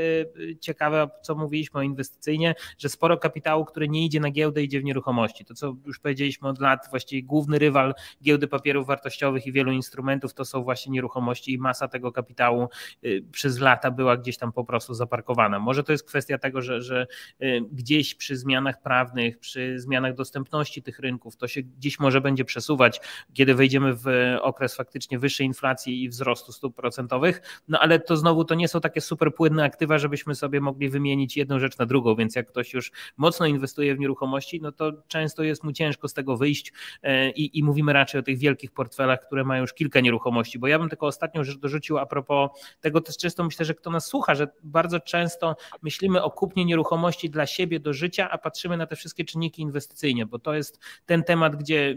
ciekawe, 0.60 1.09
co 1.23 1.35
mówiliśmy 1.35 1.81
o 1.81 1.82
inwestycyjnie, 1.82 2.55
że 2.78 2.89
sporo 2.89 3.16
kapitału, 3.16 3.64
który 3.64 3.89
nie 3.89 4.05
idzie 4.05 4.20
na 4.20 4.31
giełdę, 4.31 4.62
idzie 4.62 4.81
w 4.81 4.85
nieruchomości. 4.85 5.36
To, 5.45 5.55
co 5.55 5.77
już 5.87 5.99
powiedzieliśmy 5.99 6.49
od 6.49 6.61
lat, 6.61 6.87
właściwie 6.91 7.23
główny 7.23 7.59
rywal 7.59 7.95
giełdy 8.23 8.49
papierów 8.49 8.87
wartościowych 8.87 9.47
i 9.47 9.53
wielu 9.53 9.73
instrumentów 9.73 10.35
to 10.35 10.45
są 10.45 10.63
właśnie 10.63 10.93
nieruchomości 10.93 11.53
i 11.53 11.59
masa 11.59 11.89
tego 11.89 12.13
kapitału 12.13 12.69
y, 13.05 13.25
przez 13.33 13.59
lata 13.59 13.91
była 13.91 14.17
gdzieś 14.17 14.39
tam 14.39 14.53
po 14.53 14.65
prostu 14.65 14.95
zaparkowana. 14.95 15.59
Może 15.59 15.83
to 15.83 15.93
jest 15.93 16.05
kwestia 16.05 16.39
tego, 16.39 16.63
że, 16.63 16.83
że 16.83 17.07
y, 17.43 17.63
gdzieś 17.73 18.15
przy 18.15 18.37
zmianach 18.37 18.83
prawnych, 18.83 19.39
przy 19.39 19.81
zmianach 19.81 20.15
dostępności 20.15 20.83
tych 20.83 20.99
rynków, 20.99 21.37
to 21.37 21.49
się 21.49 21.63
gdzieś 21.63 21.99
może 21.99 22.21
będzie 22.21 22.45
przesuwać, 22.45 23.01
kiedy 23.35 23.55
wejdziemy 23.55 23.95
w 23.95 24.07
okres 24.41 24.77
faktycznie 24.77 25.19
wyższej 25.19 25.47
inflacji 25.47 26.03
i 26.03 26.09
wzrostu 26.09 26.53
stóp 26.53 26.77
procentowych, 26.77 27.63
no 27.69 27.79
ale 27.81 28.01
to 28.01 28.17
znowu 28.17 28.45
to 28.45 28.55
nie 28.55 28.69
są 28.69 28.81
takie 28.81 29.01
super 29.01 29.35
płynne 29.35 29.65
aktywa, 29.65 29.99
żebyśmy 29.99 30.35
sobie 30.35 30.61
mogli 30.61 30.89
wymienić 30.89 31.37
jedną 31.37 31.59
rzecz 31.59 31.79
na 31.79 31.87
drugą, 31.87 32.17
więc 32.17 32.37
jak 32.37 32.49
ktoś 32.49 32.75
już 32.75 32.93
mocno 33.17 33.47
inwestuje 33.47 33.95
w 33.95 33.99
nieruchomości, 33.99 34.61
no 34.61 34.73
to 34.73 34.93
często 35.09 35.26
jest 35.39 35.65
mu 35.65 35.73
ciężko 35.73 36.09
z 36.09 36.15
tego 36.15 36.36
wyjść 36.36 36.73
e, 37.03 37.31
i, 37.31 37.59
i 37.59 37.62
mówimy 37.62 37.93
raczej 37.93 38.20
o 38.20 38.23
tych 38.23 38.39
wielkich 38.39 38.73
portfelach, 38.73 39.27
które 39.27 39.44
mają 39.44 39.62
już 39.62 39.74
kilka 39.74 40.01
nieruchomości, 40.01 40.59
bo 40.59 40.66
ja 40.66 40.78
bym 40.78 40.89
tylko 40.89 41.07
ostatnią 41.07 41.44
rzecz 41.44 41.59
dorzucił 41.59 41.98
a 41.98 42.07
propos 42.07 42.51
tego, 42.81 43.01
też 43.01 43.16
często 43.16 43.44
myślę, 43.44 43.65
że 43.65 43.74
kto 43.74 43.90
nas 43.90 44.07
słucha, 44.07 44.35
że 44.35 44.48
bardzo 44.62 45.01
często 45.01 45.57
myślimy 45.82 46.23
o 46.23 46.31
kupnie 46.31 46.65
nieruchomości 46.65 47.31
dla 47.31 47.47
siebie 47.47 47.81
do 47.81 47.93
życia, 47.93 48.31
a 48.31 48.39
patrzymy 48.39 48.77
na 48.77 48.86
te 48.86 48.97
wszystkie 48.97 49.24
czynniki 49.24 49.62
inwestycyjne, 49.62 50.27
bo 50.27 50.39
to 50.39 50.55
jest 50.55 50.81
ten 51.07 51.24
temat, 51.24 51.57
gdzie 51.57 51.97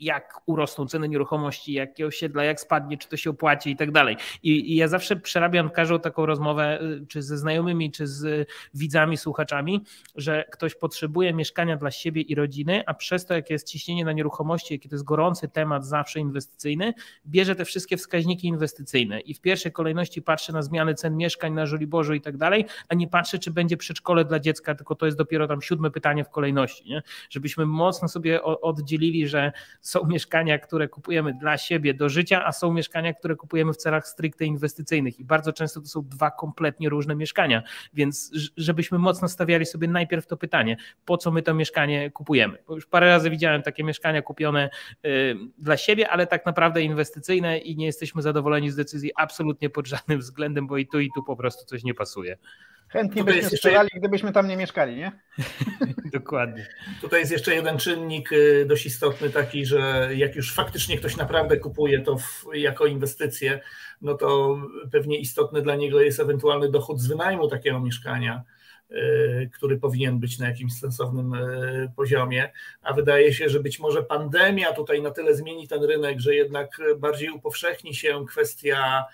jak 0.00 0.40
urosną 0.46 0.86
ceny 0.86 1.08
nieruchomości, 1.08 1.72
jakie 1.72 2.06
osiedla, 2.06 2.44
jak 2.44 2.60
spadnie, 2.60 2.98
czy 2.98 3.08
to 3.08 3.16
się 3.16 3.30
opłaci 3.30 3.70
i 3.70 3.76
tak 3.76 3.92
dalej. 3.92 4.16
I, 4.42 4.76
ja 4.76 4.88
zawsze 4.88 5.16
przerabiam 5.16 5.70
każdą 5.70 6.00
taką 6.00 6.26
rozmowę, 6.26 6.82
y, 6.82 7.06
czy 7.06 7.22
ze 7.22 7.38
znajomymi, 7.38 7.92
czy 7.92 8.06
z 8.06 8.48
widzami, 8.74 9.16
słuchaczami, 9.16 9.84
że 10.16 10.44
ktoś 10.52 10.74
potrzebuje 10.74 11.32
mieszkania 11.34 11.76
dla 11.76 11.90
siebie 11.90 12.22
i 12.22 12.34
rodziny, 12.34 12.82
a 12.86 12.94
przez 12.94 13.26
to, 13.26 13.34
jakie 13.34 13.54
jest 13.54 13.68
ciśnienie 13.68 14.04
na 14.04 14.12
nieruchomości, 14.12 14.74
jaki 14.74 14.88
to 14.88 14.94
jest 14.94 15.04
gorący 15.04 15.48
temat 15.48 15.86
zawsze 15.86 16.20
inwestycyjny, 16.20 16.94
bierze 17.26 17.56
te 17.56 17.64
wszystkie 17.64 17.96
wskaźniki 17.96 18.48
inwestycyjne 18.48 19.20
i 19.20 19.34
w 19.34 19.40
pierwszej 19.40 19.72
kolejności 19.72 20.22
patrzy 20.22 20.52
na 20.52 20.62
zmiany 20.62 20.94
cen 20.94 21.16
mieszkań 21.16 21.52
na 21.52 21.66
Żoliborzu 21.66 22.14
i 22.14 22.20
tak 22.20 22.36
dalej, 22.36 22.64
a 22.88 22.94
nie 22.94 23.08
patrzy, 23.08 23.38
czy 23.38 23.50
będzie 23.50 23.76
przedszkole 23.76 24.24
dla 24.24 24.40
dziecka, 24.40 24.74
tylko 24.74 24.94
to 24.94 25.06
jest 25.06 25.18
dopiero 25.18 25.48
tam 25.48 25.62
siódme 25.62 25.90
pytanie 25.90 26.24
w 26.24 26.28
kolejności, 26.28 26.88
nie? 26.88 27.02
żebyśmy 27.30 27.66
mocno 27.66 28.08
sobie 28.08 28.42
oddzielili, 28.42 29.28
że 29.28 29.52
są 29.82 30.06
mieszkania, 30.06 30.58
które 30.58 30.88
kupujemy 30.88 31.34
dla 31.34 31.58
siebie 31.58 31.94
do 31.94 32.08
życia, 32.08 32.44
a 32.44 32.52
są 32.52 32.72
mieszkania, 32.72 33.14
które 33.14 33.36
kupujemy 33.36 33.72
w 33.72 33.76
celach 33.76 34.08
stricte 34.08 34.44
inwestycyjnych. 34.44 35.20
I 35.20 35.24
bardzo 35.24 35.52
często 35.52 35.80
to 35.80 35.86
są 35.86 36.02
dwa 36.08 36.30
kompletnie 36.30 36.88
różne 36.88 37.14
mieszkania, 37.14 37.62
więc 37.94 38.30
żebyśmy 38.56 38.98
mocno 38.98 39.28
stawiali 39.28 39.66
sobie 39.66 39.88
najpierw 39.88 40.26
to 40.26 40.36
pytanie, 40.36 40.76
po 41.04 41.16
co 41.16 41.30
my 41.30 41.42
to 41.42 41.54
mieszkanie 41.54 42.10
kupujemy, 42.10 42.58
bo 42.66 42.74
już 42.74 42.86
parę 42.86 43.06
razy 43.06 43.30
widziałem 43.30 43.62
takie 43.62 43.84
mieszkania 43.84 44.22
kupione 44.22 44.70
y, 45.06 45.36
dla 45.58 45.76
siebie, 45.76 46.08
ale 46.08 46.26
tak 46.26 46.46
naprawdę 46.46 46.82
inwestycyjne 46.82 47.58
i 47.58 47.76
nie 47.76 47.86
jesteśmy 47.86 48.22
zadowoleni 48.22 48.70
z 48.70 48.76
decyzji 48.76 49.10
absolutnie 49.16 49.70
pod 49.70 49.86
żadnym 49.86 50.18
względem, 50.18 50.66
bo 50.66 50.76
i 50.76 50.86
tu 50.86 51.00
i 51.00 51.10
tu 51.14 51.22
po 51.22 51.36
prostu 51.36 51.64
coś 51.64 51.84
nie 51.84 51.94
pasuje. 51.94 52.36
Chętnie 52.92 53.24
byśmy 53.24 53.42
sprzedali, 53.42 53.84
jeszcze... 53.86 53.98
gdybyśmy 53.98 54.32
tam 54.32 54.48
nie 54.48 54.56
mieszkali, 54.56 54.96
nie? 54.96 55.12
Dokładnie. 56.12 56.66
Tutaj 57.00 57.20
jest 57.20 57.32
jeszcze 57.32 57.54
jeden 57.54 57.78
czynnik 57.78 58.32
y, 58.32 58.66
dość 58.68 58.86
istotny 58.86 59.30
taki, 59.30 59.66
że 59.66 60.10
jak 60.14 60.36
już 60.36 60.54
faktycznie 60.54 60.98
ktoś 60.98 61.16
naprawdę 61.16 61.56
kupuje 61.56 62.00
to 62.00 62.18
w, 62.18 62.44
jako 62.54 62.86
inwestycję, 62.86 63.60
no 64.02 64.14
to 64.14 64.58
pewnie 64.92 65.18
istotny 65.18 65.62
dla 65.62 65.76
niego 65.76 66.00
jest 66.00 66.20
ewentualny 66.20 66.70
dochód 66.70 67.00
z 67.00 67.06
wynajmu 67.06 67.48
takiego 67.48 67.80
mieszkania 67.80 68.42
y, 68.90 69.50
który 69.54 69.78
powinien 69.78 70.18
być 70.18 70.38
na 70.38 70.48
jakimś 70.48 70.72
sensownym 70.72 71.34
y, 71.34 71.92
poziomie, 71.96 72.52
a 72.82 72.92
wydaje 72.92 73.34
się, 73.34 73.48
że 73.48 73.60
być 73.60 73.78
może 73.78 74.02
pandemia 74.02 74.72
tutaj 74.72 75.02
na 75.02 75.10
tyle 75.10 75.34
zmieni 75.34 75.68
ten 75.68 75.84
rynek, 75.84 76.20
że 76.20 76.34
jednak 76.34 76.80
bardziej 76.98 77.30
upowszechni 77.30 77.94
się 77.94 78.26
kwestia 78.28 79.04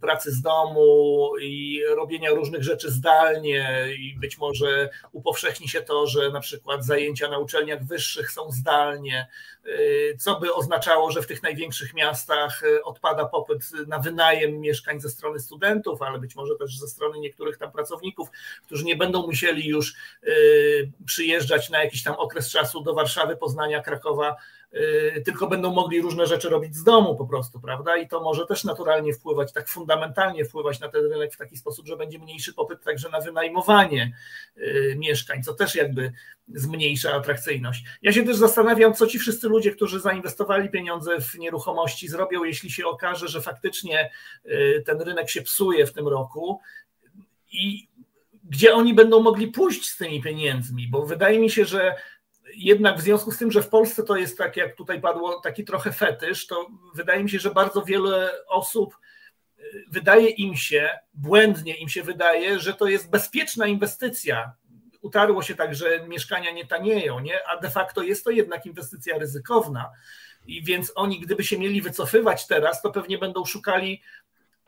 pracy 0.00 0.32
z 0.32 0.42
domu 0.42 1.32
i 1.40 1.82
robienia 1.96 2.30
różnych 2.30 2.62
rzeczy 2.62 2.90
zdalnie 2.90 3.88
i 3.98 4.16
być 4.18 4.38
może 4.38 4.90
upowszechni 5.12 5.68
się 5.68 5.80
to, 5.80 6.06
że 6.06 6.30
na 6.30 6.40
przykład 6.40 6.84
zajęcia 6.84 7.28
na 7.28 7.38
uczelniach 7.38 7.84
wyższych 7.84 8.30
są 8.32 8.50
zdalnie, 8.50 9.28
y, 9.66 10.16
co 10.18 10.40
by 10.40 10.54
oznaczało, 10.54 11.10
że 11.10 11.22
w 11.22 11.26
tych 11.26 11.42
największych 11.42 11.94
miastach 11.94 12.62
y, 12.62 12.84
odpada 12.84 13.24
popyt 13.24 13.70
na 13.86 13.98
wynajem 13.98 14.60
mieszkań 14.60 15.00
ze 15.00 15.08
strony 15.08 15.38
studentów, 15.38 16.02
ale 16.02 16.18
być 16.18 16.36
może 16.36 16.54
też 16.54 16.78
ze 16.78 16.88
strony 16.88 17.18
niektórych 17.18 17.58
tam 17.58 17.72
pracowników, 17.72 18.28
którzy 18.66 18.84
nie 18.84 18.96
będą 18.96 19.26
musieli 19.26 19.68
już 19.68 19.94
przyjeżdżać 21.06 21.70
na 21.70 21.84
jakiś 21.84 22.02
tam 22.02 22.14
okres 22.14 22.50
czasu 22.50 22.80
do 22.80 22.94
Warszawy, 22.94 23.36
Poznania, 23.36 23.82
Krakowa, 23.82 24.36
Y, 24.36 24.59
tylko 25.24 25.46
będą 25.46 25.74
mogli 25.74 26.00
różne 26.00 26.26
rzeczy 26.26 26.48
robić 26.48 26.76
z 26.76 26.84
domu 26.84 27.16
po 27.16 27.26
prostu, 27.26 27.60
prawda? 27.60 27.96
I 27.96 28.08
to 28.08 28.20
może 28.20 28.46
też 28.46 28.64
naturalnie 28.64 29.14
wpływać, 29.14 29.52
tak 29.52 29.68
fundamentalnie 29.68 30.44
wpływać 30.44 30.80
na 30.80 30.88
ten 30.88 31.12
rynek 31.12 31.34
w 31.34 31.36
taki 31.36 31.56
sposób, 31.56 31.86
że 31.86 31.96
będzie 31.96 32.18
mniejszy 32.18 32.54
popyt 32.54 32.84
także 32.84 33.08
na 33.08 33.20
wynajmowanie 33.20 34.16
y, 34.56 34.96
mieszkań, 34.98 35.42
co 35.42 35.54
też 35.54 35.74
jakby 35.74 36.12
zmniejsza 36.48 37.12
atrakcyjność. 37.14 37.84
Ja 38.02 38.12
się 38.12 38.22
też 38.22 38.36
zastanawiam, 38.36 38.94
co 38.94 39.06
ci 39.06 39.18
wszyscy 39.18 39.48
ludzie, 39.48 39.70
którzy 39.70 40.00
zainwestowali 40.00 40.70
pieniądze 40.70 41.20
w 41.20 41.34
nieruchomości, 41.34 42.08
zrobią, 42.08 42.44
jeśli 42.44 42.70
się 42.70 42.86
okaże, 42.86 43.28
że 43.28 43.40
faktycznie 43.40 44.10
y, 44.46 44.82
ten 44.86 45.00
rynek 45.00 45.30
się 45.30 45.42
psuje 45.42 45.86
w 45.86 45.92
tym 45.92 46.08
roku 46.08 46.60
i 47.52 47.88
gdzie 48.44 48.74
oni 48.74 48.94
będą 48.94 49.20
mogli 49.20 49.48
pójść 49.48 49.88
z 49.88 49.96
tymi 49.96 50.22
pieniędzmi, 50.22 50.88
bo 50.88 51.06
wydaje 51.06 51.40
mi 51.40 51.50
się, 51.50 51.64
że 51.64 51.94
jednak 52.56 52.98
w 52.98 53.00
związku 53.00 53.32
z 53.32 53.38
tym, 53.38 53.52
że 53.52 53.62
w 53.62 53.68
Polsce 53.68 54.02
to 54.02 54.16
jest 54.16 54.38
tak, 54.38 54.56
jak 54.56 54.76
tutaj 54.76 55.00
padło, 55.00 55.40
taki 55.40 55.64
trochę 55.64 55.92
fetysz, 55.92 56.46
to 56.46 56.66
wydaje 56.94 57.24
mi 57.24 57.30
się, 57.30 57.38
że 57.38 57.50
bardzo 57.50 57.82
wiele 57.82 58.32
osób 58.48 58.96
y, 59.58 59.84
wydaje 59.90 60.28
im 60.28 60.56
się, 60.56 60.90
błędnie 61.14 61.74
im 61.74 61.88
się 61.88 62.02
wydaje, 62.02 62.60
że 62.60 62.74
to 62.74 62.86
jest 62.86 63.10
bezpieczna 63.10 63.66
inwestycja. 63.66 64.52
Utarło 65.00 65.42
się 65.42 65.54
tak, 65.54 65.74
że 65.74 66.06
mieszkania 66.08 66.50
nie 66.50 66.66
tanieją, 66.66 67.20
nie? 67.20 67.48
a 67.48 67.56
de 67.56 67.70
facto 67.70 68.02
jest 68.02 68.24
to 68.24 68.30
jednak 68.30 68.66
inwestycja 68.66 69.18
ryzykowna. 69.18 69.90
I 70.46 70.64
więc 70.64 70.92
oni, 70.94 71.20
gdyby 71.20 71.44
się 71.44 71.58
mieli 71.58 71.82
wycofywać 71.82 72.46
teraz, 72.46 72.82
to 72.82 72.90
pewnie 72.90 73.18
będą 73.18 73.44
szukali 73.44 74.02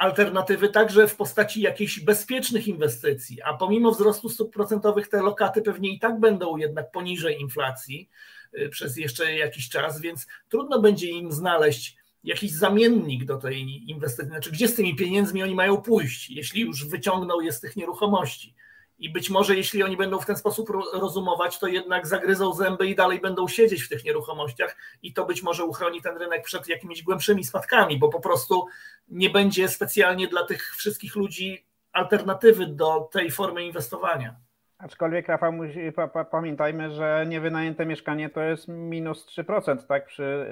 alternatywy 0.02 0.68
także 0.68 1.08
w 1.08 1.16
postaci 1.16 1.60
jakichś 1.60 2.00
bezpiecznych 2.00 2.68
inwestycji, 2.68 3.42
a 3.42 3.54
pomimo 3.54 3.92
wzrostu 3.92 4.28
stóp 4.28 4.52
procentowych 4.52 5.08
te 5.08 5.22
lokaty 5.22 5.62
pewnie 5.62 5.94
i 5.94 5.98
tak 5.98 6.20
będą 6.20 6.56
jednak 6.56 6.90
poniżej 6.90 7.40
inflacji 7.40 8.10
y, 8.58 8.68
przez 8.68 8.96
jeszcze 8.96 9.34
jakiś 9.34 9.68
czas, 9.68 10.00
więc 10.00 10.26
trudno 10.48 10.80
będzie 10.80 11.08
im 11.08 11.32
znaleźć 11.32 11.96
jakiś 12.24 12.52
zamiennik 12.52 13.24
do 13.24 13.36
tej 13.36 13.90
inwestycji, 13.90 14.30
znaczy 14.30 14.50
gdzie 14.50 14.68
z 14.68 14.74
tymi 14.74 14.96
pieniędzmi 14.96 15.42
oni 15.42 15.54
mają 15.54 15.76
pójść, 15.76 16.30
jeśli 16.30 16.60
już 16.60 16.88
wyciągną 16.88 17.40
je 17.40 17.52
z 17.52 17.60
tych 17.60 17.76
nieruchomości. 17.76 18.54
I 19.02 19.10
być 19.10 19.30
może, 19.30 19.56
jeśli 19.56 19.82
oni 19.82 19.96
będą 19.96 20.18
w 20.18 20.26
ten 20.26 20.36
sposób 20.36 20.70
rozumować, 20.92 21.58
to 21.58 21.66
jednak 21.66 22.06
zagryzą 22.06 22.52
zęby 22.52 22.86
i 22.86 22.94
dalej 22.94 23.20
będą 23.20 23.48
siedzieć 23.48 23.82
w 23.82 23.88
tych 23.88 24.04
nieruchomościach, 24.04 24.76
i 25.02 25.12
to 25.12 25.26
być 25.26 25.42
może 25.42 25.64
uchroni 25.64 26.02
ten 26.02 26.16
rynek 26.16 26.44
przed 26.44 26.68
jakimiś 26.68 27.02
głębszymi 27.02 27.44
spadkami, 27.44 27.98
bo 27.98 28.08
po 28.08 28.20
prostu 28.20 28.66
nie 29.08 29.30
będzie 29.30 29.68
specjalnie 29.68 30.28
dla 30.28 30.44
tych 30.44 30.74
wszystkich 30.76 31.16
ludzi 31.16 31.66
alternatywy 31.92 32.66
do 32.66 33.08
tej 33.12 33.30
formy 33.30 33.64
inwestowania. 33.64 34.36
Aczkolwiek, 34.78 35.28
Rafał, 35.28 35.52
pa, 35.96 36.08
pa, 36.08 36.24
pamiętajmy, 36.24 36.90
że 36.90 37.24
niewynajęte 37.28 37.86
mieszkanie 37.86 38.30
to 38.30 38.40
jest 38.40 38.68
minus 38.68 39.26
3%, 39.26 39.86
tak, 39.86 40.06
przy 40.06 40.46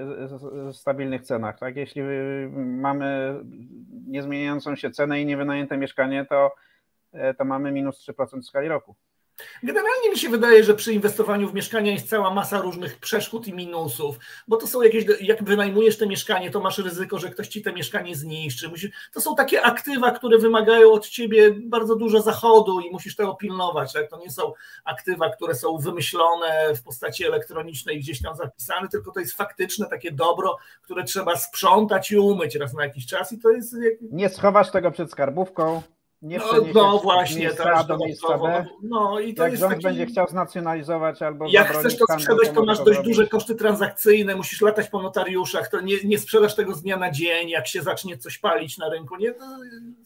stabilnych 0.73 1.23
cenach. 1.23 1.59
Tak? 1.59 1.77
Jeśli 1.77 2.03
mamy 2.57 3.35
niezmieniającą 4.07 4.77
się 4.77 4.91
cenę 4.91 5.21
i 5.21 5.27
niewynajęte 5.27 5.77
mieszkanie, 5.77 6.27
to 6.29 6.55
to 7.39 7.45
mamy 7.45 7.73
minus 7.73 8.09
3% 8.09 8.41
w 8.43 8.47
skali 8.47 8.69
roku. 8.69 8.97
Generalnie 9.63 10.11
mi 10.11 10.19
się 10.19 10.29
wydaje, 10.29 10.65
że 10.65 10.75
przy 10.75 10.93
inwestowaniu 10.93 11.49
w 11.49 11.55
mieszkania 11.55 11.93
jest 11.93 12.09
cała 12.09 12.35
masa 12.35 12.61
różnych 12.61 12.99
przeszkód 12.99 13.49
i 13.49 13.55
minusów, 13.55 14.17
bo 14.49 14.57
to 14.57 14.67
są 14.67 14.83
jakieś, 14.83 15.05
jak 15.21 15.45
wynajmujesz 15.45 15.99
te 15.99 16.07
mieszkanie, 16.07 16.51
to 16.51 16.61
masz 16.61 16.79
ryzyko, 16.79 17.19
że 17.19 17.31
ktoś 17.31 17.49
ci 17.49 17.63
te 17.63 17.73
mieszkanie 17.73 18.17
zniszczy. 18.17 18.71
To 19.13 19.21
są 19.21 19.35
takie 19.35 19.63
aktywa, 19.63 20.11
które 20.11 20.39
wymagają 20.39 20.93
od 20.93 21.09
ciebie 21.09 21.51
bardzo 21.65 21.97
dużo 21.97 22.23
zachodu 22.23 22.81
i 22.81 22.91
musisz 22.91 23.17
tego 23.17 23.35
pilnować. 23.35 23.93
Tak? 23.93 24.11
To 24.11 24.19
nie 24.19 24.31
są 24.31 24.53
aktywa, 24.85 25.31
które 25.31 25.55
są 25.55 25.79
wymyślone 25.79 26.75
w 26.75 26.83
postaci 26.83 27.25
elektronicznej, 27.25 28.01
gdzieś 28.01 28.23
tam 28.23 28.37
zapisane, 28.37 28.89
tylko 28.89 29.13
to 29.13 29.21
jest 29.21 29.33
faktyczne 29.33 29.87
takie 29.89 30.13
dobro, 30.13 30.57
które 30.83 31.05
trzeba 31.05 31.37
sprzątać 31.37 32.11
i 32.11 32.19
umyć 32.19 32.55
raz 32.55 32.75
na 32.75 32.85
jakiś 32.85 33.07
czas 33.07 33.33
i 33.33 33.39
to 33.39 33.51
jest... 33.51 33.77
Nie 34.01 34.29
schowasz 34.29 34.71
tego 34.71 34.91
przed 34.91 35.11
skarbówką. 35.11 35.83
Nie 36.23 36.39
no, 36.39 36.45
no 36.75 36.99
właśnie, 36.99 37.51
to 37.51 37.85
do 37.85 37.99
miejsca 37.99 38.39
B. 38.39 38.67
No, 38.83 39.21
i 39.21 39.35
to 39.35 39.43
Jak 39.43 39.53
jest 39.53 39.61
rząd 39.61 39.73
taki... 39.73 39.85
będzie 39.85 40.07
chciał 40.07 40.29
znacjonalizować 40.29 41.23
albo 41.23 41.47
Jak 41.49 41.69
chcesz 41.69 41.99
to 41.99 42.05
sprzedać, 42.13 42.51
to 42.55 42.65
masz 42.65 42.85
dość 42.85 43.01
duże 43.03 43.27
koszty 43.27 43.55
transakcyjne, 43.55 44.37
musisz 44.37 44.61
latać 44.61 44.89
po 44.89 45.03
notariuszach, 45.03 45.69
to 45.69 45.81
nie, 45.81 45.95
nie 46.05 46.19
sprzedasz 46.19 46.55
tego 46.55 46.75
z 46.75 46.83
dnia 46.83 46.97
na 46.97 47.11
dzień, 47.11 47.49
jak 47.49 47.67
się 47.67 47.83
zacznie 47.83 48.19
coś 48.19 48.39
palić 48.39 48.79
na 48.79 48.89
rynku. 48.89 49.17
Nie, 49.17 49.35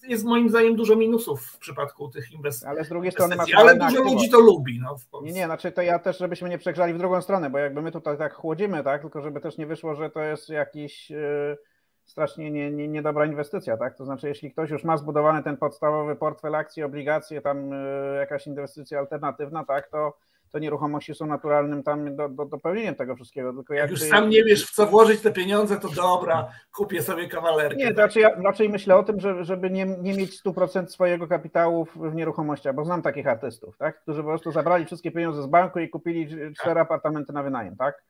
jest 0.08 0.24
moim 0.24 0.48
zdaniem 0.48 0.76
dużo 0.76 0.96
minusów 0.96 1.42
w 1.46 1.58
przypadku 1.58 2.08
tych 2.08 2.32
inwestycji. 2.32 2.68
Ale 2.68 2.84
z 2.84 2.88
drugiej 2.88 3.12
strony 3.12 3.36
masz 3.36 3.54
Ale 3.54 3.76
dużo 3.76 4.02
ludzi 4.02 4.30
to 4.30 4.40
lubi. 4.40 4.80
No, 4.82 5.20
nie, 5.22 5.32
nie, 5.32 5.44
znaczy 5.44 5.72
to 5.72 5.82
ja 5.82 5.98
też, 5.98 6.18
żebyśmy 6.18 6.48
nie 6.48 6.58
przegrzali 6.58 6.94
w 6.94 6.98
drugą 6.98 7.22
stronę, 7.22 7.50
bo 7.50 7.58
jakby 7.58 7.82
my 7.82 7.92
tutaj 7.92 8.18
tak 8.18 8.34
chłodzimy, 8.34 8.84
tak, 8.84 9.00
tylko 9.00 9.20
żeby 9.20 9.40
też 9.40 9.58
nie 9.58 9.66
wyszło, 9.66 9.94
że 9.94 10.10
to 10.10 10.20
jest 10.20 10.48
jakiś... 10.48 11.10
Yy 11.10 11.56
strasznie 12.04 12.50
nie, 12.50 12.70
nie, 12.70 12.88
niedobra 12.88 13.26
inwestycja, 13.26 13.76
tak? 13.76 13.96
To 13.96 14.04
znaczy, 14.04 14.28
jeśli 14.28 14.52
ktoś 14.52 14.70
już 14.70 14.84
ma 14.84 14.96
zbudowany 14.96 15.42
ten 15.42 15.56
podstawowy 15.56 16.16
portfel 16.16 16.54
akcji, 16.54 16.82
obligacje, 16.82 17.40
tam 17.40 17.72
y, 17.72 18.16
jakaś 18.18 18.46
inwestycja 18.46 18.98
alternatywna, 18.98 19.64
tak, 19.64 19.88
to, 19.88 20.18
to 20.54 20.58
nieruchomości 20.58 21.14
są 21.14 21.26
naturalnym 21.26 21.82
tam 21.82 22.16
do, 22.16 22.28
do, 22.28 22.44
dopełnieniem 22.44 22.94
tego 22.94 23.16
wszystkiego. 23.16 23.52
Tylko 23.52 23.74
jak 23.74 23.90
już 23.90 24.00
sam 24.00 24.28
nie 24.28 24.44
wiesz, 24.44 24.66
w 24.66 24.74
co 24.74 24.86
włożyć 24.86 25.20
te 25.20 25.32
pieniądze, 25.32 25.76
to 25.76 25.88
dobra, 25.88 26.48
kupię 26.76 27.02
sobie 27.02 27.28
kawalerkę. 27.28 27.76
Nie, 27.76 27.94
to 27.94 28.00
raczej, 28.00 28.22
ja, 28.22 28.30
raczej 28.44 28.68
myślę 28.68 28.96
o 28.96 29.02
tym, 29.02 29.20
że, 29.20 29.44
żeby 29.44 29.70
nie, 29.70 29.86
nie 29.86 30.14
mieć 30.14 30.44
100% 30.44 30.86
swojego 30.86 31.28
kapitału 31.28 31.84
w 31.96 32.14
nieruchomościach, 32.14 32.74
bo 32.74 32.84
znam 32.84 33.02
takich 33.02 33.26
artystów, 33.26 33.76
tak? 33.78 34.00
którzy 34.02 34.22
po 34.22 34.28
prostu 34.28 34.52
zabrali 34.52 34.84
wszystkie 34.84 35.10
pieniądze 35.10 35.42
z 35.42 35.46
banku 35.46 35.78
i 35.78 35.88
kupili 35.88 36.28
cztery 36.60 36.80
apartamenty 36.80 37.32
na 37.32 37.42
wynajem, 37.42 37.76
tak? 37.76 38.02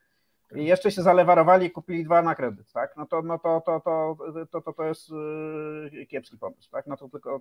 I 0.55 0.65
jeszcze 0.65 0.91
się 0.91 1.03
zalewarowali 1.03 1.67
i 1.67 1.71
kupili 1.71 2.05
dwa 2.05 2.23
na 2.23 2.35
kredyt, 2.35 2.73
tak? 2.73 2.97
No 2.97 3.07
to, 3.07 3.23
no 3.23 3.39
to, 3.39 3.63
to, 3.67 3.81
to, 3.81 4.17
to, 4.53 4.61
to, 4.61 4.73
to 4.73 4.85
jest 4.85 5.11
yy, 5.93 6.07
kiepski 6.07 6.39
pomysł, 6.39 6.71
tak? 6.71 6.87
No 6.87 6.97
to 6.97 7.09
tylko 7.09 7.41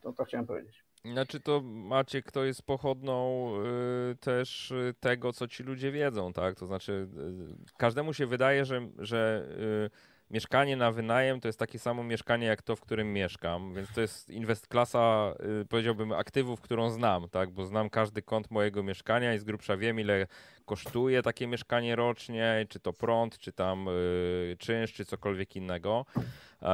to, 0.00 0.12
to 0.12 0.24
chciałem 0.24 0.46
powiedzieć. 0.46 0.84
Znaczy 1.04 1.40
to 1.40 1.60
macie, 1.64 2.22
kto 2.22 2.44
jest 2.44 2.62
pochodną 2.62 3.48
yy, 3.62 4.16
też 4.20 4.70
y, 4.70 4.94
tego, 5.00 5.32
co 5.32 5.48
ci 5.48 5.62
ludzie 5.62 5.92
wiedzą, 5.92 6.32
tak? 6.32 6.54
To 6.54 6.66
znaczy 6.66 7.08
yy, 7.16 7.56
każdemu 7.78 8.12
się 8.12 8.26
wydaje, 8.26 8.64
że, 8.64 8.88
że 8.98 9.48
yy, 9.58 9.90
mieszkanie 10.30 10.76
na 10.76 10.92
wynajem 10.92 11.40
to 11.40 11.48
jest 11.48 11.58
takie 11.58 11.78
samo 11.78 12.04
mieszkanie 12.04 12.46
jak 12.46 12.62
to, 12.62 12.76
w 12.76 12.80
którym 12.80 13.12
mieszkam, 13.12 13.74
więc 13.74 13.92
to 13.94 14.00
jest 14.00 14.30
inwest 14.30 14.68
klasa, 14.68 15.34
yy, 15.58 15.64
powiedziałbym, 15.64 16.12
aktywów, 16.12 16.60
którą 16.60 16.90
znam, 16.90 17.28
tak? 17.28 17.50
Bo 17.50 17.66
znam 17.66 17.90
każdy 17.90 18.22
kąt 18.22 18.50
mojego 18.50 18.82
mieszkania 18.82 19.34
i 19.34 19.38
z 19.38 19.44
grubsza 19.44 19.76
wiem, 19.76 20.00
ile 20.00 20.26
kosztuje 20.64 21.22
takie 21.22 21.46
mieszkanie 21.46 21.96
rocznie, 21.96 22.66
czy 22.68 22.80
to 22.80 22.92
prąd, 22.92 23.38
czy 23.38 23.52
tam 23.52 23.86
yy, 23.86 24.56
czynsz, 24.58 24.92
czy 24.92 25.04
cokolwiek 25.04 25.56
innego. 25.56 26.06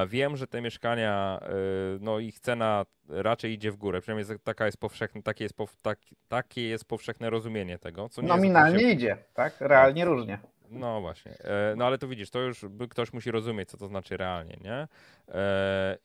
Wiem, 0.08 0.36
że 0.36 0.46
te 0.46 0.60
mieszkania, 0.60 1.40
yy, 1.42 1.98
no 2.00 2.18
ich 2.18 2.40
cena 2.40 2.86
raczej 3.08 3.52
idzie 3.52 3.72
w 3.72 3.76
górę, 3.76 4.00
przynajmniej 4.00 4.38
taka 4.44 4.66
jest 4.66 4.78
powszechne, 4.78 5.22
takie, 5.22 5.44
jest 5.44 5.56
pow, 5.56 5.76
tak, 5.82 5.98
takie 6.28 6.62
jest 6.62 6.84
powszechne 6.84 7.30
rozumienie 7.30 7.78
tego. 7.78 8.08
Co 8.08 8.22
Nominalnie 8.22 8.82
jest, 8.82 8.94
idzie, 8.94 9.16
tak? 9.34 9.56
Realnie 9.60 10.04
różnie. 10.04 10.38
No 10.70 11.00
właśnie. 11.00 11.32
E, 11.32 11.74
no 11.76 11.86
ale 11.86 11.98
to 11.98 12.08
widzisz, 12.08 12.30
to 12.30 12.40
już 12.40 12.64
ktoś 12.90 13.12
musi 13.12 13.30
rozumieć, 13.30 13.68
co 13.68 13.76
to 13.76 13.86
znaczy 13.86 14.16
realnie, 14.16 14.58
nie? 14.64 14.88
E, 15.28 15.98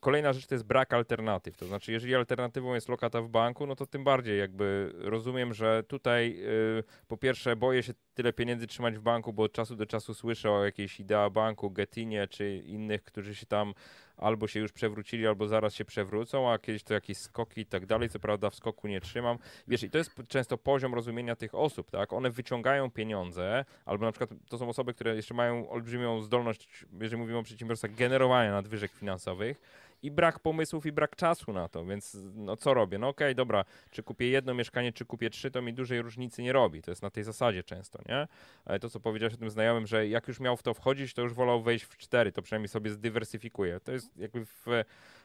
kolejna 0.00 0.32
rzecz 0.32 0.46
to 0.46 0.54
jest 0.54 0.64
brak 0.64 0.92
alternatyw. 0.92 1.56
To 1.56 1.66
znaczy, 1.66 1.92
jeżeli 1.92 2.14
alternatywą 2.14 2.74
jest 2.74 2.88
lokata 2.88 3.22
w 3.22 3.28
banku, 3.28 3.66
no 3.66 3.76
to 3.76 3.86
tym 3.86 4.04
bardziej 4.04 4.38
jakby 4.38 4.92
rozumiem, 4.94 5.54
że 5.54 5.82
tutaj 5.82 6.38
y, 6.78 6.84
po 7.08 7.16
pierwsze 7.16 7.56
boję 7.56 7.82
się 7.82 7.92
tyle 8.14 8.32
pieniędzy 8.32 8.66
trzymać 8.66 8.98
w 8.98 9.02
banku, 9.02 9.32
bo 9.32 9.42
od 9.42 9.52
czasu 9.52 9.76
do 9.76 9.86
czasu 9.86 10.14
słyszę 10.14 10.50
o 10.50 10.64
jakiejś 10.64 11.00
idea 11.00 11.30
banku, 11.30 11.70
Getinie 11.70 12.28
czy 12.28 12.56
innych, 12.56 13.04
którzy 13.04 13.34
się 13.34 13.46
tam 13.46 13.74
albo 14.18 14.48
się 14.48 14.60
już 14.60 14.72
przewrócili, 14.72 15.26
albo 15.26 15.48
zaraz 15.48 15.74
się 15.74 15.84
przewrócą, 15.84 16.52
a 16.52 16.58
kiedyś 16.58 16.82
to 16.82 16.94
jakieś 16.94 17.18
skoki 17.18 17.60
i 17.60 17.66
tak 17.66 17.86
dalej. 17.86 18.08
Co 18.08 18.18
prawda 18.18 18.50
w 18.50 18.54
skoku 18.54 18.88
nie 18.88 19.00
trzymam. 19.00 19.38
Wiesz, 19.68 19.82
i 19.82 19.90
to 19.90 19.98
jest 19.98 20.10
często 20.28 20.58
poziom 20.58 20.94
rozumienia 20.94 21.36
tych 21.36 21.54
osób, 21.54 21.90
tak? 21.90 22.12
One 22.12 22.30
wyciągają 22.30 22.90
pieniądze, 22.90 23.64
albo 23.86 24.06
na 24.06 24.12
przykład 24.12 24.40
to 24.48 24.58
są 24.58 24.68
osoby, 24.68 24.94
które 24.94 25.16
jeszcze 25.16 25.34
mają 25.34 25.70
olbrzymią 25.70 26.22
zdolność, 26.22 26.86
jeżeli 27.00 27.16
mówimy 27.16 27.38
o 27.38 27.42
przedsiębiorstwach, 27.42 27.94
generowania 27.94 28.52
nadwyżek 28.52 28.92
finansowych 28.92 29.60
i 30.02 30.10
brak 30.10 30.38
pomysłów 30.38 30.86
i 30.86 30.92
brak 30.92 31.16
czasu 31.16 31.52
na 31.52 31.68
to, 31.68 31.84
więc 31.84 32.16
no 32.34 32.56
co 32.56 32.74
robię? 32.74 32.98
No 32.98 33.08
okej, 33.08 33.26
okay, 33.26 33.34
dobra, 33.34 33.64
czy 33.90 34.02
kupię 34.02 34.28
jedno 34.28 34.54
mieszkanie, 34.54 34.92
czy 34.92 35.04
kupię 35.04 35.30
trzy, 35.30 35.50
to 35.50 35.62
mi 35.62 35.74
dużej 35.74 36.02
różnicy 36.02 36.42
nie 36.42 36.52
robi. 36.52 36.82
To 36.82 36.90
jest 36.90 37.02
na 37.02 37.10
tej 37.10 37.24
zasadzie 37.24 37.62
często, 37.62 37.98
nie? 38.08 38.28
Ale 38.64 38.78
to, 38.78 38.90
co 38.90 39.00
powiedziałeś 39.00 39.34
o 39.34 39.36
tym 39.36 39.50
znajomym, 39.50 39.86
że 39.86 40.08
jak 40.08 40.28
już 40.28 40.40
miał 40.40 40.56
w 40.56 40.62
to 40.62 40.74
wchodzić, 40.74 41.14
to 41.14 41.22
już 41.22 41.34
wolał 41.34 41.62
wejść 41.62 41.84
w 41.84 41.96
cztery, 41.96 42.32
to 42.32 42.42
przynajmniej 42.42 42.68
sobie 42.68 42.90
zdywersyfikuje. 42.90 43.80
To 43.80 43.92
jest 43.92 44.16
jakby 44.16 44.46
w 44.46 44.66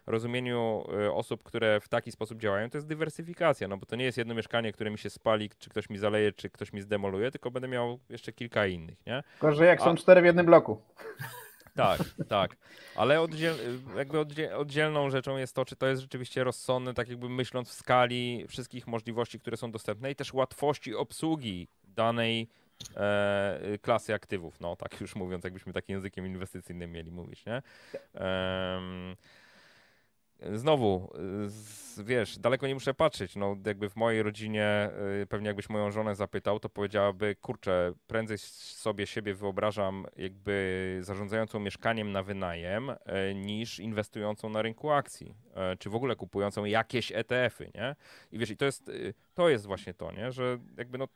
rozumieniu 0.06 0.84
y, 1.06 1.14
osób, 1.14 1.44
które 1.44 1.80
w 1.80 1.90
taki 1.90 2.12
sposób 2.12 2.40
działają, 2.40 2.70
to 2.70 2.78
jest 2.78 2.88
dywersyfikacja, 2.88 3.68
no 3.68 3.78
bo 3.78 3.86
to 3.86 3.96
nie 3.96 4.06
jest 4.06 4.18
jedno 4.18 4.34
mieszkanie, 4.36 4.74
które 4.74 4.92
mi 4.92 4.98
się 4.98 5.10
spali, 5.10 5.50
czy 5.60 5.70
ktoś 5.70 5.90
mi 5.90 5.98
zaleje, 5.98 6.32
czy 6.32 6.50
ktoś 6.50 6.74
mi 6.74 6.82
zdemoluje, 6.82 7.32
tylko 7.32 7.52
będę 7.52 7.68
miał 7.68 8.00
jeszcze 8.10 8.34
kilka 8.34 8.68
innych, 8.68 9.06
nie? 9.06 9.24
Tylko, 9.32 9.52
że 9.52 9.66
jak 9.66 9.82
A... 9.82 9.84
są 9.84 9.96
cztery 9.96 10.22
w 10.22 10.26
jednym 10.26 10.46
bloku. 10.46 10.82
Tak, 11.76 12.02
tak. 12.30 12.56
Ale 12.96 13.22
oddziel, 13.22 13.56
jakby 13.98 14.20
oddzielną 14.56 15.10
rzeczą 15.10 15.38
jest 15.38 15.56
to, 15.56 15.66
czy 15.66 15.76
to 15.76 15.88
jest 15.88 16.02
rzeczywiście 16.02 16.44
rozsądne, 16.44 16.94
tak 16.94 17.10
jakby 17.10 17.30
myśląc 17.30 17.70
w 17.70 17.74
skali 17.74 18.46
wszystkich 18.48 18.88
możliwości, 18.88 19.40
które 19.40 19.58
są 19.58 19.72
dostępne 19.72 20.12
i 20.12 20.16
też 20.16 20.34
łatwości 20.34 20.96
obsługi 20.96 21.68
danej 21.84 22.48
e, 22.96 23.78
klasy 23.82 24.14
aktywów. 24.14 24.60
No, 24.60 24.76
tak 24.76 25.02
już 25.02 25.16
mówiąc, 25.16 25.44
jakbyśmy 25.44 25.74
takim 25.74 25.94
językiem 25.94 26.26
inwestycyjnym 26.26 26.92
mieli 26.92 27.12
mówić, 27.12 27.46
nie? 27.46 27.62
Znowu, 30.54 31.14
wiesz, 32.04 32.38
daleko 32.40 32.68
nie 32.68 32.74
muszę 32.74 32.94
patrzeć. 32.94 33.36
No, 33.36 33.58
jakby 33.66 33.90
w 33.90 33.96
mojej 33.96 34.24
rodzinie, 34.24 34.90
y, 35.22 35.28
pewnie 35.28 35.48
jakbyś 35.48 35.70
moją 35.70 35.92
żonę 35.92 36.16
zapytał, 36.16 36.60
to 36.60 36.70
powiedziałaby, 36.70 37.36
kurczę, 37.42 37.94
prędzej 38.08 38.38
sobie 38.38 39.08
siebie 39.08 39.34
wyobrażam 39.34 40.06
jakby 40.16 41.00
zarządzającą 41.02 41.60
mieszkaniem 41.60 42.12
na 42.12 42.24
wynajem, 42.24 42.90
y, 42.90 42.96
niż 43.36 43.80
inwestującą 43.80 44.50
na 44.50 44.62
rynku 44.62 44.92
akcji, 44.92 45.36
y, 45.74 45.78
czy 45.78 45.90
w 45.90 45.96
ogóle 45.96 46.16
kupującą 46.16 46.66
jakieś 46.66 47.12
ETF-y, 47.12 47.72
nie? 47.76 47.96
I 48.32 48.38
wiesz, 48.38 48.50
i 48.50 48.58
to 48.58 48.66
jest, 48.66 48.92
to 49.34 49.50
jest 49.50 49.66
właśnie 49.66 49.94
to, 49.94 50.12
nie? 50.12 50.32
Że 50.32 50.58
jakby 50.78 50.98
no, 50.98 51.08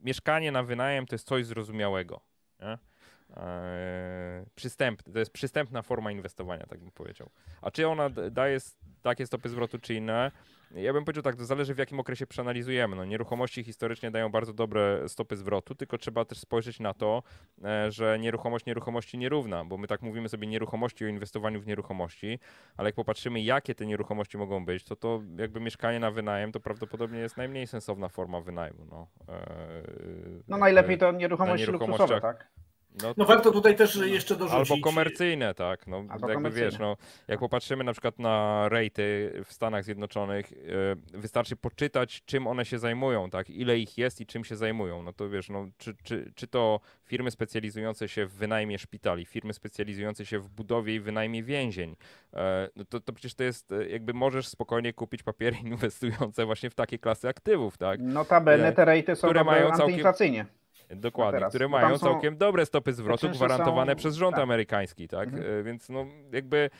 mieszkanie 0.00 0.52
na 0.52 0.62
wynajem 0.62 1.06
to 1.06 1.14
jest 1.14 1.26
coś 1.26 1.46
zrozumiałego, 1.46 2.20
nie? 2.60 2.78
Eee, 3.36 4.46
przystępny, 4.54 5.12
to 5.12 5.18
jest 5.18 5.30
przystępna 5.30 5.82
forma 5.82 6.12
inwestowania, 6.12 6.66
tak 6.66 6.78
bym 6.80 6.90
powiedział. 6.90 7.30
A 7.62 7.70
czy 7.70 7.88
ona 7.88 8.10
daje 8.10 8.58
takie 9.02 9.26
stopy 9.26 9.48
zwrotu, 9.48 9.78
czy 9.78 9.94
inne? 9.94 10.30
Ja 10.74 10.92
bym 10.92 11.04
powiedział 11.04 11.22
tak, 11.22 11.36
to 11.36 11.44
zależy 11.44 11.74
w 11.74 11.78
jakim 11.78 12.00
okresie 12.00 12.26
przeanalizujemy. 12.26 12.96
No, 12.96 13.04
nieruchomości 13.04 13.64
historycznie 13.64 14.10
dają 14.10 14.28
bardzo 14.28 14.52
dobre 14.52 15.08
stopy 15.08 15.36
zwrotu, 15.36 15.74
tylko 15.74 15.98
trzeba 15.98 16.24
też 16.24 16.38
spojrzeć 16.38 16.80
na 16.80 16.94
to, 16.94 17.22
e, 17.64 17.90
że 17.92 18.18
nieruchomość 18.18 18.66
nieruchomości 18.66 19.18
nierówna, 19.18 19.64
bo 19.64 19.78
my 19.78 19.86
tak 19.86 20.02
mówimy 20.02 20.28
sobie 20.28 20.46
nieruchomości 20.46 21.04
o 21.04 21.08
inwestowaniu 21.08 21.60
w 21.60 21.66
nieruchomości, 21.66 22.38
ale 22.76 22.88
jak 22.88 22.94
popatrzymy, 22.94 23.40
jakie 23.40 23.74
te 23.74 23.86
nieruchomości 23.86 24.38
mogą 24.38 24.64
być, 24.64 24.84
to 24.84 24.96
to 24.96 25.22
jakby 25.38 25.60
mieszkanie 25.60 26.00
na 26.00 26.10
wynajem 26.10 26.52
to 26.52 26.60
prawdopodobnie 26.60 27.18
jest 27.18 27.36
najmniej 27.36 27.66
sensowna 27.66 28.08
forma 28.08 28.40
wynajmu. 28.40 28.86
No, 28.90 29.06
e, 29.28 29.42
no 30.48 30.58
najlepiej 30.58 30.98
to 30.98 31.12
nieruchomości 31.12 31.66
luksusowe, 31.66 32.20
tak? 32.20 32.48
No, 33.02 33.14
no 33.16 33.24
warto 33.24 33.52
tutaj 33.52 33.76
też 33.76 33.96
jeszcze 33.96 34.36
dorzucić. 34.36 34.70
Albo 34.70 34.84
komercyjne, 34.84 35.54
tak. 35.54 35.86
No, 35.86 36.04
albo 36.08 36.30
jakby 36.30 36.50
wiesz, 36.50 36.78
no, 36.78 36.96
jak 37.28 37.40
popatrzymy 37.40 37.84
na 37.84 37.92
przykład 37.92 38.18
na 38.18 38.68
rejty 38.68 39.32
w 39.44 39.52
Stanach 39.52 39.84
Zjednoczonych, 39.84 40.50
yy, 40.50 41.20
wystarczy 41.20 41.56
poczytać, 41.56 42.22
czym 42.26 42.46
one 42.46 42.64
się 42.64 42.78
zajmują, 42.78 43.30
tak, 43.30 43.50
ile 43.50 43.78
ich 43.78 43.98
jest 43.98 44.20
i 44.20 44.26
czym 44.26 44.44
się 44.44 44.56
zajmują. 44.56 45.02
No 45.02 45.12
to 45.12 45.28
wiesz, 45.28 45.48
no, 45.48 45.66
czy, 45.78 45.94
czy, 46.02 46.32
czy 46.34 46.46
to 46.46 46.80
firmy 47.04 47.30
specjalizujące 47.30 48.08
się 48.08 48.26
w 48.26 48.32
wynajmie 48.32 48.78
szpitali, 48.78 49.26
firmy 49.26 49.52
specjalizujące 49.52 50.26
się 50.26 50.38
w 50.38 50.48
budowie 50.48 50.94
i 50.94 51.00
wynajmie 51.00 51.42
więzień, 51.42 51.90
yy, 52.32 52.40
no 52.76 52.84
to, 52.84 53.00
to 53.00 53.12
przecież 53.12 53.34
to 53.34 53.44
jest, 53.44 53.72
e, 53.72 53.88
jakby 53.88 54.14
możesz 54.14 54.48
spokojnie 54.48 54.92
kupić 54.92 55.22
papiery 55.22 55.56
inwestujące 55.64 56.46
właśnie 56.46 56.70
w 56.70 56.74
takie 56.74 56.98
klasy 56.98 57.28
aktywów, 57.28 57.78
tak. 57.78 58.00
Notabene 58.00 58.72
te 58.72 58.84
rejty 58.84 59.16
są 59.16 59.26
które 59.26 59.44
mają 59.44 59.70
antyinflacyjnie. 59.70 60.46
Dokładnie, 60.90 61.38
teraz, 61.38 61.50
które 61.50 61.68
mają 61.68 61.98
całkiem 61.98 62.36
dobre 62.36 62.66
stopy 62.66 62.92
zwrotu 62.92 63.28
gwarantowane 63.28 63.92
są... 63.92 63.96
przez 63.96 64.14
rząd 64.14 64.34
tak. 64.36 64.42
amerykański, 64.42 65.08
tak? 65.08 65.28
Mhm. 65.28 65.60
E, 65.60 65.62
więc 65.62 65.88
no 65.88 66.06
jakby 66.32 66.70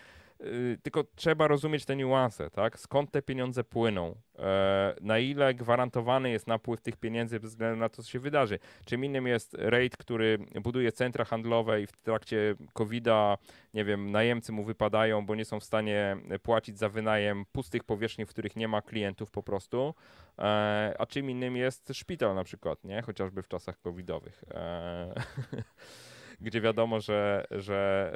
tylko 0.82 1.04
trzeba 1.14 1.48
rozumieć 1.48 1.84
te 1.84 1.96
niuanse, 1.96 2.50
tak? 2.50 2.78
Skąd 2.78 3.10
te 3.10 3.22
pieniądze 3.22 3.64
płyną, 3.64 4.14
e, 4.38 4.94
na 5.00 5.18
ile 5.18 5.54
gwarantowany 5.54 6.30
jest 6.30 6.46
napływ 6.46 6.80
tych 6.80 6.96
pieniędzy 6.96 7.40
bez 7.40 7.50
względu 7.50 7.80
na 7.80 7.88
to, 7.88 8.02
co 8.02 8.10
się 8.10 8.18
wydarzy. 8.18 8.58
Czym 8.84 9.04
innym 9.04 9.26
jest 9.26 9.54
rate, 9.54 9.96
który 9.98 10.38
buduje 10.62 10.92
centra 10.92 11.24
handlowe 11.24 11.82
i 11.82 11.86
w 11.86 11.92
trakcie 11.92 12.54
COVID-a, 12.72 13.38
nie 13.74 13.84
wiem, 13.84 14.10
najemcy 14.10 14.52
mu 14.52 14.64
wypadają, 14.64 15.26
bo 15.26 15.34
nie 15.34 15.44
są 15.44 15.60
w 15.60 15.64
stanie 15.64 16.16
płacić 16.42 16.78
za 16.78 16.88
wynajem 16.88 17.44
pustych 17.52 17.84
powierzchni, 17.84 18.26
w 18.26 18.28
których 18.28 18.56
nie 18.56 18.68
ma 18.68 18.82
klientów 18.82 19.30
po 19.30 19.42
prostu, 19.42 19.94
e, 20.38 20.94
a 20.98 21.06
czym 21.06 21.30
innym 21.30 21.56
jest 21.56 21.92
szpital 21.92 22.34
na 22.34 22.44
przykład, 22.44 22.84
nie? 22.84 23.02
Chociażby 23.02 23.42
w 23.42 23.48
czasach 23.48 23.80
covidowych. 23.80 24.44
Gdzie 26.40 26.60
wiadomo, 26.60 27.00
że, 27.00 27.46
że 27.50 28.12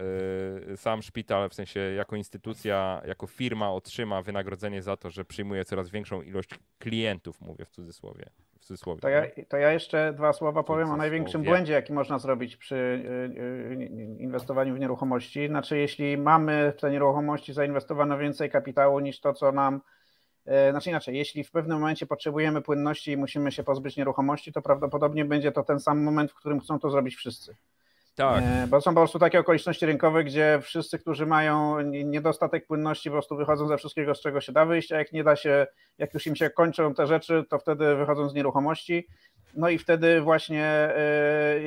y, 0.73 0.77
sam 0.77 1.03
szpital, 1.03 1.49
w 1.49 1.55
sensie 1.55 1.81
jako 1.81 2.17
instytucja, 2.17 3.03
jako 3.07 3.27
firma 3.27 3.73
otrzyma 3.73 4.23
wynagrodzenie 4.23 4.83
za 4.83 4.97
to, 4.97 5.11
że 5.11 5.25
przyjmuje 5.25 5.65
coraz 5.65 5.91
większą 5.91 6.23
ilość 6.23 6.51
klientów, 6.79 7.41
mówię 7.41 7.65
w 7.65 7.71
cudzysłowie. 7.71 8.27
W 8.59 8.65
cudzysłowie 8.65 9.01
to, 9.01 9.09
ja, 9.09 9.23
to 9.49 9.57
ja 9.57 9.73
jeszcze 9.73 10.13
dwa 10.13 10.33
słowa 10.33 10.63
powiem 10.63 10.91
o 10.91 10.97
największym 10.97 11.43
błędzie, 11.43 11.73
jaki 11.73 11.93
można 11.93 12.19
zrobić 12.19 12.57
przy 12.57 12.75
y, 12.75 13.41
y, 13.41 14.17
inwestowaniu 14.19 14.75
w 14.75 14.79
nieruchomości. 14.79 15.49
Znaczy, 15.49 15.79
jeśli 15.79 16.17
mamy 16.17 16.73
w 16.77 16.81
te 16.81 16.91
nieruchomości 16.91 17.53
zainwestowano 17.53 18.19
więcej 18.19 18.51
kapitału 18.51 19.01
niż 19.01 19.21
to, 19.21 19.33
co 19.33 19.53
nam 19.53 19.81
znaczy 20.71 20.91
inaczej, 20.91 21.17
jeśli 21.17 21.45
w 21.45 21.51
pewnym 21.51 21.81
momencie 21.81 22.07
potrzebujemy 22.07 22.63
płynności 22.63 23.13
i 23.13 23.17
musimy 23.17 23.53
się 23.53 23.63
pozbyć 23.63 23.97
nieruchomości, 23.97 24.53
to 24.53 24.63
prawdopodobnie 24.63 25.25
będzie 25.25 25.53
to 25.53 25.63
ten 25.63 25.81
sam 25.81 26.03
moment, 26.03 26.31
w 26.31 26.35
którym 26.35 26.61
chcą 26.61 26.79
to 26.79 26.91
zrobić 26.91 27.17
wszyscy. 27.17 27.57
Tak. 28.21 28.45
E, 28.45 28.67
bo 28.67 28.81
są 28.81 28.95
po 28.95 29.01
prostu 29.01 29.19
takie 29.19 29.41
okoliczności 29.41 29.87
rynkowe, 29.87 30.25
gdzie 30.25 30.59
wszyscy, 30.63 30.99
którzy 30.99 31.27
mają 31.27 31.81
niedostatek 31.83 32.67
płynności, 32.67 33.09
po 33.11 33.15
prostu 33.15 33.37
wychodzą 33.37 33.69
ze 33.69 33.77
wszystkiego, 33.77 34.15
z 34.15 34.21
czego 34.21 34.41
się 34.41 34.53
da 34.53 34.67
wyjść, 34.67 34.93
a 34.93 34.99
jak 34.99 35.13
nie 35.13 35.25
da 35.25 35.37
się, 35.37 35.67
jak 35.99 36.15
już 36.15 36.27
im 36.27 36.37
się 36.37 36.51
kończą 36.51 36.95
te 36.95 37.07
rzeczy, 37.07 37.45
to 37.51 37.59
wtedy 37.59 37.97
wychodzą 37.97 38.29
z 38.29 38.35
nieruchomości. 38.35 39.07
No 39.55 39.69
i 39.69 39.79
wtedy 39.79 40.21
właśnie 40.21 40.95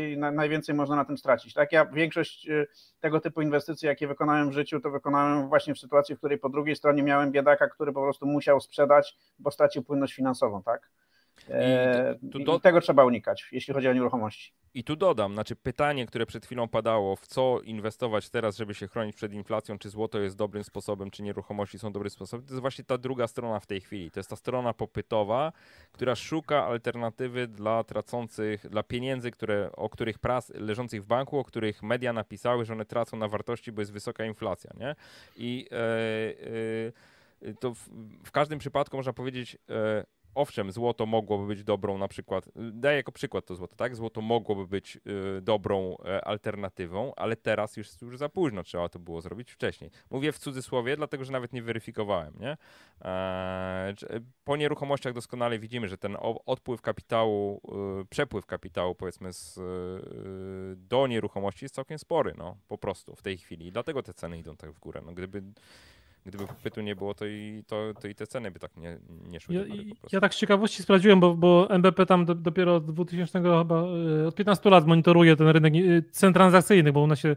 yy, 0.09 0.31
najwięcej 0.31 0.75
można 0.75 0.95
na 0.95 1.05
tym 1.05 1.17
stracić. 1.17 1.53
Tak, 1.53 1.71
ja 1.71 1.85
większość 1.85 2.45
yy, 2.45 2.67
tego 2.99 3.19
typu 3.19 3.41
inwestycji, 3.41 3.87
jakie 3.87 4.07
wykonałem 4.07 4.49
w 4.49 4.53
życiu, 4.53 4.79
to 4.79 4.91
wykonałem 4.91 5.49
właśnie 5.49 5.75
w 5.75 5.79
sytuacji, 5.79 6.15
w 6.15 6.17
której 6.17 6.37
po 6.37 6.49
drugiej 6.49 6.75
stronie 6.75 7.03
miałem 7.03 7.31
biedaka, 7.31 7.67
który 7.67 7.93
po 7.93 8.01
prostu 8.01 8.25
musiał 8.25 8.61
sprzedać, 8.61 9.17
bo 9.39 9.51
stracił 9.51 9.83
płynność 9.83 10.13
finansową, 10.13 10.63
tak? 10.63 10.89
I, 11.49 12.29
to, 12.31 12.39
to, 12.45 12.57
I 12.57 12.61
tego 12.61 12.81
trzeba 12.81 13.05
unikać, 13.05 13.47
jeśli 13.51 13.73
chodzi 13.73 13.87
o 13.87 13.93
nieruchomości. 13.93 14.53
I 14.75 14.83
tu 14.83 14.95
dodam, 14.95 15.33
znaczy 15.33 15.55
pytanie, 15.55 16.05
które 16.05 16.25
przed 16.25 16.45
chwilą 16.45 16.67
padało, 16.67 17.15
w 17.15 17.27
co 17.27 17.59
inwestować 17.63 18.29
teraz, 18.29 18.57
żeby 18.57 18.73
się 18.73 18.87
chronić 18.87 19.15
przed 19.15 19.33
inflacją, 19.33 19.77
czy 19.77 19.89
złoto 19.89 20.19
jest 20.19 20.35
dobrym 20.35 20.63
sposobem, 20.63 21.11
czy 21.11 21.23
nieruchomości 21.23 21.79
są 21.79 21.91
dobrym 21.91 22.09
sposobem, 22.09 22.45
to 22.45 22.53
jest 22.53 22.61
właśnie 22.61 22.83
ta 22.83 22.97
druga 22.97 23.27
strona 23.27 23.59
w 23.59 23.65
tej 23.65 23.81
chwili. 23.81 24.11
To 24.11 24.19
jest 24.19 24.29
ta 24.29 24.35
strona 24.35 24.73
popytowa, 24.73 25.51
która 25.91 26.15
szuka 26.15 26.65
alternatywy 26.65 27.47
dla 27.47 27.83
tracących, 27.83 28.69
dla 28.69 28.83
pieniędzy, 28.83 29.31
które, 29.31 29.69
o 29.71 29.89
których 29.89 30.19
pras, 30.19 30.49
leżących 30.55 31.03
w 31.03 31.05
banku, 31.05 31.39
o 31.39 31.43
których 31.43 31.83
media 31.83 32.13
napisały, 32.13 32.65
że 32.65 32.73
one 32.73 32.85
tracą 32.85 33.17
na 33.17 33.27
wartości, 33.27 33.71
bo 33.71 33.81
jest 33.81 33.93
wysoka 33.93 34.25
inflacja, 34.25 34.71
nie? 34.79 34.95
I 35.37 35.67
e, 35.71 37.49
e, 37.49 37.53
to 37.53 37.73
w, 37.73 37.89
w, 38.23 38.31
każdym 38.31 38.59
przypadku 38.59 38.97
można 38.97 39.13
powiedzieć, 39.13 39.57
e, 39.69 40.05
owszem, 40.35 40.71
złoto 40.71 41.05
mogłoby 41.05 41.47
być 41.47 41.63
dobrą 41.63 41.97
na 41.97 42.07
przykład, 42.07 42.49
daję 42.55 42.97
jako 42.97 43.11
przykład 43.11 43.45
to 43.45 43.55
złoto, 43.55 43.75
tak? 43.75 43.95
Złoto 43.95 44.21
mogłoby 44.21 44.67
być 44.67 44.97
y, 45.37 45.41
dobrą 45.41 45.95
y, 45.95 46.23
alternatywą, 46.23 47.13
ale 47.15 47.35
teraz 47.35 47.77
już, 47.77 48.01
już 48.01 48.17
za 48.17 48.29
późno 48.29 48.63
trzeba 48.63 48.89
to 48.89 48.99
było 48.99 49.21
zrobić 49.21 49.51
wcześniej. 49.51 49.91
Mówię 50.09 50.31
w 50.31 50.39
cudzysłowie, 50.39 50.97
dlatego 50.97 51.25
że 51.25 51.31
nawet 51.31 51.53
nie 51.53 51.61
weryfikowałem, 51.61 52.33
nie? 52.39 52.57
E, 53.01 53.93
po 54.43 54.57
nieruchomościach 54.57 55.13
doskonale 55.13 55.59
widzimy, 55.59 55.87
że 55.87 55.97
ten 55.97 56.17
odpływ 56.45 56.81
kapitału, 56.81 57.61
y, 58.01 58.05
przepływ 58.05 58.45
kapitału 58.45 58.95
powiedzmy 58.95 59.33
z, 59.33 59.59
do 60.77 61.07
nieruchomości 61.07 61.65
jest 61.65 61.75
całkiem 61.75 61.99
spory, 61.99 62.33
no 62.37 62.57
po 62.67 62.77
prostu 62.77 63.15
w 63.15 63.21
tej 63.21 63.37
chwili. 63.37 63.67
I 63.67 63.71
dlatego 63.71 64.03
te 64.03 64.13
ceny 64.13 64.39
idą 64.39 64.55
tak 64.55 64.71
w 64.71 64.79
górę. 64.79 65.01
No, 65.05 65.13
gdyby 65.13 65.43
gdyby 66.25 66.47
popytu 66.47 66.81
nie 66.81 66.95
było, 66.95 67.13
to 67.13 67.25
i, 67.25 67.63
to, 67.67 67.93
to 68.01 68.07
i 68.07 68.15
te 68.15 68.27
ceny 68.27 68.51
by 68.51 68.59
tak 68.59 68.77
nie, 68.77 68.97
nie 69.29 69.39
szły. 69.39 69.55
Ja, 69.55 69.61
ja 70.11 70.21
tak 70.21 70.33
z 70.33 70.37
ciekawości 70.37 70.83
sprawdziłem, 70.83 71.19
bo, 71.19 71.35
bo 71.35 71.69
MBP 71.69 72.05
tam 72.05 72.25
do, 72.25 72.35
dopiero 72.35 72.75
od 72.75 72.91
2000 72.93 73.41
chyba, 73.41 73.83
e, 74.23 74.27
od 74.27 74.35
15 74.35 74.69
lat 74.69 74.87
monitoruje 74.87 75.35
ten 75.35 75.47
rynek 75.47 75.73
e, 75.75 75.79
cen 76.11 76.33
transakcyjnych, 76.33 76.93
bo 76.93 77.03
ona 77.03 77.15
się 77.15 77.35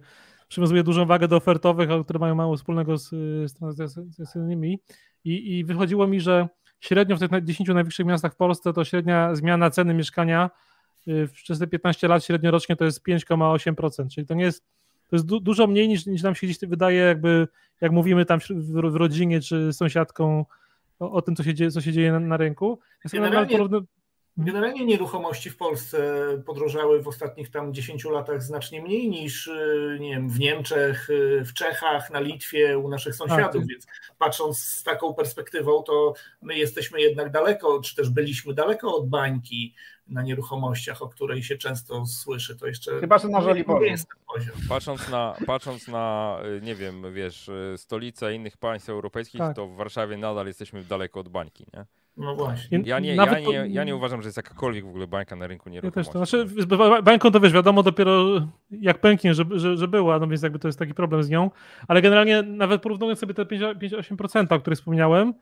przywiązuje 0.48 0.82
dużą 0.82 1.06
wagę 1.06 1.28
do 1.28 1.36
ofertowych, 1.36 1.88
które 2.04 2.18
mają 2.18 2.34
mało 2.34 2.56
wspólnego 2.56 2.98
z, 2.98 3.08
z 3.50 3.54
transakcyjnymi 3.54 4.78
I, 5.24 5.58
i 5.58 5.64
wychodziło 5.64 6.06
mi, 6.06 6.20
że 6.20 6.48
średnio 6.80 7.16
w 7.16 7.20
tych 7.20 7.44
10 7.44 7.68
największych 7.68 8.06
miastach 8.06 8.32
w 8.32 8.36
Polsce 8.36 8.72
to 8.72 8.84
średnia 8.84 9.34
zmiana 9.34 9.70
ceny 9.70 9.94
mieszkania 9.94 10.50
e, 11.06 11.26
przez 11.26 11.58
te 11.58 11.66
15 11.66 12.08
lat 12.08 12.24
średnio 12.24 12.50
rocznie 12.50 12.76
to 12.76 12.84
jest 12.84 13.06
5,8%, 13.08 14.08
czyli 14.08 14.26
to 14.26 14.34
nie 14.34 14.44
jest 14.44 14.64
to 15.08 15.16
jest 15.16 15.26
du 15.26 15.40
dużo 15.40 15.66
mniej 15.66 15.88
niż, 15.88 16.06
niż 16.06 16.22
nam 16.22 16.34
się 16.34 16.46
gdzieś 16.46 16.58
wydaje, 16.68 16.98
jakby 16.98 17.48
jak 17.80 17.92
mówimy 17.92 18.24
tam 18.24 18.40
w, 18.50 18.94
rodzinie 18.96 19.40
czy 19.40 19.72
sąsiadką 19.72 20.44
o, 20.98 21.12
o, 21.12 21.22
tym, 21.22 21.36
co 21.36 21.42
się 21.42 21.54
dzieje, 21.54 21.70
co 21.70 21.80
się 21.80 21.92
dzieje 21.92 22.12
na, 22.12 22.20
na 22.20 22.36
rynku. 22.36 22.78
Generalnie, 23.12 23.58
generalnie 24.36 24.84
nieruchomości 24.84 25.50
w 25.50 25.56
Polsce 25.56 25.98
podrożały 26.46 27.02
w 27.02 27.08
ostatnich 27.08 27.50
tam 27.50 27.74
10 27.74 28.04
latach 28.04 28.42
znacznie 28.42 28.82
mniej 28.82 29.08
niż 29.08 29.46
y, 29.46 29.98
nie 30.00 30.10
wiem, 30.10 30.28
w 30.28 30.38
Niemczech, 30.38 31.10
y, 31.10 31.44
w 31.44 31.54
Czechach, 31.54 32.10
na 32.10 32.20
Litwie, 32.20 32.78
u 32.78 32.88
naszych 32.88 33.14
sąsiadów, 33.14 33.62
A, 33.64 33.66
więc 33.66 33.86
patrząc 34.18 34.58
z 34.58 34.82
taką 34.82 35.14
perspektywą, 35.14 35.82
to 35.82 36.14
my 36.42 36.58
jesteśmy 36.58 37.00
jednak 37.00 37.30
daleko, 37.32 37.80
czy 37.80 37.96
też 37.96 38.10
byliśmy 38.10 38.54
daleko 38.54 38.96
od 38.96 39.08
bańki 39.08 39.74
na 40.08 40.22
nieruchomościach, 40.22 41.02
o 41.02 41.08
której 41.08 41.42
się 41.42 41.56
często 41.56 42.06
słyszy, 42.06 42.56
to 42.56 42.66
jeszcze 42.66 43.00
Chyba, 43.00 43.18
że 43.18 43.28
na 43.28 43.40
Żoliborzu. 43.40 43.84
jest 43.84 44.08
ten 44.08 44.18
poziom. 44.34 44.56
Patrząc 44.68 45.08
na, 45.08 45.36
patrząc 45.46 45.88
na, 45.88 46.38
y, 46.58 46.60
nie 46.60 46.74
wiem, 46.74 47.14
wiesz, 47.14 47.50
stolice 47.76 48.34
innych 48.34 48.56
państw 48.56 48.88
europejskich, 48.88 49.38
tak. 49.38 49.56
to 49.56 49.66
w 49.66 49.76
Warszawie 49.76 50.16
nadal 50.16 50.46
jesteśmy 50.46 50.84
daleko 50.84 51.20
od 51.20 51.28
bańki, 51.28 51.66
nie? 51.74 51.84
No 52.16 52.36
właśnie. 52.36 52.82
Ja 52.84 52.98
nie, 52.98 53.14
ja, 53.14 53.38
nie, 53.38 53.68
ja 53.68 53.84
nie 53.84 53.96
uważam, 53.96 54.22
że 54.22 54.28
jest 54.28 54.36
jakakolwiek 54.36 54.84
w 54.84 54.88
ogóle 54.88 55.06
bańka 55.06 55.36
na 55.36 55.46
rynku 55.46 55.70
nieruchomości. 55.70 55.98
Ja 56.18 56.20
też 56.20 56.30
to. 56.30 56.38
Znaczy, 56.66 57.02
bańką 57.02 57.30
to 57.30 57.40
wiesz, 57.40 57.52
wiadomo 57.52 57.82
dopiero 57.82 58.24
jak 58.70 58.98
pęknie, 58.98 59.34
że, 59.34 59.44
że, 59.50 59.76
że 59.76 59.88
była, 59.88 60.18
no 60.18 60.26
więc 60.26 60.42
jakby 60.42 60.58
to 60.58 60.68
jest 60.68 60.78
taki 60.78 60.94
problem 60.94 61.22
z 61.22 61.28
nią, 61.28 61.50
ale 61.88 62.02
generalnie 62.02 62.42
nawet 62.42 62.82
porównując 62.82 63.18
sobie 63.18 63.34
te 63.34 63.44
58%, 63.44 64.54
o 64.54 64.60
których 64.60 64.78
wspomniałem, 64.78 65.34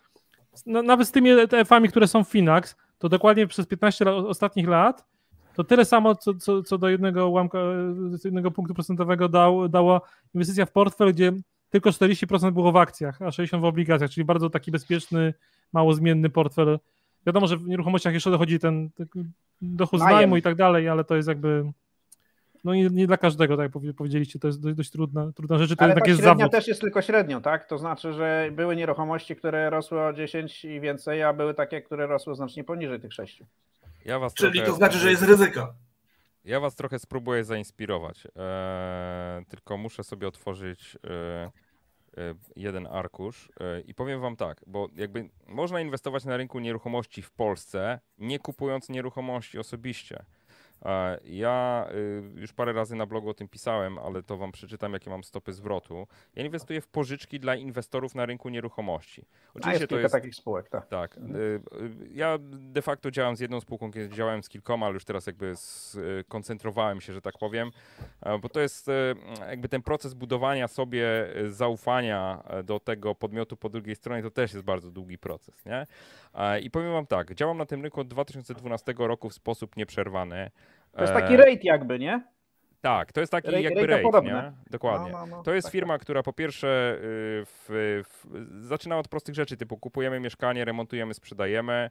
no, 0.67 0.83
nawet 0.83 1.09
z 1.09 1.13
tymi 1.13 1.31
ETF-ami, 1.31 1.89
które 1.89 2.09
są 2.09 2.25
w 2.25 2.29
Finax, 2.29 2.77
to 2.99 3.09
dokładnie 3.09 3.47
przez 3.47 3.67
15 3.67 4.05
lat, 4.05 4.15
ostatnich 4.15 4.69
lat 4.69 5.05
to 5.55 5.65
tyle 5.65 5.85
samo, 5.85 6.15
co, 6.15 6.35
co, 6.35 6.63
co 6.63 6.79
do 6.79 6.89
jednego 6.89 7.29
ułamka, 7.29 7.59
jednego 8.25 8.51
punktu 8.51 8.75
procentowego 8.75 9.29
dał, 9.29 9.69
dała 9.69 10.01
inwestycja 10.35 10.67
w 10.67 10.73
portfel, 10.73 11.13
gdzie 11.13 11.33
tylko 11.71 11.91
40% 11.91 12.53
było 12.53 12.73
w 12.73 12.77
akcjach, 12.77 13.23
a 13.23 13.29
60% 13.29 13.61
w 13.61 13.65
obligacjach, 13.65 14.11
czyli 14.11 14.25
bardzo 14.25 14.51
taki 14.51 14.71
bezpieczny, 14.71 15.35
mało 15.75 15.95
zmienny 15.95 16.31
portfel. 16.31 16.79
Wiadomo, 17.27 17.47
że 17.47 17.57
w 17.57 17.69
nieruchomościach 17.69 18.15
jeszcze 18.15 18.31
dochodzi 18.31 18.59
ten, 18.59 18.91
dochód 19.63 20.01
z 20.01 20.05
najmu 20.05 20.37
i 20.37 20.43
tak 20.43 20.55
dalej, 20.55 20.89
ale 20.89 21.05
to 21.05 21.17
jest 21.17 21.29
jakby 21.29 21.73
no 22.65 22.75
nie, 22.75 22.89
nie 22.91 23.07
dla 23.07 23.17
każdego, 23.17 23.57
tak 23.57 23.71
jak 23.83 23.97
powiedzieliście, 23.97 24.39
to 24.39 24.49
jest 24.49 24.61
dość, 24.61 24.77
dość 24.77 24.91
trudna, 24.91 25.33
trudna 25.33 25.59
rzecz. 25.59 25.77
To 25.77 25.85
Ale 25.85 25.95
tak 25.95 26.07
jest 26.07 26.21
średnia 26.21 26.49
też 26.49 26.69
jest 26.69 26.81
tylko 26.81 27.03
średnią, 27.03 27.43
tak? 27.43 27.65
To 27.67 27.79
znaczy, 27.79 28.13
że 28.13 28.49
były 28.53 28.77
nieruchomości, 28.77 29.37
które 29.37 29.71
rosły 29.71 30.03
o 30.03 30.13
10 30.13 30.65
i 30.65 30.81
więcej, 30.81 31.23
a 31.23 31.33
były 31.33 31.55
takie, 31.55 31.83
które 31.83 32.07
rosły 32.07 32.35
znacznie 32.35 32.65
poniżej 32.65 33.01
tych 33.01 33.13
6. 33.13 33.43
Ja 34.05 34.19
was 34.19 34.35
Czyli 34.35 34.53
trochę... 34.53 34.71
to 34.71 34.77
znaczy, 34.77 34.99
że 34.99 35.11
jest 35.11 35.23
ryzyko. 35.23 35.75
Ja 36.45 36.61
was 36.61 36.75
trochę 36.75 36.99
spróbuję 36.99 37.45
zainspirować. 37.45 38.27
Eee, 38.27 39.45
tylko 39.47 39.77
muszę 39.77 40.05
sobie 40.05 40.29
otworzyć 40.29 40.99
eee, 41.05 41.51
jeden 42.57 42.87
arkusz 42.87 43.51
eee, 43.61 43.81
i 43.81 43.95
powiem 43.95 44.21
wam 44.21 44.37
tak, 44.37 44.61
bo 44.67 44.89
jakby 44.97 45.29
można 45.47 45.81
inwestować 45.81 46.25
na 46.25 46.37
rynku 46.37 46.61
nieruchomości 46.61 47.23
w 47.23 47.31
Polsce, 47.31 48.01
nie 48.19 48.39
kupując 48.39 48.89
nieruchomości 48.89 49.59
osobiście. 49.59 50.25
Ja 51.25 51.89
y, 52.37 52.41
już 52.41 52.53
parę 52.53 52.73
razy 52.73 52.97
na 52.97 53.07
blogu 53.07 53.29
o 53.29 53.35
tym 53.35 53.49
pisałem, 53.49 53.99
ale 53.99 54.23
to 54.23 54.37
wam 54.37 54.53
przeczytam, 54.53 54.93
jakie 54.93 55.11
mam 55.11 55.25
stopy 55.25 55.53
zwrotu. 55.53 56.07
Ja 56.35 56.45
inwestuję 56.45 56.81
w 56.81 56.87
pożyczki 56.87 57.41
dla 57.41 57.55
inwestorów 57.55 58.15
na 58.15 58.27
rynku 58.27 58.49
nieruchomości. 58.49 59.27
Oczywiście 59.49 59.71
A 59.71 59.73
jest 59.73 59.89
to 59.89 59.99
jest 59.99 60.15
takich 60.15 60.35
spółek, 60.35 60.69
tak. 60.69 60.87
Tak. 60.87 61.17
Mhm. 61.19 61.37
Y, 61.37 61.39
y, 61.41 62.09
ja 62.13 62.39
de 62.51 62.83
facto 62.83 63.11
działam 63.11 63.37
z 63.37 63.41
jedną 63.41 63.61
spółką, 63.61 63.93
kiedy 63.93 64.09
działałem 64.09 64.43
z 64.43 64.49
kilkoma, 64.49 64.87
ale 64.87 64.95
już 64.95 65.05
teraz 65.05 65.27
jakby 65.27 65.53
skoncentrowałem 65.57 67.01
się, 67.01 67.13
że 67.13 67.21
tak 67.21 67.39
powiem, 67.39 67.71
bo 68.43 68.49
to 68.49 68.61
jest 68.61 68.91
jakby 69.49 69.69
ten 69.69 69.83
proces 69.83 70.15
budowania 70.15 70.69
sobie 70.69 71.07
zaufania 71.49 72.43
do 72.65 72.81
tego 72.81 73.15
podmiotu 73.15 73.57
po 73.57 73.69
drugiej 73.69 73.97
stronie, 73.97 74.23
to 74.23 74.31
też 74.31 74.53
jest 74.53 74.65
bardzo 74.65 74.91
długi 74.91 75.19
proces, 75.19 75.65
nie? 75.67 75.87
I 76.63 76.71
powiem 76.71 76.93
wam 76.93 77.07
tak, 77.07 77.35
działam 77.35 77.59
na 77.59 77.67
tym 77.67 77.83
rynku 77.83 78.01
od 78.01 78.09
2012 78.09 78.95
roku 78.99 79.31
w 79.31 79.35
sposób 79.35 79.77
nieprzerwany. 79.77 80.51
To 80.97 81.03
jest 81.03 81.15
taki 81.15 81.37
rate 81.37 81.61
jakby, 81.63 81.99
nie? 81.99 82.35
Tak, 82.85 83.13
to 83.13 83.21
jest 83.21 83.33
taki 83.33 83.49
Rej- 83.49 83.63
jakby 83.63 83.87
rate, 83.87 84.03
podobne. 84.03 84.33
nie? 84.33 84.71
Dokładnie. 84.71 85.13
No, 85.13 85.27
no, 85.27 85.37
no, 85.37 85.43
to 85.43 85.55
jest 85.55 85.67
tak, 85.67 85.73
firma, 85.73 85.99
która 85.99 86.23
po 86.23 86.33
pierwsze 86.33 86.95
y, 86.95 87.01
w, 87.45 88.03
w, 88.05 88.27
zaczyna 88.67 88.99
od 88.99 89.09
prostych 89.09 89.35
rzeczy, 89.35 89.57
typu 89.57 89.77
kupujemy 89.77 90.21
mieszkanie, 90.21 90.65
remontujemy, 90.65 91.15
sprzedajemy, 91.15 91.73
e, 91.73 91.91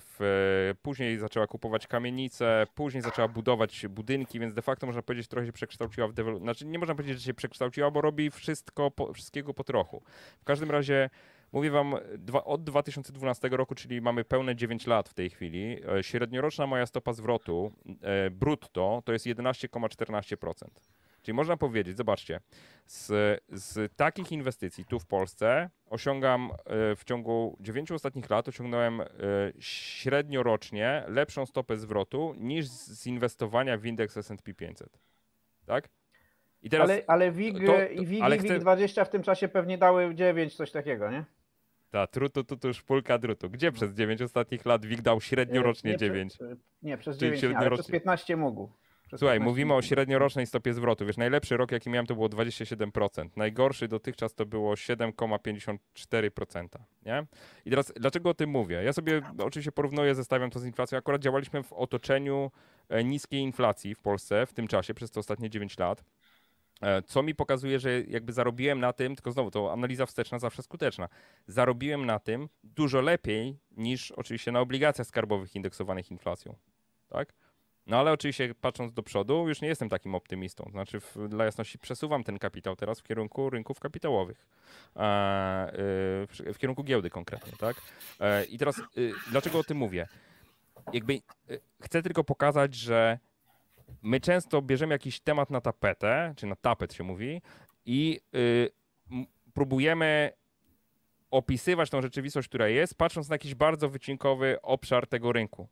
w, 0.00 0.74
później 0.82 1.18
zaczęła 1.18 1.46
kupować 1.46 1.86
kamienice, 1.86 2.66
później 2.74 3.02
zaczęła 3.02 3.28
budować 3.28 3.86
budynki, 3.88 4.40
więc 4.40 4.54
de 4.54 4.62
facto 4.62 4.86
można 4.86 5.02
powiedzieć 5.02 5.28
trochę 5.28 5.46
się 5.46 5.52
przekształciła 5.52 6.08
w 6.08 6.12
deweloper. 6.12 6.42
Znaczy 6.42 6.66
nie 6.66 6.78
można 6.78 6.94
powiedzieć, 6.94 7.18
że 7.18 7.24
się 7.24 7.34
przekształciła, 7.34 7.90
bo 7.90 8.00
robi 8.00 8.30
wszystko, 8.30 8.90
po, 8.90 9.12
wszystkiego 9.12 9.54
po 9.54 9.64
trochu. 9.64 10.02
W 10.40 10.44
każdym 10.44 10.70
razie 10.70 11.10
Mówię 11.52 11.70
wam, 11.70 11.94
dwa, 12.18 12.44
od 12.44 12.64
2012 12.64 13.48
roku, 13.48 13.74
czyli 13.74 14.00
mamy 14.00 14.24
pełne 14.24 14.56
9 14.56 14.86
lat 14.86 15.08
w 15.08 15.14
tej 15.14 15.30
chwili, 15.30 15.76
e, 15.98 16.02
średnioroczna 16.02 16.66
moja 16.66 16.86
stopa 16.86 17.12
zwrotu 17.12 17.72
e, 18.02 18.30
brutto 18.30 19.02
to 19.04 19.12
jest 19.12 19.26
11,14%. 19.26 20.52
Czyli 21.22 21.34
można 21.36 21.56
powiedzieć, 21.56 21.96
zobaczcie, 21.96 22.40
z, 22.86 23.40
z 23.48 23.96
takich 23.96 24.32
inwestycji 24.32 24.84
tu 24.84 24.98
w 24.98 25.06
Polsce 25.06 25.70
osiągam 25.86 26.50
e, 26.50 26.96
w 26.96 27.04
ciągu 27.04 27.56
9 27.60 27.90
ostatnich 27.92 28.30
lat 28.30 28.48
osiągnąłem 28.48 29.00
e, 29.00 29.06
średnio 29.58 30.42
rocznie 30.42 31.04
lepszą 31.08 31.46
stopę 31.46 31.76
zwrotu 31.76 32.34
niż 32.38 32.66
z 32.68 33.06
inwestowania 33.06 33.78
w 33.78 33.86
indeks 33.86 34.16
S&P 34.16 34.54
500. 34.54 34.98
Tak? 35.66 35.88
Teraz 36.70 36.90
ale, 36.90 37.02
ale 37.06 37.32
WIG 37.32 37.66
to- 37.66 37.72
to- 37.72 37.88
i 37.88 38.06
WIG, 38.06 38.22
ale 38.22 38.38
chcę- 38.38 38.58
WIG20 38.58 39.04
w 39.04 39.08
tym 39.08 39.22
czasie 39.22 39.48
pewnie 39.48 39.78
dały 39.78 40.14
9, 40.14 40.54
coś 40.54 40.70
takiego, 40.70 41.10
nie? 41.10 41.24
Ta 41.90 42.06
trutu, 42.06 42.44
tu, 42.44 42.56
tu, 42.56 42.74
szpulka 42.74 43.18
drutu. 43.18 43.50
Gdzie 43.50 43.72
przez 43.72 43.94
9 43.94 44.22
ostatnich 44.22 44.66
lat 44.66 44.86
WIG 44.86 45.02
dał 45.02 45.20
średnio 45.20 45.62
rocznie 45.62 45.90
nie, 45.90 45.96
9? 45.96 46.34
Przez, 46.34 46.58
nie, 46.82 46.98
przez 46.98 47.18
Czyli 47.18 47.30
9 47.30 47.42
nie, 47.42 47.48
ale 47.48 47.54
średniorocznie. 47.54 47.82
przez 47.82 47.92
15 47.92 48.36
mógł. 48.36 48.70
Przez 49.06 49.20
Słuchaj, 49.20 49.38
15 49.38 49.50
mówimy 49.50 49.74
o 49.74 49.82
średniorocznej 49.82 50.46
stopie 50.46 50.74
zwrotu. 50.74 51.06
Wiesz, 51.06 51.16
najlepszy 51.16 51.56
rok, 51.56 51.72
jaki 51.72 51.90
miałem, 51.90 52.06
to 52.06 52.14
było 52.14 52.28
27%. 52.28 53.28
Najgorszy 53.36 53.88
dotychczas 53.88 54.34
to 54.34 54.46
było 54.46 54.74
7,54%. 54.74 56.66
Nie? 57.06 57.26
I 57.64 57.70
teraz, 57.70 57.92
dlaczego 57.96 58.30
o 58.30 58.34
tym 58.34 58.50
mówię? 58.50 58.82
Ja 58.84 58.92
sobie 58.92 59.22
oczywiście 59.38 59.72
porównuję, 59.72 60.14
zestawiam 60.14 60.50
to 60.50 60.58
z 60.58 60.64
inflacją. 60.64 60.98
Akurat 60.98 61.22
działaliśmy 61.22 61.62
w 61.62 61.72
otoczeniu 61.72 62.50
e, 62.88 63.04
niskiej 63.04 63.40
inflacji 63.40 63.94
w 63.94 64.00
Polsce 64.00 64.46
w 64.46 64.52
tym 64.52 64.68
czasie, 64.68 64.94
przez 64.94 65.10
te 65.10 65.20
ostatnie 65.20 65.50
9 65.50 65.78
lat. 65.78 66.04
E, 66.80 67.02
Co 67.02 67.22
mi 67.22 67.34
pokazuje, 67.34 67.78
że 67.80 68.02
jakby 68.02 68.32
zarobiłem 68.32 68.80
na 68.80 68.92
tym, 68.92 69.16
tylko 69.16 69.32
znowu 69.32 69.50
to 69.50 69.72
analiza 69.72 70.06
wsteczna 70.06 70.38
zawsze 70.38 70.62
skuteczna. 70.62 71.08
Zarobiłem 71.46 72.06
na 72.06 72.18
tym 72.18 72.48
dużo 72.64 73.00
lepiej 73.00 73.58
niż 73.76 74.12
oczywiście 74.12 74.52
na 74.52 74.60
obligacjach 74.60 75.06
skarbowych 75.06 75.56
indeksowanych 75.56 76.10
inflacją. 76.10 76.56
Tak? 77.08 77.32
No 77.86 77.98
ale 77.98 78.12
oczywiście 78.12 78.54
patrząc 78.60 78.92
do 78.92 79.02
przodu, 79.02 79.48
już 79.48 79.60
nie 79.60 79.68
jestem 79.68 79.88
takim 79.88 80.14
optymistą. 80.14 80.68
Znaczy, 80.70 81.00
w, 81.00 81.28
dla 81.28 81.44
jasności, 81.44 81.78
przesuwam 81.78 82.24
ten 82.24 82.38
kapitał 82.38 82.76
teraz 82.76 83.00
w 83.00 83.02
kierunku 83.02 83.50
rynków 83.50 83.80
kapitałowych. 83.80 84.46
E, 84.96 85.68
y, 85.68 85.76
w, 86.26 86.40
w 86.54 86.58
kierunku 86.58 86.84
giełdy 86.84 87.10
konkretnie, 87.10 87.52
tak? 87.58 87.76
E, 88.20 88.44
I 88.44 88.58
teraz, 88.58 88.82
y, 88.98 89.12
dlaczego 89.30 89.58
o 89.58 89.64
tym 89.64 89.76
mówię? 89.76 90.06
Jakby 90.92 91.12
y, 91.50 91.60
chcę 91.82 92.02
tylko 92.02 92.24
pokazać, 92.24 92.74
że 92.74 93.18
my 94.02 94.20
często 94.20 94.62
bierzemy 94.62 94.94
jakiś 94.94 95.20
temat 95.20 95.50
na 95.50 95.60
tapetę, 95.60 96.34
czy 96.36 96.46
na 96.46 96.56
tapet 96.56 96.94
się 96.94 97.04
mówi, 97.04 97.42
i 97.86 98.20
y, 98.34 98.70
próbujemy 99.54 100.32
opisywać 101.30 101.90
tą 101.90 102.02
rzeczywistość, 102.02 102.48
która 102.48 102.68
jest, 102.68 102.94
patrząc 102.94 103.28
na 103.28 103.34
jakiś 103.34 103.54
bardzo 103.54 103.88
wycinkowy 103.88 104.62
obszar 104.62 105.06
tego 105.06 105.32
rynku. 105.32 105.68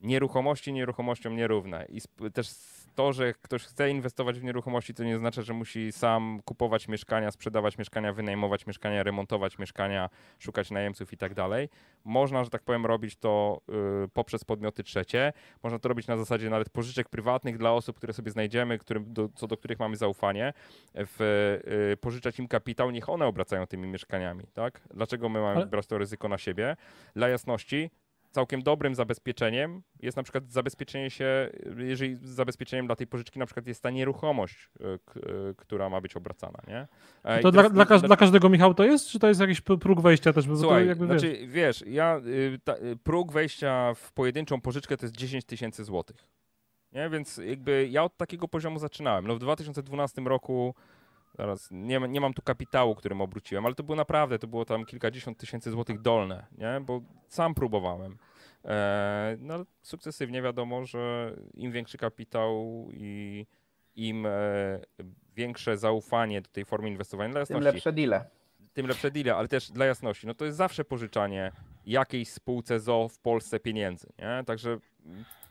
Nieruchomości 0.00 0.72
nieruchomościom 0.72 1.36
nierówne. 1.36 1.86
I 1.88 2.00
też 2.30 2.48
to, 2.98 3.12
że 3.12 3.32
ktoś 3.32 3.64
chce 3.64 3.90
inwestować 3.90 4.40
w 4.40 4.44
nieruchomości, 4.44 4.94
to 4.94 5.04
nie 5.04 5.16
oznacza, 5.16 5.42
że 5.42 5.52
musi 5.52 5.92
sam 5.92 6.40
kupować 6.44 6.88
mieszkania, 6.88 7.30
sprzedawać 7.30 7.78
mieszkania, 7.78 8.12
wynajmować 8.12 8.66
mieszkania, 8.66 9.02
remontować 9.02 9.58
mieszkania, 9.58 10.10
szukać 10.38 10.70
najemców 10.70 11.12
i 11.12 11.16
tak 11.16 11.34
dalej. 11.34 11.68
Można, 12.04 12.44
że 12.44 12.50
tak 12.50 12.62
powiem, 12.62 12.86
robić 12.86 13.16
to 13.16 13.60
y, 14.04 14.08
poprzez 14.08 14.44
podmioty 14.44 14.82
trzecie. 14.82 15.32
Można 15.62 15.78
to 15.78 15.88
robić 15.88 16.06
na 16.06 16.16
zasadzie 16.16 16.50
nawet 16.50 16.70
pożyczek 16.70 17.08
prywatnych 17.08 17.58
dla 17.58 17.72
osób, 17.72 17.96
które 17.96 18.12
sobie 18.12 18.30
znajdziemy, 18.30 18.78
którym, 18.78 19.12
do, 19.12 19.28
co 19.34 19.46
do 19.46 19.56
których 19.56 19.78
mamy 19.78 19.96
zaufanie, 19.96 20.52
w, 20.94 21.20
y, 21.92 21.96
pożyczać 21.96 22.38
im 22.38 22.48
kapitał, 22.48 22.90
niech 22.90 23.08
one 23.08 23.26
obracają 23.26 23.66
tymi 23.66 23.88
mieszkaniami. 23.88 24.44
Tak? 24.54 24.80
Dlaczego 24.94 25.28
my 25.28 25.40
mamy 25.40 25.56
Ale- 25.56 25.66
brać 25.66 25.86
to 25.86 25.98
ryzyko 25.98 26.28
na 26.28 26.38
siebie? 26.38 26.76
Dla 27.14 27.28
jasności, 27.28 27.90
całkiem 28.38 28.62
dobrym 28.62 28.94
zabezpieczeniem 28.94 29.82
jest 30.00 30.16
na 30.16 30.22
przykład 30.22 30.50
zabezpieczenie 30.52 31.10
się, 31.10 31.50
jeżeli 31.78 32.16
zabezpieczeniem 32.16 32.86
dla 32.86 32.96
tej 32.96 33.06
pożyczki 33.06 33.38
na 33.38 33.46
przykład 33.46 33.66
jest 33.66 33.82
ta 33.82 33.90
nieruchomość, 33.90 34.70
y, 34.80 34.84
y, 35.50 35.54
która 35.56 35.88
ma 35.88 36.00
być 36.00 36.16
obracana, 36.16 36.58
nie? 36.68 36.88
E, 37.24 37.40
i 37.40 37.42
To 37.42 37.52
dla, 37.52 37.70
dla, 37.70 37.84
każ- 37.84 38.02
dla 38.06 38.16
każdego 38.16 38.48
Michał 38.48 38.74
to 38.74 38.84
jest, 38.84 39.08
czy 39.08 39.18
to 39.18 39.28
jest 39.28 39.40
jakiś 39.40 39.60
próg 39.60 40.00
wejścia 40.00 40.32
też? 40.32 40.44
Słuchaj, 40.60 40.86
jakby, 40.86 41.06
wiesz, 41.06 41.20
znaczy, 41.20 41.46
wiesz, 41.46 41.84
ja, 41.86 42.20
y, 42.26 42.58
ta, 42.64 42.74
próg 43.02 43.32
wejścia 43.32 43.94
w 43.94 44.12
pojedynczą 44.12 44.60
pożyczkę 44.60 44.96
to 44.96 45.06
jest 45.06 45.16
10 45.16 45.44
tysięcy 45.44 45.84
złotych. 45.84 46.28
Nie? 46.92 47.10
Więc 47.10 47.36
jakby 47.36 47.88
ja 47.90 48.04
od 48.04 48.16
takiego 48.16 48.48
poziomu 48.48 48.78
zaczynałem. 48.78 49.26
No 49.26 49.34
w 49.34 49.38
2012 49.38 50.22
roku, 50.22 50.74
zaraz, 51.38 51.68
nie, 51.70 52.00
nie 52.08 52.20
mam 52.20 52.34
tu 52.34 52.42
kapitału, 52.42 52.94
którym 52.94 53.20
obróciłem, 53.20 53.66
ale 53.66 53.74
to 53.74 53.82
było 53.82 53.96
naprawdę, 53.96 54.38
to 54.38 54.46
było 54.46 54.64
tam 54.64 54.84
kilkadziesiąt 54.84 55.38
tysięcy 55.38 55.70
złotych 55.70 56.00
dolne, 56.00 56.46
nie? 56.58 56.80
Bo 56.80 57.00
sam 57.28 57.54
próbowałem. 57.54 58.18
E, 58.64 59.36
no 59.40 59.54
ale 59.54 59.64
sukcesywnie 59.82 60.42
wiadomo, 60.42 60.84
że 60.84 61.32
im 61.54 61.72
większy 61.72 61.98
kapitał 61.98 62.86
i 62.92 63.46
im 63.96 64.26
e, 64.26 64.30
większe 65.36 65.76
zaufanie 65.76 66.40
do 66.42 66.48
tej 66.48 66.64
formy 66.64 66.88
inwestowania, 66.88 67.30
dla 67.32 67.46
Tym 67.46 67.56
jasności, 67.56 67.74
lepsze 67.74 67.92
deale. 67.92 68.24
tym 68.72 68.86
lepsze 68.86 69.10
deale, 69.10 69.36
ale 69.36 69.48
też 69.48 69.70
dla 69.70 69.86
jasności, 69.86 70.26
no 70.26 70.34
to 70.34 70.44
jest 70.44 70.58
zawsze 70.58 70.84
pożyczanie 70.84 71.52
jakiejś 71.86 72.28
spółce 72.30 72.80
ZO 72.80 73.08
w 73.08 73.18
Polsce 73.18 73.60
pieniędzy, 73.60 74.06
nie? 74.18 74.44
Także 74.44 74.78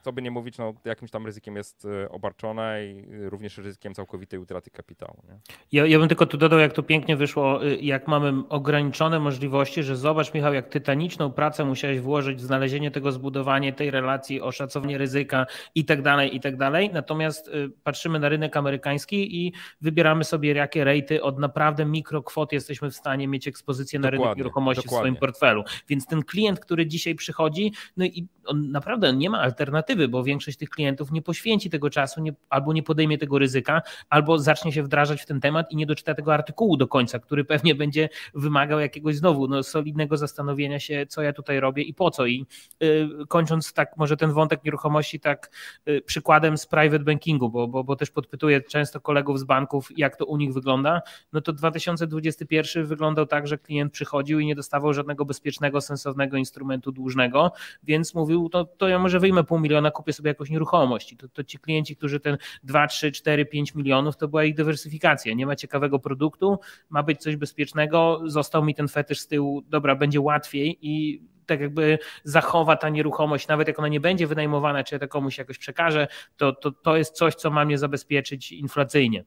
co 0.07 0.13
by 0.13 0.21
nie 0.21 0.31
mówić, 0.31 0.57
no 0.57 0.73
jakimś 0.85 1.11
tam 1.11 1.25
ryzykiem 1.25 1.55
jest 1.55 1.85
e, 1.85 2.09
obarczone 2.09 2.85
i 2.85 2.99
e, 3.25 3.29
również 3.29 3.57
ryzykiem 3.57 3.93
całkowitej 3.93 4.39
utraty 4.39 4.71
kapitału, 4.71 5.23
nie? 5.29 5.39
Ja, 5.71 5.85
ja 5.85 5.99
bym 5.99 6.07
tylko 6.07 6.25
tu 6.25 6.37
dodał, 6.37 6.59
jak 6.59 6.73
to 6.73 6.83
pięknie 6.83 7.17
wyszło, 7.17 7.65
y, 7.65 7.77
jak 7.77 8.07
mamy 8.07 8.33
ograniczone 8.49 9.19
możliwości, 9.19 9.83
że 9.83 9.95
zobacz, 9.95 10.33
Michał, 10.33 10.53
jak 10.53 10.69
tytaniczną 10.69 11.31
pracę 11.31 11.65
musiałeś 11.65 11.99
włożyć 11.99 12.37
w 12.37 12.41
znalezienie 12.41 12.91
tego, 12.91 13.11
zbudowanie 13.11 13.73
tej 13.73 13.91
relacji, 13.91 14.41
oszacowanie 14.41 14.97
ryzyka 14.97 15.45
i 15.75 15.85
tak 15.85 16.01
dalej, 16.01 16.35
i 16.35 16.39
tak 16.39 16.57
dalej. 16.57 16.89
Natomiast 16.93 17.47
y, 17.47 17.69
patrzymy 17.83 18.19
na 18.19 18.29
rynek 18.29 18.57
amerykański 18.57 19.45
i 19.45 19.53
wybieramy 19.81 20.23
sobie, 20.23 20.53
jakie 20.53 20.83
rejty 20.83 21.23
od 21.23 21.39
naprawdę 21.39 21.85
mikrokwot 21.85 22.51
jesteśmy 22.51 22.91
w 22.91 22.95
stanie 22.95 23.27
mieć 23.27 23.47
ekspozycję 23.47 23.99
na 23.99 24.09
rynek 24.09 24.19
Dokładnie, 24.19 24.43
nieruchomości 24.43 24.81
w 24.81 24.85
dokładnie. 24.85 25.03
swoim 25.03 25.15
portfelu. 25.15 25.63
Więc 25.87 26.05
ten 26.05 26.23
klient, 26.23 26.59
który 26.59 26.87
dzisiaj 26.87 27.15
przychodzi, 27.15 27.71
no 27.97 28.05
i 28.05 28.27
on 28.45 28.71
naprawdę 28.71 29.13
nie 29.13 29.29
ma 29.29 29.39
alternatywy, 29.39 29.96
bo 30.07 30.23
większość 30.23 30.57
tych 30.57 30.69
klientów 30.69 31.11
nie 31.11 31.21
poświęci 31.21 31.69
tego 31.69 31.89
czasu, 31.89 32.21
nie, 32.21 32.33
albo 32.49 32.73
nie 32.73 32.83
podejmie 32.83 33.17
tego 33.17 33.39
ryzyka, 33.39 33.81
albo 34.09 34.39
zacznie 34.39 34.71
się 34.71 34.83
wdrażać 34.83 35.21
w 35.21 35.25
ten 35.25 35.41
temat 35.41 35.71
i 35.71 35.75
nie 35.75 35.85
doczyta 35.85 36.15
tego 36.15 36.33
artykułu 36.33 36.77
do 36.77 36.87
końca, 36.87 37.19
który 37.19 37.45
pewnie 37.45 37.75
będzie 37.83 38.09
wymagał 38.33 38.79
jakiegoś 38.79 39.15
znowu 39.15 39.47
no, 39.47 39.63
solidnego 39.63 40.17
zastanowienia 40.17 40.79
się, 40.79 41.05
co 41.09 41.21
ja 41.21 41.33
tutaj 41.33 41.59
robię 41.59 41.83
i 41.83 41.93
po 41.93 42.11
co. 42.11 42.25
I 42.25 42.45
y, 42.83 43.09
kończąc 43.27 43.73
tak 43.73 43.97
może 43.97 44.17
ten 44.17 44.31
wątek 44.31 44.63
nieruchomości 44.63 45.19
tak 45.19 45.51
y, 45.87 46.01
przykładem 46.01 46.57
z 46.57 46.65
private 46.65 47.03
bankingu, 47.03 47.49
bo, 47.49 47.67
bo, 47.67 47.83
bo 47.83 47.95
też 47.95 48.11
podpytuję 48.11 48.61
często 48.61 49.01
kolegów 49.01 49.39
z 49.39 49.43
banków, 49.43 49.89
jak 49.97 50.15
to 50.15 50.25
u 50.25 50.37
nich 50.37 50.53
wygląda, 50.53 51.01
no 51.33 51.41
to 51.41 51.53
2021 51.53 52.85
wyglądał 52.85 53.25
tak, 53.25 53.47
że 53.47 53.57
klient 53.57 53.93
przychodził 53.93 54.39
i 54.39 54.45
nie 54.45 54.55
dostawał 54.55 54.93
żadnego 54.93 55.25
bezpiecznego, 55.25 55.81
sensownego 55.81 56.37
instrumentu 56.37 56.91
dłużnego, 56.91 57.51
więc 57.83 58.15
mówił, 58.15 58.49
to, 58.49 58.65
to 58.65 58.87
ja 58.87 58.99
może 58.99 59.19
wyjmę 59.19 59.43
pół 59.43 59.59
miliona, 59.59 59.76
kupię 59.91 60.13
sobie 60.13 60.27
jakąś 60.27 60.49
nieruchomość. 60.49 61.13
I 61.13 61.17
to, 61.17 61.29
to 61.29 61.43
ci 61.43 61.59
klienci, 61.59 61.95
którzy 61.95 62.19
ten 62.19 62.37
2, 62.63 62.87
3, 62.87 63.11
4, 63.11 63.45
5 63.45 63.75
milionów, 63.75 64.17
to 64.17 64.27
była 64.27 64.43
ich 64.43 64.55
dywersyfikacja. 64.55 65.33
Nie 65.33 65.45
ma 65.45 65.55
ciekawego 65.55 65.99
produktu, 65.99 66.59
ma 66.89 67.03
być 67.03 67.21
coś 67.21 67.35
bezpiecznego, 67.35 68.21
został 68.25 68.63
mi 68.63 68.75
ten 68.75 68.87
fetysz 68.87 69.19
z 69.19 69.27
tyłu, 69.27 69.61
dobra, 69.61 69.95
będzie 69.95 70.21
łatwiej 70.21 70.77
i 70.81 71.21
tak 71.45 71.61
jakby 71.61 71.99
zachowa 72.23 72.75
ta 72.75 72.89
nieruchomość, 72.89 73.47
nawet 73.47 73.67
jak 73.67 73.79
ona 73.79 73.87
nie 73.87 73.99
będzie 73.99 74.27
wynajmowana, 74.27 74.83
czy 74.83 74.95
ja 74.95 74.99
to 74.99 75.07
komuś 75.07 75.37
jakoś 75.37 75.57
przekażę, 75.57 76.07
to, 76.37 76.53
to, 76.53 76.71
to 76.71 76.97
jest 76.97 77.15
coś, 77.15 77.35
co 77.35 77.51
ma 77.51 77.65
mnie 77.65 77.77
zabezpieczyć 77.77 78.51
inflacyjnie. 78.51 79.23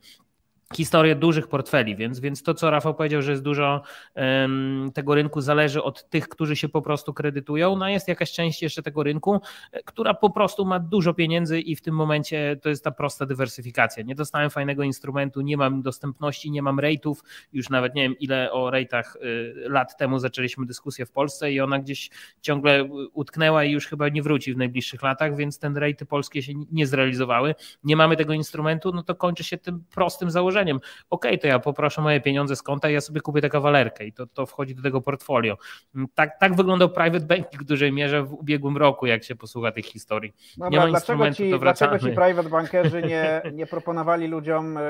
Historię 0.77 1.15
dużych 1.17 1.49
portfeli, 1.49 1.97
więc, 1.97 2.21
więc 2.21 2.43
to, 2.43 2.55
co 2.55 2.71
Rafał 2.71 2.95
powiedział, 2.95 3.23
że 3.23 3.31
jest 3.31 3.43
dużo 3.43 3.83
um, 4.15 4.91
tego 4.95 5.15
rynku 5.15 5.41
zależy 5.41 5.83
od 5.83 6.09
tych, 6.11 6.29
którzy 6.29 6.57
się 6.57 6.69
po 6.69 6.83
prostu 6.83 7.15
kredytują, 7.15 7.77
no 7.77 7.89
jest 7.89 8.09
jakaś 8.09 8.33
część 8.33 8.63
jeszcze 8.63 8.83
tego 8.83 9.03
rynku, 9.03 9.41
która 9.85 10.15
po 10.15 10.31
prostu 10.31 10.65
ma 10.65 10.79
dużo 10.81 11.15
pieniędzy 11.15 11.61
i 11.61 11.77
w 11.77 11.83
tym 11.83 11.95
momencie 11.95 12.57
to 12.63 12.69
jest 12.69 12.85
ta 12.85 12.91
prosta 12.91 13.27
dywersyfikacja. 13.27 14.03
Nie 14.03 14.15
dostałem 14.15 14.51
fajnego 14.51 14.83
instrumentu, 14.83 15.41
nie 15.41 15.57
mam 15.57 15.83
dostępności, 15.83 16.51
nie 16.51 16.63
mam 16.63 16.77
rate'ów, 16.77 17.15
już 17.53 17.71
nawet 17.71 17.95
nie 17.95 18.03
wiem 18.03 18.19
ile 18.19 18.53
o 18.53 18.71
rate'ach 18.71 19.17
y, 19.17 19.55
lat 19.69 19.97
temu 19.97 20.19
zaczęliśmy 20.19 20.67
dyskusję 20.67 21.07
w 21.07 21.13
Polsce 21.13 21.53
i 21.53 21.61
ona 21.61 21.79
gdzieś 21.79 22.11
ciągle 22.41 22.85
utknęła 23.13 23.65
i 23.65 23.73
już 23.73 23.87
chyba 23.87 24.09
nie 24.09 24.23
wróci 24.23 24.55
w 24.55 24.57
najbliższych 24.57 25.03
latach, 25.03 25.37
więc 25.37 25.59
ten 25.59 25.77
rejty 25.77 26.07
polskie 26.07 26.43
się 26.43 26.53
nie 26.73 26.87
zrealizowały. 26.87 27.55
Nie 27.85 27.97
mamy 27.97 28.17
tego 28.17 28.33
instrumentu, 28.33 28.93
no 28.95 29.03
to 29.03 29.15
kończy 29.15 29.45
się 29.45 29.59
tym 29.59 29.85
prostym 29.95 30.31
założeniem, 30.31 30.60
okej, 30.61 30.81
okay, 31.11 31.39
to 31.39 31.47
ja 31.47 31.59
poproszę 31.59 32.03
moje 32.03 32.21
pieniądze 32.21 32.57
z 32.57 32.63
konta 32.63 32.91
i 32.91 32.93
ja 32.93 33.01
sobie 33.01 33.21
kupię 33.21 33.41
tę 33.41 33.49
kawalerkę 33.49 34.07
i 34.07 34.13
to, 34.13 34.27
to 34.27 34.47
wchodzi 34.47 34.75
do 34.75 34.83
tego 34.83 35.01
portfolio. 35.01 35.57
Mm, 35.95 36.09
tak, 36.15 36.39
tak 36.39 36.57
wyglądał 36.57 36.89
private 36.89 37.27
banking 37.27 37.63
w 37.63 37.67
dużej 37.67 37.93
mierze 37.93 38.23
w 38.23 38.33
ubiegłym 38.33 38.77
roku, 38.77 39.07
jak 39.07 39.25
się 39.25 39.37
posłucha 39.37 39.73
tych 39.73 39.87
historii. 39.87 40.33
Dobra, 40.57 40.71
nie 40.71 40.79
ma 40.79 40.87
dlaczego 40.87 41.31
ci, 41.33 41.59
Dlaczego 41.61 41.99
ci 41.99 42.07
private 42.07 42.49
bankerzy 42.49 43.03
nie, 43.03 43.43
nie 43.59 43.67
proponowali 43.67 44.27
ludziom 44.27 44.77
e, 44.77 44.81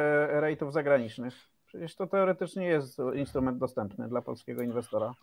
rejtów 0.41 0.73
zagranicznych? 0.73 1.35
Przecież 1.67 1.95
to 1.95 2.07
teoretycznie 2.07 2.67
jest 2.67 2.99
instrument 3.15 3.59
dostępny 3.59 4.09
dla 4.09 4.23
polskiego 4.23 4.63
inwestora. 4.63 5.15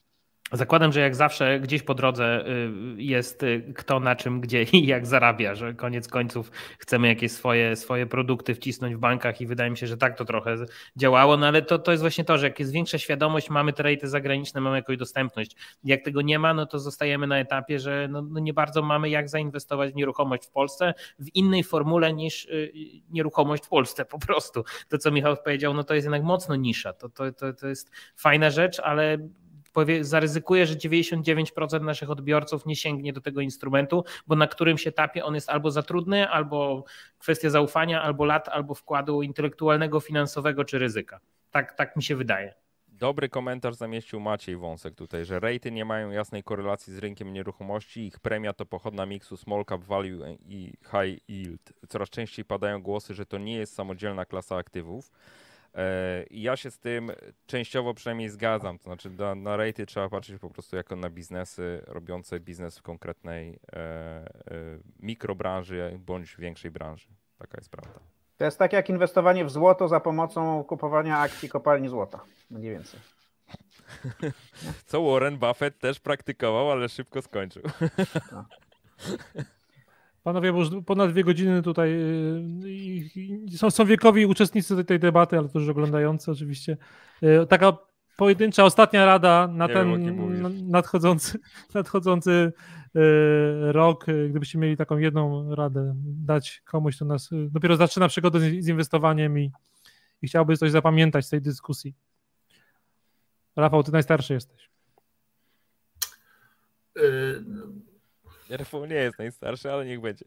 Zakładam, 0.51 0.91
że 0.91 0.99
jak 0.99 1.15
zawsze 1.15 1.59
gdzieś 1.59 1.83
po 1.83 1.93
drodze 1.93 2.47
y, 2.47 2.71
jest 2.97 3.43
y, 3.43 3.73
kto 3.75 3.99
na 3.99 4.15
czym, 4.15 4.41
gdzie 4.41 4.63
i 4.63 4.87
jak 4.87 5.05
zarabia, 5.05 5.55
że 5.55 5.73
koniec 5.73 6.07
końców 6.07 6.51
chcemy 6.79 7.07
jakieś 7.07 7.31
swoje, 7.31 7.75
swoje 7.75 8.05
produkty 8.05 8.55
wcisnąć 8.55 8.95
w 8.95 8.99
bankach 8.99 9.41
i 9.41 9.47
wydaje 9.47 9.69
mi 9.69 9.77
się, 9.77 9.87
że 9.87 9.97
tak 9.97 10.17
to 10.17 10.25
trochę 10.25 10.55
działało, 10.95 11.37
no 11.37 11.47
ale 11.47 11.61
to, 11.61 11.79
to 11.79 11.91
jest 11.91 12.03
właśnie 12.03 12.23
to, 12.23 12.37
że 12.37 12.47
jak 12.47 12.59
jest 12.59 12.71
większa 12.71 12.97
świadomość, 12.97 13.49
mamy 13.49 13.73
te 13.73 13.83
rejty 13.83 14.07
zagraniczne, 14.07 14.61
mamy 14.61 14.75
jakąś 14.75 14.97
dostępność. 14.97 15.55
Jak 15.83 16.03
tego 16.03 16.21
nie 16.21 16.39
ma, 16.39 16.53
no 16.53 16.65
to 16.65 16.79
zostajemy 16.79 17.27
na 17.27 17.39
etapie, 17.39 17.79
że 17.79 18.07
no, 18.11 18.21
no 18.21 18.39
nie 18.39 18.53
bardzo 18.53 18.81
mamy 18.81 19.09
jak 19.09 19.29
zainwestować 19.29 19.91
w 19.91 19.95
nieruchomość 19.95 20.45
w 20.45 20.51
Polsce 20.51 20.93
w 21.19 21.35
innej 21.35 21.63
formule 21.63 22.13
niż 22.13 22.45
y, 22.45 22.71
nieruchomość 23.09 23.65
w 23.65 23.69
Polsce 23.69 24.05
po 24.05 24.19
prostu. 24.19 24.63
To, 24.89 24.97
co 24.97 25.11
Michał 25.11 25.37
powiedział, 25.43 25.73
no 25.73 25.83
to 25.83 25.93
jest 25.93 26.05
jednak 26.05 26.23
mocno 26.23 26.55
nisza. 26.55 26.93
To, 26.93 27.09
to, 27.09 27.31
to, 27.31 27.53
to 27.53 27.67
jest 27.67 27.91
fajna 28.15 28.49
rzecz, 28.49 28.79
ale 28.79 29.17
powie, 29.77 30.03
zaryzykuję, 30.03 30.65
że 30.65 30.75
99% 30.75 31.81
naszych 31.81 32.09
odbiorców 32.09 32.65
nie 32.65 32.75
sięgnie 32.75 33.13
do 33.13 33.21
tego 33.21 33.41
instrumentu, 33.41 34.03
bo 34.27 34.35
na 34.35 34.47
którymś 34.47 34.87
etapie 34.87 35.25
on 35.25 35.35
jest 35.35 35.49
albo 35.49 35.71
za 35.71 35.83
trudny, 35.83 36.29
albo 36.29 36.83
kwestia 37.19 37.49
zaufania, 37.49 38.01
albo 38.01 38.25
lat, 38.25 38.49
albo 38.49 38.73
wkładu 38.73 39.21
intelektualnego, 39.21 39.99
finansowego 39.99 40.65
czy 40.65 40.79
ryzyka. 40.79 41.19
Tak, 41.51 41.73
tak 41.73 41.95
mi 41.95 42.03
się 42.03 42.15
wydaje. 42.15 42.53
Dobry 42.87 43.29
komentarz 43.29 43.75
zamieścił 43.75 44.19
Maciej 44.19 44.55
Wąsek 44.55 44.95
tutaj, 44.95 45.25
że 45.25 45.39
rejty 45.39 45.71
nie 45.71 45.85
mają 45.85 46.11
jasnej 46.11 46.43
korelacji 46.43 46.93
z 46.93 46.97
rynkiem 46.97 47.33
nieruchomości. 47.33 48.07
Ich 48.07 48.19
premia 48.19 48.53
to 48.53 48.65
pochodna 48.65 49.05
miksu 49.05 49.37
small 49.37 49.65
cap 49.65 49.83
value 49.83 50.37
i 50.45 50.73
high 50.81 51.19
yield. 51.29 51.73
Coraz 51.89 52.09
częściej 52.09 52.45
padają 52.45 52.81
głosy, 52.81 53.13
że 53.13 53.25
to 53.25 53.37
nie 53.37 53.55
jest 53.55 53.75
samodzielna 53.75 54.25
klasa 54.25 54.55
aktywów. 54.55 55.11
E, 55.75 56.25
ja 56.31 56.55
się 56.55 56.71
z 56.71 56.79
tym 56.79 57.11
częściowo 57.45 57.93
przynajmniej 57.93 58.29
zgadzam. 58.29 58.77
To 58.77 58.83
znaczy 58.83 59.09
na, 59.09 59.35
na 59.35 59.57
rejty 59.57 59.85
trzeba 59.85 60.09
patrzeć 60.09 60.39
po 60.39 60.49
prostu 60.49 60.75
jako 60.75 60.95
na 60.95 61.09
biznesy 61.09 61.83
robiące 61.87 62.39
biznes 62.39 62.79
w 62.79 62.81
konkretnej 62.81 63.59
e, 63.71 63.77
e, 63.77 64.25
mikrobranży 64.99 65.99
bądź 66.05 66.35
większej 66.35 66.71
branży. 66.71 67.07
Taka 67.37 67.57
jest 67.57 67.69
prawda. 67.69 67.99
To 68.37 68.45
jest 68.45 68.59
tak 68.59 68.73
jak 68.73 68.89
inwestowanie 68.89 69.45
w 69.45 69.49
złoto 69.49 69.87
za 69.87 69.99
pomocą 69.99 70.63
kupowania 70.63 71.17
akcji 71.19 71.49
kopalni 71.49 71.89
złota. 71.89 72.19
Mniej 72.49 72.71
więcej. 72.71 72.99
Co 74.85 75.03
Warren 75.03 75.37
Buffett 75.37 75.79
też 75.79 75.99
praktykował, 75.99 76.71
ale 76.71 76.89
szybko 76.89 77.21
skończył. 77.21 77.63
No. 78.31 78.45
Panowie, 80.27 80.53
bo 80.53 80.59
już 80.59 80.69
ponad 80.85 81.11
dwie 81.11 81.23
godziny 81.23 81.63
tutaj 81.63 81.91
y, 83.51 83.57
są, 83.57 83.71
są 83.71 83.85
wiekowi 83.85 84.25
uczestnicy 84.25 84.83
tej 84.83 84.99
debaty, 84.99 85.37
ale 85.37 85.49
też 85.49 85.69
oglądający 85.69 86.31
oczywiście. 86.31 86.77
Y, 87.23 87.47
taka 87.49 87.77
pojedyncza 88.17 88.63
ostatnia 88.63 89.05
rada 89.05 89.47
na 89.47 89.67
Nie 89.67 89.73
ten 89.73 90.05
wiem, 90.05 90.69
nadchodzący, 90.69 91.39
nadchodzący 91.73 92.31
y, 92.31 92.51
rok, 93.71 94.05
gdybyście 94.29 94.59
mieli 94.59 94.77
taką 94.77 94.97
jedną 94.97 95.55
radę 95.55 95.95
dać 96.05 96.61
komuś, 96.65 96.95
kto 96.95 97.05
nas 97.05 97.29
dopiero 97.31 97.75
zaczyna 97.75 98.07
przygodę 98.07 98.39
z, 98.39 98.43
z 98.43 98.67
inwestowaniem 98.67 99.39
i, 99.39 99.51
i 100.21 100.27
chciałby 100.27 100.57
coś 100.57 100.71
zapamiętać 100.71 101.25
z 101.25 101.29
tej 101.29 101.41
dyskusji. 101.41 101.95
Rafał, 103.55 103.83
ty 103.83 103.91
najstarszy 103.91 104.33
jesteś. 104.33 104.69
Rafał 108.49 108.85
nie 108.85 108.95
jest 108.95 109.19
najstarszy, 109.19 109.71
ale 109.71 109.85
niech 109.85 110.01
będzie. 110.01 110.25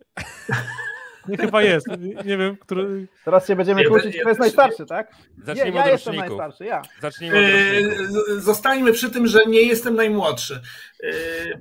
Nie 1.28 1.36
chyba 1.36 1.62
jest. 1.62 1.86
Nie 2.24 2.36
wiem, 2.38 2.56
który. 2.56 3.06
Teraz 3.24 3.46
się 3.46 3.56
będziemy 3.56 3.84
kłócić, 3.84 4.16
kto 4.20 4.28
jest 4.28 4.40
najstarszy, 4.40 4.86
tak? 4.86 5.12
Zacznijmy 5.44 5.78
ja, 5.78 5.86
ja 5.86 5.92
jestem 5.92 6.16
najstarszy, 6.16 6.64
ja. 6.64 6.82
Zacznijmy 7.00 7.38
od 7.38 8.28
yy, 8.28 8.40
Zostańmy 8.40 8.92
przy 8.92 9.10
tym, 9.10 9.26
że 9.26 9.46
nie 9.46 9.62
jestem 9.62 9.94
najmłodszy. 9.94 10.60
Yy, 11.02 11.60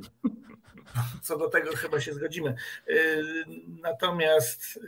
co 1.21 1.37
do 1.37 1.49
tego 1.49 1.75
chyba 1.75 2.01
się 2.01 2.13
zgodzimy. 2.13 2.55
Yy, 2.87 3.23
natomiast 3.81 4.79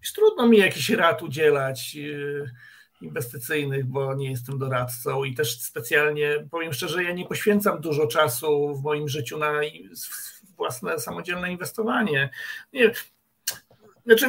już 0.00 0.12
trudno 0.12 0.48
mi 0.48 0.58
jakiś 0.58 0.90
rad 0.90 1.22
udzielać 1.22 1.96
inwestycyjnych, 3.00 3.84
bo 3.86 4.14
nie 4.14 4.30
jestem 4.30 4.58
doradcą 4.58 5.24
i 5.24 5.34
też 5.34 5.60
specjalnie, 5.60 6.46
powiem 6.50 6.72
szczerze, 6.72 7.04
ja 7.04 7.12
nie 7.12 7.26
poświęcam 7.26 7.80
dużo 7.80 8.06
czasu 8.06 8.74
w 8.74 8.82
moim 8.82 9.08
życiu 9.08 9.38
na 9.38 9.52
własne 10.62 10.98
samodzielne 10.98 11.52
inwestowanie. 11.52 12.30
Nie, 12.72 12.90
znaczy, 14.06 14.26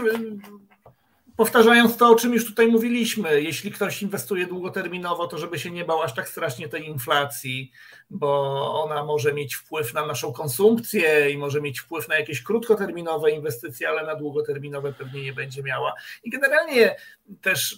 powtarzając 1.35 1.97
to, 1.97 2.09
o 2.09 2.15
czym 2.15 2.33
już 2.33 2.45
tutaj 2.45 2.67
mówiliśmy, 2.67 3.41
jeśli 3.41 3.71
ktoś 3.71 4.01
inwestuje 4.01 4.45
długoterminowo, 4.45 5.27
to 5.27 5.37
żeby 5.37 5.59
się 5.59 5.71
nie 5.71 5.85
bał 5.85 6.01
aż 6.01 6.15
tak 6.15 6.29
strasznie 6.29 6.69
tej 6.69 6.87
inflacji, 6.87 7.71
bo 8.09 8.83
ona 8.83 9.03
może 9.03 9.33
mieć 9.33 9.55
wpływ 9.55 9.93
na 9.93 10.05
naszą 10.05 10.33
konsumpcję 10.33 11.31
i 11.31 11.37
może 11.37 11.61
mieć 11.61 11.79
wpływ 11.79 12.07
na 12.07 12.19
jakieś 12.19 12.43
krótkoterminowe 12.43 13.31
inwestycje, 13.31 13.89
ale 13.89 14.05
na 14.05 14.15
długoterminowe 14.15 14.93
pewnie 14.93 15.23
nie 15.23 15.33
będzie 15.33 15.63
miała. 15.63 15.93
I 16.23 16.29
generalnie 16.29 16.95
też 17.41 17.77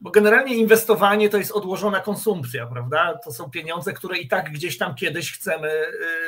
bo 0.00 0.10
generalnie 0.10 0.54
inwestowanie 0.54 1.28
to 1.28 1.38
jest 1.38 1.52
odłożona 1.52 2.00
konsumpcja, 2.00 2.66
prawda? 2.66 3.18
To 3.24 3.32
są 3.32 3.50
pieniądze, 3.50 3.92
które 3.92 4.18
i 4.18 4.28
tak 4.28 4.52
gdzieś 4.52 4.78
tam 4.78 4.94
kiedyś 4.94 5.32
chcemy 5.32 5.70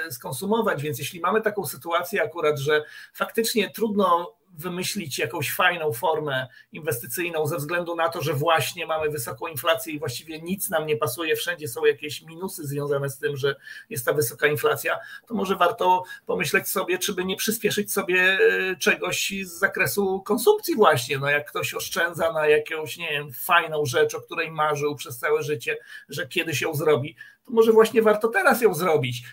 y, 0.09 0.13
skonsumować, 0.13 0.83
więc 0.83 0.99
jeśli 0.99 1.21
mamy 1.21 1.41
taką 1.41 1.67
sytuację 1.67 2.23
akurat, 2.23 2.59
że 2.59 2.85
faktycznie 3.15 3.71
trudno 3.71 4.37
wymyślić 4.59 5.19
jakąś 5.19 5.53
fajną 5.53 5.93
formę 5.93 6.47
inwestycyjną 6.73 7.47
ze 7.47 7.57
względu 7.57 7.97
na 7.97 8.09
to, 8.09 8.23
że 8.23 8.35
właśnie 8.35 8.87
mamy 8.87 9.11
wysoką 9.11 9.47
inflację 9.47 9.93
i 9.93 9.99
właściwie 9.99 10.41
nic 10.41 10.71
nam 10.71 10.87
nie 10.87 10.97
pasuje, 10.97 11.37
wszędzie 11.37 11.69
są 11.69 11.85
jakieś 11.85 12.23
minusy 12.23 12.67
związane 12.67 13.11
z 13.11 13.19
tym, 13.19 13.37
że 13.37 13.57
jest 13.91 14.07
ta 14.07 14.13
wysoka 14.13 14.47
inflacja, 14.47 14.99
to 15.27 15.35
może 15.35 15.57
warto 15.57 16.05
pomyśleć 16.27 16.69
sobie, 16.69 16.99
czy 16.99 17.15
by 17.15 17.25
nie 17.25 17.37
przyspieszyć 17.37 17.93
sobie 17.93 18.23
e, 18.23 18.77
czegoś 18.77 19.33
z 19.43 19.59
zakresu 19.59 20.23
konsumpcji 20.23 20.77
właśnie, 20.77 21.19
no 21.19 21.31
jak 21.31 21.49
ktoś 21.49 21.75
oszczędza 21.75 22.33
na 22.33 22.47
jakąś, 22.49 22.97
nie 22.97 23.11
wiem, 23.11 23.33
fajną 23.33 23.87
rzecz, 23.87 24.15
o 24.15 24.21
której 24.21 24.51
marzył 24.51 24.97
przez 24.97 25.19
całe 25.19 25.43
życie, 25.43 25.77
że 26.09 26.29
kiedyś 26.29 26.61
ją 26.61 26.75
zrobi, 26.75 27.17
to 27.45 27.53
może 27.53 27.73
właśnie 27.73 28.03
warto 28.03 28.29
teraz 28.29 28.63
ją 28.63 28.75
zrobić 28.75 29.25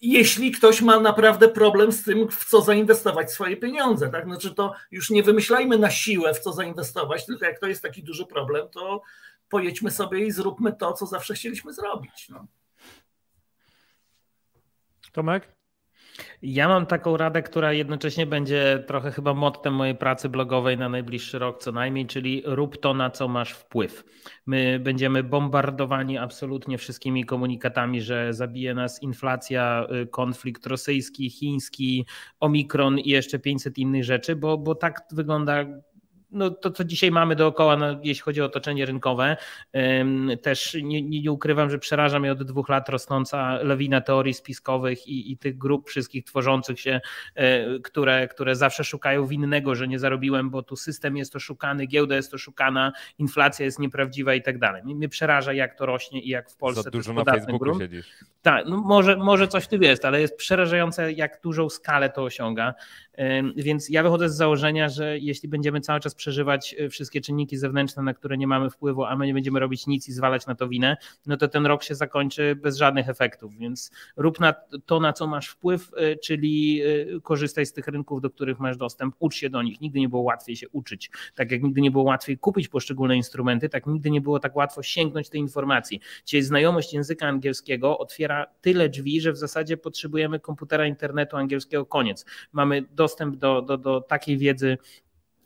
jeśli 0.00 0.52
ktoś 0.52 0.82
ma 0.82 1.00
naprawdę 1.00 1.48
problem 1.48 1.92
z 1.92 2.02
tym, 2.02 2.28
w 2.30 2.44
co 2.44 2.60
zainwestować 2.60 3.32
swoje 3.32 3.56
pieniądze. 3.56 4.08
Tak? 4.08 4.24
Znaczy 4.24 4.54
to 4.54 4.74
już 4.90 5.10
nie 5.10 5.22
wymyślajmy 5.22 5.78
na 5.78 5.90
siłę, 5.90 6.34
w 6.34 6.38
co 6.38 6.52
zainwestować, 6.52 7.26
tylko 7.26 7.44
jak 7.44 7.60
to 7.60 7.66
jest 7.66 7.82
taki 7.82 8.02
duży 8.02 8.26
problem, 8.26 8.68
to 8.68 9.02
pojedźmy 9.48 9.90
sobie 9.90 10.26
i 10.26 10.30
zróbmy 10.30 10.72
to, 10.72 10.92
co 10.92 11.06
zawsze 11.06 11.34
chcieliśmy 11.34 11.72
zrobić. 11.72 12.28
No. 12.28 12.46
Tomek? 15.12 15.55
Ja 16.42 16.68
mam 16.68 16.86
taką 16.86 17.16
radę, 17.16 17.42
która 17.42 17.72
jednocześnie 17.72 18.26
będzie 18.26 18.84
trochę 18.86 19.10
chyba 19.10 19.34
mottem 19.34 19.74
mojej 19.74 19.94
pracy 19.94 20.28
blogowej 20.28 20.78
na 20.78 20.88
najbliższy 20.88 21.38
rok 21.38 21.62
co 21.62 21.72
najmniej, 21.72 22.06
czyli 22.06 22.42
rób 22.44 22.80
to, 22.80 22.94
na 22.94 23.10
co 23.10 23.28
masz 23.28 23.52
wpływ. 23.52 24.04
My 24.46 24.80
będziemy 24.80 25.22
bombardowani 25.22 26.18
absolutnie 26.18 26.78
wszystkimi 26.78 27.24
komunikatami, 27.24 28.00
że 28.00 28.34
zabije 28.34 28.74
nas 28.74 29.02
inflacja, 29.02 29.86
y, 30.02 30.06
konflikt 30.06 30.66
rosyjski, 30.66 31.30
chiński, 31.30 32.06
omikron 32.40 32.98
i 32.98 33.08
jeszcze 33.08 33.38
500 33.38 33.78
innych 33.78 34.04
rzeczy, 34.04 34.36
bo, 34.36 34.58
bo 34.58 34.74
tak 34.74 35.02
wygląda 35.12 35.64
no, 36.36 36.50
to, 36.50 36.70
co 36.70 36.84
dzisiaj 36.84 37.10
mamy 37.10 37.36
dookoła, 37.36 37.76
no, 37.76 37.86
jeśli 38.02 38.22
chodzi 38.22 38.42
o 38.42 38.44
otoczenie 38.44 38.86
rynkowe. 38.86 39.36
Też 40.42 40.76
nie, 40.82 41.02
nie, 41.02 41.32
ukrywam, 41.32 41.70
że 41.70 41.78
przeraża 41.78 42.20
mnie 42.20 42.32
od 42.32 42.42
dwóch 42.42 42.68
lat 42.68 42.88
rosnąca 42.88 43.58
lawina 43.62 44.00
teorii 44.00 44.34
spiskowych 44.34 45.06
i, 45.06 45.32
i 45.32 45.38
tych 45.38 45.58
grup 45.58 45.88
wszystkich 45.88 46.24
tworzących 46.24 46.80
się, 46.80 47.00
e, 47.34 47.78
które, 47.78 48.28
które 48.28 48.56
zawsze 48.56 48.84
szukają 48.84 49.26
winnego, 49.26 49.74
że 49.74 49.88
nie 49.88 49.98
zarobiłem, 49.98 50.50
bo 50.50 50.62
tu 50.62 50.76
system 50.76 51.16
jest 51.16 51.36
oszukany, 51.36 51.86
giełda 51.86 52.16
jest 52.16 52.34
oszukana, 52.34 52.92
inflacja 53.18 53.64
jest 53.64 53.78
nieprawdziwa 53.78 54.34
i 54.34 54.42
tak 54.42 54.58
dalej. 54.58 54.82
Mnie 54.84 55.08
przeraża, 55.08 55.52
jak 55.52 55.78
to 55.78 55.86
rośnie 55.86 56.20
i 56.20 56.28
jak 56.28 56.50
w 56.50 56.56
Polsce 56.56 56.82
Za 56.82 56.90
dużo 56.90 57.12
na 57.12 57.24
Facebooku 57.24 57.58
grunt. 57.58 57.80
siedzisz. 57.80 58.06
Tak, 58.42 58.66
no 58.66 58.76
może, 58.76 59.16
może 59.16 59.48
coś 59.48 59.64
w 59.64 59.68
tym 59.68 59.82
jest, 59.82 60.04
ale 60.04 60.20
jest 60.20 60.36
przerażające, 60.36 61.12
jak 61.12 61.40
dużą 61.42 61.70
skalę 61.70 62.10
to 62.10 62.22
osiąga. 62.22 62.74
Więc 63.56 63.88
ja 63.88 64.02
wychodzę 64.02 64.28
z 64.28 64.36
założenia, 64.36 64.88
że 64.88 65.18
jeśli 65.18 65.48
będziemy 65.48 65.80
cały 65.80 66.00
czas 66.00 66.14
przeżywać 66.14 66.74
e, 66.78 66.88
wszystkie 66.88 67.20
czynniki 67.20 67.56
zewnętrzne, 67.56 68.02
na 68.02 68.14
które 68.14 68.36
nie 68.36 68.46
mamy 68.46 68.70
wpływu, 68.70 69.04
a 69.04 69.16
my 69.16 69.26
nie 69.26 69.34
będziemy 69.34 69.60
robić 69.60 69.86
nic 69.86 70.08
i 70.08 70.12
zwalać 70.12 70.46
na 70.46 70.54
to 70.54 70.68
winę, 70.68 70.96
no 71.26 71.36
to 71.36 71.48
ten 71.48 71.66
rok 71.66 71.82
się 71.82 71.94
zakończy 71.94 72.56
bez 72.56 72.76
żadnych 72.76 73.08
efektów. 73.08 73.56
Więc 73.58 73.90
rób 74.16 74.40
na 74.40 74.54
to, 74.86 75.00
na 75.00 75.12
co 75.12 75.26
masz 75.26 75.48
wpływ, 75.48 75.90
e, 75.96 76.16
czyli 76.16 76.82
e, 76.82 77.20
korzystaj 77.20 77.66
z 77.66 77.72
tych 77.72 77.88
rynków, 77.88 78.20
do 78.20 78.30
których 78.30 78.60
masz 78.60 78.76
dostęp, 78.76 79.14
ucz 79.18 79.34
się 79.34 79.50
do 79.50 79.62
nich. 79.62 79.80
Nigdy 79.80 80.00
nie 80.00 80.08
było 80.08 80.22
łatwiej 80.22 80.56
się 80.56 80.68
uczyć. 80.68 81.10
Tak 81.34 81.50
jak 81.50 81.62
nigdy 81.62 81.80
nie 81.80 81.90
było 81.90 82.04
łatwiej 82.04 82.38
kupić 82.38 82.68
poszczególne 82.68 83.16
instrumenty, 83.16 83.68
tak 83.68 83.86
nigdy 83.86 84.10
nie 84.10 84.20
było 84.20 84.40
tak 84.40 84.56
łatwo 84.56 84.82
sięgnąć 84.82 85.28
tej 85.28 85.40
informacji. 85.40 86.00
Dzisiaj 86.24 86.42
znajomość 86.42 86.92
języka 86.92 87.26
angielskiego 87.26 87.98
otwiera 87.98 88.46
tyle 88.60 88.88
drzwi, 88.88 89.20
że 89.20 89.32
w 89.32 89.36
zasadzie 89.36 89.76
potrzebujemy 89.76 90.40
komputera 90.40 90.86
internetu 90.86 91.36
angielskiego, 91.36 91.86
koniec. 91.86 92.26
Mamy 92.52 92.82
dostęp 93.06 93.36
do, 93.36 93.62
do, 93.62 93.76
do 93.78 94.00
takiej 94.00 94.38
wiedzy, 94.38 94.78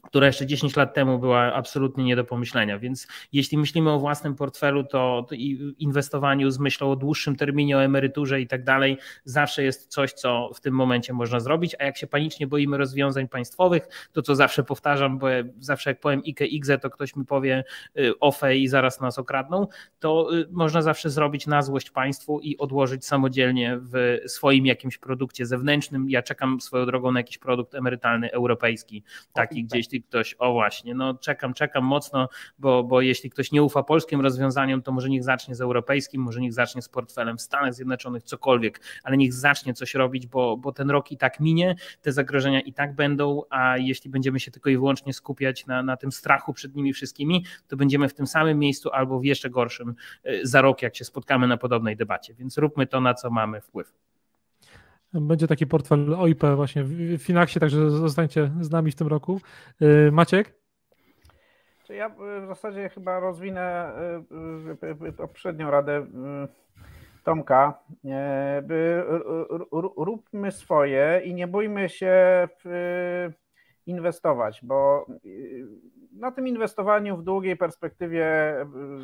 która 0.03 0.27
jeszcze 0.27 0.47
10 0.47 0.77
lat 0.77 0.95
temu 0.95 1.19
była 1.19 1.55
absolutnie 1.55 2.05
nie 2.05 2.17
do 2.17 2.25
pomyślenia. 2.25 2.79
Więc 2.79 3.07
jeśli 3.33 3.59
myślimy 3.59 3.91
o 3.91 3.99
własnym 3.99 4.35
portfelu, 4.35 4.85
to, 4.85 5.27
to 5.29 5.35
inwestowaniu 5.79 6.51
z 6.51 6.59
myślą 6.59 6.91
o 6.91 6.97
dłuższym 6.97 7.37
terminie, 7.37 7.77
o 7.77 7.83
emeryturze 7.83 8.41
i 8.41 8.47
tak 8.47 8.65
dalej, 8.65 8.99
zawsze 9.25 9.63
jest 9.63 9.87
coś, 9.87 10.13
co 10.13 10.51
w 10.55 10.61
tym 10.61 10.75
momencie 10.75 11.13
można 11.13 11.41
zrobić. 11.41 11.77
A 11.79 11.85
jak 11.85 11.97
się 11.97 12.07
panicznie 12.07 12.47
boimy 12.47 12.79
rozwiązań 12.79 13.29
państwowych, 13.29 13.89
to 14.13 14.23
co 14.23 14.35
zawsze 14.35 14.65
powtarzam, 14.65 15.19
bo 15.19 15.27
zawsze 15.59 15.91
jak 15.91 16.01
powiem 16.01 16.23
IKE, 16.27 16.47
IGZE, 16.47 16.79
to 16.79 16.91
ktoś 16.91 17.17
mi 17.17 17.25
powie 17.25 17.65
y, 17.99 18.19
OFE 18.21 18.57
i 18.57 18.69
zaraz 18.69 19.01
nas 19.01 19.19
okradną, 19.19 19.67
to 19.99 20.35
y, 20.35 20.47
można 20.51 20.83
zawsze 20.83 21.11
zrobić 21.11 21.47
na 21.47 21.63
złość 21.63 21.91
państwu 21.91 22.41
i 22.41 22.59
odłożyć 22.59 23.07
samodzielnie 23.07 23.79
w 23.83 24.19
swoim 24.27 24.67
jakimś 24.67 24.99
produkcie 24.99 25.47
zewnętrznym. 25.47 26.11
Ja 26.11 26.23
czekam 26.23 26.61
swoją 26.61 26.87
drogą 26.87 27.13
na 27.13 27.21
jakiś 27.21 27.39
produkt 27.39 27.75
emerytalny 27.75 28.33
europejski, 28.33 29.05
taki 29.33 29.65
gdzieś 29.65 29.90
jeśli 29.93 30.09
ktoś, 30.09 30.37
o 30.39 30.53
właśnie, 30.53 30.95
no 30.95 31.15
czekam, 31.15 31.55
czekam 31.55 31.85
mocno, 31.85 32.29
bo, 32.59 32.85
bo 32.85 33.01
jeśli 33.01 33.31
ktoś 33.31 33.53
nie 33.53 33.63
ufa 33.63 33.83
polskim 33.83 34.21
rozwiązaniom, 34.21 34.83
to 34.83 34.93
może 34.93 35.09
niech 35.09 35.25
zacznie 35.25 35.55
z 35.55 35.61
europejskim, 35.61 36.23
może 36.23 36.41
niech 36.41 36.53
zacznie 36.53 36.83
z 36.83 36.89
portfelem 36.89 37.39
w 37.39 37.41
Stanach 37.41 37.75
Zjednoczonych, 37.75 38.23
cokolwiek, 38.23 38.81
ale 39.05 39.17
niech 39.17 39.33
zacznie 39.33 39.75
coś 39.75 39.95
robić, 39.95 40.27
bo, 40.27 40.57
bo 40.57 40.73
ten 40.73 40.91
rok 40.91 41.13
i 41.13 41.17
tak 41.17 41.41
minie, 41.41 41.75
te 42.03 42.13
zagrożenia 42.13 42.61
i 42.61 42.73
tak 42.73 42.95
będą, 42.95 43.43
a 43.51 43.77
jeśli 43.79 44.11
będziemy 44.11 44.41
się 44.41 44.51
tylko 44.51 44.71
i 44.71 44.77
wyłącznie 44.77 45.13
skupiać 45.13 45.67
na, 45.67 45.83
na 45.83 45.97
tym 45.97 46.13
strachu 46.13 46.53
przed 46.53 46.77
nimi 46.77 46.93
wszystkimi, 46.93 47.45
to 47.69 47.77
będziemy 47.77 48.09
w 48.09 48.15
tym 48.15 48.27
samym 48.27 48.59
miejscu 48.59 48.91
albo 48.93 49.21
w 49.21 49.25
jeszcze 49.25 49.51
gorszym 49.51 49.95
y, 50.27 50.41
za 50.43 50.61
rok, 50.61 50.83
jak 50.83 50.97
się 50.97 51.05
spotkamy 51.05 51.47
na 51.47 51.57
podobnej 51.57 51.97
debacie. 51.97 52.35
Więc 52.35 52.59
róbmy 52.59 52.87
to, 52.87 53.01
na 53.01 53.15
co 53.15 53.31
mamy 53.31 53.61
wpływ. 53.61 54.10
Będzie 55.15 55.47
taki 55.49 55.67
portfel 55.67 56.15
OIP 56.15 56.45
właśnie 56.57 56.85
w 56.85 57.19
Finaxie, 57.19 57.61
także 57.61 57.91
zostańcie 57.91 58.51
z 58.61 58.71
nami 58.71 58.91
w 58.93 58.95
tym 58.95 59.07
roku. 59.07 59.41
Y, 59.83 60.13
Maciek? 60.13 60.55
Ja 61.89 62.07
y, 62.07 62.41
w 62.41 62.47
zasadzie 62.47 62.89
chyba 62.89 63.21
rozwinę 63.21 63.93
y, 65.09 65.13
poprzednią 65.13 65.71
radę 65.71 66.07
Tomka. 67.25 67.79
Róbmy 69.97 70.53
swoje 70.53 71.21
i 71.25 71.35
nie 71.35 71.47
bójmy 71.47 71.89
się 71.89 72.49
inwestować, 73.87 74.61
bo 74.63 75.07
na 76.13 76.33
tym 76.33 76.49
inwestowaniu 76.49 77.17
w 77.17 77.23
długiej 77.23 77.57
perspektywie 77.57 78.55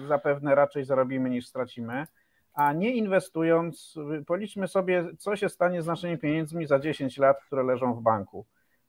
zapewne 0.09 0.55
raczej 0.55 0.85
zarobimy 0.85 1.31
niż 1.31 1.47
stracimy 1.47 2.07
a 2.57 2.73
nie 2.73 2.91
inwestując, 2.91 3.95
policzmy 4.27 4.69
sobie, 4.69 5.05
co 5.19 5.37
się 5.37 5.49
stanie 5.49 5.83
z 5.83 5.87
naszymi 5.87 6.19
pieniędzmi 6.19 6.67
za 6.67 6.79
10 6.79 7.19
lat, 7.19 7.37
które 7.47 7.63
leżą 7.63 7.95
w 7.95 8.03
banku. 8.03 8.47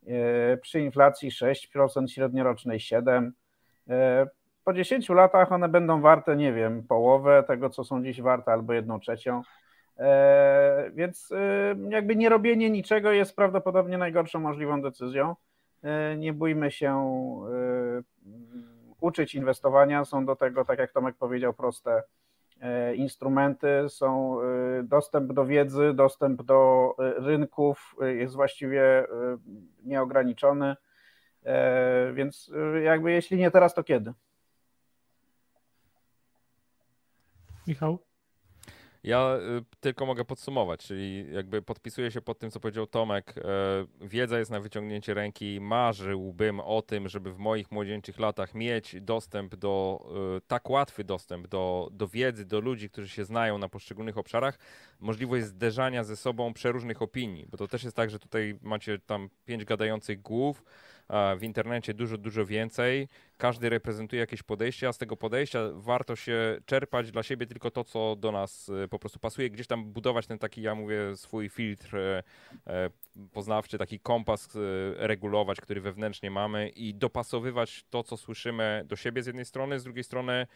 E, 0.07 0.57
przy 0.57 0.79
inflacji 0.81 1.31
6%, 1.31 2.07
średniorocznej 2.07 2.79
7%. 2.79 3.31
E, 3.89 4.27
po 4.63 4.73
10 4.73 5.09
latach 5.09 5.51
one 5.51 5.69
będą 5.69 6.01
warte, 6.01 6.35
nie 6.35 6.53
wiem, 6.53 6.83
połowę 6.83 7.43
tego, 7.47 7.69
co 7.69 7.83
są 7.83 8.03
dziś 8.03 8.21
warte, 8.21 8.51
albo 8.51 8.73
jedną 8.73 8.99
trzecią. 8.99 9.41
E, 9.97 10.91
więc 10.93 11.33
jakby 11.89 12.15
nie 12.15 12.29
robienie 12.29 12.69
niczego 12.69 13.11
jest 13.11 13.35
prawdopodobnie 13.35 13.97
najgorszą 13.97 14.39
możliwą 14.39 14.81
decyzją. 14.81 15.35
Nie 16.17 16.33
bójmy 16.33 16.71
się 16.71 17.19
uczyć 19.01 19.35
inwestowania. 19.35 20.05
Są 20.05 20.25
do 20.25 20.35
tego, 20.35 20.65
tak 20.65 20.79
jak 20.79 20.91
Tomek 20.91 21.15
powiedział, 21.15 21.53
proste 21.53 22.03
instrumenty, 22.95 23.67
są 23.89 24.41
e, 24.41 24.83
dostęp 24.83 25.33
do 25.33 25.45
wiedzy, 25.45 25.93
dostęp 25.93 26.43
do 26.43 26.93
e, 26.99 27.13
rynków 27.13 27.95
jest 28.01 28.35
właściwie 28.35 29.07
nieograniczony. 29.83 30.75
Więc 32.13 32.51
jakby 32.83 33.11
jeśli 33.11 33.37
nie 33.37 33.51
teraz, 33.51 33.73
to 33.73 33.83
kiedy? 33.83 34.13
Michał? 37.67 38.06
Ja 39.07 39.37
y, 39.59 39.63
tylko 39.79 40.05
mogę 40.05 40.25
podsumować, 40.25 40.79
czyli 40.79 41.33
jakby 41.33 41.61
podpisuję 41.61 42.11
się 42.11 42.21
pod 42.21 42.39
tym, 42.39 42.51
co 42.51 42.59
powiedział 42.59 42.87
Tomek. 42.87 43.35
E, 43.37 43.41
wiedza 44.07 44.39
jest 44.39 44.51
na 44.51 44.59
wyciągnięcie 44.59 45.13
ręki. 45.13 45.59
Marzyłbym 45.61 46.59
o 46.59 46.81
tym, 46.81 47.09
żeby 47.09 47.33
w 47.33 47.37
moich 47.37 47.71
młodzieńczych 47.71 48.19
latach 48.19 48.53
mieć 48.53 48.95
dostęp 49.01 49.55
do, 49.55 50.05
e, 50.37 50.41
tak 50.47 50.69
łatwy 50.69 51.03
dostęp 51.03 51.47
do, 51.47 51.89
do 51.91 52.07
wiedzy, 52.07 52.45
do 52.45 52.59
ludzi, 52.59 52.89
którzy 52.89 53.09
się 53.09 53.25
znają 53.25 53.57
na 53.57 53.69
poszczególnych 53.69 54.17
obszarach, 54.17 54.59
możliwość 54.99 55.45
zderzania 55.45 56.03
ze 56.03 56.15
sobą 56.15 56.53
przeróżnych 56.53 57.01
opinii, 57.01 57.47
bo 57.49 57.57
to 57.57 57.67
też 57.67 57.83
jest 57.83 57.95
tak, 57.95 58.09
że 58.09 58.19
tutaj 58.19 58.59
macie 58.61 58.99
tam 58.99 59.29
pięć 59.45 59.65
gadających 59.65 60.21
głów, 60.21 60.63
w 61.37 61.43
internecie 61.43 61.93
dużo, 61.93 62.17
dużo 62.17 62.45
więcej. 62.45 63.07
Każdy 63.37 63.69
reprezentuje 63.69 64.19
jakieś 64.19 64.43
podejście, 64.43 64.87
a 64.87 64.93
z 64.93 64.97
tego 64.97 65.17
podejścia 65.17 65.59
warto 65.73 66.15
się 66.15 66.59
czerpać 66.65 67.11
dla 67.11 67.23
siebie 67.23 67.45
tylko 67.45 67.71
to, 67.71 67.83
co 67.83 68.15
do 68.15 68.31
nas 68.31 68.69
e, 68.83 68.87
po 68.87 68.99
prostu 68.99 69.19
pasuje. 69.19 69.49
Gdzieś 69.49 69.67
tam 69.67 69.85
budować 69.85 70.27
ten 70.27 70.39
taki, 70.39 70.61
ja 70.61 70.75
mówię, 70.75 71.15
swój 71.15 71.49
filtr 71.49 71.95
e, 71.95 72.23
e, 72.67 72.89
poznawczy, 73.33 73.77
taki 73.77 73.99
kompas 73.99 74.49
regulować, 74.95 75.61
który 75.61 75.81
wewnętrznie 75.81 76.31
mamy 76.31 76.69
i 76.69 76.93
dopasowywać 76.93 77.85
to, 77.89 78.03
co 78.03 78.17
słyszymy 78.17 78.83
do 78.85 78.95
siebie 78.95 79.23
z 79.23 79.27
jednej 79.27 79.45
strony, 79.45 79.79
z 79.79 79.83
drugiej 79.83 80.03
strony 80.03 80.47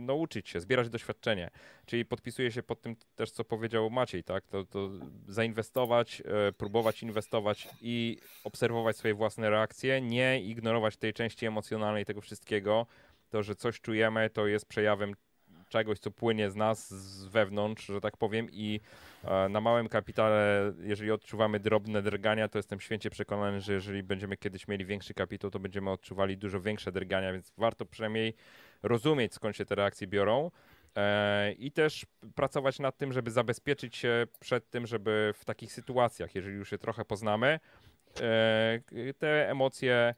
no, 0.00 0.14
uczyć 0.14 0.48
się, 0.48 0.60
zbierać 0.60 0.88
doświadczenie. 0.88 1.50
Czyli 1.86 2.04
podpisuję 2.04 2.52
się 2.52 2.62
pod 2.62 2.80
tym 2.80 2.96
też, 3.16 3.30
co 3.30 3.44
powiedział 3.44 3.90
Maciej, 3.90 4.24
tak? 4.24 4.46
To, 4.46 4.64
to 4.64 4.90
zainwestować, 5.28 6.22
próbować 6.56 7.02
inwestować 7.02 7.68
i 7.80 8.18
obserwować 8.44 8.96
swoje 8.96 9.14
własne 9.14 9.50
reakcje, 9.50 10.00
nie 10.00 10.40
ignorować 10.40 10.96
tej 10.96 11.12
części 11.12 11.46
emocjonalnej 11.46 11.99
tego 12.04 12.20
wszystkiego. 12.20 12.86
To, 13.30 13.42
że 13.42 13.54
coś 13.54 13.80
czujemy, 13.80 14.30
to 14.30 14.46
jest 14.46 14.66
przejawem 14.66 15.14
czegoś, 15.70 15.98
co 15.98 16.10
płynie 16.10 16.50
z 16.50 16.56
nas, 16.56 16.90
z 16.90 17.26
wewnątrz, 17.26 17.86
że 17.86 18.00
tak 18.00 18.16
powiem 18.16 18.48
i 18.52 18.80
e, 19.24 19.48
na 19.48 19.60
małym 19.60 19.88
kapitale, 19.88 20.72
jeżeli 20.82 21.10
odczuwamy 21.10 21.60
drobne 21.60 22.02
drgania, 22.02 22.48
to 22.48 22.58
jestem 22.58 22.80
święcie 22.80 23.10
przekonany, 23.10 23.60
że 23.60 23.72
jeżeli 23.72 24.02
będziemy 24.02 24.36
kiedyś 24.36 24.68
mieli 24.68 24.84
większy 24.84 25.14
kapitał, 25.14 25.50
to 25.50 25.58
będziemy 25.58 25.90
odczuwali 25.90 26.38
dużo 26.38 26.60
większe 26.60 26.92
drgania, 26.92 27.32
więc 27.32 27.52
warto 27.58 27.86
przynajmniej 27.86 28.34
rozumieć, 28.82 29.34
skąd 29.34 29.56
się 29.56 29.64
te 29.64 29.74
reakcje 29.74 30.06
biorą 30.06 30.50
e, 30.96 31.52
i 31.52 31.72
też 31.72 32.06
pracować 32.34 32.78
nad 32.78 32.96
tym, 32.96 33.12
żeby 33.12 33.30
zabezpieczyć 33.30 33.96
się 33.96 34.26
przed 34.40 34.70
tym, 34.70 34.86
żeby 34.86 35.34
w 35.36 35.44
takich 35.44 35.72
sytuacjach, 35.72 36.34
jeżeli 36.34 36.56
już 36.56 36.72
je 36.72 36.78
trochę 36.78 37.04
poznamy, 37.04 37.60
e, 38.20 38.80
te 39.18 39.50
emocje 39.50 40.14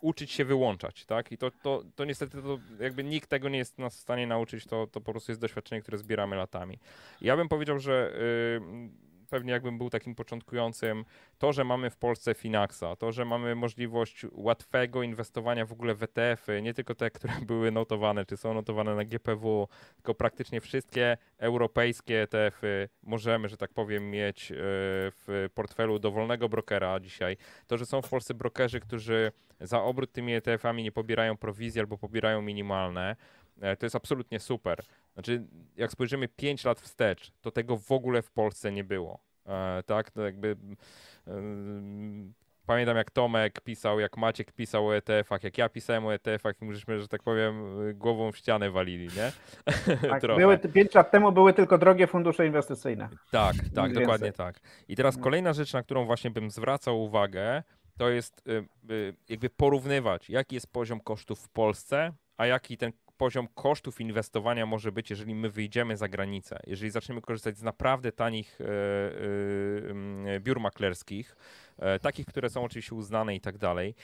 uczyć 0.00 0.30
się 0.30 0.44
wyłączać, 0.44 1.04
tak? 1.04 1.32
I 1.32 1.38
to, 1.38 1.50
to, 1.50 1.82
to 1.96 2.04
niestety 2.04 2.42
to 2.42 2.58
jakby 2.80 3.04
nikt 3.04 3.30
tego 3.30 3.48
nie 3.48 3.58
jest 3.58 3.78
nas 3.78 3.96
w 3.96 4.00
stanie 4.00 4.26
nauczyć, 4.26 4.64
to, 4.64 4.86
to 4.86 5.00
po 5.00 5.12
prostu 5.12 5.32
jest 5.32 5.40
doświadczenie, 5.40 5.82
które 5.82 5.98
zbieramy 5.98 6.36
latami. 6.36 6.78
Ja 7.20 7.36
bym 7.36 7.48
powiedział, 7.48 7.78
że 7.78 8.12
y, 8.14 9.07
pewnie 9.30 9.52
jakbym 9.52 9.78
był 9.78 9.90
takim 9.90 10.14
początkującym, 10.14 11.04
to, 11.38 11.52
że 11.52 11.64
mamy 11.64 11.90
w 11.90 11.96
Polsce 11.96 12.34
Finaxa, 12.34 12.96
to, 12.98 13.12
że 13.12 13.24
mamy 13.24 13.54
możliwość 13.54 14.26
łatwego 14.32 15.02
inwestowania 15.02 15.66
w 15.66 15.72
ogóle 15.72 15.94
w 15.94 16.02
ETF-y, 16.02 16.62
nie 16.62 16.74
tylko 16.74 16.94
te, 16.94 17.10
które 17.10 17.32
były 17.46 17.70
notowane, 17.70 18.24
czy 18.24 18.36
są 18.36 18.54
notowane 18.54 18.94
na 18.94 19.04
GPW, 19.04 19.68
tylko 19.96 20.14
praktycznie 20.14 20.60
wszystkie 20.60 21.16
europejskie 21.38 22.22
ETF-y 22.22 22.88
możemy, 23.02 23.48
że 23.48 23.56
tak 23.56 23.72
powiem, 23.72 24.10
mieć 24.10 24.52
e, 24.52 24.54
w 24.58 25.48
portfelu 25.54 25.98
dowolnego 25.98 26.48
brokera 26.48 27.00
dzisiaj. 27.00 27.36
To, 27.66 27.78
że 27.78 27.86
są 27.86 28.02
w 28.02 28.08
Polsce 28.08 28.34
brokerzy, 28.34 28.80
którzy 28.80 29.32
za 29.60 29.82
obrót 29.82 30.12
tymi 30.12 30.34
ETF-ami 30.34 30.82
nie 30.82 30.92
pobierają 30.92 31.36
prowizji 31.36 31.80
albo 31.80 31.98
pobierają 31.98 32.42
minimalne, 32.42 33.16
e, 33.60 33.76
to 33.76 33.86
jest 33.86 33.96
absolutnie 33.96 34.40
super. 34.40 34.78
Znaczy, 35.18 35.44
jak 35.76 35.92
spojrzymy 35.92 36.28
5 36.28 36.64
lat 36.64 36.80
wstecz, 36.80 37.32
to 37.40 37.50
tego 37.50 37.76
w 37.76 37.92
ogóle 37.92 38.22
w 38.22 38.30
Polsce 38.30 38.72
nie 38.72 38.84
było. 38.84 39.18
E, 39.46 39.82
tak, 39.86 40.10
to 40.10 40.22
jakby. 40.22 40.56
E, 41.26 41.32
pamiętam 42.66 42.96
jak 42.96 43.10
Tomek 43.10 43.60
pisał, 43.60 44.00
jak 44.00 44.16
Maciek 44.16 44.52
pisał 44.52 44.86
o 44.86 44.96
ETF-ach, 44.96 45.44
jak 45.44 45.58
ja 45.58 45.68
pisałem 45.68 46.06
o 46.06 46.14
ETF-ach 46.14 46.62
i 46.62 46.64
myśmy, 46.64 47.00
że 47.00 47.08
tak 47.08 47.22
powiem, 47.22 47.54
głową 47.94 48.32
w 48.32 48.36
ścianę 48.36 48.70
walili, 48.70 49.08
nie? 49.16 49.32
Tak, 50.10 50.22
były, 50.36 50.58
5 50.58 50.94
lat 50.94 51.10
temu 51.10 51.32
były 51.32 51.52
tylko 51.52 51.78
drogie 51.78 52.06
fundusze 52.06 52.46
inwestycyjne. 52.46 53.08
Tak, 53.30 53.56
tak, 53.74 53.92
dokładnie 53.92 54.32
tak. 54.32 54.60
I 54.88 54.96
teraz 54.96 55.16
no. 55.16 55.22
kolejna 55.22 55.52
rzecz, 55.52 55.72
na 55.72 55.82
którą 55.82 56.04
właśnie 56.04 56.30
bym 56.30 56.50
zwracał 56.50 57.02
uwagę, 57.02 57.62
to 57.96 58.08
jest 58.08 58.48
y, 58.48 58.64
y, 58.92 59.14
jakby 59.28 59.50
porównywać, 59.50 60.30
jaki 60.30 60.54
jest 60.54 60.72
poziom 60.72 61.00
kosztów 61.00 61.40
w 61.40 61.48
Polsce, 61.48 62.12
a 62.36 62.46
jaki 62.46 62.76
ten 62.76 62.92
poziom 63.18 63.48
kosztów 63.54 64.00
inwestowania 64.00 64.66
może 64.66 64.92
być, 64.92 65.10
jeżeli 65.10 65.34
my 65.34 65.50
wyjdziemy 65.50 65.96
za 65.96 66.08
granicę, 66.08 66.60
jeżeli 66.66 66.90
zaczniemy 66.90 67.20
korzystać 67.20 67.58
z 67.58 67.62
naprawdę 67.62 68.12
tanich 68.12 68.60
e, 68.60 68.64
e, 70.34 70.40
biur 70.40 70.60
maklerskich, 70.60 71.36
e, 71.78 71.98
takich, 71.98 72.26
które 72.26 72.50
są 72.50 72.64
oczywiście 72.64 72.94
uznane 72.94 73.34
i 73.34 73.40
tak 73.40 73.58
dalej, 73.58 73.94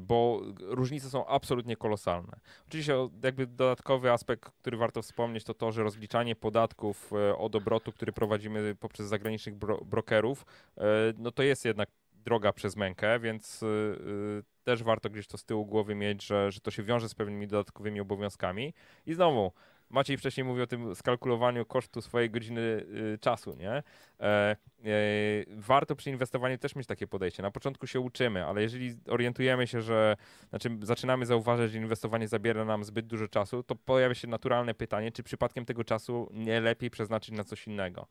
bo 0.00 0.42
różnice 0.60 1.10
są 1.10 1.26
absolutnie 1.26 1.76
kolosalne. 1.76 2.40
Oczywiście 2.68 3.08
jakby 3.22 3.46
dodatkowy 3.46 4.12
aspekt, 4.12 4.50
który 4.60 4.76
warto 4.76 5.02
wspomnieć, 5.02 5.44
to 5.44 5.54
to, 5.54 5.72
że 5.72 5.82
rozliczanie 5.82 6.36
podatków 6.36 7.12
od 7.38 7.56
obrotu, 7.56 7.92
który 7.92 8.12
prowadzimy 8.12 8.74
poprzez 8.74 9.06
zagranicznych 9.06 9.54
brokerów, 9.84 10.46
no 11.18 11.32
to 11.32 11.42
jest 11.42 11.64
jednak 11.64 11.88
droga 12.26 12.52
przez 12.52 12.76
mękę, 12.76 13.20
więc 13.20 13.64
też 14.64 14.82
warto 14.82 15.10
gdzieś 15.10 15.26
to 15.26 15.38
z 15.38 15.44
tyłu 15.44 15.66
głowy 15.66 15.94
mieć, 15.94 16.26
że, 16.26 16.52
że 16.52 16.60
to 16.60 16.70
się 16.70 16.82
wiąże 16.82 17.08
z 17.08 17.14
pewnymi 17.14 17.46
dodatkowymi 17.46 18.00
obowiązkami. 18.00 18.74
I 19.06 19.14
znowu, 19.14 19.52
Maciej 19.90 20.16
wcześniej 20.16 20.44
mówił 20.44 20.64
o 20.64 20.66
tym 20.66 20.94
skalkulowaniu 20.94 21.64
kosztu 21.64 22.02
swojej 22.02 22.30
godziny 22.30 22.60
y, 22.60 23.18
czasu, 23.20 23.56
nie? 23.56 23.82
E, 24.84 24.88
warto 25.56 25.96
przy 25.96 26.10
inwestowaniu 26.10 26.58
też 26.58 26.76
mieć 26.76 26.86
takie 26.86 27.06
podejście. 27.06 27.42
Na 27.42 27.50
początku 27.50 27.86
się 27.86 28.00
uczymy, 28.00 28.46
ale 28.46 28.62
jeżeli 28.62 28.94
orientujemy 29.08 29.66
się, 29.66 29.82
że 29.82 30.16
znaczy 30.50 30.78
zaczynamy 30.82 31.26
zauważyć, 31.26 31.72
że 31.72 31.78
inwestowanie 31.78 32.28
zabiera 32.28 32.64
nam 32.64 32.84
zbyt 32.84 33.06
dużo 33.06 33.28
czasu, 33.28 33.62
to 33.62 33.76
pojawia 33.76 34.14
się 34.14 34.28
naturalne 34.28 34.74
pytanie, 34.74 35.12
czy 35.12 35.22
przypadkiem 35.22 35.64
tego 35.64 35.84
czasu 35.84 36.28
nie 36.32 36.60
lepiej 36.60 36.90
przeznaczyć 36.90 37.34
na 37.34 37.44
coś 37.44 37.66
innego. 37.66 38.06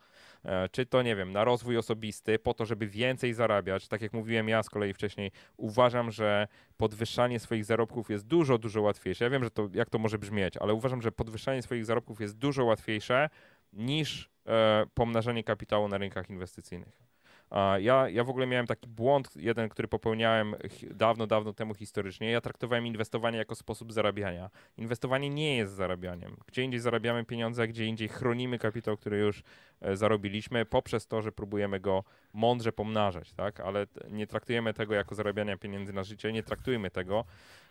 E, 0.46 0.70
czy 0.70 0.86
to, 0.86 1.02
nie 1.02 1.16
wiem, 1.16 1.32
na 1.32 1.44
rozwój 1.44 1.78
osobisty, 1.78 2.40
po 2.40 2.54
to, 2.54 2.66
żeby 2.66 2.88
więcej 2.88 3.34
zarabiać. 3.34 3.88
Tak 3.88 4.02
jak 4.02 4.14
mówiłem 4.14 4.50
ja 4.50 4.64
z 4.64 4.70
kolei 4.70 4.94
wcześniej, 4.94 5.32
uważam, 5.58 6.12
że 6.12 6.48
podwyższanie 6.78 7.40
swoich 7.40 7.66
zarobków 7.66 8.10
jest 8.10 8.28
dużo, 8.28 8.58
dużo 8.58 8.82
łatwiejsze. 8.82 9.24
Ja 9.24 9.30
wiem, 9.30 9.44
że 9.44 9.52
to, 9.52 9.70
jak 9.74 9.90
to 9.90 10.00
może 10.00 10.18
brzmieć, 10.18 10.58
ale 10.58 10.74
uważam, 10.74 11.02
że 11.02 11.12
podwyższanie 11.12 11.62
swoich 11.62 11.86
zarobków 11.86 12.22
jest 12.22 12.38
dużo 12.38 12.66
łatwiejsze 12.66 13.30
niż 13.74 14.35
pomnażanie 14.94 15.44
kapitału 15.44 15.88
na 15.88 15.98
rynkach 15.98 16.30
inwestycyjnych. 16.30 17.05
Ja, 17.78 18.10
ja 18.10 18.24
w 18.24 18.30
ogóle 18.30 18.48
miałem 18.48 18.68
taki 18.68 18.88
błąd, 18.88 19.36
jeden, 19.36 19.70
który 19.70 19.88
popełniałem 19.88 20.56
dawno, 20.92 21.28
dawno 21.28 21.54
temu 21.54 21.74
historycznie. 21.74 22.32
Ja 22.32 22.42
traktowałem 22.42 22.88
inwestowanie 22.88 23.38
jako 23.38 23.56
sposób 23.56 23.94
zarabiania. 23.94 24.50
Inwestowanie 24.78 25.30
nie 25.30 25.58
jest 25.58 25.74
zarabianiem. 25.74 26.38
Gdzie 26.48 26.64
indziej 26.64 26.80
zarabiamy 26.80 27.26
pieniądze, 27.26 27.64
a 27.64 27.68
gdzie 27.68 27.86
indziej 27.86 28.08
chronimy 28.08 28.60
kapitał, 28.60 28.98
który 28.98 29.18
już 29.18 29.44
e, 29.82 29.98
zarobiliśmy, 29.98 30.66
poprzez 30.66 31.08
to, 31.08 31.22
że 31.22 31.32
próbujemy 31.32 31.80
go 31.80 32.04
mądrze 32.34 32.72
pomnażać, 32.72 33.34
tak? 33.34 33.60
Ale 33.60 33.88
nie 34.10 34.28
traktujemy 34.28 34.74
tego 34.74 34.94
jako 34.94 35.16
zarabiania 35.16 35.58
pieniędzy 35.58 35.94
na 35.94 36.04
życie, 36.04 36.34
nie 36.34 36.44
traktujmy 36.44 36.92
tego, 36.92 37.26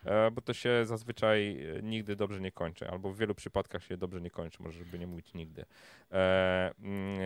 e, 0.05 0.31
bo 0.31 0.41
to 0.41 0.53
się 0.53 0.87
zazwyczaj 0.87 1.67
e, 1.79 1.83
nigdy 1.83 2.17
dobrze 2.17 2.41
nie 2.41 2.53
kończy, 2.53 2.89
albo 2.89 3.11
w 3.11 3.19
wielu 3.19 3.35
przypadkach 3.35 3.85
się 3.85 3.97
dobrze 3.97 4.21
nie 4.21 4.31
kończy, 4.31 4.63
może 4.63 4.79
żeby 4.79 4.99
nie 4.99 5.07
mówić 5.07 5.35
nigdy. 5.35 5.65
Mm, 6.11 7.19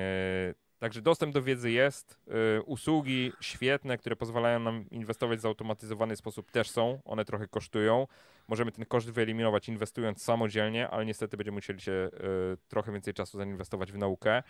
Także 0.79 1.03
dostęp 1.03 1.35
do 1.35 1.43
wiedzy 1.43 1.71
jest, 1.71 2.19
y, 2.59 2.63
usługi 2.63 3.33
świetne, 3.41 3.99
które 3.99 4.17
pozwalają 4.17 4.61
nam 4.61 4.85
inwestować 4.91 5.39
w 5.39 5.43
zautomatyzowany 5.43 6.17
sposób 6.17 6.51
też 6.51 6.71
są, 6.71 7.01
one 7.05 7.25
trochę 7.25 7.49
kosztują. 7.49 8.07
Możemy 8.49 8.73
ten 8.73 8.85
koszt 8.85 9.11
wyeliminować 9.11 9.69
inwestując 9.69 10.23
samodzielnie, 10.23 10.89
ale 10.89 11.07
niestety 11.07 11.37
będziemy 11.37 11.55
musieli 11.55 11.81
się 11.81 11.93
y, 11.93 12.11
trochę 12.69 12.93
więcej 12.93 13.15
czasu 13.15 13.39
zainwestować 13.39 13.93
w 13.93 13.99
naukę. 13.99 14.43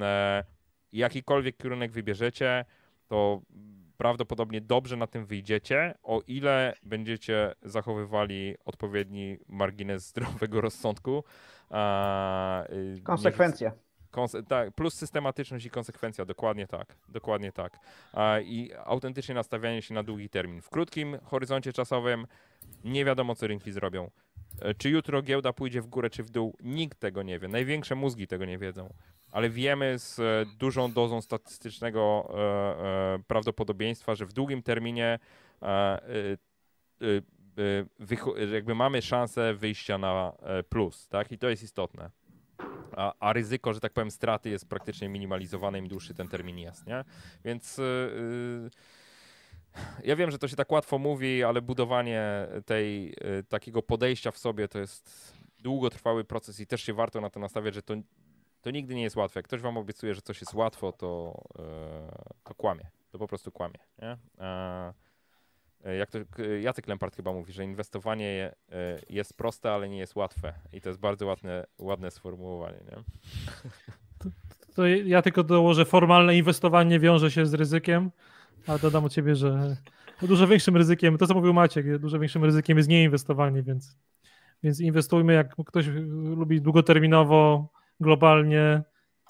E, 0.00 0.44
jakikolwiek 0.92 1.56
kierunek 1.56 1.92
wybierzecie, 1.92 2.64
to 3.08 3.42
prawdopodobnie 3.96 4.60
dobrze 4.60 4.96
na 4.96 5.06
tym 5.06 5.26
wyjdziecie, 5.26 5.94
o 6.02 6.22
ile 6.26 6.74
będziecie 6.82 7.54
zachowywali 7.62 8.54
odpowiedni 8.64 9.38
margines 9.48 10.06
zdrowego 10.10 10.60
rozsądku. 10.60 11.24
Y, 11.70 13.00
Konsekwencje. 14.16 14.48
Tak, 14.48 14.74
plus 14.74 14.94
systematyczność 14.94 15.66
i 15.66 15.70
konsekwencja, 15.70 16.24
dokładnie 16.24 16.66
tak, 16.66 16.96
dokładnie 17.08 17.52
tak. 17.52 17.78
I 18.44 18.70
autentycznie 18.84 19.34
nastawianie 19.34 19.82
się 19.82 19.94
na 19.94 20.02
długi 20.02 20.28
termin. 20.28 20.62
W 20.62 20.70
krótkim 20.70 21.18
horyzoncie 21.24 21.72
czasowym 21.72 22.26
nie 22.84 23.04
wiadomo, 23.04 23.34
co 23.34 23.46
rynki 23.46 23.72
zrobią. 23.72 24.10
E, 24.60 24.74
czy 24.74 24.90
jutro 24.90 25.22
giełda 25.22 25.52
pójdzie 25.52 25.82
w 25.82 25.86
górę, 25.86 26.10
czy 26.10 26.22
w 26.22 26.30
dół? 26.30 26.56
Nikt 26.60 26.98
tego 26.98 27.22
nie 27.22 27.38
wie. 27.38 27.48
Największe 27.48 27.94
mózgi 27.94 28.26
tego 28.26 28.44
nie 28.44 28.58
wiedzą. 28.58 28.94
Ale 29.30 29.50
wiemy 29.50 29.98
z 29.98 30.18
e, 30.18 30.46
dużą 30.58 30.92
dozą 30.92 31.20
statystycznego 31.20 32.34
e, 32.38 33.18
prawdopodobieństwa, 33.26 34.14
że 34.14 34.26
w 34.26 34.32
długim 34.32 34.62
terminie 34.62 35.18
jakby 38.52 38.74
mamy 38.74 39.02
szansę 39.02 39.54
wyjścia 39.54 39.98
na 39.98 40.32
plus, 40.68 41.08
tak? 41.08 41.32
I 41.32 41.38
to 41.38 41.48
jest 41.48 41.62
istotne 41.62 42.10
a, 42.96 43.14
a, 43.20 43.32
ryzyko, 43.32 43.72
że 43.72 43.80
tak 43.80 43.92
powiem, 43.92 44.10
straty 44.10 44.50
jest 44.50 44.68
praktycznie 44.68 45.08
minimalizowane, 45.08 45.78
im 45.78 45.88
dłuższy 45.88 46.14
ten 46.14 46.28
termin 46.28 46.58
jest, 46.58 46.86
nie? 46.86 47.04
Więc 47.44 47.78
yy, 47.78 48.70
ja 50.04 50.16
wiem, 50.16 50.30
że 50.30 50.38
to 50.38 50.48
się 50.48 50.56
tak 50.56 50.72
łatwo 50.72 50.98
mówi, 50.98 51.44
ale 51.44 51.62
budowanie 51.62 52.22
tej, 52.66 53.06
yy, 53.06 53.42
takiego 53.48 53.82
podejścia 53.82 54.30
w 54.30 54.38
sobie 54.38 54.68
to 54.68 54.78
jest 54.78 55.36
długotrwały 55.58 56.24
proces 56.24 56.60
i 56.60 56.66
też 56.66 56.82
się 56.82 56.94
warto 56.94 57.20
na 57.20 57.30
to 57.30 57.40
nastawiać, 57.40 57.74
że 57.74 57.82
to, 57.82 57.94
to 58.62 58.70
nigdy 58.70 58.94
nie 58.94 59.02
jest 59.02 59.16
łatwe. 59.16 59.38
Jak 59.38 59.46
ktoś 59.46 59.60
wam 59.60 59.76
obiecuje, 59.76 60.14
że 60.14 60.22
coś 60.22 60.40
jest 60.40 60.54
łatwo, 60.54 60.92
to, 60.92 61.42
yy, 61.58 61.64
to 62.44 62.54
kłamie. 62.54 62.90
To 63.10 63.18
po 63.18 63.26
prostu 63.26 63.52
kłamie, 63.52 63.78
nie? 64.02 64.16
E, 65.86 65.96
jak 65.96 66.10
to 66.10 66.18
Jacek 66.60 66.86
Lempart 66.86 67.16
chyba 67.16 67.32
mówi, 67.32 67.52
że 67.52 67.64
inwestowanie 67.64 68.54
e, 68.72 68.98
jest 69.10 69.36
proste, 69.36 69.72
ale 69.72 69.88
nie 69.88 69.98
jest 69.98 70.16
łatwe. 70.16 70.52
I 70.72 70.80
to 70.80 70.88
jest 70.88 71.00
bardzo 71.00 71.26
ładne, 71.26 71.66
ładne 71.78 72.10
sformułowanie. 72.10 72.78
Nie? 72.90 72.96
To, 74.18 74.30
to 74.74 74.86
ja 74.86 75.22
tylko 75.22 75.44
dołożę, 75.44 75.84
formalne 75.84 76.36
inwestowanie 76.36 77.00
wiąże 77.00 77.30
się 77.30 77.46
z 77.46 77.54
ryzykiem, 77.54 78.10
a 78.66 78.78
dodam 78.78 79.04
od 79.04 79.12
ciebie, 79.12 79.34
że 79.34 79.76
dużo 80.22 80.46
większym 80.46 80.76
ryzykiem, 80.76 81.18
to 81.18 81.26
co 81.26 81.34
mówił 81.34 81.54
Maciek, 81.54 81.98
dużo 81.98 82.18
większym 82.18 82.44
ryzykiem 82.44 82.76
jest 82.76 82.88
nieinwestowanie, 82.88 83.62
więc, 83.62 83.96
więc 84.62 84.80
inwestujmy, 84.80 85.32
jak 85.32 85.54
ktoś 85.66 85.86
lubi 86.36 86.60
długoterminowo, 86.60 87.68
globalnie, 88.00 88.82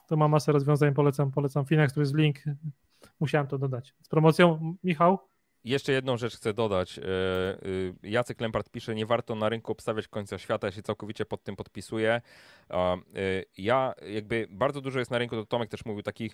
to 0.07 0.17
ma 0.17 0.29
masę 0.29 0.53
rozwiązań, 0.53 0.95
polecam, 0.95 1.31
polecam 1.31 1.67
Finax, 1.67 1.95
tu 1.95 2.01
jest 2.01 2.15
link, 2.15 2.37
musiałem 3.21 3.47
to 3.47 3.59
dodać. 3.59 3.95
Z 4.03 4.09
promocją, 4.09 4.77
Michał? 4.85 5.19
Jeszcze 5.67 5.93
jedną 5.93 6.17
rzecz 6.17 6.37
chcę 6.37 6.55
dodać. 6.55 6.99
E, 6.99 7.03
e, 7.03 7.59
Jacek 8.03 8.41
Lempart 8.41 8.71
pisze, 8.71 8.95
nie 8.95 9.07
warto 9.07 9.35
na 9.35 9.49
rynku 9.49 9.73
obstawiać 9.73 10.09
końca 10.09 10.39
świata, 10.39 10.67
ja 10.67 10.73
się 10.73 10.83
całkowicie 10.83 11.25
pod 11.25 11.43
tym 11.43 11.57
podpisuję. 11.57 12.21
E, 12.71 12.99
ja 13.59 13.95
jakby 14.09 14.47
bardzo 14.51 14.81
dużo 14.81 14.99
jest 14.99 15.11
na 15.11 15.19
rynku, 15.19 15.37
to 15.37 15.47
Tomek 15.47 15.71
też 15.71 15.85
mówił, 15.85 16.03
takich 16.03 16.33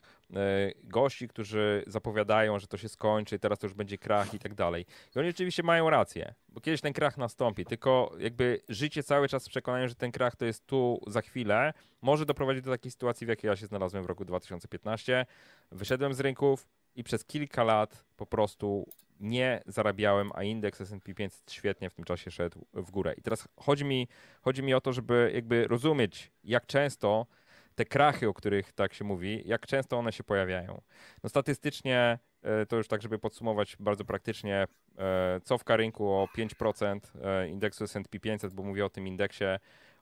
gości, 0.84 1.28
którzy 1.28 1.84
zapowiadają, 1.86 2.58
że 2.58 2.66
to 2.66 2.76
się 2.76 2.88
skończy, 2.88 3.38
teraz 3.38 3.58
to 3.58 3.66
już 3.66 3.74
będzie 3.74 3.98
krach 3.98 4.34
i 4.34 4.38
tak 4.38 4.54
dalej. 4.54 4.86
I 5.16 5.18
oni 5.18 5.28
oczywiście 5.28 5.62
mają 5.62 5.90
rację, 5.90 6.34
bo 6.48 6.60
kiedyś 6.60 6.80
ten 6.80 6.92
krach 6.92 7.18
nastąpi, 7.18 7.64
tylko 7.64 8.12
jakby 8.18 8.60
życie 8.68 9.02
cały 9.02 9.28
czas 9.28 9.46
w 9.46 9.50
przekonaniu, 9.50 9.88
że 9.88 9.94
ten 9.94 10.12
krach 10.12 10.36
to 10.36 10.44
jest 10.44 10.66
tu 10.66 11.00
za 11.06 11.20
chwilę, 11.20 11.72
może 12.02 12.26
doprowadzić 12.26 12.64
do 12.64 12.70
takiej 12.70 12.90
sytuacji, 12.90 13.26
w 13.26 13.28
jakiej 13.28 13.48
ja 13.48 13.56
się 13.56 13.66
znalazłem 13.66 14.04
w 14.04 14.06
roku 14.06 14.24
2015. 14.24 15.26
Wyszedłem 15.70 16.14
z 16.14 16.20
rynków, 16.20 16.66
i 16.94 17.04
przez 17.04 17.24
kilka 17.24 17.64
lat 17.64 18.04
po 18.16 18.26
prostu 18.26 18.88
nie 19.22 19.62
zarabiałem, 19.66 20.30
a 20.34 20.42
indeks 20.42 20.80
S&P 20.80 21.14
500 21.14 21.52
świetnie 21.52 21.90
w 21.90 21.94
tym 21.94 22.04
czasie 22.04 22.30
szedł 22.30 22.66
w 22.74 22.90
górę. 22.90 23.14
I 23.16 23.22
teraz 23.22 23.48
chodzi 23.56 23.84
mi, 23.84 24.08
chodzi 24.42 24.62
mi 24.62 24.74
o 24.74 24.80
to, 24.80 24.92
żeby 24.92 25.30
jakby 25.34 25.68
rozumieć, 25.68 26.32
jak 26.44 26.66
często 26.66 27.26
te 27.74 27.84
krachy, 27.84 28.28
o 28.28 28.34
których 28.34 28.72
tak 28.72 28.94
się 28.94 29.04
mówi, 29.04 29.42
jak 29.44 29.66
często 29.66 29.98
one 29.98 30.12
się 30.12 30.24
pojawiają. 30.24 30.80
No 31.22 31.28
statystycznie, 31.28 32.18
e, 32.42 32.66
to 32.66 32.76
już 32.76 32.88
tak, 32.88 33.02
żeby 33.02 33.18
podsumować 33.18 33.76
bardzo 33.80 34.04
praktycznie, 34.04 34.66
e, 34.98 35.40
cofka 35.44 35.76
rynku 35.76 36.10
o 36.10 36.28
5% 36.36 37.12
e, 37.22 37.48
indeksu 37.48 37.84
S&P 37.84 38.20
500, 38.20 38.54
bo 38.54 38.62
mówię 38.62 38.84
o 38.84 38.90
tym 38.90 39.06
indeksie, 39.06 39.44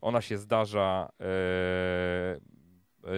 ona 0.01 0.21
się 0.21 0.39
zdarza 0.39 1.11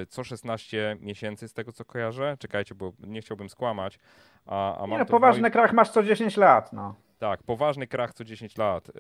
co 0.09 0.25
16 0.25 0.97
miesięcy 1.01 1.49
z 1.49 1.53
tego 1.53 1.73
co 1.73 1.85
kojarzę. 1.85 2.37
Czekajcie, 2.39 2.75
bo 2.75 2.93
nie 2.99 3.21
chciałbym 3.21 3.49
skłamać. 3.49 3.99
A, 4.47 4.83
a 4.83 4.87
nie, 4.87 5.05
poważny 5.05 5.43
moim... 5.43 5.53
krach 5.53 5.73
masz 5.73 5.91
co 5.91 6.03
10 6.03 6.37
lat. 6.37 6.73
No. 6.73 6.95
Tak, 7.23 7.43
poważny 7.43 7.87
krach 7.87 8.15
co 8.15 8.25
10 8.25 8.59
lat. 8.59 8.89
Y, 8.89 8.93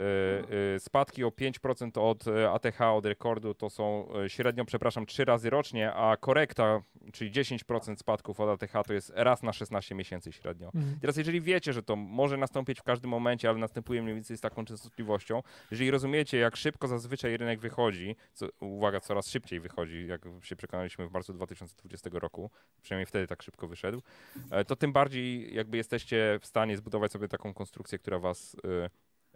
y, 0.76 0.81
spadki 0.81 1.25
o 1.25 1.31
5% 1.31 2.01
od 2.01 2.25
ATH, 2.52 2.81
od 2.81 3.07
rekordu 3.07 3.55
to 3.55 3.70
są 3.70 4.09
średnio, 4.28 4.65
przepraszam, 4.65 5.07
3 5.07 5.25
razy 5.25 5.51
rocznie, 5.51 5.92
a 5.92 6.17
korekta, 6.17 6.83
czyli 7.12 7.33
10% 7.33 7.97
spadków 7.97 8.41
od 8.41 8.62
ATH 8.62 8.73
to 8.86 8.92
jest 8.92 9.12
raz 9.15 9.42
na 9.42 9.52
16 9.52 9.94
miesięcy 9.94 10.33
średnio. 10.33 10.70
Mhm. 10.75 10.99
Teraz 11.01 11.17
jeżeli 11.17 11.41
wiecie, 11.41 11.73
że 11.73 11.83
to 11.83 11.97
może 11.97 12.36
nastąpić 12.36 12.81
w 12.81 12.83
każdym 12.83 13.10
momencie, 13.10 13.49
ale 13.49 13.59
następuje 13.59 14.02
mniej 14.02 14.15
więcej 14.15 14.36
z 14.36 14.41
taką 14.41 14.65
częstotliwością, 14.65 15.42
jeżeli 15.70 15.91
rozumiecie, 15.91 16.39
jak 16.39 16.57
szybko 16.57 16.89
zazwyczaj 16.89 17.36
rynek 17.36 17.60
wychodzi, 17.60 18.17
co, 18.33 18.47
uwaga, 18.60 19.01
coraz 19.01 19.28
szybciej 19.28 19.60
wychodzi, 19.60 20.07
jak 20.07 20.23
się 20.42 20.57
przekonaliśmy 20.57 21.09
w 21.09 21.12
marcu 21.12 21.33
2020 21.33 22.10
roku, 22.12 22.51
przynajmniej 22.83 23.07
wtedy 23.07 23.26
tak 23.26 23.42
szybko 23.42 23.68
wyszedł, 23.68 24.02
e, 24.51 24.65
to 24.65 24.76
tym 24.76 24.92
bardziej 24.92 25.55
jakby 25.55 25.76
jesteście 25.76 26.39
w 26.41 26.47
stanie 26.47 26.76
zbudować 26.76 27.12
sobie 27.12 27.28
taką 27.28 27.55
konstrukcję, 27.55 27.99
która 27.99 28.11
która 28.12 28.18
was 28.18 28.57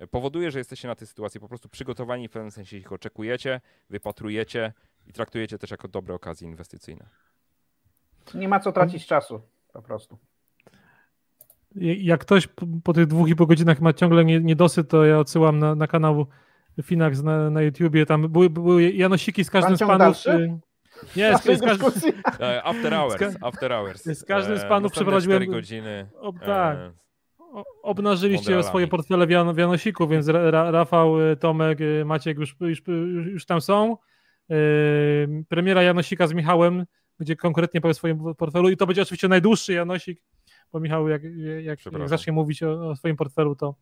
y, 0.02 0.06
powoduje, 0.06 0.50
że 0.50 0.58
jesteście 0.58 0.88
na 0.88 0.94
tej 0.94 1.06
sytuacji 1.06 1.40
po 1.40 1.48
prostu 1.48 1.68
przygotowani, 1.68 2.28
w 2.28 2.30
pewnym 2.30 2.50
sensie 2.50 2.76
ich 2.76 2.92
oczekujecie, 2.92 3.60
wypatrujecie 3.90 4.72
i 5.06 5.12
traktujecie 5.12 5.58
też 5.58 5.70
jako 5.70 5.88
dobre 5.88 6.14
okazje 6.14 6.48
inwestycyjne. 6.48 7.06
Nie 8.34 8.48
ma 8.48 8.60
co 8.60 8.72
tracić 8.72 9.06
czasu, 9.06 9.40
po 9.72 9.82
prostu. 9.82 10.18
Jak 11.74 12.20
ktoś 12.20 12.48
po 12.84 12.92
tych 12.92 13.06
dwóch 13.06 13.28
i 13.28 13.36
po 13.36 13.46
godzinach 13.46 13.80
ma 13.80 13.92
ciągle 13.92 14.24
niedosyt, 14.24 14.90
to 14.90 15.04
ja 15.04 15.18
odsyłam 15.18 15.58
na, 15.58 15.74
na 15.74 15.86
kanał 15.86 16.26
Finax 16.82 17.22
na, 17.22 17.50
na 17.50 17.62
YouTubie. 17.62 18.06
Tam 18.06 18.28
były, 18.28 18.50
były 18.50 18.92
janosiki 18.92 19.44
z 19.44 19.50
każdym 19.50 19.76
z 19.76 19.80
panów. 19.80 19.98
Dalszy? 19.98 20.58
Nie, 21.16 21.38
z, 21.38 21.42
z, 21.42 22.04
e, 22.40 22.62
After 22.64 22.92
hours, 22.92 23.36
after 23.40 23.70
hours. 23.70 24.02
Z 24.04 24.24
każdym 24.24 24.58
z 24.58 24.62
e, 24.62 24.68
panów 24.68 24.92
przeprowadziłem. 24.92 25.46
godziny. 25.46 26.06
O, 26.20 26.32
tak. 26.32 26.76
E, 26.76 27.05
obnażyliście 27.82 28.62
swoje 28.62 28.86
portfele 28.86 29.26
w, 29.26 29.30
Jan, 29.30 29.54
w 29.54 29.58
Janosiku, 29.58 30.08
więc 30.08 30.28
Ra, 30.28 30.70
Rafał, 30.70 31.20
y, 31.20 31.36
Tomek, 31.36 31.80
y, 31.80 32.04
Maciek 32.04 32.38
już, 32.38 32.56
już, 32.60 32.82
już 33.26 33.46
tam 33.46 33.60
są. 33.60 33.96
Yy, 34.48 34.56
premiera 35.48 35.82
Janosika 35.82 36.26
z 36.26 36.32
Michałem, 36.32 36.86
gdzie 37.20 37.36
konkretnie 37.36 37.80
powie 37.80 37.90
o 37.90 37.94
swoim 37.94 38.34
portfelu 38.34 38.68
i 38.68 38.76
to 38.76 38.86
będzie 38.86 39.02
oczywiście 39.02 39.28
najdłuższy 39.28 39.72
Janosik, 39.72 40.20
bo 40.72 40.80
Michał 40.80 41.08
jak, 41.08 41.22
jak, 41.62 41.78
jak 41.92 42.08
zacznie 42.08 42.32
mówić 42.32 42.62
o, 42.62 42.88
o, 42.88 42.96
swoim 42.96 43.16
portfelu, 43.16 43.56
to, 43.56 43.74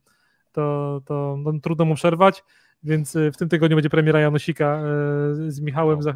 to, 0.52 1.00
to 1.06 1.36
no, 1.38 1.52
trudno 1.62 1.84
mu 1.84 1.94
przerwać, 1.94 2.44
więc 2.82 3.16
y, 3.16 3.32
w 3.32 3.36
tym 3.36 3.48
tygodniu 3.48 3.76
będzie 3.76 3.90
premiera 3.90 4.20
Janosika 4.20 4.82
z 5.48 5.60
Michałem. 5.60 6.00
No. 6.04 6.12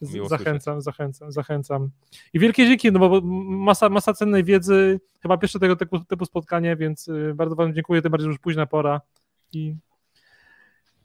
Miło 0.00 0.28
zachęcam, 0.28 0.74
słyszeć. 0.74 0.84
zachęcam, 0.84 1.32
zachęcam. 1.32 1.90
I 2.32 2.38
wielkie 2.38 2.66
dzięki, 2.66 2.92
no 2.92 2.98
bo 2.98 3.20
masa, 3.48 3.88
masa 3.88 4.14
cennej 4.14 4.44
wiedzy, 4.44 5.00
chyba 5.22 5.38
pierwsze 5.38 5.58
tego 5.58 5.76
typu, 5.76 6.00
typu 6.00 6.24
spotkanie, 6.24 6.76
więc 6.76 7.08
y, 7.08 7.32
bardzo 7.34 7.54
Wam 7.54 7.74
dziękuję, 7.74 8.02
tym 8.02 8.10
bardziej, 8.10 8.24
że 8.24 8.30
już 8.30 8.38
późna 8.38 8.66
pora 8.66 9.00
i, 9.52 9.74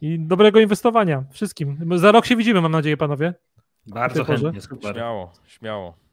i 0.02 0.20
dobrego 0.20 0.60
inwestowania 0.60 1.24
wszystkim. 1.32 2.00
Za 2.00 2.12
rok 2.12 2.26
się 2.26 2.36
widzimy, 2.36 2.62
mam 2.62 2.72
nadzieję, 2.72 2.98
panowie. 2.98 3.34
Bardzo 3.88 4.24
chętnie, 4.24 4.62
super. 4.62 4.96
Śmiało, 4.96 5.32
śmiało. 5.46 6.05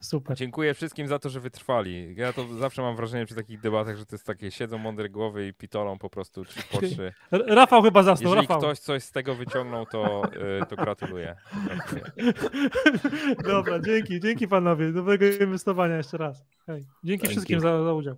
Super. 0.00 0.36
Dziękuję 0.36 0.74
wszystkim 0.74 1.08
za 1.08 1.18
to, 1.18 1.28
że 1.28 1.40
wytrwali. 1.40 2.14
Ja 2.16 2.32
to 2.32 2.54
zawsze 2.58 2.82
mam 2.82 2.96
wrażenie 2.96 3.26
przy 3.26 3.34
takich 3.34 3.60
debatach, 3.60 3.96
że 3.96 4.06
to 4.06 4.14
jest 4.14 4.26
takie 4.26 4.50
siedzą 4.50 4.78
mądre 4.78 5.08
głowy 5.08 5.46
i 5.46 5.54
pitolą 5.54 5.98
po 5.98 6.10
prostu 6.10 6.44
trzy 6.44 6.62
po 6.72 6.78
trzy. 6.78 7.12
Rafał 7.56 7.82
chyba 7.82 8.02
zasnął. 8.02 8.32
Jeżeli 8.32 8.48
Rafał. 8.48 8.60
ktoś 8.60 8.78
coś 8.78 9.02
z 9.02 9.12
tego 9.12 9.34
wyciągnął, 9.34 9.86
to, 9.86 10.22
yy, 10.60 10.66
to 10.66 10.76
gratuluję. 10.76 11.36
Dobra, 13.48 13.80
dzięki, 13.80 14.20
dzięki 14.20 14.48
panowie. 14.48 14.92
Dobrego 14.92 15.26
inwestowania 15.26 15.96
jeszcze 15.96 16.16
raz. 16.16 16.44
Hej. 16.66 16.76
Dzięki, 16.76 16.88
dzięki. 17.04 17.28
wszystkim 17.28 17.60
za, 17.60 17.84
za 17.84 17.92
udział. 17.92 18.16